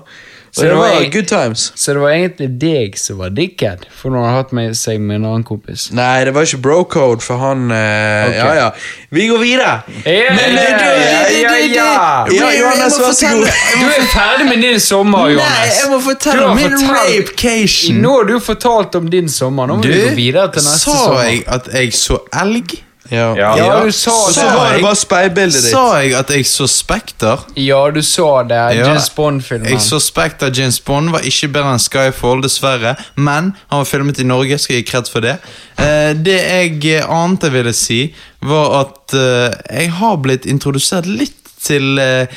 Og 0.57 0.63
det 0.63 0.73
var 0.77 0.91
var 0.93 1.05
good 1.11 1.25
times. 1.27 1.61
Så 1.75 1.93
det 1.95 2.01
var 2.03 2.09
egentlig 2.13 2.47
deg 2.61 2.97
som 3.01 3.17
var 3.17 3.31
dickhead, 3.33 3.87
for 3.97 4.13
nå 4.13 4.19
har 4.21 4.27
han 4.29 4.35
hatt 4.37 4.51
med 4.53 4.75
seg 4.77 4.99
med 5.01 5.15
en 5.15 5.25
annen 5.25 5.43
kompis. 5.47 5.87
Nei, 5.97 6.23
det 6.27 6.33
var 6.35 6.45
ikke 6.45 6.59
bro-code 6.61 7.25
for 7.25 7.41
han 7.41 7.63
uh, 7.71 7.77
okay. 8.27 8.37
Ja, 8.37 8.51
ja. 8.59 8.67
Vi 9.17 9.25
går 9.31 9.41
videre. 9.41 9.71
Ja, 10.05 10.35
Men, 10.37 10.57
eh, 10.57 10.77
du- 10.77 10.85
ja, 10.85 11.23
ja, 11.41 11.55
ja. 11.73 12.25
Ja, 12.37 12.51
Johannes, 12.59 12.99
vær 13.01 13.17
så 13.17 13.31
god. 13.33 13.49
Du 13.81 13.89
er 13.95 14.07
ferdig 14.13 14.47
med 14.51 14.61
din 14.61 14.79
sommer, 14.79 15.27
Johannes. 15.33 15.57
Nei, 15.57 15.81
jeg 15.81 15.91
må 15.95 15.99
fortelle 16.05 16.45
om 16.45 16.55
min 16.61 16.77
rapecation. 16.93 18.01
Nå 18.05 18.15
har 18.19 18.29
du 18.29 18.39
fortalt 18.39 18.95
om 19.01 19.09
din 19.09 19.29
sommer. 19.29 19.67
Nå 19.67 19.81
må 19.81 19.89
vi 19.89 20.01
gå 20.05 20.15
videre 20.21 20.51
til 20.53 20.61
neste 20.69 20.85
sa 20.85 20.97
sommer. 21.05 21.23
jeg 21.31 21.43
at 21.47 21.69
jeg 21.73 21.93
så 21.97 22.21
elg? 22.45 22.77
Ja. 23.11 23.33
Ja. 23.37 23.49
Ja, 23.57 23.85
du 23.85 23.91
sa 23.91 24.11
Så 24.31 24.41
det. 24.41 24.53
var 24.55 24.73
det 24.73 24.81
bare 24.83 24.95
speilbildet 24.95 25.61
ditt. 25.61 25.71
Sa 25.71 25.99
jeg 25.99 26.13
at 26.15 26.29
jeg 26.31 26.45
så 26.47 26.67
Spekter? 26.71 27.43
Ja, 27.59 27.81
du 27.91 28.01
så 28.01 28.29
det. 28.47 28.55
Ja, 28.77 28.87
James 28.87 29.09
Bond-filmen. 29.15 29.69
Jeg 29.69 29.81
så 29.83 29.99
Spekter 29.99 30.51
James 30.55 30.79
Bond 30.79 31.11
var 31.11 31.25
ikke 31.27 31.51
bedre 31.53 31.73
enn 31.75 31.83
Skyfall, 31.83 32.41
dessverre. 32.45 32.95
Men 33.15 33.51
han 33.69 33.83
var 33.83 33.89
filmet 33.89 34.19
i 34.23 34.27
Norge, 34.27 34.57
skal 34.57 34.77
jeg 34.79 34.85
gi 34.85 34.91
kreds 34.93 35.11
for 35.13 35.25
det. 35.25 35.37
Eh, 35.77 36.13
det 36.15 36.39
jeg 36.39 37.03
annet 37.03 37.43
jeg 37.49 37.55
ville 37.57 37.73
si, 37.77 38.01
var 38.41 38.79
at 38.81 39.15
eh, 39.19 39.53
jeg 39.83 39.91
har 39.99 40.17
blitt 40.23 40.45
introdusert 40.49 41.05
litt 41.09 41.39
til 41.63 41.99
eh, 41.99 42.27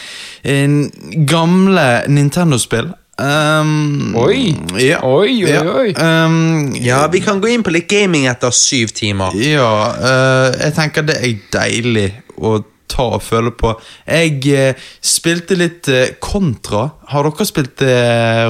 en 0.47 0.79
gamle 1.27 1.87
Nintendo-spill. 2.09 2.93
Um, 3.17 4.13
Oi. 4.21 4.53
Ja, 4.77 4.99
Oi, 5.09 5.39
oi, 5.41 5.49
ja. 5.49 5.63
oi. 5.65 5.93
Um, 5.97 6.75
Ja, 6.85 7.07
vi 7.09 7.23
kan 7.25 7.41
gå 7.41 7.49
inn 7.49 7.65
på 7.65 7.73
litt 7.73 7.89
gaming 7.89 8.27
etter 8.29 8.53
syv 8.53 8.93
timer. 8.97 9.33
Ja, 9.41 9.71
uh, 9.97 10.49
jeg 10.61 10.75
tenker 10.77 11.07
det 11.09 11.17
er 11.25 11.39
deilig 11.57 12.11
å 12.37 12.59
ta 12.93 13.09
og 13.17 13.25
føle 13.25 13.55
på. 13.57 13.73
Jeg 14.05 14.37
uh, 14.53 14.89
spilte 15.01 15.57
litt 15.57 15.89
kontra. 16.21 16.91
Har 17.09 17.25
dere 17.31 17.49
spilt 17.49 17.79
det, 17.81 17.97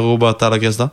Robert 0.02 0.42
eller 0.42 0.62
Christer? 0.62 0.90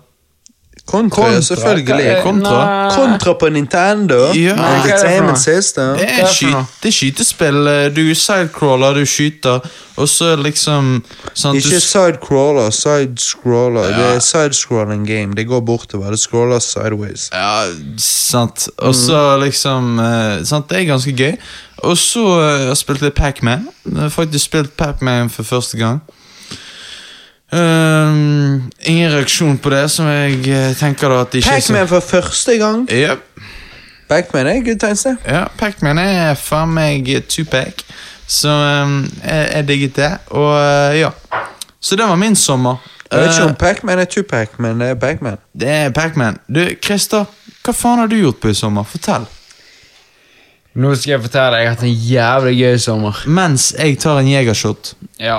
Kontra, 0.88 1.24
kontra 1.24 1.42
selvfølgelig. 1.42 2.06
Er- 2.06 2.22
Kontra. 2.24 2.90
Kontra 2.96 3.34
på 3.34 3.50
Nintendo. 3.50 4.34
Ja. 4.34 4.50
Er 4.56 4.84
Entertainment? 4.84 5.40
System. 5.40 5.96
Det 5.98 6.10
er 6.20 6.28
sky 6.28 6.46
det 6.84 6.88
er 6.90 6.92
skytespill. 6.92 7.68
eh, 7.68 7.96
Du 7.96 8.16
sidecrawler, 8.16 8.94
du 8.94 9.06
skyter, 9.06 9.60
og 9.96 10.10
så 10.10 10.36
liksom 10.36 11.04
sant, 11.34 11.56
Ikke 11.56 11.80
sidecrawler, 11.80 12.70
sidescroller. 12.70 13.82
Det 13.88 14.16
er 14.16 14.20
sidescrolling 14.20 15.08
game. 15.08 15.34
Det 15.36 15.48
går 15.48 15.60
bortover. 15.62 16.10
Det 16.12 16.20
scroller 16.20 16.60
sideways. 16.60 17.30
Ja, 17.34 17.64
sant. 17.98 18.70
Og 18.78 18.96
så 18.96 19.38
liksom 19.44 20.00
eh, 20.00 20.46
sant? 20.46 20.70
Det 20.70 20.82
er 20.82 20.86
ganske 20.86 21.12
gøy. 21.18 21.36
Og 21.78 21.98
så 21.98 22.74
spilte 22.76 23.00
har 23.00 23.06
jeg 23.06 23.14
Pac-Man. 23.14 23.68
Faktisk 24.10 24.46
spilt 24.46 24.78
Pac-Man 24.78 25.30
for 25.30 25.44
første 25.44 25.78
gang. 25.78 26.02
Ehm, 27.54 28.72
ingen 28.82 29.12
reaksjon 29.14 29.58
på 29.62 29.70
det, 29.70 29.84
som 29.92 30.08
jeg 30.10 30.40
eh, 30.50 30.72
tenker 30.80 31.12
da 31.12 31.20
at 31.22 31.34
det 31.34 31.44
ikke 31.44 31.58
Pac-Man 31.60 31.90
for 31.92 32.06
første 32.06 32.58
gang. 32.58 32.88
Yep. 32.90 33.20
Pac-Man 34.10 34.48
er 34.48 34.64
good 34.66 34.80
det. 34.80 35.18
Ja, 35.26 35.46
Pac-Man 35.58 35.98
er 35.98 36.34
faen 36.40 36.74
meg 36.74 37.08
two-pack. 37.30 37.86
Så 38.28 38.50
um, 38.50 39.04
jeg, 39.24 39.48
jeg 39.54 39.68
digget 39.68 39.96
det. 39.96 40.12
Og 40.34 40.52
uh, 40.56 40.98
ja. 40.98 41.10
Så 41.80 41.96
det 41.96 42.08
var 42.08 42.16
min 42.16 42.36
sommer. 42.36 42.82
Jeg 43.12 43.20
vet 43.22 43.34
ikke 43.34 43.44
Eh, 43.44 43.50
om 43.50 43.56
Pac-Man 43.56 44.00
er 44.00 44.06
two-pac, 44.10 44.58
men 44.58 44.80
det 44.82 44.90
er 44.90 44.96
Pac-Man. 44.96 45.38
det 45.54 45.70
er 45.70 45.90
Pac-Man. 45.90 46.38
Du, 46.56 46.66
Christer, 46.84 47.26
hva 47.64 47.74
faen 47.74 48.00
har 48.00 48.08
du 48.08 48.16
gjort 48.18 48.40
på 48.42 48.50
i 48.50 48.58
sommer? 48.58 48.84
Fortell. 48.84 49.28
Nå 50.74 50.96
skal 50.98 51.12
jeg 51.14 51.22
fortelle 51.22 51.54
deg 51.54 51.62
jeg 51.62 51.70
har 51.70 51.76
hatt 51.76 51.86
en 51.86 52.06
jævlig 52.10 52.54
gøy 52.58 52.78
sommer. 52.82 53.18
Mens 53.30 53.68
jeg 53.78 53.98
tar 54.02 54.22
en 54.24 54.30
jegershot. 54.32 54.94
Ja, 55.22 55.38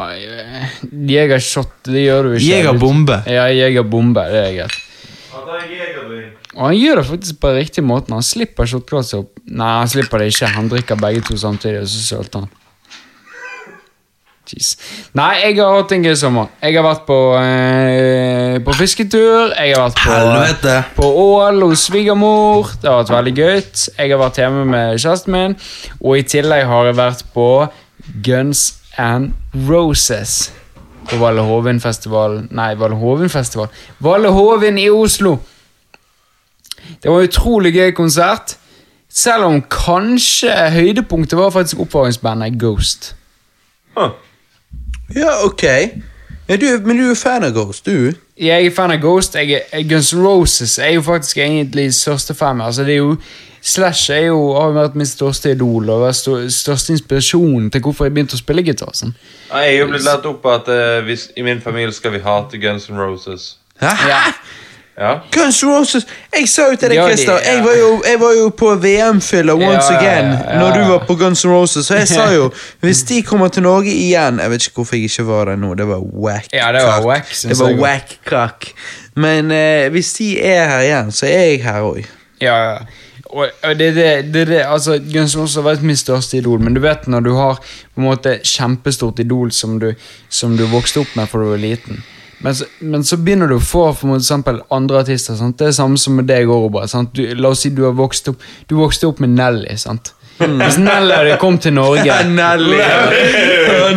Jegershot, 0.95 1.73
det 1.89 2.05
gjør 2.05 2.29
du 2.29 2.35
ikke. 2.37 2.47
Jegerbombe. 2.53 3.17
Ja, 3.27 3.49
jegerbombe, 3.51 4.23
det 4.31 4.43
er 4.45 4.53
greit. 4.61 4.81
Og 6.55 6.69
han 6.69 6.77
gjør 6.79 7.01
det 7.01 7.07
faktisk 7.09 7.41
på 7.43 7.51
riktig 7.57 7.83
måte. 7.83 8.15
Han 8.15 8.23
slipper 8.23 8.69
shotglasset 8.71 9.25
opp. 9.25 9.33
Nei, 9.51 9.73
han 9.81 9.91
slipper 9.91 10.23
det 10.23 10.31
ikke. 10.31 10.53
Han 10.55 10.71
drikker 10.71 11.01
begge 11.03 11.25
to 11.27 11.37
samtidig, 11.41 11.83
og 11.83 11.91
så 11.91 12.05
sølter 12.05 12.45
han. 12.45 12.53
Jeez. 14.45 14.75
Nei, 15.17 15.39
jeg 15.41 15.57
har 15.57 15.73
hatt 15.79 15.93
en 15.97 16.03
gøy 16.05 16.17
sommer. 16.21 16.51
Jeg 16.61 16.77
har 16.77 16.85
vært 16.85 17.07
på, 17.09 17.17
eh, 17.41 18.59
på 18.65 18.75
fisketur. 18.77 19.55
Jeg 19.57 19.73
har 19.73 19.89
vært 19.89 20.61
på, 20.61 20.75
på 20.99 21.09
Ål 21.23 21.63
hos 21.65 21.87
svigermor. 21.89 22.75
Det 22.83 22.91
har 22.91 23.01
vært 23.03 23.15
veldig 23.15 23.35
gøy. 23.39 23.63
Jeg 23.99 24.11
har 24.13 24.21
vært 24.21 24.41
hjemme 24.43 24.67
med 24.69 24.99
kjæresten 25.01 25.33
min. 25.33 25.57
Og 26.03 26.19
i 26.19 26.27
tillegg 26.29 26.67
har 26.69 26.91
jeg 26.91 26.99
vært 27.01 27.25
på 27.33 27.49
Guns 28.27 28.67
and 29.01 29.33
Roses. 29.69 30.53
På 31.09 31.19
Valle 31.21 31.43
Hovin-festival 31.45 32.45
Nei, 32.51 32.75
Valle 32.81 32.97
Hovin-festival. 33.01 33.73
Valle 34.01 34.29
Hovin 34.33 34.79
i 34.79 34.91
Oslo. 34.93 35.39
Det 37.01 37.09
var 37.11 37.21
en 37.23 37.29
utrolig 37.29 37.73
gøy 37.75 37.95
konsert. 37.97 38.59
Selv 39.09 39.49
om 39.49 39.61
kanskje 39.71 40.53
høydepunktet 40.75 41.39
var 41.39 41.53
faktisk 41.55 41.85
oppvaringsbandet 41.87 42.61
Ghost. 42.61 43.15
Huh. 43.97 44.11
Ja, 45.13 45.45
ok. 45.45 45.65
Ja, 46.49 46.57
du, 46.57 46.67
men 46.85 46.99
du 46.99 47.11
er 47.11 47.17
fan 47.17 47.45
av 47.45 47.55
Ghost, 47.57 47.87
du? 47.87 48.13
Jeg 48.41 48.67
er 48.67 48.75
fan 48.75 48.93
av 48.93 49.01
Ghost. 49.01 49.35
Jeg 49.35 49.63
er, 49.73 49.83
Guns 49.89 50.13
N' 50.13 50.25
Roses 50.25 50.79
er 50.79 50.97
jo 50.97 51.03
faktisk 51.03 51.39
egentlig 51.39 51.95
største 51.95 52.35
fan. 52.35 52.61
Altså, 52.61 52.85
det 52.85 52.99
er 52.99 53.03
jo 53.03 53.17
Slash 53.65 54.11
er 54.13 54.27
jo, 54.27 54.53
har 54.53 54.67
jo 54.69 54.75
vært 54.77 54.97
min 55.01 55.09
største 55.09 55.55
idol 55.55 55.89
og 55.89 56.03
største 56.13 56.93
inspirasjon 56.93 57.71
til 57.73 57.81
hvorfor 57.81 58.05
jeg 58.05 58.13
begynte 58.13 58.37
å 58.37 58.41
spille 58.43 58.61
gitar. 58.67 58.93
Sånn. 58.93 59.15
Jeg 59.49 59.71
er 59.71 59.79
jo 59.79 59.87
blitt 59.89 60.05
lært 60.05 60.27
opp 60.29 60.43
på 60.43 60.53
at 60.53 60.69
uh, 60.69 60.99
hvis, 61.07 61.31
i 61.33 61.45
min 61.47 61.63
familie 61.65 61.95
skal 61.97 62.13
vi 62.13 62.21
hate 62.21 62.61
Guns 62.61 62.91
N' 62.93 63.01
Roses. 63.01 63.55
Hæ? 63.81 63.95
Ja. 64.11 64.21
Ja. 64.99 65.21
Guns 65.31 65.63
N' 65.63 65.69
Roses! 65.69 66.07
Jeg 66.37 66.49
sa 66.49 66.69
jo 66.71 66.77
til 66.79 66.93
deg, 66.93 67.01
Christer, 67.03 67.39
jeg, 67.43 67.63
jeg 68.07 68.21
var 68.21 68.33
jo 68.39 68.49
på 68.55 68.69
VM-fyller 68.79 69.55
once 69.59 69.91
Ja, 69.91 69.99
again 69.99 70.29
ja, 70.39 70.59
når 70.61 70.77
du 70.77 70.83
var 70.93 71.07
på 71.09 71.17
Guns 71.19 71.43
N' 71.45 71.51
Roses. 71.51 71.87
Så 71.87 71.99
jeg 71.99 72.09
sa 72.09 72.29
jo 72.31 72.53
hvis 72.85 73.03
de 73.09 73.23
kommer 73.27 73.49
til 73.49 73.67
Norge 73.67 73.91
igjen 73.91 74.39
Jeg 74.39 74.51
vet 74.51 74.67
ikke 74.69 74.83
hvorfor 74.83 74.97
jeg 74.97 75.11
ikke 75.11 75.27
var 75.27 75.51
der 75.51 75.59
nå. 75.59 75.73
Det 75.75 75.89
var 75.89 75.99
wack. 75.99 76.47
Ja, 76.53 76.71
det 76.73 76.85
var 76.87 77.03
wack, 77.07 77.35
Det 77.43 77.59
var 77.59 77.75
wack 77.81 78.19
cock. 78.29 78.71
Men 79.15 79.51
eh, 79.51 79.89
hvis 79.91 80.13
de 80.13 80.39
er 80.43 80.69
her 80.69 80.87
igjen, 80.87 81.13
så 81.13 81.27
er 81.27 81.43
jeg 81.51 81.65
her 81.65 81.83
òg. 81.83 82.07
Ja, 82.43 82.55
ja. 82.71 82.79
Og, 83.35 83.49
og 83.63 83.79
det, 83.79 83.95
det, 83.97 84.35
det, 84.35 84.47
det, 84.47 84.63
altså, 84.63 85.01
Guns 85.13 85.35
N' 85.35 85.41
Roses 85.41 85.59
har 85.59 85.67
vært 85.67 85.83
min 85.83 85.99
største 85.99 86.39
idol, 86.39 86.61
men 86.63 86.75
du 86.75 86.83
vet 86.85 87.09
når 87.11 87.27
du 87.27 87.33
har 87.35 87.59
på 87.59 87.99
en 88.03 88.07
måte 88.07 88.39
kjempestort 88.47 89.19
idol 89.19 89.51
som 89.53 89.81
du, 89.83 89.91
som 90.31 90.55
du 90.59 90.69
vokste 90.71 91.03
opp 91.03 91.17
med 91.19 91.27
fra 91.31 91.43
du 91.43 91.51
var 91.51 91.63
liten. 91.63 92.05
Men 92.45 92.55
så, 92.55 92.65
men 92.79 93.05
så 93.05 93.17
begynner 93.17 93.49
du 93.49 93.57
å 93.57 93.63
få 93.65 93.87
for 93.97 94.19
eksempel 94.19 94.59
andre 94.75 95.01
artister. 95.01 95.39
Sant? 95.39 95.57
Det 95.57 95.71
er 95.71 95.79
samme 95.79 95.97
som 96.01 96.19
med 96.19 96.29
deg, 96.29 96.45
Robert. 96.51 96.93
Du, 97.17 97.25
la 97.41 97.55
oss 97.55 97.65
si 97.65 97.73
du 97.73 97.87
har 97.87 97.97
vokst 97.97 98.29
opp 98.29 98.43
Du 98.69 98.77
vokste 98.77 99.09
opp 99.09 99.23
med 99.25 99.33
Nelly. 99.39 99.79
Sant? 99.81 100.13
Hvis 100.35 100.77
Nelly 100.83 101.15
hadde 101.15 101.37
kommet 101.39 101.63
til 101.63 101.73
Norge 101.77 102.17
Nelly. 102.27 102.81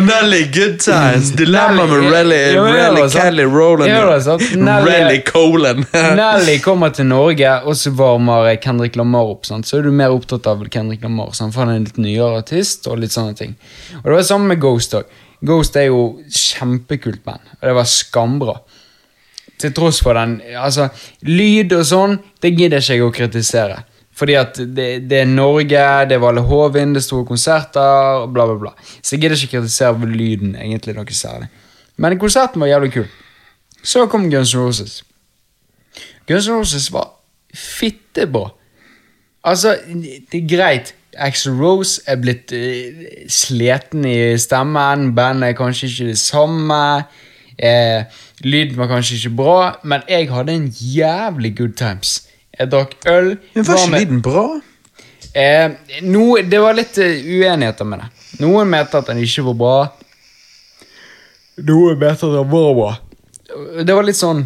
Nelly 0.05 0.41
good 0.53 0.79
times. 0.79 1.33
Dilemma 1.35 1.87
med 1.89 2.07
Relly. 2.13 3.09
Kelly 3.11 3.43
Roland. 3.43 3.91
Relly 4.87 5.21
Colan. 5.25 5.83
Nelly 6.21 6.59
kommer 6.63 6.93
til 6.95 7.09
Norge, 7.09 7.51
og 7.65 7.75
så 7.77 7.91
varmer 7.97 8.53
Kendrick 8.63 8.95
Lamar 8.95 9.33
opp. 9.33 9.47
Sant? 9.49 9.67
Så 9.67 9.81
er 9.81 9.89
du 9.89 9.91
mer 9.91 10.13
opptatt 10.13 10.47
av 10.47 10.63
Kendrick 10.71 11.03
Lamar, 11.03 11.33
sant? 11.35 11.55
for 11.55 11.65
han 11.65 11.73
er 11.73 11.81
en 11.81 11.87
litt 11.89 11.99
nyere 11.99 12.43
artist. 12.45 12.87
Og 12.87 13.01
litt 13.01 13.15
sånne 13.15 13.35
ting 13.35 13.57
Og 13.97 14.05
det 14.05 14.11
var 14.13 14.21
det 14.21 14.29
samme 14.29 14.53
med 14.53 14.61
Ghost 14.61 14.95
òg. 14.95 15.09
Ghost 15.45 15.75
er 15.77 15.89
jo 15.91 16.17
kjempekult 16.33 17.21
band, 17.25 17.43
og 17.59 17.67
det 17.69 17.75
var 17.77 17.89
skambra. 17.89 18.55
Til 19.57 19.73
tross 19.73 19.99
for 20.05 20.13
den 20.17 20.39
Altså, 20.57 20.89
lyd 21.25 21.73
og 21.73 21.85
sånn, 21.85 22.17
det 22.41 22.53
gidder 22.57 22.81
ikke 22.81 22.97
jeg 22.97 23.05
å 23.05 23.13
kritisere. 23.13 23.77
Fordi 24.17 24.33
at 24.37 24.57
det, 24.57 24.87
det 25.09 25.19
er 25.21 25.29
Norge, 25.29 25.83
det 26.09 26.17
er 26.17 26.21
Valle 26.21 26.41
Hovin, 26.45 26.95
det 26.95 27.03
er 27.03 27.05
store 27.05 27.25
konserter, 27.25 28.25
bla, 28.33 28.47
bla, 28.49 28.57
bla. 28.63 28.71
Så 29.01 29.13
jeg 29.13 29.23
gidder 29.25 29.37
ikke 29.37 29.59
kritisere 29.59 30.09
lyden 30.09 30.55
egentlig 30.57 30.97
noe 30.97 31.17
særlig. 31.17 31.51
Men 32.01 32.17
konserten 32.21 32.61
var 32.61 32.71
jævlig 32.71 32.91
kul. 32.95 33.05
Så 33.85 34.07
kom 34.09 34.29
Guns 34.31 34.55
N' 34.55 34.61
Roses. 34.61 35.03
Guns 36.29 36.49
N' 36.49 36.57
Roses 36.57 36.89
var 36.93 37.11
fittebra. 37.53 38.49
Altså, 39.45 39.77
det 39.85 40.41
er 40.41 40.49
greit. 40.49 40.93
Axel 41.17 41.55
Rose 41.57 42.01
er 42.07 42.19
blitt 42.21 42.53
uh, 42.53 43.05
sliten 43.31 44.05
i 44.05 44.37
stemmen. 44.39 45.11
Bandet 45.17 45.51
er 45.51 45.57
kanskje 45.57 45.89
ikke 45.89 46.11
det 46.11 46.19
samme. 46.21 46.81
Eh, 47.57 48.03
lyden 48.45 48.77
var 48.77 48.87
kanskje 48.91 49.15
ikke 49.17 49.35
bra, 49.35 49.61
men 49.83 50.03
jeg 50.09 50.29
hadde 50.29 50.53
en 50.53 50.67
jævlig 50.69 51.55
good 51.57 51.73
times. 51.73 52.27
Jeg 52.59 52.69
drakk 52.71 52.93
øl. 53.09 53.31
Men 53.55 53.67
var 53.67 53.81
ikke 53.81 53.99
lyden 53.99 54.21
bra? 54.21 54.43
Eh, 55.33 55.71
no, 56.05 56.37
det 56.37 56.59
var 56.61 56.77
litt 56.77 56.99
uh, 57.01 57.07
uenigheter 57.09 57.85
med 57.89 58.03
det. 58.03 58.11
Noen 58.43 58.69
mente 58.69 59.01
at 59.01 59.09
den 59.09 59.23
ikke 59.25 59.47
var 59.49 59.57
bra. 59.63 59.79
Noen 61.65 61.97
mente 61.97 62.29
at 62.29 62.37
den 62.37 62.53
var 62.53 62.77
bra. 62.77 62.93
Det 63.81 63.95
var 63.95 64.05
litt 64.05 64.19
sånn 64.19 64.45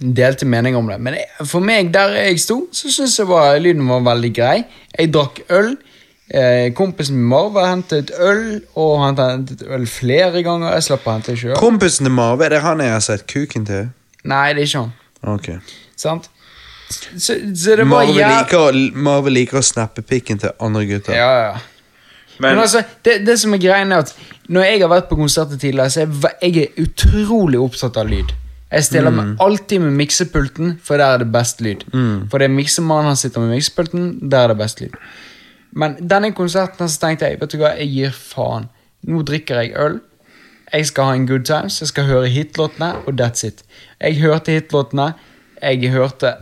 Delte 0.00 0.46
meninger 0.48 0.78
om 0.80 0.88
det. 0.88 0.96
Men 1.04 1.16
for 1.44 1.60
meg, 1.64 1.90
der 1.92 2.14
jeg 2.16 2.40
sto, 2.40 2.62
så 2.72 2.88
syns 2.92 3.18
jeg 3.20 3.28
var, 3.28 3.58
lyden 3.60 3.84
var 3.88 4.00
veldig 4.06 4.30
grei. 4.36 4.56
Jeg 4.96 5.12
drakk 5.12 5.42
øl. 5.52 5.74
Eh, 6.30 6.70
kompisen 6.78 7.16
min 7.18 7.26
Marve 7.28 7.64
hentet 7.66 8.12
øl, 8.14 8.60
og 8.78 9.00
han 9.02 9.18
hentet 9.18 9.64
øl 9.66 9.86
flere 9.90 10.44
ganger. 10.46 10.72
Jeg 10.78 10.86
slapp 10.86 11.08
å 11.08 11.16
hente 11.16 11.34
sjøl. 11.36 11.56
Kompisen 11.58 12.06
til 12.06 12.14
Marve, 12.14 12.48
det 12.48 12.60
er 12.60 12.64
han 12.68 12.80
jeg 12.80 12.94
har 12.94 13.02
sett 13.04 13.26
kuken 13.28 13.66
til? 13.66 13.88
Nei, 14.30 14.52
det 14.54 14.62
er 14.62 14.70
ikke 14.70 14.84
han. 14.84 14.92
Ok. 15.34 15.48
Sant? 16.00 16.30
Så, 16.90 17.36
så 17.54 17.76
det 17.76 17.84
var 17.84 17.90
Marve 17.90 18.14
liker, 18.14 18.78
Marve 18.94 19.34
liker 19.34 19.60
å 19.60 19.64
snappe 19.66 20.06
pikken 20.06 20.40
til 20.42 20.54
andre 20.62 20.86
gutter. 20.88 21.18
Ja, 21.18 21.32
ja. 21.50 21.58
Men, 22.40 22.54
Men 22.54 22.62
altså, 22.64 22.86
det, 23.04 23.20
det 23.26 23.36
som 23.40 23.52
er 23.52 23.60
greia, 23.60 23.84
er 23.84 23.98
at 23.98 24.14
Når 24.48 24.64
jeg 24.64 24.78
har 24.80 24.88
vært 24.88 25.10
på 25.10 25.18
konserter 25.18 25.58
tidligere, 25.60 25.90
så 25.92 26.00
er 26.00 26.06
jeg, 26.08 26.54
jeg 26.54 26.62
er 26.62 26.86
utrolig 26.86 27.60
opptatt 27.60 27.98
av 28.00 28.08
lyd. 28.08 28.32
Jeg 28.70 28.84
stiller 28.86 29.10
meg 29.10 29.32
alltid 29.42 29.80
med 29.82 29.96
miksepulten, 29.98 30.76
for 30.82 31.00
der 31.00 31.16
er 31.16 31.24
det 31.24 31.32
best 31.34 31.60
lyd. 31.60 31.82
For 32.30 32.38
det 32.38 32.46
er 32.46 32.54
miksemannen 32.54 33.10
han 33.10 33.16
sitter 33.18 33.42
med 33.42 33.56
miksepulten, 33.56 34.30
der 34.30 34.44
er 34.44 34.52
det 34.52 34.58
best 34.60 34.80
lyd. 34.80 34.94
Men 35.72 35.96
denne 36.10 36.32
konserten 36.34 36.88
så 36.88 37.00
tenkte 37.02 37.26
jeg 37.26 37.40
vet 37.40 37.50
du 37.52 37.58
hva, 37.58 37.72
jeg 37.78 37.90
gir 37.90 38.14
faen. 38.14 38.68
Nå 39.06 39.22
drikker 39.26 39.60
jeg 39.62 39.74
øl. 39.78 40.00
Jeg 40.72 40.86
skal 40.86 41.04
ha 41.04 41.14
en 41.18 41.26
good 41.26 41.44
times, 41.48 41.80
jeg 41.80 41.90
skal 41.90 42.06
høre 42.06 42.30
hitlåtene, 42.30 42.92
og 43.06 43.18
that's 43.18 43.46
it. 43.46 43.64
Jeg 44.00 44.20
hørte 44.20 44.54
hitlåtene. 44.54 45.12
Jeg 45.62 45.90
hørte 45.90 46.34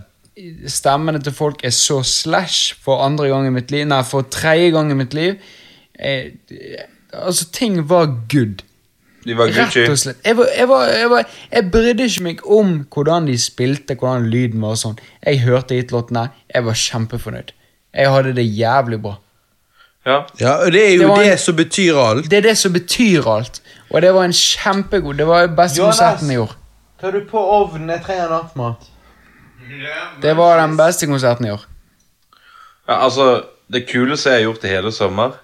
stemmene 0.71 1.21
til 1.23 1.33
folk 1.35 1.65
er 1.65 1.73
så 1.75 2.03
slash 2.07 2.77
for 2.83 3.03
andre 3.03 3.29
gang 3.29 3.49
i 3.49 3.55
mitt 3.55 3.73
liv. 3.75 3.87
Nei, 3.89 4.03
for 4.07 4.29
tredje 4.31 4.71
gang 4.75 4.93
i 4.93 4.99
mitt 4.99 5.15
liv. 5.17 5.39
Jeg, 5.99 6.33
altså, 7.13 7.49
ting 7.53 7.81
var 7.89 8.13
good. 8.31 8.63
De 9.25 9.35
var 9.37 9.51
Gucci. 9.51 9.83
Rett 9.83 9.93
og 9.93 9.99
slett. 9.99 10.19
Jeg, 10.25 10.37
var, 10.39 10.51
jeg, 10.57 10.69
var, 10.69 10.85
jeg, 10.95 11.11
var, 11.11 11.31
jeg 11.53 11.71
brydde 11.73 12.05
ikke 12.09 12.23
meg 12.27 12.43
om 12.59 12.75
hvordan 12.95 13.27
de 13.29 13.39
spilte, 13.39 13.97
hvordan 13.99 14.29
lyden 14.33 14.63
var 14.63 14.77
og 14.77 14.83
sånn. 14.83 15.01
Jeg 15.27 15.41
hørte 15.45 15.79
hitlåtene, 15.79 16.29
jeg 16.55 16.67
var 16.69 16.79
kjempefornøyd. 16.83 17.51
Jeg 17.99 18.13
hadde 18.15 18.35
det 18.37 18.45
jævlig 18.47 19.01
bra. 19.03 19.17
Ja. 20.07 20.21
Ja, 20.41 20.53
og 20.65 20.73
det 20.73 20.85
er 20.85 20.95
jo 20.95 21.03
Det 21.03 21.11
en, 21.11 21.31
det, 21.31 21.41
som 21.41 21.57
betyr 21.57 21.99
alt. 22.01 22.31
Det 22.31 22.39
er 22.39 22.47
det 22.47 22.55
som 22.59 22.73
betyr 22.73 23.27
alt. 23.29 23.61
Og 23.91 24.03
det 24.03 24.13
var 24.15 24.25
en 24.29 24.33
kjempegod 24.37 25.19
Det 25.19 25.27
var 25.27 25.51
beste 25.57 25.83
konserten 25.83 26.31
i 26.31 26.39
år. 26.41 26.55
Tar 27.01 27.13
du 27.15 27.21
på 27.31 27.41
ovnen? 27.41 27.91
Jeg 27.91 28.03
trenger 28.07 28.31
nattmat. 28.33 28.89
Det 30.23 30.37
var 30.37 30.61
den 30.63 30.77
beste 30.79 31.07
konserten 31.07 31.47
i 31.47 31.51
år. 31.51 31.67
ja, 32.89 33.05
altså 33.05 33.43
Det 33.73 33.85
kuleste 33.91 34.31
jeg 34.31 34.39
har 34.39 34.43
gjort 34.49 34.65
i 34.65 34.69
hele 34.69 34.93
sommer 34.93 35.37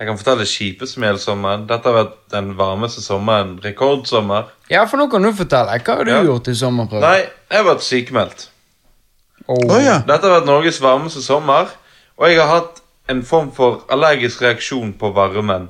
Jeg 0.00 0.08
kan 0.08 0.16
fortelle 0.16 0.40
det 0.40 0.48
kjipeste 0.48 1.00
med 1.00 1.10
hele 1.10 1.20
sommeren. 1.20 1.66
Dette 1.68 1.90
har 1.90 1.96
vært 1.98 2.14
den 2.32 2.54
varmeste 2.56 3.02
sommeren. 3.04 3.58
Rekordsommer. 3.64 4.46
Ja, 4.72 4.86
for 4.88 4.96
nå 4.96 5.10
kan 5.12 5.22
du 5.26 5.32
fortelle. 5.36 5.74
Hva 5.84 5.96
har 5.98 6.04
du 6.04 6.10
Ja. 6.10 6.22
gjort 6.24 6.48
i 6.48 6.54
sommerprøven? 6.56 7.00
Nei, 7.04 7.18
jeg 7.50 7.58
har 7.58 7.64
vært 7.74 7.82
sykemeldt. 7.84 8.46
Oh. 9.46 9.58
Oh, 9.68 9.82
ja. 9.84 9.98
Dette 10.06 10.22
har 10.26 10.40
vært 10.40 10.46
Norges 10.46 10.80
varmeste 10.80 11.20
sommer, 11.22 11.68
og 12.16 12.28
jeg 12.28 12.38
har 12.40 12.46
hatt 12.60 12.80
en 13.08 13.22
form 13.22 13.50
for 13.52 13.84
allergisk 13.90 14.40
reaksjon 14.42 14.94
på 14.94 15.12
varmen. 15.14 15.68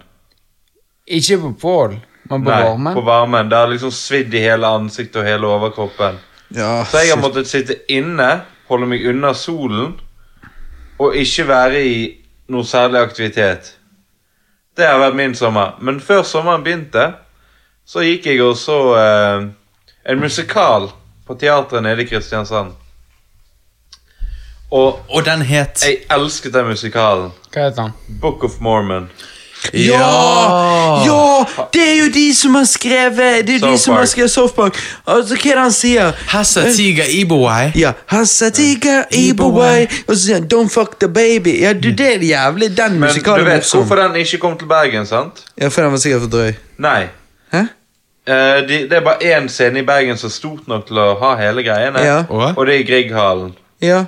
Ikke 1.09 1.39
på 1.41 1.53
Pål, 1.61 1.97
men 2.31 2.45
på 2.45 2.51
Nei, 2.51 2.63
varmen. 2.63 2.95
på 2.95 3.05
varmen. 3.05 3.49
Det 3.49 3.57
har 3.59 3.67
liksom 3.67 3.91
svidd 3.91 4.35
i 4.35 4.39
hele 4.45 4.67
ansiktet 4.67 5.17
og 5.17 5.25
hele 5.25 5.47
overkroppen. 5.47 6.19
ja 6.55 6.85
Så 6.85 6.99
jeg 7.03 7.11
har 7.17 7.21
måttet 7.23 7.47
sitte 7.49 7.77
inne, 7.89 8.43
holde 8.69 8.87
meg 8.87 9.05
unna 9.07 9.33
solen, 9.35 9.99
og 11.01 11.15
ikke 11.17 11.47
være 11.49 11.83
i 11.85 12.17
noe 12.49 12.63
særlig 12.63 13.01
aktivitet. 13.01 13.75
Det 14.77 14.87
har 14.87 15.01
vært 15.03 15.17
min 15.19 15.35
sommer. 15.35 15.75
Men 15.81 16.01
før 16.01 16.23
sommeren 16.23 16.63
begynte, 16.65 17.13
så 17.87 18.05
gikk 18.07 18.27
jeg 18.31 18.43
og 18.45 18.57
så 18.59 18.79
eh, 18.97 19.49
en 20.13 20.23
musikal 20.23 20.91
på 21.27 21.37
teatret 21.41 21.83
nede 21.83 22.05
i 22.05 22.09
Kristiansand. 22.09 22.77
Og 24.71 25.01
Og 25.11 25.25
den 25.27 25.43
het 25.43 25.83
jeg 25.83 26.05
elsket 26.11 26.55
den 26.55 26.71
musikalen. 26.71 27.33
Hva 27.51 27.67
heter 27.67 27.83
den? 27.83 28.19
Book 28.23 28.45
of 28.45 28.61
Mormon. 28.61 29.11
Ja! 29.73 31.05
Ja! 31.07 31.45
Det 31.73 31.83
er 31.83 31.97
jo 32.05 32.09
de 32.15 32.35
som 32.35 32.55
har 32.55 32.65
skrevet 32.65 33.47
Det 33.47 33.55
er 33.55 33.59
jo 33.59 33.73
de 33.73 33.79
som 33.79 33.95
har 33.95 34.05
skrevet 34.05 34.31
South 34.31 34.61
Altså, 35.07 35.35
hva 35.35 35.51
er 35.51 35.55
det 35.55 35.63
han 35.63 35.73
sier? 35.75 36.13
Hassa 36.33 36.65
Tiga 36.77 37.05
Ibowai. 37.09 37.71
Ja, 37.79 37.93
Hassatiga 38.07 39.05
Ibowai 39.11 39.87
Og 40.07 40.15
så 40.15 40.21
sier 40.25 40.41
han 40.41 40.49
Don't 40.51 40.73
fuck 40.73 40.99
the 41.01 41.09
baby. 41.09 41.61
Ja, 41.63 41.73
du, 41.73 41.91
det 41.91 42.15
er 42.15 42.25
jævlig 42.25 42.77
Den 42.77 43.01
musikalen. 43.01 43.45
Men 43.45 43.53
du 43.53 43.57
vet 43.57 43.73
hvorfor 43.75 43.97
den 43.97 44.17
ikke 44.17 44.39
kom 44.39 44.59
til 44.59 44.69
Bergen, 44.69 45.07
sant? 45.07 45.45
Ja, 45.61 45.69
for 45.69 45.83
den 45.83 45.93
var 45.93 45.99
sikkert 45.99 46.23
for 46.23 46.31
drøy. 46.31 46.53
Nei. 46.79 47.03
Hæ? 47.53 47.67
Uh, 48.31 48.35
de, 48.69 48.77
det 48.91 48.93
er 48.93 49.05
bare 49.05 49.39
én 49.39 49.49
scene 49.49 49.79
i 49.79 49.83
Bergen 49.87 50.17
som 50.17 50.29
er 50.29 50.33
stort 50.33 50.69
nok 50.69 50.87
til 50.87 50.99
å 51.01 51.15
ha 51.19 51.35
hele 51.41 51.65
greiene. 51.67 52.03
Ja. 52.05 52.23
Og 52.31 52.67
det 52.67 52.75
er 52.75 52.83
i 52.85 52.89
Grieghallen. 52.89 53.55
Ja. 53.83 54.05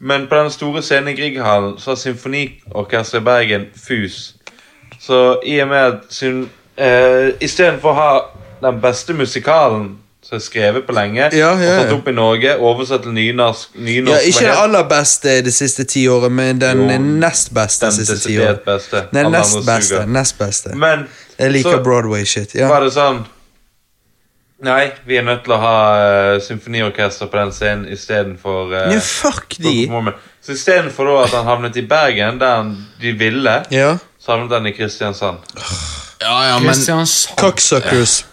Men 0.00 0.26
på 0.30 0.34
den 0.34 0.50
store 0.50 0.82
scenen 0.82 1.12
i 1.12 1.16
Grieghallen 1.16 1.74
så 1.78 1.90
har 1.90 2.00
Symfoniorkesteret 2.00 3.20
i 3.20 3.24
Bergen 3.24 3.66
FUS. 3.76 4.34
Så 5.00 5.40
i 5.46 5.58
og 5.62 5.68
med 5.68 5.78
at 5.86 6.00
syn- 6.12 6.48
eh, 6.76 7.30
Istedenfor 7.40 7.90
å 7.90 7.94
ha 7.94 8.10
den 8.62 8.80
beste 8.82 9.14
musikalen 9.16 9.96
som 10.22 10.36
er 10.36 10.40
skrevet 10.44 10.84
på 10.86 10.92
lenge, 10.92 11.30
Ja, 11.32 11.54
ja, 11.56 11.78
og 11.78 11.82
satt 11.86 11.92
opp 11.96 12.08
i 12.08 12.12
Norge, 12.12 12.52
oversatt 12.60 13.02
til 13.06 13.12
nynorsk, 13.16 13.72
nynorsk 13.80 14.12
ja 14.12 14.18
ikke 14.28 14.44
den 14.50 14.58
aller 14.62 14.84
beste 14.90 15.38
det 15.46 15.54
siste 15.56 15.84
ti 15.88 16.02
året, 16.12 16.30
men 16.30 16.58
den 16.60 16.82
Jo, 16.90 16.98
nest 16.98 17.54
beste 17.56 17.86
den 17.88 17.92
siste 17.96 18.18
ti 18.18 18.36
desidert 18.36 18.60
året. 18.60 18.64
beste. 18.68 19.02
Nei, 19.16 19.22
nest 19.32 19.64
beste. 19.66 20.06
Nest 20.06 20.38
beste. 20.38 20.74
Men 20.76 21.06
Jeg 21.38 21.52
liker 21.52 21.82
Broadway-shit. 21.82 22.54
Ja. 22.54 22.68
var 22.68 22.80
det 22.84 22.92
sånn 22.92 23.24
Nei, 24.62 24.90
vi 25.06 25.16
er 25.16 25.22
nødt 25.24 25.44
til 25.46 25.54
å 25.56 25.58
ha 25.62 25.76
uh, 26.34 26.40
symfoniorkester 26.44 27.30
på 27.32 27.38
den 27.38 27.52
scenen 27.56 27.86
istedenfor 27.88 28.74
uh, 28.74 28.92
ja, 28.92 28.98
fuck 29.00 29.56
de. 29.56 29.88
Så 30.44 30.52
istedenfor 30.52 31.22
at 31.24 31.30
han 31.32 31.46
havnet 31.48 31.78
i 31.80 31.84
Bergen, 31.88 32.38
der 32.42 32.56
han, 32.58 32.74
de 33.00 33.12
ville, 33.16 33.62
Ja. 33.72 33.94
Så 34.20 34.36
den 34.48 34.66
i 34.66 34.72
Kristiansand. 34.72 35.38
Ja, 36.20 36.48
ja, 36.48 36.58
men, 36.58 36.68
Kristiansand. 36.68 37.36
Cocksuckers. 37.40 38.24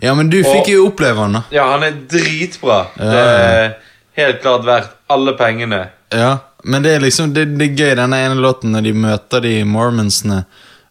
ja, 0.00 0.14
men 0.14 0.30
du 0.30 0.42
fikk 0.44 0.62
Og- 0.66 0.68
jo 0.68 0.86
oppleve 0.88 1.20
han, 1.20 1.32
da. 1.32 1.42
Ja, 1.50 1.70
han 1.72 1.82
er 1.82 1.92
dritbra. 2.08 2.86
Det 2.96 3.24
er 3.24 3.74
helt 4.16 4.40
klart 4.42 4.64
verdt 4.64 4.94
alle 5.08 5.32
pengene. 5.36 5.88
Ja, 6.12 6.38
men 6.64 6.82
det 6.82 6.94
er 6.94 7.00
liksom 7.00 7.34
Det, 7.34 7.44
det 7.58 7.66
er 7.70 7.76
gøy, 7.76 7.94
denne 7.96 8.16
ene 8.16 8.40
låten 8.40 8.72
når 8.72 8.82
de 8.82 8.92
møter 8.92 9.40
de 9.42 9.64
mormonsene, 9.64 10.44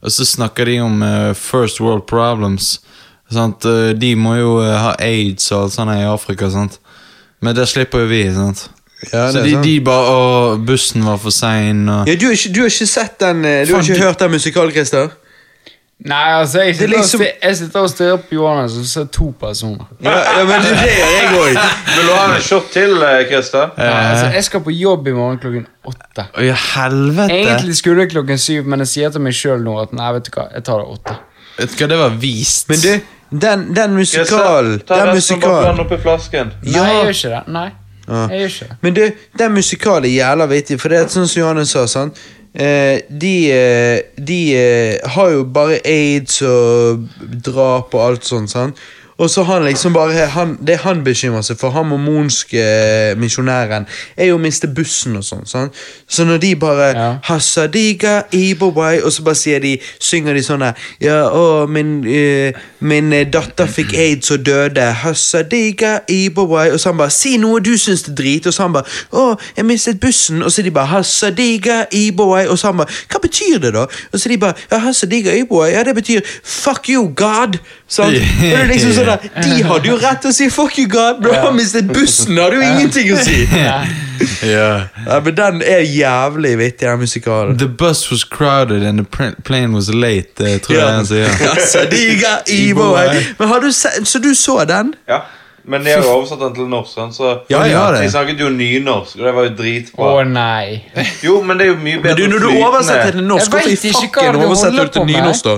og 0.03 0.11
så 0.11 0.26
snakker 0.26 0.65
de 0.65 0.80
om 0.80 1.01
eh, 1.03 1.34
first 1.34 1.80
world 1.81 2.05
problems. 2.07 2.80
Sant? 3.31 3.65
Eh, 3.65 3.93
de 3.97 4.15
må 4.15 4.35
jo 4.38 4.59
eh, 4.61 4.77
ha 4.77 4.93
aids 4.99 5.51
og 5.51 5.63
alt 5.63 5.73
sånt 5.73 5.89
her 5.91 6.03
i 6.03 6.11
Afrika, 6.13 6.49
sant? 6.49 6.80
men 7.41 7.55
det 7.55 7.67
slipper 7.67 7.99
jo 7.99 8.05
vi. 8.07 8.34
sant? 8.34 8.69
Ja, 9.11 9.27
så 9.31 9.41
de, 9.43 9.51
sant. 9.51 9.63
de 9.67 9.73
bare 9.84 10.11
Å, 10.15 10.57
bussen 10.65 11.03
var 11.05 11.17
for 11.22 11.34
sein, 11.35 11.84
og 11.91 12.07
Ja, 12.09 12.15
du, 12.15 12.26
har 12.30 12.34
ikke, 12.38 12.53
du 12.55 12.61
har 12.63 12.72
ikke 12.72 12.88
sett 12.88 13.19
den 13.22 13.43
eh, 13.45 13.65
Du 13.67 13.73
har 13.76 13.84
ikke 13.84 13.97
du- 13.99 14.05
hørt 14.05 14.19
den 14.23 14.31
musikalen, 14.31 14.72
Christer? 14.72 15.09
Nei, 16.05 16.31
altså, 16.41 16.59
jeg 16.59 16.69
er 16.69 16.73
sitter, 16.73 16.88
liksom- 16.91 17.22
og, 17.22 17.27
jeg 17.43 17.55
sitter 17.57 17.80
og 17.80 17.89
stirrer 17.89 18.17
på 18.17 18.35
Johannes, 18.35 18.73
og 18.77 18.84
så 18.85 19.01
er 19.01 19.05
to 19.15 19.34
personer. 19.39 19.85
Ja, 20.03 20.15
ja, 20.39 20.43
men 20.45 20.61
det, 20.61 20.72
er 20.72 20.89
gjør 20.91 21.13
jeg 21.15 21.30
òg. 21.39 21.59
Vil 21.95 22.07
du 22.09 22.11
ha 22.13 22.26
en 22.35 22.41
shot 22.41 22.67
til, 22.73 22.95
eh, 23.03 23.22
Christer? 23.30 23.69
Ja, 23.77 23.91
altså, 24.11 24.26
jeg 24.35 24.43
skal 24.43 24.59
på 24.65 24.73
jobb 24.76 25.07
i 25.07 25.13
morgen 25.15 25.39
klokken 25.39 25.67
åtte. 25.88 26.26
Å, 26.35 26.43
ja, 26.43 26.57
helvete! 26.76 27.31
Egentlig 27.38 27.77
skulle 27.80 28.03
jeg 28.03 28.11
klokken 28.11 28.38
syv, 28.43 28.65
men 28.67 28.84
jeg 28.84 28.88
sier 28.91 29.15
til 29.15 29.23
meg 29.23 29.34
sjøl 29.39 29.63
nå 29.63 29.77
at 29.85 29.93
nei, 29.95 30.11
vet 30.17 30.27
du 30.27 30.31
hva, 30.35 30.49
jeg 30.53 30.63
tar 30.67 30.84
det 30.84 30.88
åtte. 30.97 31.15
Vet 31.61 31.72
du 31.72 31.80
hva, 31.85 31.88
det 31.93 32.01
var 32.03 32.19
vist. 32.26 32.67
Men 32.69 32.84
du, 32.84 32.91
den, 33.45 33.65
den 33.80 33.95
musikalen 33.95 34.80
ta 34.85 34.99
Den 34.99 35.15
resten 35.15 35.39
og 35.39 35.41
bare 35.47 35.55
musikalen 35.55 35.80
oppi 35.88 35.97
flasken. 36.03 36.51
Nei, 36.61 36.76
jeg 36.76 36.99
gjør 36.99 37.15
ikke 37.15 37.34
det. 37.38 37.43
Nei, 37.55 37.69
Ja. 38.07 38.26
jeg 38.30 38.40
gjør 38.40 38.53
ikke 38.53 38.69
det. 38.69 38.77
Men 38.82 38.98
du, 38.98 39.03
den 39.40 39.53
musikalen 39.53 40.10
er 40.10 40.15
jævla 40.15 40.49
vittig, 40.52 40.80
for 40.82 40.94
det 40.94 40.99
er 40.99 41.14
sånn 41.14 41.30
som 41.30 41.41
Johannes 41.41 41.73
sa, 41.76 41.86
sant? 41.90 42.19
Eh, 42.56 43.02
de 43.10 43.34
eh, 43.52 43.98
de 44.15 44.40
eh, 44.56 45.10
har 45.15 45.32
jo 45.34 45.44
bare 45.44 45.82
aids 45.84 46.40
og 46.48 47.03
drap 47.44 47.94
og 47.94 48.06
alt 48.06 48.27
sånt, 48.27 48.53
sant? 48.53 48.80
Og 49.17 49.29
så 49.29 49.43
han 49.43 49.63
liksom 49.63 49.93
bare 49.93 50.25
han, 50.27 50.57
Det 50.67 50.77
han 50.83 51.03
bekymrer 51.03 51.41
seg 51.45 51.57
for, 51.59 51.71
han 51.71 51.87
mormonske 51.87 52.59
eh, 52.59 53.17
misjonæren, 53.17 53.85
er 54.17 54.29
jo 54.31 54.35
å 54.35 54.41
miste 54.41 54.67
bussen 54.67 55.15
og 55.15 55.23
sånn. 55.23 55.45
sånn. 55.47 55.69
Så 56.07 56.25
når 56.27 56.41
de 56.43 56.55
bare 56.59 56.89
Ja. 56.95 57.07
Hasadiga 57.23 58.23
Ibowai, 58.31 59.01
og 59.01 59.11
så 59.11 59.23
bare 59.23 59.35
sier 59.35 59.59
de, 59.59 59.77
synger 59.99 60.33
de 60.33 60.43
sånn 60.43 60.59
der 60.59 60.73
Ja, 61.01 61.29
å, 61.29 61.67
min, 61.67 62.03
uh, 62.03 62.59
min 62.79 63.13
eh, 63.13 63.25
datter 63.31 63.67
fikk 63.67 63.93
aids 63.93 64.31
og 64.31 64.45
døde. 64.45 64.83
Hasadiga 65.03 65.99
Ibowai. 66.09 66.71
Og 66.71 66.79
så 66.79 66.89
han 66.91 66.97
bare 66.97 67.15
Si 67.15 67.37
noe 67.37 67.59
du 67.63 67.77
syns 67.77 68.07
er 68.09 68.15
drit. 68.15 68.47
Og 68.47 68.53
så 68.53 68.67
han 68.67 68.75
bare 68.75 68.85
Å, 69.11 69.37
jeg 69.55 69.65
mistet 69.65 69.99
bussen. 69.99 70.43
Og 70.43 70.51
så 70.51 70.61
de 70.61 70.71
bare 70.71 70.91
Hasadiga 70.91 71.85
Ibowai. 71.91 72.47
Og 72.47 72.59
så 72.59 72.73
han 72.73 72.83
bare 72.83 72.91
Hva 73.11 73.23
betyr 73.23 73.59
det, 73.63 73.73
da? 73.73 73.87
Og 74.11 74.19
så 74.19 74.29
de 74.29 74.37
bare 74.37 74.59
Ja, 74.71 74.77
hasadiga 74.83 75.35
Ibowai. 75.35 75.71
Ja, 75.71 75.83
det 75.83 75.95
betyr 75.95 76.21
Fuck 76.43 76.89
you, 76.89 77.07
God. 77.15 77.59
Sant? 77.88 78.16
Og 78.18 78.41
det 78.41 78.53
er 78.57 78.66
liksom 78.72 78.94
sånn 78.95 79.10
der, 79.12 79.28
De 79.45 79.60
hadde 79.68 79.90
jo 79.91 79.98
rett 80.02 80.24
til 80.24 80.32
å 80.32 80.36
si 80.36 80.48
fuck 80.49 80.78
you, 80.82 80.88
God, 80.90 81.22
bro, 81.22 81.36
ja. 81.36 81.52
mistet 81.60 81.91
bussen. 81.94 82.40
Hadde 82.41 82.57
jo 82.57 82.66
ingenting 82.66 83.14
å 83.14 83.22
si. 83.22 83.45
Ja. 83.66 83.78
Ja, 84.45 85.18
men 85.20 85.36
den 85.36 85.57
er 85.62 85.82
jævlig 85.84 86.53
vittig, 86.57 86.88
den 86.88 87.02
musikalen. 87.02 87.57
The 87.60 87.68
bus 87.68 88.06
was 88.12 88.24
crowded 88.24 88.84
and 88.88 89.03
the 89.03 89.32
plane 89.44 89.76
was 89.76 89.90
late, 89.94 90.40
eh, 90.40 90.57
tror 90.64 90.78
jeg 90.78 90.88
han 90.88 91.10
sier. 91.10 91.28
Hassadiga 91.44 92.38
Ibowai. 92.48 93.10
Men 93.40 93.52
har 93.52 93.60
du 93.66 93.72
se, 93.76 93.91
Så 94.07 94.20
du 94.24 94.32
så 94.36 94.64
den? 94.66 94.94
Ja. 95.07 95.22
Men 95.68 95.84
de 95.84 95.91
har 95.91 96.03
jo 96.03 96.10
oversatt 96.20 96.40
den 96.40 96.56
til 96.56 96.68
norsk, 96.70 96.98
så 97.12 97.30
Ja, 97.49 97.64
de 97.64 97.70
ja. 97.72 97.91
det. 97.91 98.02
Jeg 98.06 98.12
snakket 98.14 98.40
jo 98.40 98.49
nynorsk, 98.53 99.18
og 99.18 99.26
det 99.26 99.34
var 99.36 99.48
jo 99.48 99.49
Å 99.49 99.56
dritbra. 99.57 100.24
nei. 100.30 100.84
Jo, 101.24 101.41
men 101.41 101.57
det 101.57 101.66
er 101.66 101.72
jo 101.72 101.78
mye 101.82 102.02
bedre 102.02 102.16
Men 102.16 102.18
du, 102.18 102.28
når 102.28 102.40
du 102.40 102.66
oversetter 102.66 103.12
til 103.12 103.24
norsk, 103.24 103.45
Jeg 103.45 103.52
hvorfor 103.52 104.28
i 104.30 104.32
du 104.32 104.45
oversetter 104.45 104.86
du 104.86 104.91
til 104.99 105.07
nynorsk, 105.10 105.45
da? 105.45 105.57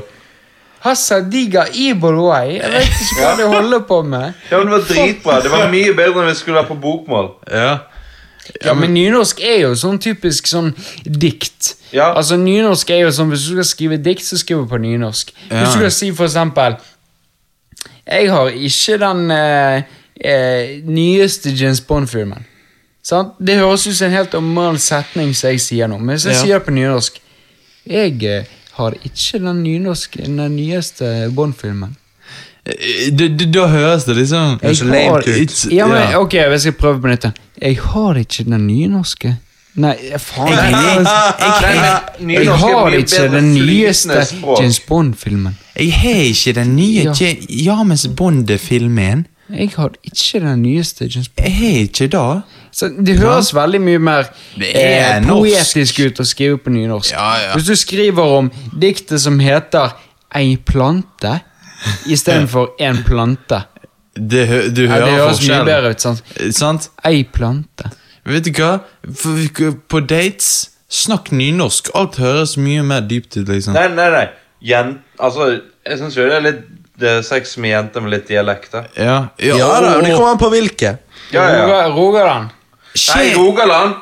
Hassadiga 0.86 1.66
Ibolwai. 1.74 2.58
Jeg 2.60 2.72
vet 2.72 2.88
ikke 3.04 3.22
hva 3.22 3.36
du 3.36 3.42
de 3.42 3.48
holder 3.52 3.80
på 3.90 4.02
med. 4.06 4.34
Ja, 4.52 4.58
men 4.64 4.68
Det 4.68 4.74
var 4.74 4.88
dritbra. 4.90 5.40
Det 5.44 5.52
var 5.52 5.70
mye 5.72 5.94
bedre 5.98 6.22
enn 6.24 6.30
vi 6.32 6.36
skulle 6.40 6.60
være 6.62 6.68
på 6.74 6.80
bokmål. 6.82 7.32
Ja. 7.52 7.78
Ja, 8.64 8.74
men 8.74 8.94
nynorsk 8.96 9.42
er 9.44 9.58
jo 9.66 9.74
sånn 9.76 9.98
typisk 10.00 10.48
sånn 10.48 10.70
dikt. 11.04 11.74
Ja. 11.92 12.14
Altså 12.16 12.38
Nynorsk 12.40 12.90
er 12.96 13.02
jo 13.02 13.10
sånn 13.12 13.28
Hvis 13.34 13.44
du 13.44 13.58
skal 13.58 13.66
skrive 13.68 13.98
dikt, 14.00 14.24
så 14.24 14.38
skriver 14.40 14.64
du 14.64 14.70
på 14.72 14.78
nynorsk. 14.80 15.34
Ja. 15.50 15.58
Hvis 15.66 15.74
du 15.74 15.80
skal 15.82 15.92
si 15.92 16.12
for 16.16 16.26
eksempel 16.30 16.78
Jeg 18.08 18.30
har 18.32 18.48
ikke 18.56 18.98
den 19.04 19.32
eh, 19.36 19.82
eh, 20.16 20.78
nyeste 20.88 21.52
James 21.60 21.82
Bond-filmen. 21.82 22.46
Sant? 23.04 23.36
Det 23.40 23.58
høres 23.60 23.84
ut 23.88 23.96
som 23.96 24.08
en 24.08 24.16
helt 24.16 24.34
normal 24.34 24.80
setning 24.80 25.34
som 25.36 25.52
jeg 25.52 25.60
sier 25.64 25.88
nå, 25.92 25.98
men 26.00 26.16
hvis 26.16 26.26
jeg 26.30 26.36
Ja. 26.36 26.42
sier 26.42 26.60
det 26.60 26.66
på 26.70 26.72
nynorsk 26.76 27.20
Jeg 27.88 28.24
eh, 28.24 28.46
har 28.78 28.94
ikke 29.06 29.40
den 29.44 29.64
nynorske, 29.64 30.26
den 30.26 30.56
nyeste 30.56 31.32
Bond-filmen. 31.36 31.96
Eh, 32.68 33.12
Da, 33.16 33.68
høres 33.72 34.04
det 34.06 34.16
liksom 34.18 34.60
er 34.62 34.74
så 34.76 34.86
lame 34.86 35.04
har- 35.10 35.24
ut. 35.42 35.68
Ja, 35.72 35.88
men. 35.88 36.16
Ok, 36.16 36.34
jeg 36.34 36.60
skal 36.62 36.74
prøve 36.74 37.02
på 37.02 37.08
nytt. 37.08 37.26
Jeg 37.62 37.78
har 37.80 38.14
ikke 38.20 38.44
den 38.44 38.68
nynorske. 38.68 39.38
Nei, 39.78 39.94
faen. 40.20 40.50
Jeg- 40.50 40.72
Jeg, 40.74 41.04
jeg- 42.20 42.46
jeg, 42.46 42.54
har 42.58 42.90
ikke 42.98 43.32
den 43.32 43.54
nyeste. 43.54 44.26
James 44.60 44.80
Bond-filmen. 44.80 45.58
Jeg 45.80 45.94
har 45.94 46.22
ikke 46.34 46.54
den 46.54 46.76
nye 46.76 47.04
Ja. 47.04 47.14
ja. 47.20 47.76
James 47.78 48.08
Bond-filmen. 48.18 49.28
Jeg 49.50 49.70
har 49.78 49.92
ikke 50.04 50.40
den 50.40 50.62
nyeste 50.62 51.06
James 51.06 51.30
Bond. 51.30 51.46
Jeg 51.48 51.56
har 51.56 51.80
ikke 51.80 52.08
det. 52.08 52.42
Så 52.78 52.90
Det 52.94 53.16
høres 53.18 53.48
veldig 53.58 53.80
mye 53.82 54.00
mer 54.06 54.28
er 54.62 55.18
eh, 55.18 55.24
poetisk 55.26 55.98
ut 56.04 56.20
å 56.22 56.26
skrive 56.30 56.60
på 56.62 56.70
nynorsk. 56.76 57.12
Ja, 57.16 57.30
ja. 57.42 57.54
Hvis 57.58 57.66
du 57.72 57.76
skriver 57.80 58.36
om 58.38 58.52
diktet 58.78 59.20
som 59.24 59.40
heter 59.42 59.96
Ei 60.38 60.58
plante 60.68 61.40
istedenfor 62.06 62.76
En 62.84 63.00
plante. 63.08 63.64
det 64.18 64.48
hø- 64.50 64.70
du 64.74 64.84
Ja, 64.86 64.90
hører 64.92 65.06
det 65.06 65.14
høres 65.22 65.42
mye 65.48 65.64
bedre 65.66 65.90
ut. 65.94 66.02
sant? 66.02 66.24
Eh, 66.40 66.52
Sant? 66.52 66.90
Ei 67.06 67.24
plante. 67.24 67.92
Vet 68.26 68.44
du 68.46 68.52
hva? 68.52 68.80
For, 69.16 69.72
på 69.88 70.00
dates, 70.08 70.70
snakk 70.90 71.32
nynorsk. 71.32 71.90
Alt 71.96 72.18
høres 72.18 72.58
mye 72.58 72.84
mer 72.84 73.02
dypt 73.02 73.38
ut, 73.38 73.48
liksom. 73.48 73.74
Nei, 73.74 73.88
nei, 73.88 74.10
nei. 74.12 74.28
Jen, 74.62 75.00
altså, 75.20 75.62
jeg 75.86 75.98
syns 76.00 76.16
jo 76.18 76.26
det 76.28 76.34
er 76.36 76.42
litt 76.42 76.66
det 76.98 77.08
er 77.20 77.22
sex 77.22 77.58
med 77.62 77.70
jenter 77.70 78.02
med 78.02 78.10
litt 78.12 78.28
dialekt. 78.28 78.72
da. 78.72 78.84
Ja, 78.98 79.30
Ja 79.40 79.58
da, 79.82 80.02
det 80.02 80.16
kommer 80.16 80.32
an 80.34 80.40
på 80.42 80.50
hvilke. 80.50 80.98
Ja, 81.32 81.44
ja. 81.46 81.88
Roga- 81.94 82.50
Rogaland. 82.98 83.14
Nei, 83.18 83.28
Skje- 83.28 83.36
Rogaland. 83.38 83.96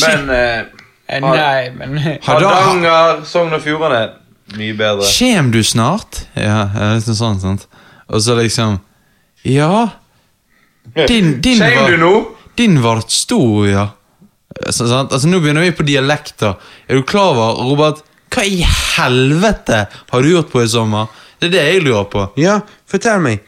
Men 0.00 0.30
eh, 0.30 0.64
Eh, 1.06 1.20
Har- 1.20 1.36
Nei, 1.36 1.70
men 1.76 1.98
Harda- 2.24 2.48
Hardanger, 2.54 3.18
Sogn 3.28 3.52
og 3.52 3.60
Fjordane 3.60 4.14
mye 4.56 4.72
bedre. 4.78 5.04
Kjem 5.04 5.50
du 5.52 5.58
snart? 5.62 6.22
Ja, 6.34 6.62
liksom 6.94 7.14
sånn, 7.18 7.40
sant? 7.42 7.66
Og 8.08 8.22
så 8.24 8.32
liksom 8.38 8.78
Ja, 9.44 9.90
din, 11.08 11.40
din 11.44 11.60
Kjem 11.60 11.76
var 11.76 11.90
du 11.92 11.96
nå? 12.00 12.12
Din 12.56 12.80
vart 12.82 13.10
stor, 13.12 13.66
ja. 13.68 13.84
Så, 14.70 14.86
sant? 14.88 15.12
Altså, 15.12 15.28
nå 15.28 15.42
begynner 15.44 15.60
vi 15.66 15.74
på 15.76 15.84
dialekter. 15.84 16.56
Er 16.88 16.96
du 16.96 17.02
klar 17.02 17.34
over, 17.34 17.60
Robert, 17.68 18.00
hva 18.32 18.44
i 18.48 18.62
helvete 18.64 19.82
har 20.10 20.22
du 20.24 20.30
gjort 20.32 20.52
på 20.54 20.62
i 20.64 20.68
sommer? 20.72 21.12
Det 21.40 21.50
er 21.50 21.52
det 21.58 21.66
jeg 21.68 21.82
lurer 21.84 22.08
på. 22.12 22.24
Ja, 22.40 22.60
fortell 22.88 23.20
meg. 23.20 23.44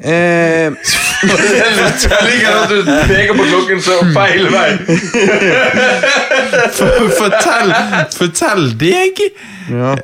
Eh, 0.00 0.72
Jeg 2.14 2.22
liker 2.28 2.50
at 2.58 2.70
du 2.70 2.76
peker 3.08 3.34
på 3.38 3.44
klokken 3.48 3.78
så 3.84 3.94
feil 4.14 4.44
vei. 4.52 4.70
Fortell, 7.18 7.70
fortell 8.14 8.64
deg! 8.78 9.14
ja. 9.70 9.94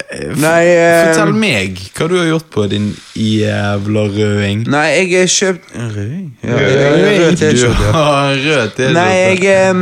Nei 0.41 0.65
eh, 0.73 1.11
Fortell 1.11 1.33
meg 1.37 1.79
hva 1.95 2.05
du 2.11 2.15
har 2.19 2.29
gjort 2.31 2.49
på 2.55 2.63
din 2.73 2.87
jævla 3.15 4.03
røding. 4.15 4.59
Nei, 4.73 4.89
jeg 4.99 5.09
har 5.17 5.29
kjøpt 5.37 5.65
Rød? 5.97 6.15
Ja, 6.45 6.55
Rød. 6.61 7.37
T-skjorte. 7.41 7.87
rød 7.91 8.69
T-skjorte. 8.77 8.95
Nei, 8.97 9.13
jeg 9.25 9.39
um... 9.71 9.81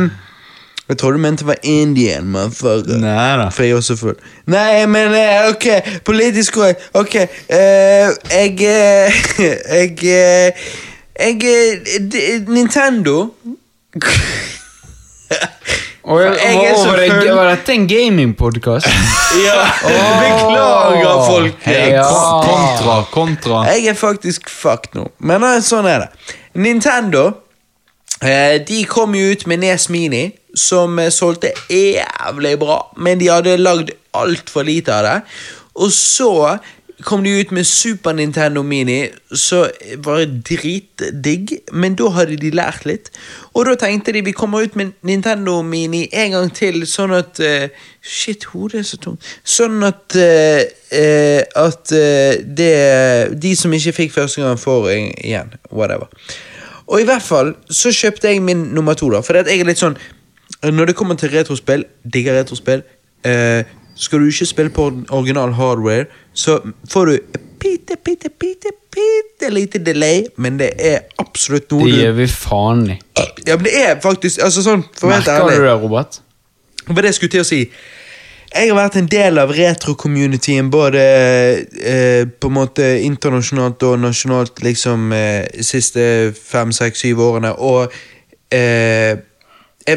Jeg 0.89 0.97
tror 0.97 1.11
du 1.11 1.17
mente 1.17 1.43
det 1.43 1.47
var 1.47 1.55
Indian, 1.63 2.25
motherfucker. 2.33 2.97
Nei. 2.97 3.51
For 3.53 3.63
jeg 3.63 3.71
er 3.71 3.75
også 3.77 3.95
full. 3.95 4.15
Nei, 4.49 4.85
men 4.89 5.13
eh, 5.13 5.45
ok, 5.51 5.67
politisk 6.05 6.53
korrekt. 6.57 6.81
Ok, 6.97 7.13
uh, 7.15 7.19
jeg 8.33 8.53
uh, 8.57 9.09
Jeg 9.37 9.97
eh, 10.01 10.49
Jeg 11.19 11.41
eh, 11.43 12.47
Nintendo 12.47 13.15
Og 16.03 16.21
jeg, 16.23 16.37
Jeg 16.41 16.65
er 16.71 16.75
så 16.75 16.85
var, 16.89 16.95
det, 16.97 17.09
full. 17.11 17.29
var 17.37 17.49
dette 17.51 17.73
en 17.75 17.87
gamingpodkast? 17.89 18.87
Ja, 19.45 19.59
Beklager, 19.83 21.19
folk. 21.27 21.67
Ja. 21.67 22.05
Kontra, 22.45 22.95
kontra. 23.11 23.59
Jeg 23.69 23.91
er 23.91 23.97
faktisk 23.99 24.49
fucked 24.49 24.95
nå. 24.97 25.05
Men 25.21 25.43
eh, 25.45 25.59
sånn 25.63 25.85
er 25.91 26.05
det. 26.07 26.33
Nintendo 26.57 27.27
eh, 28.25 28.57
De 28.65 28.79
kom 28.89 29.13
jo 29.17 29.35
ut 29.35 29.45
med 29.51 29.61
Nes 29.61 29.85
Mini, 29.93 30.23
som 30.57 30.97
eh, 31.03 31.11
solgte 31.13 31.51
jævlig 31.69 32.55
bra. 32.63 32.79
Men 32.97 33.21
de 33.21 33.29
hadde 33.29 33.59
lagd 33.61 33.93
altfor 34.17 34.65
lite 34.65 34.95
av 34.97 35.05
det. 35.05 35.17
Og 35.77 35.93
så 35.93 36.31
kom 37.03 37.23
de 37.23 37.31
ut 37.39 37.51
med 37.55 37.63
Super 37.67 38.13
Nintendo 38.13 38.61
Mini, 38.63 39.07
så 39.31 39.69
var 40.03 40.17
det 40.23 40.41
dritdigg. 40.49 41.53
Men 41.71 41.95
da 41.99 42.09
hadde 42.15 42.35
de 42.41 42.51
lært 42.51 42.85
litt. 42.89 43.07
Og 43.53 43.65
da 43.69 43.75
tenkte 43.79 44.13
de 44.15 44.23
vi 44.25 44.33
kommer 44.35 44.65
ut 44.67 44.75
med 44.79 44.91
Nintendo 45.07 45.61
Mini 45.61 46.05
en 46.11 46.35
gang 46.35 46.51
til, 46.55 46.83
sånn 46.89 47.15
at 47.15 47.39
uh, 47.43 47.69
Shit, 48.01 48.45
hodet 48.51 48.81
er 48.81 48.87
så 48.87 48.99
tungt. 49.03 49.25
Sånn 49.43 49.79
at 49.87 50.15
uh, 50.15 50.61
uh, 50.95 51.65
At 51.65 51.91
det 52.59 52.69
De 53.43 53.55
som 53.59 53.73
ikke 53.75 53.95
fikk 54.03 54.15
første 54.15 54.43
gang, 54.43 54.59
får 54.59 54.91
en- 54.93 55.11
igjen. 55.23 55.51
Whatever. 55.71 56.07
Og 56.89 57.01
i 57.01 57.07
hvert 57.07 57.23
fall 57.23 57.53
så 57.69 57.91
kjøpte 57.93 58.31
jeg 58.31 58.41
min 58.41 58.69
nummer 58.73 58.97
to, 58.97 59.11
da. 59.13 59.21
For 59.21 59.37
jeg 59.39 59.59
er 59.59 59.67
litt 59.67 59.81
sånn 59.81 59.97
Når 60.63 60.91
det 60.91 60.95
kommer 60.99 61.15
til 61.19 61.31
retrospill, 61.31 61.85
digger 62.03 62.39
retrospill 62.39 62.81
eh, 63.23 63.63
Skal 63.99 64.23
du 64.23 64.29
ikke 64.31 64.47
spille 64.47 64.71
på 64.71 64.85
original 65.11 65.53
hardware, 65.57 66.05
så 66.33 66.59
får 66.89 67.05
du 67.05 67.39
bitte, 67.59 67.97
bitte, 68.05 68.29
bitte, 68.39 68.71
bitte 68.95 69.49
lite 69.51 69.81
delay, 69.83 70.23
men 70.37 70.59
det 70.59 70.71
er 70.79 70.99
absolutt 71.19 71.71
noe 71.73 71.89
Det 71.89 71.97
gjør 72.05 72.17
vi 72.21 72.27
faen 72.31 72.85
i. 72.93 72.97
Ja, 73.47 73.55
men 73.57 73.65
det 73.67 73.73
er 73.75 73.95
faktisk 74.03 74.39
Altså 74.45 74.63
sånn, 74.63 74.85
Merker 75.03 75.47
du 75.47 75.51
det, 75.51 75.59
Robert? 75.67 76.21
Det 76.85 76.95
var 76.95 77.03
det 77.03 77.11
jeg 77.11 77.19
skulle 77.19 77.35
til 77.35 77.43
å 77.43 77.47
si. 77.49 77.63
Jeg 78.49 78.71
har 78.71 78.77
vært 78.79 78.95
en 78.97 79.09
del 79.11 79.37
av 79.37 79.51
retro-communityen 79.53 80.71
både 80.73 81.01
eh, 81.69 82.23
på 82.25 82.49
en 82.49 82.55
måte 82.55 82.87
internasjonalt 83.05 83.83
og 83.85 83.99
nasjonalt 84.01 84.63
liksom 84.65 85.11
eh, 85.13 85.43
siste 85.61 86.31
fem, 86.33 86.71
seks, 86.73 87.03
syv 87.03 87.21
årene, 87.27 87.51
og 87.53 87.93
eh, 88.55 89.19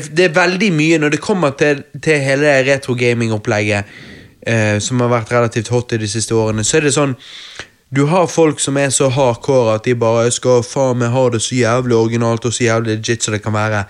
det 0.00 0.24
er 0.24 0.36
veldig 0.36 0.70
mye 0.72 0.98
når 0.98 1.16
det 1.16 1.20
kommer 1.20 1.50
til, 1.58 1.82
til 2.02 2.22
hele 2.22 2.54
retro-gaming-opplegget, 2.68 3.84
eh, 4.46 4.78
som 4.78 5.00
har 5.00 5.12
vært 5.12 5.32
relativt 5.32 5.68
hot 5.68 5.92
i 5.92 6.00
de 6.02 6.08
siste 6.08 6.34
årene, 6.34 6.64
så 6.64 6.78
er 6.78 6.88
det 6.88 6.94
sånn 6.96 7.16
du 7.92 8.06
har 8.08 8.26
folk 8.26 8.60
som 8.60 8.76
er 8.80 8.88
så 8.88 9.10
hardcore 9.12 9.74
at 9.74 9.84
de 9.84 9.92
bare 9.94 10.30
skal 10.32 10.62
faen 10.64 10.96
meg 11.02 11.12
ha 11.12 11.26
det 11.34 11.42
så 11.44 11.58
jævlig 11.58 11.96
originalt 11.96 12.46
og 12.48 12.54
så 12.56 12.64
jævlig 12.64 12.94
legit 12.96 13.22
som 13.22 13.34
det 13.34 13.42
kan 13.44 13.52
være. 13.52 13.82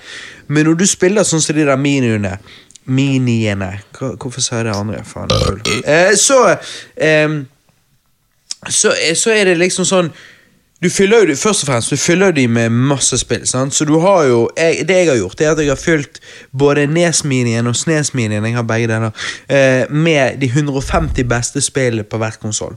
Men 0.48 0.66
når 0.66 0.80
du 0.80 0.86
spiller 0.90 1.22
sånn 1.22 1.42
som 1.44 1.56
de 1.56 1.66
der 1.68 1.78
miniene 1.78 2.38
Miniene 2.84 3.76
Hvorfor 3.94 4.42
sa 4.42 4.56
jeg 4.56 4.66
det 4.66 4.72
andre? 4.74 5.04
Faen. 5.06 5.30
Eh, 5.86 6.16
så, 6.18 6.56
ehm, 6.96 7.46
så 8.68 8.90
Så 9.14 9.30
er 9.30 9.44
det 9.44 9.58
liksom 9.58 9.86
sånn 9.86 10.10
du 10.82 10.88
fyller 10.90 11.28
jo 11.30 11.36
først 11.38 11.62
og 11.62 11.68
fremst 11.70 11.92
du 11.92 11.96
fyller 11.96 12.32
de 12.34 12.48
med 12.48 12.70
masse 12.70 13.18
spill. 13.18 13.46
sant? 13.46 13.74
Så 13.74 13.84
du 13.84 13.98
har 13.98 14.24
jo, 14.24 14.50
jeg, 14.56 14.88
Det 14.88 14.96
jeg 14.96 15.09
har 15.09 15.16
gjort, 15.16 15.40
er 15.40 15.50
at 15.50 15.59
jeg 15.59 15.68
har 15.68 15.76
fylt 15.76 16.20
både 16.59 16.86
Nes-minien 16.86 17.66
og 17.66 17.76
Snes-minien 17.76 18.44
jeg 18.44 18.54
har 18.54 18.62
begge 18.62 18.88
deler, 18.88 19.10
eh, 19.48 19.90
med 19.90 20.40
de 20.40 20.46
150 20.46 21.24
beste 21.24 21.60
spillene 21.60 22.02
på 22.02 22.18
hver 22.18 22.38
konsoll. 22.42 22.76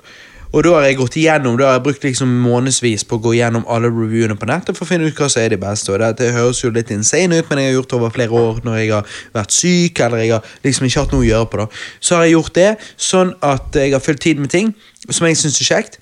Og 0.55 0.63
da 0.63 0.71
har 0.77 0.85
jeg 0.87 0.95
gått 0.95 1.17
igjennom, 1.19 1.57
da 1.57 1.65
har 1.67 1.73
jeg 1.79 1.83
brukt 1.83 2.03
liksom 2.05 2.29
månedsvis 2.45 3.03
på 3.03 3.17
å 3.17 3.23
gå 3.25 3.33
igjennom 3.35 3.65
alle 3.67 3.89
reviewene 3.91 4.37
på 4.39 4.47
nettet 4.47 4.77
for 4.77 4.85
å 4.85 4.87
finne 4.87 5.09
ut 5.09 5.17
hva 5.17 5.27
som 5.31 5.41
er 5.41 5.51
de 5.51 5.57
beste. 5.59 5.91
Og 5.91 5.99
det, 5.99 6.11
det 6.21 6.31
høres 6.31 6.61
jo 6.63 6.71
litt 6.71 6.93
insane 6.95 7.41
ut, 7.41 7.49
men 7.49 7.59
jeg 7.59 7.71
har 7.71 7.75
gjort 7.79 7.89
det 7.89 7.97
over 7.97 8.13
flere 8.15 8.43
år 8.45 8.61
når 8.63 8.77
jeg 8.79 8.93
har 8.93 9.17
vært 9.35 9.57
syk 9.57 9.99
eller 10.05 10.23
jeg 10.23 10.31
har 10.37 10.53
liksom 10.63 10.87
ikke 10.87 11.03
hatt 11.03 11.17
noe 11.17 11.25
å 11.25 11.27
gjøre 11.27 11.49
på. 11.51 11.59
det. 11.63 11.81
Så 11.99 12.15
har 12.15 12.23
jeg 12.23 12.37
gjort 12.37 12.55
det 12.55 12.69
sånn 13.09 13.35
at 13.41 13.81
jeg 13.81 13.97
har 13.97 14.05
fylt 14.05 14.23
tid 14.23 14.45
med 14.45 14.53
ting 14.53 14.71
som 15.09 15.27
jeg 15.27 15.41
syns 15.41 15.59
er 15.59 15.71
kjekt. 15.73 15.99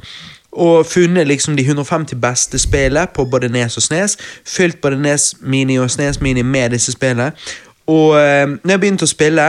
Og 0.54 0.86
funnet 0.86 1.28
liksom 1.28 1.58
de 1.58 1.66
150 1.66 2.20
beste 2.22 2.60
spillene 2.62 3.08
på 3.14 3.26
både 3.26 3.50
Nes 3.50 3.78
og 3.78 3.84
Snes. 3.84 4.18
Fylt 4.46 4.82
både 4.82 5.00
Nes 5.02 5.34
Mini 5.42 5.80
og 5.82 5.92
Snes 5.92 6.22
Mini 6.22 6.42
med 6.42 6.76
disse 6.76 6.94
spillene. 6.94 7.32
Og 7.88 8.20
eh, 8.20 8.46
når 8.48 8.76
jeg 8.76 8.80
begynte 8.80 9.08
å 9.08 9.12
spille, 9.12 9.48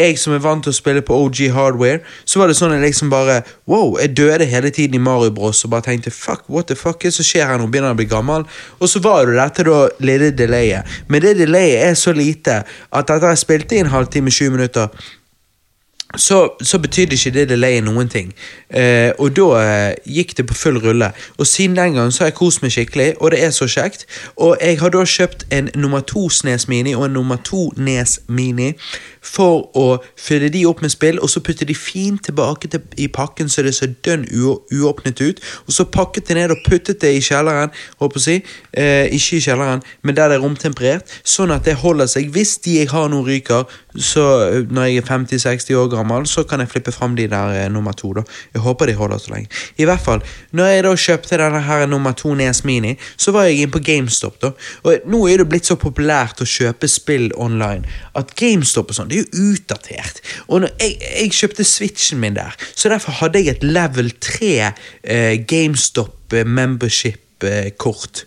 jeg 0.00 0.16
som 0.18 0.32
er 0.34 0.40
vant 0.42 0.64
til 0.64 0.72
å 0.72 0.74
spille 0.74 1.02
på 1.06 1.16
OG 1.22 1.40
hardware, 1.54 2.00
så 2.26 2.40
var 2.40 2.50
det 2.50 2.56
sånn 2.58 2.72
at 2.74 2.80
jeg 2.80 2.88
liksom 2.88 3.12
bare 3.12 3.42
Wow, 3.70 3.94
jeg 4.00 4.16
døde 4.18 4.48
hele 4.50 4.72
tiden 4.74 4.98
i 4.98 5.02
Mario 5.02 5.30
Bros 5.34 5.62
og 5.64 5.70
bare 5.70 5.86
tenkte 5.86 6.10
fuck, 6.10 6.42
what 6.50 6.66
the 6.66 6.76
fuck, 6.78 6.98
hva 7.02 7.12
som 7.14 7.26
skjer 7.26 7.46
her 7.46 7.60
nå? 7.60 7.68
Begynner 7.70 7.92
jeg 7.92 7.98
å 7.98 8.00
bli 8.02 8.08
gammel? 8.10 8.46
Og 8.80 8.90
så 8.90 9.02
var 9.04 9.28
det 9.28 9.36
dette 9.38 9.66
da 9.68 9.84
lille 10.02 10.32
delayet. 10.34 10.96
Men 11.08 11.22
det 11.22 11.36
delayet 11.38 11.84
er 11.90 11.98
så 11.98 12.14
lite 12.16 12.62
at 12.64 13.04
etter 13.04 13.30
jeg 13.30 13.44
spilte 13.44 13.78
i 13.78 13.84
en 13.84 13.92
halvtime, 13.94 14.34
20 14.34 14.56
minutter, 14.56 15.06
så, 16.16 16.48
så 16.62 16.78
betydde 16.78 17.16
ikke 17.16 17.30
det 17.30 17.48
delayet 17.48 17.84
noen 17.84 18.08
ting. 18.08 18.32
Eh, 18.70 19.10
og 19.18 19.34
da 19.36 19.48
eh, 19.60 19.94
gikk 20.06 20.36
det 20.38 20.46
på 20.48 20.54
full 20.54 20.78
rulle. 20.82 21.10
Og 21.38 21.46
siden 21.46 21.76
den 21.76 21.94
gang 21.94 22.12
så 22.12 22.24
har 22.24 22.32
jeg 22.32 22.38
kost 22.38 22.62
meg 22.62 22.74
skikkelig, 22.74 23.14
og 23.20 23.34
det 23.34 23.42
er 23.44 23.50
så 23.54 23.68
kjekt. 23.70 24.06
Og 24.36 24.56
jeg 24.60 24.78
har 24.80 24.94
da 24.94 25.04
kjøpt 25.04 25.46
en 25.54 25.70
nummer 25.74 26.00
to 26.00 26.28
Snes 26.30 26.68
Mini 26.68 26.94
og 26.94 27.06
en 27.08 27.16
nummer 27.18 27.36
to 27.44 27.70
Nes 27.76 28.20
Mini 28.28 28.72
for 29.24 29.70
å 29.78 29.86
fylle 30.20 30.50
de 30.52 30.64
opp 30.68 30.82
med 30.84 30.92
spill, 30.92 31.18
og 31.22 31.30
så 31.32 31.42
putte 31.44 31.66
de 31.68 31.74
fint 31.76 32.22
tilbake 32.24 32.68
til, 32.70 32.84
i 33.00 33.08
pakken 33.08 33.48
så 33.50 33.64
det 33.64 33.74
ser 33.76 33.94
dønn 34.04 34.26
uåpnet 34.28 35.22
ut. 35.24 35.42
Og 35.66 35.76
så 35.76 35.86
pakket 35.88 36.28
det 36.28 36.38
ned 36.38 36.54
og 36.54 36.62
puttet 36.66 37.00
det 37.02 37.14
i 37.16 37.22
kjelleren, 37.24 37.72
håper 38.02 38.20
å 38.20 38.24
si. 38.24 38.38
Eh, 38.72 39.08
ikke 39.16 39.38
i 39.38 39.44
kjelleren, 39.44 39.84
men 40.02 40.16
der 40.18 40.30
det 40.30 40.38
er 40.38 40.44
romtemperert, 40.44 41.10
sånn 41.24 41.54
at 41.54 41.66
det 41.68 41.78
holder 41.80 42.10
seg. 42.10 42.30
Hvis 42.34 42.56
de 42.64 42.78
jeg 42.80 42.90
har 42.92 43.10
nå 43.12 43.22
ryker, 43.26 43.64
så 43.96 44.24
eh, 44.48 44.60
når 44.68 44.90
jeg 44.90 45.02
er 45.02 45.08
50-60 45.08 45.80
år 45.80 45.90
gammel, 45.92 46.28
så 46.30 46.44
kan 46.48 46.62
jeg 46.62 46.72
flippe 46.72 46.94
fram 46.94 47.16
de 47.18 47.28
der 47.30 47.56
eh, 47.64 47.70
nummer 47.72 47.96
to. 47.96 48.12
da. 48.16 48.24
Jeg 48.54 48.64
håper 48.64 48.90
de 48.90 48.98
holder 48.98 49.22
så 49.22 49.34
lenge. 49.34 49.50
I 49.78 49.88
hvert 49.88 50.04
fall, 50.04 50.24
når 50.52 50.72
jeg 50.72 50.84
da 50.86 50.94
kjøpte 51.06 51.40
denne 51.40 51.62
her 51.64 51.86
nummer 51.90 52.16
to 52.18 52.34
Nes 52.34 52.64
Mini, 52.64 52.94
så 53.16 53.34
var 53.34 53.48
jeg 53.48 53.62
inne 53.62 53.74
på 53.74 53.82
GameStop. 53.84 54.40
da. 54.42 54.52
Og 54.84 55.08
nå 55.10 55.24
er 55.28 55.42
det 55.42 55.48
blitt 55.50 55.70
så 55.70 55.78
populært 55.80 56.42
å 56.42 56.48
kjøpe 56.48 56.90
spill 56.90 57.30
online 57.40 57.86
at 58.18 58.34
GameStop 58.38 58.90
og 58.90 58.98
sånn, 58.98 59.13
det 59.14 59.20
er 59.20 59.26
jo 59.26 59.50
utdatert. 59.50 60.18
Og 60.48 60.66
jeg, 60.66 60.96
jeg 61.00 61.30
kjøpte 61.38 61.66
Switchen 61.68 62.20
min 62.22 62.34
der, 62.38 62.56
så 62.74 62.90
derfor 62.92 63.14
hadde 63.20 63.42
jeg 63.42 63.56
et 63.56 63.62
level 63.66 64.10
3 64.20 64.50
eh, 64.58 65.38
GameStop 65.46 66.34
eh, 66.34 66.46
membership-kort. 66.46 68.24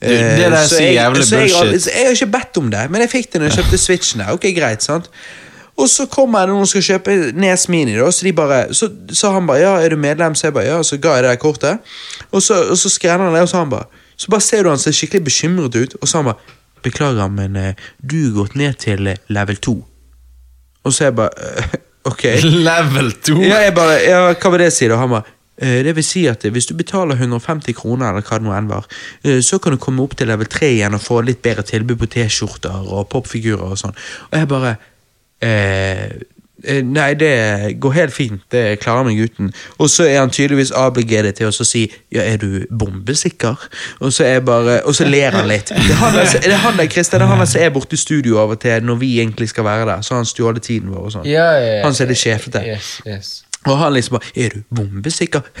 det 0.00 0.16
der 0.38 0.56
er 0.56 0.66
så 0.66 0.82
jævlig 0.82 1.24
så 1.28 1.36
jeg, 1.36 1.50
bullshit. 1.60 1.82
så 1.82 1.90
jeg 1.96 2.06
har 2.06 2.16
ikke 2.16 2.32
bedt 2.38 2.56
om 2.56 2.70
det, 2.72 2.90
men 2.90 3.04
jeg 3.04 3.10
fikk 3.12 3.32
det 3.32 3.40
når 3.40 3.50
jeg 3.50 3.60
kjøpte 3.60 3.78
Switchen 3.78 4.24
der. 4.24 4.32
Ok, 4.32 4.48
greit, 4.56 4.82
sant? 4.82 5.10
Og 5.80 5.88
så 5.88 6.04
kommer 6.12 6.44
det 6.44 6.52
noen 6.54 6.68
som 6.68 6.80
skal 6.80 6.86
kjøpe 6.96 7.16
Nes 7.40 7.66
Mini, 7.72 7.96
da, 7.96 8.10
så 8.12 8.26
de 8.26 8.32
bare 8.36 8.58
Så 8.76 8.90
sa 9.16 9.30
han 9.32 9.46
bare 9.48 9.62
ja, 9.62 9.74
er 9.80 9.94
du 9.94 9.96
medlem? 9.96 10.34
Så 10.36 10.48
jeg 10.48 10.56
bare 10.56 10.66
ja, 10.66 10.80
så 10.84 10.98
ga 11.00 11.14
jeg 11.16 11.24
det 11.24 11.30
der 11.30 11.40
kortet. 11.40 11.92
Og 12.30 12.42
så, 12.44 12.58
og 12.72 12.76
så 12.78 12.92
skrev 12.92 13.16
han 13.16 13.32
det, 13.32 13.44
og 13.46 13.48
så 13.48 13.62
han 13.62 13.72
bare 13.72 13.88
Så 14.16 14.28
bare 14.32 14.44
ser 14.44 14.62
du 14.62 14.68
han 14.68 14.82
ser 14.82 14.92
skikkelig 14.96 15.24
bekymret 15.24 15.76
ut, 15.76 15.96
og 16.00 16.08
så 16.08 16.20
han 16.20 16.32
bare 16.32 16.56
Beklager, 16.82 17.28
men 17.28 17.56
eh, 17.60 17.74
du 18.00 18.16
er 18.26 18.36
gått 18.36 18.54
ned 18.56 18.78
til 18.80 19.10
eh, 19.10 19.18
level 19.28 19.58
2. 19.60 19.74
Og 20.84 20.94
så 20.96 21.08
jeg 21.08 21.16
bare 21.18 21.50
eh, 21.50 21.78
Ok. 22.10 22.22
Level 22.44 23.12
2? 23.12 23.36
Ja, 23.44 23.58
jeg 23.66 23.74
bare, 23.76 23.98
ja, 24.06 24.20
hva 24.32 24.50
vil 24.54 24.62
det 24.64 24.70
si 24.72 24.88
da? 24.88 24.96
Han 24.96 25.12
bare, 25.12 25.36
«Eh, 25.60 25.82
det 25.84 25.92
vil 25.92 26.04
si 26.04 26.22
at 26.30 26.40
hvis 26.48 26.70
du 26.70 26.72
betaler 26.78 27.18
150 27.20 27.76
kroner, 27.76 28.08
eller 28.08 28.24
hva 28.24 28.38
det 28.40 28.46
nå 28.46 28.54
enn 28.56 28.70
var, 28.70 28.86
eh, 29.20 29.42
så 29.44 29.58
kan 29.60 29.74
du 29.74 29.80
komme 29.82 30.00
opp 30.00 30.14
til 30.16 30.30
level 30.32 30.48
3 30.48 30.70
igjen 30.78 30.96
og 30.96 31.02
få 31.04 31.18
litt 31.26 31.42
bedre 31.44 31.66
tilbud 31.68 32.00
på 32.00 32.08
T-skjorter 32.14 32.88
og 32.88 33.10
popfigurer 33.12 33.74
og 33.74 33.76
sånn. 33.76 33.92
Og 34.30 34.38
jeg 34.40 34.48
bare, 34.48 34.70
eh, 35.44 36.16
nei, 36.84 37.14
det 37.14 37.32
går 37.80 37.92
helt 37.96 38.14
fint, 38.14 38.42
det 38.52 38.78
klarer 38.82 39.08
meg 39.08 39.20
uten. 39.20 39.52
Og 39.78 39.90
så 39.90 40.06
er 40.08 40.20
han 40.20 40.32
tydeligvis 40.34 40.72
obligated 40.76 41.38
til 41.40 41.50
å 41.50 41.66
si, 41.66 41.86
ja, 42.12 42.24
er 42.24 42.40
du 42.42 42.66
bombesikker? 42.70 43.68
Og 44.00 44.12
så 44.12 44.28
bare, 44.44 44.80
og 44.84 44.96
så 44.96 45.08
ler 45.08 45.36
han 45.36 45.48
litt. 45.50 45.72
Det 45.72 45.94
er 45.94 46.00
han 46.02 46.16
der, 46.16 46.32
det 46.36 46.52
er 46.52 46.64
han 46.64 46.78
der, 46.78 46.90
Christian, 46.92 47.20
det 47.20 47.28
er 47.28 47.34
han 47.34 47.44
der 47.44 47.52
som 47.52 47.62
er 47.64 47.74
borte 47.74 47.96
i 47.96 48.00
studio 48.00 48.40
av 48.42 48.56
og 48.56 48.60
til 48.62 48.84
når 48.84 49.00
vi 49.00 49.12
egentlig 49.20 49.50
skal 49.52 49.64
være 49.64 49.86
der, 49.88 50.02
så 50.06 50.14
har 50.14 50.24
han 50.24 50.28
stjålet 50.28 50.62
tiden 50.66 50.92
vår 50.94 51.06
og 51.08 51.14
sånn. 51.18 51.28
Ja, 51.28 51.52
ja, 51.58 51.78
ja. 51.78 51.84
Han 51.86 51.96
som 51.96 52.06
er 52.06 52.14
det 52.14 52.20
sjefete. 52.20 52.64
Yes, 52.66 52.98
yes. 53.06 53.36
Og 53.66 53.78
han 53.78 53.92
liksom 53.92 54.18
bare 54.18 54.44
'Er 54.44 54.48
du 54.48 54.60
bombesikker?' 54.74 55.40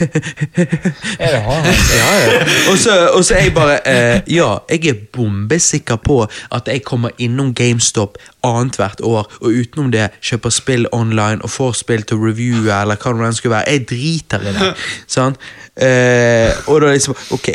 Er 1.18 1.30
det 1.30 1.42
han? 1.42 1.64
ja, 2.00 2.32
ja. 2.32 2.44
Og 2.72 2.78
så, 2.78 3.08
og 3.12 3.24
så 3.24 3.34
jeg 3.34 3.54
bare 3.54 3.88
eh, 3.88 4.20
Ja, 4.26 4.56
jeg 4.70 4.86
er 4.86 4.94
bombesikker 5.12 5.96
på 5.96 6.26
at 6.52 6.62
jeg 6.66 6.82
kommer 6.82 7.10
innom 7.18 7.54
GameStop 7.54 8.18
annethvert 8.44 9.00
år, 9.00 9.32
og 9.40 9.46
utenom 9.48 9.92
det 9.92 10.10
kjøper 10.22 10.50
spill 10.50 10.86
online 10.92 11.42
og 11.42 11.50
får 11.50 11.72
spill 11.72 12.02
til 12.02 12.16
review 12.16 12.56
eller 12.56 12.96
hva 12.96 13.12
det 13.12 13.26
enn 13.26 13.36
skulle 13.36 13.56
være. 13.56 13.64
Jeg 13.68 13.88
driter 13.90 14.40
i 14.40 14.54
det. 14.56 14.74
sant? 15.16 15.36
Eh, 15.76 16.52
og 16.66 16.80
da 16.80 16.92
liksom 16.92 17.14
Ok, 17.30 17.48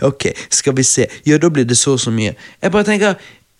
ok, 0.00 0.26
skal 0.50 0.76
vi 0.76 0.82
se. 0.82 1.06
Ja, 1.26 1.38
da 1.38 1.48
blir 1.48 1.64
det 1.64 1.78
så 1.78 1.92
og 1.92 2.00
så 2.00 2.10
mye. 2.10 2.34
Jeg 2.62 2.72
bare 2.72 2.84
tenker 2.84 3.14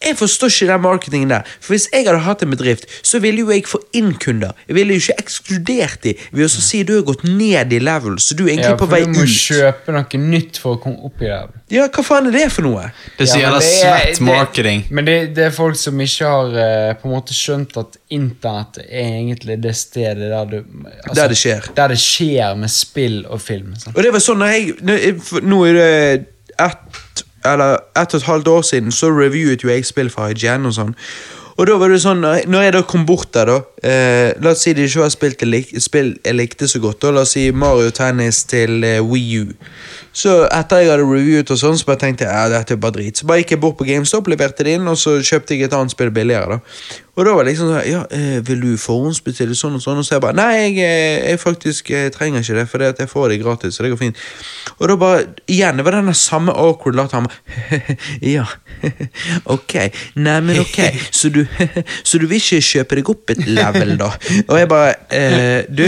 jeg 0.05 0.15
forstår 0.17 0.47
ikke 0.53 0.67
den 0.73 0.81
marketingen 0.85 1.31
der. 1.33 1.43
For 1.61 1.73
Hvis 1.75 1.89
jeg 1.93 2.05
hadde 2.07 2.21
hatt 2.23 2.43
en 2.43 2.51
bedrift, 2.55 2.85
så 3.03 3.19
ville 3.19 3.41
jo 3.43 3.51
jeg 3.51 3.65
få 3.67 3.81
inn 3.99 4.13
kunder. 4.23 4.53
Jeg 4.69 4.77
ville 4.79 4.95
jo 4.95 5.01
ikke 5.03 5.17
ekskludert 5.19 6.03
dem 6.05 6.15
ved 6.33 6.45
å 6.47 6.49
så 6.53 6.63
si 6.63 6.83
du 6.87 6.93
har 6.97 7.03
gått 7.09 7.25
ned 7.27 7.73
i 7.75 7.81
level, 7.83 8.15
så 8.23 8.37
du 8.39 8.45
er 8.47 8.53
egentlig 8.55 8.69
Ja, 8.71 8.77
på 8.79 8.87
for 8.87 8.95
vei 8.95 9.01
du 9.05 9.11
må 9.17 9.25
ut. 9.27 9.35
kjøpe 9.35 9.93
noe 9.97 10.21
nytt 10.23 10.61
for 10.63 10.77
å 10.77 10.81
komme 10.83 11.03
opp 11.09 11.21
i 11.23 11.27
level. 11.27 11.55
Ja, 11.75 11.89
hva 11.93 12.05
faen 12.07 12.31
er 12.31 12.37
det 12.39 12.47
for 12.55 12.63
noe? 12.69 12.87
Det 13.19 13.27
er 13.27 13.33
så 13.33 13.41
Ja, 13.41 13.49
jævla 13.51 13.59
det 13.61 13.73
er- 13.75 13.99
svett 14.15 14.21
marketing. 14.25 14.85
Men 14.91 15.05
det, 15.05 15.17
det 15.35 15.45
er 15.49 15.51
folk 15.51 15.77
som 15.77 15.99
ikke 16.01 16.25
har 16.31 16.57
eh, 16.63 16.95
på 16.95 17.09
en 17.11 17.15
måte 17.19 17.35
skjønt 17.37 17.77
at 17.83 17.99
internett 18.11 18.79
er 18.87 19.05
egentlig 19.19 19.61
det 19.63 19.75
stedet 19.77 20.31
der 20.31 20.45
du 20.47 20.57
altså, 20.63 21.15
Der 21.15 21.29
det 21.29 21.37
skjer. 21.43 21.69
Der 21.77 21.89
det 21.89 21.99
skjer 21.99 22.55
med 22.57 22.71
spill 22.71 23.25
og 23.29 23.41
film. 23.43 23.75
Sant? 23.77 23.97
Og 23.97 24.03
det 24.03 24.13
var 24.15 24.21
sånn 24.25 24.39
når 24.39 24.55
jeg 24.95 25.19
for 25.21 25.41
Nå 25.45 25.65
er 25.69 25.73
det 25.75 26.27
ett 26.59 27.25
eller 27.45 27.79
ett 27.97 28.15
og 28.15 28.21
et 28.21 28.27
halvt 28.27 28.49
år 28.49 28.63
siden 28.63 28.93
så 28.93 29.11
reviewet 29.11 29.63
jo 29.63 29.69
jeg 29.69 29.85
spill 29.87 30.11
fra 30.11 30.31
IGN 30.31 30.67
og 30.67 30.73
sånn. 30.75 30.95
Og 31.59 31.67
da 31.67 31.75
var 31.77 31.89
det 31.91 31.99
sånn, 32.03 32.23
jeg- 32.23 32.47
når 32.47 32.63
jeg 32.63 32.73
da 32.73 32.83
kom 32.83 33.05
bort 33.07 33.33
der, 33.35 33.47
da 33.47 33.61
eh, 33.83 34.33
La 34.41 34.51
oss 34.51 34.61
si 34.63 34.73
det 34.73 34.85
ikke 34.89 35.03
har 35.03 35.11
spilt 35.11 35.43
lik, 35.43 35.73
spill 35.83 36.17
jeg 36.25 36.35
likte 36.35 36.69
så 36.69 36.79
godt. 36.79 37.01
da 37.03 37.11
La 37.11 37.21
oss 37.27 37.33
si 37.35 37.51
Mario 37.51 37.91
Tennis 37.91 38.45
til 38.45 38.85
eh, 38.85 39.01
Wii 39.03 39.41
U. 39.43 39.53
Så 40.13 40.33
etter 40.47 40.83
jeg 40.83 40.91
hadde 40.91 41.05
reviewet 41.07 41.51
og 41.55 41.61
sånn, 41.61 41.77
så 41.79 41.87
bare 41.89 42.01
tenkte 42.03 42.27
jeg 42.27 42.33
ja, 42.35 42.49
dette 42.51 42.75
er 42.75 42.81
bare 42.83 42.97
drit. 42.97 43.19
Så 43.21 43.29
bare 43.29 43.43
gikk 43.43 43.55
jeg 43.55 43.63
bort 43.63 43.77
på 43.79 43.87
GameStop, 43.89 44.31
leverte 44.31 44.67
det 44.67 44.79
inn, 44.79 44.89
og 44.91 44.99
så 44.99 45.19
kjøpte 45.23 45.55
jeg 45.55 45.69
et 45.69 45.77
annet 45.77 45.95
spill 45.95 46.11
billigere. 46.15 46.59
da 46.59 47.05
Og 47.19 47.27
da 47.27 47.35
var 47.35 47.45
det 47.45 47.53
liksom 47.53 47.71
sånn 47.73 47.87
Ja, 47.87 48.03
eh, 48.15 48.39
vil 48.47 48.61
du 48.63 48.71
forhåndsbestille 48.81 49.57
sånn 49.59 49.79
og 49.79 49.83
sånn? 49.85 50.01
Og 50.01 50.07
så 50.07 50.17
jeg 50.17 50.25
bare 50.25 50.39
Nei, 50.39 50.51
jeg, 50.57 50.77
eh, 50.83 51.31
jeg 51.31 51.43
faktisk 51.43 51.91
jeg 51.95 52.13
trenger 52.15 52.43
ikke 52.43 52.59
det, 52.59 52.67
for 52.71 52.83
det 52.83 52.93
at 52.95 53.03
jeg 53.05 53.13
får 53.13 53.29
det 53.29 53.41
gratis, 53.43 53.75
så 53.77 53.85
det 53.85 53.93
går 53.93 54.01
fint. 54.01 54.23
Og 54.79 54.89
da 54.89 54.99
bare 55.01 55.27
Igjen, 55.47 55.79
det 55.79 55.87
var 55.87 55.99
den 55.99 56.15
samme 56.15 56.53
awkward 56.53 56.99
latteren. 56.99 57.29
ja, 58.35 58.47
ok. 59.57 59.75
Neimen, 60.17 60.63
ok. 60.65 60.81
Så 61.11 61.31
du, 61.35 61.45
så 62.09 62.19
du 62.19 62.27
vil 62.27 62.41
ikke 62.41 62.63
kjøpe 62.65 62.99
deg 62.99 63.13
opp 63.15 63.35
et 63.35 63.45
level, 63.47 63.97
da? 64.01 64.13
Og 64.49 64.57
jeg 64.59 64.71
bare 64.71 64.95
eh, 65.15 65.67
Du, 65.69 65.85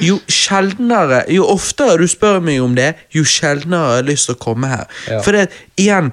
jo 0.00 0.16
sjeldnere 0.30 1.24
Jo 1.32 1.44
oftere 1.50 1.98
du 2.00 2.08
spør 2.08 2.38
meg 2.44 2.60
om 2.62 2.76
det, 2.78 2.92
jo 3.14 3.24
sjeldnere 3.26 3.59
har 3.68 4.00
jeg 4.00 4.08
lyst 4.12 4.30
til 4.30 4.38
å 4.38 4.42
komme 4.42 4.70
her. 4.70 4.88
Ja. 5.10 5.20
For 5.24 5.36
det, 5.36 5.50
igjen 5.80 6.12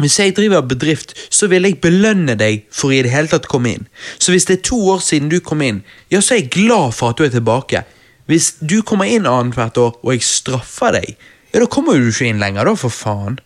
hvis 0.00 0.16
jeg 0.18 0.32
driver 0.36 0.62
bedrift, 0.64 1.12
så 1.28 1.46
vil 1.52 1.66
jeg 1.68 1.80
belønne 1.84 2.34
deg 2.40 2.64
for 2.72 2.94
i 2.94 3.02
det 3.04 3.12
hele 3.12 3.28
tatt 3.28 3.48
komme 3.50 3.74
inn. 3.76 3.88
Så 4.16 4.32
hvis 4.32 4.46
det 4.48 4.56
er 4.56 4.64
to 4.70 4.78
år 4.94 5.02
siden 5.04 5.28
du 5.28 5.36
kom 5.44 5.60
inn, 5.64 5.82
ja, 6.10 6.22
så 6.24 6.34
er 6.34 6.42
jeg 6.42 6.54
glad 6.54 6.94
for 6.96 7.12
at 7.12 7.20
du 7.20 7.26
er 7.26 7.34
tilbake. 7.34 7.84
Hvis 8.30 8.54
du 8.60 8.80
kommer 8.86 9.10
inn 9.10 9.28
annethvert 9.28 9.76
år, 9.82 9.98
og 10.00 10.14
jeg 10.14 10.24
straffer 10.24 10.96
deg, 10.96 11.16
ja, 11.52 11.60
da 11.60 11.68
kommer 11.68 12.00
du 12.00 12.08
ikke 12.08 12.30
inn 12.30 12.40
lenger, 12.40 12.64
da, 12.64 12.74
for 12.78 12.94
faen. 12.94 13.36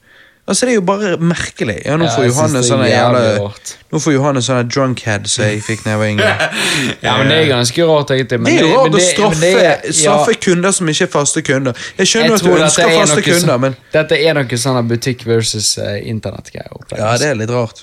Altså, 0.47 0.67
Det 0.67 0.73
er 0.73 0.75
jo 0.77 0.85
bare 0.87 1.17
merkelig. 1.19 1.77
Ja, 1.85 1.97
Nå 1.97 2.05
Ja, 2.05 2.11
får 2.15 2.23
jeg 2.23 2.31
Johanne 2.31 2.61
synes 2.63 2.67
er 2.67 2.75
sånne 2.75 2.89
jævla. 2.91 3.49
Nå 3.93 3.99
får 3.99 4.13
Johannes 4.15 4.47
sånne 4.47 4.69
drunkhead 4.71 5.27
som 5.31 5.45
jeg 5.45 5.63
fikk 5.67 5.83
da 5.85 5.91
jeg 5.91 5.99
var 5.99 6.07
yngre. 6.13 6.51
Ja, 7.07 7.17
men 7.19 7.33
det 7.33 7.39
er 7.41 7.49
ganske 7.51 7.87
rart, 7.89 8.13
egentlig. 8.15 8.39
Men 8.41 8.53
Det 8.53 8.61
er 8.61 8.69
jo 8.69 8.77
rart 8.79 8.95
å 8.95 9.03
straffe, 9.03 9.41
det 9.41 9.95
straffe 9.97 10.37
ja, 10.37 10.41
kunder 10.47 10.77
som 10.77 10.93
ikke 10.93 11.09
er 11.09 11.11
faste 11.17 11.43
kunder. 11.43 11.83
Jeg 11.99 12.13
skjønner 12.13 12.31
jeg 12.31 12.39
at 12.39 12.47
du 12.47 12.53
ønsker 12.55 12.87
er 12.87 13.01
faste 13.01 13.19
noe 13.19 13.27
kunder, 13.27 13.59
men 13.67 13.77
Dette 13.97 14.21
er 14.23 14.39
noe 14.39 14.61
sånn 14.67 14.81
butikk 14.93 15.27
versus 15.27 15.73
uh, 15.83 15.97
internettgreier. 15.99 16.79
Ja, 16.95 17.17
det 17.19 17.33
er 17.33 17.41
litt 17.43 17.51
rart. 17.51 17.83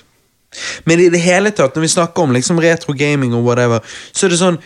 Men 0.85 1.01
i 1.01 1.09
det 1.09 1.19
hele 1.19 1.51
tatt, 1.51 1.75
når 1.75 1.87
vi 1.87 1.91
snakker 1.97 2.27
om 2.27 2.31
liksom 2.35 2.61
retro 2.63 2.95
gaming 2.95 3.33
og 3.35 3.43
whatever, 3.43 3.83
så 4.13 4.27
er 4.27 4.35
det 4.35 4.39
sånn 4.39 4.61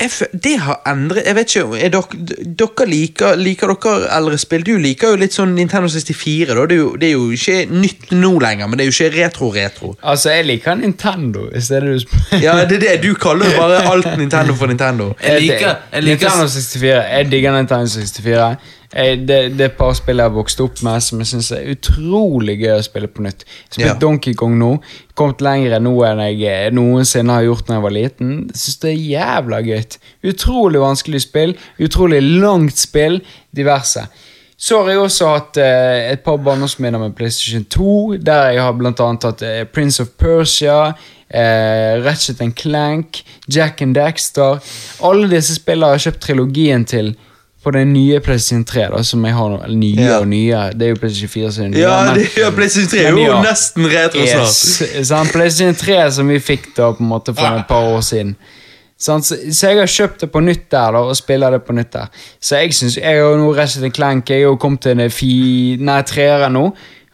jeg, 0.00 0.10
det 0.42 0.56
har 0.58 0.80
endret 0.90 1.22
Jeg 1.26 1.36
vet 1.36 1.52
ikke, 1.54 1.78
er 1.78 1.92
dere, 1.94 2.18
dere 2.58 2.86
liker, 2.90 3.36
liker 3.38 3.70
dere 3.76 4.08
eldre 4.16 4.38
spill? 4.42 4.64
Du 4.66 4.72
liker 4.82 5.12
jo 5.14 5.20
litt 5.20 5.36
sånn 5.36 5.52
Nintendo 5.54 5.88
64, 5.92 6.48
da. 6.58 6.64
Det 6.66 6.74
er 6.76 6.80
jo, 6.82 6.88
det 6.98 7.08
er 7.08 7.12
jo 7.14 7.28
ikke 7.36 7.58
nytt 7.70 8.10
nå 8.18 8.32
lenger, 8.42 8.66
men 8.68 8.80
det 8.80 8.86
er 8.86 8.90
jo 8.90 8.96
ikke 8.96 9.12
retro-retro. 9.20 9.92
Altså, 10.02 10.32
jeg 10.34 10.48
liker 10.50 10.74
Nintendo, 10.82 11.46
hvis 11.54 11.70
det 11.70 11.76
er 11.78 11.86
det 11.86 11.94
du 11.94 12.04
spør. 12.06 12.38
Ja, 12.42 12.56
det 12.66 12.80
er 12.80 12.86
det. 12.88 12.94
Du 13.06 13.12
kaller 13.14 13.52
jo 13.52 13.58
bare 13.62 13.82
alt 13.92 14.10
Nintendo 14.18 14.56
for 14.58 14.66
Nintendo. 14.72 15.12
Jeg 15.22 15.42
liker- 15.46 15.76
jeg 15.92 16.08
liker- 16.08 16.26
Nintendo 16.26 16.48
64. 16.48 17.04
Jeg 17.14 17.30
digger 17.30 17.56
Nintendo 17.60 17.86
64. 17.86 18.56
Jeg, 18.94 19.24
det, 19.26 19.38
det 19.58 19.64
er 19.64 19.70
et 19.72 19.78
par 19.78 19.94
spill 19.98 20.20
jeg 20.22 20.30
har 20.30 20.34
vokst 20.36 20.60
opp 20.62 20.82
med 20.86 21.02
som 21.02 21.22
jeg 21.22 21.30
syns 21.32 21.48
er 21.56 21.70
utrolig 21.72 22.54
gøy 22.60 22.76
å 22.76 22.84
spille 22.86 23.10
på 23.10 23.24
nytt. 23.26 23.42
Spilt 23.66 23.88
Ja. 23.88 23.96
Donkey 23.98 24.36
Kong 24.38 24.54
nå. 24.60 24.76
Kommet 25.18 25.42
lenger 25.42 25.80
nå 25.82 25.94
enn 26.06 26.22
jeg 26.28 26.44
eh, 26.50 26.68
noensinne 26.74 27.34
har 27.34 27.48
gjort 27.48 27.66
da 27.66 27.78
jeg 27.78 27.86
var 27.88 27.96
liten. 27.96 28.36
Jeg 28.52 28.60
synes 28.60 28.84
det 28.84 28.92
er 28.92 29.08
jævla 29.14 29.62
gøy. 29.66 29.82
Utrolig 30.30 30.84
vanskelig 30.84 31.24
spill. 31.26 31.56
Utrolig 31.82 32.22
langt 32.22 32.78
spill. 32.78 33.18
Diverse. 33.54 34.06
Så 34.56 34.78
har 34.78 34.92
jeg 34.92 35.02
også 35.02 35.28
hatt 35.32 35.58
eh, 35.58 36.12
et 36.12 36.22
par 36.24 36.38
barndomsminner 36.40 37.02
med 37.02 37.16
PlayStation 37.18 37.66
2, 37.66 38.16
der 38.22 38.54
jeg 38.54 38.62
har 38.62 38.78
annet 38.78 39.26
hatt 39.26 39.42
eh, 39.42 39.64
Prince 39.66 40.00
of 40.00 40.14
Persia, 40.16 40.94
eh, 41.28 41.98
Ratchet 42.04 42.40
and 42.40 42.54
Clank, 42.54 43.24
Jack 43.50 43.82
and 43.82 43.98
Daxter. 43.98 44.62
Alle 45.02 45.28
disse 45.28 45.58
spillene 45.58 45.90
har 45.90 45.98
jeg 45.98 46.06
kjøpt 46.06 46.22
trilogien 46.28 46.86
til 46.86 47.16
på 47.64 47.72
den 47.74 47.92
nye 47.94 48.20
PlayStation 48.20 48.64
3, 48.68 48.88
da, 48.92 49.02
som 49.02 49.24
jeg 49.24 49.34
har 49.34 49.48
nå. 49.54 49.60
Eller 49.64 49.76
nye 49.80 50.04
Ja. 50.04 50.18
og 50.20 50.28
nye. 50.28 50.62
Det 50.76 50.86
er 50.86 50.92
jo 50.94 50.98
PlayStation 51.00 51.28
4 51.32 51.52
som 51.52 51.64
er 51.64 51.68
nye. 51.72 51.80
Ja, 51.80 51.94
men- 52.04 52.20
det, 52.20 52.54
PlayStation 52.54 52.90
3 52.92 53.04
er 53.06 53.10
jo 53.10 53.24
ja. 53.24 53.38
nesten 53.42 53.86
retro 53.90 54.26
snart. 54.26 54.52
Yes, 54.92 55.08
sant? 55.08 55.32
PlayStation 55.32 55.74
3 55.74 56.10
som 56.18 56.28
vi 56.28 56.38
fikk 56.38 56.74
da 56.76 56.92
på 56.92 57.00
en 57.00 57.08
måte 57.08 57.34
for 57.34 57.58
et 57.58 57.66
par 57.68 57.88
år 57.96 58.00
siden. 58.04 58.36
Sånn, 59.00 59.22
Så, 59.26 59.36
så 59.52 59.68
jeg 59.72 59.78
har 59.82 59.90
kjøpt 59.90 60.20
det 60.20 60.30
på 60.32 60.40
nytt 60.40 60.68
der 60.70 60.92
da, 60.94 60.98
og 61.02 61.16
spiller 61.18 61.50
det 61.50 61.64
på 61.66 61.74
nytt 61.74 61.90
der. 61.92 62.06
Så 62.40 62.60
jeg 62.62 62.72
synes, 62.72 62.94
jeg 62.96 63.18
har 63.20 63.36
nå 63.36 63.50
Resident 63.56 63.94
Clank, 63.94 64.28
jeg 64.30 64.44
har 64.44 64.52
jo 64.52 64.56
kommet 64.56 64.80
til 64.86 65.00
en 65.00 65.10
fi, 65.10 65.76
nei, 65.80 66.02
treere 66.02 66.48
nå, 66.52 66.68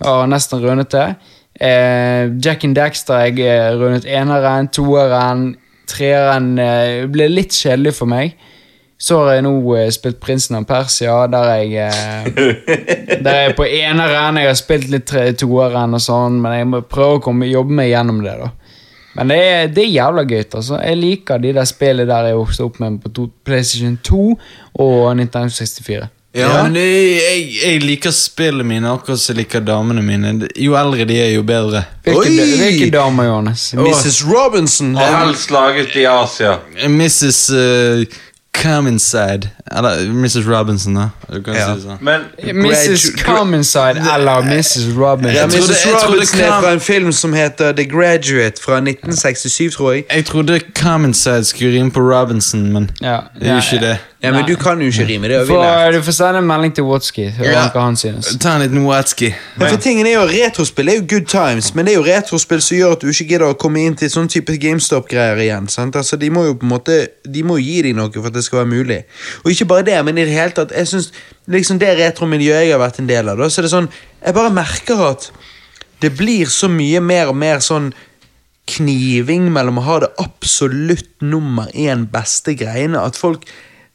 har 0.05 0.27
nesten 0.29 0.61
rundet 0.63 0.91
det. 0.93 1.07
Eh, 1.61 2.29
Jack 2.45 2.65
and 2.65 2.77
Daxter, 2.77 3.25
jeg 3.35 3.49
har 3.49 3.77
rundet 3.81 4.05
eneren, 4.07 4.69
toeren, 4.69 5.57
treeren 5.91 6.59
eh, 6.59 7.07
ble 7.11 7.27
litt 7.29 7.51
kjedelig 7.57 7.95
for 7.97 8.07
meg. 8.07 8.35
Så 9.01 9.17
har 9.23 9.31
jeg 9.39 9.45
nå 9.47 9.55
eh, 9.81 9.87
spilt 9.95 10.19
Prinsen 10.21 10.59
av 10.59 10.67
Persia, 10.69 11.15
der 11.33 11.55
jeg 11.57 11.73
eh, 11.87 12.27
Der 13.25 13.31
er 13.33 13.43
jeg 13.49 13.57
på 13.57 13.65
eneren. 13.65 14.37
Jeg 14.43 14.51
har 14.51 14.59
spilt 14.61 14.91
litt 14.93 15.13
toeren 15.41 15.97
og 15.97 16.03
sånn, 16.05 16.37
men 16.43 16.59
jeg 16.59 16.69
må 16.69 16.83
prøve 16.85 17.17
å 17.19 17.23
komme, 17.25 17.49
jobbe 17.49 17.73
meg 17.81 17.91
gjennom 17.95 18.21
det. 18.27 18.37
da 18.43 18.51
Men 19.17 19.33
det 19.33 19.41
er, 19.49 19.67
det 19.73 19.87
er 19.87 19.93
jævla 19.97 20.27
gøy. 20.29 20.45
altså 20.61 20.83
Jeg 20.85 21.01
liker 21.01 21.41
de 21.41 21.53
der 21.57 21.65
spillene 21.73 22.09
der 22.13 22.29
jeg 22.31 22.41
vokste 22.43 22.69
opp 22.69 22.81
med 22.85 23.01
på 23.03 23.13
to, 23.17 23.29
PlayStation 23.49 23.97
2 24.05 24.25
og 24.85 25.17
Nintendo 25.17 25.49
64. 25.49 26.09
Ja, 26.33 26.47
Ja. 26.47 26.63
men 26.63 26.77
det, 26.77 26.85
jeg, 27.19 27.47
jeg 27.65 27.81
liker 27.83 28.13
spillene 28.15 28.63
mine 28.69 28.93
akkurat 28.93 29.19
som 29.19 29.33
jeg 29.35 29.41
liker 29.41 29.65
damene 29.67 30.05
mine. 30.07 30.47
Jo 30.63 30.77
eldre 30.79 31.03
de 31.09 31.17
er, 31.25 31.33
jo 31.35 31.43
bedre. 31.43 31.81
Hvilke, 32.07 32.45
hvilke 32.61 32.91
damer, 32.95 33.27
Johannes? 33.27 33.65
Mrs. 33.75 34.21
Robinson. 34.29 34.93
Og 34.95 35.17
helst 35.25 35.51
laget 35.51 35.97
i 35.99 36.05
Asia. 36.07 36.53
Mrs. 36.87 37.41
Uh, 37.51 38.05
Commonside. 38.53 39.51
Eller 39.77 40.13
Mrs. 40.13 40.47
Robinson, 40.49 40.95
da. 40.95 41.09
Ja. 41.47 41.75
si 41.77 41.83
sånn. 41.87 41.99
Men 42.01 42.21
Mrs. 42.43 43.05
Come 43.25 43.57
Inside 43.57 44.01
eller 44.15 44.43
Mrs. 44.43 44.89
Robinson. 44.97 45.35
Ja, 45.35 45.41
Jeg 45.43 45.51
trodde- 45.51 45.69
Mrs. 45.73 45.85
jeg 45.87 45.93
trodde 46.01 46.07
Robinson 46.15 46.41
er 46.41 46.61
fra 46.61 46.73
en 46.73 46.81
film 46.81 47.13
som 47.13 47.33
heter 47.33 47.73
The 47.73 47.85
Graduate 47.87 48.63
fra 48.63 48.81
1967, 48.81 49.75
tror 49.77 49.93
jeg. 49.93 50.05
Jeg 50.15 50.25
trodde 50.27 50.61
Commonside 50.75 51.45
skulle 51.45 51.79
rime 51.79 51.91
på 51.91 52.01
Robinson, 52.01 52.73
men 52.73 52.91
Ja, 53.03 53.19
det 53.41 53.49
er 53.49 53.55
jo 53.55 53.61
ikke 53.77 53.87
det. 53.87 53.99
Ja, 54.21 54.33
men 54.35 54.43
Nei. 54.43 54.49
du 54.51 54.57
kan 54.61 54.77
jo 54.85 54.91
ikke 54.93 55.07
rime, 55.09 55.29
det 55.33 55.37
har 55.39 55.47
vi 55.49 55.55
For, 55.55 55.63
lært. 55.65 55.95
du 55.97 56.03
får 56.05 56.13
sende 56.13 56.39
en 56.43 56.45
melding 56.51 56.75
til 56.77 56.85
Watski. 56.85 57.23
Ja. 57.41 57.63
hva 57.73 57.85
han 57.87 57.95
synes. 57.97 58.27
Ta 58.43 58.51
en 58.59 58.61
liten 58.67 58.83
Watsky. 58.85 59.31
Ja, 59.33 59.69
for 59.71 59.81
tingen 59.81 60.05
er 60.07 60.13
jo 60.19 60.27
Retrospill 60.29 60.91
er 60.93 60.99
jo 60.99 61.07
good 61.09 61.25
times, 61.31 61.71
men 61.75 61.87
det 61.89 61.95
er 61.95 61.97
jo 61.97 62.05
retrospill 62.05 62.61
som 62.61 62.77
gjør 62.77 62.93
at 62.99 63.01
du 63.01 63.09
ikke 63.09 63.27
gidder 63.31 63.47
å 63.49 63.57
komme 63.57 63.81
inn 63.81 63.97
til 63.97 64.11
sånn 64.13 64.29
type 64.29 64.53
GameStop-greier 64.61 65.41
igjen. 65.41 65.71
sant? 65.73 65.97
Altså, 65.97 66.19
De 66.21 66.29
må 66.29 66.45
jo 66.51 66.55
på 66.61 66.69
en 66.69 66.73
måte 66.75 66.99
De 67.25 67.43
må 67.43 67.57
gi 67.63 67.79
deg 67.87 67.97
noe 67.97 68.13
for 68.13 68.29
at 68.29 68.37
det 68.37 68.45
skal 68.45 68.59
være 68.61 68.71
mulig. 68.75 68.99
Og 69.45 69.55
ikke 69.55 69.65
bare 69.73 69.87
det, 69.89 69.97
men 70.05 70.19
i 70.21 70.25
det 70.29 70.37
hele 70.37 70.53
tatt 70.53 70.77
jeg 70.77 70.87
synes, 70.93 71.13
liksom 71.49 71.79
Det 71.81 71.97
retromiljøet 72.03 72.67
jeg 72.69 72.73
har 72.77 72.83
vært 72.85 73.01
en 73.01 73.09
del 73.09 73.29
av, 73.33 73.39
da, 73.41 73.49
så 73.49 73.61
er 73.63 73.69
det 73.71 73.73
sånn 73.73 73.89
Jeg 74.21 74.35
bare 74.37 74.53
merker 74.53 75.01
at 75.09 75.31
det 76.01 76.13
blir 76.17 76.45
så 76.53 76.69
mye 76.69 77.01
mer 77.01 77.29
og 77.33 77.37
mer 77.41 77.59
sånn 77.65 77.93
kniving 78.71 79.49
mellom 79.53 79.81
å 79.81 79.85
ha 79.89 79.99
det 80.05 80.13
absolutt 80.23 81.09
nummer 81.25 81.73
én 81.75 82.05
beste 82.13 82.55
greiene 82.55 83.01
at 83.01 83.17
folk 83.17 83.49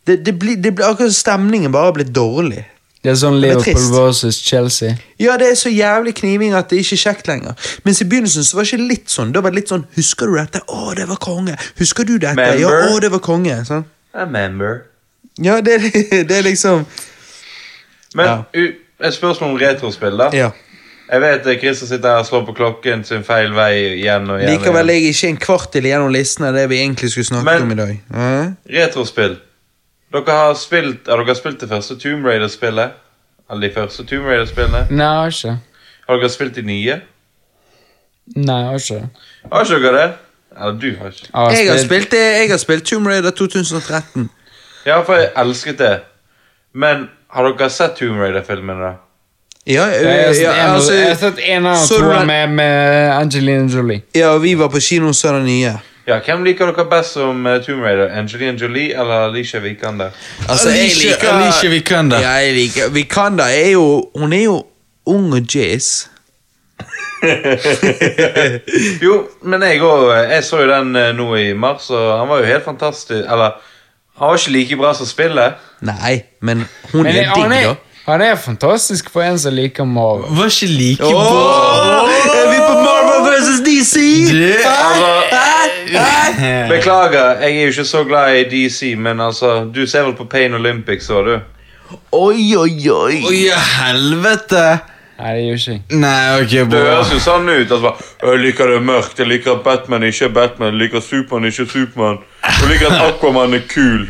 det, 0.07 0.25
det, 0.25 0.33
blir, 0.39 0.55
det 0.61 0.71
blir 0.75 0.85
akkurat 0.87 1.13
stemningen 1.15 1.71
bare 1.73 1.89
har 1.91 1.95
blitt 1.97 2.13
dårlig. 2.15 2.63
Det 3.05 3.11
er 3.11 3.17
sånn 3.21 3.35
er 3.37 3.41
Liverpool 3.43 3.91
versus 3.93 4.39
Chelsea. 4.41 4.95
Ja, 5.21 5.35
det 5.37 5.51
er 5.51 5.57
så 5.59 5.69
jævlig 5.69 6.15
kniving 6.17 6.55
at 6.57 6.71
det 6.73 6.79
ikke 6.81 6.95
er 6.97 7.01
kjekt 7.03 7.27
lenger. 7.29 7.53
Mens 7.85 8.01
i 8.01 8.07
begynnelsen 8.09 8.47
så 8.47 8.57
var 8.57 8.65
det 8.65 8.71
ikke 8.73 8.87
litt 8.89 9.13
sånn. 9.13 9.33
Da 9.35 9.43
var 9.45 9.53
det 9.53 9.59
litt 9.61 9.69
sånn 9.73 9.83
Husker 9.93 10.31
du 10.31 10.39
dette? 10.39 10.63
Å, 10.65 10.95
det 10.97 11.05
var 11.11 11.19
konge. 11.21 11.53
Husker 11.77 12.07
du 12.09 12.15
dette? 12.17 12.47
Ja, 12.57 12.71
å, 12.89 12.97
det 13.03 13.11
var 13.13 13.21
konge. 13.21 13.59
Sånn. 13.67 13.85
Remember. 14.17 14.81
Ja, 15.37 15.59
det, 15.61 15.77
det 16.29 16.33
er 16.39 16.45
liksom 16.49 16.85
Men 18.15 18.25
Ja. 18.25 18.35
et 19.05 19.13
spørsmål 19.13 19.53
om 19.53 19.57
retrospill, 19.61 20.17
da. 20.17 20.29
Ja. 20.33 20.49
Jeg 21.05 21.21
vet 21.21 21.47
Christer 21.61 21.85
sitter 21.85 22.09
her 22.15 22.23
og 22.23 22.25
slår 22.25 22.45
på 22.47 22.53
klokken 22.57 23.03
sin 23.05 23.21
feil 23.27 23.51
vei 23.53 23.73
igjen 23.99 24.25
og 24.31 24.39
igjen. 24.39 24.55
Likevel 24.55 24.89
er 24.89 24.97
jeg 24.97 25.11
ikke 25.13 25.29
en 25.29 25.37
kvart 25.43 25.67
til 25.75 25.85
gjennom 25.85 26.09
listen 26.09 26.47
av 26.47 26.55
det 26.57 26.63
vi 26.71 26.79
egentlig 26.81 27.11
skulle 27.13 27.29
snakke 27.29 27.45
Men- 27.45 27.67
om 27.67 27.71
i 27.71 27.77
dag. 27.81 27.99
Mm. 28.09 28.55
Retrospill. 28.79 29.35
Dere 30.15 30.35
har 30.37 30.53
spilt 30.55 31.07
Har 31.11 31.23
dere 31.25 31.35
spilt 31.35 31.59
det 31.63 31.69
første 31.69 31.97
Tomb 31.99 32.25
Raider-spillet? 32.25 32.91
Eller 33.51 33.67
de 33.67 33.73
første 33.75 34.05
Tomb 34.09 34.25
Raider-spillene? 34.29 34.85
Nei, 34.89 35.05
jeg 35.05 35.21
har 35.21 35.33
ikke. 35.33 35.55
Har 36.07 36.21
dere 36.21 36.29
spilt 36.33 36.55
de 36.55 36.61
nye? 36.65 36.99
Nei, 38.35 38.55
jeg 38.59 38.67
har 38.69 38.79
ikke. 38.79 39.01
Har 39.51 39.65
ikke 39.67 39.81
dere 39.83 40.01
det? 40.01 40.11
Eller 40.55 40.77
du 40.81 40.87
har 40.99 41.07
ikke. 41.11 41.29
Jeg 41.57 41.69
har 41.71 41.81
spilt 41.85 42.11
det, 42.15 42.23
jeg 42.41 42.49
har 42.53 42.57
spilt 42.63 42.85
Tomb 42.87 43.07
Raider 43.11 43.31
2013. 43.31 44.29
Ja, 44.85 44.99
for 45.01 45.13
jeg 45.19 45.31
elsket 45.41 45.77
det. 45.81 45.95
Men 46.73 47.07
har 47.33 47.49
dere 47.51 47.69
sett 47.69 47.97
Tomb 47.99 48.19
Raider-filmene? 48.21 48.81
da? 48.81 48.93
Ja, 49.67 49.85
Jeg 49.89 50.05
har 50.05 50.15
ja, 50.21 50.33
sett 50.33 50.45
en- 50.45 50.69
altså, 50.75 50.93
jeg 50.93 51.07
har 51.07 51.15
sett 51.15 51.39
en 51.43 51.65
av 51.65 51.75
den- 51.89 52.27
med, 52.27 52.49
med 52.49 53.11
Angelina 53.11 53.67
Jolie. 53.75 54.01
ja, 54.15 54.27
og 54.29 54.41
vi 54.43 54.53
var 54.53 54.67
på 54.69 54.79
kino 54.79 55.07
og 55.07 55.15
så 55.15 55.33
den 55.33 55.45
nye. 55.45 55.73
Ja, 56.07 56.19
Hvem 56.21 56.43
liker 56.45 56.65
dere 56.69 56.85
best 56.89 57.13
som 57.17 57.45
eh, 57.49 57.59
Tomb 57.65 57.81
Raider? 57.83 58.11
Angelina 58.19 58.53
Jolie 58.61 58.91
eller 58.93 59.29
Alicia 59.31 59.59
Vikander? 59.59 60.09
Altså, 60.49 60.69
jeg 60.69 60.91
liker 61.01 61.31
Alicia 61.33 61.69
Vikander. 61.69 62.19
Ja, 62.21 62.29
jeg 62.45 62.53
liker 62.53 62.89
Vikander 62.93 63.43
er 63.49 63.71
jo 63.71 63.85
Hun 64.15 64.33
er 64.33 64.43
jo 64.43 64.59
ung 65.05 65.33
og 65.33 65.41
jazz. 65.55 66.07
Jo, 69.01 69.13
men 69.43 69.63
jeg 69.65 69.81
òg. 69.81 70.11
Jeg 70.29 70.43
så 70.45 70.59
jo 70.61 70.67
den 70.69 70.95
eh, 70.99 71.11
nå 71.17 71.27
i 71.39 71.53
mars, 71.57 71.87
og 71.93 72.19
han 72.19 72.29
var 72.29 72.41
jo 72.43 72.45
helt 72.49 72.65
fantastisk. 72.65 73.11
Eller, 73.25 73.55
han 74.19 74.29
var 74.31 74.37
ikke 74.39 74.51
like 74.55 74.77
bra 74.79 74.93
som 74.97 75.09
spillet. 75.09 75.57
Nei, 75.85 76.19
men 76.41 76.65
hun 76.91 77.03
Men 77.05 77.15
er 77.15 77.33
digg, 77.35 77.51
da. 77.51 77.73
han 78.11 78.21
er 78.21 78.35
fantastisk 78.39 79.09
for 79.13 79.25
en 79.25 79.39
som 79.41 79.53
liker 79.57 79.85
Marvel. 79.89 80.29
Var 80.37 80.53
ikke 80.53 80.71
like 80.71 81.01
bra. 81.01 81.09
Åh, 81.09 82.15
er 82.37 82.47
vi 82.53 82.59
på 82.61 82.73
Marvel 82.85 83.19
versus 83.31 83.59
DC? 83.65 83.95
Det- 84.31 85.54
Beklager, 86.69 87.39
jeg 87.41 87.51
er 87.57 87.61
jo 87.61 87.73
ikke 87.73 87.85
så 87.85 88.03
glad 88.07 88.35
i 88.39 88.43
DC, 88.51 88.95
men 88.97 89.21
altså, 89.21 89.65
du 89.75 89.85
ser 89.87 90.03
vel 90.07 90.15
på 90.17 90.25
Pain 90.31 90.53
Olympics, 90.57 91.05
så 91.07 91.21
du? 91.25 91.35
Oi, 92.11 92.55
oi, 92.57 92.89
oi. 92.89 93.21
Oi, 93.29 93.39
helvete! 93.77 94.65
Nei, 95.15 95.29
det 95.37 95.43
gjør 95.45 95.59
ikke 95.59 95.71
jeg. 95.71 95.81
Nei, 96.01 96.41
ok, 96.41 96.49
Det 96.51 96.63
bra. 96.73 96.79
høres 96.89 97.11
jo 97.13 97.19
sånn 97.23 97.45
ut. 97.47 97.69
Altså, 97.71 97.91
jeg 98.25 98.41
liker 98.43 98.71
det 98.73 98.79
mørkt, 98.83 99.19
jeg 99.21 99.29
liker 99.31 99.53
at 99.53 99.61
Batman 99.63 100.03
ikke 100.03 100.25
er 100.27 100.33
Batman, 100.35 100.73
jeg 100.73 100.81
liker 100.81 101.03
Superman 101.05 101.47
ikke 101.51 101.65
Superman. 101.71 102.17
Jeg 102.43 102.71
liker 102.73 102.91
at 102.91 103.05
Aquaman 103.13 103.53
er 103.55 103.63
kul. 103.71 104.09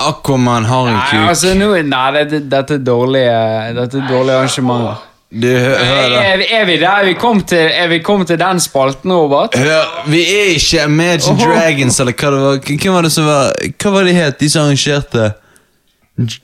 Aquaman 0.00 0.64
har 0.68 0.86
en 0.88 0.94
Nei, 0.96 1.06
kuk. 1.10 1.28
altså, 1.28 1.54
nå, 1.56 1.70
nei 1.84 2.10
dette, 2.18 2.42
dette 2.52 2.76
er 2.76 2.84
dårlige, 2.84 3.38
dette 3.76 3.98
er 4.02 4.06
dårlige 4.08 4.36
arrangementer. 4.42 5.06
Du. 5.30 5.46
Er, 5.46 6.40
er 6.50 6.64
vi 6.66 6.76
der? 6.80 6.88
Er 6.88 7.04
vi 7.06 7.12
kommet 7.14 7.46
til, 7.52 7.58
er 7.58 7.86
vi 7.88 8.00
kommet 8.02 8.26
til 8.26 8.38
den 8.38 8.60
spalten, 8.60 9.12
Robert? 9.12 9.54
Hør, 9.54 10.08
vi 10.10 10.24
er 10.26 10.48
ikke 10.56 10.82
Imagine. 10.84 11.38
Dragons, 11.38 12.00
eller 12.00 12.16
hva 12.18 12.32
det 12.34 12.40
var. 12.40 12.58
Hvem 12.66 12.94
var 12.94 13.06
det 13.06 13.12
som 13.14 13.28
var 13.28 13.52
Hva 13.82 13.92
var 13.94 14.08
de 14.08 14.16
het, 14.16 14.40
de 14.40 14.50
som 14.50 14.66
arrangerte? 14.66 15.30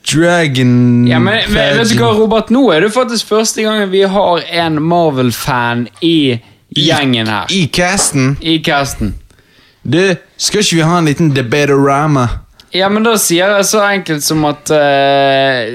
Dragon 0.07 1.07
Ja, 1.07 1.19
men, 1.19 1.43
men 1.51 1.77
vet 1.77 1.91
du 1.91 1.99
hva, 1.99 2.13
Robert? 2.15 2.49
Nå 2.49 2.63
er 2.73 2.87
det 2.87 2.93
faktisk 2.95 3.27
første 3.29 3.65
gang 3.67 3.91
vi 3.91 4.05
har 4.07 4.47
en 4.63 4.79
Marvel-fan 4.81 5.87
i 6.01 6.39
gjengen 6.71 7.27
her. 7.27 7.51
I 7.51 7.67
casten? 7.67 8.37
I 8.41 8.57
casten. 8.63 9.13
Du, 9.83 10.15
skal 10.37 10.63
ikke 10.63 10.79
vi 10.79 10.87
ha 10.87 10.97
en 10.99 11.11
liten 11.11 11.35
debatorama? 11.35 12.27
Ja, 12.75 12.89
men 12.91 13.05
da 13.05 13.13
sier 13.21 13.53
jeg 13.55 13.65
så 13.69 13.79
enkelt 13.87 14.25
som 14.25 14.43
at 14.49 14.69
uh, 14.73 15.67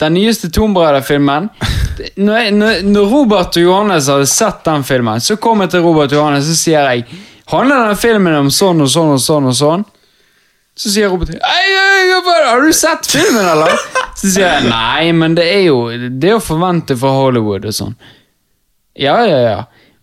den 0.00 0.16
nyeste 0.16 0.50
Tomb 0.50 0.78
Raider-filmen 0.80 1.48
når, 2.26 2.50
når, 2.82 3.04
Robert 3.10 3.58
og 3.60 3.62
Johannes 3.62 4.10
hadde 4.10 4.26
sett 4.30 4.64
den 4.66 4.82
filmen, 4.86 5.22
så 5.22 5.38
kom 5.38 5.62
jeg 5.62 5.74
til 5.74 5.84
Robert 5.86 6.10
og 6.10 6.18
Johannes 6.18 6.50
og 6.50 6.58
sier 6.58 6.88
jeg 6.90 7.06
Handler 7.52 7.82
denne 7.82 7.98
filmen 7.98 8.36
om 8.38 8.48
sånn 8.54 8.80
og 8.80 8.88
sånn 8.88 9.10
og 9.12 9.20
sånn 9.20 9.48
og 9.50 9.56
sånn? 9.58 9.82
Så 10.78 10.92
sier 10.94 11.10
Robert 11.12 11.34
«Ei, 11.34 12.12
Har 12.46 12.62
du 12.64 12.72
sett 12.72 13.06
filmen, 13.10 13.44
eller? 13.44 13.74
Så 14.16 14.30
sier 14.30 14.46
jeg 14.46 14.70
nei, 14.70 15.10
men 15.12 15.34
det 15.36 15.44
er 15.50 15.66
jo 15.66 15.82
Det 15.92 16.30
er 16.30 16.38
å 16.38 16.44
forvente 16.44 16.96
fra 16.96 17.10
Hollywood 17.18 17.66
og 17.68 17.76
sånn. 17.76 17.98
Ja, 18.96 19.18
ja, 19.26 19.42
ja. 19.42 19.58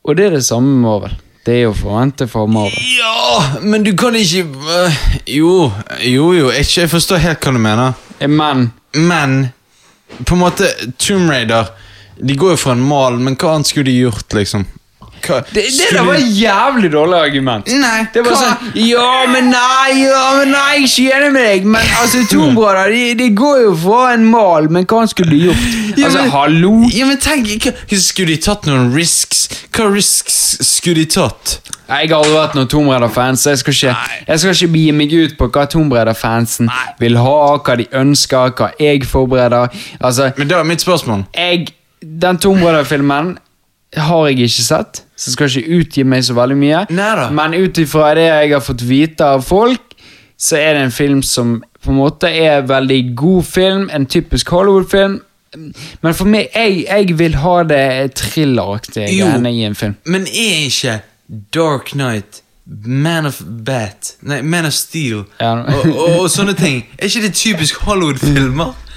Og 0.06 0.20
det 0.20 0.28
er 0.28 0.38
det 0.38 0.44
samme 0.45 0.76
med 0.76 0.84
Marvel. 0.86 1.18
Det 1.49 1.55
er 1.57 1.63
jo 1.63 1.73
forvente 1.73 2.27
Marvel. 2.45 2.76
Ja, 2.99 3.61
men 3.65 3.81
du 3.84 3.95
kan 3.97 4.13
ikke 4.15 4.43
øh, 4.45 4.97
Jo, 5.26 5.71
jo, 6.05 6.34
jo. 6.34 6.51
Jeg, 6.53 6.65
jeg 6.77 6.89
forstår 6.91 7.23
helt 7.23 7.41
hva 7.41 7.53
du 7.55 7.57
mener. 7.63 7.93
Men 8.27 8.67
Men 8.93 9.47
på 10.26 10.35
en 10.35 10.41
måte 10.43 10.67
Tomb 10.99 11.30
Raider 11.30 11.71
De 12.21 12.35
går 12.38 12.53
jo 12.53 12.59
for 12.59 12.76
en 12.76 12.84
mal, 12.85 13.17
men 13.17 13.38
hva 13.39 13.55
annet 13.55 13.69
skulle 13.69 13.89
de 13.89 13.97
gjort, 13.97 14.34
liksom? 14.35 14.65
Hva? 15.26 15.40
Det, 15.54 15.64
det 15.78 15.88
der 15.94 16.04
var 16.08 16.14
et 16.16 16.30
jævlig 16.41 16.91
dårlig 16.94 17.18
argument. 17.20 17.68
Nei, 17.82 18.08
Det 18.14 18.24
var 18.26 18.32
hva? 18.32 18.40
sånn 18.41 18.76
Ja, 18.88 19.26
men 19.32 19.50
nei, 19.52 20.04
ja, 20.04 20.24
men 20.40 20.52
nei, 20.52 20.76
jeg 20.80 20.84
er 20.84 20.88
ikke 20.90 21.18
enig 21.20 21.32
med 21.36 21.48
deg. 21.50 21.66
Men 21.76 21.82
altså, 22.02 22.24
Tomb 22.32 22.58
Raider, 22.58 22.90
de, 22.96 23.14
de 23.24 23.30
går 23.36 23.62
jo 23.66 23.74
for 23.84 24.10
en 24.14 24.26
mal, 24.32 24.70
men 24.70 24.86
hva 24.90 25.04
skulle 25.12 25.32
de 25.36 25.41
gjort? 25.50 25.66
Ja, 25.98 26.06
Altså, 26.10 26.22
men- 26.22 26.32
hallo? 26.32 26.74
Ja, 26.94 27.06
men 27.06 27.18
tenk, 27.18 27.48
hva, 27.66 27.74
Skulle 28.00 28.34
de 28.36 28.38
tatt 28.41 28.66
noen 28.70 28.94
risks? 28.96 29.48
Hva 29.76 29.90
risks 29.94 30.40
skulle 30.66 30.96
de 31.04 31.06
tatt? 31.06 31.60
Jeg 31.90 32.10
har 32.12 32.20
aldri 32.20 32.36
vært 32.36 32.54
noen 32.56 32.68
Tomb 32.70 32.90
Raider-fan, 32.91 33.36
så 33.38 33.50
jeg 33.56 33.64
jeg 34.28 34.40
skal 34.40 34.54
ikke 34.54 34.72
begi 34.74 34.91
meg 34.94 35.14
ut 35.14 35.38
på 35.40 35.48
hva 35.50 35.64
Tomb 35.70 35.91
Raider-fansen 35.94 36.70
vil 37.00 37.18
ha, 37.18 37.58
hva 37.58 37.76
de 37.80 37.88
ønsker, 37.98 38.52
hva 38.60 38.72
jeg 38.80 39.04
forbereder. 39.10 39.70
Altså, 40.00 40.32
Men 40.38 40.48
da 40.48 40.60
er 40.60 40.64
mitt 40.70 40.82
spørsmål. 40.86 41.26
jeg, 41.36 41.68
Den 42.02 42.38
Tomb 42.38 42.62
Raider-filmen 42.64 43.38
har 43.98 44.28
jeg 44.28 44.40
ikke 44.45 44.64
sett, 44.64 45.02
så 45.18 45.30
jeg 45.30 45.34
skal 45.34 45.49
ikke 45.49 45.80
utgi 45.80 46.03
meg 46.06 46.24
så 46.28 46.36
veldig 46.38 46.57
mye. 46.57 46.82
Neida. 46.94 47.30
Men 47.34 47.56
ut 47.57 47.78
ifra 47.82 48.11
det 48.18 48.28
jeg 48.28 48.52
har 48.53 48.61
fått 48.61 48.84
vite 48.86 49.26
av 49.26 49.41
folk, 49.45 49.95
så 50.40 50.56
er 50.60 50.74
det 50.78 50.84
en 50.88 50.91
film 50.95 51.24
som 51.26 51.57
på 51.84 51.91
en 51.91 51.98
måte 51.98 52.30
er 52.30 52.60
en 52.61 52.70
veldig 52.70 52.99
god 53.18 53.44
film. 53.44 53.90
En 53.94 54.06
typisk 54.06 54.49
Hollywood-film. 54.53 55.20
Men 56.03 56.14
for 56.14 56.30
meg, 56.30 56.52
jeg, 56.56 56.84
jeg 56.86 57.16
vil 57.18 57.36
ha 57.41 57.56
det 57.66 58.14
thrilleraktige 58.20 59.07
greiene 59.10 59.49
i 59.56 59.64
en 59.66 59.76
film. 59.76 59.95
Men 60.06 60.28
er 60.30 60.68
ikke 60.68 60.99
Dark 61.56 61.90
Knight 61.95 62.44
Man 62.86 63.26
of 63.26 63.40
Bat 63.66 64.11
Nei, 64.30 64.41
Man 64.45 64.66
of 64.70 64.74
Steel 64.78 65.24
Ja. 65.41 65.56
og, 65.66 65.88
og, 65.90 66.20
og 66.20 66.28
sånne 66.30 66.53
ting 66.53 66.84
Er 66.99 67.07
ikke 67.10 67.22
det 67.26 67.34
typisk 67.34 67.80
Hollywood-filmer? 67.82 68.76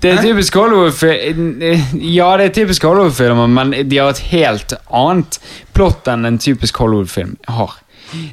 Det 0.00 0.10
er 0.12 0.22
typisk 0.22 0.54
Hollywood-film 0.54 1.60
Ja, 2.00 2.36
det 2.40 2.44
er 2.46 2.54
typisk 2.62 2.82
Hollywood-filmer, 2.88 3.46
men 3.50 3.74
de 3.88 3.98
har 4.00 4.10
et 4.14 4.22
helt 4.30 4.72
annet 4.90 5.38
plott 5.76 6.08
enn 6.08 6.24
en 6.28 6.38
typisk 6.40 6.76
Hollywood-film 6.80 7.36
har. 7.48 7.74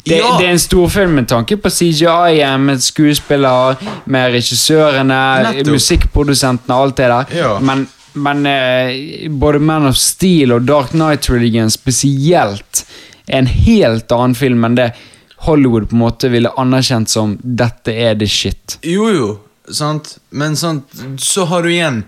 Det, 0.05 0.17
Ja. 0.17 0.37
det 0.39 0.47
er 0.47 0.51
en 0.55 0.59
storfilm 0.59 1.11
med 1.19 1.27
tanke 1.29 1.57
på 1.61 1.69
CGI, 1.69 2.39
med 2.57 2.81
skuespillere, 2.81 3.75
med 4.05 4.31
regissørene, 4.33 5.19
Nettopp. 5.43 5.73
musikkprodusentene 5.75 6.73
alt 6.81 6.95
det 6.97 7.09
der. 7.11 7.35
Ja. 7.37 7.59
Men, 7.59 7.87
men 8.15 8.45
eh, 8.49 9.27
både 9.29 9.59
Man 9.59 9.85
of 9.85 9.95
Steel 10.01 10.51
og 10.55 10.65
Dark 10.65 10.89
Knight 10.95 11.29
Religion 11.29 11.69
spesielt 11.69 12.85
er 13.27 13.37
en 13.43 13.47
helt 13.47 14.11
annen 14.11 14.33
film 14.35 14.65
enn 14.65 14.75
det 14.79 14.91
Hollywood 15.45 15.89
på 15.91 15.93
en 15.93 16.01
måte 16.01 16.29
ville 16.33 16.49
anerkjent 16.57 17.09
som 17.09 17.37
'dette 17.43 17.93
er 17.93 18.15
the 18.15 18.25
shit'. 18.25 18.79
Jo, 18.81 19.09
jo, 19.13 19.27
sant 19.73 20.17
Men 20.31 20.55
sant, 20.55 20.91
så 21.19 21.45
har 21.45 21.63
du 21.65 21.71
igjen 21.71 22.03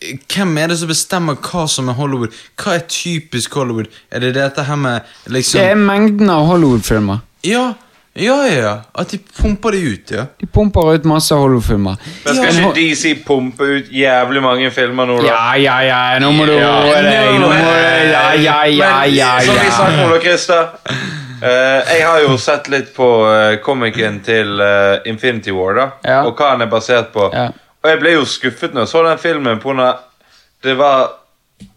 Hvem 0.00 0.56
er 0.58 0.72
det 0.72 0.78
som 0.80 0.88
bestemmer 0.88 1.36
hva 1.44 1.66
som 1.68 1.90
er 1.92 1.98
Hollywood? 1.98 2.32
Hva 2.56 2.78
er 2.78 2.86
typisk 2.88 3.52
Hollywood? 3.58 3.90
Er 4.10 4.24
det 4.24 4.34
dette 4.38 4.64
her 4.64 4.78
med 4.80 5.08
liksom 5.28 5.60
Det 5.60 5.66
er 5.74 5.76
mengden 5.76 6.30
av 6.32 6.46
Hollywood-filmer. 6.48 7.20
Ja, 7.44 7.74
ja, 8.16 8.38
ja, 8.48 8.56
ja. 8.56 8.72
At 8.96 9.12
de 9.12 9.18
pumper 9.18 9.76
det 9.76 9.78
ut, 9.84 10.10
ja. 10.16 10.24
De 10.40 10.46
pumper 10.48 10.94
ut 10.94 11.04
masse 11.04 11.36
Hollywood-filmer. 11.36 12.00
Men 12.24 12.34
skal 12.34 12.48
Men 12.48 12.64
ikke 12.64 12.72
DC 12.80 13.12
pumpe 13.26 13.68
ut 13.76 13.92
jævlig 13.92 14.42
mange 14.42 14.70
filmer 14.74 15.06
nå, 15.06 15.20
da? 15.20 15.28
Ja, 15.28 15.44
ja, 15.60 15.78
ja, 15.84 16.18
nå 16.24 16.32
må 16.34 16.48
du 16.48 16.56
Ja, 16.56 16.72
roe 16.80 17.02
deg. 17.04 17.12
Ja, 17.12 17.30
ja, 17.44 17.54
Ja, 18.10 18.26
ja, 18.34 18.58
ja, 18.66 18.92
Men, 19.04 19.14
ja. 19.14 19.32
Som 19.44 19.60
vi 19.60 19.70
sa, 19.76 19.90
Ole 20.08 20.20
Christer. 20.24 21.19
Eh, 21.42 21.92
jeg 21.96 22.06
har 22.06 22.20
jo 22.24 22.36
sett 22.40 22.68
litt 22.72 22.92
på 22.96 23.08
uh, 23.26 23.56
komikeren 23.64 24.20
til 24.24 24.60
uh, 24.60 25.00
Infinity 25.08 25.54
War, 25.54 25.74
da. 25.76 25.86
Ja. 26.04 26.22
Og 26.28 26.38
hva 26.38 26.54
han 26.54 26.64
er 26.64 26.70
basert 26.72 27.12
på. 27.14 27.30
Ja. 27.34 27.50
Og 27.80 27.90
jeg 27.90 28.00
ble 28.02 28.16
jo 28.18 28.26
skuffet 28.28 28.74
når 28.76 28.84
jeg 28.84 28.92
så 28.92 29.04
den 29.06 29.20
filmen 29.22 29.60
på 29.60 29.72
når 29.72 30.02
Det 30.60 30.74
var 30.76 31.14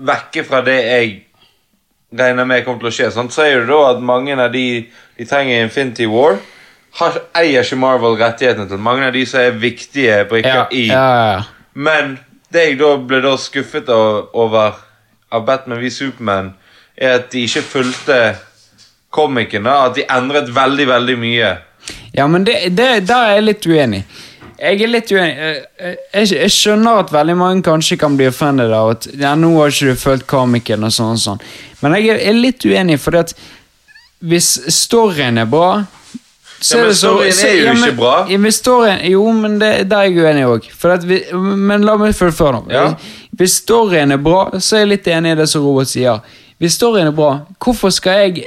vekke 0.04 0.44
fra 0.44 0.60
det 0.66 0.80
jeg 0.84 1.14
regner 2.20 2.46
med 2.46 2.66
kommer 2.66 2.84
til 2.84 2.92
å 2.92 2.96
skje. 2.98 3.12
Sånn 3.16 3.32
Så 3.32 3.46
er 3.46 3.62
det 3.62 3.70
da 3.72 3.80
at 3.94 4.04
mange 4.04 4.36
av 4.36 4.52
de 4.52 4.86
de 5.18 5.26
trenger 5.30 5.56
i 5.56 5.64
Infinity 5.64 6.08
War, 6.10 6.40
har, 7.00 7.18
eier 7.38 7.66
ikke 7.66 7.78
Marvel 7.78 8.18
rettighetene 8.18 8.68
til. 8.70 8.82
Mange 8.82 9.08
av 9.08 9.14
de 9.14 9.26
som 9.30 9.42
er 9.42 9.60
viktige 9.62 10.24
brikker 10.30 10.66
Ja, 10.66 10.68
i 10.72 10.90
men 11.74 12.18
det 12.54 12.68
jeg 12.68 12.80
da 12.82 12.96
ble 13.02 13.22
da 13.24 13.34
skuffet 13.42 13.90
over 13.90 14.76
av 15.34 15.46
Batman 15.46 15.82
v 15.82 15.90
Superman, 15.90 16.52
er 16.94 17.18
at 17.18 17.32
de 17.34 17.48
ikke 17.48 17.64
fulgte 17.66 18.18
komikerne. 19.14 19.74
At 19.88 19.96
de 20.00 20.06
endret 20.10 20.50
veldig, 20.56 20.88
veldig 20.90 21.18
mye. 21.22 21.56
Ja, 22.16 22.28
men 22.30 22.46
det, 22.48 22.60
det, 22.78 22.92
der 23.10 23.30
er 23.32 23.36
jeg 23.40 23.48
litt 23.50 23.68
uenig. 23.70 24.04
Jeg 24.64 24.80
er 24.86 24.88
litt 24.92 25.10
uenig. 25.12 25.34
Eh, 25.34 25.58
eh, 25.90 25.96
Jeg, 26.14 26.30
jeg 26.38 26.52
skjønner 26.54 27.02
at 27.02 27.12
veldig 27.12 27.36
mange 27.40 27.64
kanskje 27.66 27.98
kan 28.00 28.16
bli 28.20 28.30
offended 28.30 28.72
av 28.72 28.94
at 28.94 29.08
ja, 29.20 29.34
nå 29.36 29.50
har 29.58 29.74
ikke 29.74 29.92
du 29.92 30.00
følt 30.00 30.28
komikeren 30.30 30.86
og 30.88 30.94
sånn 30.96 31.18
og 31.18 31.24
sånn. 31.24 31.42
Men 31.82 31.98
jeg 32.00 32.16
er, 32.22 32.38
litt 32.38 32.64
uenig, 32.70 33.00
for 33.04 33.18
at 33.20 33.34
hvis 34.24 34.54
storyen 34.72 35.42
er 35.42 35.50
bra 35.52 35.84
så 36.64 36.78
Ja, 36.78 36.84
men 36.86 36.94
storyen 36.96 37.40
er 37.44 37.58
jo 37.58 37.64
ja, 37.66 37.74
men- 37.76 37.90
ikke 37.90 37.98
bra. 37.98 38.12
Ja, 38.32 38.38
men 38.40 38.54
storyen, 38.56 39.02
jo, 39.12 39.24
men 39.36 39.58
det, 39.60 39.72
der 39.92 39.98
er 39.98 40.04
jeg 40.08 40.22
uenig 40.24 40.46
òg. 40.48 40.70
Men 41.44 41.84
la 41.84 41.98
meg 42.00 42.16
fullføre 42.16 42.62
nå. 42.62 42.72
Ja. 42.72 42.86
Hvis 43.36 43.58
storyen 43.66 44.16
er 44.16 44.22
bra, 44.24 44.46
så 44.64 44.78
er 44.78 44.86
jeg 44.86 44.92
litt 44.94 45.10
enig 45.12 45.34
i 45.34 45.40
det 45.42 45.50
som 45.52 45.66
Robert 45.66 45.92
sier. 45.92 46.22
Hvis 46.64 46.78
storyen 46.80 47.10
er 47.12 47.18
bra, 47.18 47.34
hvorfor 47.60 47.92
skal 47.92 48.22
jeg 48.30 48.46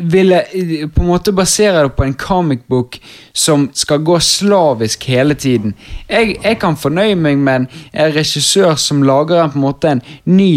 ville 0.00 0.42
eh, 0.52 0.88
på 0.88 1.02
en 1.02 1.10
måte 1.10 1.32
basere 1.32 1.82
det 1.82 1.94
på 1.96 2.04
en 2.04 2.14
comic 2.14 2.60
book 2.68 2.98
som 3.32 3.68
skal 3.74 4.02
gå 4.04 4.18
slavisk 4.20 5.04
hele 5.10 5.34
tiden? 5.34 5.74
Jeg, 6.08 6.36
jeg 6.44 6.58
kan 6.60 6.76
fornøye 6.76 7.16
meg 7.16 7.38
med 7.38 7.64
en, 7.64 7.68
regissør 8.14 8.76
som 8.80 9.02
lager 9.02 9.42
en, 9.42 9.52
på 9.52 9.60
en 9.60 9.68
måte 9.68 9.94
en 9.96 10.04
ny 10.24 10.52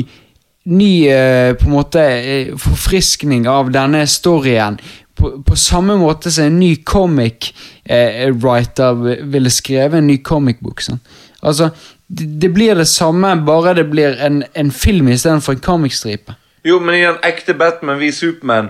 Ny 0.63 1.07
eh, 1.09 1.55
på 1.57 1.65
en 1.65 1.73
måte 1.73 2.01
eh, 2.05 2.49
forfriskning 2.53 3.47
av 3.49 3.71
denne 3.73 4.03
storyen. 4.05 4.75
På, 5.17 5.31
på 5.41 5.55
samme 5.57 5.95
måte 5.97 6.29
som 6.29 6.51
en 6.51 6.59
ny 6.59 6.75
comic 6.85 7.47
writer 7.89 9.01
ville 9.33 9.49
skrevet 9.49 9.97
en 9.97 10.05
ny 10.05 10.19
comic 10.21 10.61
book. 10.61 10.83
Sånn. 10.85 11.01
Altså, 11.41 11.71
det, 12.07 12.27
det 12.45 12.51
blir 12.53 12.77
det 12.77 12.85
samme, 12.93 13.33
bare 13.41 13.73
det 13.73 13.87
blir 13.89 14.21
en, 14.21 14.43
en 14.53 14.71
film 14.71 15.09
istedenfor 15.09 15.57
en 15.57 15.65
comicstripe. 15.65 16.37
Jo, 16.65 16.77
men 16.79 16.95
i 16.95 17.05
en 17.09 17.17
ekte 17.25 17.55
Batman 17.57 17.97
v 17.97 18.11
Superman 18.13 18.69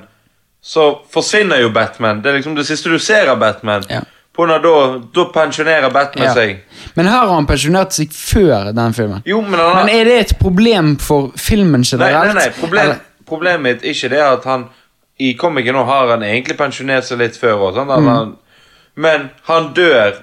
så 0.62 1.00
forsvinner 1.14 1.62
jo 1.62 1.70
Batman. 1.74 2.22
Det 2.22 2.30
er 2.32 2.38
liksom 2.40 2.56
det 2.56 2.66
siste 2.68 2.90
du 2.90 3.00
ser 3.00 3.28
av 3.32 3.40
Batman. 3.42 3.84
Ja. 3.90 4.02
På 4.34 4.46
når 4.48 4.62
da, 4.64 4.74
da 5.16 5.24
pensjonerer 5.34 5.90
Batman 5.92 6.26
Ja. 6.28 6.34
seg. 6.34 6.60
Men 6.96 7.06
her 7.08 7.18
har 7.26 7.34
han 7.34 7.46
pensjonert 7.48 7.92
seg 7.92 8.12
før 8.16 8.72
den 8.74 8.94
filmen. 8.94 9.24
Jo, 9.26 9.42
men 9.42 9.60
han 9.60 9.76
har 9.76 9.84
Men 9.86 9.96
er 9.96 10.04
det 10.06 10.20
et 10.20 10.36
problem 10.40 10.98
for 10.98 11.32
filmen 11.38 11.84
generelt? 11.84 12.26
nei, 12.26 12.34
nei. 12.34 12.50
Problem, 12.60 12.94
problemet 13.28 13.62
mitt 13.62 13.84
er 13.84 13.90
ikke 13.96 14.10
det 14.10 14.22
at 14.22 14.44
han 14.46 14.70
I 15.20 15.34
komikken 15.38 15.76
nå 15.76 15.84
har 15.86 16.08
han 16.10 16.24
egentlig 16.24 16.56
pensjonert 16.58 17.04
seg 17.06 17.20
litt 17.20 17.36
før. 17.38 17.60
Og, 17.68 17.76
sånn, 17.76 17.88
Mm. 17.88 18.08
han, 18.08 18.38
men 18.96 19.30
han 19.44 19.74
dør, 19.74 20.14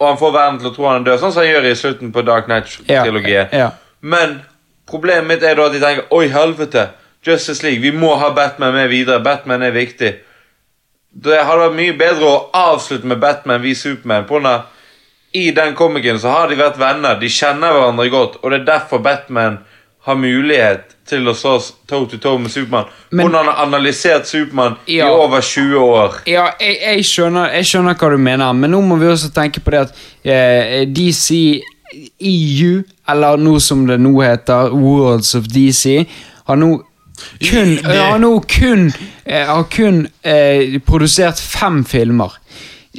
og 0.00 0.06
han 0.08 0.16
får 0.16 0.32
verden 0.32 0.58
til 0.60 0.70
å 0.70 0.74
tro 0.74 0.88
han 0.88 1.04
dør, 1.04 1.18
sånn 1.18 1.32
som 1.32 1.42
han 1.42 1.50
gjør 1.52 1.66
i 1.70 1.74
slutten 1.74 2.12
på 2.12 2.24
Dark 2.24 2.48
Ja, 2.48 2.54
Knight-trilogien. 2.60 3.48
ja. 3.52 3.70
Men 4.00 4.40
problemet 4.88 5.26
mitt 5.26 5.42
er 5.42 5.54
da 5.54 5.66
at 5.66 5.72
de 5.72 5.80
tenker 5.80 6.04
Oi, 6.10 6.28
helvete! 6.28 6.88
Justice 7.26 7.62
League, 7.62 7.80
vi 7.80 7.92
må 7.92 8.14
ha 8.18 8.30
Batman 8.34 8.74
med 8.74 8.88
videre. 8.90 9.20
Batman 9.22 9.62
er 9.62 9.74
viktig. 9.74 10.12
Det 11.12 11.42
hadde 11.44 11.66
vært 11.66 11.76
mye 11.76 11.96
bedre 11.98 12.28
å 12.28 12.38
avslutte 12.56 13.06
med 13.06 13.20
Batman 13.22 13.62
vi 13.62 13.74
Superman. 13.76 14.24
På 14.26 14.40
grunn 14.40 14.62
I 15.32 15.50
den 15.56 15.74
komikken 15.74 16.18
så 16.20 16.28
har 16.28 16.48
de 16.48 16.58
vært 16.58 16.76
venner, 16.80 17.14
de 17.20 17.28
kjenner 17.32 17.72
hverandre 17.72 18.08
godt, 18.12 18.34
og 18.42 18.50
det 18.52 18.58
er 18.60 18.66
derfor 18.66 18.98
Batman 19.00 19.58
har 20.04 20.18
mulighet 20.18 20.90
til 21.08 21.28
å 21.30 21.32
stå 21.36 21.54
toe 21.88 22.08
to 22.10 22.18
toe 22.20 22.38
med 22.42 22.50
Supermann. 22.52 22.90
Hvordan 23.10 23.38
han 23.38 23.48
har 23.48 23.62
analysert 23.64 24.26
Supermann 24.28 24.76
Ja. 24.86 25.06
i 25.06 25.10
over 25.10 25.40
20 25.40 25.78
år. 25.78 26.18
Ja, 26.26 26.48
jeg, 26.60 26.76
jeg, 26.82 27.04
skjønner, 27.04 27.48
jeg 27.54 27.64
skjønner 27.70 27.94
hva 27.94 28.10
du 28.10 28.18
mener, 28.18 28.52
men 28.52 28.70
nå 28.74 28.80
må 28.84 28.96
vi 29.00 29.08
også 29.08 29.30
tenke 29.32 29.60
på 29.64 29.70
det 29.72 29.80
at 29.86 30.02
eh, 30.24 30.82
DC 30.90 31.62
EU, 32.20 32.82
eller 33.08 33.36
noe 33.40 33.60
som 33.60 33.86
det 33.86 33.98
nå 34.00 34.12
heter 34.20 34.72
Worlds 34.74 35.34
of 35.38 35.48
DC, 35.52 36.02
har 36.48 36.60
nå 36.60 36.74
kun, 37.40 37.76
Det- 37.76 37.96
har 38.00 38.18
nå 38.18 38.40
kun, 38.48 38.92
eh, 39.24 39.46
har 39.46 39.64
kun 39.64 40.06
eh, 40.24 40.78
produsert 40.86 41.38
fem 41.40 41.84
filmer. 41.84 42.32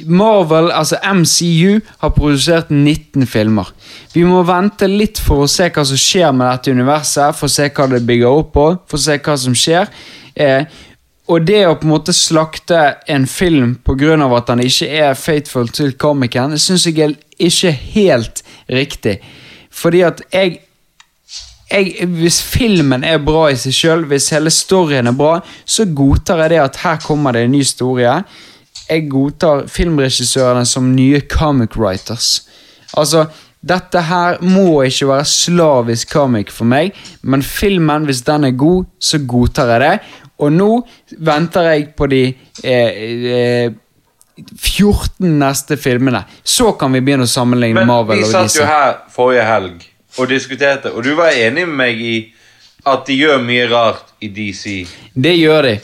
Marvel, 0.06 0.72
altså 0.72 0.96
MCU, 1.04 1.80
har 2.00 2.10
produsert 2.10 2.70
19 2.70 3.26
filmer. 3.26 3.68
Vi 4.14 4.24
må 4.26 4.42
vente 4.46 4.88
litt 4.90 5.20
for 5.22 5.44
å 5.44 5.48
se 5.50 5.68
hva 5.70 5.84
som 5.86 5.96
skjer 6.00 6.32
med 6.34 6.50
dette 6.50 6.74
universet, 6.74 7.34
for 7.38 7.46
å 7.46 7.50
se 7.54 7.68
hva 7.68 7.86
det 7.92 8.00
bygger 8.06 8.26
opp 8.40 8.52
på, 8.56 8.64
for 8.90 8.98
å 8.98 9.04
se 9.04 9.18
hva 9.18 9.36
som 9.38 9.54
skjer. 9.54 9.86
Eh, 10.36 10.64
og 11.28 11.46
det 11.46 11.62
å 11.68 11.76
på 11.78 11.86
en 11.86 11.92
måte 11.94 12.12
slakte 12.12 12.96
en 13.08 13.24
film 13.26 13.76
pga. 13.86 14.18
at 14.36 14.48
han 14.48 14.58
ikke 14.60 14.88
er 14.90 15.14
faithful 15.14 15.68
til 15.68 15.92
komikeren, 15.92 16.58
syns 16.58 16.84
jeg 16.86 16.98
er 16.98 17.14
ikke 17.38 17.72
helt 17.94 18.42
riktig. 18.68 19.20
Fordi 19.70 20.02
at 20.02 20.20
jeg 20.32 20.58
jeg, 21.70 22.08
hvis 22.18 22.40
filmen 22.44 23.04
er 23.06 23.22
bra 23.24 23.46
i 23.50 23.58
seg 23.58 23.74
sjøl, 23.74 24.04
hvis 24.10 24.30
hele 24.34 24.52
storyen 24.52 25.08
er 25.10 25.16
bra, 25.16 25.38
så 25.64 25.86
godtar 25.96 26.44
jeg 26.44 26.54
det 26.54 26.60
at 26.64 26.82
her 26.84 27.00
kommer 27.04 27.34
det 27.34 27.46
en 27.46 27.54
ny 27.54 27.62
historie. 27.64 28.18
Jeg 28.88 29.06
godtar 29.10 29.64
filmregissørene 29.72 30.66
som 30.68 30.92
nye 30.92 31.22
comic 31.30 31.78
writers. 31.80 32.44
Altså, 33.00 33.26
dette 33.64 34.02
her 34.10 34.42
må 34.44 34.82
ikke 34.84 35.08
være 35.08 35.28
slavisk 35.28 36.12
comic 36.12 36.52
for 36.52 36.68
meg, 36.68 36.92
men 37.22 37.42
filmen, 37.42 38.04
hvis 38.04 38.20
den 38.26 38.50
er 38.50 38.58
god, 38.60 38.84
så 39.00 39.22
godtar 39.24 39.72
jeg 39.72 39.84
det. 39.86 39.94
Og 40.44 40.52
nå 40.52 40.68
venter 41.24 41.70
jeg 41.70 41.88
på 41.96 42.10
de 42.10 42.20
eh, 42.66 43.00
eh, 43.38 43.72
14 44.58 45.30
neste 45.38 45.78
filmene. 45.80 46.24
Så 46.42 46.74
kan 46.76 46.92
vi 46.92 47.00
begynne 47.06 47.24
å 47.24 47.30
sammenligne 47.30 47.78
Men 47.80 47.88
Marvel 47.88 48.20
vi 48.20 48.28
og 48.28 48.32
satt 48.34 48.58
jo 48.58 48.68
her 48.68 48.96
forrige 49.14 49.46
helg 49.48 49.84
og 50.18 50.28
diskuterte, 50.30 50.92
og 50.92 51.04
du 51.04 51.14
var 51.18 51.30
enig 51.34 51.66
med 51.68 51.76
meg 51.76 52.00
i 52.00 52.14
at 52.86 53.06
de 53.06 53.14
gjør 53.16 53.42
mye 53.42 53.68
rart 53.72 54.10
i 54.20 54.28
DC. 54.28 54.86
Det 55.14 55.36
gjør 55.38 55.62
de. 55.62 55.78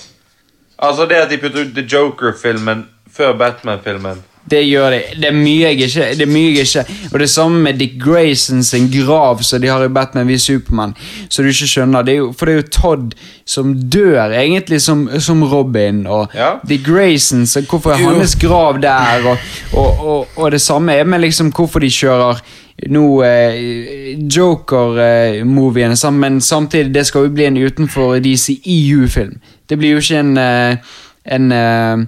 Altså 0.79 1.07
det 1.09 1.17
at 1.17 1.31
de 1.31 1.39
putter 1.39 1.65
ut 1.67 1.75
The 1.77 1.85
Joker-filmen 1.93 2.87
før 3.17 3.33
Batman-filmen. 3.39 4.21
Det 4.51 4.63
gjør 4.65 4.91
de. 4.91 4.99
Det 5.21 5.29
er 5.29 5.35
mye 5.37 5.69
jeg 5.69 5.77
ikke 5.85 6.05
Det 6.17 6.25
er 6.25 6.31
mye 6.33 6.55
jeg 6.57 6.65
ikke 6.67 6.85
Og 7.13 7.19
det 7.21 7.27
samme 7.31 7.59
med 7.63 7.75
Dick 7.79 7.99
Grayson 8.03 8.63
sin 8.65 8.87
grav 8.91 9.43
som 9.45 9.61
de 9.61 9.69
har 9.69 9.85
i 9.85 9.89
Batman 9.93 10.27
v 10.29 10.39
Superman. 10.41 10.95
Så 11.29 11.43
du 11.45 11.49
ikke 11.53 11.69
skjønner 11.69 12.03
det 12.03 12.15
er 12.15 12.19
jo, 12.23 12.31
For 12.33 12.47
det 12.49 12.55
er 12.55 12.63
jo 12.63 12.69
Todd 12.73 13.13
som 13.47 13.75
dør 13.93 14.33
egentlig 14.33 14.81
som, 14.83 15.05
som 15.21 15.45
Robin. 15.45 16.07
Og 16.07 16.29
Ja. 16.35 16.55
Dick 16.69 16.87
Grayson, 16.87 17.47
så 17.47 17.61
hvorfor 17.61 17.93
er 17.93 18.01
Jo. 18.01 18.09
hans 18.17 18.35
grav 18.41 18.81
der? 18.83 19.27
Og, 19.29 19.37
og, 19.73 20.01
og, 20.07 20.29
og 20.37 20.51
det 20.53 20.61
samme 20.61 20.93
er 20.95 21.05
med 21.05 21.21
liksom 21.21 21.53
hvorfor 21.53 21.79
de 21.81 21.91
kjører 21.91 22.41
nå 22.89 23.05
eh, 23.27 24.17
Joker-moviene, 24.31 25.97
eh, 25.99 26.13
men 26.13 26.41
samtidig 26.41 26.95
det 26.95 27.07
skal 27.07 27.27
jo 27.27 27.35
bli 27.35 27.45
en 27.51 27.61
utenfor 27.61 28.19
DCEU-film. 28.25 29.37
Det 29.69 29.79
blir 29.79 29.97
jo 29.97 30.03
ikke 30.03 30.23
en 30.23 30.37
eh, 30.39 30.97
en 31.25 31.53
eh, 31.53 31.99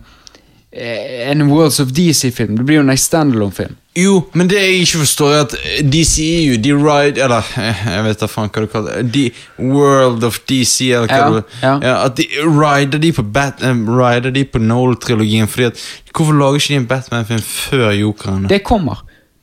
en 1.31 1.49
Worlds 1.51 1.81
of 1.81 1.92
DC-film. 1.92 2.57
Det 2.57 2.65
blir 2.65 2.81
jo 2.81 2.83
en 2.89 2.99
standalone-film. 2.99 3.76
Jo, 3.97 4.23
men 4.33 4.49
det 4.49 4.57
jeg 4.57 4.76
ikke 4.86 4.99
forstår, 5.02 5.33
er 5.33 5.42
at 5.44 5.55
DCEU, 5.84 6.55
de 6.65 6.70
ride 6.73 7.20
Eller 7.20 7.44
eh, 7.60 7.83
jeg 7.92 8.05
vet 8.07 8.23
da 8.23 8.28
faen 8.31 8.49
hva 8.49 8.62
du 8.65 8.70
kaller 8.73 9.02
det. 9.02 9.10
De 9.12 9.25
World 9.59 10.25
of 10.25 10.39
DC, 10.49 10.89
eller 10.89 11.12
hva 11.12 11.18
Ja, 11.20 11.28
du 11.28 11.84
ja. 11.84 11.97
At 12.07 12.17
de 12.17 12.25
rider 12.41 13.02
de 13.02 13.12
på 13.12 13.23
Bat, 13.23 13.60
um, 13.60 13.84
rider 13.99 14.33
de 14.33 14.47
på 14.49 14.62
Noel-trilogien. 14.62 15.49
Fordi 15.49 15.68
at 15.68 15.84
Hvorfor 16.12 16.33
lager 16.33 16.60
ikke 16.60 16.73
de 16.73 16.81
en 16.81 16.86
Batman-film 16.86 17.42
før 17.44 17.91
Jokeren? 17.91 18.49
Det, 18.49 18.62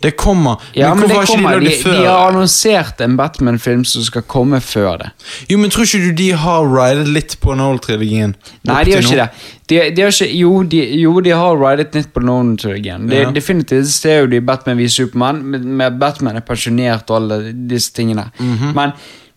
Det 0.02 0.12
kommer. 0.12 0.62
Ja, 0.74 0.94
men, 0.96 1.10
hvorfor 1.10 1.36
det 1.36 1.44
har 1.44 1.60
ikke 1.60 1.60
de 1.60 1.66
De, 1.66 1.72
det 1.72 1.84
før? 1.84 1.98
de 1.98 2.06
har 2.08 2.30
annonsert 2.30 3.02
en 3.04 3.18
Batman-film 3.20 3.84
som 3.86 4.04
skal 4.08 4.24
komme 4.32 4.62
før 4.64 4.98
det. 5.02 5.10
Jo, 5.52 5.58
men 5.60 5.74
tror 5.74 5.84
ikke 5.84 6.00
du 6.06 6.12
de 6.16 6.30
har 6.40 6.68
ridet 6.72 7.08
litt 7.12 7.36
på 7.44 7.56
Nolan-trilogien? 7.60 8.36
Nei, 8.70 8.84
de 8.88 8.96
har 8.96 9.04
ikke 9.04 9.20
det. 9.20 9.30
De, 9.70 9.82
de 9.98 10.06
har 10.06 10.16
ikke, 10.16 10.30
jo, 10.40 10.54
de, 10.72 10.80
jo, 11.02 11.14
de 11.26 11.36
har 11.36 11.60
ridet 11.60 12.00
litt 12.00 12.12
på 12.16 12.24
Nolan-trilogien. 12.24 13.12
Ja. 13.12 13.28
Definitivt 13.36 13.92
ser 13.92 14.24
jo 14.24 14.32
de 14.32 14.40
Batman 14.40 14.80
v 14.80 14.88
Supermann, 14.88 15.44
med, 15.44 16.00
Batman 16.00 16.40
er 16.40 16.48
pensjonert 16.48 17.12
og 17.12 17.20
alle 17.20 17.42
disse 17.52 17.92
tingene. 18.00 18.30
Men 18.40 18.94
eh, 18.94 18.96
det, 18.96 18.96
det, 18.96 19.29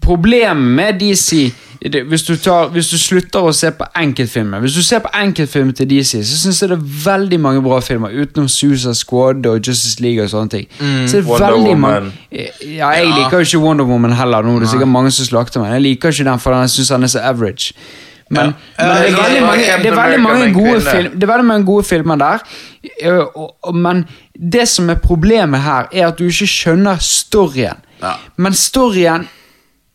problemet 0.00 0.74
med 0.76 1.00
DC 1.00 1.52
det, 1.80 2.02
hvis, 2.02 2.22
du 2.22 2.36
tar, 2.36 2.68
hvis 2.68 2.90
du 2.92 2.98
slutter 3.00 3.46
å 3.48 3.52
se 3.56 3.70
på 3.72 3.86
enkeltfilmer 3.96 4.60
Hvis 4.60 4.74
du 4.76 4.82
ser 4.84 5.00
på 5.00 5.08
enkeltfilmer 5.16 5.72
til 5.78 5.88
DC, 5.88 6.18
så 6.28 6.40
syns 6.42 6.60
jeg 6.60 6.68
det 6.68 6.76
er 6.76 6.98
veldig 7.06 7.38
mange 7.40 7.62
bra 7.64 7.78
filmer, 7.80 8.12
utenom 8.12 8.50
Susa 8.52 8.92
Squad 8.94 9.48
og 9.48 9.64
Justice 9.64 10.02
League 10.04 10.20
og 10.20 10.28
sånne 10.28 10.52
ting. 10.52 10.66
Mm. 10.76 11.06
Så 11.08 11.16
det 11.16 11.22
er 11.24 11.30
Wonder 11.30 11.56
Woman. 11.56 11.80
mange 11.80 12.44
Ja, 12.76 12.90
jeg 12.98 13.08
liker 13.08 13.40
jo 13.40 13.48
ikke 13.48 13.62
Wonder 13.64 13.88
Woman 13.88 14.12
heller. 14.12 14.44
Nå 14.44 14.58
er 14.60 14.68
sikkert 14.68 14.92
mange 14.92 15.14
som 15.16 15.24
slakter 15.24 15.64
meg. 15.64 15.72
Jeg 15.78 15.86
liker 15.86 16.12
ikke 16.12 16.28
den, 16.28 16.44
for 16.44 16.60
jeg 16.60 16.74
syns 16.76 16.92
han 16.92 17.08
er 17.08 17.14
så 17.14 17.24
average. 17.24 17.72
Men, 18.30 18.52
men 18.78 18.90
det, 18.90 19.08
er 19.10 19.16
veldig 19.16 19.42
mange, 19.42 19.62
det, 19.82 19.90
er 19.90 19.96
veldig 19.98 20.20
mange 20.22 20.52
gode 20.54 20.80
film, 20.86 21.14
det 21.18 21.26
er 21.26 21.30
veldig 21.32 21.46
mange 21.48 21.66
gode 21.66 21.84
filmer 21.88 22.20
der. 22.20 22.44
Eh, 23.02 23.72
men 23.74 24.04
det 24.54 24.68
som 24.70 24.90
er 24.92 25.00
problemet 25.02 25.64
her, 25.64 25.88
er 25.92 26.06
at 26.12 26.18
du 26.18 26.28
ikke 26.28 26.46
skjønner 26.46 27.02
storyen. 27.02 27.82
Ja. 28.02 28.12
Men 28.38 28.54
storyen 28.54 29.26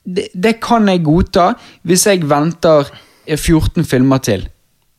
det, 0.06 0.28
det 0.36 0.60
kan 0.62 0.90
jeg 0.92 1.02
godta 1.06 1.54
hvis 1.88 2.06
jeg 2.10 2.28
venter 2.30 2.92
eh, 3.26 3.38
14 3.40 3.88
filmer 3.88 4.18
til. 4.18 4.46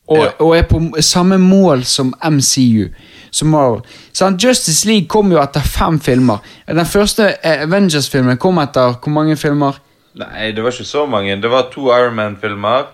Og, 0.08 0.23
Ja. 0.23 0.31
og 0.40 0.56
er 0.56 0.62
på 0.70 0.81
samme 1.00 1.39
mål 1.39 1.84
som 1.84 2.15
MCU. 2.23 2.89
Som 3.31 3.48
Marvel. 3.52 3.82
Sant? 4.12 4.44
Justice 4.44 4.86
League 4.89 5.08
kom 5.08 5.32
jo 5.32 5.40
etter 5.42 5.60
fem 5.60 6.00
filmer. 6.00 6.39
Den 6.68 6.86
første 6.86 7.34
eh, 7.42 7.62
Avengers-filmen 7.66 8.39
kom 8.40 8.58
etter 8.62 8.97
hvor 8.97 9.12
mange 9.12 9.36
filmer? 9.36 9.82
Nei, 10.16 10.52
det 10.56 10.62
var 10.65 10.73
ikke 10.73 10.89
så 10.89 11.05
mange. 11.06 11.36
Det 11.42 11.50
var 11.50 11.68
to 11.74 11.90
Iron 11.92 12.15
Man-filmer. 12.16 12.86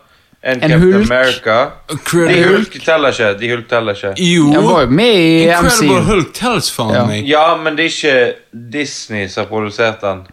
En, 0.45 0.57
En 0.63 0.71
Captain 0.71 0.81
Hulk. 0.93 1.11
America. 1.11 1.71
Incredible 1.91 2.37
De 2.43 2.49
Hulk. 2.49 2.73
Teller 2.85 3.09
ikke. 3.15 3.39
De 3.41 3.51
Hulk 3.53 3.69
teller 3.71 3.95
ikke. 3.95 4.13
Jo! 4.19 4.53
Han 4.53 4.65
var 4.65 4.81
jo 4.81 4.87
med 4.91 5.15
i 5.15 5.43
Incredible 5.45 5.99
MC. 6.01 6.07
Hulk 6.09 6.33
tells 6.35 6.71
faen 6.75 6.95
Ja. 6.95 7.05
meg. 7.07 7.29
Ja, 7.29 7.45
men 7.63 7.77
det 7.77 7.85
er 7.85 7.91
ikke 7.91 8.35
Disney 8.73 9.29
som 9.29 9.45
har 9.45 9.49
produsert 9.53 10.01
den. 10.03 10.25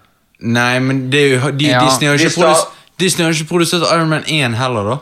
Nei, 0.42 0.80
men 0.80 1.10
det 1.12 1.20
er 1.20 1.30
jo, 1.36 1.52
de, 1.52 1.66
Ja. 1.68 1.80
Disney, 1.86 2.08
har 2.10 2.16
ikke 2.18 2.30
sta- 2.42 2.68
Disney 3.00 3.26
har 3.26 3.34
ikke 3.34 3.48
produsert 3.48 3.82
Iron 3.94 4.10
Man 4.10 4.24
1 4.28 4.56
heller, 4.58 4.84
da. 4.90 4.98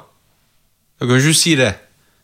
Da 1.00 1.06
kan 1.06 1.16
ikke 1.16 1.28
du 1.28 1.34
si 1.34 1.56
det. 1.56 1.74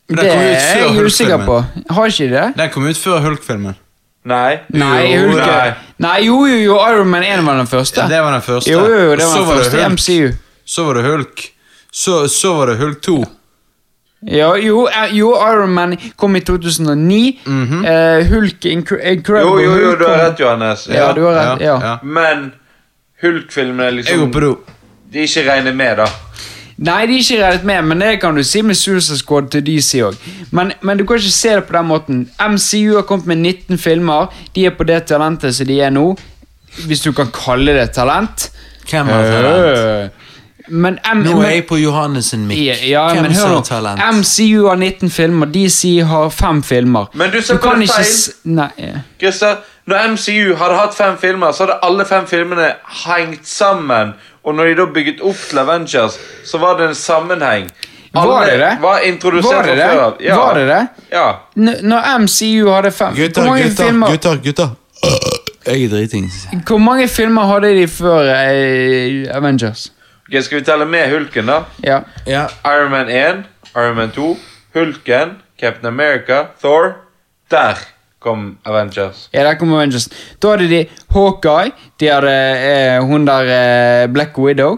Men 0.09 0.17
Det 0.17 0.25
er 0.25 0.89
jeg 0.89 1.05
usikker 1.05 1.45
på. 1.45 1.63
Har 1.89 2.05
ikke 2.05 2.29
det? 2.29 2.53
Den 2.57 2.69
kom 2.69 2.83
ut 2.87 2.95
før 2.97 3.19
Hulk-filmen. 3.21 3.75
Nei. 4.25 4.59
Nei, 4.69 5.13
Jo, 5.15 5.31
nei. 5.31 5.73
Nei, 5.99 6.17
jo, 6.25 6.45
jo, 6.45 6.55
jo, 6.57 6.75
Iron 6.89 7.07
Man 7.07 7.23
1 7.23 7.45
var 7.45 7.57
den 7.57 7.67
første. 7.67 8.01
Det 8.09 8.19
var 8.21 8.31
den 8.31 8.41
første. 8.41 8.69
Jo, 8.71 8.79
jo, 8.79 8.97
jo, 8.99 9.11
det 9.15 9.19
var 9.19 9.31
så 9.31 9.39
den 9.39 9.57
første 9.57 9.77
Hulk. 9.77 9.91
MCU. 9.91 10.31
Så 10.65 10.83
var 10.85 10.93
det 10.93 11.03
Hulk. 11.05 11.49
Så, 11.93 12.27
så 12.29 12.53
var 12.57 12.67
det 12.71 12.77
Hulk 12.81 13.01
2. 13.01 13.25
Ja, 14.31 14.53
jo, 14.57 14.87
eh, 14.87 15.11
jo, 15.17 15.33
Iron 15.35 15.73
Man 15.73 15.97
kom 16.15 16.35
i 16.35 16.39
2009. 16.39 17.39
eh, 17.85 18.27
Hulk 18.29 18.65
Incre 18.65 18.97
Incredible 19.11 19.49
Jo, 19.51 19.59
jo, 19.59 19.71
jo, 19.77 19.87
Hulk 19.87 19.99
du 19.99 20.05
har 20.07 20.17
rett, 20.29 20.39
Johannes. 20.39 20.87
Ja, 20.87 21.11
du 21.13 21.21
har 21.25 21.33
rett. 21.33 21.61
Ja. 21.61 21.97
Men 22.03 22.51
Hulk-filmene 23.21 23.91
liksom, 23.91 24.19
Jeg 24.19 24.27
liksom 24.27 24.41
du. 24.41 24.55
De 25.13 25.19
er 25.19 25.27
ikke 25.27 25.43
regnet 25.51 25.75
med, 25.75 25.97
da. 25.97 26.07
Nei, 26.77 27.05
de 27.05 27.13
er 27.13 27.21
ikke 27.21 27.41
regnet 27.43 27.67
med, 27.69 27.81
men 27.91 28.01
det 28.01 28.13
kan 28.21 28.35
du 28.35 28.43
si 28.43 28.63
med 28.65 28.75
Suicide 28.75 29.19
Squad 29.19 29.51
til 29.53 29.61
DC 29.67 30.01
òg. 30.07 30.17
Men, 30.51 30.73
men 30.81 30.97
du 30.97 31.05
kan 31.05 31.21
ikke 31.21 31.35
se 31.35 31.53
det 31.59 31.67
på 31.67 31.77
den 31.77 31.87
måten. 31.91 32.23
MCU 32.41 32.95
har 32.95 33.05
kommet 33.07 33.27
med 33.27 33.37
19 33.43 33.77
filmer. 33.77 34.33
De 34.55 34.65
er 34.65 34.73
på 34.77 34.87
det 34.87 35.03
talentet 35.11 35.55
som 35.55 35.69
de 35.69 35.77
er 35.81 35.93
nå. 35.93 36.07
Hvis 36.87 37.05
du 37.05 37.11
kan 37.13 37.29
kalle 37.35 37.75
det 37.77 37.91
talent. 37.93 38.49
Hvem 38.89 39.05
har 39.13 39.29
talent? 39.29 39.77
Øh. 39.77 40.22
Men, 40.73 40.95
M 41.05 41.19
Nå 41.21 41.35
er 41.45 41.51
jeg 41.59 41.65
på 41.69 41.77
Johannes 41.77 42.31
sin 42.33 42.47
mic. 42.49 42.57
Ja, 42.57 42.75
ja 42.89 43.03
Hvem 43.13 43.27
men 43.27 43.35
som 43.37 43.49
hør 43.51 43.59
nå. 43.59 43.61
talent? 43.67 44.01
MCU 44.17 44.63
har 44.67 44.75
19 44.81 45.11
filmer, 45.13 45.45
DC 45.53 45.91
har 46.09 46.29
5 46.33 46.63
filmer. 46.65 47.05
Men 47.13 47.31
du 47.33 47.39
sa 47.41 47.57
på 47.61 47.69
bare 47.69 47.87
feil. 47.87 48.99
Christer, 49.21 49.61
når 49.85 50.07
MCU 50.15 50.55
hadde 50.57 50.75
hatt 50.79 50.97
fem 50.97 51.17
filmer, 51.21 51.51
så 51.53 51.67
hadde 51.67 51.77
alle 51.85 52.05
fem 52.09 52.25
filmene 52.27 52.71
hengt 53.05 53.47
sammen. 53.47 54.13
Og 54.43 54.55
når 54.55 54.71
de 54.71 54.75
da 54.81 54.85
bygget 54.95 55.21
opp 55.21 55.39
til 55.49 55.59
Avengers, 55.61 56.17
så 56.45 56.57
var 56.63 56.77
det 56.79 56.89
en 56.89 56.95
sammenheng. 56.95 57.69
Var 58.13 58.45
det 58.45 58.59
det? 58.59 58.77
var 58.81 58.99
introdusert 59.07 59.55
Var 59.55 59.63
det 59.63 59.77
det? 59.77 59.89
før. 59.89 60.11
Ja. 60.21 60.35
Var 60.37 60.53
det 60.59 60.67
det? 60.67 60.81
Ja. 61.11 61.27
N 61.55 61.69
når 61.89 62.09
MCU 62.25 62.69
hadde 62.69 62.91
fem 62.91 63.15
Gutter, 63.15 63.47
gutter, 63.49 63.75
filmer, 63.85 64.07
gutter, 64.11 64.35
gutter. 64.43 64.69
Jeg 65.65 65.83
er 65.85 65.89
dritings. 65.89 66.33
hvor 66.67 66.77
mange 66.77 67.07
filmer 67.07 67.41
hadde 67.47 67.67
de 67.77 67.87
før 67.87 68.29
eh, 68.35 69.35
Avengers? 69.37 69.91
Skal 70.41 70.59
vi 70.59 70.63
telle 70.65 70.85
med 70.85 71.09
Hulken, 71.11 71.45
da? 71.47 71.59
Ja. 71.83 71.99
Ja. 72.27 72.45
Iron 72.65 72.91
Man 72.91 73.09
1, 73.09 73.43
Iron 73.75 73.95
Man 73.95 74.11
2, 74.11 74.37
Hulken, 74.73 75.29
Captain 75.59 75.85
America, 75.87 76.43
Thor. 76.61 76.93
Der 77.51 77.75
kom 78.19 78.57
Avengers. 78.65 79.29
ja, 79.33 79.43
der 79.43 79.53
kom 79.59 79.73
Avengers. 79.73 80.09
Da 80.41 80.49
hadde 80.49 80.69
de 80.69 80.85
Hawkeye, 81.13 81.71
de 81.99 82.07
hadde 82.07 82.31
eh, 82.31 82.99
hun 83.03 83.27
der 83.27 83.49
eh, 84.03 84.07
Black 84.13 84.37
Widow. 84.37 84.77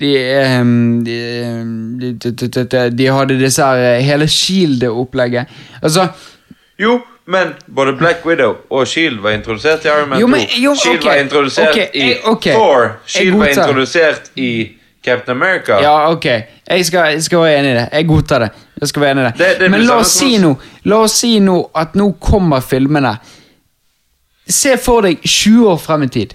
De, 0.00 0.16
eh, 0.18 0.58
de, 1.04 2.18
de, 2.18 2.30
de, 2.32 2.48
de, 2.48 2.64
de, 2.64 2.90
de 2.98 3.06
hadde 3.12 3.38
disse 3.38 3.62
her 3.62 3.96
eh, 3.96 4.00
hele 4.04 4.28
Shield-opplegget. 4.28 5.46
Altså 5.82 6.06
Jo, 6.78 7.00
men 7.26 7.52
både 7.76 7.92
Black 7.96 8.26
Widow 8.26 8.54
og 8.70 8.86
Shield 8.86 9.20
var 9.22 9.30
introdusert 9.30 9.84
i 9.84 9.88
Iron 9.88 10.08
Man 10.08 10.20
Jo, 10.20 10.26
2. 10.26 10.30
men- 10.30 10.40
jo, 10.64 10.74
Shield 10.74 10.98
okay, 10.98 11.08
var 11.08 11.14
introdusert 11.24 11.68
okay, 11.68 11.86
i 11.94 12.14
okay. 12.24 12.52
Thor. 12.52 12.92
Shield 13.06 13.36
var 13.38 13.46
introdusert 13.46 14.30
i 14.36 14.72
Captain 15.04 15.36
America. 15.36 15.80
Ja, 15.82 16.10
ok. 16.10 16.24
Jeg 16.24 16.86
skal, 16.86 17.12
jeg 17.12 17.22
skal 17.22 17.38
være 17.44 17.58
enig 17.58 17.70
i 17.70 17.74
det. 17.74 17.88
Jeg 17.92 18.06
godtar 18.08 18.38
det. 18.38 18.50
Jeg 18.80 18.88
skal 18.88 19.02
være 19.02 19.10
enig 19.10 19.24
i 19.24 19.26
det. 19.26 19.38
Det- 19.38 19.58
det 19.60 19.70
Men 19.70 19.84
la 19.86 19.96
oss 20.00 20.12
si 20.18 20.38
nå 20.38 20.54
La 20.84 20.96
oss 20.96 21.12
si 21.20 21.38
nå 21.40 21.70
at 21.74 21.94
nå 21.94 22.12
kommer 22.20 22.60
filmene. 22.60 23.16
Se 24.48 24.76
for 24.76 25.00
deg 25.02 25.20
20 25.24 25.68
år 25.72 25.78
frem 25.80 26.02
i 26.02 26.08
tid. 26.08 26.34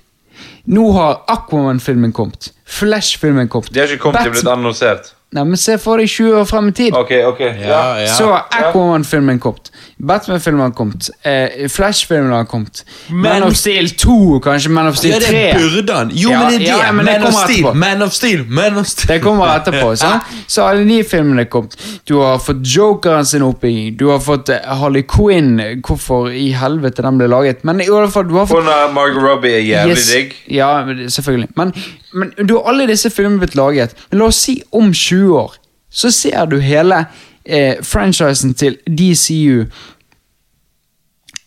Nå 0.69 0.91
har 0.93 1.21
Aquaman-filmen 1.27 2.11
kommet. 2.13 2.51
Flash-filmen 2.65 3.47
kommet. 3.49 3.73
De 3.73 3.79
har 3.79 3.87
ikke 3.87 4.01
kommet 4.01 4.21
til 4.23 4.31
de 4.31 4.37
er 4.37 4.41
blitt 4.41 4.51
annonsert. 4.53 5.13
Nei, 5.31 5.43
men 5.45 5.57
Se 5.61 5.75
for 5.77 5.97
deg 6.01 6.07
20 6.09 6.39
år 6.39 6.45
frem 6.49 6.67
i 6.71 6.71
tid. 6.73 6.95
Ok, 6.97 7.11
ok. 7.27 7.39
Ja. 7.39 7.67
Ja, 7.69 7.81
ja. 8.01 8.13
Så 8.17 8.31
Aquaman-filmen 8.33 9.37
kommet. 9.39 9.69
Batman-filmen 10.01 10.61
har 10.63 10.71
kommet. 10.73 11.09
Eh, 11.27 11.67
Flash-filmen 11.69 12.31
har 12.33 12.45
kommet. 12.49 12.83
Man 13.11 13.43
of 13.43 13.53
Steel 13.59 13.89
2, 13.99 14.39
kanskje. 14.41 14.71
Man 14.73 14.87
of 14.87 14.95
Steel 14.97 15.13
Ja, 15.13 15.19
3. 15.19 15.41
det 15.53 15.59
burde 15.59 15.93
han. 15.93 16.09
Jo, 16.13 16.31
Ja, 16.31 16.39
men 16.39 16.47
det 16.49 16.55
er 16.55 16.59
det. 16.59 16.67
ja, 16.85 16.91
men 16.91 17.05
Man 17.05 17.27
of 17.27 17.33
Steel. 17.43 17.73
Man 17.75 18.01
of 18.01 18.11
Steel, 18.11 18.45
Man 18.47 18.77
of 18.77 18.87
Steel. 18.87 19.07
Det 19.13 19.19
kommer 19.23 19.45
etterpå. 19.59 19.91
Så, 20.01 20.07
Så 20.47 20.63
alle 20.65 20.87
de 20.89 21.03
filmene 21.03 21.45
kommet 21.45 21.75
Du 22.07 22.15
har 22.23 22.39
fått 22.39 22.63
Jokeren 22.75 23.25
sin 23.25 23.41
oppbygging. 23.45 23.97
Du 23.99 24.07
har 24.09 24.19
fått 24.19 24.49
eh, 24.49 24.65
Harley 24.81 25.03
Quinn. 25.03 25.59
Hvorfor 25.85 26.31
i 26.33 26.49
helvete 26.57 27.05
den 27.05 27.17
ble 27.21 27.27
laget. 27.29 27.63
Men 27.63 27.81
i 27.81 27.89
alle 27.89 28.09
fall, 28.09 28.25
du 28.29 28.33
har 28.39 28.45
fått 28.49 28.63
Hun 28.63 28.67
er 28.73 28.91
Margot 28.93 29.21
Robbie 29.23 29.53
er 29.59 29.61
jævlig 29.67 29.97
Yes. 29.97 30.09
digg. 30.13 30.33
Ja, 30.57 30.71
selvfølgelig. 31.09 31.49
Men 31.55 31.73
Men 32.13 32.33
du 32.37 32.55
har 32.55 32.69
alle 32.71 32.87
disse 32.89 33.09
filmene 33.13 33.43
blitt 33.43 33.55
laget. 33.55 33.95
Men 34.09 34.23
la 34.23 34.29
oss 34.31 34.41
si 34.45 34.61
om 34.71 34.93
20 34.93 35.35
år, 35.37 35.59
så 35.89 36.11
ser 36.11 36.45
du 36.49 36.59
hele 36.61 37.05
eh, 37.45 37.77
franchisen 37.85 38.53
til 38.53 38.77
DCU 38.85 39.65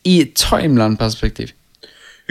i 0.05 0.16
timeland-perspektiv. 0.34 1.52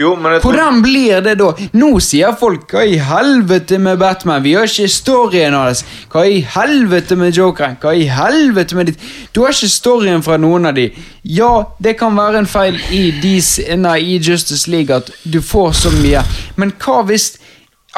Jo, 0.00 0.16
men 0.16 0.40
tror 0.40 0.52
Hvordan 0.52 0.80
blir 0.82 1.20
det 1.20 1.34
da? 1.38 1.50
Nå 1.76 2.00
sier 2.00 2.32
folk 2.40 2.70
'hva 2.72 2.84
i 2.88 2.96
helvete 2.96 3.78
med 3.78 3.98
Batman'? 4.00 4.42
Vi 4.42 4.54
har 4.54 4.64
ikke 4.64 4.88
storyen 4.88 5.54
hans. 5.54 5.84
Hva 6.10 6.24
i 6.24 6.40
helvete 6.40 7.16
med 7.16 7.36
Jokeren? 7.36 7.76
Hva 7.80 7.92
i 7.94 8.08
helvete 8.08 8.76
med 8.76 8.86
ditt 8.86 8.98
Du 9.34 9.40
har 9.40 9.52
ikke 9.52 9.68
storyen 9.68 10.22
fra 10.22 10.36
noen 10.36 10.66
av 10.66 10.74
de. 10.74 10.90
Ja, 11.24 11.64
det 11.78 11.98
kan 11.98 12.16
være 12.16 12.38
en 12.38 12.46
feil 12.46 12.80
i, 12.90 13.10
DC, 13.22 13.76
nei, 13.76 13.98
i 14.00 14.18
Justice 14.18 14.70
League 14.70 14.96
at 14.96 15.10
du 15.24 15.40
får 15.40 15.72
så 15.72 15.90
mye, 15.90 16.24
men 16.56 16.72
hva 16.72 17.02
hvis 17.02 17.38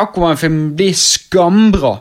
Aquaman-filmen 0.01 0.73
blir 0.77 0.95
skambra? 0.99 1.99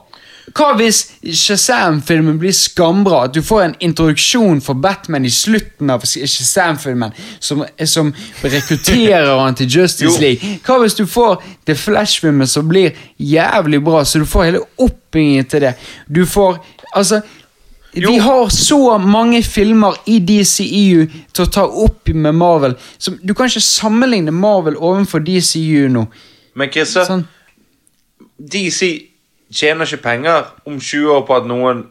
Hva 0.53 0.73
hvis 0.75 0.97
Shazam-filmen 1.23 2.35
blir 2.41 2.51
skambra? 2.53 3.23
At 3.27 3.33
du 3.33 3.41
får 3.45 3.61
en 3.63 3.75
introduksjon 3.80 4.59
for 4.61 4.75
Batman 4.83 5.25
i 5.25 5.31
slutten 5.31 5.89
av 5.93 6.03
Shazam-filmen, 6.05 7.13
som, 7.39 7.63
som 7.88 8.11
rekrutterer 8.43 9.31
han 9.39 9.55
til 9.55 9.69
Justice 9.77 10.19
League. 10.23 10.57
Hva 10.65 10.81
hvis 10.83 10.97
du 10.99 11.05
får 11.09 11.39
The 11.65 11.77
Flash-filmen 11.80 12.49
som 12.49 12.67
blir 12.69 12.91
jævlig 13.17 13.80
bra, 13.85 14.03
så 14.05 14.19
du 14.19 14.27
får 14.30 14.49
hele 14.49 14.65
oppbyggingen 14.77 15.47
til 15.49 15.67
det? 15.67 15.77
Du 16.07 16.25
får 16.30 16.59
Altså 16.93 17.22
Vi 17.93 18.17
har 18.22 18.49
så 18.49 18.97
mange 18.97 19.43
filmer 19.43 19.95
i 20.05 20.19
DCEU 20.19 21.07
til 21.33 21.43
å 21.43 21.49
ta 21.49 21.63
opp 21.65 22.09
med 22.09 22.35
Marvel. 22.38 22.75
Som, 22.97 23.15
du 23.22 23.33
kan 23.33 23.49
ikke 23.49 23.61
sammenligne 23.65 24.33
Marvel 24.33 24.77
overfor 24.77 25.22
DCU 25.25 25.88
nå. 25.93 26.05
Men 26.57 26.69
Chris, 26.73 26.93
Sånn. 26.93 27.25
DC 28.51 29.09
tjener 29.53 29.85
ikke 29.85 30.03
penger 30.03 30.43
om 30.65 30.80
20 30.81 31.11
år 31.11 31.25
på 31.27 31.35
at 31.35 31.45
noen 31.45 31.83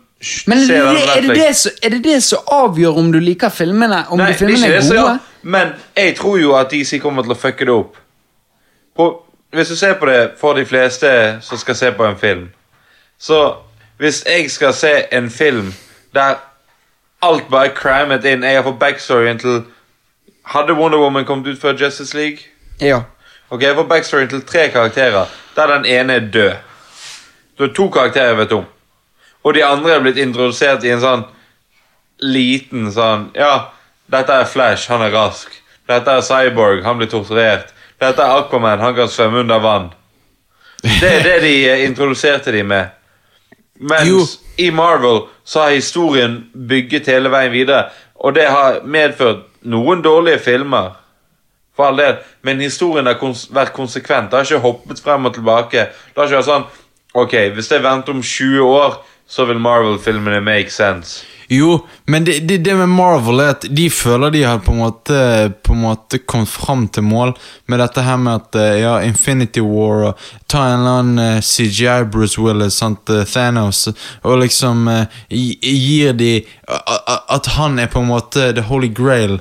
Men 0.46 0.58
er 0.58 0.66
ser 0.66 0.82
det, 0.82 0.94
det, 0.94 1.16
er, 1.16 1.20
det 1.20 1.36
det, 1.36 1.56
som- 1.56 1.72
er 1.82 1.88
det 1.90 2.04
det 2.04 2.22
som 2.22 2.38
avgjør 2.52 2.98
om 2.98 3.12
du 3.12 3.18
liker 3.18 3.48
filmene? 3.50 4.04
Om 4.10 4.18
Nei, 4.18 4.26
de 4.32 4.38
filmene 4.38 4.66
er 4.66 4.80
gode? 4.80 4.94
gjør. 4.94 5.18
Men 5.42 5.72
jeg 5.96 6.16
tror 6.16 6.38
jo 6.38 6.54
at 6.54 6.70
DC 6.70 6.98
kommer 7.02 7.22
til 7.22 7.32
å 7.32 7.38
fucke 7.38 7.64
det 7.66 7.74
opp. 7.74 7.96
På, 8.96 9.22
hvis 9.50 9.68
du 9.68 9.76
ser 9.76 9.94
på 9.98 10.06
det 10.06 10.30
for 10.40 10.54
de 10.54 10.64
fleste 10.66 11.08
som 11.42 11.58
skal 11.58 11.74
se 11.74 11.90
på 11.92 12.04
en 12.04 12.16
film 12.20 12.48
Så 13.18 13.54
hvis 13.98 14.22
jeg 14.26 14.50
skal 14.50 14.72
se 14.74 14.90
en 15.12 15.30
film 15.30 15.72
der 16.14 16.34
alt 17.22 17.48
bare 17.50 17.66
er 17.70 17.74
crammet 17.74 18.24
inn 18.24 18.42
Jeg 18.44 18.56
har 18.56 18.62
fått 18.66 18.78
backstoryen 18.78 19.38
til 19.40 19.62
Hadde 20.44 20.74
Wonder 20.76 20.98
Woman 20.98 21.24
kommet 21.24 21.46
ut 21.46 21.60
før 21.60 21.72
Justice 21.84 22.16
League? 22.16 22.38
Ja. 22.80 23.00
Ok, 23.50 23.62
Jeg 23.62 23.74
får 23.74 23.82
backstoryen 23.88 24.28
til 24.28 24.42
tre 24.42 24.68
karakterer, 24.68 25.26
der 25.56 25.66
den 25.76 25.86
ene 25.86 26.18
er 26.18 26.28
død. 26.34 26.52
Du 27.58 27.64
har 27.66 27.74
to 27.74 27.88
karakterer 27.90 28.34
vet 28.38 28.52
om. 28.52 28.64
Og 29.44 29.54
de 29.54 29.64
andre 29.64 29.96
er 29.96 30.04
blitt 30.04 30.20
introdusert 30.22 30.84
i 30.84 30.92
en 30.94 31.02
sånn 31.02 31.24
liten 32.22 32.86
sånn 32.94 33.30
Ja, 33.34 33.72
dette 34.12 34.32
er 34.32 34.48
Flash, 34.48 34.88
han 34.90 35.02
er 35.02 35.12
rask. 35.14 35.50
Dette 35.90 36.18
er 36.18 36.22
Cyborg, 36.24 36.84
han 36.84 36.98
blir 37.00 37.10
torturert. 37.10 37.72
Dette 38.00 38.22
er 38.22 38.38
Aquaman, 38.38 38.80
han 38.80 38.94
kan 38.94 39.10
svømme 39.10 39.42
under 39.42 39.60
vann. 39.62 39.90
Det 40.82 41.10
er 41.10 41.22
det 41.26 41.36
de 41.44 41.54
eh, 41.70 41.84
introduserte 41.86 42.52
de 42.52 42.62
med. 42.66 42.90
Mens 43.82 44.08
Jo. 44.08 44.24
i 44.58 44.70
Marvel 44.70 45.24
så 45.44 45.66
har 45.66 45.76
historien 45.76 46.44
bygget 46.54 47.06
hele 47.10 47.30
veien 47.30 47.52
videre, 47.52 47.90
og 48.14 48.34
det 48.34 48.46
har 48.50 48.80
medført 48.84 49.46
noen 49.62 50.02
dårlige 50.02 50.38
filmer. 50.42 50.92
For 51.82 51.90
all 51.90 51.98
del, 51.98 52.20
men 52.46 52.60
historien 52.62 53.08
har 53.10 53.16
kons 53.18 53.48
vært 53.50 53.74
konsekvent. 53.74 54.30
Det 54.30 54.38
har 54.38 54.46
ikke 54.46 54.62
hoppet 54.62 55.00
frem 55.02 55.26
og 55.26 55.34
tilbake. 55.34 55.88
Det 55.90 56.20
har 56.20 56.30
ikke 56.30 56.38
vært 56.38 56.50
sånn 56.52 56.70
Ok, 57.12 57.34
hvis 57.52 57.68
jeg 57.68 57.82
venter 57.84 58.14
om 58.14 58.22
20 58.24 58.62
år, 58.64 58.94
så 59.28 59.44
vil 59.44 59.58
Marvel-filmene 59.60 60.38
make 60.40 60.70
sense. 60.72 61.26
Jo, 61.52 61.74
men 62.08 62.24
det, 62.24 62.38
det, 62.48 62.62
det 62.64 62.76
med 62.78 62.88
Marvel 62.88 63.42
er 63.42 63.50
at 63.52 63.66
de 63.68 63.88
føler 63.92 64.32
de 64.32 64.44
har 64.46 64.62
på 64.64 64.72
en 64.72 64.80
måte 64.80 65.18
På 65.66 65.74
en 65.74 65.82
måte 65.82 66.22
kommet 66.24 66.48
fram 66.48 66.86
til 66.88 67.04
mål 67.04 67.34
med 67.68 67.82
dette 67.82 68.04
her 68.06 68.16
med 68.16 68.38
at 68.38 68.56
eh, 68.56 68.78
ja, 68.80 68.94
Infinity 69.04 69.60
War 69.60 70.06
og 70.12 70.22
ta 70.48 70.62
en 70.70 70.78
eller 70.78 71.02
annen 71.02 71.22
eh, 71.26 71.42
CGI 71.44 72.06
Bruce 72.14 72.40
Willis, 72.40 72.78
sant, 72.80 73.10
eh, 73.10 73.26
Thanos, 73.28 73.88
og 74.22 74.38
liksom 74.40 74.86
gir 75.28 76.14
de 76.16 76.32
At 77.28 77.50
han 77.58 77.82
er 77.82 77.90
på 77.92 78.00
en 78.00 78.08
måte 78.14 78.52
the 78.56 78.64
holy 78.70 78.88
grail. 78.88 79.40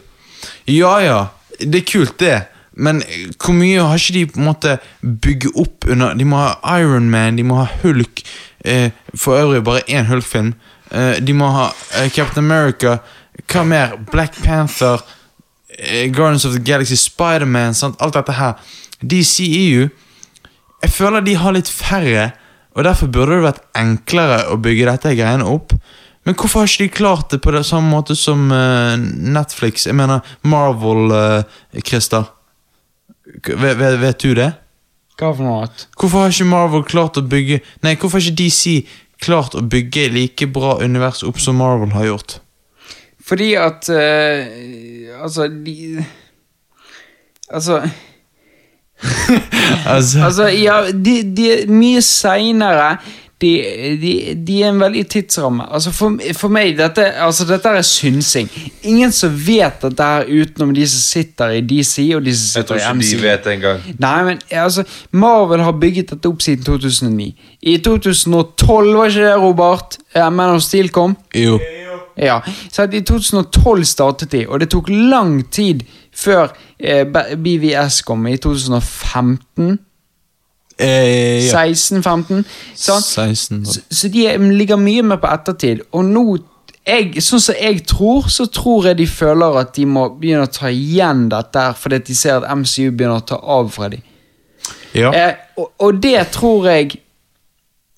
Ja 0.68 0.98
ja, 1.06 1.22
det 1.62 1.82
er 1.82 1.88
kult, 1.92 2.20
det. 2.20 2.38
Men 2.74 3.02
hvor 3.36 3.54
mye 3.54 3.84
har 3.84 4.00
ikke 4.00 4.16
de 4.16 4.26
på 4.32 4.40
en 4.40 4.48
måte 4.48 4.78
bygget 5.02 5.58
opp 5.60 5.88
under 5.92 6.14
De 6.16 6.26
må 6.26 6.40
ha 6.40 6.78
Iron 6.80 7.10
Man, 7.12 7.36
de 7.38 7.44
må 7.44 7.60
ha 7.60 7.68
Hulk. 7.82 8.24
Eh, 8.66 8.92
for 9.16 9.38
øvrig 9.38 9.64
bare 9.64 9.84
én 9.90 10.08
Hulk-film. 10.08 10.54
Eh, 10.92 11.20
de 11.28 11.34
må 11.34 11.50
ha 11.52 11.72
eh, 12.00 12.10
Captain 12.12 12.46
America. 12.46 12.98
Hva 13.52 13.64
mer? 13.68 13.98
Black 14.12 14.38
Panther. 14.44 15.04
Eh, 15.80 16.08
Guardians 16.14 16.46
of 16.46 16.54
the 16.54 16.64
Galaxy, 16.64 16.96
Spiderman. 16.96 17.76
Alt 18.00 18.14
dette 18.14 18.38
her. 18.40 18.54
DCEU 19.02 19.90
Jeg 20.82 20.90
føler 20.90 21.22
de 21.22 21.36
har 21.38 21.54
litt 21.54 21.70
færre, 21.70 22.32
og 22.74 22.84
derfor 22.84 23.10
burde 23.14 23.36
det 23.36 23.44
vært 23.44 23.60
enklere 23.78 24.48
å 24.50 24.56
bygge 24.58 24.88
dette 24.90 25.12
greiene 25.14 25.46
opp. 25.46 25.76
Men 26.24 26.38
hvorfor 26.38 26.62
har 26.62 26.70
ikke 26.70 26.84
de 26.84 26.94
klart 26.94 27.32
det 27.34 27.42
på 27.42 27.54
det 27.56 27.64
samme 27.66 27.90
måte 27.90 28.16
som 28.18 28.52
uh, 28.54 28.94
Netflix? 28.98 29.88
Jeg 29.88 29.98
mener 29.98 30.22
Marvel, 30.46 31.10
uh, 31.10 31.82
Christer. 31.82 32.30
Vet, 33.48 33.78
vet, 33.80 33.98
vet 34.02 34.22
du 34.22 34.36
det? 34.38 34.52
Hva 35.22 35.32
for 35.38 35.46
noe? 35.46 35.70
Hvorfor 36.00 36.24
har 36.24 36.34
ikke 36.34 36.50
Marvel 36.50 36.84
klart 36.88 37.20
å 37.20 37.26
bygge 37.30 37.60
Nei, 37.86 37.94
hvorfor 37.94 38.18
har 38.18 38.26
ikke 38.26 38.40
DC 38.42 38.74
klart 39.22 39.54
å 39.58 39.62
bygge 39.62 40.08
like 40.16 40.48
bra 40.50 40.80
univers 40.82 41.22
opp 41.28 41.38
som 41.42 41.60
Marvel 41.62 41.94
har 41.94 42.08
gjort? 42.10 42.40
Fordi 43.22 43.52
at 43.62 43.90
uh, 43.94 45.20
Altså, 45.22 45.48
de 45.48 46.02
Altså 47.52 47.82
Altså, 49.94 50.26
Altså, 50.26 50.50
ja, 50.58 50.84
de, 50.92 51.16
de 51.38 51.46
er 51.54 51.70
mye 51.72 52.02
seinere. 52.06 52.96
De, 53.42 53.52
de, 54.02 54.12
de 54.48 54.58
er 54.62 54.70
en 54.70 54.82
veldig 54.84 55.02
tidsramme. 55.10 55.66
Altså 55.74 55.92
for, 55.96 56.20
for 56.38 56.54
meg, 56.54 56.76
dette, 56.78 57.08
altså 57.26 57.48
dette 57.50 57.74
er 57.74 57.86
synsing. 57.88 58.50
Ingen 58.86 59.14
som 59.16 59.34
vet 59.34 59.82
dette 59.82 60.10
her 60.12 60.30
utenom 60.30 60.76
de 60.78 60.86
som 60.86 61.02
sitter 61.02 61.58
i 61.58 61.64
DC 61.66 62.06
og 62.16 62.26
de 62.28 62.36
som 62.38 62.62
Jeg 62.62 62.70
tror 62.70 62.78
sitter 62.78 62.94
i 62.94 63.08
ikke 63.08 63.18
de 63.18 63.24
vet 63.26 63.48
det 63.48 63.56
engang. 63.58 63.84
Nei, 64.06 64.18
men 64.30 64.42
altså, 64.64 64.86
Marvel 65.12 65.66
har 65.66 65.78
bygget 65.82 66.14
dette 66.14 66.30
opp 66.30 66.46
siden 66.46 66.66
2009. 66.70 67.32
I 67.62 67.78
2012, 67.82 68.96
var 68.98 69.10
ikke 69.10 69.26
det, 69.26 69.38
Robert? 69.42 69.98
Man 70.16 70.56
of 70.56 70.62
Steel 70.62 70.90
kom? 70.94 71.18
jo. 71.36 71.60
Ja, 72.18 72.42
så 72.72 72.84
I 72.84 73.02
2012 73.02 73.86
startet 73.86 74.32
de, 74.32 74.46
og 74.48 74.60
det 74.60 74.70
tok 74.70 74.90
lang 74.90 75.40
tid 75.52 75.86
før 76.16 76.52
eh, 76.80 77.06
BVS 77.38 78.02
kom, 78.06 78.28
i 78.28 78.38
2015. 78.38 79.80
Eh, 80.82 81.48
ja. 81.48 81.64
16-15. 81.66 82.44
Sant? 82.76 83.06
16. 83.06 83.66
Så, 83.66 83.82
så 83.90 84.10
de 84.14 84.26
er- 84.28 84.38
ligger 84.40 84.80
mye 84.82 85.04
mer 85.04 85.20
på 85.22 85.30
ettertid. 85.32 85.84
Og 85.94 86.06
nå, 86.06 86.24
jeg, 86.88 87.22
sånn 87.22 87.44
som 87.44 87.56
jeg 87.60 87.84
tror, 87.88 88.28
så 88.34 88.48
tror 88.50 88.88
jeg 88.90 88.98
de 88.98 89.06
føler 89.08 89.60
at 89.62 89.76
de 89.78 89.86
må 89.86 90.08
begynne 90.18 90.48
å 90.48 90.52
ta 90.52 90.72
igjen 90.74 91.28
dette 91.30 91.54
der 91.60 91.76
fordi 91.78 92.00
de 92.08 92.16
ser 92.18 92.40
at 92.42 92.50
MCU 92.58 92.90
begynner 92.92 93.22
å 93.22 93.28
ta 93.34 93.38
av 93.38 93.70
fra 93.76 93.90
dem. 93.94 94.02
Ja. 94.98 95.12
Eh, 95.16 95.36
og, 95.62 95.70
og 95.80 96.02
det 96.04 96.18
tror 96.34 96.66
jeg 96.72 96.98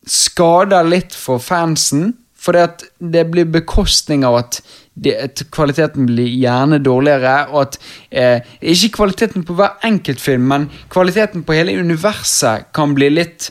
skader 0.05 0.83
litt 0.89 1.15
for 1.15 1.39
fansen, 1.39 2.13
fordi 2.43 2.59
at 2.65 2.83
det 2.99 3.23
blir 3.31 3.47
bekostning 3.47 4.25
av 4.27 4.35
at, 4.41 4.59
det, 4.93 5.15
at 5.17 5.43
kvaliteten 5.51 6.05
blir 6.05 6.29
gjerne 6.29 6.77
dårligere, 6.83 7.47
og 7.51 7.61
at 7.63 7.79
eh, 8.11 8.53
Ikke 8.61 8.91
kvaliteten 8.99 9.45
på 9.47 9.55
hver 9.57 9.79
enkelt 9.83 10.21
film, 10.21 10.47
men 10.51 10.69
kvaliteten 10.93 11.43
på 11.43 11.55
hele 11.57 11.73
universet 11.79 12.69
kan 12.75 12.93
bli 12.93 13.09
litt 13.09 13.49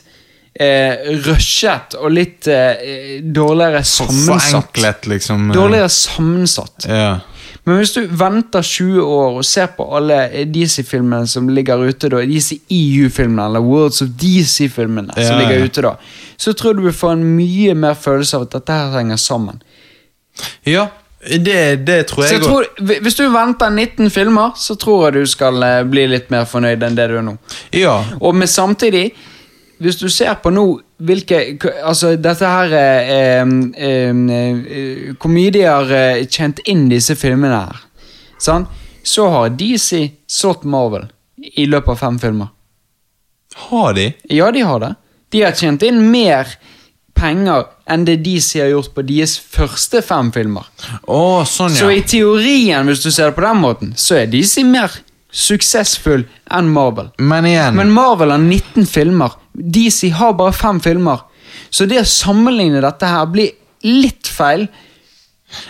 eh, 0.53 1.11
rushet 1.25 1.97
og 1.99 2.13
litt 2.15 2.47
eh, 2.47 3.19
dårligere 3.23 3.83
sammensatt. 3.83 4.49
Forenklet, 4.51 5.11
liksom. 5.15 5.49
eh, 5.51 5.57
Dårligere 5.57 5.89
sammensatt. 5.89 6.87
Ja. 6.87 7.19
Men 7.63 7.79
hvis 7.79 7.93
du 7.95 8.01
venter 8.19 8.63
20 8.65 9.03
år 9.03 9.37
og 9.39 9.45
ser 9.47 9.69
på 9.75 9.85
alle 9.95 10.45
DC-filmene 10.51 11.27
som 11.31 11.47
ligger 11.47 11.85
ute 11.87 12.09
da, 12.11 12.19
DC-EU-filmene, 12.27 13.45
eller 13.45 13.63
Worlds 13.63 14.01
of 14.03 14.09
DC-filmene 14.19 15.15
som 15.15 15.39
ligger 15.39 15.63
ute 15.69 15.85
da, 15.85 15.93
så 16.35 16.51
tror 16.59 16.75
du 16.75 16.83
du 16.83 16.91
får 16.91 17.15
en 17.15 17.23
mye 17.37 17.75
mer 17.79 17.95
følelse 17.95 18.35
av 18.35 18.49
at 18.49 18.57
dette 18.57 18.79
her 18.81 18.97
henger 18.97 19.21
sammen. 19.21 19.63
ja, 20.67 20.89
det, 21.23 21.85
det 21.87 21.99
tror 22.07 22.25
jeg 22.25 22.33
jeg 22.33 22.43
tror, 22.43 22.65
Hvis 23.01 23.15
du 23.15 23.23
venter 23.31 23.69
19 23.69 24.09
filmer, 24.11 24.55
så 24.59 24.75
tror 24.75 25.05
jeg 25.07 25.13
du 25.23 25.29
skal 25.29 25.63
eh, 25.63 25.83
bli 25.87 26.07
litt 26.11 26.31
mer 26.33 26.47
fornøyd 26.49 26.83
enn 26.83 26.97
det 26.97 27.07
du 27.11 27.17
er 27.19 27.25
nå. 27.25 27.37
Ja. 27.75 28.01
Og 28.19 28.35
med 28.35 28.51
samtidig 28.51 29.13
Hvis 29.83 29.97
du 29.99 30.09
ser 30.11 30.35
på 30.43 30.51
nå 30.53 30.65
hvilke 31.03 31.39
Altså, 31.83 32.15
dette 32.19 32.47
her 32.47 32.75
eh, 32.77 33.41
eh, 33.87 35.65
har 35.67 35.95
eh, 35.99 36.25
tjent 36.27 36.59
inn 36.65 36.87
disse 36.91 37.15
filmene 37.19 37.65
her, 37.65 37.83
Sånn? 38.39 38.67
så 39.03 39.27
har 39.27 39.49
DC 39.59 39.97
slått 40.31 40.63
Marvel 40.63 41.09
i 41.59 41.65
løpet 41.67 41.91
av 41.91 41.97
fem 41.99 42.19
filmer. 42.21 42.47
Har 43.67 43.93
de? 43.97 44.05
Ja, 44.31 44.47
de 44.55 44.61
har 44.63 44.79
det. 44.79 44.93
De 45.35 45.41
har 45.43 45.51
tjent 45.59 45.83
inn 45.83 45.99
mer 46.11 46.47
penger 47.17 47.65
enn 47.89 48.05
det 48.07 48.19
DC 48.25 48.59
har 48.61 48.71
gjort 48.71 48.93
på 48.95 49.05
deres 49.07 49.37
første 49.39 50.01
fem 50.05 50.31
filmer. 50.35 50.67
Oh, 51.07 51.43
sånn, 51.47 51.73
Så 51.75 51.91
i 51.93 52.03
teorien, 52.07 52.87
hvis 52.87 53.03
du 53.03 53.11
ser 53.11 53.31
det 53.31 53.37
på 53.37 53.45
den 53.45 53.61
måten, 53.63 53.93
så 53.97 54.21
er 54.21 54.31
DC 54.31 54.63
mer 54.67 54.93
suksessfull 55.33 56.25
enn 56.53 56.71
Marvel. 56.73 57.09
Men 57.17 57.47
Men 57.75 57.91
Marvel 57.91 58.31
har 58.31 58.41
19 58.41 58.85
filmer. 58.85 59.31
DC 59.53 60.09
har 60.09 60.33
bare 60.33 60.53
fem 60.53 60.79
filmer. 60.79 61.25
Så 61.69 61.85
det 61.89 62.01
å 62.01 62.07
sammenligne 62.07 62.81
dette 62.81 63.09
her 63.09 63.25
blir 63.25 63.53
litt 63.83 64.29
feil. 64.29 64.67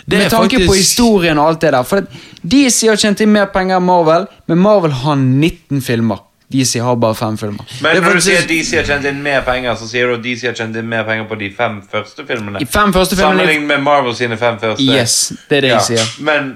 Det 0.06 0.20
med 0.20 0.32
tanke 0.32 0.62
på 0.68 0.76
historien 0.76 1.40
og 1.40 1.54
alt 1.54 1.64
det 1.64 1.72
der. 1.76 1.88
For 1.88 2.06
DC 2.44 2.88
har 2.88 3.00
tjent 3.00 3.24
inn 3.24 3.34
mer 3.34 3.50
penger 3.52 3.80
enn 3.80 3.88
Marvel, 3.88 4.28
men 4.48 4.62
Marvel 4.64 4.96
har 5.04 5.18
19 5.20 5.82
filmer. 5.84 6.22
DC 6.54 6.80
har 6.80 6.96
bare 7.02 7.16
fem 7.16 7.38
filmer. 7.38 7.66
Men 7.82 7.96
når 7.98 8.04
faktisk... 8.04 8.16
du 8.16 8.30
sier 8.30 8.48
DC 8.48 8.78
har 8.78 8.86
tjent 8.88 9.08
inn 9.10 9.22
mer 9.26 9.42
penger, 9.46 9.76
så 9.80 9.88
sier 9.90 10.12
du 10.12 10.18
at 10.20 10.24
DC 10.24 10.46
har 10.48 10.58
tjent 10.58 10.78
inn 10.80 10.90
mer 10.90 11.04
penger 11.08 11.26
på 11.30 11.40
de 11.42 11.50
fem 11.58 11.80
første 11.92 12.26
filmene? 12.30 12.62
I 12.62 12.70
fem 12.70 12.94
første 12.94 13.18
filmene 13.18 13.42
Sammenlignet 13.42 13.68
med 13.74 13.84
Marvel 13.86 14.16
sine 14.18 14.38
fem 14.38 14.60
første? 14.62 14.86
Yes, 14.86 15.34
det 15.50 15.58
er 15.58 15.68
det 15.68 15.74
Ja, 15.74 15.82
jeg 15.82 15.90
sier. 15.90 16.14
Men 16.30 16.54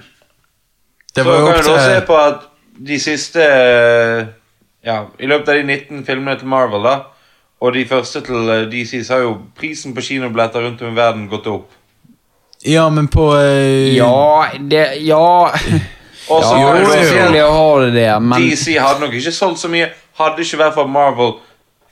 Det 1.16 1.26
så 1.26 1.34
kan 1.34 1.64
du 1.64 1.72
også 1.74 1.78
se 1.86 2.02
på 2.08 2.18
at 2.22 2.48
de 2.88 3.00
siste 3.02 3.46
Ja, 4.86 5.02
i 5.20 5.28
løpet 5.28 5.50
av 5.50 5.58
de 5.58 5.64
19 5.64 6.06
filmene 6.06 6.38
til 6.40 6.48
Marvel, 6.48 6.86
da, 6.86 6.96
og 7.60 7.74
de 7.74 7.84
første 7.90 8.22
til 8.24 8.50
eh, 8.54 8.68
DC, 8.72 9.02
så 9.04 9.18
har 9.18 9.26
jo 9.26 9.34
prisen 9.58 9.96
på 9.96 10.02
kinobilletter 10.06 10.64
rundt 10.64 10.82
om 10.82 10.94
i 10.94 10.96
verden 10.96 11.26
gått 11.28 11.50
opp. 11.52 11.74
Ja, 12.66 12.90
men 12.90 13.08
på 13.08 13.36
øh... 13.36 13.96
Ja, 13.96 14.46
det 14.70 14.88
Ja. 15.06 15.50
Og 16.30 16.44
så 16.44 16.56
Ja, 16.58 16.80
jo, 16.80 16.86
selvfølgelig 16.92 17.42
har 17.42 17.80
det 17.86 17.94
det, 17.94 18.22
men 18.22 18.42
DC 18.50 18.78
hadde 18.80 19.00
nok 19.00 19.14
ikke 19.14 19.32
solgt 19.32 19.60
så 19.60 19.68
mye 19.72 19.88
Hadde 20.20 20.42
ikke 20.44 20.58
vært 20.60 20.74
for 20.74 20.88
Marvel 20.88 21.34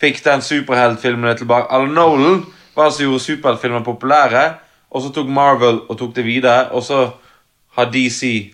fikk 0.02 0.24
den 0.26 0.42
superheltfilmen 0.42 1.38
tilbake 1.38 1.68
Eller 1.76 1.88
Nolan 1.94 2.46
var 2.76 2.90
altså 2.90 3.04
gjorde 3.06 3.20
superheltfilmer 3.24 3.84
populære 3.86 4.44
Og 4.92 5.02
så 5.06 5.12
tok 5.16 5.28
Marvel 5.28 5.80
og 5.90 5.98
tok 6.00 6.16
det 6.16 6.26
videre 6.26 6.72
Og 6.72 6.84
så 6.84 7.10
har 7.78 7.86
DC 7.94 8.52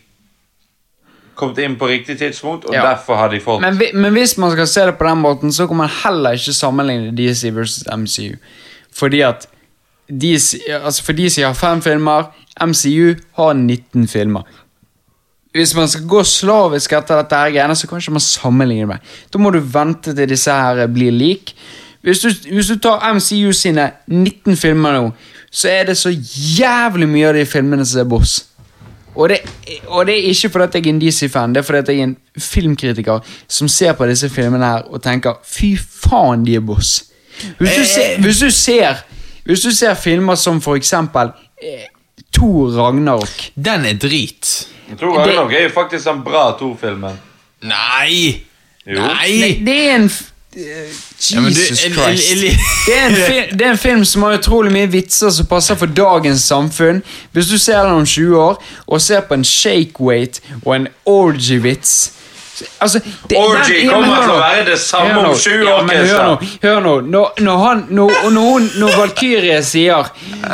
Kommet 1.36 1.58
inn 1.64 1.76
på 1.80 1.88
riktig 1.90 2.18
tidspunkt 2.20 2.66
Og 2.66 2.76
Ja. 2.76 2.82
derfor 2.92 3.16
har 3.16 3.30
de 3.30 3.40
fått 3.40 3.62
men, 3.62 3.80
men 3.94 4.14
hvis 4.14 4.38
man 4.38 4.52
skal 4.52 4.68
se 4.68 4.82
det 4.86 4.98
på 4.98 5.08
den 5.08 5.18
måten, 5.18 5.52
så 5.52 5.68
kan 5.68 5.78
man 5.78 5.90
heller 6.04 6.32
ikke 6.38 6.54
sammenligne 6.54 7.16
DC 7.18 7.50
versus 7.56 7.88
MCU. 7.98 8.36
Fordi 8.94 9.22
at 9.22 9.48
DC, 10.22 10.60
altså 10.84 11.04
for 11.04 11.14
DC 11.14 11.42
har 11.42 11.54
fem 11.54 11.82
filmer, 11.82 12.24
MCU 12.62 13.16
har 13.38 13.54
19 13.54 14.08
filmer. 14.08 14.42
Hvis 15.52 15.76
man 15.76 15.88
skal 15.92 16.08
gå 16.08 16.24
slavisk 16.24 16.94
etter 16.96 17.20
dette 17.20 17.36
her 17.36 17.52
greiene, 17.52 17.76
så 17.76 17.88
kan 17.88 18.00
ikke 18.00 18.16
man 18.16 18.24
sammenligne 18.24 18.94
det. 18.94 19.16
Da 19.34 19.40
må 19.42 19.52
du 19.52 19.60
vente 19.60 20.16
til 20.16 20.30
disse 20.30 20.52
her 20.52 20.88
blir 20.88 21.12
lik. 21.12 21.56
Hvis 22.02 22.24
du, 22.24 22.30
hvis 22.54 22.72
du 22.72 22.80
tar 22.80 23.04
MCU 23.14 23.52
sine 23.54 23.92
19 24.08 24.56
filmer 24.58 24.96
nå, 24.96 25.12
så 25.52 25.68
er 25.70 25.92
det 25.92 25.98
så 26.00 26.10
jævlig 26.58 27.10
mye 27.10 27.28
av 27.28 27.36
de 27.36 27.46
filmene 27.46 27.86
som 27.86 28.02
er 28.02 28.10
boss. 28.10 28.40
Og 29.16 29.30
det, 29.30 29.42
og 29.88 30.06
det 30.08 30.16
er 30.16 30.30
ikke 30.32 30.50
fordi 30.50 30.78
jeg 30.78 30.86
er 30.86 30.94
en 30.94 31.02
DC-fan, 31.02 31.54
det 31.54 31.60
er 31.60 31.68
fordi 31.68 31.92
jeg 31.92 32.00
er 32.00 32.04
en 32.04 32.18
filmkritiker 32.40 33.20
som 33.48 33.68
ser 33.68 33.94
på 33.94 34.08
disse 34.08 34.30
filmene 34.30 34.66
her 34.66 34.88
og 34.88 35.04
tenker 35.04 35.42
fy 35.44 35.76
faen, 35.78 36.46
de 36.46 36.56
er 36.56 36.64
boss. 36.64 37.04
Hvis 37.60 37.76
du 37.76 37.86
ser, 37.86 38.22
hvis 38.22 38.40
du 38.40 38.50
ser, 38.50 39.04
hvis 39.44 39.60
du 39.60 39.72
ser 39.72 39.94
filmer 39.94 40.36
som 40.36 40.62
for 40.62 40.80
eksempel 40.80 41.34
eh, 41.64 41.91
Thor 42.42 42.72
Ragnarok 42.74 43.52
Den 43.56 43.86
er 43.86 43.94
drit. 44.02 44.50
Thor 44.98 45.14
Ragnarok 45.20 45.54
er 45.54 45.68
jo 45.68 45.70
faktisk 45.76 46.10
den 46.10 46.24
bra 46.26 46.48
Thor-filmen 46.60 47.20
Nei! 47.62 48.42
Jo. 48.88 48.98
Nei! 48.98 49.32
det, 49.38 49.50
det 49.68 49.76
er 49.86 49.96
en 50.00 50.08
f- 50.10 50.28
Ja, 50.56 51.40
du- 51.40 51.46
Jesus 51.48 51.80
Christ. 51.80 52.32
Det 52.88 52.96
er, 52.98 53.06
en 53.08 53.16
fi- 53.16 53.52
det 53.58 53.62
er 53.68 53.72
en 53.72 53.78
film 53.78 54.02
som 54.06 54.26
har 54.26 54.34
utrolig 54.40 54.72
mye 54.74 54.90
vitser 54.92 55.30
som 55.32 55.46
passer 55.48 55.78
for 55.80 55.86
dagens 55.96 56.42
samfunn. 56.50 57.00
Hvis 57.32 57.48
du 57.48 57.58
ser 57.62 57.84
den 57.86 57.94
om 58.02 58.06
20 58.06 58.36
år 58.42 58.58
og 58.88 59.00
ser 59.02 59.22
på 59.30 59.38
en 59.38 59.46
shake-weight 59.48 60.42
og 60.66 60.76
en 60.76 60.88
orgy-vits 61.08 61.94
Altså, 62.80 63.00
det- 63.30 63.38
Orgy 63.38 63.74
den- 63.74 63.86
ja, 63.86 63.94
kommer 63.94 64.22
til 64.22 64.32
å 64.32 64.40
være 64.40 64.66
det 64.66 64.80
samme 64.80 65.18
om 65.28 65.36
sju 65.36 65.50
20 65.50 65.66
Ja, 65.66 65.76
år, 65.76 65.84
men 65.88 65.98
Hør 65.98 66.24
nå, 66.24 66.48
hør 66.64 66.80
nå. 66.82 67.02
Når, 67.02 67.34
når, 67.40 67.58
han, 67.66 67.86
når, 67.90 68.12
når, 68.32 68.80
når 68.80 68.98
Valkyrie 68.98 69.64
sier 69.64 70.10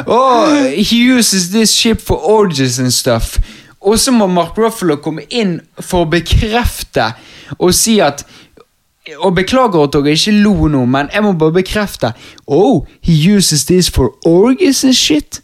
oh, 0.07 0.53
He 0.75 1.03
uses 1.17 1.49
this 1.49 1.69
ship 1.73 2.01
for 2.01 2.17
orgies 2.29 2.79
and 2.79 2.91
stuff. 2.91 3.37
Og 3.81 3.99
så 3.99 4.11
må 4.11 4.27
Mark 4.27 4.57
Ruffalo 4.57 4.95
komme 4.95 5.21
inn 5.29 5.61
for 5.79 6.05
å 6.05 6.09
bekrefte 6.09 7.13
og 7.59 7.73
si 7.73 7.99
at 8.03 8.25
og 9.23 9.35
beklager 9.37 9.85
at 9.85 9.93
dere 9.93 10.11
ikke 10.17 10.33
lo 10.43 10.67
nå, 10.67 10.81
men 10.85 11.07
jeg 11.13 11.23
må 11.23 11.31
bare 11.39 11.53
bekrefte. 11.61 12.09
Oh, 12.47 12.85
he 13.01 13.13
uses 13.37 13.63
this 13.65 13.87
for 13.89 14.11
orgies 14.27 14.83
and 14.83 14.93
shit. 14.97 15.39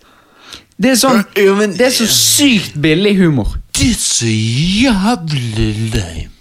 Det 0.75 0.91
er 0.91 0.99
sånn 0.99 1.21
Det 1.77 1.85
er 1.87 1.93
så 1.95 2.07
sykt 2.09 2.75
billig 2.81 3.15
humor. 3.21 3.55
Det 3.71 3.91
er 3.93 3.99
så 3.99 4.27
jævlig 4.27 5.93
lame. 5.93 6.32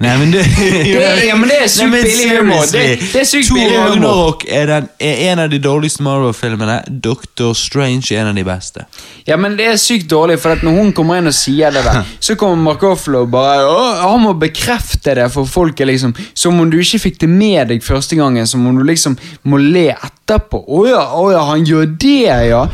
Nei, 0.00 0.14
men 0.16 0.30
det, 0.32 0.40
ja, 1.28 1.34
men 1.36 1.50
det 1.50 1.56
er 1.60 1.66
sykt 1.68 1.90
billig 1.92 2.28
humor. 2.38 2.62
Det- 2.72 3.00
det 3.12 3.18
er 3.20 3.26
sykt 3.28 3.50
Thor 3.50 3.58
billig 3.58 3.74
humor. 3.76 3.90
Ragnarok 3.90 4.44
er, 4.48 4.66
den, 4.70 4.86
er 4.96 5.18
en 5.28 5.42
av 5.42 5.50
de 5.52 5.58
dårligste 5.60 6.00
Marvel-filmene. 6.06 6.78
Doctor 7.04 7.52
Strange 7.52 8.08
er 8.16 8.22
en 8.22 8.30
av 8.30 8.38
de 8.40 8.44
beste. 8.48 8.86
Ja, 9.28 9.36
men 9.36 9.58
det 9.58 9.66
er 9.68 9.76
sykt 9.76 10.08
dårlig, 10.08 10.38
for 10.40 10.54
at 10.56 10.64
når 10.64 10.78
hun 10.78 10.94
kommer 10.96 11.20
inn 11.20 11.28
og 11.28 11.36
sier 11.36 11.68
det 11.76 11.82
der, 11.84 12.00
så 12.30 12.38
kommer 12.40 12.56
Mark 12.70 12.86
Offlow 12.88 13.28
bare 13.28 13.68
«Åh, 13.68 14.00
Han 14.06 14.24
må 14.24 14.32
bekrefte 14.40 15.18
det 15.20 15.28
for 15.36 15.44
folket, 15.44 15.90
liksom. 15.92 16.16
Som 16.32 16.56
om 16.64 16.72
du 16.72 16.78
ikke 16.80 17.02
fikk 17.04 17.20
det 17.26 17.28
med 17.34 17.68
deg 17.74 17.84
første 17.84 18.16
gangen. 18.16 18.48
Som 18.48 18.64
om 18.72 18.80
du 18.80 18.86
liksom 18.88 19.18
må 19.52 19.60
le 19.60 19.90
etterpå. 19.98 20.64
Å 20.64 20.86
ja, 20.88 21.04
å 21.20 21.28
ja, 21.36 21.44
han 21.52 21.68
gjør 21.68 21.92
det, 22.00 22.24
ja. 22.54 22.64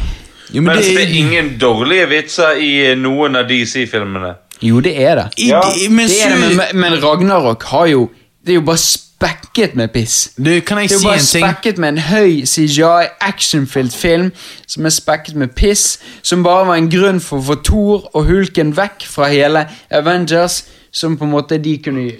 Jo, 0.54 0.62
Mens 0.62 0.86
det 0.86 1.08
er 1.08 1.18
ingen 1.18 1.56
dårlige 1.58 2.06
vitser 2.14 2.62
i 2.62 2.94
noen 2.94 3.34
av 3.42 3.48
DC-filmene 3.50 4.36
Jo, 4.62 4.80
det 4.80 4.94
er 5.02 5.14
det. 5.14 5.26
i, 5.38 5.48
Ja, 5.48 5.60
i- 5.76 5.88
men, 5.88 6.08
det, 6.08 6.22
er 6.24 6.28
det 6.36 6.56
men, 6.56 6.80
men 6.80 7.02
Ragnarok 7.04 7.62
har 7.62 7.86
jo 7.86 8.10
Det 8.46 8.52
er 8.52 8.54
jo 8.54 8.60
bare 8.60 8.78
spekket 8.78 9.74
med 9.74 9.88
piss. 9.92 10.30
Du, 10.36 10.60
kan 10.60 10.78
jeg 10.78 10.88
Det 10.88 10.94
er 10.94 10.98
si 10.98 11.04
jo 11.04 11.08
bare 11.08 11.14
en 11.18 11.24
ting? 11.24 11.44
spekket 11.44 11.78
med 11.78 11.88
en 11.88 11.98
høy 11.98 12.44
CGI, 12.46 13.06
actionfylt 13.20 13.94
film 13.94 14.32
som 14.66 14.84
er 14.86 14.90
spekket 14.90 15.34
med 15.34 15.48
piss, 15.56 15.98
som 16.22 16.42
bare 16.44 16.66
var 16.66 16.74
en 16.76 16.88
grunn 16.90 17.20
for 17.20 17.38
å 17.38 17.42
få 17.42 17.56
Thor 17.64 18.10
og 18.14 18.24
Hulken 18.26 18.72
vekk 18.76 19.02
fra 19.08 19.26
hele 19.32 19.66
Avengers, 19.90 20.62
som 20.92 21.16
på 21.16 21.24
en 21.24 21.30
måte 21.32 21.58
de 21.58 21.78
kunne 21.78 22.12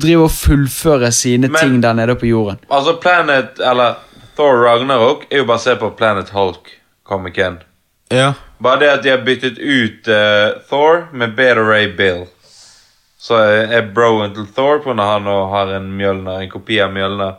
drive 0.00 0.22
og 0.24 0.30
fullføre 0.30 1.12
sine 1.12 1.48
Men- 1.48 1.60
ting 1.60 1.80
der 1.82 1.92
nede 1.92 2.14
på 2.16 2.26
jorden. 2.26 2.58
Altså 2.70 2.96
Planet, 3.00 3.48
eller 3.60 3.94
Thor 4.36 4.64
Ragnarok 4.66 5.24
Er 5.30 5.36
jo 5.38 5.44
basert 5.44 5.78
på 5.78 5.90
Planet 5.96 6.28
Hulk-komikeren 6.30 7.56
Ja. 8.10 8.32
Bare 8.58 8.80
det 8.82 8.90
at 8.92 9.02
de 9.02 9.10
har 9.12 9.24
byttet 9.26 9.58
ut 9.58 10.08
uh, 10.10 10.58
Thor 10.68 11.06
med 11.12 11.34
Beta 11.38 11.62
Ray 11.62 11.92
Bill. 11.96 12.24
Så 13.18 13.38
er 13.38 13.90
broen 13.94 14.34
til 14.34 14.46
Thor 14.54 14.80
på 14.82 14.94
når 14.94 15.12
han 15.12 15.26
nå 15.26 15.36
har 15.52 15.74
en 15.76 15.90
Mjølner, 15.98 16.42
en 16.42 16.50
kopi 16.50 16.80
av 16.82 16.92
Mjølner. 16.94 17.36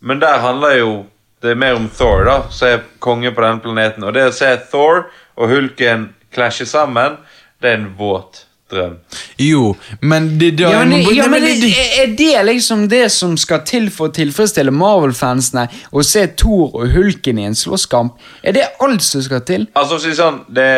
Men 0.00 0.22
der 0.22 0.42
handler 0.42 0.78
jo 0.78 0.92
det 1.40 1.54
er 1.54 1.60
mer 1.60 1.78
om 1.78 1.88
Thor, 1.88 2.26
da, 2.28 2.36
som 2.52 2.68
er 2.68 2.82
konge 3.00 3.30
på 3.32 3.40
denne 3.40 3.64
planeten. 3.64 4.04
Og 4.04 4.12
det 4.12 4.26
å 4.28 4.34
se 4.36 4.50
Thor 4.68 5.06
og 5.40 5.48
Hulken 5.48 6.10
klasje 6.34 6.66
sammen, 6.68 7.16
det 7.62 7.70
er 7.70 7.78
en 7.78 7.92
våt 7.96 8.44
drøm. 8.70 8.96
Jo, 9.40 9.74
men 10.00 10.28
det, 10.40 10.52
da 10.58 10.70
Ja, 10.72 10.84
men, 10.84 11.02
ja, 11.14 11.26
men 11.30 11.44
er 11.44 12.14
det 12.16 12.44
liksom 12.46 12.88
det 12.88 13.06
som 13.12 13.36
skal 13.40 13.62
til 13.68 13.88
for 13.92 14.10
å 14.10 14.14
tilfredsstille 14.14 14.72
Marvel-fansene? 14.74 15.66
Å 15.90 16.04
se 16.06 16.26
Thor 16.38 16.74
og 16.74 16.94
Hulken 16.94 17.40
i 17.40 17.46
en 17.48 17.56
slåsskamp? 17.58 18.16
Er 18.42 18.56
det 18.56 18.66
alt 18.82 19.04
som 19.04 19.24
skal 19.24 19.42
til? 19.48 19.66
Altså, 19.78 20.00
si 20.02 20.14
sånn, 20.16 20.42
det 20.54 20.68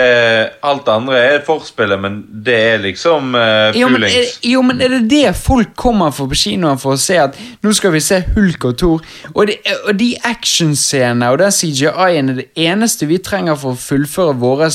alt 0.64 0.88
andre 0.92 1.20
er 1.32 1.44
forspillet, 1.46 2.00
men 2.02 2.22
det 2.44 2.58
er 2.72 2.82
liksom 2.86 3.36
uh, 3.36 3.70
Jo 3.76 3.90
men, 3.92 4.06
er, 4.08 4.30
jo, 4.46 4.64
men 4.66 4.82
er 4.82 4.96
det 4.98 5.02
det 5.10 5.36
folk 5.38 5.74
kommer 5.78 6.14
for 6.14 6.30
på 6.30 6.38
kinoen 6.44 6.80
for 6.80 6.96
å 6.96 7.00
se? 7.00 7.18
At 7.22 7.38
nå 7.62 7.74
skal 7.76 7.94
vi 7.96 8.02
se 8.04 8.22
Hulk 8.34 8.68
og 8.70 8.78
Thor. 8.80 9.06
Og, 9.34 9.46
det, 9.50 9.58
og 9.86 9.96
de 10.00 10.12
actionscenene 10.28 11.32
og 11.32 11.40
den 11.42 11.54
CGI-en 11.54 12.32
er 12.32 12.42
det 12.42 12.48
eneste 12.68 13.08
vi 13.10 13.20
trenger 13.22 13.58
for 13.58 13.74
å 13.76 13.82
fullføre 13.82 14.38
våre 14.42 14.70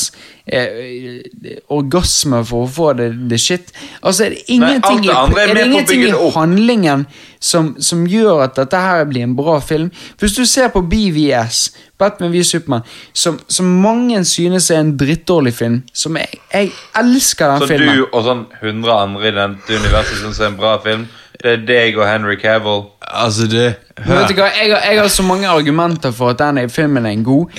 eh, 0.47 1.57
orgasmer 1.73 2.43
for 2.47 2.65
å 2.65 2.69
få 2.71 2.91
det, 2.97 3.09
det 3.29 3.39
shit. 3.41 3.71
Altså 4.01 4.27
er 4.27 4.35
det 4.35 4.43
ingenting, 4.47 5.01
Nei, 5.05 5.25
det 5.33 5.41
er 5.43 5.49
er 5.49 5.53
det 5.57 5.65
ingenting 5.67 6.05
i 6.07 6.31
handlingen 6.35 7.05
som, 7.39 7.75
som 7.79 8.05
gjør 8.09 8.45
at 8.47 8.55
dette 8.57 8.79
her 8.81 9.05
blir 9.09 9.25
en 9.27 9.35
bra 9.37 9.59
film. 9.61 9.91
Hvis 10.19 10.35
du 10.37 10.45
ser 10.49 10.71
på 10.73 10.81
BVS, 10.81 11.67
Batman 11.99 12.31
v 12.33 12.43
Superman, 12.45 12.81
som, 13.13 13.39
som 13.49 13.69
mange 13.81 14.23
synes 14.25 14.69
er 14.71 14.81
en 14.83 14.95
drittdårlig 14.97 15.53
film, 15.53 15.79
som 15.93 16.17
jeg, 16.17 16.41
jeg 16.53 16.71
elsker 16.97 17.53
den 17.53 17.63
Så 17.65 17.71
filmen. 17.73 17.95
du 17.97 18.05
og 18.11 18.25
sånn 18.25 18.43
100 18.61 18.97
andre 18.97 19.31
i 19.31 19.35
dette 19.37 19.79
universet 19.81 20.21
syns 20.21 20.41
er 20.41 20.51
en 20.51 20.59
bra 20.59 20.77
film. 20.83 21.07
Det 21.37 21.51
er 21.53 21.65
deg 21.69 21.97
og 21.99 22.07
Henry 22.09 22.35
Cavill. 22.41 22.87
Altså, 23.01 23.45
det 23.45 23.75
Men 23.99 24.23
Vet 24.23 24.31
du 24.31 24.39
hva, 24.39 24.47
jeg 24.57 24.71
har, 24.73 24.81
jeg 24.89 24.99
har 25.03 25.09
så 25.13 25.25
mange 25.25 25.49
argumenter 25.49 26.13
for 26.15 26.33
at 26.33 26.41
denne 26.41 26.65
filmen 26.69 27.05
er 27.05 27.13
en 27.13 27.25
god. 27.25 27.53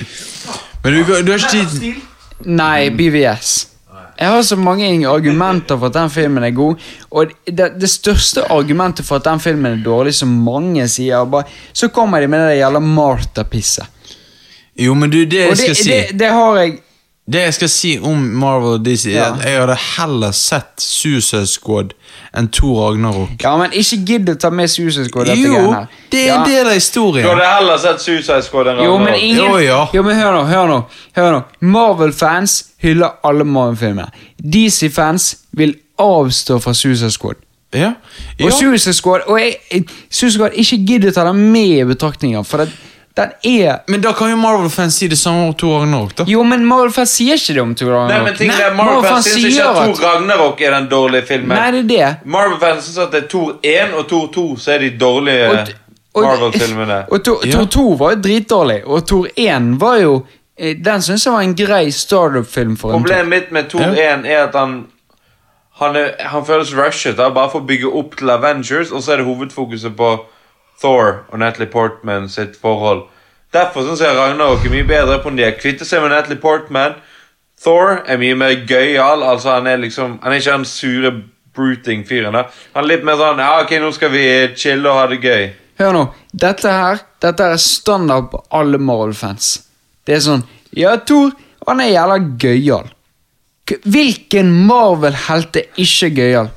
Men 0.83 0.93
du, 0.95 1.13
du 1.23 1.31
har 1.31 1.39
ikke 1.39 1.51
tid 1.51 2.01
Nei, 2.45 2.89
BVS. 2.95 3.67
jeg 4.19 4.29
har 4.29 4.41
så 4.43 4.55
mange 4.59 5.07
argumenter 5.07 5.77
for 5.79 5.87
at 5.87 5.95
den 5.95 6.09
filmen 6.11 6.43
er 6.43 6.51
god. 6.55 6.75
Og 7.11 7.31
det, 7.47 7.69
det 7.79 7.89
største 7.89 8.43
argumentet 8.51 9.05
for 9.05 9.19
at 9.19 9.27
den 9.27 9.39
filmen 9.39 9.79
er 9.79 9.83
dårlig, 9.83 10.13
som 10.15 10.29
mange 10.43 10.87
sier, 10.91 11.25
bare, 11.25 11.47
så 11.73 11.87
kommer 11.87 12.19
de 12.19 12.27
med 12.27 12.45
det 12.47 12.59
gjelder 12.59 12.83
Martha-pisset. 12.83 13.95
Jo, 14.79 14.93
men 14.95 15.11
du, 15.11 15.23
det 15.25 15.39
jeg 15.39 15.51
Og 15.51 15.57
skal 15.57 15.75
det, 15.75 15.77
si 15.77 15.89
det, 15.91 16.19
det 16.19 16.31
har 16.31 16.59
jeg 16.59 16.77
Det 17.29 17.41
jeg 17.43 17.53
skal 17.53 17.69
si 17.69 17.89
om 18.01 18.17
Marvel 18.41 18.79
og 18.79 18.85
DC, 18.85 19.11
er 19.13 19.23
at 19.35 19.43
jeg 19.45 19.59
hadde 19.59 19.75
heller 19.97 20.31
sett 20.33 20.81
Suicide 20.81 21.45
Squad 21.47 21.91
enn 22.37 22.47
Thor 22.53 22.79
Ragnarok. 22.87 23.35
Ja, 23.43 23.51
men 23.57 23.71
ikke 23.77 23.99
gidd 24.07 24.29
å 24.29 24.35
ta 24.41 24.49
med 24.49 24.69
Suicide 24.71 25.05
Squad. 25.09 25.27
dette 25.29 25.37
Jo, 25.43 25.51
greiene 25.53 25.87
det 26.11 26.23
er 26.23 26.27
Ja. 26.27 26.39
en 26.43 26.49
del 26.49 26.67
av 26.67 26.73
Du 26.73 27.29
hadde 27.29 27.45
heller 27.45 27.77
sett 27.77 28.01
Suicide 28.01 28.41
Squad 28.43 28.67
enn 28.67 28.83
Jo, 28.83 28.97
men 28.97 29.13
ingen 29.13 29.37
Jo, 29.45 29.57
ja. 29.59 29.87
Jo, 29.93 30.03
men 30.03 30.15
hør 30.17 30.31
nå, 30.39 30.43
hør 30.49 30.67
nå. 30.67 30.79
hør 31.15 31.31
nå 31.31 31.43
Marvel-fans 31.61 32.63
hyller 32.81 33.11
alle 33.23 33.43
Marvel-filmer. 33.45 34.09
DC-fans 34.41 35.35
vil 35.53 35.75
avstå 35.99 36.59
fra 36.61 36.73
Suicide 36.73 37.11
Squad. 37.11 37.35
Ja. 37.73 37.93
Og. 38.41 38.51
Suicide 38.51 38.93
Squad 38.97 39.21
Og 39.27 39.37
jeg, 39.39 39.55
jeg 39.71 39.83
Suicide 40.09 40.31
Squad 40.39 40.55
ikke 40.57 40.79
gidd 40.87 41.05
å 41.05 41.13
ta 41.13 41.23
dem 41.27 41.51
med 41.53 41.75
i 41.77 41.83
betraktninga, 41.85 42.41
for 42.43 42.63
det, 42.63 42.71
den 43.19 43.31
er 43.51 43.79
Men 43.91 44.01
da 44.03 44.11
kan 44.17 44.29
jo 44.31 44.37
Marvel-fans 44.39 44.95
si 45.01 45.07
det 45.11 45.17
samme 45.19 45.47
om 45.49 45.53
Thor 45.59 45.79
Ragnarok, 45.81 46.15
da. 46.21 46.25
Jo, 46.29 46.43
men 46.47 46.63
Marvel-fans 46.65 47.13
sier 47.19 47.35
ikke 47.39 47.53
det 47.57 47.61
om 47.63 47.75
Thor 47.75 47.91
Ragnarok. 47.93 48.15
Nei, 48.15 48.23
men 48.29 48.37
ting 48.39 48.51
er, 48.53 48.57
der 48.63 48.73
Marvel 48.77 48.95
Marvel-fans 49.01 49.29
syns 49.33 49.45
ikke 49.51 49.67
at 49.67 49.79
Thor 49.83 50.03
Ragnarok 50.07 50.61
er 50.67 50.75
den 50.77 50.89
dårlige 50.91 51.25
filmen. 51.29 51.53
Nei, 51.57 51.69
det 51.75 51.83
er 51.83 51.89
det. 51.91 52.09
Marvel-fans 52.37 52.87
syns 52.89 52.97
at 53.05 53.11
det 53.15 53.23
er 53.23 53.29
Thor 53.35 53.55
1 53.75 53.95
og 54.01 54.07
Thor 54.11 54.27
2 54.39 54.45
så 54.65 54.71
er 54.75 54.83
de 54.85 54.91
dårlige 55.05 55.49
Og- 55.49 55.73
og- 56.15 56.23
Marvel-filmene. 56.25 56.99
Og 57.13 57.23
Thor 57.23 57.45
Ja. 57.45 57.51
Thor 57.57 57.65
2 57.77 57.87
var 57.99 58.15
jo 58.15 58.21
dritdårlig, 58.27 58.79
og 58.85 59.07
Thor 59.07 59.27
1 59.35 59.73
var 59.81 59.97
jo 60.01 60.13
eh, 60.57 60.75
Den 60.85 61.01
syns 61.01 61.25
jeg 61.25 61.33
var 61.33 61.41
en 61.45 61.55
grei 61.55 61.91
startup-film 61.91 62.77
for 62.77 62.91
en 62.91 62.97
Thor. 62.97 63.03
Problemet 63.03 63.29
mitt 63.29 63.51
med 63.51 63.69
Thor 63.69 63.81
Ja. 63.81 64.15
1 64.17 64.25
er 64.25 64.47
at 64.47 64.55
han 64.55 64.79
han, 65.79 65.95
er, 65.95 66.09
han 66.27 66.43
føles 66.45 66.73
rushet 66.75 67.15
da, 67.15 67.29
bare 67.31 67.47
for 67.53 67.61
å 67.61 67.65
bygge 67.69 67.87
opp 67.95 68.17
til 68.19 68.29
Avengers, 68.33 68.89
og 68.91 68.99
så 69.03 69.13
er 69.13 69.21
det 69.21 69.25
hovedfokuset 69.29 69.93
på 69.95 70.09
Thor 70.81 71.23
og 71.29 71.39
Natalie 71.41 71.69
Portman 71.71 72.29
sitt 72.29 72.55
forhold. 72.61 73.05
Derfor 73.53 73.83
syns 73.87 74.01
jeg 74.03 74.15
Ragnarok 74.15 74.65
er 74.65 74.73
mye 74.73 74.87
bedre 74.87 75.19
på 75.23 75.31
om 75.31 75.35
de 75.37 75.43
har 75.43 75.55
kvittet 75.57 75.87
seg 75.89 76.03
med 76.03 76.13
Natalie 76.13 76.39
Portman. 76.41 76.93
Thor 77.63 78.03
er 78.07 78.19
mye 78.21 78.35
mer 78.39 78.53
gøyal. 78.69 79.23
Altså, 79.25 79.55
han 79.57 79.67
er 79.67 79.77
liksom 79.81 80.19
Han 80.23 80.31
er 80.31 80.37
ikke 80.39 80.51
den 80.57 80.65
sure 80.65 81.11
bruting-fyren. 81.55 82.33
da. 82.33 82.43
Han 82.75 82.83
er 82.83 82.87
litt 82.87 83.03
mer 83.03 83.17
sånn 83.19 83.41
Ja, 83.41 83.57
ok, 83.63 83.73
nå 83.81 83.89
skal 83.95 84.11
vi 84.13 84.23
chille 84.55 84.87
og 84.89 84.95
ha 85.01 85.07
det 85.11 85.19
gøy. 85.23 85.49
Hør 85.79 85.93
nå, 85.95 86.05
dette 86.33 86.71
her 86.71 86.99
Dette 87.21 87.43
er 87.53 87.57
standard 87.59 88.29
på 88.31 88.39
alle 88.51 88.77
Marvel-fans. 88.77 89.63
Det 90.05 90.15
er 90.15 90.23
sånn 90.23 90.45
Ja, 90.77 90.95
Thor, 90.97 91.31
han 91.67 91.81
er 91.81 91.91
jævla 91.91 92.19
gøyal. 92.39 92.87
Hvilken 93.85 94.53
Marvel-helt 94.69 95.57
er 95.59 95.67
ikke 95.77 96.09
gøyal? 96.15 96.49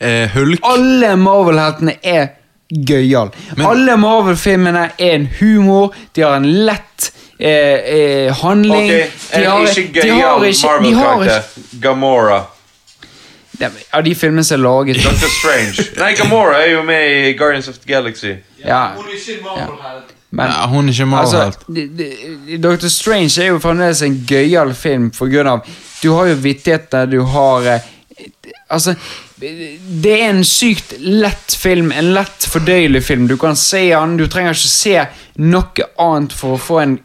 Eh, 0.00 0.30
Hulk. 0.32 0.62
Alle 0.66 1.12
Marvel-heltene 1.18 1.98
er 2.02 2.28
gøyal. 2.70 3.30
Alle 3.58 3.96
Marvel-filmene 3.96 4.90
er 4.98 5.14
en 5.14 5.28
humor, 5.40 5.94
de 6.14 6.22
har 6.22 6.36
en 6.36 6.48
lett 6.66 7.12
eh, 7.38 7.48
eh, 7.48 8.34
handling 8.42 8.90
Ok, 8.90 9.12
de 9.34 9.44
har- 9.44 9.66
ikke 9.68 10.02
de 10.02 10.08
har 10.08 10.40
gøyal 10.40 10.44
ikke- 10.50 10.82
de 10.82 10.94
Marvel-karakter. 10.94 11.80
Gamora. 11.80 12.42
Ja, 13.60 13.68
Av 13.92 14.02
de 14.04 14.14
filmene 14.14 14.44
som 14.44 14.58
er 14.60 14.62
laget 14.68 14.98
Doctor 15.04 15.28
Strange. 15.32 15.84
Nei, 16.02 16.12
Gamora 16.14 16.58
er 16.60 16.72
jo 16.74 16.82
med 16.82 17.28
i 17.28 17.32
Guardians 17.38 17.68
of 17.68 17.78
the 17.78 17.88
Galaxy. 17.88 18.34
ja, 18.64 18.90
men, 20.30 20.48
Nei, 20.50 20.66
hun 20.68 20.88
er 20.88 20.92
ikke 20.92 21.16
Altså, 21.16 21.36
Marvel-helt. 21.38 21.66
de- 21.74 21.88
de- 22.48 22.58
Doctor 22.58 22.88
Strange 22.88 23.42
er 23.42 23.46
jo 23.46 23.58
fremdeles 23.58 24.02
en 24.02 24.18
gøyal 24.28 24.74
film 24.74 25.10
for 25.12 25.28
grunn 25.32 25.46
av 25.46 25.60
Du 26.02 26.12
har 26.12 26.26
jo 26.26 26.34
vittigheter, 26.34 27.06
du 27.06 27.22
har 27.24 27.60
eh, 27.66 27.80
Altså, 28.70 28.94
det 29.36 30.12
er 30.14 30.30
en 30.30 30.44
sykt 30.48 30.94
lett 31.02 31.54
film, 31.60 31.90
en 31.92 32.14
lett 32.16 32.46
fordøyelig 32.48 33.02
film. 33.04 33.26
Du 33.28 33.36
kan 33.36 33.56
se 33.56 33.82
den, 33.90 34.16
du 34.16 34.24
trenger 34.32 34.56
ikke 34.56 34.72
se 34.72 34.94
noe 35.44 35.90
annet 36.00 36.32
for 36.32 36.56
å 36.56 36.62
få 36.62 36.80
en 36.84 36.96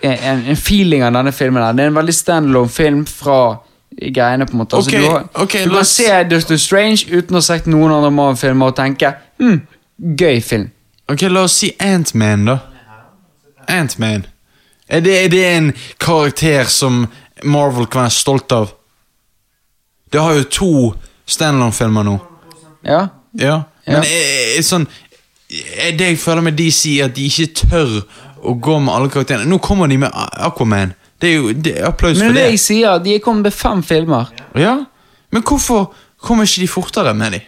en, 0.00 0.46
en 0.48 0.56
feeling 0.56 1.04
av 1.04 1.12
denne 1.12 1.32
filmen. 1.32 1.62
her. 1.62 1.72
Det 1.72 1.84
er 1.84 1.92
en 1.92 1.98
veldig 1.98 2.14
standalone 2.14 2.72
film 2.72 3.04
fra 3.06 3.58
greiene, 3.90 4.46
på 4.46 4.52
en 4.52 4.62
måte. 4.62 4.76
Altså, 4.76 4.90
du 4.90 5.04
har, 5.04 5.28
ok, 5.34 5.56
du 5.64 5.74
kan 5.74 5.84
se 5.84 6.08
Doctor 6.30 6.56
Strange 6.56 7.06
uten 7.10 7.36
å 7.36 7.40
ha 7.40 7.44
sett 7.44 7.68
noen 7.68 7.92
andre 7.92 8.10
Marvel-filmer 8.14 8.72
og 8.72 8.76
tenke 8.78 9.12
hm, 9.40 9.60
gøy 10.20 10.40
film. 10.44 10.70
Ok, 11.10 11.26
la 11.28 11.44
oss 11.44 11.58
si 11.60 11.72
Ant-Man, 11.82 12.46
da. 12.46 12.58
Ant-Man. 13.68 14.26
Er 14.90 15.04
det, 15.04 15.16
er 15.24 15.30
det 15.30 15.44
en 15.46 15.72
karakter 16.02 16.70
som 16.70 17.04
Marvel 17.44 17.86
kan 17.90 18.06
være 18.06 18.14
stolt 18.14 18.52
av? 18.54 18.72
Det 20.10 20.22
har 20.22 20.38
jo 20.38 20.48
to 20.50 20.72
standalone-filmer 21.30 22.06
nå. 22.10 22.18
Ja, 22.86 23.06
Ja. 23.38 23.62
Ja. 23.86 23.96
Men 23.96 24.04
er, 24.04 24.58
er, 24.58 24.62
sånn 24.62 24.84
er 25.50 25.94
det 25.98 26.12
jeg 26.12 26.18
føler 26.22 26.44
med 26.46 26.58
DC, 26.58 27.00
at 27.02 27.14
de 27.16 27.24
ikke 27.26 27.46
tør 27.64 27.94
å 28.46 28.54
gå 28.62 28.76
med 28.78 28.92
alle 28.94 29.10
karakterene. 29.10 29.48
Nå 29.50 29.58
kommer 29.64 29.90
de 29.90 29.96
med 29.98 30.12
Aquaman. 30.14 30.92
Det 31.20 31.30
er 31.30 31.34
jo 31.36 31.52
det 31.52 31.72
er 31.78 31.88
applaus 31.88 32.18
for 32.20 32.32
det 32.32 32.38
det. 32.38 32.44
jeg 32.54 32.60
sier, 32.62 33.00
de 33.02 33.16
er 33.16 33.22
kommet 33.24 33.48
med 33.50 33.56
fem 33.56 33.82
filmer. 33.84 34.30
Ja, 34.58 34.78
Men 35.30 35.42
hvorfor 35.46 35.92
kommer 36.18 36.46
ikke 36.46 36.64
de 36.64 36.68
fortere 36.68 37.14
med 37.14 37.36
de? 37.36 37.40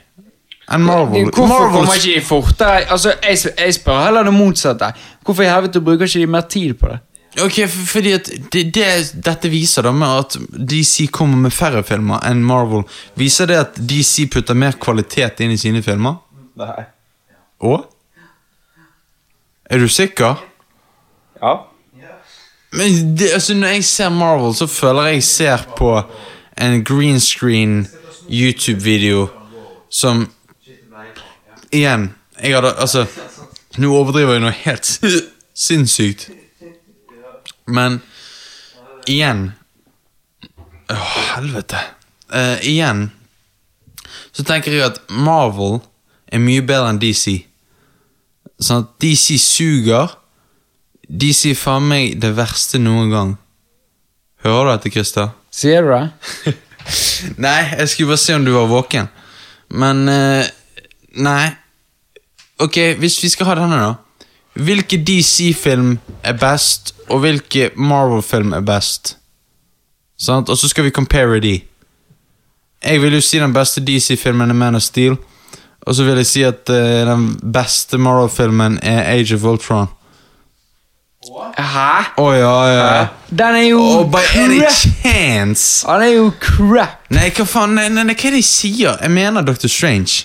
Enn 0.72 0.84
Marvel? 0.86 1.24
Hvorfor 1.30 1.48
Marvel 1.50 1.72
kommer 1.74 1.96
ikke 1.98 2.20
de 2.20 2.26
fortere? 2.26 2.84
Altså, 2.94 3.14
jeg, 3.22 3.38
jeg 3.58 3.74
spør 3.74 4.04
heller 4.04 4.28
det 4.28 4.34
motsatte. 4.34 4.92
Hvorfor 5.24 5.42
i 5.42 5.50
helvete 5.50 5.82
bruker 5.82 6.06
ikke 6.06 6.22
de 6.22 6.26
mer 6.30 6.46
tid 6.50 6.74
på 6.78 6.92
det? 6.92 7.00
Ok, 7.40 7.62
for, 7.68 7.86
fordi 7.86 8.12
at 8.12 8.28
det, 8.52 8.66
det 8.76 8.88
dette 9.24 9.48
viser 9.48 9.86
da 9.86 9.92
med 9.96 10.08
at 10.08 10.36
DC 10.52 11.06
kommer 11.12 11.38
med 11.46 11.54
færre 11.54 11.80
filmer 11.86 12.20
enn 12.28 12.42
Marvel, 12.44 12.84
viser 13.16 13.48
det 13.48 13.56
at 13.56 13.78
DC 13.80 14.26
putter 14.32 14.58
mer 14.58 14.76
kvalitet 14.80 15.40
inn 15.40 15.54
i 15.54 15.60
sine 15.60 15.80
filmer? 15.84 16.18
Nei. 16.60 16.84
Og? 17.64 17.86
Er 19.72 19.80
du 19.80 19.88
sikker? 19.88 20.42
Ja. 21.40 21.54
Men 22.72 23.16
det, 23.16 23.30
altså, 23.32 23.54
når 23.54 23.68
jeg 23.68 23.84
ser 23.84 24.08
Marvel, 24.08 24.54
så 24.54 24.66
føler 24.66 25.14
jeg 25.14 25.24
ser 25.24 25.64
på 25.76 26.02
en 26.60 26.84
green 26.84 27.20
screen 27.20 27.86
YouTube-video 28.28 29.28
som 29.88 30.28
Igjen, 31.72 32.10
jeg 32.42 32.52
hadde 32.54 32.74
Altså, 32.76 33.06
nå 33.80 33.88
overdriver 33.96 34.36
jeg 34.36 34.42
noe 34.44 34.52
helt 34.52 34.88
sinnssykt. 35.66 36.28
Men 37.72 38.00
igjen 39.08 39.50
Åh, 40.92 41.12
helvete. 41.36 41.80
Uh, 42.32 42.58
igjen 42.68 43.06
så 44.32 44.44
tenker 44.48 44.72
jeg 44.72 44.84
at 44.84 44.98
Marvel 45.12 45.78
er 46.32 46.40
mye 46.40 46.64
bedre 46.64 46.90
enn 46.92 47.00
DC. 47.00 47.42
Sånn 48.60 48.84
at 48.84 48.92
DC 49.02 49.36
suger. 49.40 50.12
DC 51.08 51.52
faen 51.58 51.88
meg 51.88 52.18
det 52.20 52.32
verste 52.36 52.80
noen 52.80 53.12
gang. 53.12 53.32
Hører 54.44 54.68
du 54.68 54.72
dette, 54.72 54.92
Christer? 54.94 55.32
Sier 55.52 55.84
du 55.84 55.92
det? 55.92 56.54
Nei, 57.44 57.58
jeg 57.78 57.92
skulle 57.92 58.14
bare 58.14 58.22
se 58.24 58.36
om 58.36 58.46
du 58.46 58.52
var 58.54 58.70
våken. 58.70 59.10
Men 59.72 60.04
uh, 60.08 60.48
Nei. 61.20 61.52
Ok, 62.62 62.78
hvis 63.00 63.18
vi 63.22 63.30
skal 63.32 63.50
ha 63.50 63.58
denne, 63.58 63.78
da. 63.80 64.26
Hvilke 64.62 64.98
DC-film 65.00 65.96
er 66.24 66.36
best, 66.40 66.92
og 67.12 67.20
hvilke 67.20 67.70
Marvel-film 67.76 68.54
er 68.56 68.64
best? 68.64 69.16
Sant? 70.18 70.48
Og 70.48 70.58
så 70.58 70.68
skal 70.70 70.86
vi 70.86 70.94
compare 70.94 71.40
de. 71.42 71.58
Jeg 72.82 73.02
vil 73.02 73.14
jo 73.14 73.20
si 73.22 73.38
den 73.38 73.54
beste 73.54 73.82
DC-filmen 73.84 74.50
er 74.50 74.58
Man 74.58 74.78
of 74.78 74.82
Steel. 74.82 75.16
Og 75.82 75.94
så 75.94 76.04
vil 76.06 76.16
jeg 76.22 76.26
si 76.26 76.42
at 76.46 76.70
uh, 76.70 76.76
den 77.08 77.26
beste 77.54 77.98
Marvel-filmen 77.98 78.78
er 78.82 79.02
Age 79.12 79.34
of 79.34 79.44
Ultron. 79.44 79.90
Hæ? 81.58 81.90
Å 82.18 82.28
ja, 82.34 82.54
ja. 82.66 82.86
Den 83.30 83.58
er 83.60 83.66
jo 83.68 83.78
Oh, 83.78 84.06
by 84.10 84.24
any 84.38 84.58
chance! 84.74 85.86
Den 85.86 86.02
er 86.02 86.14
jo 86.16 86.30
crap! 86.42 87.04
Nei, 87.14 87.28
hva 87.36 87.46
faen? 87.46 87.76
Nei, 87.78 87.86
nei, 87.94 88.02
nei, 88.08 88.16
hva 88.18 88.30
er 88.30 88.34
det 88.34 88.42
de 88.42 88.46
sier? 88.46 88.96
Jeg 88.98 89.14
mener 89.14 89.46
Dr. 89.46 89.70
Strange. 89.70 90.24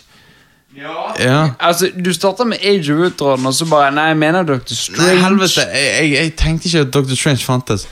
Ja. 0.78 1.50
Altså, 1.60 1.90
Du 2.06 2.14
starta 2.14 2.44
med 2.44 2.58
Age 2.62 2.94
of 2.94 3.00
Ultron, 3.00 3.46
og 3.46 3.54
så 3.54 3.66
bare 3.66 3.92
Nei, 3.92 4.04
jeg 4.12 4.18
mener 4.18 4.44
Dr. 4.44 4.74
Strange. 4.74 5.08
Nei, 5.16 5.16
helvete. 5.24 5.62
Jeg, 5.74 5.94
jeg, 6.02 6.12
jeg 6.12 6.34
tenkte 6.38 6.68
ikke 6.70 6.80
at 6.86 6.94
Dr. 6.94 7.16
Strange 7.16 7.44
fantes. 7.46 7.88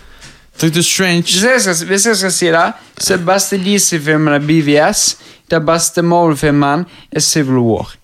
Dr. 0.62 0.82
Strange 0.82 1.22
Hvis 1.22 1.44
jeg, 1.44 1.62
skal, 1.62 1.88
hvis 1.88 2.06
jeg 2.06 2.16
skal 2.18 2.32
si 2.32 2.46
det, 2.54 2.66
så 2.98 3.14
er 3.14 3.24
beste 3.28 3.58
DC-filmen 3.58 4.34
er 4.34 4.40
BVS. 4.40 5.18
Den 5.52 5.66
beste 5.66 6.02
Marvel-filmen 6.02 6.86
er 7.12 7.20
Civil 7.20 7.58
War. 7.66 7.96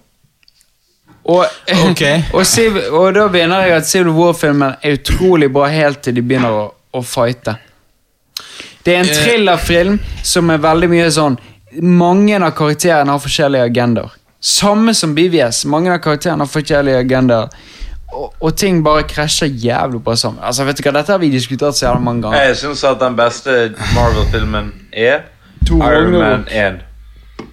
Og, 1.24 1.46
okay. 1.90 2.24
og, 2.34 2.46
Civil, 2.46 2.90
og 2.90 3.14
da 3.16 3.28
begynner 3.28 3.62
jeg 3.68 3.76
at 3.78 3.88
Civil 3.88 4.10
War-filmen 4.18 4.74
er 4.82 4.98
utrolig 4.98 5.52
bra 5.54 5.68
helt 5.70 6.02
til 6.02 6.16
de 6.18 6.22
begynner 6.26 6.52
å, 6.58 6.66
å 6.98 7.02
fighte. 7.06 7.56
Det 8.86 8.96
er 8.96 9.04
en 9.04 9.10
Eh. 9.10 9.18
thrillerfilm 9.24 10.00
som 10.26 10.50
er 10.50 10.58
veldig 10.64 10.90
mye 10.90 11.10
sånn 11.14 11.36
Mange 11.86 12.36
av 12.36 12.50
karakterene 12.58 13.14
har 13.14 13.22
forskjellige 13.24 13.64
agendaer. 13.70 14.10
Samme 14.42 14.94
som 14.98 15.14
BVS. 15.16 15.66
Mange 15.66 15.92
av 15.94 16.00
karakterene 16.02 16.42
har 16.46 16.50
forskjellige 16.50 16.98
agendaer. 17.04 17.48
og, 18.14 18.34
og 18.42 18.56
ting 18.58 18.82
bare 18.84 19.04
krasjer 19.08 19.48
jævlig 19.48 20.02
bra 20.04 20.16
sammen. 20.16 20.42
Altså, 20.44 20.64
vet 20.68 20.78
du 20.78 20.84
hva, 20.84 20.92
Dette 20.98 21.12
har 21.14 21.20
vi 21.22 21.30
diskutert 21.32 21.76
så 21.78 21.86
jævlig 21.86 22.04
mange 22.04 22.22
ganger. 22.26 22.42
Jeg 22.50 22.58
syns 22.58 22.84
at 22.84 23.00
den 23.00 23.16
beste 23.16 23.74
Marvel-filmen 23.96 24.72
er 24.94 25.20
To 25.68 25.78
Iron 25.78 26.12
Man 26.12 26.22
Ragnarok. 26.22 26.52
1. 26.52 27.46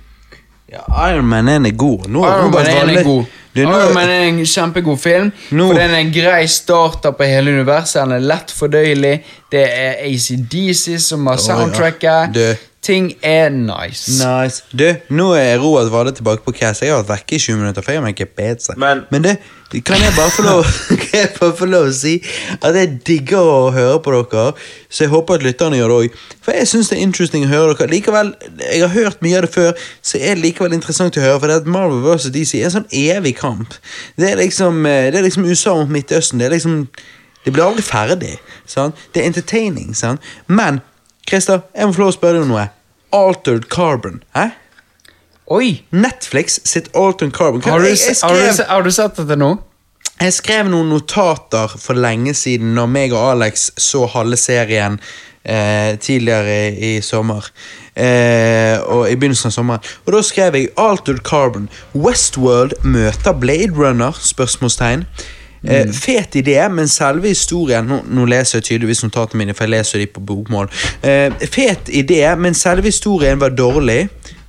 Ja, 0.73 0.83
Iron 1.11 1.25
Man 1.31 1.49
1 1.49 1.67
er 1.67 1.77
god. 1.77 2.09
Nå 2.09 2.25
Iron 2.27 2.51
Man 2.53 2.67
1 2.67 2.97
er 2.99 3.05
god. 3.05 3.25
Du, 3.57 3.63
nå- 3.65 3.77
Iron 3.79 3.95
Man 3.95 4.11
er 4.11 4.25
en 4.29 4.41
kjempegod 4.47 4.99
film. 5.01 5.31
Nå- 5.51 5.67
For 5.71 5.79
Den 5.79 5.91
er 5.91 6.03
en 6.03 6.13
grei 6.13 6.47
starter 6.47 7.11
på 7.17 7.25
hele 7.25 7.51
universet. 7.57 8.03
Den 8.03 8.13
er 8.13 8.19
lett 8.19 8.51
fordøyelig. 8.53 9.15
Det 9.53 9.63
er 9.65 9.95
ACDC 10.11 10.99
som 11.01 11.27
har 11.27 11.37
soundtracket. 11.37 12.35
Du. 12.35 12.68
Ting 12.83 13.13
er 13.27 13.49
nice. 13.51 14.11
Nice. 14.23 14.63
Du, 14.71 14.87
nå 15.11 15.33
er 15.35 15.59
Roald 15.59 15.91
Vade 15.91 16.13
tilbake 16.15 16.45
på 16.47 16.53
cast. 16.55 16.83
Jeg 16.83 16.93
har 16.95 17.03
vært 17.03 17.11
vekke 17.19 17.35
i 17.35 17.41
20 17.43 17.57
minutter, 17.59 17.83
for 17.83 17.93
jeg 17.93 18.01
har 18.05 18.13
ikke 18.15 18.27
pizza. 18.39 18.77
Men- 18.79 19.03
du, 19.73 19.81
kan 19.85 20.01
jeg 20.01 20.13
bare 20.17 20.31
få 20.31 20.43
lov 20.47 20.63
Kan 21.03 21.19
jeg 21.21 21.31
bare 21.41 21.57
få 21.59 21.67
lov 21.69 21.89
å 21.91 21.93
si 21.93 22.15
at 22.63 22.79
jeg 22.79 23.01
digger 23.05 23.43
å 23.43 23.73
høre 23.75 23.99
på 24.01 24.15
dere, 24.15 24.55
så 24.89 25.05
jeg 25.05 25.13
håper 25.13 25.35
at 25.37 25.45
lytterne 25.45 25.77
gjør 25.77 25.93
det 25.93 25.99
òg. 25.99 26.17
For 26.47 26.57
jeg 26.57 26.71
syns 26.71 26.89
det 26.89 26.97
er 27.01 27.05
interesting 27.05 27.45
å 27.45 27.51
høre 27.51 27.75
dere. 27.75 27.91
Likevel, 27.93 28.33
Jeg 28.63 28.81
har 28.87 28.95
hørt 28.95 29.21
mye 29.27 29.37
av 29.43 29.45
det 29.49 29.53
før, 29.59 29.75
så 30.01 30.23
er 30.23 30.39
det 30.39 30.47
likevel 30.47 30.79
interessant 30.79 31.19
å 31.19 31.27
høre. 31.27 31.43
For 31.43 31.51
det 31.53 31.61
at 31.65 31.69
Marvel 31.69 32.01
vs. 32.07 32.31
DC 32.33 32.55
er 32.63 32.71
en 32.71 32.77
sånn 32.79 32.89
evig 32.95 33.35
kamp. 33.43 33.75
Det 34.17 34.31
er 34.33 34.41
liksom, 34.41 34.81
eh, 34.87 35.11
det 35.13 35.21
er 35.21 35.27
liksom 35.29 35.51
USA 35.51 35.75
mot 35.83 35.91
Midtøsten. 35.99 36.39
Det 36.41 36.47
er 36.49 36.57
liksom 36.57 36.87
Det 37.45 37.53
blir 37.55 37.65
aldri 37.65 37.83
ferdig. 37.83 38.35
Sant? 38.67 38.97
Det 39.15 39.23
er 39.23 39.29
entertaining. 39.31 39.95
Sant? 39.97 40.21
Men 40.49 40.81
Christer, 41.29 41.61
jeg 41.77 41.87
må 41.91 41.93
få 41.97 42.05
lov 42.07 42.13
å 42.15 42.17
spørre 42.17 42.39
deg 42.39 42.47
om 42.47 42.53
noe. 42.57 42.67
Altered 43.17 43.69
Carbon. 43.73 44.23
Hæ? 44.37 44.49
Oi! 45.55 45.71
Netflix 45.97 46.59
sitt 46.69 46.91
Altered 46.97 47.33
Carbon. 47.37 47.63
Har 47.65 47.81
du, 47.81 47.89
jeg, 47.89 47.99
jeg, 48.03 48.17
se- 48.17 48.27
har, 48.27 48.35
du, 48.37 48.53
skrev, 48.53 48.69
har 48.69 48.85
du 48.85 48.93
sett 48.93 49.23
dette 49.23 49.39
nå? 49.41 49.55
jeg 50.19 50.35
skrev 50.35 50.67
noen 50.67 50.89
notater 50.91 51.71
for 51.79 51.95
lenge 51.95 52.33
siden 52.35 52.73
når 52.75 52.89
meg 52.91 53.13
og 53.15 53.37
Alex 53.37 53.69
så 53.79 54.01
halve 54.11 54.35
serien 54.41 54.97
eh, 55.47 55.93
tidligere 56.03 56.57
i, 56.73 56.97
i 56.97 57.03
sommer. 57.07 57.47
Eh, 57.95 58.75
og 58.83 59.05
i 59.07 59.15
begynnelsen 59.15 59.53
av 59.53 59.55
sommeren. 59.55 59.93
Og 60.07 60.17
da 60.17 60.23
skrev 60.27 60.59
jeg 60.59 60.73
Altered 60.75 61.23
Carbon. 61.27 61.69
Westworld 61.95 62.75
møter 62.83 63.37
Blade 63.39 63.71
Runner? 63.79 64.19
Spørsmålstegn. 64.19 65.07
Eh, 65.65 65.89
fet 65.93 66.37
idé, 66.39 66.59
men 66.71 66.87
selve 66.87 67.33
historien 67.33 67.87
Nå, 67.89 67.97
nå 68.15 68.27
leser 68.31 68.61
jeg 68.61 68.67
tydeligvis 68.69 69.03
notatene 69.03 69.43
mine, 69.43 69.57
for 69.59 69.67
jeg 69.67 69.75
leser 69.75 70.05
de 70.05 70.07
på 70.13 70.23
bokmål. 70.23 70.71
Eh, 71.03 71.33
fet 71.51 71.91
idé, 71.91 72.23
men 72.39 72.55
selve 72.55 72.93
historien 72.93 73.41
var 73.41 73.57
dårlig. 73.57 74.05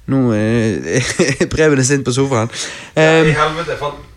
Nå 0.09 0.21
eh, 0.35 1.09
Preben 1.53 1.81
er 1.81 1.88
sint 1.88 2.05
på 2.05 2.13
sofaen. 2.13 2.51
Eh, 2.93 3.31
I 3.31 3.33
helvete, 3.33 3.73
jeg 3.73 3.81
falt 3.81 4.08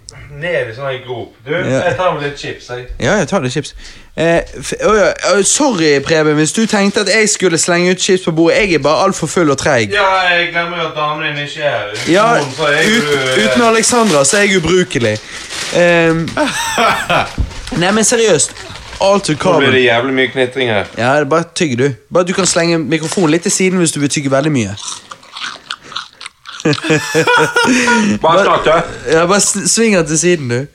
ned 0.42 0.70
i 0.70 0.74
sånn 0.76 1.00
grop. 1.06 1.34
Du, 1.46 1.52
Ja. 1.54 1.82
jeg 1.86 1.96
tar 1.96 2.14
med 2.14 2.22
litt 2.26 2.38
chips, 2.40 2.68
jeg. 2.68 2.86
Ja, 3.00 3.16
jeg 3.18 3.28
tar 3.28 3.40
litt 3.44 3.52
chips. 3.54 3.74
Eh, 4.16 4.42
å 4.84 4.92
ja, 4.92 5.42
sorry, 5.48 5.94
Preben, 6.04 6.34
hvis 6.36 6.52
du 6.52 6.66
tenkte 6.68 7.00
at 7.00 7.08
jeg 7.08 7.28
skulle 7.32 7.58
slenge 7.58 7.94
ut 7.94 8.02
chips 8.02 8.26
på 8.26 8.34
bordet. 8.36 8.58
Jeg 8.58 8.74
er 8.74 8.82
bare 8.84 9.06
altfor 9.06 9.26
full 9.30 9.50
og 9.50 9.58
treig. 9.58 9.92
Ja, 9.94 10.08
jeg 10.28 10.50
glemmer 10.52 10.82
jo 10.82 10.88
at 10.90 10.94
damen 10.98 11.24
din 11.24 11.46
ikke 11.46 11.62
er 11.64 11.70
her. 11.70 12.12
Ja, 12.12 12.26
ut, 12.42 12.58
du, 12.58 13.46
uten 13.46 13.62
Alexandra 13.62 14.24
så 14.28 14.36
er 14.42 14.42
jeg 14.50 14.60
ubrukelig. 14.60 15.16
Um, 15.72 16.26
nei, 17.80 17.90
men 17.90 18.04
seriøst. 18.04 18.52
kan. 19.00 19.52
Nå 19.52 19.58
blir 19.58 19.72
det 19.72 19.84
jævlig 19.86 20.14
mye 20.14 20.28
knitring 20.30 20.68
her. 20.70 20.84
Ja, 20.98 21.24
bare 21.24 21.44
tygg, 21.54 21.78
du. 21.78 21.88
Bare 22.12 22.24
Du 22.28 22.32
kan 22.36 22.46
slenge 22.46 22.78
mikrofonen 22.78 23.30
litt 23.30 23.42
til 23.42 23.52
siden 23.52 23.78
hvis 23.78 23.92
du 23.92 24.00
vil 24.00 24.12
tygge 24.12 24.30
veldig 24.30 24.52
mye. 24.52 24.76
Bare 28.22 28.44
da. 28.44 28.82
Ja, 29.12 29.26
Bare 29.26 29.40
sving 29.40 29.96
den 29.96 30.06
til 30.06 30.18
siden, 30.18 30.48
du. 30.48 30.66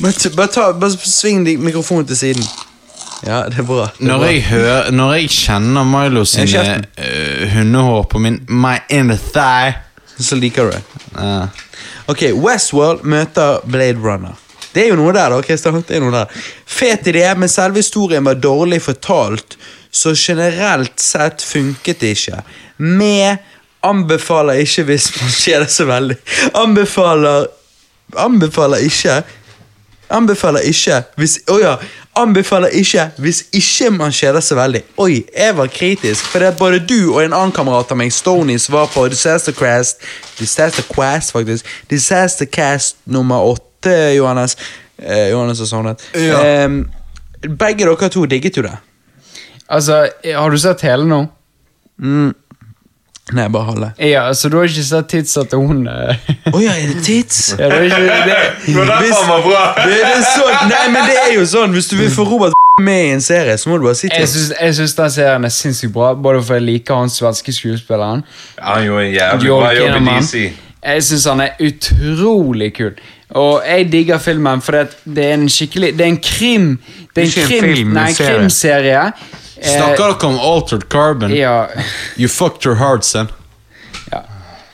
Bare, 0.00 0.30
bare, 0.36 0.48
ta, 0.52 0.66
bare 0.72 0.96
sving 0.96 1.44
mikrofonen 1.62 2.06
til 2.08 2.16
siden. 2.18 2.44
Ja, 3.26 3.42
det 3.52 3.58
er 3.60 3.66
bra. 3.68 3.86
Det 3.92 4.00
er 4.04 4.08
Når 4.08 4.18
bra. 4.22 4.28
jeg, 4.32 4.42
hører, 4.48 4.90
når 4.96 5.14
jeg 5.18 5.30
kjenner 5.34 5.84
Milo 5.88 6.22
sine 6.24 6.62
eh, 6.96 7.48
hundehår 7.52 8.06
på 8.08 8.18
min 8.22 8.38
My 8.48 8.78
inner 8.88 9.18
thigh 9.34 9.74
Så 10.20 10.36
liker 10.40 10.64
du 10.64 10.70
det. 10.76 10.80
Uh. 11.16 11.46
Ok, 12.12 12.22
Westworld 12.36 13.04
møter 13.08 13.60
Blade 13.64 14.00
Runner. 14.00 14.36
Det 14.74 14.84
er 14.84 14.90
jo 14.92 14.96
noe 15.00 15.12
der, 15.16 15.32
da. 15.32 15.40
Kristian. 15.44 15.80
Det 15.86 15.96
er 15.96 16.02
noe 16.04 16.12
der. 16.14 16.32
Fet 16.68 17.08
idé, 17.12 17.24
men 17.36 17.48
selve 17.48 17.80
historien 17.82 18.24
var 18.24 18.36
dårlig 18.40 18.80
fortalt, 18.84 19.56
så 19.90 20.12
generelt 20.14 21.00
sett 21.00 21.42
funket 21.42 22.00
det 22.04 22.12
ikke. 22.16 22.42
Med 22.76 23.40
anbefaler 23.82 24.60
ikke 24.64 24.82
hvis 24.90 25.08
man 25.20 25.30
kjeder 25.32 25.70
seg 25.70 25.88
veldig. 25.90 26.16
Anbefaler 26.54 27.46
Anbefaler 28.18 28.82
ikke 28.82 29.20
Anbefaler 30.10 30.66
ikke 30.66 31.02
hvis 31.20 31.38
Å 31.50 31.58
ja. 31.62 31.74
Anbefaler 32.18 32.74
ikke 32.74 33.04
hvis 33.22 33.44
ikke 33.54 33.92
man 33.94 34.12
kjeder 34.12 34.42
seg 34.44 34.58
veldig. 34.58 34.82
Oi, 35.00 35.22
jeg 35.30 35.56
var 35.56 35.70
kritisk, 35.70 36.26
for 36.32 36.42
det 36.42 36.50
er 36.50 36.58
både 36.58 36.80
du 36.82 37.12
og 37.12 37.20
en 37.22 37.36
annen 37.36 37.54
kamerat 37.54 37.92
av 37.94 38.00
meg, 38.00 38.10
Stonies, 38.12 38.66
var 38.72 38.90
på 38.90 39.06
Disaster 39.12 39.54
Crest 39.56 40.02
Disaster 40.40 40.84
Quest, 40.90 41.32
faktisk. 41.36 41.68
Disaster 41.90 42.50
Cast 42.50 42.98
nummer 43.04 43.46
åtte, 43.46 43.94
Johannes. 44.16 44.56
Eh, 44.98 45.28
Johannes 45.30 45.62
har 45.62 45.70
sovnet. 45.70 46.02
Ja. 46.18 46.42
Eh, 46.42 46.68
begge 47.46 47.86
dere 47.86 48.10
to 48.12 48.26
digget 48.26 48.58
jo 48.58 48.66
det. 48.66 48.76
Altså, 49.70 50.08
Har 50.34 50.50
du 50.50 50.58
sett 50.58 50.82
hele 50.82 51.06
nå? 51.06 51.22
Nei, 53.36 53.48
bare 53.52 53.64
halve. 53.64 53.90
Ja, 54.02 54.24
så 54.34 54.48
du 54.48 54.56
har 54.58 54.70
ikke 54.70 54.84
sett 54.86 55.10
tidsa 55.12 55.44
til 55.50 55.62
hun 55.62 55.84
eh, 55.90 56.30
Å 56.50 56.62
ja, 56.62 56.72
er 56.74 56.94
det 56.94 57.04
tids? 57.06 57.42
ja, 57.60 57.68
det 57.70 57.78
er 57.78 57.84
ikke, 57.88 58.00
det, 58.26 58.38
bra. 58.74 59.64
Det, 59.84 60.00
er 60.00 60.24
sånn, 60.26 60.56
nei, 60.70 60.86
men 60.94 61.06
det 61.10 61.18
er 61.26 61.34
jo 61.36 61.44
sånn, 61.48 61.76
hvis 61.76 61.90
du 61.92 61.96
vil 62.00 62.10
få 62.14 62.26
Robert 62.28 62.56
med 62.86 63.10
i 63.10 63.12
en 63.14 63.22
serie, 63.24 63.56
så 63.60 63.70
må 63.70 63.78
du 63.78 63.86
bare 63.86 63.98
si 63.98 64.08
tids. 64.08 64.50
jeg 64.54 64.78
syns 64.78 64.96
den 64.96 65.14
serien 65.14 65.46
er 65.46 65.54
sinnssykt 65.54 65.94
bra, 65.94 66.14
både 66.14 66.42
fordi 66.42 66.60
jeg 66.62 66.68
liker 66.70 67.02
han 67.02 67.12
svenske 67.12 67.54
skuespilleren. 67.54 68.24
Han 68.58 68.84
gjorde 68.88 69.06
en 69.06 69.14
jævlig 69.14 69.54
bra 69.54 69.72
jobb 69.76 69.96
i 70.00 70.04
DC. 70.10 70.44
Jeg 70.80 71.04
syns 71.04 71.26
han 71.28 71.42
er 71.44 71.58
utrolig 71.60 72.70
kul. 72.78 72.94
Og 73.38 73.62
jeg 73.66 73.90
digger 73.92 74.18
filmen 74.18 74.62
for 74.64 74.88
det 75.04 75.22
er 75.22 75.36
en 75.36 75.44
skikkelig 75.46 75.92
Det 75.94 76.02
er 76.02 76.08
en 76.10 76.16
krim 76.18 76.64
Det 77.14 77.22
er 77.22 77.28
en 77.28 77.34
krim, 77.46 77.60
film, 77.62 77.92
nei, 77.94 78.08
en 78.08 78.08
en 78.08 78.14
serie. 78.16 78.32
krimserie. 78.32 79.04
Eh, 79.60 79.74
Snakker 79.76 79.96
dere 80.14 80.26
om 80.30 80.38
altered 80.38 80.88
carbon? 80.88 81.30
Ja. 81.36 81.68
You 82.16 82.28
fucked 82.28 82.64
your 82.66 82.76
heart, 82.80 83.04
son. 83.04 83.28
ja. 84.12 84.22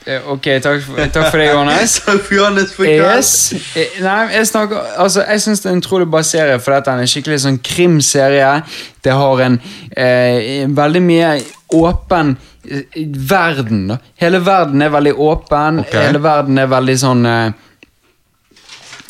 Eh, 0.07 0.21
Ok, 0.31 0.45
takk 0.63 0.83
for, 0.87 1.01
takk 1.11 1.31
for 1.33 1.39
det, 1.43 1.49
Johannes. 1.51 1.97
Takk 2.07 2.21
for 2.23 2.35
Johannes 2.39 2.73
for 2.77 2.87
Yes. 2.87 3.33
Eh, 3.75 3.97
Nei, 4.05 4.29
jeg 4.37 4.47
snakker 4.47 4.79
Altså, 5.03 5.25
jeg 5.27 5.41
syns 5.43 5.61
det 5.65 5.71
er 5.71 5.75
en 5.75 5.83
utrolig 5.83 6.07
bra 6.13 6.23
serie, 6.23 6.61
for 6.63 6.77
dette 6.77 6.93
er 6.95 7.03
en 7.03 7.11
skikkelig 7.11 7.41
sånn 7.43 7.59
krimserie. 7.67 8.53
Det 9.03 9.13
har 9.19 9.43
en 9.49 9.59
eh, 9.97 10.63
veldig 10.71 11.03
mye 11.03 11.33
åpen 11.75 12.37
verden. 13.31 13.97
Hele 14.23 14.39
verden 14.47 14.83
er 14.83 14.89
veldig 14.95 15.15
åpen. 15.19 15.83
Okay. 15.83 16.07
Hele 16.07 16.23
verden 16.23 16.59
er 16.63 16.71
veldig 16.71 16.97
sånn 17.03 17.27
eh, 17.27 17.51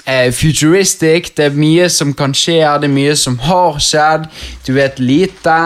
eh, 0.06 0.32
futuristic. 0.32 1.32
Det 1.36 1.50
er 1.50 1.58
mye 1.58 1.88
som 1.92 2.14
kan 2.16 2.34
skje, 2.34 2.60
det 2.80 2.90
er 2.90 2.94
mye 2.94 3.16
som 3.18 3.38
har 3.46 3.78
skjedd. 3.82 4.28
Du 4.66 4.72
vet 4.76 4.98
lite. 5.02 5.58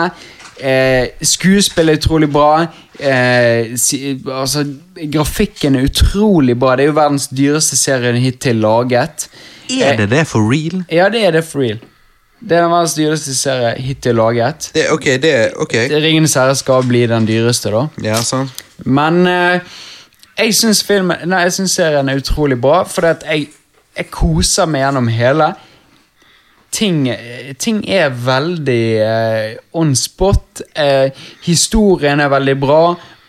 Eh, 0.61 1.13
skuespill 1.25 1.89
er 1.89 1.97
utrolig 1.97 2.29
bra. 2.31 2.65
Eh, 2.99 3.77
si, 3.81 4.19
altså, 4.29 4.65
grafikken 5.11 5.75
er 5.75 5.87
utrolig 5.89 6.57
bra. 6.59 6.75
Det 6.75 6.85
er 6.85 6.91
jo 6.91 6.97
verdens 6.99 7.29
dyreste 7.33 7.77
serie 7.79 8.13
hittil 8.21 8.61
laget. 8.61 9.29
Er 9.71 9.97
det 9.97 10.09
det 10.11 10.27
for 10.27 10.43
real? 10.51 10.83
Ja, 10.91 11.09
det 11.09 11.25
er 11.25 11.31
det 11.31 11.45
for 11.47 11.63
real. 11.63 11.79
Det 12.41 12.57
er 12.57 12.65
den 12.65 12.71
verdens 12.73 12.93
dyreste 12.97 13.35
serie 13.37 13.75
hittil 13.81 14.15
laget. 14.15 14.71
Det, 14.73 14.89
ok, 14.91 15.05
det 15.21 15.53
ok. 15.61 15.73
Ringenes 15.91 16.33
herre 16.33 16.55
skal 16.57 16.83
bli 16.89 17.05
den 17.07 17.27
dyreste, 17.29 17.69
da. 17.73 17.85
Ja, 18.03 18.21
sant. 18.25 18.63
Men 18.85 19.27
eh, 19.29 19.61
jeg 20.37 20.55
syns 20.57 21.75
serien 21.75 22.09
er 22.09 22.21
utrolig 22.21 22.57
bra, 22.61 22.83
fordi 22.83 23.07
at 23.07 23.25
jeg, 23.29 23.47
jeg 23.97 24.09
koser 24.13 24.65
meg 24.71 24.81
gjennom 24.85 25.07
hele. 25.11 25.51
Ting, 26.71 27.01
eh, 27.11 27.51
ting 27.59 27.81
er 27.91 28.09
veldig 28.15 28.83
eh, 29.03 29.55
on 29.75 29.95
spot. 29.95 30.61
Eh, 30.75 31.09
historien 31.43 32.19
er 32.23 32.29
veldig 32.31 32.55
bra. 32.61 32.81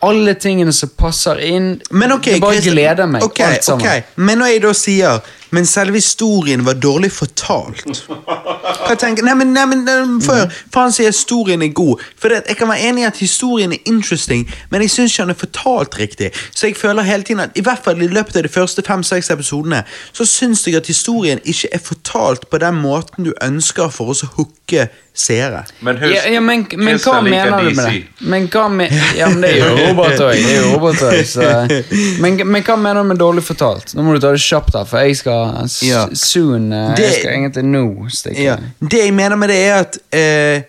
Alle 0.07 0.34
tingene 0.34 0.73
som 0.74 0.91
passer 0.99 1.41
inn. 1.47 1.73
Men 1.91 2.12
ok, 2.16 2.24
det 2.24 2.41
bare 2.42 2.55
Christian- 2.60 2.74
gleder 2.76 3.07
meg. 3.10 3.23
Okay, 3.26 3.47
alt 3.57 3.65
sammen. 3.66 3.86
Okay. 3.86 4.02
Men 4.16 4.39
når 4.39 4.47
jeg 4.52 4.62
da 4.62 4.73
sier 4.78 5.20
Men 5.52 5.66
selve 5.68 6.00
historien 6.00 6.64
var 6.64 6.78
dårlig 6.81 7.10
fortalt 7.12 7.84
Hva 8.08 8.94
tenker 8.98 9.24
Nei, 9.26 9.34
men, 9.39 9.52
nei, 9.55 9.66
men 9.68 9.84
nei, 9.84 9.97
for, 10.24 10.48
for 10.72 10.86
han 10.86 10.94
sier 10.94 11.12
historien 11.12 11.62
er 11.62 11.72
god. 11.76 12.00
For 12.18 12.32
det, 12.32 12.42
Jeg 12.48 12.58
kan 12.58 12.70
være 12.72 12.89
enig 12.89 13.05
i 13.05 13.08
at 13.08 13.20
historien 13.20 13.72
er 13.76 13.82
interesting, 13.89 14.47
men 14.72 14.84
jeg 14.84 14.90
syns 14.94 15.12
ikke 15.12 15.26
han 15.26 15.34
er 15.34 15.39
fortalt 15.42 15.98
riktig. 16.00 16.31
Så 16.50 16.70
jeg 16.70 16.76
føler 16.81 17.06
hele 17.06 17.22
tiden 17.28 17.44
at 17.44 17.56
i 17.58 17.64
hvert 17.64 17.84
fall 17.84 18.00
i 18.02 18.08
løpet 18.10 18.40
av 18.40 18.47
de 18.47 18.52
første 18.52 18.82
fem-seks 18.86 19.31
episodene, 19.34 19.82
så 20.12 20.26
syns 20.28 20.64
jeg 20.66 20.81
at 20.81 20.90
historien 20.90 21.40
ikke 21.44 21.70
er 21.72 21.82
fortalt 21.84 22.48
på 22.50 22.60
den 22.62 22.81
måten 22.82 23.28
du 23.28 23.32
ønsker 23.44 23.92
for 23.92 24.12
å 24.12 24.18
så 24.18 24.28
hooke 24.36 24.89
seere. 25.14 25.62
Men 25.84 25.98
husk, 26.00 26.14
Ja, 26.14 26.22
ja, 26.32 26.40
men, 26.40 26.64
men 26.81 26.98
hva 27.02 27.18
mener 27.24 27.66
du 27.66 27.74
med 27.76 27.84
det? 27.84 28.26
Men 28.32 28.48
hva 28.52 28.66
me 28.72 28.89
ja, 29.18 29.28
men 29.28 29.42
det 29.44 29.50
er 29.52 29.66
jo 29.66 30.72
robotøy. 30.72 31.82
Men, 32.24 32.40
men 32.48 32.64
hva 32.64 32.76
mener 32.81 33.02
du 33.05 33.12
med 33.12 33.20
dårlig 33.20 33.44
fortalt? 33.44 33.92
Nå 33.97 34.06
må 34.06 34.16
du 34.16 34.22
ta 34.24 34.32
det 34.32 34.40
kjapt, 34.42 34.72
her, 34.78 34.89
for 34.89 35.05
jeg 35.05 35.18
skal 35.20 35.41
Ja. 35.82 36.06
soon. 36.14 36.72
eh, 36.72 36.96
Det- 36.96 37.04
jeg 37.04 37.12
skal 37.20 37.32
egentlig 37.32 37.64
nå 37.64 38.08
stikke. 38.08 38.42
Ja. 38.42 38.56
Det 38.80 39.04
jeg 39.04 39.14
mener 39.14 39.36
med 39.36 39.48
det, 39.48 39.56
er 39.66 39.74
at 39.74 39.98
eh, 40.12 40.62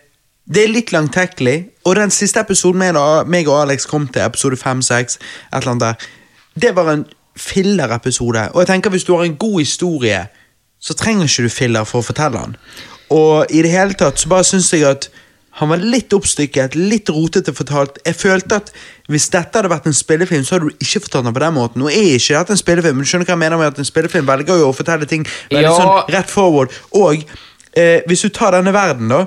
det 0.53 0.63
er 0.63 0.67
litt 0.73 0.91
langtekkelig. 0.91 1.65
Og 1.85 1.95
den 1.95 2.11
siste 2.11 2.39
episoden 2.39 2.79
med 2.79 2.93
da, 2.95 3.23
meg 3.23 3.47
og 3.47 3.61
Alex 3.61 3.85
kom 3.85 4.07
til, 4.07 4.21
episode 4.21 4.55
5-6, 4.57 5.17
et 5.17 5.17
eller 5.53 5.71
annet 5.71 5.81
der, 5.81 5.93
det 6.61 6.75
var 6.75 6.91
en 6.93 7.05
filler-episode. 7.37 8.49
Og 8.53 8.59
jeg 8.61 8.67
tenker 8.67 8.89
hvis 8.93 9.03
du 9.03 9.15
har 9.15 9.23
en 9.23 9.35
god 9.35 9.59
historie, 9.59 10.27
så 10.81 10.93
trenger 10.93 11.23
ikke 11.23 11.43
du 11.43 11.49
filler 11.49 11.83
for 11.87 12.01
å 12.01 12.05
fortelle 12.05 12.39
den. 12.43 12.55
Og 13.09 13.45
i 13.49 13.61
det 13.61 13.71
hele 13.71 13.93
tatt 13.93 14.19
så 14.19 14.29
bare 14.31 14.43
syns 14.47 14.71
jeg 14.73 14.83
at 14.89 15.09
han 15.59 15.69
var 15.69 15.77
litt 15.77 16.13
oppstykket, 16.17 16.73
litt 16.75 17.09
rotete 17.13 17.53
fortalt. 17.53 17.99
Jeg 18.07 18.15
følte 18.17 18.57
at 18.61 18.71
hvis 19.11 19.27
dette 19.29 19.59
hadde 19.59 19.69
vært 19.69 19.85
en 19.85 19.93
spillefilm, 19.93 20.43
så 20.47 20.55
hadde 20.57 20.71
du 20.71 20.81
ikke 20.81 21.03
fortalt 21.05 21.27
den 21.27 21.35
på 21.35 21.43
den 21.43 21.53
måten. 21.53 21.83
Nå 21.83 21.91
er 21.93 22.15
ikke 22.17 22.39
dette 22.39 22.55
en 22.55 22.61
spillefilm, 22.63 22.97
men 22.97 23.05
du 23.05 23.09
skjønner 23.11 23.27
hva 23.29 23.35
jeg 23.35 23.41
mener 23.43 23.61
med 23.61 23.67
at 23.73 23.81
en 23.83 23.89
spillefilm 23.91 24.25
velger 24.31 24.61
jo 24.63 24.71
å 24.71 24.75
fortelle 24.77 25.05
ting 25.09 25.25
veldig 25.51 25.61
Ja. 25.67 25.75
sånn 25.77 26.13
rett 26.15 26.31
forward. 26.33 26.73
Og 26.97 27.21
eh, 27.77 28.01
hvis 28.09 28.25
du 28.25 28.29
tar 28.33 28.51
denne 28.57 28.73
verden, 28.73 29.09
da, 29.13 29.25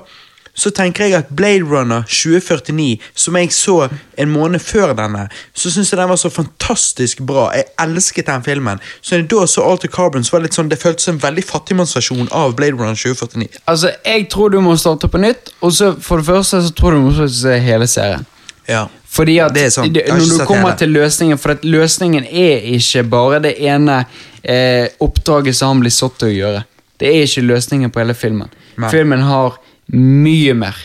så 0.56 0.70
tenker 0.72 1.04
jeg 1.04 1.18
at 1.18 1.30
Blade 1.36 1.64
Runner 1.68 2.06
2049, 2.08 2.96
som 3.14 3.36
jeg 3.36 3.52
så 3.52 3.76
en 4.16 4.30
måned 4.32 4.62
før 4.64 4.94
denne, 4.96 5.26
så 5.54 5.70
syns 5.72 5.92
jeg 5.92 6.00
den 6.00 6.08
var 6.08 6.20
så 6.20 6.30
fantastisk 6.32 7.20
bra. 7.28 7.50
Jeg 7.56 7.68
elsket 7.84 8.30
den 8.30 8.44
filmen. 8.44 8.80
Så 9.00 9.14
når 9.14 9.22
jeg 9.22 9.30
da 9.34 9.46
så 9.52 9.66
Alter 9.68 9.92
Carbon, 9.92 10.24
så 10.24 10.32
var 10.32 10.42
det 10.42 10.50
litt 10.50 10.58
sånn, 10.58 10.70
det 10.72 10.80
føltes 10.80 11.10
som 11.10 11.18
en 11.18 11.24
veldig 11.26 11.44
fattigmannsversjon 11.44 12.30
av 12.32 12.56
Blade 12.56 12.78
Runner 12.78 12.96
2049. 12.96 13.60
Altså, 13.68 13.92
jeg 14.04 14.28
tror 14.32 14.54
du 14.54 14.62
må 14.64 14.78
starte 14.80 15.12
på 15.12 15.20
nytt, 15.20 15.52
og 15.60 15.76
så 15.76 15.92
for 16.00 16.22
det 16.22 16.30
første 16.30 16.62
så 16.64 16.72
tror 16.76 16.96
du 16.96 17.04
må 17.04 17.28
se 17.28 17.58
hele 17.60 17.88
serien. 17.90 18.24
Ja. 18.66 18.86
Fordi 19.16 19.36
at 19.38 19.56
ikke 19.56 19.84
Når 20.08 20.38
du 20.38 20.44
kommer 20.44 20.74
til 20.76 20.90
løsningen 20.90 21.38
For 21.38 21.54
løsningen 21.62 22.24
er 22.26 22.64
ikke 22.74 23.04
bare 23.06 23.38
det 23.44 23.52
ene 23.62 24.00
eh, 24.42 24.88
oppdraget 25.00 25.56
som 25.56 25.68
han 25.68 25.84
blir 25.84 25.94
satt 25.94 26.18
til 26.18 26.28
å 26.28 26.34
gjøre. 26.34 26.64
Det 27.00 27.12
er 27.12 27.28
ikke 27.28 27.44
løsningen 27.46 27.92
på 27.92 28.02
hele 28.02 28.14
filmen. 28.14 28.50
Men. 28.76 28.90
Filmen 28.90 29.22
har 29.22 29.56
mye 29.92 30.54
mer. 30.54 30.76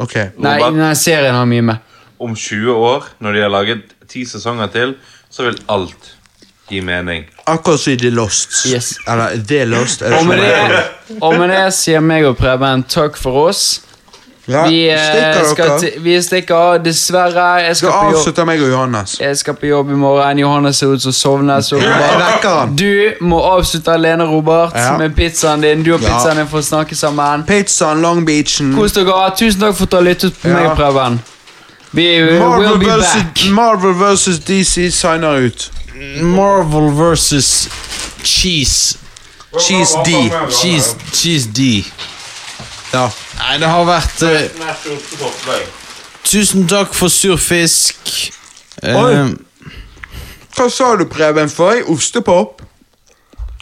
Ok. 0.00 0.14
Nei, 0.38 0.56
Robert? 0.58 0.76
nei, 0.80 0.94
serien 0.98 1.34
har 1.34 1.46
mye 1.48 1.62
mer. 1.62 1.78
Om 2.20 2.34
20 2.36 2.72
år, 2.76 3.04
når 3.24 3.32
de 3.36 3.42
har 3.44 3.52
laget 3.52 3.94
ti 4.10 4.24
sesonger 4.28 4.68
til, 4.74 4.94
så 5.32 5.46
vil 5.46 5.58
alt 5.72 6.10
gi 6.70 6.80
mening. 6.84 7.24
Akkurat 7.50 7.80
som 7.80 7.92
i 7.92 7.96
The 7.98 8.10
Lost. 8.14 8.52
Yes. 8.70 8.92
Eller 9.08 9.36
The 9.48 9.64
Lost. 9.66 10.02
er 10.02 10.10
det 10.12 10.18
Og 10.20 10.26
med 10.26 10.38
det? 10.38 10.50
det, 10.70 11.16
og 11.22 11.38
med 11.38 11.48
det 11.50 11.62
sier 11.74 12.00
meg 12.04 12.24
og 12.28 12.36
Preben 12.38 12.84
takk 12.84 13.16
for 13.18 13.48
oss. 13.48 13.80
Ja, 14.50 14.62
Vi, 14.68 14.78
eh, 14.90 14.98
stikker 14.98 15.44
skal 15.50 15.68
dere. 15.80 16.00
vi 16.02 16.14
stikker 16.22 16.54
av, 16.54 16.78
dessverre. 16.84 17.62
Jeg 17.62 17.76
skal, 17.76 17.90
på 17.90 18.04
jobb, 18.10 18.14
avslutter 18.16 18.44
meg 18.48 18.62
og 18.62 18.68
Johannes. 18.72 19.16
jeg 19.20 19.36
skal 19.38 19.54
på 19.54 19.66
jobb 19.68 19.90
i 19.90 19.94
morgen. 19.94 20.38
Johannes 20.38 20.76
ser 20.76 20.86
ut 20.94 21.02
som 21.02 21.12
sovner. 21.12 21.60
Så 21.60 21.78
du 22.76 23.12
må 23.20 23.38
avslutte 23.52 23.92
alene, 23.92 24.24
Robert, 24.24 24.72
Ja. 24.74 24.96
med 24.98 25.14
pizzaen 25.16 25.60
din. 25.62 25.82
Du 25.82 25.94
og 25.94 26.00
pizzaen 26.00 26.36
din 26.36 26.46
får 26.48 26.60
snakke 26.62 26.96
sammen. 26.96 27.44
Pizzaen, 27.46 28.02
Long 28.02 28.24
Beachen. 28.26 28.74
Kos 28.74 28.92
dere. 28.92 29.30
Tusen 29.36 29.60
takk 29.60 29.74
for 29.76 29.84
at 29.84 29.90
du 29.90 29.96
har 29.96 30.02
lyttet 30.04 30.32
på 30.42 30.48
Ja. 30.48 30.54
meg 30.68 30.76
Preben. 30.76 31.20
Vi 31.92 32.22
will 32.22 32.38
Marvel 32.38 32.78
be 32.78 32.84
versus, 32.86 33.14
back. 33.14 33.50
Marvel 33.50 33.94
versus 33.94 34.38
DC 34.38 34.90
signer 34.90 35.36
ut. 35.46 35.70
Marvel 36.22 36.90
versus 36.96 37.68
Cheese. 38.24 38.96
Cheese 39.58 39.96
D. 40.04 40.30
Cheese, 40.50 40.94
cheese 41.12 41.46
D. 41.52 41.84
Ja. 42.92 43.08
Nei, 43.40 43.58
det 43.58 43.68
har 43.68 43.84
vært 43.88 44.22
eh, 44.22 44.50
Tusen 46.24 46.66
takk 46.68 46.92
for 46.94 47.08
surfisk. 47.12 48.10
Eh, 48.82 48.96
Oi. 48.96 49.70
Hva 50.56 50.66
sa 50.70 50.90
du, 51.00 51.06
Preben, 51.08 51.48
for? 51.48 51.80
Ostepop? 51.88 52.60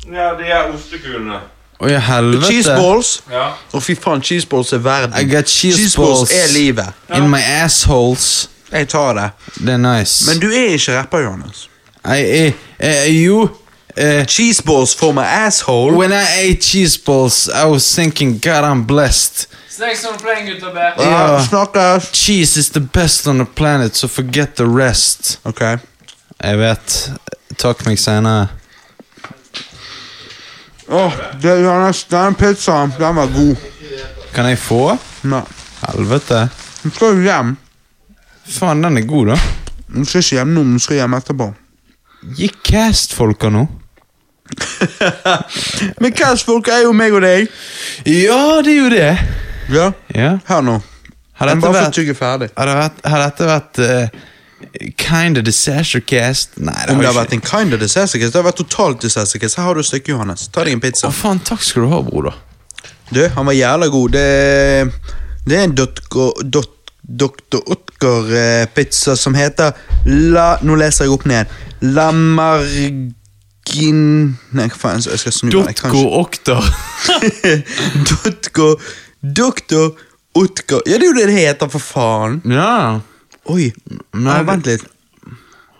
Ja, 0.08 0.32
de 0.34 0.48
er 0.48 0.72
ostekulene. 0.72 1.40
Oi, 1.78 1.92
helvete. 1.92 2.48
Cheeseballs? 2.50 3.10
Ja. 3.30 3.52
Å, 3.70 3.80
fy 3.82 3.94
faen, 3.94 4.22
cheeseballs 4.24 4.72
er 4.74 4.82
verden. 4.82 5.14
I 5.14 5.28
got 5.30 5.46
cheeseballs 5.46 6.32
er 6.34 6.50
livet. 6.56 6.96
in 7.14 7.28
my 7.30 7.40
assholes. 7.60 8.48
Jeg 8.72 8.88
tar 8.88 9.14
det. 9.14 9.28
Det 9.62 9.76
er 9.76 9.80
nice. 9.80 10.26
Men 10.26 10.40
du 10.42 10.48
er 10.50 10.74
ikke 10.74 10.96
rapper, 10.98 11.22
Johannes. 11.24 11.68
I, 12.04 12.18
eh, 12.18 12.52
eh, 12.78 13.06
jo 13.24 13.48
eh, 13.96 14.24
Cheeseballs 14.26 14.94
for 14.96 15.12
my 15.12 15.24
asshole. 15.24 15.96
When 15.96 16.12
I 16.12 16.24
ate 16.42 16.60
cheeseballs, 16.60 17.48
I 17.48 17.64
was 17.64 17.94
thinking, 17.94 18.38
God, 18.38 18.64
I'm 18.64 18.84
blessed. 18.86 19.46
Snakes 19.78 20.04
on 20.04 20.12
the 20.12 20.24
plane, 20.24 20.50
gutter. 20.50 20.72
Bæ. 20.74 21.02
Ja, 21.02 21.46
snakkes. 21.48 22.10
Cheese 22.12 22.60
is 22.60 22.70
the 22.70 22.80
best 22.80 23.26
on 23.26 23.38
the 23.38 23.46
planet, 23.54 23.96
so 23.96 24.08
forget 24.08 24.56
the 24.56 24.64
rest. 24.64 25.38
Ok. 25.44 25.60
Jeg 26.42 26.58
vet. 26.58 26.96
Takk 27.58 27.84
meg 27.86 27.98
senere. 27.98 28.48
Åh, 30.88 31.12
det, 31.42 31.54
Johannes, 31.62 32.04
den 32.10 32.34
pizzaen, 32.34 32.92
den 32.98 33.16
var 33.16 33.26
god. 33.26 33.56
Kan 34.34 34.50
jeg 34.50 34.58
få? 34.58 34.98
Nei. 35.22 35.44
Helvete. 35.86 36.48
Du 36.82 36.90
skal 36.90 37.14
jo 37.14 37.22
hjem. 37.30 37.56
Faen, 38.58 38.82
den 38.82 38.98
er 38.98 39.06
god, 39.06 39.34
da. 39.36 39.40
Du 39.94 40.04
skal 40.04 40.26
ikke 40.26 40.40
hjem 40.40 40.54
nå, 40.58 40.66
men 40.66 40.74
du 40.80 40.88
skal 40.88 41.04
hjem 41.04 41.18
etterpå. 41.22 41.52
Gi 42.34 42.50
cast-folka 42.66 43.54
nå. 43.54 43.68
Men 46.00 46.14
castfolk 46.16 46.66
er 46.72 46.88
jo 46.88 46.94
meg 46.96 47.12
og 47.14 47.22
deg. 47.22 47.52
Ja, 48.08 48.58
det 48.64 48.72
er 48.72 48.80
jo 48.80 48.88
det. 48.90 49.12
Ja, 49.68 49.92
Ja. 50.14 50.38
hør 50.48 50.60
nå. 50.64 50.78
Har 51.38 51.46
dette 51.52 51.70
vært, 51.70 51.94
har 51.94 52.38
det 52.38 52.76
vært, 52.76 52.96
har 53.06 53.20
dette 53.22 53.46
vært 53.46 53.78
uh, 53.78 54.08
kind 54.98 55.38
of 55.38 55.44
disaster 55.46 56.00
cast? 56.00 56.56
Nei, 56.58 56.74
det 56.86 56.90
Om 56.94 56.98
det 56.98 57.06
har 57.06 57.12
har 57.12 57.12
ikke. 57.12 57.20
vært 57.20 57.32
en 57.36 57.44
kind 57.46 57.74
of 57.76 57.80
disastercase, 57.80 58.32
det 58.34 58.40
har 58.40 58.46
vært 58.48 58.58
totalt 58.64 59.00
disastercase. 59.04 59.56
Her 59.60 59.64
har 59.68 59.74
du 59.78 59.80
et 59.84 59.86
stykke, 59.86 60.08
Johannes. 60.16 60.48
Ta 60.50 60.64
deg 60.66 60.72
en 60.74 60.80
pizza. 60.82 61.06
Å, 61.08 61.14
faen, 61.14 61.38
takk 61.46 61.62
skal 61.62 61.82
du 61.86 61.88
ha, 61.92 62.00
broder. 62.02 62.34
Du, 63.12 63.22
han 63.36 63.46
var 63.46 63.54
jævla 63.54 63.86
god. 63.94 64.10
Det, 64.18 64.26
det 65.46 65.56
er 65.60 65.62
en 65.68 65.76
Dot- 65.78 66.74
Dr. 67.08 67.62
Otker-pizza 67.72 69.14
som 69.16 69.32
heter 69.38 69.72
La 70.04 70.58
Nå 70.60 70.74
leser 70.76 71.06
jeg 71.06 71.14
opp 71.14 71.24
ned. 71.30 71.46
La 71.94 72.10
Margin... 72.12 72.98
Nei, 74.52 74.66
hva 74.68 74.76
faen, 74.80 75.00
jeg 75.06 75.22
skal 75.22 75.32
snu 75.38 75.48
meg. 75.62 75.78
Dotko 75.78 76.02
Okter. 76.20 76.60
Dotko 78.10 78.74
Dr. 79.22 79.96
Otker 80.38 80.84
Ja, 80.86 80.98
det 80.98 81.06
er 81.06 81.10
jo 81.10 81.16
det 81.16 81.26
det 81.30 81.38
heter, 81.38 81.70
for 81.72 81.82
faen. 81.82 82.40
Ja. 82.46 83.00
Oi. 83.48 83.72
Nei, 84.14 84.36
ah, 84.36 84.44
vent 84.46 84.68
litt. 84.68 84.84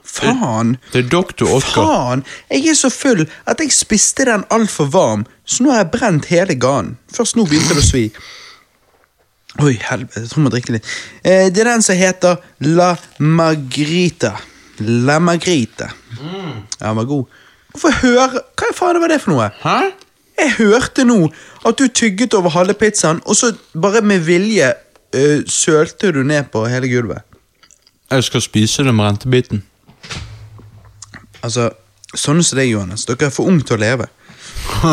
Faen. 0.09 0.77
Det 0.93 1.05
er 1.05 1.11
Doktor 1.13 1.53
Otter. 1.59 1.85
Faen! 1.85 2.25
Jeg 2.51 2.73
er 2.73 2.79
så 2.79 2.91
full 2.91 3.27
at 3.47 3.61
jeg 3.61 3.75
spiste 3.77 4.25
den 4.27 4.47
altfor 4.55 4.89
varm, 4.91 5.27
så 5.45 5.63
nå 5.65 5.75
har 5.75 5.85
jeg 5.85 5.93
brent 5.95 6.31
hele 6.33 6.57
ganen. 6.59 6.97
Først 7.15 7.37
nå 7.39 7.45
begynte 7.47 7.77
det 7.77 7.85
å 7.85 7.89
svi. 7.89 8.05
Oi, 9.59 9.75
helvete, 9.83 10.23
jeg 10.23 10.31
tror 10.31 10.41
jeg 10.41 10.47
må 10.47 10.55
drikke 10.55 10.75
litt. 10.77 10.91
Eh, 11.23 11.49
det 11.53 11.63
er 11.63 11.73
den 11.73 11.85
som 11.85 11.99
heter 11.99 12.41
La 12.65 12.93
Magrita. 13.19 14.33
La 14.81 15.19
Magrita. 15.23 15.91
Ja, 16.17 16.89
den 16.89 17.01
var 17.03 17.09
god. 17.11 17.41
Hvorfor 17.75 17.97
høre 18.01 18.43
Hva 18.59 18.69
faen 18.75 19.01
var 19.03 19.13
det 19.13 19.21
for 19.23 19.35
noe? 19.35 19.51
Hæ? 19.63 19.79
Jeg 20.39 20.53
hørte 20.59 21.05
nå 21.05 21.31
at 21.67 21.79
du 21.79 21.89
tygget 21.89 22.35
over 22.35 22.55
halve 22.55 22.75
pizzaen, 22.79 23.21
og 23.27 23.37
så 23.37 23.53
bare 23.75 24.03
med 24.07 24.23
vilje 24.27 24.71
uh, 25.17 25.41
sølte 25.47 26.13
du 26.15 26.23
ned 26.23 26.51
på 26.53 26.67
hele 26.71 26.91
gulvet. 26.91 27.25
Jeg 28.11 28.25
skal 28.25 28.43
spise 28.43 28.85
den 28.85 28.97
med 28.97 29.05
rentebiten. 29.05 29.65
Altså, 31.43 31.71
sånne 32.15 32.45
som 32.47 32.59
deg, 32.59 32.71
Johannes. 32.71 33.05
Dere 33.09 33.29
er 33.29 33.35
for 33.35 33.51
unge 33.51 33.67
til 33.69 33.77
å 33.77 33.83
leve. 33.83 34.07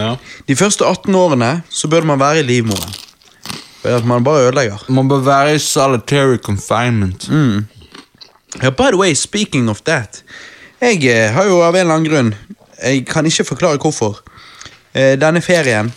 ja. 0.00 0.10
De 0.48 0.56
første 0.58 0.88
18 0.88 1.14
årene 1.14 1.52
så 1.70 1.90
bør 1.92 2.08
man 2.10 2.20
være 2.20 2.42
i 2.42 2.48
livmoren. 2.48 2.96
At 3.86 4.04
man 4.04 4.24
bare 4.24 4.48
ødelegger. 4.48 4.82
Man 4.92 5.08
bør 5.08 5.22
være 5.24 5.54
i 5.54 5.62
solitary 5.62 6.36
confinement. 6.36 7.28
Ja, 8.62 8.70
by 8.70 8.90
the 8.90 8.98
way, 8.98 9.14
speaking 9.14 9.70
of 9.70 9.80
that. 9.86 10.22
Jeg 10.80 11.04
eh, 11.04 11.30
har 11.32 11.46
jo 11.46 11.60
av 11.62 11.76
en 11.76 11.80
eller 11.80 11.94
annen 11.94 12.08
grunn, 12.08 12.34
jeg 12.80 13.04
kan 13.06 13.26
ikke 13.28 13.44
forklare 13.44 13.80
hvorfor, 13.80 14.22
denne 14.92 15.40
ferien 15.44 15.92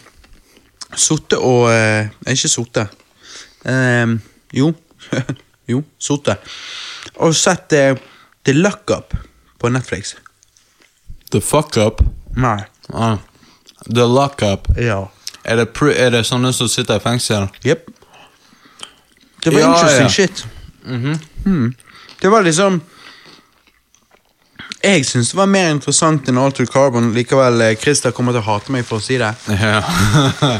Sotte 0.93 1.39
og 1.41 1.72
eh, 1.73 2.09
Ikke 2.30 2.49
sotte. 2.51 2.83
Eh, 3.65 4.11
jo. 4.53 4.67
jo, 5.72 5.80
sotte. 5.97 6.35
Og 7.25 7.33
sett 7.38 7.73
eh, 7.73 7.97
The 8.45 8.53
Luck 8.53 8.91
Up 8.93 9.15
på 9.59 9.72
Netflix. 9.73 10.15
The 11.31 11.41
fuck 11.41 11.77
up. 11.81 12.03
Nei. 12.38 12.59
Ah. 12.93 13.17
The 13.89 14.05
Luck 14.05 14.43
up. 14.45 14.69
Ja. 14.77 15.07
Er 15.43 15.59
det, 15.59 15.72
pr 15.75 15.89
er 15.91 16.13
det 16.13 16.23
sånne 16.27 16.53
som 16.55 16.69
sitter 16.72 17.01
i 17.01 17.03
fengsel? 17.03 17.49
Jepp. 17.65 17.89
Det 19.43 19.51
var 19.51 19.59
Ja, 19.59 19.72
interesting 19.73 20.05
ja. 20.05 20.13
shit. 20.13 20.45
Mm. 20.85 21.73
Det 22.22 22.30
var 22.31 22.45
liksom 22.45 22.81
Jeg 24.83 25.05
syns 25.07 25.29
det 25.31 25.37
var 25.39 25.47
mer 25.47 25.69
interessant 25.71 26.27
enn 26.27 26.39
Alter 26.41 26.67
Carbon. 26.67 27.13
Likevel, 27.15 27.61
eh, 27.63 27.77
Christer 27.79 28.11
kommer 28.11 28.35
til 28.35 28.43
å 28.43 28.49
hate 28.49 28.73
meg 28.75 28.83
for 28.87 28.99
å 28.99 29.03
si 29.03 29.19
det. 29.21 29.31
Ja. 29.63 29.79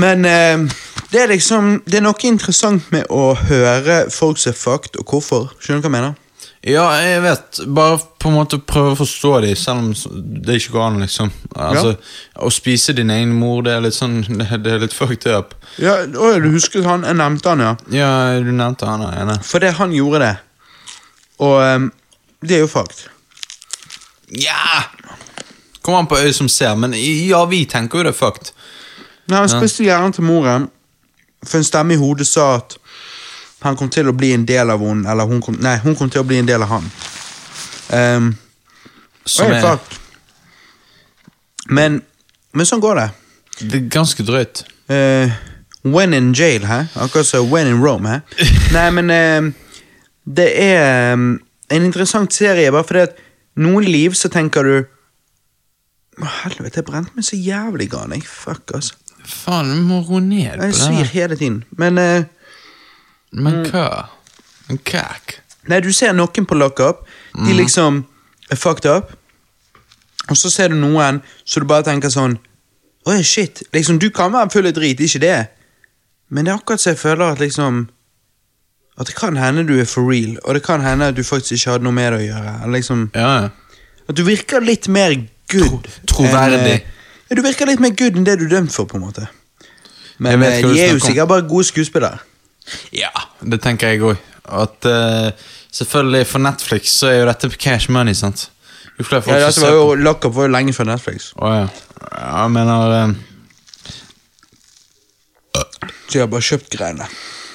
Men 0.00 0.24
eh, 0.26 0.64
det 1.12 1.20
er 1.22 1.28
liksom 1.30 1.82
Det 1.86 2.00
er 2.00 2.02
noe 2.02 2.26
interessant 2.26 2.88
med 2.90 3.04
å 3.12 3.34
høre 3.38 4.06
folk 4.10 4.40
som 4.40 4.50
er 4.54 4.58
fucked, 4.58 4.96
og 4.98 5.12
hvorfor. 5.12 5.52
Skjønner 5.60 5.84
du 5.84 5.86
hva 5.86 5.92
jeg 5.92 5.96
mener? 5.98 6.20
Ja, 6.64 6.86
jeg 6.96 7.20
vet. 7.20 7.60
Bare 7.76 7.98
på 8.18 8.30
en 8.30 8.38
måte 8.38 8.58
prøve 8.58 8.94
å 8.94 8.98
forstå 9.02 9.32
dem, 9.44 9.56
selv 9.60 9.82
om 9.82 10.20
det 10.46 10.56
ikke 10.56 10.72
går 10.78 10.86
an, 10.86 11.00
liksom. 11.04 11.32
Altså, 11.52 11.94
Å 12.40 12.50
spise 12.54 12.96
din 12.96 13.12
egen 13.12 13.34
mor, 13.36 13.60
det 13.66 13.74
er 13.76 13.84
litt 13.84 13.96
sånn 13.98 14.22
Det 14.64 14.72
er 14.72 14.80
litt 14.86 14.96
fucked 14.96 15.28
up. 15.28 15.52
Ja, 15.76 16.00
å, 16.08 16.32
du 16.40 16.48
husker 16.56 16.88
han, 16.88 17.04
jeg 17.04 17.20
nevnte 17.20 17.52
han, 17.52 17.66
ja. 17.68 17.74
Ja, 17.92 18.12
du 18.40 18.48
nevnte 18.56 18.88
han 18.88 19.04
ja. 19.04 19.36
Fordi 19.44 19.74
han 19.76 19.92
gjorde 19.92 20.24
det. 20.24 20.34
Og 21.44 21.58
um, 21.60 21.90
det 22.40 22.56
er 22.56 22.64
jo 22.64 22.72
fakt. 22.72 23.10
Ja! 24.28 24.84
Kommer 25.82 25.98
an 25.98 26.06
på 26.06 26.18
øyet 26.18 26.36
som 26.36 26.48
ser, 26.48 26.74
men 26.74 26.94
ja, 27.28 27.44
vi 27.44 27.64
tenker 27.68 27.98
jo 27.98 28.04
det 28.06 28.14
er 28.14 28.18
fucked. 28.18 28.54
Ja, 29.28 29.42
han 29.42 29.50
spiste 29.52 29.84
hjernen 29.84 30.12
til 30.12 30.24
moren, 30.24 30.68
for 31.44 31.60
en 31.60 31.66
stemme 31.66 31.96
i 31.96 32.00
hodet 32.00 32.26
sa 32.28 32.54
at 32.56 32.78
han 33.64 33.76
kom 33.80 33.88
til 33.92 34.08
å 34.08 34.16
bli 34.16 34.34
en 34.36 34.44
del 34.48 34.72
av 34.72 34.80
hun, 34.84 35.04
eller 35.08 35.28
hun 35.28 35.40
kom, 35.44 35.56
nei, 35.64 35.76
hun 35.84 35.96
kom 35.96 36.10
til 36.12 36.20
å 36.20 36.28
bli 36.28 36.40
en 36.40 36.48
del 36.48 36.64
av 36.64 36.72
han. 36.72 36.88
Um, 37.88 38.30
Som 39.24 39.52
er 39.52 39.64
fucked. 39.64 40.00
Men, 41.72 42.02
men 42.52 42.68
sånn 42.68 42.82
går 42.84 43.00
det. 43.00 43.08
det 43.60 43.78
er 43.78 43.86
ganske 43.92 44.24
drøyt. 44.24 44.64
Uh, 44.92 45.32
when 45.84 46.12
in 46.16 46.32
jail, 46.36 46.66
hæ? 46.68 46.82
Akkurat 47.00 47.28
som 47.28 47.48
when 47.52 47.70
in 47.72 47.80
Rome, 47.84 48.08
hæ? 48.08 48.44
Nei, 48.76 48.88
men 48.98 49.12
eh, 49.12 49.48
det 50.24 50.50
er 50.60 51.14
um, 51.16 51.30
en 51.72 51.88
interessant 51.88 52.32
serie, 52.32 52.72
bare 52.72 52.84
fordi 52.88 53.06
at 53.06 53.23
noen 53.56 53.84
liv 53.86 54.14
så 54.18 54.28
tenker 54.32 54.64
du 54.66 54.74
Å, 56.22 56.26
Helvete, 56.44 56.78
jeg 56.80 56.86
brente 56.86 57.10
meg 57.16 57.24
så 57.26 57.36
jævlig 57.36 57.88
grann, 57.90 58.12
jeg. 58.14 58.22
Fuck, 58.26 58.70
altså. 58.76 58.94
Faen, 59.24 59.70
du 59.72 59.80
må 59.88 60.02
roe 60.06 60.20
ned 60.22 60.58
på 60.60 60.66
Jeg 60.68 60.74
det. 60.74 60.78
svir 60.78 61.00
her. 61.00 61.12
hele 61.14 61.36
tiden. 61.40 61.64
Men 61.80 61.98
eh, 61.98 62.24
Men 63.32 63.64
hva? 63.66 64.08
En 64.70 64.78
kæk? 64.78 65.38
Nei, 65.68 65.80
du 65.80 65.90
ser 65.92 66.12
noen 66.14 66.46
på 66.46 66.54
lockup. 66.54 67.02
De 67.34 67.52
liksom 67.56 68.04
er 68.52 68.56
fucked 68.60 68.86
up. 68.90 69.10
Og 70.30 70.36
så 70.38 70.50
ser 70.52 70.68
du 70.70 70.76
noen 70.78 71.18
så 71.44 71.60
du 71.60 71.66
bare 71.66 71.82
tenker 71.88 72.12
sånn 72.12 72.38
Oi, 73.06 73.18
shit. 73.22 73.62
Liksom, 73.74 73.98
du 74.00 74.06
kan 74.10 74.30
være 74.32 74.48
full 74.54 74.66
av 74.70 74.72
drit, 74.78 75.00
ikke 75.04 75.20
det. 75.20 75.48
Men 76.32 76.46
det 76.46 76.52
er 76.54 76.56
akkurat 76.60 76.80
så 76.80 76.94
jeg 76.94 76.98
føler 77.02 77.34
at 77.34 77.42
liksom 77.42 77.82
At 78.98 79.08
det 79.10 79.16
kan 79.18 79.36
hende 79.36 79.64
du 79.66 79.74
er 79.80 79.88
for 79.90 80.06
real, 80.06 80.36
og 80.44 80.54
det 80.54 80.62
kan 80.62 80.82
hende 80.84 81.08
at 81.10 81.16
du 81.16 81.24
faktisk 81.26 81.56
ikke 81.56 81.70
hadde 81.72 81.86
noe 81.86 81.96
med 81.96 82.12
det 82.12 82.18
å 82.20 82.26
gjøre. 82.28 82.52
Liksom 82.76 83.08
Ja. 83.14 83.48
At 84.08 84.16
du 84.16 84.22
virker 84.24 84.60
litt 84.60 84.88
mer 84.88 85.14
good. 85.50 85.88
troverdig. 86.06 86.58
enn, 86.58 86.66
eh, 86.66 86.80
Ja, 87.30 87.36
du 87.36 87.42
virker 87.42 87.66
litt 87.66 87.80
mer 87.80 87.90
good 87.90 88.16
enn 88.16 88.24
det 88.24 88.38
du 88.38 88.44
er 88.44 88.60
dømt 88.60 88.72
for, 88.72 88.84
på 88.84 88.96
en 88.96 89.02
måte. 89.02 89.28
Men 90.18 90.42
eh, 90.42 90.62
de 90.62 90.80
er 90.80 90.92
jo 90.92 91.00
sikkert 91.02 91.28
bare 91.28 91.42
gode 91.48 91.64
skuespillere. 91.64 92.18
Ja, 92.92 93.10
det 93.42 93.60
tenker 93.62 93.88
jeg 93.88 94.02
òg. 94.02 94.16
At 94.44 94.86
uh, 94.86 95.30
selvfølgelig 95.72 96.26
for 96.26 96.38
Netflix 96.38 96.94
så 97.00 97.08
er 97.08 97.18
jo 97.22 97.26
dette 97.26 97.48
cash 97.58 97.90
money, 97.90 98.14
sant? 98.14 98.50
Jo 98.98 99.04
flere 99.04 99.22
folk 99.22 99.36
Ja, 99.36 99.46
altså, 99.46 99.66
var 99.66 99.70
på 99.70 99.76
jo, 99.76 99.94
Lockup 99.94 100.34
var 100.34 100.42
jo 100.46 100.52
lenge 100.54 100.72
før 100.76 100.84
Netflix. 100.92 101.32
Å 101.34 101.50
ja. 101.50 101.62
ja. 101.64 101.68
Jeg 102.44 102.50
mener 102.54 102.94
eh, 102.98 103.14
Så 105.56 106.18
jeg 106.18 106.22
har 106.22 106.30
bare 106.30 106.46
kjøpt 106.46 106.70
greiene. 106.76 107.08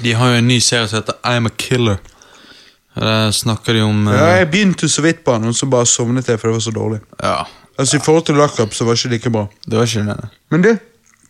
De 0.04 0.14
har 0.16 0.30
jo 0.34 0.40
en 0.42 0.48
ny 0.48 0.60
serie 0.64 0.88
som 0.88 1.02
heter 1.02 1.18
I'm 1.28 1.48
a 1.48 1.54
Killer. 1.58 1.98
Der 3.00 3.32
snakker 3.32 3.74
de 3.74 3.82
om 3.86 4.08
eh, 4.08 4.16
Ja, 4.18 4.28
jeg 4.42 4.50
begynte 4.52 4.90
så 4.90 5.02
vidt 5.06 5.24
på 5.24 5.34
den, 5.38 5.48
og 5.52 5.56
så 5.56 5.66
bare 5.70 5.86
sovnet 5.88 6.28
jeg, 6.28 6.40
for 6.40 6.50
det 6.50 6.54
var 6.58 6.64
så 6.66 6.72
dårlig. 6.76 7.00
ja, 7.24 7.44
Altså, 7.80 7.98
I 7.98 8.00
forhold 8.04 8.26
til 8.26 8.36
Lockup 8.36 8.74
så 8.76 8.84
var 8.86 8.94
det 8.96 9.00
ikke 9.06 9.14
like 9.14 9.30
bra. 9.30 9.46
det 9.66 9.78
var 9.78 9.86
ikke 9.86 10.04
det. 10.04 10.30
Men 10.52 10.62
du, 10.62 10.78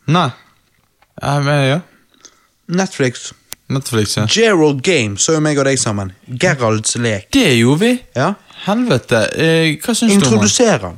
Nei. 0.08 0.30
Ja, 1.22 1.40
men 1.40 1.68
ja. 1.68 1.80
Netflix. 2.68 3.34
Netflix, 3.70 4.18
ja. 4.18 4.26
Gerald 4.26 4.82
Game 4.82 5.18
så 5.18 5.36
jo 5.36 5.40
meg 5.46 5.60
og 5.62 5.66
deg 5.66 5.78
sammen. 5.80 6.12
Geralds 6.42 6.96
lek. 6.98 7.28
Det 7.34 7.52
gjorde 7.60 7.80
vi. 7.84 7.92
Ja. 8.16 8.32
Helvete. 8.66 9.20
Eh, 9.38 9.76
hva 9.84 9.94
syns 9.94 10.00
du 10.00 10.06
om 10.06 10.10
den? 10.10 10.34
Introduser 10.34 10.80
han. 10.88 10.98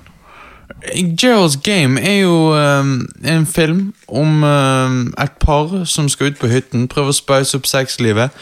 Gerald's 1.18 1.61
Game 1.61 2.01
er 2.01 2.22
jo 2.24 2.53
um, 2.56 3.10
en 3.24 3.45
film 3.45 3.93
om 4.08 4.43
um, 4.43 5.14
et 5.22 5.32
par 5.40 5.85
som 5.85 6.10
skal 6.10 6.32
ut 6.32 6.40
på 6.42 6.50
hytten, 6.50 6.88
prøve 6.90 7.14
å 7.14 7.18
spice 7.18 7.58
opp 7.58 7.69
sexlivet. 7.69 8.34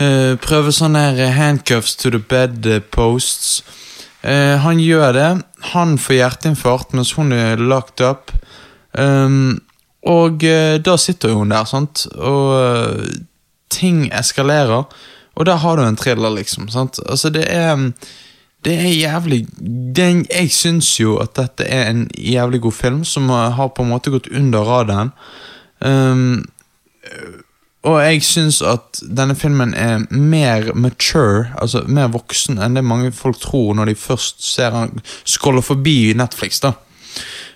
Uh, 0.00 0.34
prøve 0.42 0.74
sånne 0.74 1.04
her 1.14 1.30
handcuffs 1.36 1.94
to 1.96 2.10
the 2.10 2.18
bed 2.18 2.66
eh, 2.66 2.82
posts. 2.82 3.62
Uh, 4.26 4.58
han 4.64 4.82
gjør 4.82 5.12
det. 5.14 5.30
Han 5.72 5.94
får 5.98 6.18
hjerteinfarkt 6.18 6.96
mens 6.96 7.14
hun 7.14 7.30
er 7.32 7.62
locked 7.62 8.02
up. 8.02 8.34
Um, 8.98 9.60
og 10.06 10.42
uh, 10.42 10.76
da 10.82 10.96
sitter 10.98 11.34
hun 11.38 11.54
der, 11.54 11.66
sant, 11.66 12.06
og 12.14 12.52
eh, 12.58 13.16
ting 13.70 14.06
eskalerer. 14.14 14.86
Og 15.36 15.46
der 15.46 15.58
har 15.60 15.76
du 15.76 15.82
en 15.84 15.98
thriller, 15.98 16.32
liksom. 16.34 16.68
sant? 16.72 16.98
Altså, 17.06 17.30
det 17.30 17.44
er 17.52 17.90
det 18.66 18.74
er 18.74 18.90
jævlig 18.90 19.46
den, 19.96 20.26
Jeg 20.26 20.50
syns 20.50 20.88
jo 21.00 21.16
at 21.22 21.36
dette 21.38 21.64
er 21.64 21.90
en 21.90 22.06
jævlig 22.18 22.60
god 22.60 22.72
film, 22.72 23.04
som 23.04 23.28
har 23.30 23.68
på 23.68 23.82
en 23.82 23.92
måte 23.92 24.10
gått 24.10 24.28
under 24.28 24.66
radaren. 24.66 25.12
Um, 25.80 26.44
og 27.86 28.00
jeg 28.02 28.24
syns 28.26 28.58
at 28.66 28.98
denne 29.06 29.36
filmen 29.38 29.74
er 29.78 30.02
mer 30.10 30.72
mature, 30.74 31.52
altså 31.62 31.84
mer 31.86 32.10
voksen, 32.10 32.58
enn 32.58 32.74
det 32.74 32.82
mange 32.84 33.12
folk 33.14 33.38
tror 33.40 33.76
når 33.78 33.92
de 33.92 33.94
først 33.94 34.42
ser 34.42 34.74
han 34.74 34.98
skåler 35.24 35.62
forbi 35.62 36.14
Netflix. 36.16 36.60
da 36.60 36.74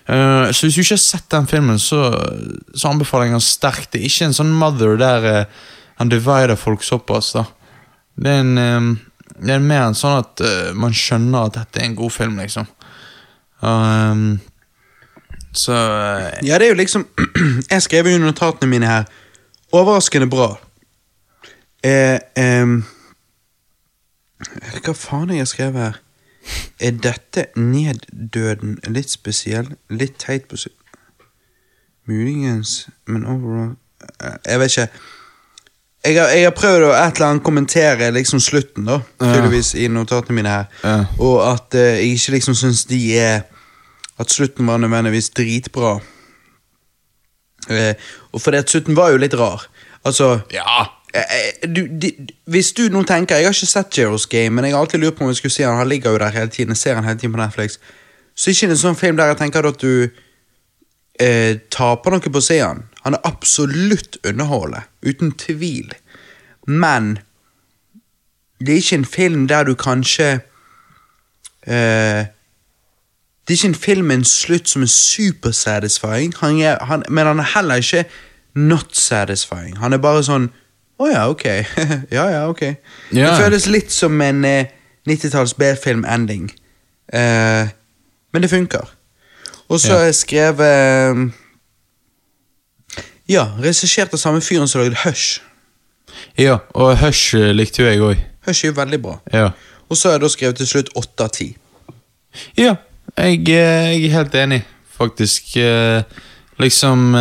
Uh, 0.09 0.49
så 0.51 0.65
hvis 0.65 0.75
du 0.75 0.81
ikke 0.81 0.95
har 0.97 0.99
sett 0.99 1.27
den 1.31 1.45
filmen, 1.47 1.77
så, 1.79 2.09
så 2.75 2.89
anbefaler 2.89 3.29
jeg 3.29 3.35
den 3.35 3.43
sterkt. 3.45 3.91
Det 3.93 4.01
er 4.01 4.09
ikke 4.09 4.25
en 4.27 4.33
sånn 4.35 4.55
Mother 4.57 4.97
der 4.99 5.27
uh, 5.29 5.59
han 6.01 6.09
divider 6.09 6.57
folk 6.57 6.83
såpass. 6.83 7.31
da 7.37 7.45
Det 8.17 8.31
er 8.31 8.39
en 8.41 8.57
eh, 8.57 8.97
Det 9.41 9.55
er 9.55 9.63
mer 9.63 9.87
enn 9.87 9.97
sånn 9.97 10.21
at 10.21 10.41
uh, 10.45 10.71
man 10.77 10.93
skjønner 10.93 11.49
at 11.49 11.57
dette 11.57 11.81
er 11.81 11.89
en 11.89 11.97
god 11.97 12.13
film, 12.13 12.37
liksom. 12.41 12.67
Um, 13.61 14.39
så 15.53 15.73
uh, 15.75 16.27
Ja, 16.45 16.57
det 16.57 16.67
er 16.67 16.71
jo 16.71 16.79
liksom 16.79 17.03
Jeg 17.73 17.83
skrev 17.85 18.07
jo 18.09 18.17
notatene 18.17 18.69
mine 18.71 18.87
her 18.89 19.03
Overraskende 19.71 20.27
bra. 20.27 20.49
Eh, 21.83 22.19
eh, 22.35 22.71
hva 24.83 24.93
faen 24.97 25.31
har 25.31 25.37
jeg 25.37 25.47
skrevet 25.47 25.81
her? 25.81 25.99
Er 26.81 26.97
dette 26.99 27.45
neddøden 27.55 28.79
litt 28.91 29.13
spesiell? 29.13 29.69
Litt 29.87 30.17
teit 30.19 30.49
på. 30.51 30.59
Muligens, 32.09 32.89
men 33.07 33.25
overall 33.25 33.75
eh, 34.19 34.37
Jeg 34.45 34.59
vet 34.59 34.75
ikke. 34.75 34.87
Jeg 36.01 36.17
har, 36.17 36.31
jeg 36.33 36.47
har 36.47 36.53
prøvd 36.57 36.87
å 36.87 36.93
et 36.97 37.19
eller 37.19 37.27
annet 37.27 37.43
kommentere 37.45 38.07
liksom 38.15 38.41
slutten, 38.41 38.87
da, 38.89 38.97
tydeligvis, 39.21 39.75
i 39.77 39.85
notatene 39.91 40.37
mine 40.39 40.53
her. 40.53 40.71
Ja. 40.81 40.95
Og 41.21 41.35
at 41.45 41.77
uh, 41.77 41.81
jeg 41.93 42.15
ikke 42.15 42.37
liksom 42.37 42.57
syns 42.57 42.87
de 42.89 43.01
er 43.19 43.43
At 44.21 44.29
slutten 44.29 44.67
var 44.67 44.77
nødvendigvis 44.77 45.29
dritbra. 45.33 45.95
Uh, 47.69 47.93
og 48.33 48.41
fordi 48.41 48.57
at 48.57 48.69
slutten 48.69 48.97
var 48.97 49.13
jo 49.13 49.21
litt 49.21 49.37
rar. 49.37 49.67
Altså 50.05 50.39
Ja! 50.53 50.85
eh, 51.13 51.69
du, 51.69 51.85
de, 52.01 52.11
hvis 52.45 52.71
du 52.73 52.87
nå 52.89 53.03
tenker 53.03 53.35
Jeg 53.35 53.45
har 53.45 53.53
ikke 53.53 53.65
sett 53.69 53.97
Jeros 53.97 54.25
Game, 54.25 54.55
men 54.55 54.65
jeg 54.65 54.73
har 54.73 54.81
alltid 54.81 54.99
lurt 54.99 55.17
på 55.17 55.25
om 55.25 55.29
jeg 55.29 55.37
skulle 55.41 55.53
se 55.53 55.63
han. 55.63 55.77
Han 55.77 55.89
ligger 55.89 56.11
jo 56.11 56.17
der 56.17 56.33
hele 56.33 56.49
tiden. 56.49 56.73
Jeg 56.73 56.77
ser 56.77 56.95
han 56.95 57.05
hele 57.05 57.19
tiden 57.19 57.33
på 57.33 57.41
Netflix. 57.41 57.77
Så 58.35 58.49
ikke 58.49 58.69
en 58.71 58.77
sånn 58.77 58.97
film 58.97 59.17
der 59.17 59.33
jeg 59.33 59.37
tenker 59.37 59.69
at 59.69 59.81
du 59.81 60.09
taper 61.69 62.15
noe 62.15 62.31
på 62.33 62.41
å 62.41 62.45
se 62.45 62.57
han. 62.61 62.81
Han 63.01 63.13
er 63.13 63.27
absolutt 63.27 64.17
underholdende. 64.27 64.81
Uten 65.01 65.31
tvil. 65.31 65.93
Men 66.67 67.17
det 68.59 68.69
er 68.69 68.75
ikke 68.75 68.95
en 68.95 69.05
film 69.05 69.47
der 69.47 69.63
du 69.63 69.73
kanskje 69.75 70.39
uh, 71.67 72.25
Det 73.41 73.49
er 73.49 73.57
ikke 73.57 73.67
en 73.67 73.75
film 73.75 74.07
med 74.07 74.15
en 74.15 74.25
slutt 74.25 74.69
som 74.69 74.81
er 74.81 74.87
super 74.87 75.51
satisfying, 75.51 76.33
han 76.39 76.59
er, 76.59 76.83
han, 76.85 77.03
men 77.09 77.25
han 77.25 77.39
er 77.39 77.47
heller 77.55 77.75
ikke 77.75 78.05
not 78.53 78.95
satisfying. 78.95 79.77
Han 79.77 79.93
er 79.93 79.97
bare 79.97 80.23
sånn 80.23 80.51
Å 81.01 81.07
ja, 81.09 81.29
ok. 81.29 81.45
ja, 82.17 82.27
ja, 82.29 82.41
ok. 82.49 82.61
Yeah. 82.61 82.75
Det 83.15 83.37
føles 83.41 83.65
litt 83.65 83.91
som 83.91 84.21
en 84.21 84.45
uh, 84.45 84.65
90-talls 85.09 85.55
B-film-ending. 85.57 86.51
Uh, 87.09 87.65
men 88.31 88.43
det 88.43 88.51
funker. 88.51 88.91
Og 89.67 89.79
så 89.79 89.95
har 89.95 89.97
har 89.97 90.05
jeg 90.05 90.15
skrevet 90.15 91.31
Ja, 93.31 93.45
regissert 93.63 94.13
av 94.13 94.19
samme 94.19 94.41
fyren 94.43 94.67
som 94.67 94.81
lagde 94.81 94.99
Hush. 95.05 95.39
Ja, 96.39 96.57
og 96.75 96.97
Hush 96.99 97.37
eh, 97.39 97.53
likte 97.55 97.83
jo 97.83 97.87
jeg 97.87 98.01
òg. 98.03 98.23
Hush 98.47 98.65
er 98.65 98.73
jo 98.73 98.79
veldig 98.81 98.99
bra. 99.03 99.19
Ja. 99.31 99.51
Og 99.87 99.97
så 99.97 100.09
har 100.09 100.17
jeg 100.17 100.25
da 100.25 100.31
skrevet 100.33 100.59
til 100.59 100.67
slutt 100.67 100.91
åtte 100.99 101.27
av 101.27 101.31
ti. 101.37 101.47
Ja, 102.59 102.75
jeg, 103.15 103.45
eh, 103.47 103.93
jeg 103.93 104.09
er 104.09 104.17
helt 104.17 104.35
enig, 104.43 104.65
faktisk. 104.97 105.55
Eh, 105.61 106.27
Liksom 106.61 107.15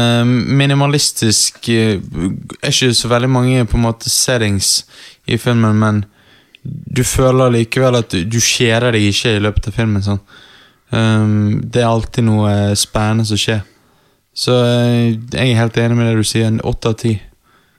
minimalistisk 0.58 1.68
Er 1.72 2.00
ikke 2.66 2.90
så 2.92 3.08
veldig 3.08 3.30
mange 3.30 3.62
på 3.64 3.78
en 3.78 3.86
måte 3.86 4.10
settings 4.12 4.82
i 5.24 5.38
filmen, 5.40 5.78
men 5.80 6.02
du 6.62 7.00
føler 7.06 7.54
likevel 7.54 7.96
at 8.02 8.10
du, 8.12 8.24
du 8.28 8.36
kjeder 8.36 8.92
deg 8.92 9.06
ikke 9.08 9.32
i 9.36 9.40
løpet 9.40 9.70
av 9.70 9.78
filmen. 9.78 10.02
Sånn. 10.04 10.20
Um, 10.90 11.60
det 11.64 11.80
er 11.80 11.88
alltid 11.88 12.26
noe 12.26 12.74
spennende 12.76 13.24
som 13.30 13.40
skjer. 13.40 13.62
Så 14.34 14.54
eh, 14.64 15.16
jeg 15.32 15.50
er 15.50 15.58
helt 15.58 15.76
enig 15.76 15.96
med 15.98 16.10
det 16.10 16.16
du 16.22 16.24
sier. 16.26 16.54
Åtte 16.66 16.92
av 16.92 16.98
ti. 17.00 17.14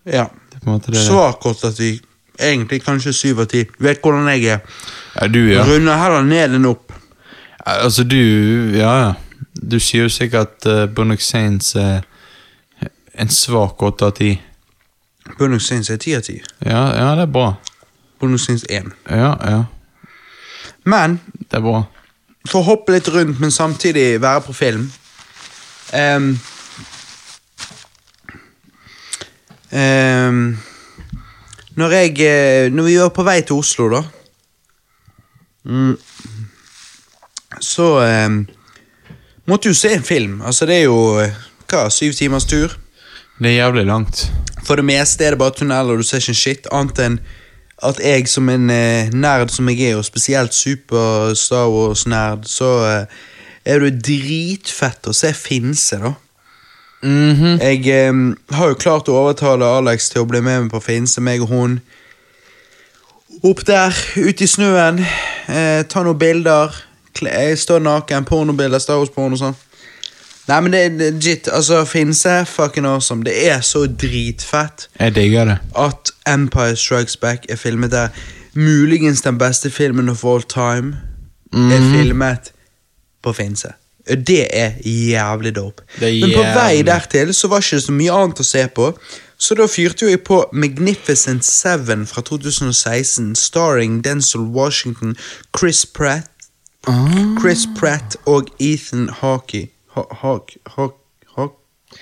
Ja. 0.06 0.28
På 0.62 0.70
en 0.70 0.74
måte 0.76 0.92
det. 0.94 1.02
Svak 1.06 1.46
åtte 1.46 1.68
av 1.72 1.78
ti. 1.78 2.00
egentlig 2.42 2.82
kanskje 2.84 3.14
syv 3.14 3.40
av 3.40 3.46
ti. 3.52 3.66
Vet 3.80 4.02
hvordan 4.02 4.28
jeg 4.34 4.46
er. 4.56 4.60
Ja, 5.16 5.28
du, 5.28 5.40
ja. 5.52 5.64
Runder 5.68 5.98
heller 5.98 6.24
ned 6.26 6.56
enn 6.58 6.66
opp. 6.70 6.94
Altså, 7.66 8.04
du 8.04 8.18
Ja, 8.78 8.94
ja. 9.00 9.12
Du 9.54 9.80
sier 9.80 10.08
jo 10.08 10.10
sikkert 10.10 10.66
uh, 10.66 10.86
Bunnock 10.90 11.22
Saints 11.22 11.76
er 11.76 12.02
en 13.14 13.30
svak 13.30 13.82
åtte 13.84 14.06
av 14.08 14.16
ti. 14.18 14.32
Bunnock 15.38 15.62
Saints 15.62 15.90
er 15.94 16.00
ti 16.02 16.16
av 16.18 16.24
ti. 16.26 16.38
Ja, 16.66 16.86
ja, 16.96 17.10
det 17.20 17.28
er 17.28 17.34
bra. 17.36 17.50
Bunnock 18.22 18.42
Saints 18.42 18.64
1. 18.70 18.90
Ja, 19.10 19.36
ja. 19.46 19.64
Men 20.84 21.20
Det 21.40 21.60
er 21.60 21.62
bra. 21.66 21.84
for 22.48 22.62
å 22.62 22.66
hoppe 22.72 22.96
litt 22.96 23.08
rundt, 23.14 23.40
men 23.40 23.52
samtidig 23.52 24.22
være 24.22 24.42
på 24.48 24.54
film 24.54 24.88
Ehm. 25.94 26.40
um, 29.72 30.58
Når 31.76 31.90
jeg 31.92 32.20
eh, 32.20 32.72
Når 32.72 32.84
vi 32.84 33.00
var 33.00 33.10
på 33.10 33.24
vei 33.24 33.42
til 33.42 33.60
Oslo, 33.60 33.90
da 33.92 34.02
mm, 35.64 35.98
Så 37.60 37.88
um, 38.26 38.48
måtte 39.46 39.68
jo 39.68 39.74
se 39.74 39.94
en 39.94 40.04
film. 40.04 40.42
Altså, 40.42 40.66
det 40.66 40.76
er 40.76 40.84
jo 40.84 41.20
eh, 41.20 41.36
hva, 41.68 41.90
syv 41.90 42.14
timers 42.14 42.46
tur. 42.46 42.78
Det 43.40 43.50
er 43.50 43.64
jævlig 43.64 43.86
langt. 43.86 44.32
For 44.64 44.76
det 44.76 44.86
meste 44.86 45.26
er 45.26 45.36
det 45.36 45.40
bare 45.40 45.52
tunneler, 45.58 45.98
du 45.98 46.04
ser 46.04 46.18
ikke 46.18 46.32
en 46.32 46.36
shit, 46.36 46.68
annet 46.72 47.00
enn 47.04 47.20
at 47.84 48.00
jeg 48.00 48.28
som 48.30 48.50
en 48.50 48.70
eh, 48.70 49.10
nerd 49.14 49.50
som 49.50 49.70
jeg 49.70 49.90
er, 49.90 49.98
og 49.98 50.06
spesielt 50.06 50.54
super 50.54 51.34
Star 51.34 51.70
Wars-nerd, 51.74 52.46
så 52.46 52.70
eh, 52.86 53.22
er 53.66 53.80
det 53.80 54.02
dritfett 54.06 55.08
å 55.08 55.14
se 55.16 55.34
Finse, 55.38 56.00
da. 56.02 56.14
Mhm. 57.02 57.58
Jeg 57.62 58.10
um, 58.10 58.38
har 58.54 58.68
jo 58.70 58.78
klart 58.78 59.10
å 59.10 59.18
overtale 59.24 59.66
Alex 59.66 60.10
til 60.10 60.22
å 60.22 60.30
bli 60.30 60.42
med 60.42 60.66
meg 60.68 60.72
på 60.74 60.82
Finse, 60.86 61.22
meg 61.22 61.42
og 61.42 61.50
hun. 61.50 61.80
Opp 63.44 63.64
der, 63.66 63.96
ute 64.22 64.44
i 64.44 64.48
snøen, 64.48 65.00
eh, 65.50 65.82
ta 65.90 66.04
noen 66.04 66.20
bilder. 66.20 66.76
Jeg 67.22 67.58
står 67.58 67.82
naken, 67.82 68.26
pornobilder, 68.26 68.80
Star 68.80 69.00
Wars-porno 69.02 69.36
og 69.36 69.42
sånn. 69.42 69.58
Nei, 70.48 70.60
men 70.62 70.74
det 70.74 70.80
er 70.86 70.94
legit. 71.00 71.50
Altså, 71.54 71.84
Finse, 71.86 72.46
fucking 72.50 72.86
awesome. 72.86 73.24
Det 73.24 73.34
er 73.48 73.62
så 73.62 73.86
dritfett 73.88 74.88
Jeg 75.00 75.16
digger 75.16 75.46
det. 75.46 75.58
at 75.78 76.12
Empire 76.28 76.76
Strikes 76.76 77.18
Back 77.18 77.46
er 77.50 77.56
filmet 77.56 77.92
der. 77.92 78.10
Muligens 78.54 79.22
den 79.22 79.38
beste 79.38 79.70
filmen 79.70 80.10
of 80.10 80.26
all 80.26 80.42
time 80.42 80.98
er 81.54 81.80
filmet 81.92 82.52
på 83.22 83.34
Finse. 83.34 83.74
Det 84.08 84.48
er 84.58 84.72
jævlig 84.86 85.56
dope. 85.56 85.84
Er 86.02 86.08
jævlig. 86.08 86.22
Men 86.22 86.38
på 86.38 86.44
vei 86.60 86.82
dertil 86.88 87.34
så 87.38 87.48
var 87.48 87.62
ikke 87.62 87.76
det 87.78 87.84
så 87.86 87.92
mye 87.94 88.12
annet 88.18 88.40
å 88.42 88.46
se 88.48 88.64
på. 88.76 88.88
Så 89.42 89.56
da 89.58 89.66
fyrte 89.70 90.06
jeg 90.10 90.24
på 90.26 90.44
Magnificent 90.54 91.46
Seven 91.46 92.04
fra 92.10 92.22
2016, 92.22 93.36
starring 93.36 94.04
Denzil 94.06 94.42
Washington, 94.54 95.16
Chris 95.58 95.86
Pratt, 95.86 96.28
Chris 97.42 97.68
Pratt 97.78 98.18
og 98.26 98.50
Ethan 98.60 99.10
Hawke. 99.22 99.68
Ha, 99.96 100.04
Hawke 100.22 100.58
Hawke 100.76 100.98
Hawke 101.38 101.56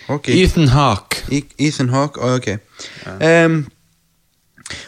Hawke? 0.08 0.32
Ethan 0.44 0.68
Hawke. 0.68 1.24
E- 1.32 1.54
Ethan 1.68 1.90
Hawk, 1.90 2.18
Ah, 2.22 2.36
ok. 2.36 2.48
Um, 3.46 3.68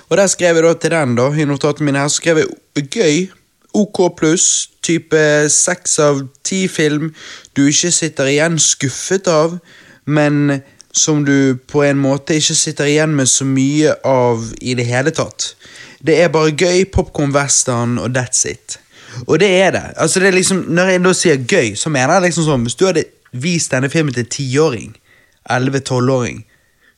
og 0.09 0.17
der 0.17 0.27
skrev 0.27 0.55
jeg 0.55 0.63
da 0.63 0.73
til 0.73 0.91
den, 0.91 1.15
da, 1.17 1.29
i 1.33 1.45
notatene 1.45 1.85
mine 1.85 1.99
her, 1.99 2.07
så 2.07 2.15
skrev 2.21 2.37
jeg 2.43 2.87
gøy, 2.91 3.31
OK 3.77 4.03
pluss, 4.17 4.69
type 4.83 5.21
seks 5.53 5.99
av 6.03 6.21
ti 6.43 6.65
film 6.67 7.11
du 7.55 7.67
ikke 7.69 7.91
sitter 7.93 8.29
igjen 8.31 8.59
skuffet 8.59 9.29
av, 9.31 9.57
men 10.05 10.61
som 10.91 11.23
du 11.25 11.55
på 11.71 11.83
en 11.87 11.99
måte 12.01 12.35
ikke 12.35 12.55
sitter 12.57 12.89
igjen 12.91 13.15
med 13.15 13.29
så 13.31 13.47
mye 13.47 13.95
av 14.07 14.43
i 14.59 14.75
det 14.75 14.87
hele 14.89 15.13
tatt. 15.15 15.53
Det 16.03 16.17
er 16.19 16.33
bare 16.33 16.51
gøy, 16.51 16.83
popcorn 16.91 17.31
western 17.35 17.97
og 18.01 18.11
that's 18.17 18.43
it. 18.49 18.79
Og 19.27 19.39
det 19.39 19.49
er 19.61 19.71
det. 19.75 19.83
Altså 19.95 20.19
det 20.19 20.27
er 20.27 20.37
liksom, 20.37 20.57
Når 20.71 20.89
jeg 20.89 21.03
da 21.03 21.13
sier 21.13 21.41
gøy, 21.47 21.73
så 21.75 21.89
mener 21.91 22.13
jeg 22.13 22.29
liksom 22.29 22.45
sånn 22.47 22.63
Hvis 22.63 22.77
du 22.79 22.85
hadde 22.87 23.03
vist 23.31 23.73
denne 23.73 23.89
filmen 23.91 24.13
til 24.15 24.23
en 24.23 24.31
tiåring, 24.31 24.93
11-12-åring, 25.51 26.45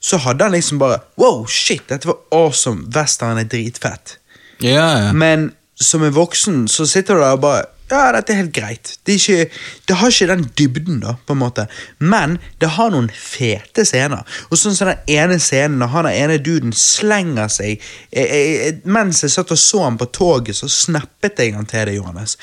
så 0.04 0.20
hadde 0.22 0.46
han 0.46 0.54
liksom 0.54 0.80
bare 0.82 1.00
Wow, 1.18 1.46
shit, 1.50 1.84
dette 1.90 2.08
var 2.08 2.20
awesome. 2.32 2.86
Western 2.96 3.42
er 3.42 3.50
dritfett. 3.50 4.18
Ja. 4.62 5.12
Men 5.14 5.52
som 5.86 6.04
er 6.08 6.14
voksen 6.16 6.66
så 6.72 6.86
sitter 6.90 7.16
du 7.20 7.24
der 7.26 7.38
og 7.38 7.44
bare 7.46 7.64
Ja, 7.92 8.08
dette 8.16 8.32
er 8.34 8.38
helt 8.40 8.54
greit. 8.56 8.94
Det, 9.06 9.14
er 9.14 9.20
ikke, 9.20 9.58
det 9.90 9.96
har 10.00 10.10
ikke 10.10 10.28
den 10.32 10.46
dybden, 10.58 10.96
da, 11.04 11.12
på 11.28 11.36
en 11.36 11.42
måte. 11.44 11.66
Men 12.02 12.38
det 12.64 12.72
har 12.78 12.90
noen 12.90 13.10
fete 13.14 13.84
scener. 13.86 14.24
Og 14.50 14.58
sånn 14.58 14.74
som 14.74 14.90
den 14.90 15.12
ene 15.14 15.36
scenen 15.44 15.78
når 15.84 15.92
han 15.92 16.08
ene 16.10 16.40
duden 16.42 16.74
slenger 16.74 17.52
seg 17.54 17.76
jeg, 17.76 18.24
jeg, 18.24 18.80
Mens 18.88 19.22
jeg 19.22 19.36
satt 19.36 19.52
og 19.54 19.60
så 19.62 19.84
han 19.84 20.00
på 20.00 20.08
toget, 20.16 20.56
så 20.58 20.72
snappet 20.72 21.44
jeg 21.44 21.54
han 21.54 21.70
til 21.70 21.86
det, 21.92 21.98
Johannes. 22.00 22.38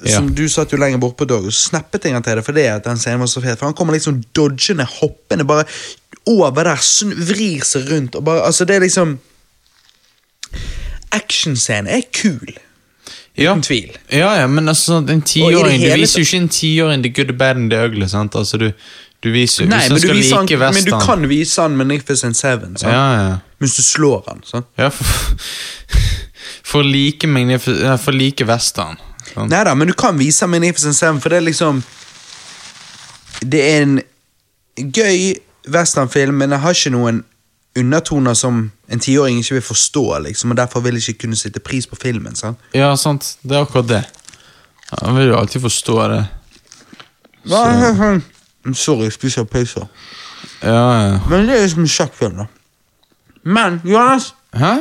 Ja. 0.00 0.16
Som 0.16 0.32
Du 0.34 0.42
satt 0.50 0.74
jo 0.74 0.80
lenger 0.80 0.98
bort 1.04 1.14
på 1.20 1.28
og 1.28 1.52
så 1.52 1.68
snappet 1.68 2.08
jeg 2.08 2.16
han 2.16 2.24
til 2.26 2.40
det 2.40 2.46
fordi 2.48 2.66
at 2.72 2.88
den 2.88 2.98
scenen 2.98 3.22
var 3.22 3.30
så 3.30 3.44
fet. 3.44 3.60
For 3.60 3.68
han 3.68 3.78
kommer 3.78 3.94
liksom 3.94 4.24
dodgende, 4.34 4.88
hoppende, 4.98 5.46
bare 5.46 5.68
over 6.26 6.64
der, 6.72 6.82
sn- 6.82 7.14
vrir 7.30 7.62
seg 7.68 7.86
rundt 7.92 8.16
og 8.18 8.24
bare 8.26 8.42
Altså, 8.48 8.64
det 8.66 8.80
er 8.80 8.88
liksom 8.88 9.18
Actionscenen 11.14 11.86
er 11.94 12.02
kul. 12.12 12.56
Ja. 13.36 13.52
Uten 13.52 13.62
tvil. 13.62 13.90
Ja, 14.08 14.30
ja, 14.40 14.46
men 14.46 14.68
altså, 14.68 14.96
en 14.96 15.22
tiåring 15.22 15.82
Du 15.82 15.90
viser 15.92 16.22
jo 16.22 16.24
ikke 16.24 16.36
en 16.36 16.48
tiåring 16.48 17.02
the 17.02 17.10
good, 17.12 17.28
the 17.28 17.36
bad 17.36 17.56
and 17.56 17.70
the 17.70 17.84
ugly. 17.84 18.06
sant? 18.08 18.34
Altså, 18.34 18.56
du, 18.56 18.70
du 19.22 19.30
viser 19.32 19.64
jo 19.64 19.68
Nei, 19.70 19.82
men 19.82 19.92
han 19.92 20.00
du, 20.00 20.12
viser 20.12 20.36
han, 20.36 20.46
like 20.46 20.72
men 20.72 20.84
du 20.84 20.94
kan 21.04 21.28
vise 21.28 21.62
han 21.62 21.76
Magnificent 21.76 22.36
Seven, 22.36 22.76
sant? 22.80 22.92
Ja, 22.92 23.28
ja. 23.28 23.36
Hvis 23.58 23.76
du 23.76 23.82
slår 23.82 24.24
han. 24.28 24.40
Sant? 24.44 24.66
ja 24.78 24.88
for, 24.88 25.04
for 26.72 26.82
like 26.82 27.28
For 27.98 28.12
like 28.12 28.44
western. 28.44 28.96
Nei 29.36 29.64
da, 29.64 29.74
men 29.74 29.88
du 29.88 29.92
kan 29.92 30.18
vise 30.18 30.44
han 30.44 30.50
Magnificent 30.50 30.96
Seven, 30.96 31.20
for 31.20 31.28
det 31.28 31.36
er 31.42 31.48
liksom 31.50 31.82
Det 33.42 33.60
er 33.60 33.82
en 33.82 33.98
gøy 34.76 35.34
westernfilm, 35.68 36.34
men 36.34 36.50
den 36.50 36.60
har 36.60 36.72
ikke 36.72 36.90
noen 36.94 37.24
undertoner 37.76 38.34
som 38.34 38.70
en 38.88 39.00
tiåring 39.00 39.38
ikke 39.38 39.54
vil 39.54 39.62
forstå, 39.62 40.18
liksom, 40.18 40.50
og 40.50 40.56
derfor 40.56 40.80
vil 40.80 40.96
ikke 40.96 41.18
kunne 41.24 41.36
sitte 41.36 41.60
pris 41.60 41.86
på 41.86 41.96
filmen. 41.96 42.36
sant? 42.36 42.58
Ja, 42.74 42.94
sant. 42.96 43.36
Det 43.42 43.56
er 43.56 43.60
akkurat 43.60 43.88
det. 43.88 44.02
Han 45.02 45.16
vil 45.16 45.26
jo 45.26 45.38
alltid 45.38 45.60
forstå 45.60 46.08
det. 46.08 46.26
Så. 47.46 48.20
Sorry, 48.74 49.02
jeg 49.02 49.12
spiser 49.12 49.44
pølser. 49.44 49.86
Ja, 50.62 50.92
ja. 50.92 51.18
Men 51.30 51.48
det 51.48 51.56
er 51.56 51.62
liksom 51.62 51.82
en 51.82 51.88
sjakkfilm, 51.88 52.36
da. 52.36 52.46
Men, 53.44 53.80
Johannes, 53.84 54.34
Hæ? 54.54 54.74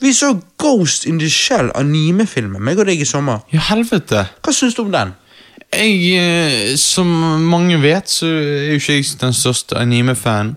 vi 0.00 0.12
så 0.12 0.40
Ghost 0.58 1.06
in 1.06 1.18
the 1.18 1.30
Shell 1.30 1.70
animefilmen, 1.74 2.62
meg 2.64 2.78
og 2.80 2.88
deg 2.88 3.00
i 3.00 3.08
sommer. 3.08 3.44
Ja, 3.52 3.60
helvete. 3.70 4.26
Hva 4.44 4.52
syns 4.52 4.76
du 4.76 4.82
om 4.84 4.92
den? 4.92 5.14
Jeg, 5.72 5.96
eh, 6.16 6.76
som 6.76 7.08
mange 7.50 7.80
vet, 7.82 8.10
så 8.10 8.26
er 8.26 8.70
jo 8.70 8.80
ikke 8.80 8.98
jeg 8.98 9.08
den 9.20 9.32
største 9.36 9.76
anime-fan. 9.80 10.56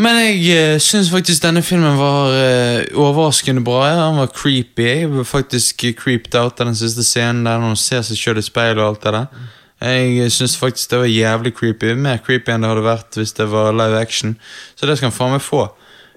Men 0.00 0.18
jeg 0.22 0.74
uh, 0.74 0.80
syns 0.80 1.10
faktisk 1.12 1.42
denne 1.44 1.62
filmen 1.62 1.98
var 1.98 2.32
uh, 2.32 2.84
overraskende 2.96 3.64
bra. 3.64 3.82
Ja, 3.90 3.96
Den 4.06 4.20
var 4.22 4.30
creepy. 4.32 4.86
Jeg 4.86 5.10
ble 5.12 5.24
faktisk 5.24 5.84
creeped 5.98 6.34
out 6.34 6.60
av 6.60 6.70
den 6.70 6.78
siste 6.78 7.04
scenen 7.04 7.44
der 7.44 7.60
hun 7.60 7.76
ser 7.76 8.04
seg 8.06 8.16
sjøl 8.16 8.40
i 8.40 8.46
speilet 8.46 8.80
og 8.80 8.94
alt 8.94 9.04
det 9.04 9.12
der. 9.18 9.50
Jeg 9.82 10.30
syns 10.32 10.56
faktisk 10.56 10.90
det 10.90 10.98
var 10.98 11.10
jævlig 11.10 11.54
creepy. 11.58 11.94
Mer 11.98 12.20
creepy 12.22 12.52
enn 12.54 12.62
det 12.62 12.70
hadde 12.70 12.84
vært 12.86 13.16
hvis 13.18 13.34
det 13.34 13.48
var 13.50 13.74
live 13.74 13.98
action. 13.98 14.36
Så 14.76 14.86
det 14.86 14.96
skal 14.96 15.10
han 15.10 15.16
faen 15.16 15.34
meg 15.34 15.42
få. 15.42 15.64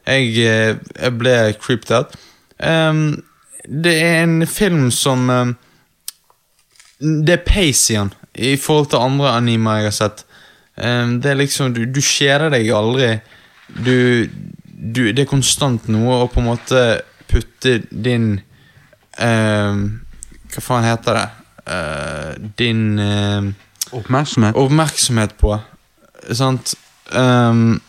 Jeg, 0.06 0.36
eh, 0.38 0.76
jeg 1.02 1.18
ble 1.18 1.36
creeped 1.58 1.92
out. 1.96 2.14
Um, 2.60 3.24
det 3.66 3.96
er 4.04 4.24
en 4.24 4.46
film 4.48 4.92
som 4.94 5.30
um, 5.30 5.56
det 7.00 7.34
er 7.34 7.48
pace 7.48 7.94
i 7.94 7.98
den 7.98 8.14
i 8.36 8.56
forhold 8.60 8.92
til 8.92 9.02
andre 9.02 9.34
animer 9.40 9.80
jeg 9.80 9.90
har 9.90 9.98
sett. 9.98 10.26
Um, 10.78 11.18
det 11.22 11.32
er 11.32 11.42
liksom, 11.42 11.74
Du, 11.74 11.86
du 11.86 12.02
kjeder 12.02 12.54
deg 12.54 12.70
aldri. 12.70 13.16
Du, 13.68 14.30
du 14.66 15.12
Det 15.12 15.24
er 15.24 15.30
konstant 15.30 15.88
noe 15.90 16.22
å 16.24 16.30
på 16.30 16.42
en 16.42 16.50
måte 16.52 16.82
putte 17.32 17.80
din 17.90 18.36
ehm, 19.18 19.86
Hva 20.54 20.64
faen 20.64 20.86
heter 20.86 21.18
det? 21.20 21.28
Eh, 21.66 22.32
din 22.60 23.00
ehm, 23.02 23.54
Oppmerksomhet. 23.96 24.58
oppmerksomhet 24.58 25.36
på. 25.40 25.56
Sant? 26.34 26.74
Um, 27.14 27.80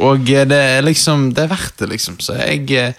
og 0.00 0.26
det 0.28 0.52
er 0.52 0.84
liksom 0.84 1.30
Det 1.34 1.44
er 1.44 1.52
verdt 1.52 1.80
det, 1.80 1.88
liksom. 1.88 2.18
Så 2.20 2.36
jeg 2.36 2.70
eh, 2.76 2.92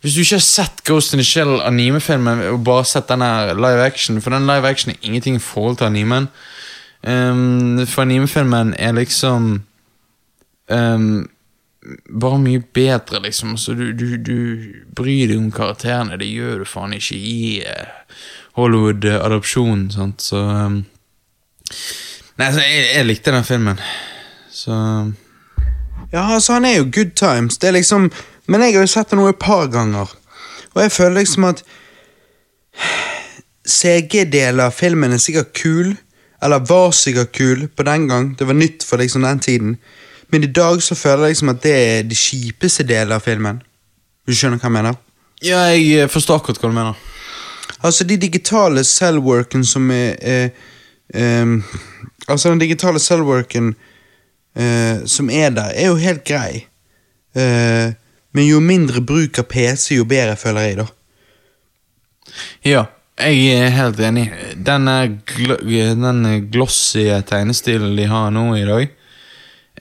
Hvis 0.00 0.14
du 0.14 0.20
ikke 0.22 0.38
har 0.38 0.46
sett 0.46 0.82
Ghost 0.86 1.14
in 1.14 1.22
the 1.22 1.26
Shell 1.26 1.60
animefilmen 1.62 2.42
og 2.52 2.64
bare 2.64 2.84
sett 2.86 3.08
den 3.08 3.22
her 3.22 3.54
live 3.54 3.82
action 3.82 4.20
For 4.22 4.34
den 4.34 4.46
live 4.46 4.68
action 4.68 4.92
er 4.92 5.02
ingenting 5.02 5.36
i 5.36 5.42
forhold 5.42 5.78
til 5.78 5.90
animen. 5.90 6.28
Um, 7.02 7.86
for 7.86 8.02
animefilmen 8.02 8.74
er 8.78 8.92
liksom 8.96 9.62
ehm, 10.70 11.26
bare 12.08 12.38
mye 12.40 12.62
bedre, 12.74 13.20
liksom. 13.20 13.56
Så 13.58 13.74
du, 13.74 13.92
du, 13.92 14.16
du 14.16 14.38
bryr 14.96 15.28
deg 15.28 15.38
om 15.38 15.50
karakterene. 15.52 16.18
Det 16.20 16.28
gjør 16.30 16.62
du 16.62 16.68
faen 16.68 16.96
ikke 16.96 17.18
i 17.18 17.60
uh, 17.66 18.22
Hollywood-adopsjonen, 18.58 19.90
sant. 19.92 20.24
Så 20.24 20.40
um, 20.40 20.82
Nei, 22.34 22.48
så 22.50 22.64
jeg, 22.64 22.86
jeg 22.96 23.06
likte 23.06 23.34
den 23.34 23.46
filmen. 23.46 23.80
Så 24.50 24.74
Ja, 26.12 26.28
altså, 26.34 26.56
han 26.56 26.64
er 26.64 26.78
jo 26.78 26.90
good 26.92 27.14
times. 27.18 27.58
Det 27.58 27.68
er 27.68 27.78
liksom 27.78 28.10
Men 28.46 28.60
jeg 28.60 28.74
har 28.74 28.84
jo 28.84 28.92
sett 28.92 29.10
det 29.10 29.18
nå 29.18 29.28
et 29.30 29.40
par 29.40 29.70
ganger, 29.72 30.10
og 30.74 30.80
jeg 30.82 30.92
føler 30.92 31.22
liksom 31.22 31.46
at 31.48 31.62
CG-deler 33.64 34.66
av 34.66 34.74
filmen 34.76 35.14
er 35.14 35.22
sikkert 35.22 35.54
kul, 35.56 35.94
eller 36.44 36.66
var 36.68 36.92
sikkert 36.92 37.32
kul 37.32 37.62
på 37.72 37.86
den 37.88 38.04
gang, 38.10 38.34
det 38.36 38.44
var 38.44 38.58
nytt 38.58 38.84
for 38.84 39.00
liksom 39.00 39.24
den 39.24 39.40
tiden, 39.40 39.78
men 40.34 40.42
i 40.42 40.50
dag 40.50 40.80
så 40.82 40.96
føler 40.98 41.28
jeg 41.28 41.36
liksom 41.36 41.50
at 41.52 41.62
det 41.62 41.72
er 41.78 42.06
de 42.10 42.16
kjipeste 42.18 42.82
delene 42.82 43.20
av 43.20 43.22
filmen. 43.22 43.60
Du 44.26 44.32
skjønner 44.34 44.58
hva 44.58 44.66
jeg 44.66 44.74
mener? 44.74 44.96
Ja, 45.46 45.60
jeg 45.70 45.84
eh, 45.94 46.08
forstår 46.10 46.40
akkurat 46.40 46.58
hva 46.58 46.70
du 46.72 46.74
mener. 46.74 46.96
Altså, 47.86 48.02
de 48.08 48.16
digitale 48.18 48.82
cellworken 48.88 49.62
som 49.68 49.92
er 49.94 50.16
er, 50.18 50.48
er 51.14 51.52
Altså, 52.26 52.48
den 52.50 52.64
digitale 52.64 52.98
cellworken 52.98 53.76
eh, 54.56 55.04
som 55.06 55.30
er 55.30 55.54
der, 55.54 55.70
er 55.70 55.92
jo 55.92 56.00
helt 56.02 56.24
grei. 56.26 56.64
Eh, 57.36 57.94
men 58.34 58.48
jo 58.48 58.58
mindre 58.64 59.04
bruk 59.06 59.38
av 59.38 59.46
PC, 59.54 60.00
jo 60.00 60.08
bedre, 60.08 60.34
føler 60.40 60.66
jeg, 60.66 60.78
da. 60.80 60.86
Ja, 62.66 62.84
jeg 63.20 63.54
er 63.54 63.70
helt 63.76 64.02
enig. 64.02 64.26
Den, 64.56 64.90
gl 65.30 65.54
den 66.02 66.50
glossy 66.50 67.06
tegnestilen 67.28 67.94
de 67.94 68.10
har 68.10 68.34
nå 68.34 68.48
i 68.58 68.66
dag 68.66 68.88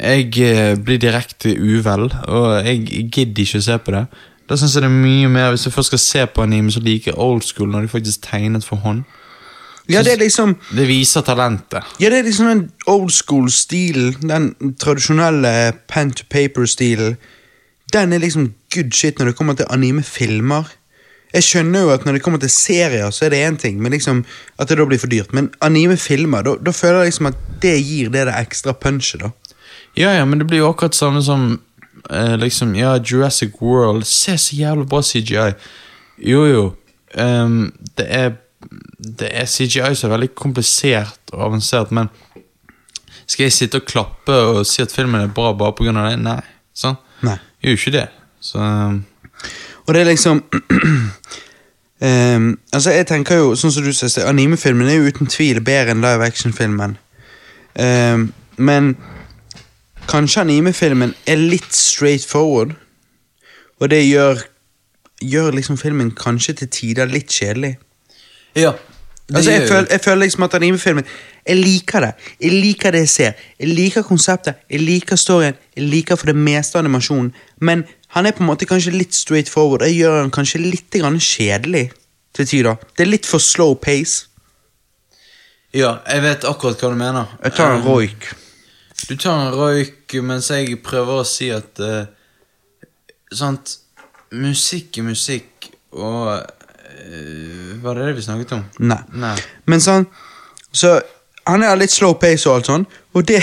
Jeg 0.02 0.40
eh, 0.42 0.76
blir 0.78 0.98
direkte 0.98 1.54
uvel, 1.54 2.08
og 2.28 2.66
jeg 2.66 3.10
gidder 3.14 3.44
ikke 3.44 3.62
å 3.62 3.66
se 3.68 3.78
på 3.78 3.94
det. 3.94 4.06
Da 4.50 4.58
synes 4.58 4.74
jeg 4.76 4.84
det 4.84 4.90
er 4.90 5.04
mye 5.06 5.30
mer 5.32 5.54
Hvis 5.54 5.66
jeg 5.66 5.74
først 5.74 5.94
skal 5.94 6.00
se 6.04 6.26
på 6.28 6.44
anime, 6.44 6.72
så 6.72 6.82
liker 6.84 7.12
jeg 7.12 7.20
old 7.22 7.46
school 7.48 7.70
når 7.72 7.86
de 7.86 7.94
faktisk 7.94 8.26
tegnet 8.26 8.66
for 8.66 8.82
hånd. 8.84 9.04
Ja, 9.90 10.04
det 10.04 10.14
er 10.14 10.22
liksom 10.22 10.56
Det 10.72 10.88
viser 10.88 11.22
talentet. 11.22 11.84
Ja, 12.00 12.10
det 12.10 12.20
er 12.20 12.28
liksom 12.28 12.48
den 12.48 12.70
old 12.88 13.12
school-stilen, 13.12 14.30
den 14.30 14.76
tradisjonelle 14.80 15.74
pen 15.88 16.12
to 16.12 16.24
paper-stilen. 16.30 17.18
Den 17.94 18.14
er 18.14 18.24
liksom 18.24 18.54
good 18.74 18.92
shit 18.92 19.20
når 19.20 19.32
det 19.32 19.36
kommer 19.36 19.54
til 19.54 19.68
anime-filmer. 19.70 20.72
Jeg 21.34 21.44
skjønner 21.44 21.82
jo 21.82 21.90
at 21.90 22.06
når 22.06 22.18
det 22.18 22.22
kommer 22.24 22.40
til 22.40 22.50
serier, 22.50 23.10
så 23.10 23.26
er 23.26 23.34
det 23.34 23.42
én 23.42 23.58
ting, 23.58 23.82
men 23.82 23.92
liksom 23.92 24.24
at 24.60 24.70
det 24.70 24.78
da 24.78 24.86
blir 24.86 25.02
for 25.02 25.10
dyrt. 25.10 25.34
Men 25.34 25.50
anime-filmer, 25.62 26.46
da, 26.46 26.56
da 26.62 26.72
føler 26.72 27.04
jeg 27.04 27.12
liksom 27.12 27.32
at 27.32 27.40
det 27.62 27.76
gir 27.82 28.12
det 28.14 28.28
det 28.30 28.36
ekstra 28.38 28.74
punchet, 28.78 29.26
da. 29.26 29.32
Ja, 29.98 30.12
ja, 30.18 30.26
men 30.26 30.40
det 30.40 30.48
blir 30.50 30.64
jo 30.64 30.70
akkurat 30.72 30.96
samme 30.96 31.22
som 31.24 31.62
eh, 32.10 32.38
liksom, 32.38 32.76
ja, 32.76 32.96
Jurassic 32.98 33.62
World. 33.62 34.06
Se 34.10 34.38
så 34.38 34.56
jævlig 34.56 34.88
bra 34.90 35.02
CGI. 35.02 35.52
Jo, 36.18 36.46
jo. 36.46 36.64
Um, 37.14 37.74
det 37.98 38.06
er 38.10 38.32
Det 39.20 39.28
er 39.32 39.46
CGI 39.46 39.96
som 39.96 40.08
er 40.08 40.14
veldig 40.14 40.36
komplisert 40.36 41.20
og 41.34 41.42
avansert, 41.46 41.92
men 41.92 42.08
skal 43.28 43.44
jeg 43.44 43.54
sitte 43.54 43.82
og 43.82 43.86
klappe 43.86 44.32
og 44.34 44.66
si 44.66 44.82
at 44.82 44.92
filmen 44.92 45.22
er 45.22 45.28
bra 45.28 45.52
bare 45.54 45.74
pga. 45.76 45.92
det? 45.92 46.20
Nei. 46.24 46.40
Sånn? 46.74 46.96
Nei. 47.22 47.36
Gjør 47.62 47.76
jo 47.76 47.80
ikke 47.82 47.92
det. 47.98 48.08
Så 48.40 48.60
ehm, 48.60 49.04
Og 49.88 49.94
det 49.94 50.02
er 50.02 50.06
liksom 50.06 50.44
um, 52.00 52.48
Altså, 52.74 52.92
jeg 52.92 53.08
tenker 53.08 53.36
jo, 53.36 53.56
sånn 53.56 53.72
som 53.72 53.84
du 53.84 53.92
sier, 53.94 54.28
animefilmen 54.28 54.88
er 54.88 55.02
jo 55.02 55.12
uten 55.12 55.28
tvil 55.28 55.62
bedre 55.64 55.92
enn 55.92 56.04
live 56.04 56.26
action-filmen. 56.26 56.98
Um, 57.76 58.32
men 58.58 58.96
kanskje 60.10 60.42
animefilmen 60.42 61.14
er 61.28 61.40
litt 61.42 61.74
straight 61.76 62.26
forward, 62.28 62.76
og 63.80 63.90
det 63.90 64.04
gjør 64.08 64.50
Gjør 65.24 65.54
liksom 65.56 65.78
filmen 65.80 66.10
kanskje 66.12 66.54
til 66.60 66.68
tider 66.68 67.08
litt 67.08 67.32
kjedelig. 67.32 67.78
Ja. 68.60 68.74
Altså, 69.34 69.52
jeg, 69.52 69.68
føler, 69.70 69.86
jeg 69.92 70.02
føler 70.04 70.20
liksom 70.26 70.44
at 70.44 70.54
animefilmen 70.54 71.06
Jeg 71.48 71.56
liker 71.56 72.00
det. 72.00 72.12
Jeg 72.42 72.52
liker 72.52 72.92
det 72.92 73.00
jeg 73.00 73.10
ser. 73.10 73.32
Jeg 73.60 73.68
liker 73.68 74.04
konseptet, 74.04 74.56
jeg 74.70 74.80
liker 74.80 75.16
storyen, 75.16 75.56
jeg 75.76 75.84
liker 75.84 76.16
for 76.16 76.26
det 76.26 76.36
meste 76.36 76.80
animasjonen, 76.80 77.32
men 77.58 77.84
han 78.08 78.26
er 78.26 78.32
på 78.32 78.44
en 78.44 78.50
måte 78.52 78.66
kanskje 78.66 78.92
litt 78.92 79.16
straight 79.16 79.50
forward. 79.50 79.82
Jeg 79.82 79.96
gjør 80.04 80.20
han 80.22 80.32
kanskje 80.32 80.62
litt 80.62 80.92
grann 80.92 81.20
kjedelig 81.20 81.90
til 82.36 82.48
tider. 82.48 82.76
Det 82.98 83.08
er 83.08 83.12
litt 83.12 83.26
for 83.26 83.42
slow 83.42 83.74
pace. 83.76 84.28
Ja, 85.74 85.98
jeg 86.06 86.22
vet 86.22 86.46
akkurat 86.46 86.78
hva 86.84 86.92
du 86.94 87.00
mener. 87.00 87.38
Jeg 87.44 87.56
tar 87.58 87.74
en 87.74 87.82
um, 87.82 87.88
roik. 87.88 88.28
Du 89.10 89.16
tar 89.20 89.36
en 89.36 89.56
røyk 89.56 90.14
mens 90.24 90.48
jeg 90.54 90.78
prøver 90.84 91.22
å 91.22 91.28
si 91.28 91.50
at 91.52 91.80
uh, 91.84 92.06
Sant 93.34 93.80
Musikk 94.34 94.98
er 94.98 95.06
musikk, 95.06 95.68
og 95.94 96.30
uh, 96.34 97.74
Var 97.84 98.00
det 98.00 98.06
det 98.08 98.14
vi 98.18 98.24
snakket 98.26 98.56
om? 98.58 98.64
Nei. 98.80 99.02
Nei. 99.20 99.36
Men 99.70 99.84
sånn 99.84 100.08
Så 100.72 100.96
han 101.44 101.66
er 101.66 101.76
litt 101.76 101.92
slow 101.92 102.16
pace 102.16 102.48
og 102.48 102.56
alt 102.56 102.70
sånn, 102.70 102.86
og 103.14 103.28
det 103.28 103.42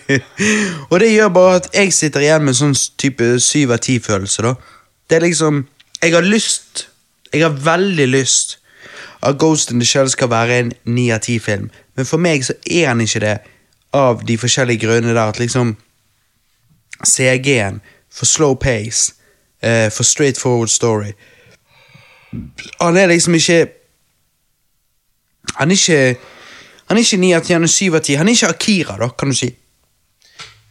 Og 0.90 0.98
det 1.00 1.12
gjør 1.12 1.30
bare 1.36 1.60
at 1.60 1.70
jeg 1.76 1.94
sitter 1.94 2.26
igjen 2.26 2.44
med 2.44 2.58
sånn 2.58 2.74
type 2.98 3.36
syv 3.38 3.76
av 3.76 3.84
ti-følelse, 3.86 4.42
da. 4.42 4.56
Det 5.06 5.20
er 5.20 5.26
liksom 5.28 5.62
Jeg 6.02 6.16
har 6.16 6.26
lyst 6.26 6.88
Jeg 7.30 7.46
har 7.46 7.54
veldig 7.54 8.10
lyst 8.10 8.58
at 9.24 9.38
Ghost 9.40 9.70
in 9.72 9.80
the 9.80 9.86
Shell 9.88 10.10
skal 10.12 10.28
være 10.28 10.58
en 10.60 10.72
ni 10.84 11.06
av 11.14 11.22
ti-film, 11.24 11.70
men 11.96 12.04
for 12.04 12.20
meg 12.20 12.42
så 12.44 12.52
er 12.68 12.90
han 12.90 13.00
ikke 13.00 13.22
det, 13.22 13.38
av 13.94 14.24
de 14.26 14.36
forskjellige 14.38 14.86
grunnene 14.86 15.14
der 15.14 15.30
at 15.30 15.38
liksom 15.38 15.76
CG-en, 17.04 17.80
for 18.14 18.26
slow 18.30 18.54
pace, 18.54 19.14
uh, 19.62 19.90
for 19.90 20.06
straight 20.06 20.38
forward 20.38 20.70
story 20.70 21.12
Han 22.80 22.96
er 22.96 23.06
liksom 23.10 23.34
ikke 23.34 23.66
han 25.54 25.70
er 25.70 25.74
ikke 25.74 26.20
Han 26.88 26.96
er 26.96 27.00
ikke 27.00 27.16
9 27.16 27.32
av 27.34 27.42
10, 27.44 27.52
han 27.52 27.62
er 27.62 27.72
7 27.72 27.94
av 27.94 28.00
10. 28.00 28.16
Han 28.20 28.28
er 28.28 28.32
ikke 28.36 28.48
Akira, 28.48 28.96
da, 29.00 29.08
kan 29.08 29.30
du 29.30 29.34
si. 29.34 29.46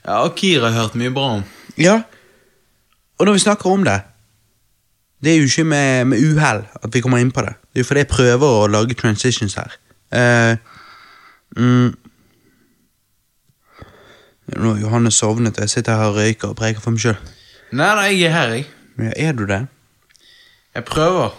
Ja, 0.05 0.19
Akira 0.27 0.67
har 0.67 0.75
jeg 0.75 0.81
hørt 0.81 0.97
mye 1.01 1.13
bra 1.15 1.29
om. 1.39 1.43
Ja. 1.77 1.95
Og 3.17 3.25
når 3.25 3.33
vi 3.33 3.39
snakker 3.39 3.69
om 3.69 3.83
det 3.83 4.01
Det 5.23 5.31
er 5.31 5.37
jo 5.37 5.43
ikke 5.43 5.63
med, 5.63 6.05
med 6.05 6.19
uhell 6.19 6.65
at 6.83 6.93
vi 6.93 7.01
kommer 7.01 7.17
inn 7.17 7.31
på 7.31 7.41
det. 7.41 7.55
Det 7.71 7.79
er 7.79 7.83
jo 7.83 7.87
fordi 7.87 7.99
jeg 7.99 8.07
prøver 8.11 8.47
å 8.47 8.67
lage 8.67 8.93
transitions 8.99 9.55
her. 9.55 9.71
Uh, 10.11 10.57
mm, 11.57 11.93
nå 14.51 14.73
har 14.73 14.81
Johanne 14.81 15.11
sovnet, 15.11 15.57
og 15.57 15.65
jeg 15.65 15.69
sitter 15.69 15.97
her 15.97 16.11
og 16.11 16.17
røyker 16.19 16.51
og 16.51 16.57
preker 16.59 16.83
for 16.83 16.95
meg 16.95 17.03
sjøl. 17.03 17.17
Nei, 17.73 17.89
nei, 17.95 18.09
jeg 18.11 18.27
er 18.29 18.35
her, 18.35 18.55
jeg. 18.57 18.65
Ja, 18.99 19.13
er 19.29 19.37
du 19.37 19.45
det? 19.49 19.61
Jeg 20.75 20.85
prøver. 20.85 21.33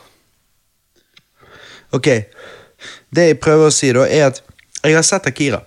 Ok. 1.95 2.09
Det 3.15 3.29
jeg 3.29 3.39
prøver 3.43 3.71
å 3.71 3.75
si, 3.75 3.93
da, 3.95 4.07
er 4.09 4.31
at 4.33 4.41
jeg 4.85 4.97
har 4.97 5.07
sett 5.07 5.29
Akira. 5.31 5.61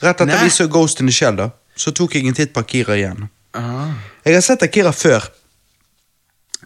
Rett 0.00 0.16
etter 0.16 0.30
Nei. 0.30 0.44
vi 0.46 0.54
så 0.54 0.66
Ghost 0.72 1.02
in 1.02 1.10
the 1.10 1.14
Shell, 1.14 1.36
da, 1.36 1.50
så 1.76 1.92
tok 1.96 2.16
jeg 2.16 2.26
en 2.28 2.36
titt 2.36 2.54
på 2.54 2.62
Akira 2.64 2.96
igjen. 2.96 3.28
Ah. 3.56 3.92
Jeg 4.24 4.38
har 4.38 4.44
sett 4.44 4.64
Akira 4.64 4.92
før, 4.96 5.26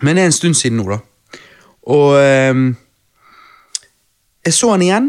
men 0.02 0.14
det 0.16 0.22
er 0.22 0.30
en 0.30 0.36
stund 0.36 0.58
siden 0.58 0.78
nå, 0.78 0.86
da. 0.92 1.00
Og 1.90 2.14
ehm, 2.16 2.74
Jeg 4.44 4.52
så 4.52 4.70
han 4.74 4.82
igjen, 4.84 5.06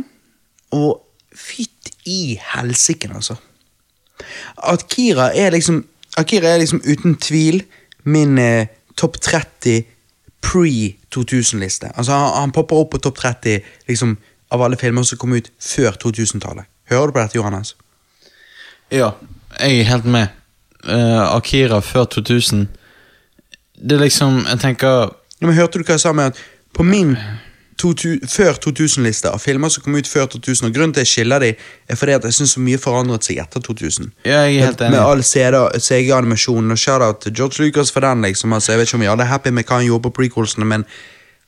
og 0.71 1.01
fytt 1.35 1.91
i 2.07 2.37
helsike, 2.39 3.09
altså. 3.11 3.35
Akira 4.55 5.31
er 5.35 5.51
liksom 5.55 5.83
Akira 6.17 6.53
er 6.53 6.61
liksom 6.61 6.81
uten 6.85 7.17
tvil 7.19 7.63
min 8.07 8.37
eh, 8.39 8.67
topp 8.95 9.17
30 9.21 9.83
pre-2000-liste. 10.45 11.91
Altså, 11.95 12.11
han, 12.11 12.29
han 12.39 12.53
popper 12.55 12.79
opp 12.79 12.93
på 12.93 13.01
topp 13.03 13.17
30 13.19 13.59
liksom, 13.89 14.15
av 14.53 14.63
alle 14.63 14.77
filmer 14.79 15.03
som 15.03 15.19
kom 15.19 15.33
ut 15.35 15.49
før 15.59 15.97
2000-tallet. 16.05 16.69
Hører 16.89 17.11
du 17.11 17.15
på 17.15 17.19
dette, 17.23 17.39
Johannes? 17.39 17.75
Ja, 18.93 19.11
jeg 19.59 19.81
er 19.81 19.89
helt 19.89 20.05
med. 20.05 20.27
Uh, 20.85 21.35
Akira 21.35 21.79
før 21.81 22.05
2000 22.05 22.67
Det 23.75 23.95
er 23.95 24.03
liksom 24.03 24.43
Jeg 24.45 24.59
tenker 24.61 25.09
Ja, 25.41 25.47
men 25.47 25.55
Hørte 25.57 25.79
du 25.79 25.83
hva 25.83 25.95
jeg 25.95 26.03
sa 26.03 26.11
med 26.13 26.29
at 26.29 26.41
på 26.77 26.83
min 26.85 27.15
2000, 27.15 27.44
før 27.81 28.57
2000-liste 28.63 29.29
av 29.29 29.41
filmer 29.43 29.69
som 29.69 29.83
kom 29.83 29.95
ut 29.95 30.07
før 30.07 30.25
2000, 30.31 30.67
og 30.69 30.75
grunnen 30.75 30.93
til 30.93 31.03
at 31.03 31.07
jeg 31.07 31.11
skiller 31.11 31.43
de, 31.43 31.49
er 31.89 31.99
fordi 31.99 32.15
at 32.15 32.23
jeg 32.23 32.33
syns 32.37 32.55
så 32.55 32.63
mye 32.63 32.79
forandret 32.79 33.27
seg 33.27 33.41
etter 33.43 33.59
2000. 33.59 34.11
Ja, 34.25 34.45
jeg 34.47 34.61
er 34.61 34.65
helt 34.69 34.79
med, 34.79 34.95
med 34.95 34.99
all 35.03 35.23
CG-animasjonen, 35.23 36.71
og 36.71 36.79
shout-out 36.79 37.21
til 37.25 37.35
George 37.35 37.63
Lucas 37.63 37.91
for 37.91 37.99
den. 37.99 38.21
liksom, 38.21 38.53
altså, 38.53 38.71
Jeg 38.71 38.79
vet 38.79 38.87
ikke 38.87 38.95
om 38.95 39.01
vi 39.01 39.11
alle 39.11 39.23
er 39.23 39.33
happy 39.33 39.49
med 39.49 39.65
hva 39.65 39.81
han 39.81 39.85
gjorde 39.85 40.07
på 40.07 40.13
prequelsene, 40.21 40.65
men 40.65 40.85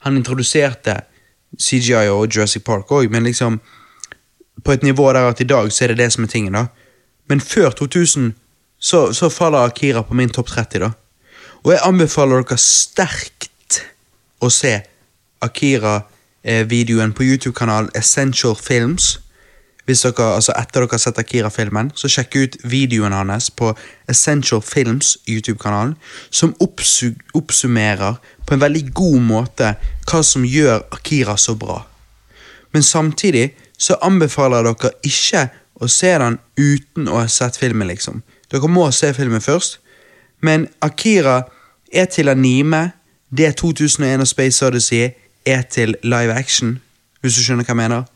han 0.06 0.18
introduserte 0.18 1.00
CGI 1.56 2.10
og 2.12 2.28
Jurassic 2.28 2.64
Park 2.64 2.92
òg, 2.92 3.10
men 3.10 3.24
liksom 3.24 3.60
på 4.64 4.74
et 4.74 4.84
nivå 4.84 5.08
der 5.14 5.30
at 5.30 5.42
i 5.42 5.48
dag 5.48 5.72
så 5.72 5.86
er 5.86 5.94
det 5.94 5.98
det 6.04 6.12
som 6.14 6.24
er 6.24 6.28
tingen, 6.28 6.54
da. 6.54 6.68
Men 7.30 7.42
før 7.42 7.72
2000 7.72 8.34
så, 8.80 9.14
så 9.14 9.30
faller 9.30 9.66
Akira 9.66 10.04
på 10.04 10.14
min 10.14 10.30
topp 10.30 10.48
30, 10.48 10.80
da. 10.84 10.92
Og 11.64 11.72
jeg 11.74 11.84
anbefaler 11.84 12.44
dere 12.44 12.60
sterkt 12.62 13.82
å 14.44 14.50
se 14.54 14.76
Akira-videoen 16.48 17.14
på 17.14 17.24
YouTube-kanalen 17.24 17.90
Essential 17.96 18.56
Films. 18.56 19.20
Hvis 19.86 20.02
dere, 20.02 20.36
altså 20.36 20.52
Etter 20.56 20.82
dere 20.82 20.92
har 20.92 21.00
sett 21.00 21.20
Akira-filmen, 21.20 21.92
så 21.96 22.08
sjekk 22.08 22.36
ut 22.36 22.58
videoen 22.64 23.14
hans 23.14 23.50
på 23.52 23.74
Essential 24.10 24.62
Films 24.62 25.18
YouTube-kanalen, 25.28 25.96
som 26.30 26.56
oppsummerer 27.34 28.16
på 28.46 28.54
en 28.54 28.62
veldig 28.62 28.94
god 28.94 29.20
måte 29.22 29.76
hva 30.08 30.24
som 30.24 30.46
gjør 30.46 30.84
Akira 30.92 31.38
så 31.38 31.56
bra. 31.56 31.86
Men 32.72 32.84
samtidig 32.84 33.54
så 33.78 33.96
anbefaler 34.02 34.64
jeg 34.64 34.76
dere 34.76 34.94
ikke 35.04 35.46
å 35.80 35.88
se 35.88 36.18
den 36.18 36.40
uten 36.58 37.08
å 37.08 37.22
ha 37.22 37.28
sett 37.28 37.58
filmen, 37.58 37.88
liksom. 37.88 38.24
Dere 38.52 38.68
må 38.68 38.92
se 38.92 39.14
filmen 39.14 39.42
først. 39.42 39.80
Men 40.42 40.68
Akira 40.82 41.44
er 41.94 42.06
til 42.06 42.30
anime, 42.30 42.92
det 43.30 43.48
er 43.48 43.52
2001 43.52 44.22
og 44.22 44.28
Space 44.28 44.66
Odyssey 44.66 45.10
er 45.48 45.64
til 45.72 45.96
live 46.04 46.34
action, 46.34 46.78
hvis 47.22 47.38
du 47.38 47.44
skjønner 47.44 47.68
hva 47.68 47.74
jeg 47.74 47.82
mener. 47.82 48.08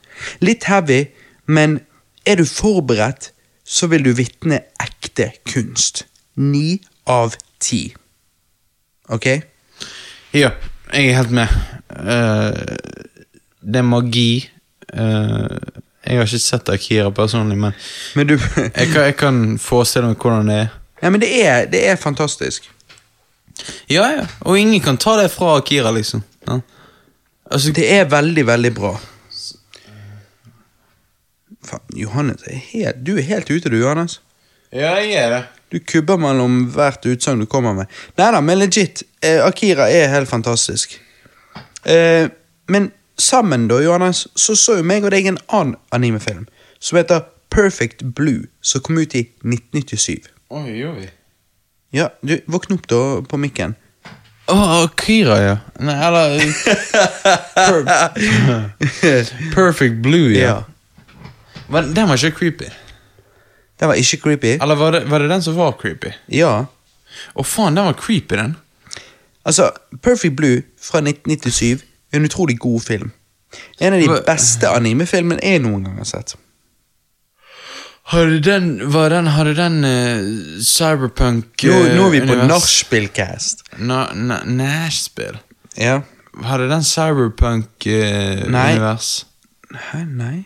Litt 0.43 0.67
heavy, 0.69 1.05
men 1.47 1.79
er 2.25 2.41
du 2.41 2.45
forberedt, 2.45 3.31
så 3.65 3.87
vil 3.91 4.03
du 4.05 4.11
vitne 4.17 4.61
ekte 4.81 5.31
kunst. 5.47 6.05
Ni 6.35 6.81
av 7.09 7.35
ti. 7.61 7.93
Ok? 9.11 9.27
Ja, 10.33 10.51
jeg 10.93 11.07
er 11.07 11.17
helt 11.17 11.31
med. 11.35 11.47
Uh, 11.91 12.75
det 13.61 13.81
er 13.81 13.87
magi. 13.87 14.49
Uh, 14.93 15.81
jeg 16.05 16.17
har 16.17 16.27
ikke 16.27 16.41
sett 16.41 16.69
Akira 16.73 17.11
personlig, 17.15 17.57
men 17.57 17.73
Men 18.15 18.27
du 18.27 18.37
jeg 18.57 18.87
kan, 18.93 19.01
jeg 19.03 19.15
kan 19.15 19.59
forestille 19.59 20.07
meg 20.07 20.17
hvordan 20.17 20.47
det 20.49 20.59
er. 20.65 20.67
Ja, 21.01 21.09
men 21.09 21.21
det 21.21 21.31
er, 21.45 21.65
det 21.65 21.87
er 21.89 21.95
fantastisk. 21.95 22.69
Ja, 23.89 24.07
ja. 24.09 24.25
Og 24.41 24.59
ingen 24.59 24.81
kan 24.81 24.97
ta 24.97 25.17
det 25.21 25.31
fra 25.31 25.57
Akira, 25.57 25.91
liksom. 25.91 26.23
Ja. 26.47 26.59
Altså, 27.51 27.71
Det 27.75 27.87
er 27.93 28.05
veldig, 28.09 28.45
veldig 28.47 28.73
bra. 28.75 28.91
Faen, 31.67 31.97
Johannes, 31.97 32.43
er 32.47 32.61
helt, 32.71 33.01
du 33.05 33.17
er 33.17 33.25
helt 33.27 33.49
ute, 33.51 33.69
du, 33.69 33.77
Johannes. 33.77 34.21
ja, 34.71 34.95
jeg 34.97 35.13
er 35.19 35.29
det. 35.29 35.41
Du 35.71 35.79
kubber 35.79 36.17
mellom 36.19 36.65
hvert 36.73 37.05
utsagn 37.07 37.39
du 37.39 37.45
kommer 37.45 37.73
med. 37.73 37.91
Nei 38.19 38.31
da, 38.33 38.41
men 38.43 38.59
legit. 38.59 39.03
Eh, 39.23 39.39
Akira 39.45 39.85
er 39.91 40.09
helt 40.11 40.29
fantastisk. 40.29 40.97
Eh, 41.85 42.27
men 42.67 42.89
sammen, 43.19 43.67
da, 43.71 43.77
Johannes, 43.83 44.25
så 44.35 44.55
så 44.55 44.79
jo 44.79 44.83
meg 44.83 45.05
og 45.07 45.13
deg 45.13 45.29
en 45.29 45.39
annen 45.47 45.77
animefilm 45.95 46.47
som 46.79 46.97
heter 46.99 47.23
Perfect 47.51 48.03
Blue, 48.17 48.47
som 48.61 48.81
kom 48.81 48.97
ut 48.97 49.15
i 49.15 49.25
1997. 49.43 50.27
Oi, 50.51 50.65
gjorde 50.79 51.05
vi? 51.05 51.09
Ja, 51.93 52.09
du, 52.23 52.37
våkn 52.47 52.75
opp 52.75 52.87
da 52.91 53.01
på 53.27 53.39
mikken. 53.39 53.75
Å, 54.49 54.57
Akira, 54.83 55.37
ja. 55.41 55.57
Nei, 55.79 55.95
eller 56.07 56.39
per 57.55 57.85
Perfect 59.55 60.01
Blue, 60.03 60.33
ja. 60.35 60.63
Men 61.71 61.93
den 61.95 62.09
var 62.09 62.17
ikke 62.19 62.37
creepy. 62.39 62.71
Den 63.79 63.91
var 63.91 63.95
ikke 64.01 64.17
creepy. 64.25 64.57
Eller 64.57 64.75
var 64.75 64.91
det, 64.97 65.05
var 65.09 65.23
det 65.23 65.29
den 65.31 65.43
som 65.45 65.55
var 65.55 65.77
creepy? 65.79 66.11
Ja. 66.33 66.65
Å, 67.33 67.45
faen, 67.47 67.77
den 67.77 67.87
var 67.87 67.95
creepy, 67.99 68.35
den. 68.35 68.57
Altså, 69.47 69.71
Perfect 70.03 70.35
Blue 70.37 70.61
fra 70.81 71.01
1997 71.01 71.81
er 72.11 72.19
en 72.19 72.27
utrolig 72.27 72.59
god 72.59 72.81
film. 72.85 73.11
En 73.79 73.93
av 73.95 73.99
de 74.03 74.19
beste 74.27 74.69
animefilmene 74.69 75.41
jeg 75.43 75.63
noen 75.63 75.85
gang 75.87 75.97
har 76.01 76.07
sett. 76.07 76.35
Hadde 78.11 78.39
den, 78.43 78.65
var 78.91 79.09
den, 79.13 79.27
har 79.31 79.47
du 79.47 79.53
den 79.55 79.77
uh, 79.87 80.61
cyberpunk 80.65 81.63
Nå, 81.63 81.75
eh, 81.77 81.93
nå 81.95 82.07
er 82.09 82.11
vi 82.11 82.19
på 82.25 82.27
univers- 82.33 82.49
nachspielcast. 82.49 83.63
Nachspiel? 83.79 85.37
na, 85.37 85.83
ja. 85.85 86.01
Har 86.43 86.59
du 86.59 86.67
den 86.71 86.83
cyberpunk 86.83 87.87
eh, 87.87 88.41
Nei. 88.51 88.65
univers? 88.73 89.11
Uh, 89.71 90.01
nei? 90.07 90.41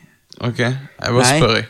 Ok, 0.46 0.60
jeg 0.60 1.16
bare 1.16 1.26
spør, 1.32 1.56
jeg. 1.56 1.68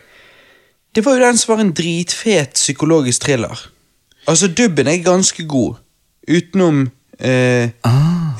Det 0.96 1.04
var 1.06 1.16
jo 1.18 1.24
den 1.26 1.38
som 1.40 1.54
var 1.54 1.64
en 1.64 1.74
dritfet 1.76 2.56
psykologisk 2.60 3.24
thriller. 3.28 3.64
Altså, 4.28 4.48
dubben 4.48 4.88
er 4.88 5.04
ganske 5.06 5.44
god, 5.48 5.76
utenom 6.28 6.86
eh, 7.20 7.70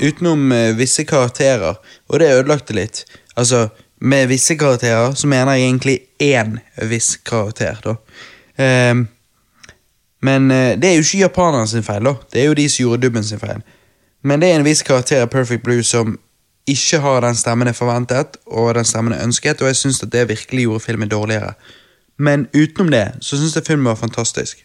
Utenom 0.02 0.50
eh, 0.52 0.74
visse 0.76 1.04
karakterer, 1.08 1.78
og 2.08 2.20
det 2.20 2.32
ødelagte 2.34 2.74
litt. 2.76 3.04
Altså, 3.36 3.68
med 4.00 4.28
visse 4.28 4.56
karakterer 4.58 5.14
så 5.14 5.26
mener 5.26 5.56
jeg 5.56 5.68
egentlig 5.68 5.98
én 6.22 6.58
viss 6.88 7.16
karakter, 7.16 7.78
da. 7.84 7.96
Um, 8.56 9.06
men 10.22 10.50
eh, 10.50 10.78
det 10.80 10.88
er 10.88 10.94
jo 10.94 11.04
ikke 11.04 11.18
japanerne 11.18 11.68
sin 11.68 11.84
feil, 11.84 12.04
da. 12.04 12.14
Det 12.32 12.40
er 12.40 12.46
jo 12.46 12.54
de 12.54 12.68
som 12.68 12.82
gjorde 12.82 13.02
dubben 13.06 13.24
sin 13.24 13.40
feil. 13.40 13.62
Men 14.24 14.40
det 14.40 14.50
er 14.50 14.60
en 14.60 14.64
viss 14.66 14.82
karakter 14.82 15.22
av 15.22 15.30
Perfect 15.30 15.62
Blue 15.64 15.84
som 15.84 16.16
ikke 16.66 16.98
har 16.98 17.20
den 17.22 17.36
stemmen 17.38 17.70
jeg 17.70 17.78
forventet, 17.78 18.40
og 18.46 18.74
den 18.74 18.84
stemmen 18.84 19.14
jeg 19.14 19.28
ønsket, 19.28 19.62
og 19.62 19.70
jeg 19.70 19.76
syns 19.76 20.02
at 20.02 20.12
det 20.12 20.28
virkelig 20.28 20.66
gjorde 20.66 20.84
filmen 20.84 21.08
dårligere. 21.08 21.52
Men 22.18 22.48
utenom 22.54 22.90
det, 22.90 23.04
så 23.20 23.36
syns 23.36 23.54
jeg 23.56 23.66
filmen 23.66 23.86
var 23.86 24.00
fantastisk. 24.00 24.64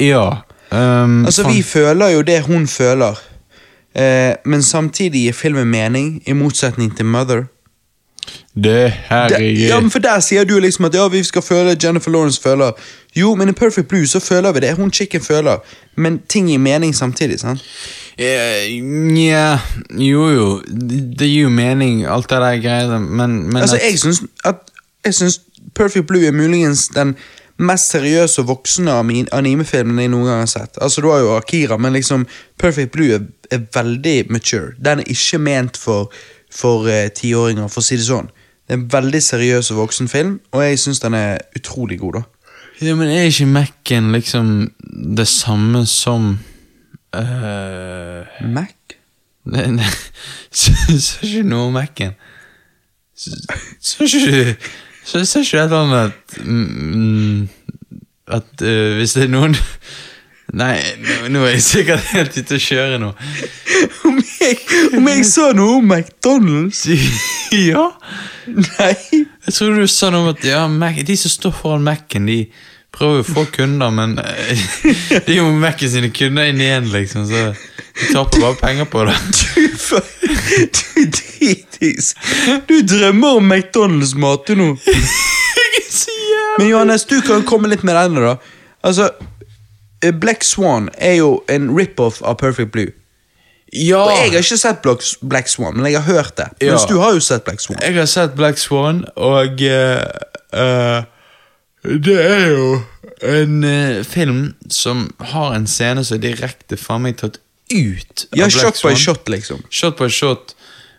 Ja. 0.00 0.42
um, 0.70 1.24
Altså, 1.24 1.48
vi 1.48 1.62
føler 1.62 2.08
jo 2.08 2.22
det 2.22 2.42
hun 2.42 2.66
føler, 2.68 3.16
eh, 3.94 4.34
men 4.44 4.62
samtidig 4.62 5.22
gir 5.22 5.32
filmen 5.32 5.70
mening, 5.70 6.22
i 6.26 6.32
motsetning 6.32 6.96
til 6.96 7.06
Mother. 7.06 7.46
Det, 8.64 8.92
herregud. 9.10 9.68
ja, 9.68 9.80
men 9.80 9.90
for 9.90 9.98
der 9.98 10.20
sier 10.20 10.44
du 10.44 10.58
liksom 10.60 10.84
at 10.88 10.94
ja, 10.94 11.08
vi 11.08 11.22
skal 11.22 11.42
føle 11.42 11.76
Jennifer 11.84 12.10
Lawrence 12.10 12.40
føler. 12.42 12.72
Jo, 13.16 13.34
men 13.34 13.48
i 13.48 13.52
Perfect 13.52 13.88
Blue 13.88 14.06
så 14.06 14.20
føler 14.20 14.52
vi 14.52 14.60
det 14.60 14.74
hun 14.76 14.90
chicken 14.92 15.20
føler, 15.20 15.56
men 15.96 16.18
ting 16.28 16.48
gir 16.48 16.58
mening 16.58 16.94
samtidig, 16.96 17.40
sant? 17.40 17.60
Eh, 18.18 18.82
Nja, 18.82 19.58
jo 19.90 20.28
jo, 20.32 20.62
det 21.18 21.28
gir 21.28 21.42
jo 21.42 21.48
mening, 21.52 22.04
alt 22.06 22.30
det 22.30 22.38
der 22.40 22.60
greiene, 22.64 22.98
men, 23.00 23.42
men 23.52 23.56
Altså, 23.56 23.76
at- 23.76 23.82
jeg 23.90 23.98
syns 23.98 24.22
at 24.44 24.54
Jeg 25.04 25.14
synes 25.14 25.40
Perfect 25.74 26.06
Blue 26.06 26.26
er 26.26 26.32
muligens 26.32 26.88
den 26.88 27.16
mest 27.58 27.90
seriøse 27.90 28.40
og 28.42 28.48
voksne 28.48 28.92
animefilmen 29.32 29.98
jeg 29.98 30.08
noen 30.08 30.26
gang 30.26 30.38
har 30.42 30.46
sett. 30.50 30.78
Altså, 30.82 31.00
Du 31.00 31.10
har 31.10 31.18
jo 31.20 31.36
Akira, 31.36 31.76
men 31.76 31.92
liksom 31.92 32.26
Perfect 32.58 32.90
Blue 32.92 33.12
er, 33.14 33.20
er 33.50 33.58
veldig 33.74 34.26
mature. 34.30 34.72
Den 34.84 34.98
er 34.98 35.04
ikke 35.06 35.38
ment 35.38 35.76
for 35.76 36.12
for 36.52 36.88
eh, 36.90 37.08
tiåringer, 37.14 37.68
for 37.72 37.82
å 37.82 37.86
si 37.86 37.98
det 37.98 38.06
sånn. 38.08 38.30
Det 38.66 38.74
er 38.74 38.80
en 38.80 38.88
veldig 38.90 39.22
seriøs 39.22 39.70
og 39.74 39.84
voksen 39.84 40.08
film, 40.10 40.38
og 40.54 40.64
jeg 40.64 40.80
syns 40.82 41.02
den 41.02 41.14
er 41.14 41.38
utrolig 41.56 42.00
god. 42.00 42.20
da. 42.20 42.22
Ja, 42.80 42.94
men 42.98 43.08
er 43.08 43.30
ikke 43.30 43.46
Mac-en 43.46 44.12
liksom 44.12 44.72
det 45.16 45.28
samme 45.28 45.86
som 45.86 46.38
uh... 47.16 48.40
Mac? 48.42 48.96
Nei, 49.46 49.70
nei 49.78 49.92
Sa 50.56 50.74
sa 50.74 51.22
ikke 51.22 51.44
noe 51.46 51.70
om 51.70 51.78
Mac-en. 51.78 52.16
Sa 53.16 53.32
sa 53.80 54.04
ikke 54.04 54.56
Sa 55.06 55.22
sa 55.24 55.40
ikke 55.40 55.56
du 55.56 55.62
et 55.62 55.70
eller 55.70 55.78
annet 55.84 56.02
at 56.02 56.36
mm, 56.44 57.48
At 58.26 58.66
uh, 58.66 58.96
hvis 58.98 59.14
det 59.16 59.24
er 59.24 59.32
noen 59.32 59.56
Nei, 60.54 60.78
nå, 61.26 61.40
er 61.42 61.56
jeg 61.56 61.62
sikkert 61.64 62.12
helt 62.12 62.36
ute 62.38 62.54
å 62.54 62.62
kjøre 62.62 63.00
nå. 63.02 63.10
Om 64.06 64.20
jeg, 64.22 64.58
om 64.94 65.08
jeg 65.10 65.24
sa 65.26 65.48
noe 65.56 65.80
om 65.80 65.88
McDonald's? 65.90 66.84
ja? 67.70 67.88
Nei. 68.46 68.94
Jeg 69.10 69.54
trodde 69.56 69.82
du 69.82 69.90
sa 69.90 70.12
noe 70.14 70.22
om 70.22 70.30
at 70.30 70.44
ja, 70.46 70.62
Mac, 70.70 71.00
de 71.06 71.16
som 71.18 71.32
står 71.32 71.54
foran 71.56 71.84
Mac-en, 71.86 72.28
de 72.30 72.38
prøver 72.94 73.24
å 73.24 73.26
få 73.26 73.44
kunder, 73.52 73.90
men 73.94 74.14
De 74.20 74.94
det 75.18 75.34
er 75.34 75.40
jo 75.40 75.50
Mac-en 75.58 75.92
sine 75.92 76.12
kunder 76.14 76.48
inn 76.52 76.62
igjen, 76.62 76.88
liksom, 76.94 77.26
så 77.28 77.50
de 77.50 78.10
taper 78.14 78.46
bare 78.46 78.60
penger 78.62 78.90
på 78.92 79.04
det. 79.08 79.18
Du, 79.50 79.66
du 80.86 81.06
dritis. 81.18 82.14
Du 82.70 82.76
drømmer 82.86 83.40
om 83.42 83.50
McDonald's-mat, 83.50 84.46
du 84.46 84.62
nå. 84.62 84.72
Men 86.58 86.68
Johannes, 86.70 87.04
du 87.10 87.18
kan 87.26 87.44
komme 87.48 87.68
litt 87.72 87.84
med 87.86 87.98
denne, 87.98 88.30
da. 88.30 88.36
Altså, 88.86 89.10
eh, 89.10 89.32
Black 90.20 90.44
Swan 90.44 90.88
er 90.98 91.14
jo 91.20 91.42
en 91.48 91.70
rip-off 91.78 92.22
av 92.22 92.36
Perfect 92.40 92.70
Blue. 92.72 92.92
Ja, 93.72 93.98
Og 94.04 94.12
jeg 94.12 94.30
har 94.32 94.44
ikke 94.44 94.56
sett 94.60 94.82
Black, 95.26 95.48
Swan, 95.48 95.74
men 95.76 95.86
jeg 95.90 96.00
har 96.00 96.06
hørt 96.14 96.36
det. 96.38 96.46
Ja. 96.62 96.70
Mens 96.76 96.84
du 96.86 96.98
har 97.00 97.12
jo 97.16 97.20
sett 97.20 97.44
Black 97.44 97.60
Swan. 97.60 97.78
jeg 97.82 97.94
har 97.98 98.06
sett 98.06 98.34
Black 98.38 98.58
Swan, 98.62 99.04
og 99.16 99.58
uh, 99.60 100.04
uh, 100.54 101.02
det 102.06 102.14
er 102.22 102.46
jo 102.52 102.68
en 103.26 103.64
uh, 103.64 104.04
film 104.06 104.54
som 104.70 105.08
har 105.32 105.54
en 105.56 105.66
scene 105.66 106.04
som 106.04 106.16
er 106.18 106.22
direkte 106.28 106.76
faen 106.78 107.02
meg 107.06 107.16
tatt 107.20 107.40
ut 107.72 108.26
Ja, 108.36 108.46
Black 108.46 108.52
shot 108.54 108.74
by 108.82 108.94
Swan. 108.94 108.96
shot, 109.02 109.28
liksom. 109.32 109.64
Shot 109.70 109.98
by 109.98 110.08
shot. 110.08 110.54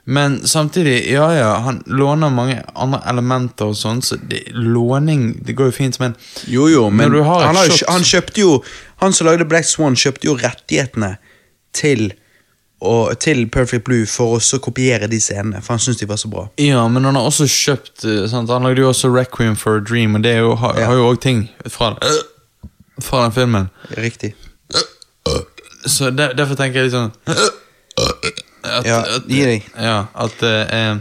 Men 0.07 0.37
samtidig, 0.47 1.01
ja 1.11 1.25
ja, 1.35 1.49
han 1.65 1.81
låner 1.85 2.29
mange 2.31 2.61
andre 2.79 3.01
elementer 3.11 3.67
og 3.73 3.75
sånn, 3.75 3.99
så 4.01 4.15
det, 4.15 4.45
låning 4.55 5.33
det 5.43 5.55
går 5.59 5.67
jo 5.67 5.75
fint, 5.75 5.97
men 5.99 6.13
Jo, 6.47 6.67
jo, 6.71 6.85
men 6.89 7.11
han, 7.27 7.55
shot- 7.55 7.73
kjø- 7.81 7.89
han 7.91 8.05
kjøpte 8.07 8.39
jo 8.45 8.53
Han 9.01 9.13
som 9.13 9.27
lagde 9.27 9.45
Black 9.45 9.65
Swan, 9.69 9.95
kjøpte 9.95 10.25
jo 10.29 10.37
rettighetene 10.41 11.15
til 11.77 12.13
og, 12.81 13.15
til 13.19 13.47
Perfect 13.49 13.83
Blue 13.87 14.05
for 14.05 14.37
å 14.37 14.59
kopiere 14.61 15.07
de 15.09 15.17
scenene, 15.21 15.61
for 15.65 15.73
han 15.73 15.79
syntes 15.81 15.97
de 16.03 16.05
var 16.09 16.19
så 16.21 16.29
bra. 16.29 16.43
Ja, 16.61 16.83
men 16.87 17.05
han 17.09 17.15
har 17.17 17.25
også 17.25 17.47
kjøpt 17.49 18.05
eh, 18.05 18.27
sant? 18.29 18.51
Han 18.53 18.67
lagde 18.67 18.83
jo 18.83 18.89
også 18.91 19.09
Requiem 19.13 19.55
for 19.57 19.79
a 19.79 19.81
Dream, 19.81 20.13
og 20.19 20.21
det 20.25 20.35
jo, 20.37 20.51
har, 20.61 20.77
Ja. 20.79 20.85
har 20.91 20.99
jo 20.99 21.07
også 21.09 21.21
ting 21.25 21.39
fra, 21.73 21.95
fra 23.01 23.23
den 23.23 23.33
filmen. 23.33 23.69
Riktig. 23.97 24.33
Så 25.87 26.09
der, 26.13 26.33
derfor 26.37 26.55
tenker 26.59 26.81
jeg 26.83 26.89
litt 26.89 26.95
sånn 26.97 27.11
at, 28.67 28.85
Ja, 28.85 28.97
gi 29.29 29.41
deg. 29.47 29.67
Ja, 29.79 29.97
at 30.19 30.41
eh, 30.43 30.97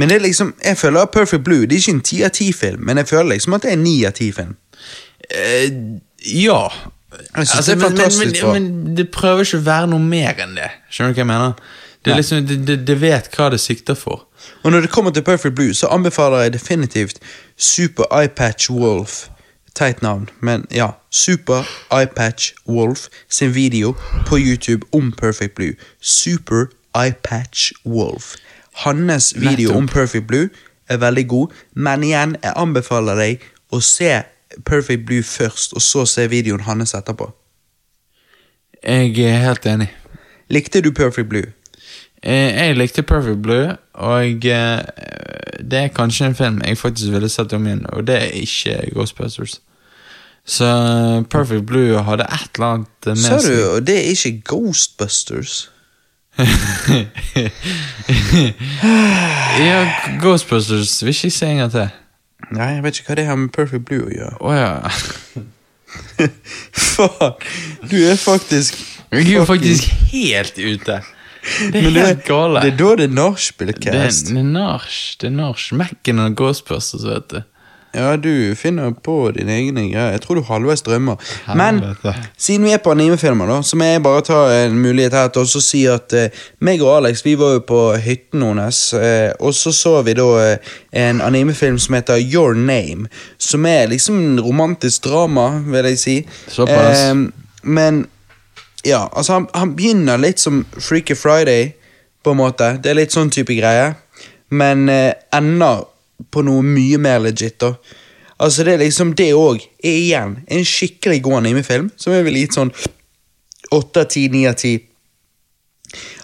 Men 0.00 0.08
det 0.10 0.16
er 0.18 0.24
liksom, 0.26 0.54
jeg 0.64 0.78
føler 0.80 1.04
at 1.06 1.10
Perfect 1.12 1.44
Blue 1.44 1.66
Det 1.66 1.76
er 1.76 1.82
ikke 1.82 1.94
en 1.98 2.00
ti 2.06 2.22
av 2.24 2.30
ti-film, 2.36 2.82
men 2.86 2.98
jeg 3.02 3.08
føler 3.10 3.34
liksom 3.36 3.54
at 3.56 3.62
det 3.66 3.70
er 3.72 3.76
en 3.78 3.84
ni 3.84 3.96
av 4.08 4.14
ti-film. 4.16 4.56
eh, 5.30 5.70
Ja. 6.26 6.62
Altså, 7.34 7.74
det 7.74 7.78
men, 7.78 7.98
men, 8.18 8.52
men, 8.52 8.96
det 8.96 9.10
prøver 9.14 9.46
ikke 9.46 9.60
å 9.60 9.66
være 9.66 9.90
noe 9.92 10.02
mer 10.02 10.40
enn 10.42 10.56
det. 10.58 10.70
Skjønner 10.90 11.14
du 11.14 11.18
hva 11.18 11.22
jeg 11.22 11.28
mener? 11.30 11.52
Det, 12.04 12.16
liksom, 12.16 12.46
det, 12.46 12.56
det, 12.66 12.76
det 12.86 12.96
vet 13.00 13.30
hva 13.34 13.48
det 13.50 13.60
sikter 13.62 13.94
for. 13.98 14.26
Og 14.62 14.70
når 14.70 14.86
det 14.86 14.90
kommer 14.90 15.10
til 15.10 15.22
Perfect 15.26 15.54
Blue, 15.54 15.74
så 15.74 15.86
anbefaler 15.90 16.46
jeg 16.46 16.52
definitivt 16.52 17.18
Super 17.56 18.04
Eyepatch 18.14 18.70
Wolf. 18.70 19.28
Teit 19.74 20.02
navn, 20.02 20.28
men 20.40 20.66
ja. 20.70 20.90
Super 21.10 21.66
Eyepatch 21.92 22.52
Wolf 22.68 23.08
sin 23.28 23.54
video 23.54 23.94
på 24.26 24.38
YouTube 24.38 24.86
om 24.92 25.12
Perfect 25.12 25.54
Blue. 25.54 25.72
Super 26.00 26.66
Eyepatch 26.94 27.72
Wolf. 27.84 28.34
Hans 28.72 29.34
video 29.36 29.76
om 29.76 29.88
Perfect 29.88 30.26
Blue 30.26 30.48
er 30.88 30.96
veldig 30.96 31.28
god, 31.28 31.46
men 31.74 32.02
igjen, 32.02 32.36
jeg 32.42 32.52
anbefaler 32.56 33.14
deg 33.14 33.46
å 33.72 33.80
se 33.80 34.22
Perfect 34.64 35.06
Blue 35.06 35.22
først, 35.22 35.72
og 35.72 35.82
så 35.82 36.04
se 36.06 36.28
videoen 36.30 36.60
hans 36.60 36.94
etterpå. 36.94 37.30
Jeg 38.84 39.18
er 39.18 39.38
helt 39.46 39.66
enig. 39.66 39.88
Likte 40.50 40.80
du 40.80 40.90
Perfect 40.92 41.28
Blue? 41.28 41.42
Eh, 42.22 42.66
Jeg 42.66 42.76
likte 42.76 43.02
Perfect 43.02 43.42
Blue, 43.42 43.76
og 43.94 44.44
eh, 44.46 44.80
det 45.70 45.78
er 45.78 45.88
kanskje 45.88 46.26
en 46.26 46.34
film 46.34 46.60
jeg 46.64 46.78
faktisk 46.78 47.12
ville 47.12 47.28
sett 47.28 47.52
om 47.52 47.66
igjen, 47.66 47.86
og 47.92 48.06
det 48.06 48.14
er 48.14 48.30
ikke 48.40 48.90
Ghostbusters. 48.94 49.60
Så 50.46 50.66
Perfect 51.30 51.66
Blue 51.66 52.02
hadde 52.02 52.22
et 52.24 52.50
eller 52.54 52.66
annet 52.66 53.06
med 53.06 53.16
Sa 53.16 53.38
du, 53.42 53.64
og 53.74 53.86
det 53.86 53.96
er 53.98 54.00
ikke 54.14 54.42
Ghostbusters? 54.44 55.70
ja, 59.58 59.78
Ghostbusters 60.20 61.04
vil 61.04 61.08
ikke 61.14 61.30
se 61.30 61.46
en 61.46 61.56
gang 61.56 61.70
til. 61.70 61.88
Nei, 62.54 62.68
jeg 62.76 62.82
vet 62.84 63.00
ikke 63.00 63.10
hva 63.10 63.16
det 63.18 63.26
har 63.26 63.38
med 63.40 63.50
Perfect 63.54 63.86
Blue 63.88 64.06
å 64.06 64.12
gjøre. 64.14 64.36
Å 64.38 64.54
ja. 64.54 64.70
Faen, 66.76 67.34
du 67.90 67.96
er 68.04 68.18
faktisk 68.20 68.76
Jeg 69.12 69.26
er 69.26 69.32
jo 69.38 69.44
faktisk 69.48 69.86
helt 70.12 70.58
ute. 70.58 71.00
Det 71.46 71.78
er 71.78 71.84
Men 71.86 71.98
helt 72.00 72.24
gale. 72.26 72.62
Det 72.64 72.72
er 72.72 72.78
da 72.80 72.88
det 72.98 73.06
er 73.06 73.12
nachspiel-cast. 73.14 74.32
det 74.32 74.40
er 74.40 74.48
nach. 74.50 74.88
Det 75.20 75.28
er 75.28 75.36
nach. 75.36 75.66
Macken 75.78 76.22
og 76.24 76.34
Ghostbusters, 76.38 77.04
vet 77.06 77.28
du. 77.30 77.42
Ja, 77.96 78.16
du 78.20 78.54
finner 78.58 78.90
på 78.92 79.30
dine 79.32 79.54
egne 79.56 79.86
greier. 79.88 80.12
Jeg 80.12 80.22
tror 80.24 80.38
du 80.38 80.42
halvveis 80.44 80.84
drømmer. 80.84 81.16
Men 81.56 81.80
siden 82.36 82.66
vi 82.68 82.74
er 82.76 82.82
på 82.84 82.92
animefilmer, 82.92 83.48
da, 83.48 83.60
så 83.64 83.78
må 83.80 83.88
jeg 83.88 84.02
bare 84.04 84.24
ta 84.26 84.40
en 84.52 84.76
mulighet 84.82 85.16
her 85.16 85.30
til 85.32 85.46
å 85.46 85.62
si 85.64 85.80
at 85.88 86.12
eh, 86.16 86.42
meg 86.60 86.84
og 86.84 86.98
Alex 86.98 87.24
vi 87.24 87.36
var 87.40 87.56
jo 87.56 87.62
på 87.68 87.80
hytten 88.04 88.44
hennes, 88.44 88.82
eh, 89.00 89.30
og 89.40 89.56
så 89.56 89.72
så 89.72 89.94
vi 90.06 90.16
da 90.18 90.28
eh, 90.42 90.74
en 91.06 91.24
animefilm 91.24 91.80
som 91.80 91.96
heter 91.96 92.20
Your 92.20 92.54
Name, 92.54 93.08
som 93.38 93.64
er 93.66 93.88
liksom 93.90 94.20
en 94.20 94.44
romantisk 94.44 95.08
drama, 95.08 95.48
vil 95.64 95.90
jeg 95.92 96.02
si. 96.02 96.18
Såpass. 96.52 97.08
Eh, 97.08 97.14
men 97.64 98.04
ja, 98.86 99.06
altså 99.12 99.40
han, 99.40 99.50
han 99.54 99.74
begynner 99.78 100.20
litt 100.20 100.38
som 100.42 100.64
Freaky 100.76 101.16
Friday, 101.16 101.72
på 102.26 102.34
en 102.34 102.40
måte. 102.42 102.72
Det 102.82 102.90
er 102.90 102.98
litt 102.98 103.14
sånn 103.14 103.30
type 103.30 103.54
greie. 103.54 103.92
Men 104.50 104.88
eh, 104.90 105.12
ender 105.34 105.84
på 106.30 106.42
noe 106.46 106.64
mye 106.64 106.98
mer 107.02 107.22
legit, 107.24 107.58
da. 107.60 107.74
Altså, 108.38 108.64
det 108.64 108.74
er 108.74 108.84
liksom 108.84 109.14
det 109.16 109.30
òg, 109.36 109.62
er 109.84 109.96
igjen 110.02 110.36
en 110.52 110.66
skikkelig 110.68 111.22
god 111.24 111.40
animefilm, 111.42 111.88
som 111.96 112.12
jeg 112.12 112.26
ville 112.26 112.42
gitt 112.44 112.56
sånn 112.56 112.72
åtte 113.72 114.04
av 114.04 114.10
ti, 114.12 114.26
ni 114.32 114.44
av 114.48 114.58
ti. 114.60 114.74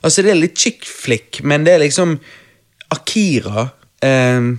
Altså, 0.02 0.24
det 0.24 0.34
er 0.34 0.40
litt 0.40 0.58
chick 0.58 0.84
flick, 0.88 1.40
men 1.44 1.64
det 1.64 1.76
er 1.76 1.84
liksom 1.84 2.18
Akira, 2.92 3.70
um, 4.04 4.58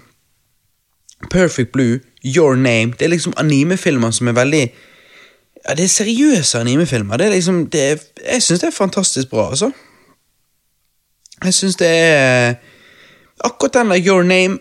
Perfect 1.29 1.71
Blue, 1.71 1.99
Your 2.23 2.55
Name 2.55 2.93
Det 2.97 3.05
er 3.05 3.09
liksom 3.09 3.33
animefilmer 3.37 4.11
som 4.11 4.27
er 4.27 4.35
veldig 4.37 4.61
ja, 4.63 5.73
Det 5.75 5.83
er 5.83 5.91
seriøse 5.91 6.59
animefilmer. 6.59 7.17
Det 7.17 7.25
er 7.25 7.31
liksom, 7.31 7.65
det 7.71 7.81
er, 7.81 7.97
jeg 8.25 8.43
syns 8.43 8.63
det 8.63 8.67
er 8.67 8.75
fantastisk 8.75 9.29
bra, 9.29 9.49
altså. 9.49 9.71
Jeg 11.43 11.53
syns 11.53 11.75
det 11.75 11.87
er 11.87 12.55
Akkurat 13.43 13.73
den 13.73 13.89
der 13.91 14.07
Your 14.07 14.23
Name 14.23 14.59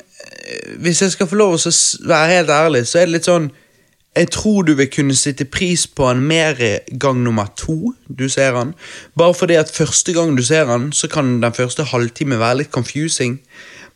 Hvis 0.83 1.03
jeg 1.03 1.13
skal 1.15 1.29
få 1.29 1.39
lov 1.39 1.59
å 1.59 1.73
være 2.09 2.31
helt 2.37 2.51
ærlig, 2.51 2.87
så 2.87 2.99
er 2.99 3.07
det 3.07 3.19
litt 3.19 3.29
sånn 3.29 3.51
Jeg 4.17 4.29
tror 4.29 4.67
du 4.69 4.75
vil 4.77 4.91
kunne 4.93 5.15
sitte 5.17 5.47
pris 5.49 5.87
på 5.87 6.05
han 6.05 6.21
mer 6.21 6.59
gang 7.01 7.23
nummer 7.25 7.49
to 7.57 7.95
du 8.09 8.29
ser 8.29 8.53
han. 8.53 8.75
Bare 9.17 9.35
fordi 9.35 9.57
at 9.57 9.73
første 9.73 10.13
gang 10.13 10.37
du 10.37 10.43
ser 10.45 10.69
han, 10.69 10.91
så 10.93 11.09
kan 11.09 11.41
den 11.41 11.57
første 11.57 11.87
halvtime 11.89 12.39
være 12.39 12.59
litt 12.59 12.71
confusing. 12.71 13.39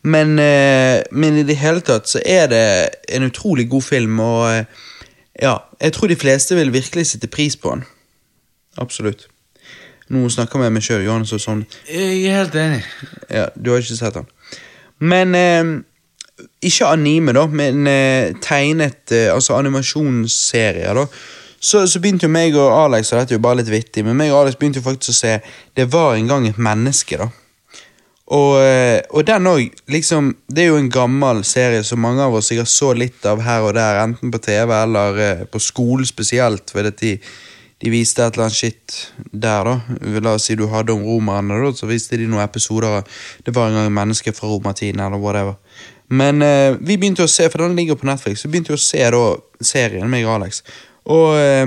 Men, 0.01 0.39
eh, 0.39 1.03
men 1.11 1.37
i 1.37 1.43
det 1.43 1.57
hele 1.61 1.81
tatt 1.81 2.09
så 2.09 2.21
er 2.25 2.47
det 2.47 2.89
en 3.13 3.27
utrolig 3.27 3.69
god 3.69 3.81
film, 3.81 4.19
og 4.19 4.43
eh, 4.49 4.65
ja, 5.41 5.57
jeg 5.81 5.93
tror 5.93 6.07
de 6.07 6.15
fleste 6.15 6.55
vil 6.55 6.73
virkelig 6.73 7.05
sitte 7.05 7.27
pris 7.27 7.57
på 7.57 7.69
han. 7.69 7.83
Absolutt. 8.77 9.27
Nå 10.09 10.29
snakker 10.29 10.57
jeg 10.57 10.63
med 10.63 10.77
meg 10.77 10.85
sjøl, 10.85 11.03
Johannes 11.03 11.33
og 11.35 11.41
sånn. 11.43 11.65
Jeg 11.91 12.23
er 12.23 12.39
helt 12.39 12.55
enig. 12.55 12.81
Ja, 13.29 13.49
du 13.55 13.73
har 13.73 13.83
ikke 13.83 13.97
sett 13.99 14.15
han. 14.15 14.29
Men 15.03 15.35
eh, 15.35 15.73
ikke 16.37 16.91
anime, 16.91 17.33
da, 17.33 17.45
men 17.49 17.87
eh, 17.89 18.35
tegnet 18.43 19.11
eh, 19.15 19.33
Altså 19.33 19.57
animasjonsserier, 19.57 20.97
da. 20.97 21.07
Så, 21.57 21.87
så 21.89 21.99
begynte 21.99 22.27
jo 22.27 22.31
meg 22.31 22.55
og 22.55 22.69
Alex, 22.69 23.11
og 23.11 23.17
dette 23.19 23.33
er 23.33 23.39
jo 23.39 23.45
bare 23.47 23.63
litt 23.63 23.71
vittig, 23.73 24.03
men 24.05 24.17
meg 24.19 24.29
og 24.29 24.43
Alex 24.43 24.59
begynte 24.59 24.81
jo 24.81 24.85
faktisk 24.85 25.15
å 25.15 25.17
se 25.17 25.33
Det 25.75 25.87
var 25.93 26.15
en 26.15 26.29
gang 26.29 26.45
et 26.47 26.61
menneske, 26.61 27.17
da. 27.17 27.29
Og, 28.27 28.57
eh, 28.59 28.99
og 29.15 29.23
den 29.23 29.47
òg, 29.47 29.69
liksom 29.87 30.33
Det 30.51 30.65
er 30.65 30.73
jo 30.73 30.79
en 30.81 30.89
gammel 30.91 31.45
serie 31.47 31.79
som 31.87 32.01
mange 32.03 32.19
av 32.25 32.35
oss 32.35 32.49
sikkert 32.51 32.67
så 32.67 32.91
litt 32.91 33.25
av 33.25 33.39
her 33.41 33.63
og 33.63 33.77
der, 33.77 34.01
enten 34.03 34.33
på 34.33 34.41
TV 34.43 34.73
eller 34.75 35.45
på 35.47 35.61
skolen 35.63 36.05
spesielt, 36.05 36.73
fordi 36.75 36.91
de, 37.01 37.13
de 37.83 37.93
viste 37.93 38.23
et 38.23 38.35
eller 38.35 38.47
annet 38.47 38.57
shit 38.57 38.97
der, 39.31 39.67
da. 39.67 39.97
La 40.21 40.35
oss 40.37 40.47
si 40.49 40.57
du 40.57 40.65
hadde 40.71 40.93
om 40.93 41.05
romerne, 41.05 41.59
da, 41.63 41.73
så 41.77 41.89
viste 41.89 42.17
de 42.19 42.27
noen 42.29 42.45
episoder 42.45 42.99
av 42.99 43.21
Det 43.45 43.53
var 43.55 43.69
en 43.69 43.79
gang 43.79 43.89
et 43.89 43.97
menneske 43.99 44.33
fra 44.35 44.49
romertiden, 44.49 45.01
eller 45.03 45.21
whatever. 45.21 45.57
Men 46.07 46.41
eh, 46.41 46.75
vi 46.79 46.95
begynte 46.95 47.25
å 47.25 47.31
se, 47.31 47.49
for 47.51 47.63
den 47.63 47.75
ligger 47.75 47.97
på 47.99 48.07
Netflix, 48.07 48.43
så 48.43 48.51
begynte 48.51 48.71
vi 48.71 48.79
å 48.79 48.83
se 48.83 49.01
da 49.11 49.23
serien, 49.59 50.07
meg 50.11 50.27
og 50.27 50.37
Alex. 50.37 50.61
Og 51.07 51.35
eh, 51.39 51.65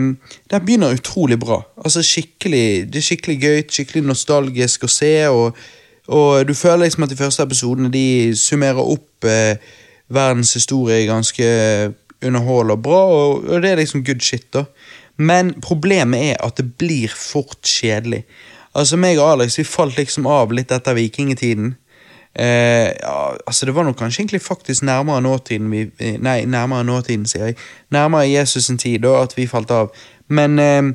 den 0.52 0.64
begynner 0.64 0.96
utrolig 0.96 1.38
bra. 1.40 1.60
Altså 1.80 2.04
skikkelig, 2.04 2.88
Det 2.92 3.00
er 3.00 3.08
skikkelig 3.10 3.38
gøy, 3.40 3.60
skikkelig 3.68 4.04
nostalgisk 4.08 4.88
å 4.88 4.92
se, 4.92 5.14
og, 5.28 5.60
og 6.08 6.48
du 6.48 6.54
føler 6.56 6.86
liksom 6.86 7.06
at 7.06 7.12
de 7.12 7.20
første 7.20 7.44
episodene 7.44 7.92
de 7.92 8.06
summerer 8.36 8.80
opp 8.80 9.28
eh, 9.28 9.60
verdens 10.10 10.54
historie 10.56 11.06
ganske 11.08 11.46
underholdende 12.20 12.76
og 12.76 12.82
bra, 12.84 13.02
og, 13.08 13.44
og 13.48 13.62
det 13.62 13.74
er 13.74 13.80
liksom 13.80 14.04
good 14.04 14.24
shit, 14.24 14.48
da. 14.56 14.64
Men 15.20 15.52
problemet 15.60 16.32
er 16.32 16.40
at 16.40 16.56
det 16.56 16.66
blir 16.80 17.12
fort 17.12 17.60
kjedelig. 17.68 18.24
Altså, 18.76 18.96
meg 18.96 19.18
og 19.20 19.34
Alex 19.34 19.58
vi 19.58 19.66
falt 19.68 19.98
liksom 19.98 20.28
av 20.30 20.52
litt 20.54 20.72
etter 20.72 20.96
vikingtiden. 20.96 21.74
Eh, 22.38 22.92
ja, 23.02 23.36
altså 23.46 23.66
Det 23.66 23.74
var 23.74 23.84
nok 23.84 23.96
kanskje 23.98 24.22
egentlig 24.22 24.42
faktisk 24.42 24.84
nærmere 24.86 25.22
nåtiden 25.22 25.70
vi, 25.70 25.90
eh, 25.98 26.18
Nei, 26.22 26.44
nærmere 26.44 26.84
nåtiden, 26.84 27.26
sier 27.26 27.50
jeg. 27.50 27.56
Nærmere 27.90 28.30
Jesus 28.30 28.64
sin 28.64 28.78
tid, 28.78 29.00
da, 29.02 29.22
at 29.22 29.36
vi 29.36 29.48
falt 29.50 29.70
av. 29.70 29.90
Men 30.28 30.58
eh, 30.58 30.92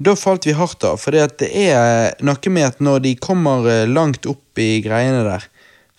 da 0.00 0.16
falt 0.16 0.46
vi 0.48 0.56
hardt 0.56 0.84
av, 0.84 0.96
for 0.96 1.12
det 1.12 1.50
er 1.52 2.14
noe 2.24 2.50
med 2.50 2.64
at 2.64 2.80
når 2.80 3.04
de 3.04 3.14
kommer 3.20 3.68
eh, 3.68 3.88
langt 3.88 4.26
opp 4.26 4.58
i 4.58 4.80
greiene 4.80 5.24
der, 5.26 5.44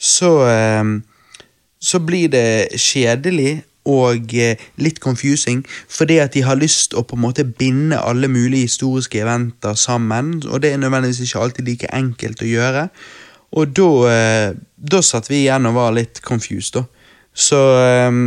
så 0.02 0.34
eh, 0.50 0.84
så 1.82 2.00
blir 2.00 2.30
det 2.30 2.78
kjedelig 2.78 3.64
og 3.90 4.34
eh, 4.38 4.60
litt 4.78 5.00
confusing, 5.02 5.64
fordi 5.90 6.20
at 6.22 6.36
de 6.36 6.44
har 6.46 6.60
lyst 6.60 6.94
å 6.94 7.02
på 7.02 7.18
en 7.18 7.24
måte 7.24 7.46
binde 7.46 7.98
alle 7.98 8.30
mulige 8.30 8.70
historiske 8.70 9.24
eventer 9.24 9.74
sammen, 9.74 10.36
og 10.46 10.62
det 10.62 10.74
er 10.74 10.82
nødvendigvis 10.82 11.24
ikke 11.26 11.42
alltid 11.42 11.72
like 11.72 11.90
enkelt 11.98 12.44
å 12.46 12.50
gjøre. 12.50 12.86
Og 13.52 13.74
da, 13.76 13.90
eh, 14.12 14.54
da 14.76 15.02
satt 15.04 15.28
vi 15.32 15.44
igjen 15.44 15.68
og 15.68 15.76
var 15.76 15.96
litt 15.96 16.22
confused, 16.24 16.78
da. 16.78 16.86
Så 17.32 17.60
eh, 17.80 18.22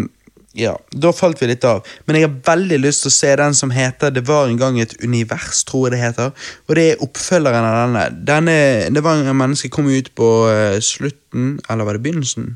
ja, 0.55 0.77
da 0.94 1.11
falt 1.11 1.41
vi 1.43 1.49
litt 1.51 1.65
av. 1.67 1.83
Men 2.07 2.19
jeg 2.19 2.28
har 2.28 2.35
veldig 2.47 2.77
lyst 2.78 3.03
til 3.03 3.11
å 3.11 3.15
se 3.17 3.31
den 3.41 3.57
som 3.59 3.73
heter 3.75 4.12
Det 4.15 4.23
var 4.28 4.47
en 4.47 4.61
gang 4.61 4.78
et 4.78 4.94
univers, 5.03 5.65
tror 5.67 5.89
jeg 5.89 5.97
det 5.97 6.03
heter. 6.05 6.31
Og 6.69 6.78
det 6.78 6.85
er 6.93 7.03
oppfølgeren 7.03 7.67
av 7.67 7.78
denne. 7.81 8.05
denne 8.28 8.59
det 8.94 9.03
var 9.03 9.19
en 9.19 9.41
menneske 9.41 9.73
kom 9.75 9.91
ut 9.91 10.12
på 10.15 10.31
eh, 10.53 10.78
slutten, 10.78 11.59
eller 11.69 11.89
var 11.89 11.99
det 11.99 12.05
begynnelsen? 12.07 12.55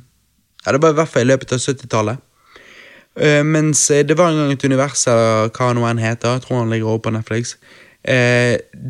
Ja, 0.62 0.72
det 0.72 0.82
var 0.84 0.94
i 0.94 0.98
hvert 1.00 1.10
fall 1.10 1.26
i 1.26 1.30
løpet 1.32 1.56
av 1.56 1.64
70-tallet. 1.64 2.24
Uh, 3.18 3.42
mens 3.42 3.80
det 4.06 4.14
var 4.14 4.30
en 4.30 4.44
gang 4.44 4.52
et 4.54 4.64
univers, 4.68 5.00
eller 5.10 5.48
hva 5.50 5.72
nå 5.74 5.82
enn 5.88 5.98
heter. 5.98 6.36
Jeg 6.36 6.44
tror 6.44 6.60
han 6.60 6.70
ligger 6.70 6.92
over 6.92 7.08
på 7.08 7.14
Netflix. 7.16 7.56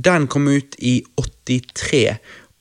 Den 0.05 0.26
kom 0.28 0.50
ut 0.52 0.76
i 0.84 0.98
83. 1.16 2.18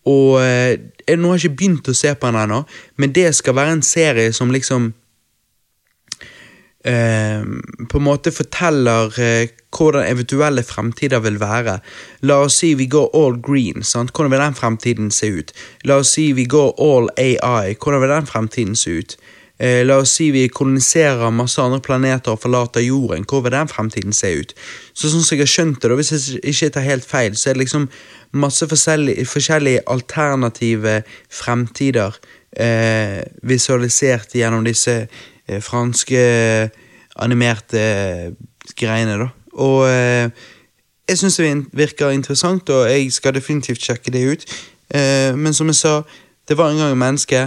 Og 0.07 0.39
eh, 0.41 0.77
jeg 1.07 1.19
nå 1.19 1.31
har 1.31 1.39
jeg 1.39 1.51
ikke 1.51 1.59
begynt 1.61 1.91
å 1.91 1.97
se 1.97 2.13
på 2.15 2.29
den 2.29 2.39
ennå, 2.43 2.63
men 2.99 3.13
det 3.15 3.29
skal 3.35 3.57
være 3.57 3.77
en 3.77 3.85
serie 3.85 4.33
som 4.35 4.51
liksom 4.53 4.89
eh, 6.87 7.43
på 7.89 7.99
en 7.99 8.07
måte 8.07 8.33
forteller 8.35 9.19
eh, 9.23 9.55
hvordan 9.77 10.07
eventuelle 10.07 10.63
fremtider 10.63 11.23
vil 11.25 11.39
være. 11.41 11.79
La 12.27 12.41
oss 12.45 12.59
si 12.61 12.73
vi 12.79 12.89
går 12.91 13.09
all 13.17 13.39
green, 13.43 13.83
sant? 13.83 14.13
hvordan 14.13 14.33
vil 14.33 14.45
den 14.45 14.59
fremtiden 14.59 15.11
se 15.11 15.31
ut? 15.39 15.55
La 15.87 15.99
oss 16.01 16.15
si 16.17 16.31
vi 16.37 16.47
går 16.49 16.75
all 16.83 17.11
AI, 17.17 17.75
hvordan 17.75 18.03
vil 18.03 18.15
den 18.15 18.31
fremtiden 18.31 18.75
se 18.75 18.99
ut? 19.01 19.17
Eh, 19.59 19.81
la 19.85 19.97
oss 19.97 20.11
si 20.13 20.29
vi 20.31 20.43
koloniserer 20.53 21.31
masse 21.33 21.61
andre 21.61 21.81
planeter 21.81 22.35
og 22.35 22.43
forlater 22.43 22.83
jorden, 22.85 23.25
hvor 23.25 23.41
vil 23.41 23.55
den 23.55 23.71
fremtiden 23.71 24.13
se 24.13 24.29
ut? 24.37 24.53
Så 24.93 25.09
sånn 25.09 25.25
som 25.25 25.33
jeg 25.33 25.47
har 25.47 25.53
skjønt 25.53 25.79
det, 25.81 25.89
da, 25.89 25.97
hvis 25.97 26.13
jeg 26.13 26.43
ikke 26.53 26.75
tar 26.75 26.85
helt 26.85 27.07
feil, 27.07 27.33
så 27.33 27.49
er 27.49 27.57
det 27.57 27.65
liksom 27.65 27.87
masse 28.31 28.67
forskjellige, 28.67 29.81
alternative 29.87 31.01
fremtider 31.29 32.17
eh, 32.51 33.23
visualisert 33.43 34.35
gjennom 34.35 34.65
disse 34.67 35.07
eh, 35.47 35.61
franske 35.61 36.21
animerte 37.17 37.81
greiene, 38.77 39.17
da. 39.23 39.29
og 39.57 39.87
eh, 39.89 40.29
jeg 41.07 41.17
syns 41.21 41.37
det 41.39 41.65
virker 41.71 42.11
interessant, 42.11 42.69
og 42.69 42.89
jeg 42.91 43.11
skal 43.15 43.35
definitivt 43.35 43.83
sjekke 43.83 44.11
det 44.11 44.23
ut. 44.27 44.45
Eh, 44.91 45.35
men 45.39 45.53
som 45.53 45.67
jeg 45.71 45.79
sa, 45.79 46.01
det 46.47 46.57
var 46.57 46.71
en 46.71 46.81
gang 46.81 46.91
et 46.91 46.99
menneske. 46.99 47.43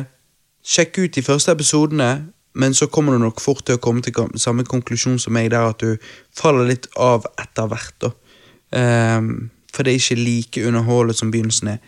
Sjekk 0.65 0.99
ut 0.99 1.15
de 1.15 1.23
første 1.23 1.53
episodene, 1.53 2.11
men 2.55 2.75
så 2.75 2.87
kommer 2.87 3.13
du 3.13 3.21
nok 3.21 3.41
fort 3.41 3.65
til 3.67 3.77
å 3.77 3.83
komme 3.83 4.03
til 4.03 4.17
samme 4.41 4.65
konklusjon 4.65 5.19
som 5.21 5.37
meg, 5.37 5.51
der 5.53 5.71
at 5.71 5.81
du 5.81 5.97
faller 6.37 6.69
litt 6.69 6.89
av 6.97 7.29
etter 7.41 7.69
hvert. 7.69 7.95
da. 8.01 8.11
Ehm, 8.81 9.51
for 9.75 9.83
det 9.83 9.93
er 9.93 10.03
ikke 10.03 10.21
like 10.21 10.67
underholdende 10.67 11.19
som 11.19 11.31
begynnelsen 11.31 11.75
er. 11.75 11.79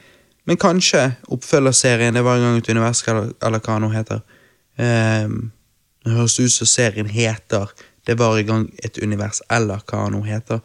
Men 0.45 0.57
kanskje 0.59 1.13
oppfølgerserien 1.31 2.15
Det 2.15 2.25
var 2.25 2.37
en 2.37 2.43
gang 2.43 2.59
et 2.59 2.69
univers, 2.69 3.03
eller, 3.09 3.33
eller 3.43 3.63
hva 3.63 3.79
nå 3.79 3.89
heter. 3.93 4.21
Um, 4.79 5.53
det 6.05 6.13
høres 6.17 6.41
ut 6.41 6.53
som 6.53 6.67
serien 6.67 7.07
heter 7.07 7.71
Det 8.07 8.19
var 8.19 8.39
i 8.39 8.43
gang 8.43 8.67
et 8.83 8.99
univers, 8.99 9.43
eller 9.51 9.79
hva 9.87 10.09
nå 10.11 10.23
heter. 10.27 10.59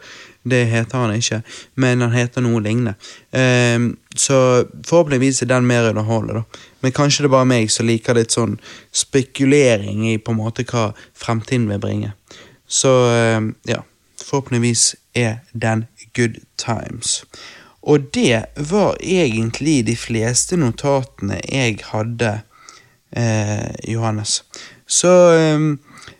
Det 0.50 0.66
heter 0.66 0.98
han 0.98 1.14
ikke, 1.14 1.42
men 1.76 2.02
han 2.02 2.16
heter 2.16 2.42
noe 2.42 2.62
lignende. 2.64 2.96
Um, 3.32 3.92
så 4.16 4.66
forhåpentligvis 4.88 5.42
er 5.42 5.52
den 5.52 5.68
mer 5.70 5.90
underholdende, 5.90 6.42
da. 6.42 6.64
Men 6.82 6.96
kanskje 6.98 7.24
det 7.24 7.30
er 7.30 7.36
bare 7.36 7.50
meg 7.52 7.70
som 7.72 7.86
liker 7.86 8.18
litt 8.18 8.34
sånn 8.34 8.58
spekulering 8.90 10.08
i 10.10 10.18
på 10.18 10.34
en 10.34 10.40
måte 10.40 10.66
hva 10.66 10.88
fremtiden 11.14 11.70
vil 11.70 11.84
bringe. 11.84 12.16
Så 12.66 12.90
um, 13.38 13.52
ja, 13.70 13.84
forhåpentligvis 14.24 14.96
er 15.14 15.44
den 15.54 15.86
good 16.18 16.42
times. 16.58 17.22
Og 17.88 18.14
det 18.14 18.46
var 18.70 18.98
egentlig 19.00 19.86
de 19.88 19.96
fleste 19.96 20.58
notatene 20.58 21.40
jeg 21.46 21.80
hadde, 21.92 22.40
eh, 23.16 23.92
Johannes. 23.94 24.44
Så 24.88 25.14
eh, 25.32 25.60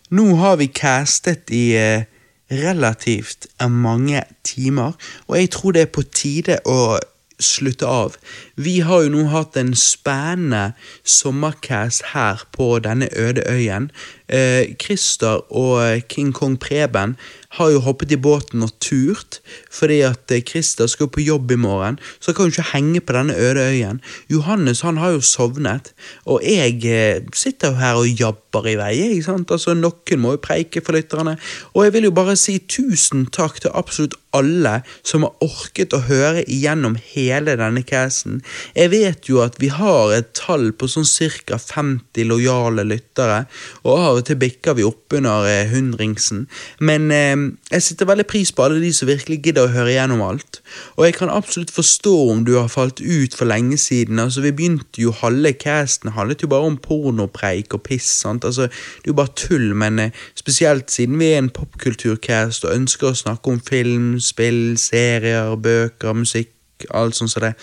nå 0.10 0.36
har 0.36 0.56
vi 0.62 0.70
castet 0.72 1.52
i 1.52 1.66
eh, 1.76 2.08
relativt 2.52 3.48
mange 3.68 4.22
timer, 4.44 4.92
og 5.28 5.38
jeg 5.38 5.50
tror 5.52 5.72
det 5.76 5.82
er 5.82 5.92
på 5.92 6.06
tide 6.16 6.60
å 6.66 6.98
slutte 7.40 7.86
av. 7.86 8.16
Vi 8.56 8.80
har 8.80 9.04
jo 9.06 9.12
nå 9.14 9.26
hatt 9.30 9.58
en 9.60 9.76
spennende 9.78 10.72
sommercast 11.06 12.14
her 12.14 12.42
på 12.56 12.78
denne 12.82 13.10
øde 13.14 13.44
øyen. 13.52 13.92
Eh, 14.28 14.76
Christer 14.82 15.44
og 15.56 16.02
King 16.12 16.34
Kong 16.36 16.58
Preben 16.60 17.16
har 17.58 17.72
jo 17.72 17.80
hoppet 17.86 18.12
i 18.12 18.20
båten 18.20 18.66
og 18.66 18.74
turt, 18.84 19.40
fordi 19.72 20.02
at 20.06 20.32
eh, 20.36 20.44
Christer 20.44 20.90
skal 20.92 21.10
på 21.12 21.24
jobb 21.24 21.52
i 21.56 21.60
morgen, 21.60 22.00
så 22.20 22.34
kan 22.36 22.50
jo 22.50 22.56
ikke 22.56 22.74
henge 22.74 23.02
på 23.02 23.16
denne 23.16 23.38
øde 23.40 23.64
øyen. 23.72 24.02
Johannes 24.30 24.84
han 24.84 25.00
har 25.00 25.16
jo 25.16 25.24
sovnet, 25.24 25.94
og 26.26 26.44
jeg 26.44 26.84
eh, 26.86 27.24
sitter 27.34 27.72
jo 27.72 27.80
her 27.80 28.02
og 28.02 28.12
jabber 28.20 28.68
i 28.68 28.76
vei, 28.80 28.94
ikke 29.08 29.30
sant? 29.30 29.52
Altså, 29.52 29.78
noen 29.78 30.22
må 30.24 30.36
jo 30.36 30.44
preike 30.44 30.84
for 30.84 30.98
lytterne, 30.98 31.38
og 31.74 31.88
jeg 31.88 31.96
vil 31.96 32.10
jo 32.10 32.16
bare 32.20 32.36
si 32.40 32.58
tusen 32.60 33.28
takk 33.32 33.62
til 33.64 33.74
absolutt 33.74 34.18
alle 34.36 34.82
som 35.08 35.24
har 35.26 35.46
orket 35.46 35.96
å 35.96 36.04
høre 36.06 36.44
igjennom 36.52 36.98
hele 37.14 37.56
denne 37.58 37.82
casen. 37.88 38.42
Jeg 38.76 38.92
vet 38.94 39.30
jo 39.32 39.40
at 39.46 39.58
vi 39.62 39.72
har 39.74 40.14
et 40.14 40.34
tall 40.38 40.70
på 40.76 40.90
sånn 40.92 41.08
cirka 41.08 41.58
50 41.62 42.28
lojale 42.28 42.86
lyttere, 42.86 43.46
og 43.88 43.96
av 43.98 44.17
og 44.18 44.26
til 44.28 44.40
bikker 44.40 44.78
vi 44.78 44.86
oppunder 44.88 45.46
eh, 45.50 45.70
hundringsen, 45.72 46.46
men 46.80 47.12
eh, 47.14 47.36
jeg 47.72 47.86
setter 47.86 48.10
veldig 48.10 48.26
pris 48.30 48.52
på 48.52 48.66
alle 48.66 48.82
de 48.82 48.92
som 48.96 49.10
virkelig 49.10 49.40
gidder 49.46 49.68
å 49.68 49.74
høre 49.74 49.94
gjennom 49.94 50.24
alt, 50.26 50.62
og 50.96 51.06
jeg 51.08 51.18
kan 51.20 51.32
absolutt 51.34 51.74
forstå 51.74 52.16
om 52.32 52.44
du 52.48 52.56
har 52.58 52.72
falt 52.72 53.02
ut 53.02 53.38
for 53.38 53.50
lenge 53.50 53.78
siden, 53.82 54.20
altså 54.24 54.44
vi 54.46 54.54
begynte 54.56 55.04
jo 55.04 55.14
halve 55.22 55.54
casten, 55.60 56.14
handlet 56.18 56.44
jo 56.44 56.52
bare 56.52 56.72
om 56.72 56.80
pornopreik 56.82 57.78
og 57.78 57.86
piss, 57.88 58.10
sant, 58.24 58.48
altså 58.48 58.68
det 58.68 59.08
er 59.08 59.14
jo 59.14 59.20
bare 59.22 59.36
tull, 59.38 59.70
men 59.78 60.02
eh, 60.08 60.26
spesielt 60.38 60.92
siden 60.94 61.20
vi 61.22 61.32
er 61.34 61.44
en 61.44 61.54
popkulturcast 61.54 62.68
og 62.68 62.76
ønsker 62.76 63.12
å 63.12 63.22
snakke 63.24 63.54
om 63.54 63.62
film, 63.64 64.18
spill, 64.24 64.76
serier, 64.82 65.56
bøker, 65.56 66.18
musikk, 66.18 66.54
alt 66.94 67.18
sånt 67.18 67.34
som 67.34 67.42
det, 67.42 67.56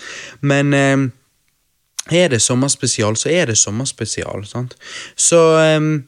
men 0.43 0.73
eh, 0.75 1.05
er 2.11 2.27
det 2.27 2.41
sommerspesial, 2.41 3.15
så 3.17 3.29
er 3.29 3.45
det 3.49 3.57
sommerspesial, 3.57 4.45
sant? 4.45 4.75
Så 5.17 5.39
ehm, 5.57 6.05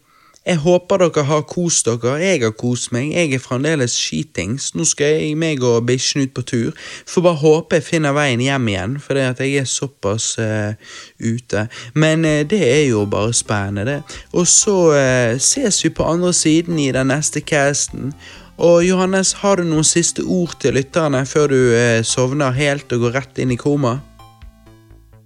jeg 0.47 0.61
håper 0.63 1.01
dere 1.01 1.25
har 1.27 1.41
kost 1.43 1.89
dere. 1.89 2.13
Jeg 2.21 2.39
har 2.45 2.53
kost 2.55 2.93
meg. 2.95 3.09
Jeg 3.11 3.35
er 3.35 3.41
fremdeles 3.43 3.91
skitings. 3.99 4.69
Nå 4.79 4.85
skal 4.87 5.17
jeg 5.17 5.35
meg 5.35 5.63
og 5.65 5.83
bikkjen 5.89 6.23
ut 6.23 6.33
på 6.37 6.43
tur. 6.47 6.87
Får 7.09 7.25
bare 7.25 7.41
håpe 7.41 7.79
jeg 7.81 7.87
finner 7.89 8.15
veien 8.15 8.43
hjem 8.45 8.71
igjen, 8.71 8.95
fordi 9.03 9.25
at 9.27 9.43
jeg 9.43 9.59
er 9.59 9.67
såpass 9.67 10.29
uh, 10.39 10.71
ute. 11.19 11.67
Men 11.99 12.23
uh, 12.23 12.39
det 12.47 12.61
er 12.63 12.85
jo 12.93 13.03
bare 13.11 13.35
spennende, 13.35 13.85
det. 13.91 14.19
Og 14.31 14.47
så 14.47 14.77
uh, 14.95 15.35
ses 15.35 15.83
vi 15.83 15.91
på 15.91 16.07
andre 16.07 16.31
siden 16.33 16.79
i 16.79 16.93
den 16.95 17.11
neste 17.11 17.43
casten. 17.43 18.13
Og 18.57 18.81
Johannes, 18.87 19.35
har 19.43 19.59
du 19.59 19.67
noen 19.67 19.85
siste 19.85 20.23
ord 20.23 20.55
til 20.63 20.79
lytterne 20.79 21.25
før 21.29 21.51
du 21.51 21.59
sovner 22.07 22.55
helt 22.55 22.89
og 22.95 23.03
går 23.03 23.19
rett 23.19 23.43
inn 23.43 23.51
i 23.53 23.59
koma? 23.59 23.99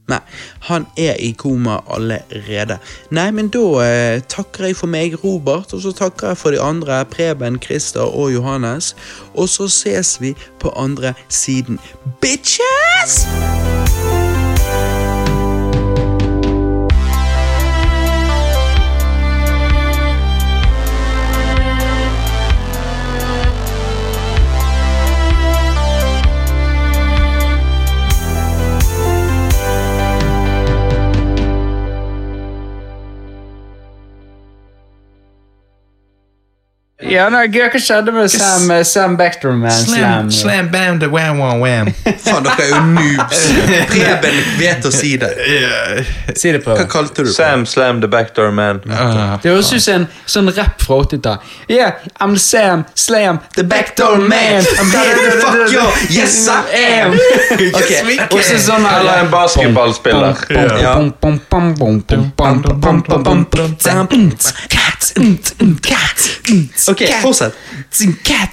Nei, 0.10 0.20
han 0.68 0.88
er 0.98 1.20
i 1.24 1.32
koma 1.38 1.80
allerede. 1.88 2.80
Nei, 3.16 3.30
men 3.32 3.52
da 3.54 3.64
eh, 3.86 4.24
takker 4.28 4.68
jeg 4.68 4.80
for 4.82 4.92
meg, 4.92 5.16
Robert, 5.24 5.74
og 5.74 5.84
så 5.86 5.94
takker 5.96 6.34
jeg 6.34 6.42
for 6.42 6.56
de 6.56 6.62
andre, 6.62 7.04
Preben, 7.06 7.62
Christer 7.64 8.10
og 8.10 8.34
Johannes. 8.34 8.96
Og 9.34 9.50
så 9.50 9.70
ses 9.72 10.18
vi 10.22 10.36
på 10.60 10.74
andre 10.76 11.14
siden. 11.30 11.80
Bitches! 12.22 13.22
Ja, 37.12 37.28
nei, 37.30 37.48
Hva 37.52 37.80
skjedde 37.82 38.14
med 38.16 38.32
Sam, 38.32 38.70
eh, 38.72 38.84
Sam 38.88 39.18
Bectorman? 39.20 39.72
Slam, 39.72 40.32
slam, 40.32 40.70
bam, 40.72 41.00
the 41.00 41.10
wham, 41.12 41.40
wham, 41.40 41.60
wham. 41.60 41.90
Faen, 42.24 42.44
dere 42.46 42.64
er 42.64 42.70
jo 42.72 42.82
noobs. 42.94 43.42
Preben 43.92 44.38
vet 44.60 44.88
å 44.88 44.92
si 44.96 45.18
det. 45.20 45.32
Si 46.40 46.52
det, 46.54 46.62
Hva 46.66 46.86
kalte 46.90 47.26
du 47.26 47.30
det? 47.30 47.36
Sam 47.36 47.66
Slam 47.68 48.00
the 48.02 48.08
Backdoor 48.08 48.52
Man. 48.56 48.80
Ah, 48.92 49.38
Det 49.44 49.52
høres 49.52 49.74
ut 49.74 49.84
som 49.84 49.94
en 50.02 50.08
sånn 50.26 50.52
rapp 50.56 50.82
fra 50.82 51.02
80-tallet. 51.04 51.52
Yeah, 51.68 52.00
I'm 52.24 52.38
Sam, 52.40 52.86
Slam, 52.96 53.42
the 53.56 53.64
backdoor 53.64 54.18
man. 54.18 54.64
I'm 54.80 54.92
Baby, 54.92 55.28
fuck 55.42 55.72
you. 55.72 55.86
Yes, 56.16 56.48
I 56.48 56.62
am. 57.02 57.16
Okay. 57.76 58.18
Og 58.32 58.40
så 58.46 58.58
sånn 58.62 58.86
Eller 58.88 59.26
en 59.26 59.32
basketballspiller. 59.32 60.46
Ja. 60.82 60.96
Ok, 66.92 67.01
fortsett. 67.22 67.54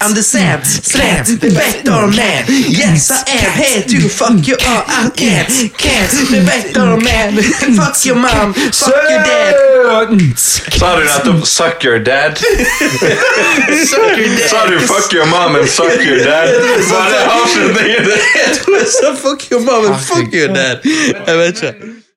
I'm 0.01 0.13
the 0.13 0.23
Sam, 0.23 0.63
Slam, 0.63 1.23
the 1.25 1.51
backdoor 1.55 2.07
man. 2.11 2.45
Yes, 2.47 3.09
I 3.11 3.23
am. 3.27 3.51
Here 3.55 3.83
to 4.01 4.09
fuck 4.09 4.45
you 4.47 4.57
all 4.67 4.83
out, 4.87 5.15
cat, 5.15 5.47
cat, 5.77 6.09
the 6.31 6.43
backdoor 6.45 6.97
man. 6.99 7.37
Fuck 7.75 8.05
your 8.05 8.15
mom, 8.15 8.53
fuck 8.53 8.95
your 9.09 9.23
dad. 9.23 9.55
Sa 10.79 10.95
du 10.95 11.03
nettopp 11.03 11.45
'suck 11.55 11.83
your 11.83 11.99
dad'? 11.99 12.37
Sa 14.49 14.65
du 14.67 14.79
'fuck 14.79 15.11
your 15.13 15.25
mom 15.25 15.55
and 15.55 15.67
suck 15.67 16.03
your 16.05 16.19
dad'? 16.19 16.49
Var 16.91 17.09
det 17.09 17.21
avslutningen? 17.31 18.05
Jeg 18.47 18.57
tror 18.57 18.77
jeg 18.77 18.87
sa 18.87 19.13
fuck 19.15 19.51
your 19.51 19.61
mom 19.61 19.85
and 19.85 19.99
fuck 20.01 20.33
your 20.33 20.53
dad. 20.53 20.79
Jeg 21.27 21.37
vet 21.37 21.63
ikke. 21.63 21.98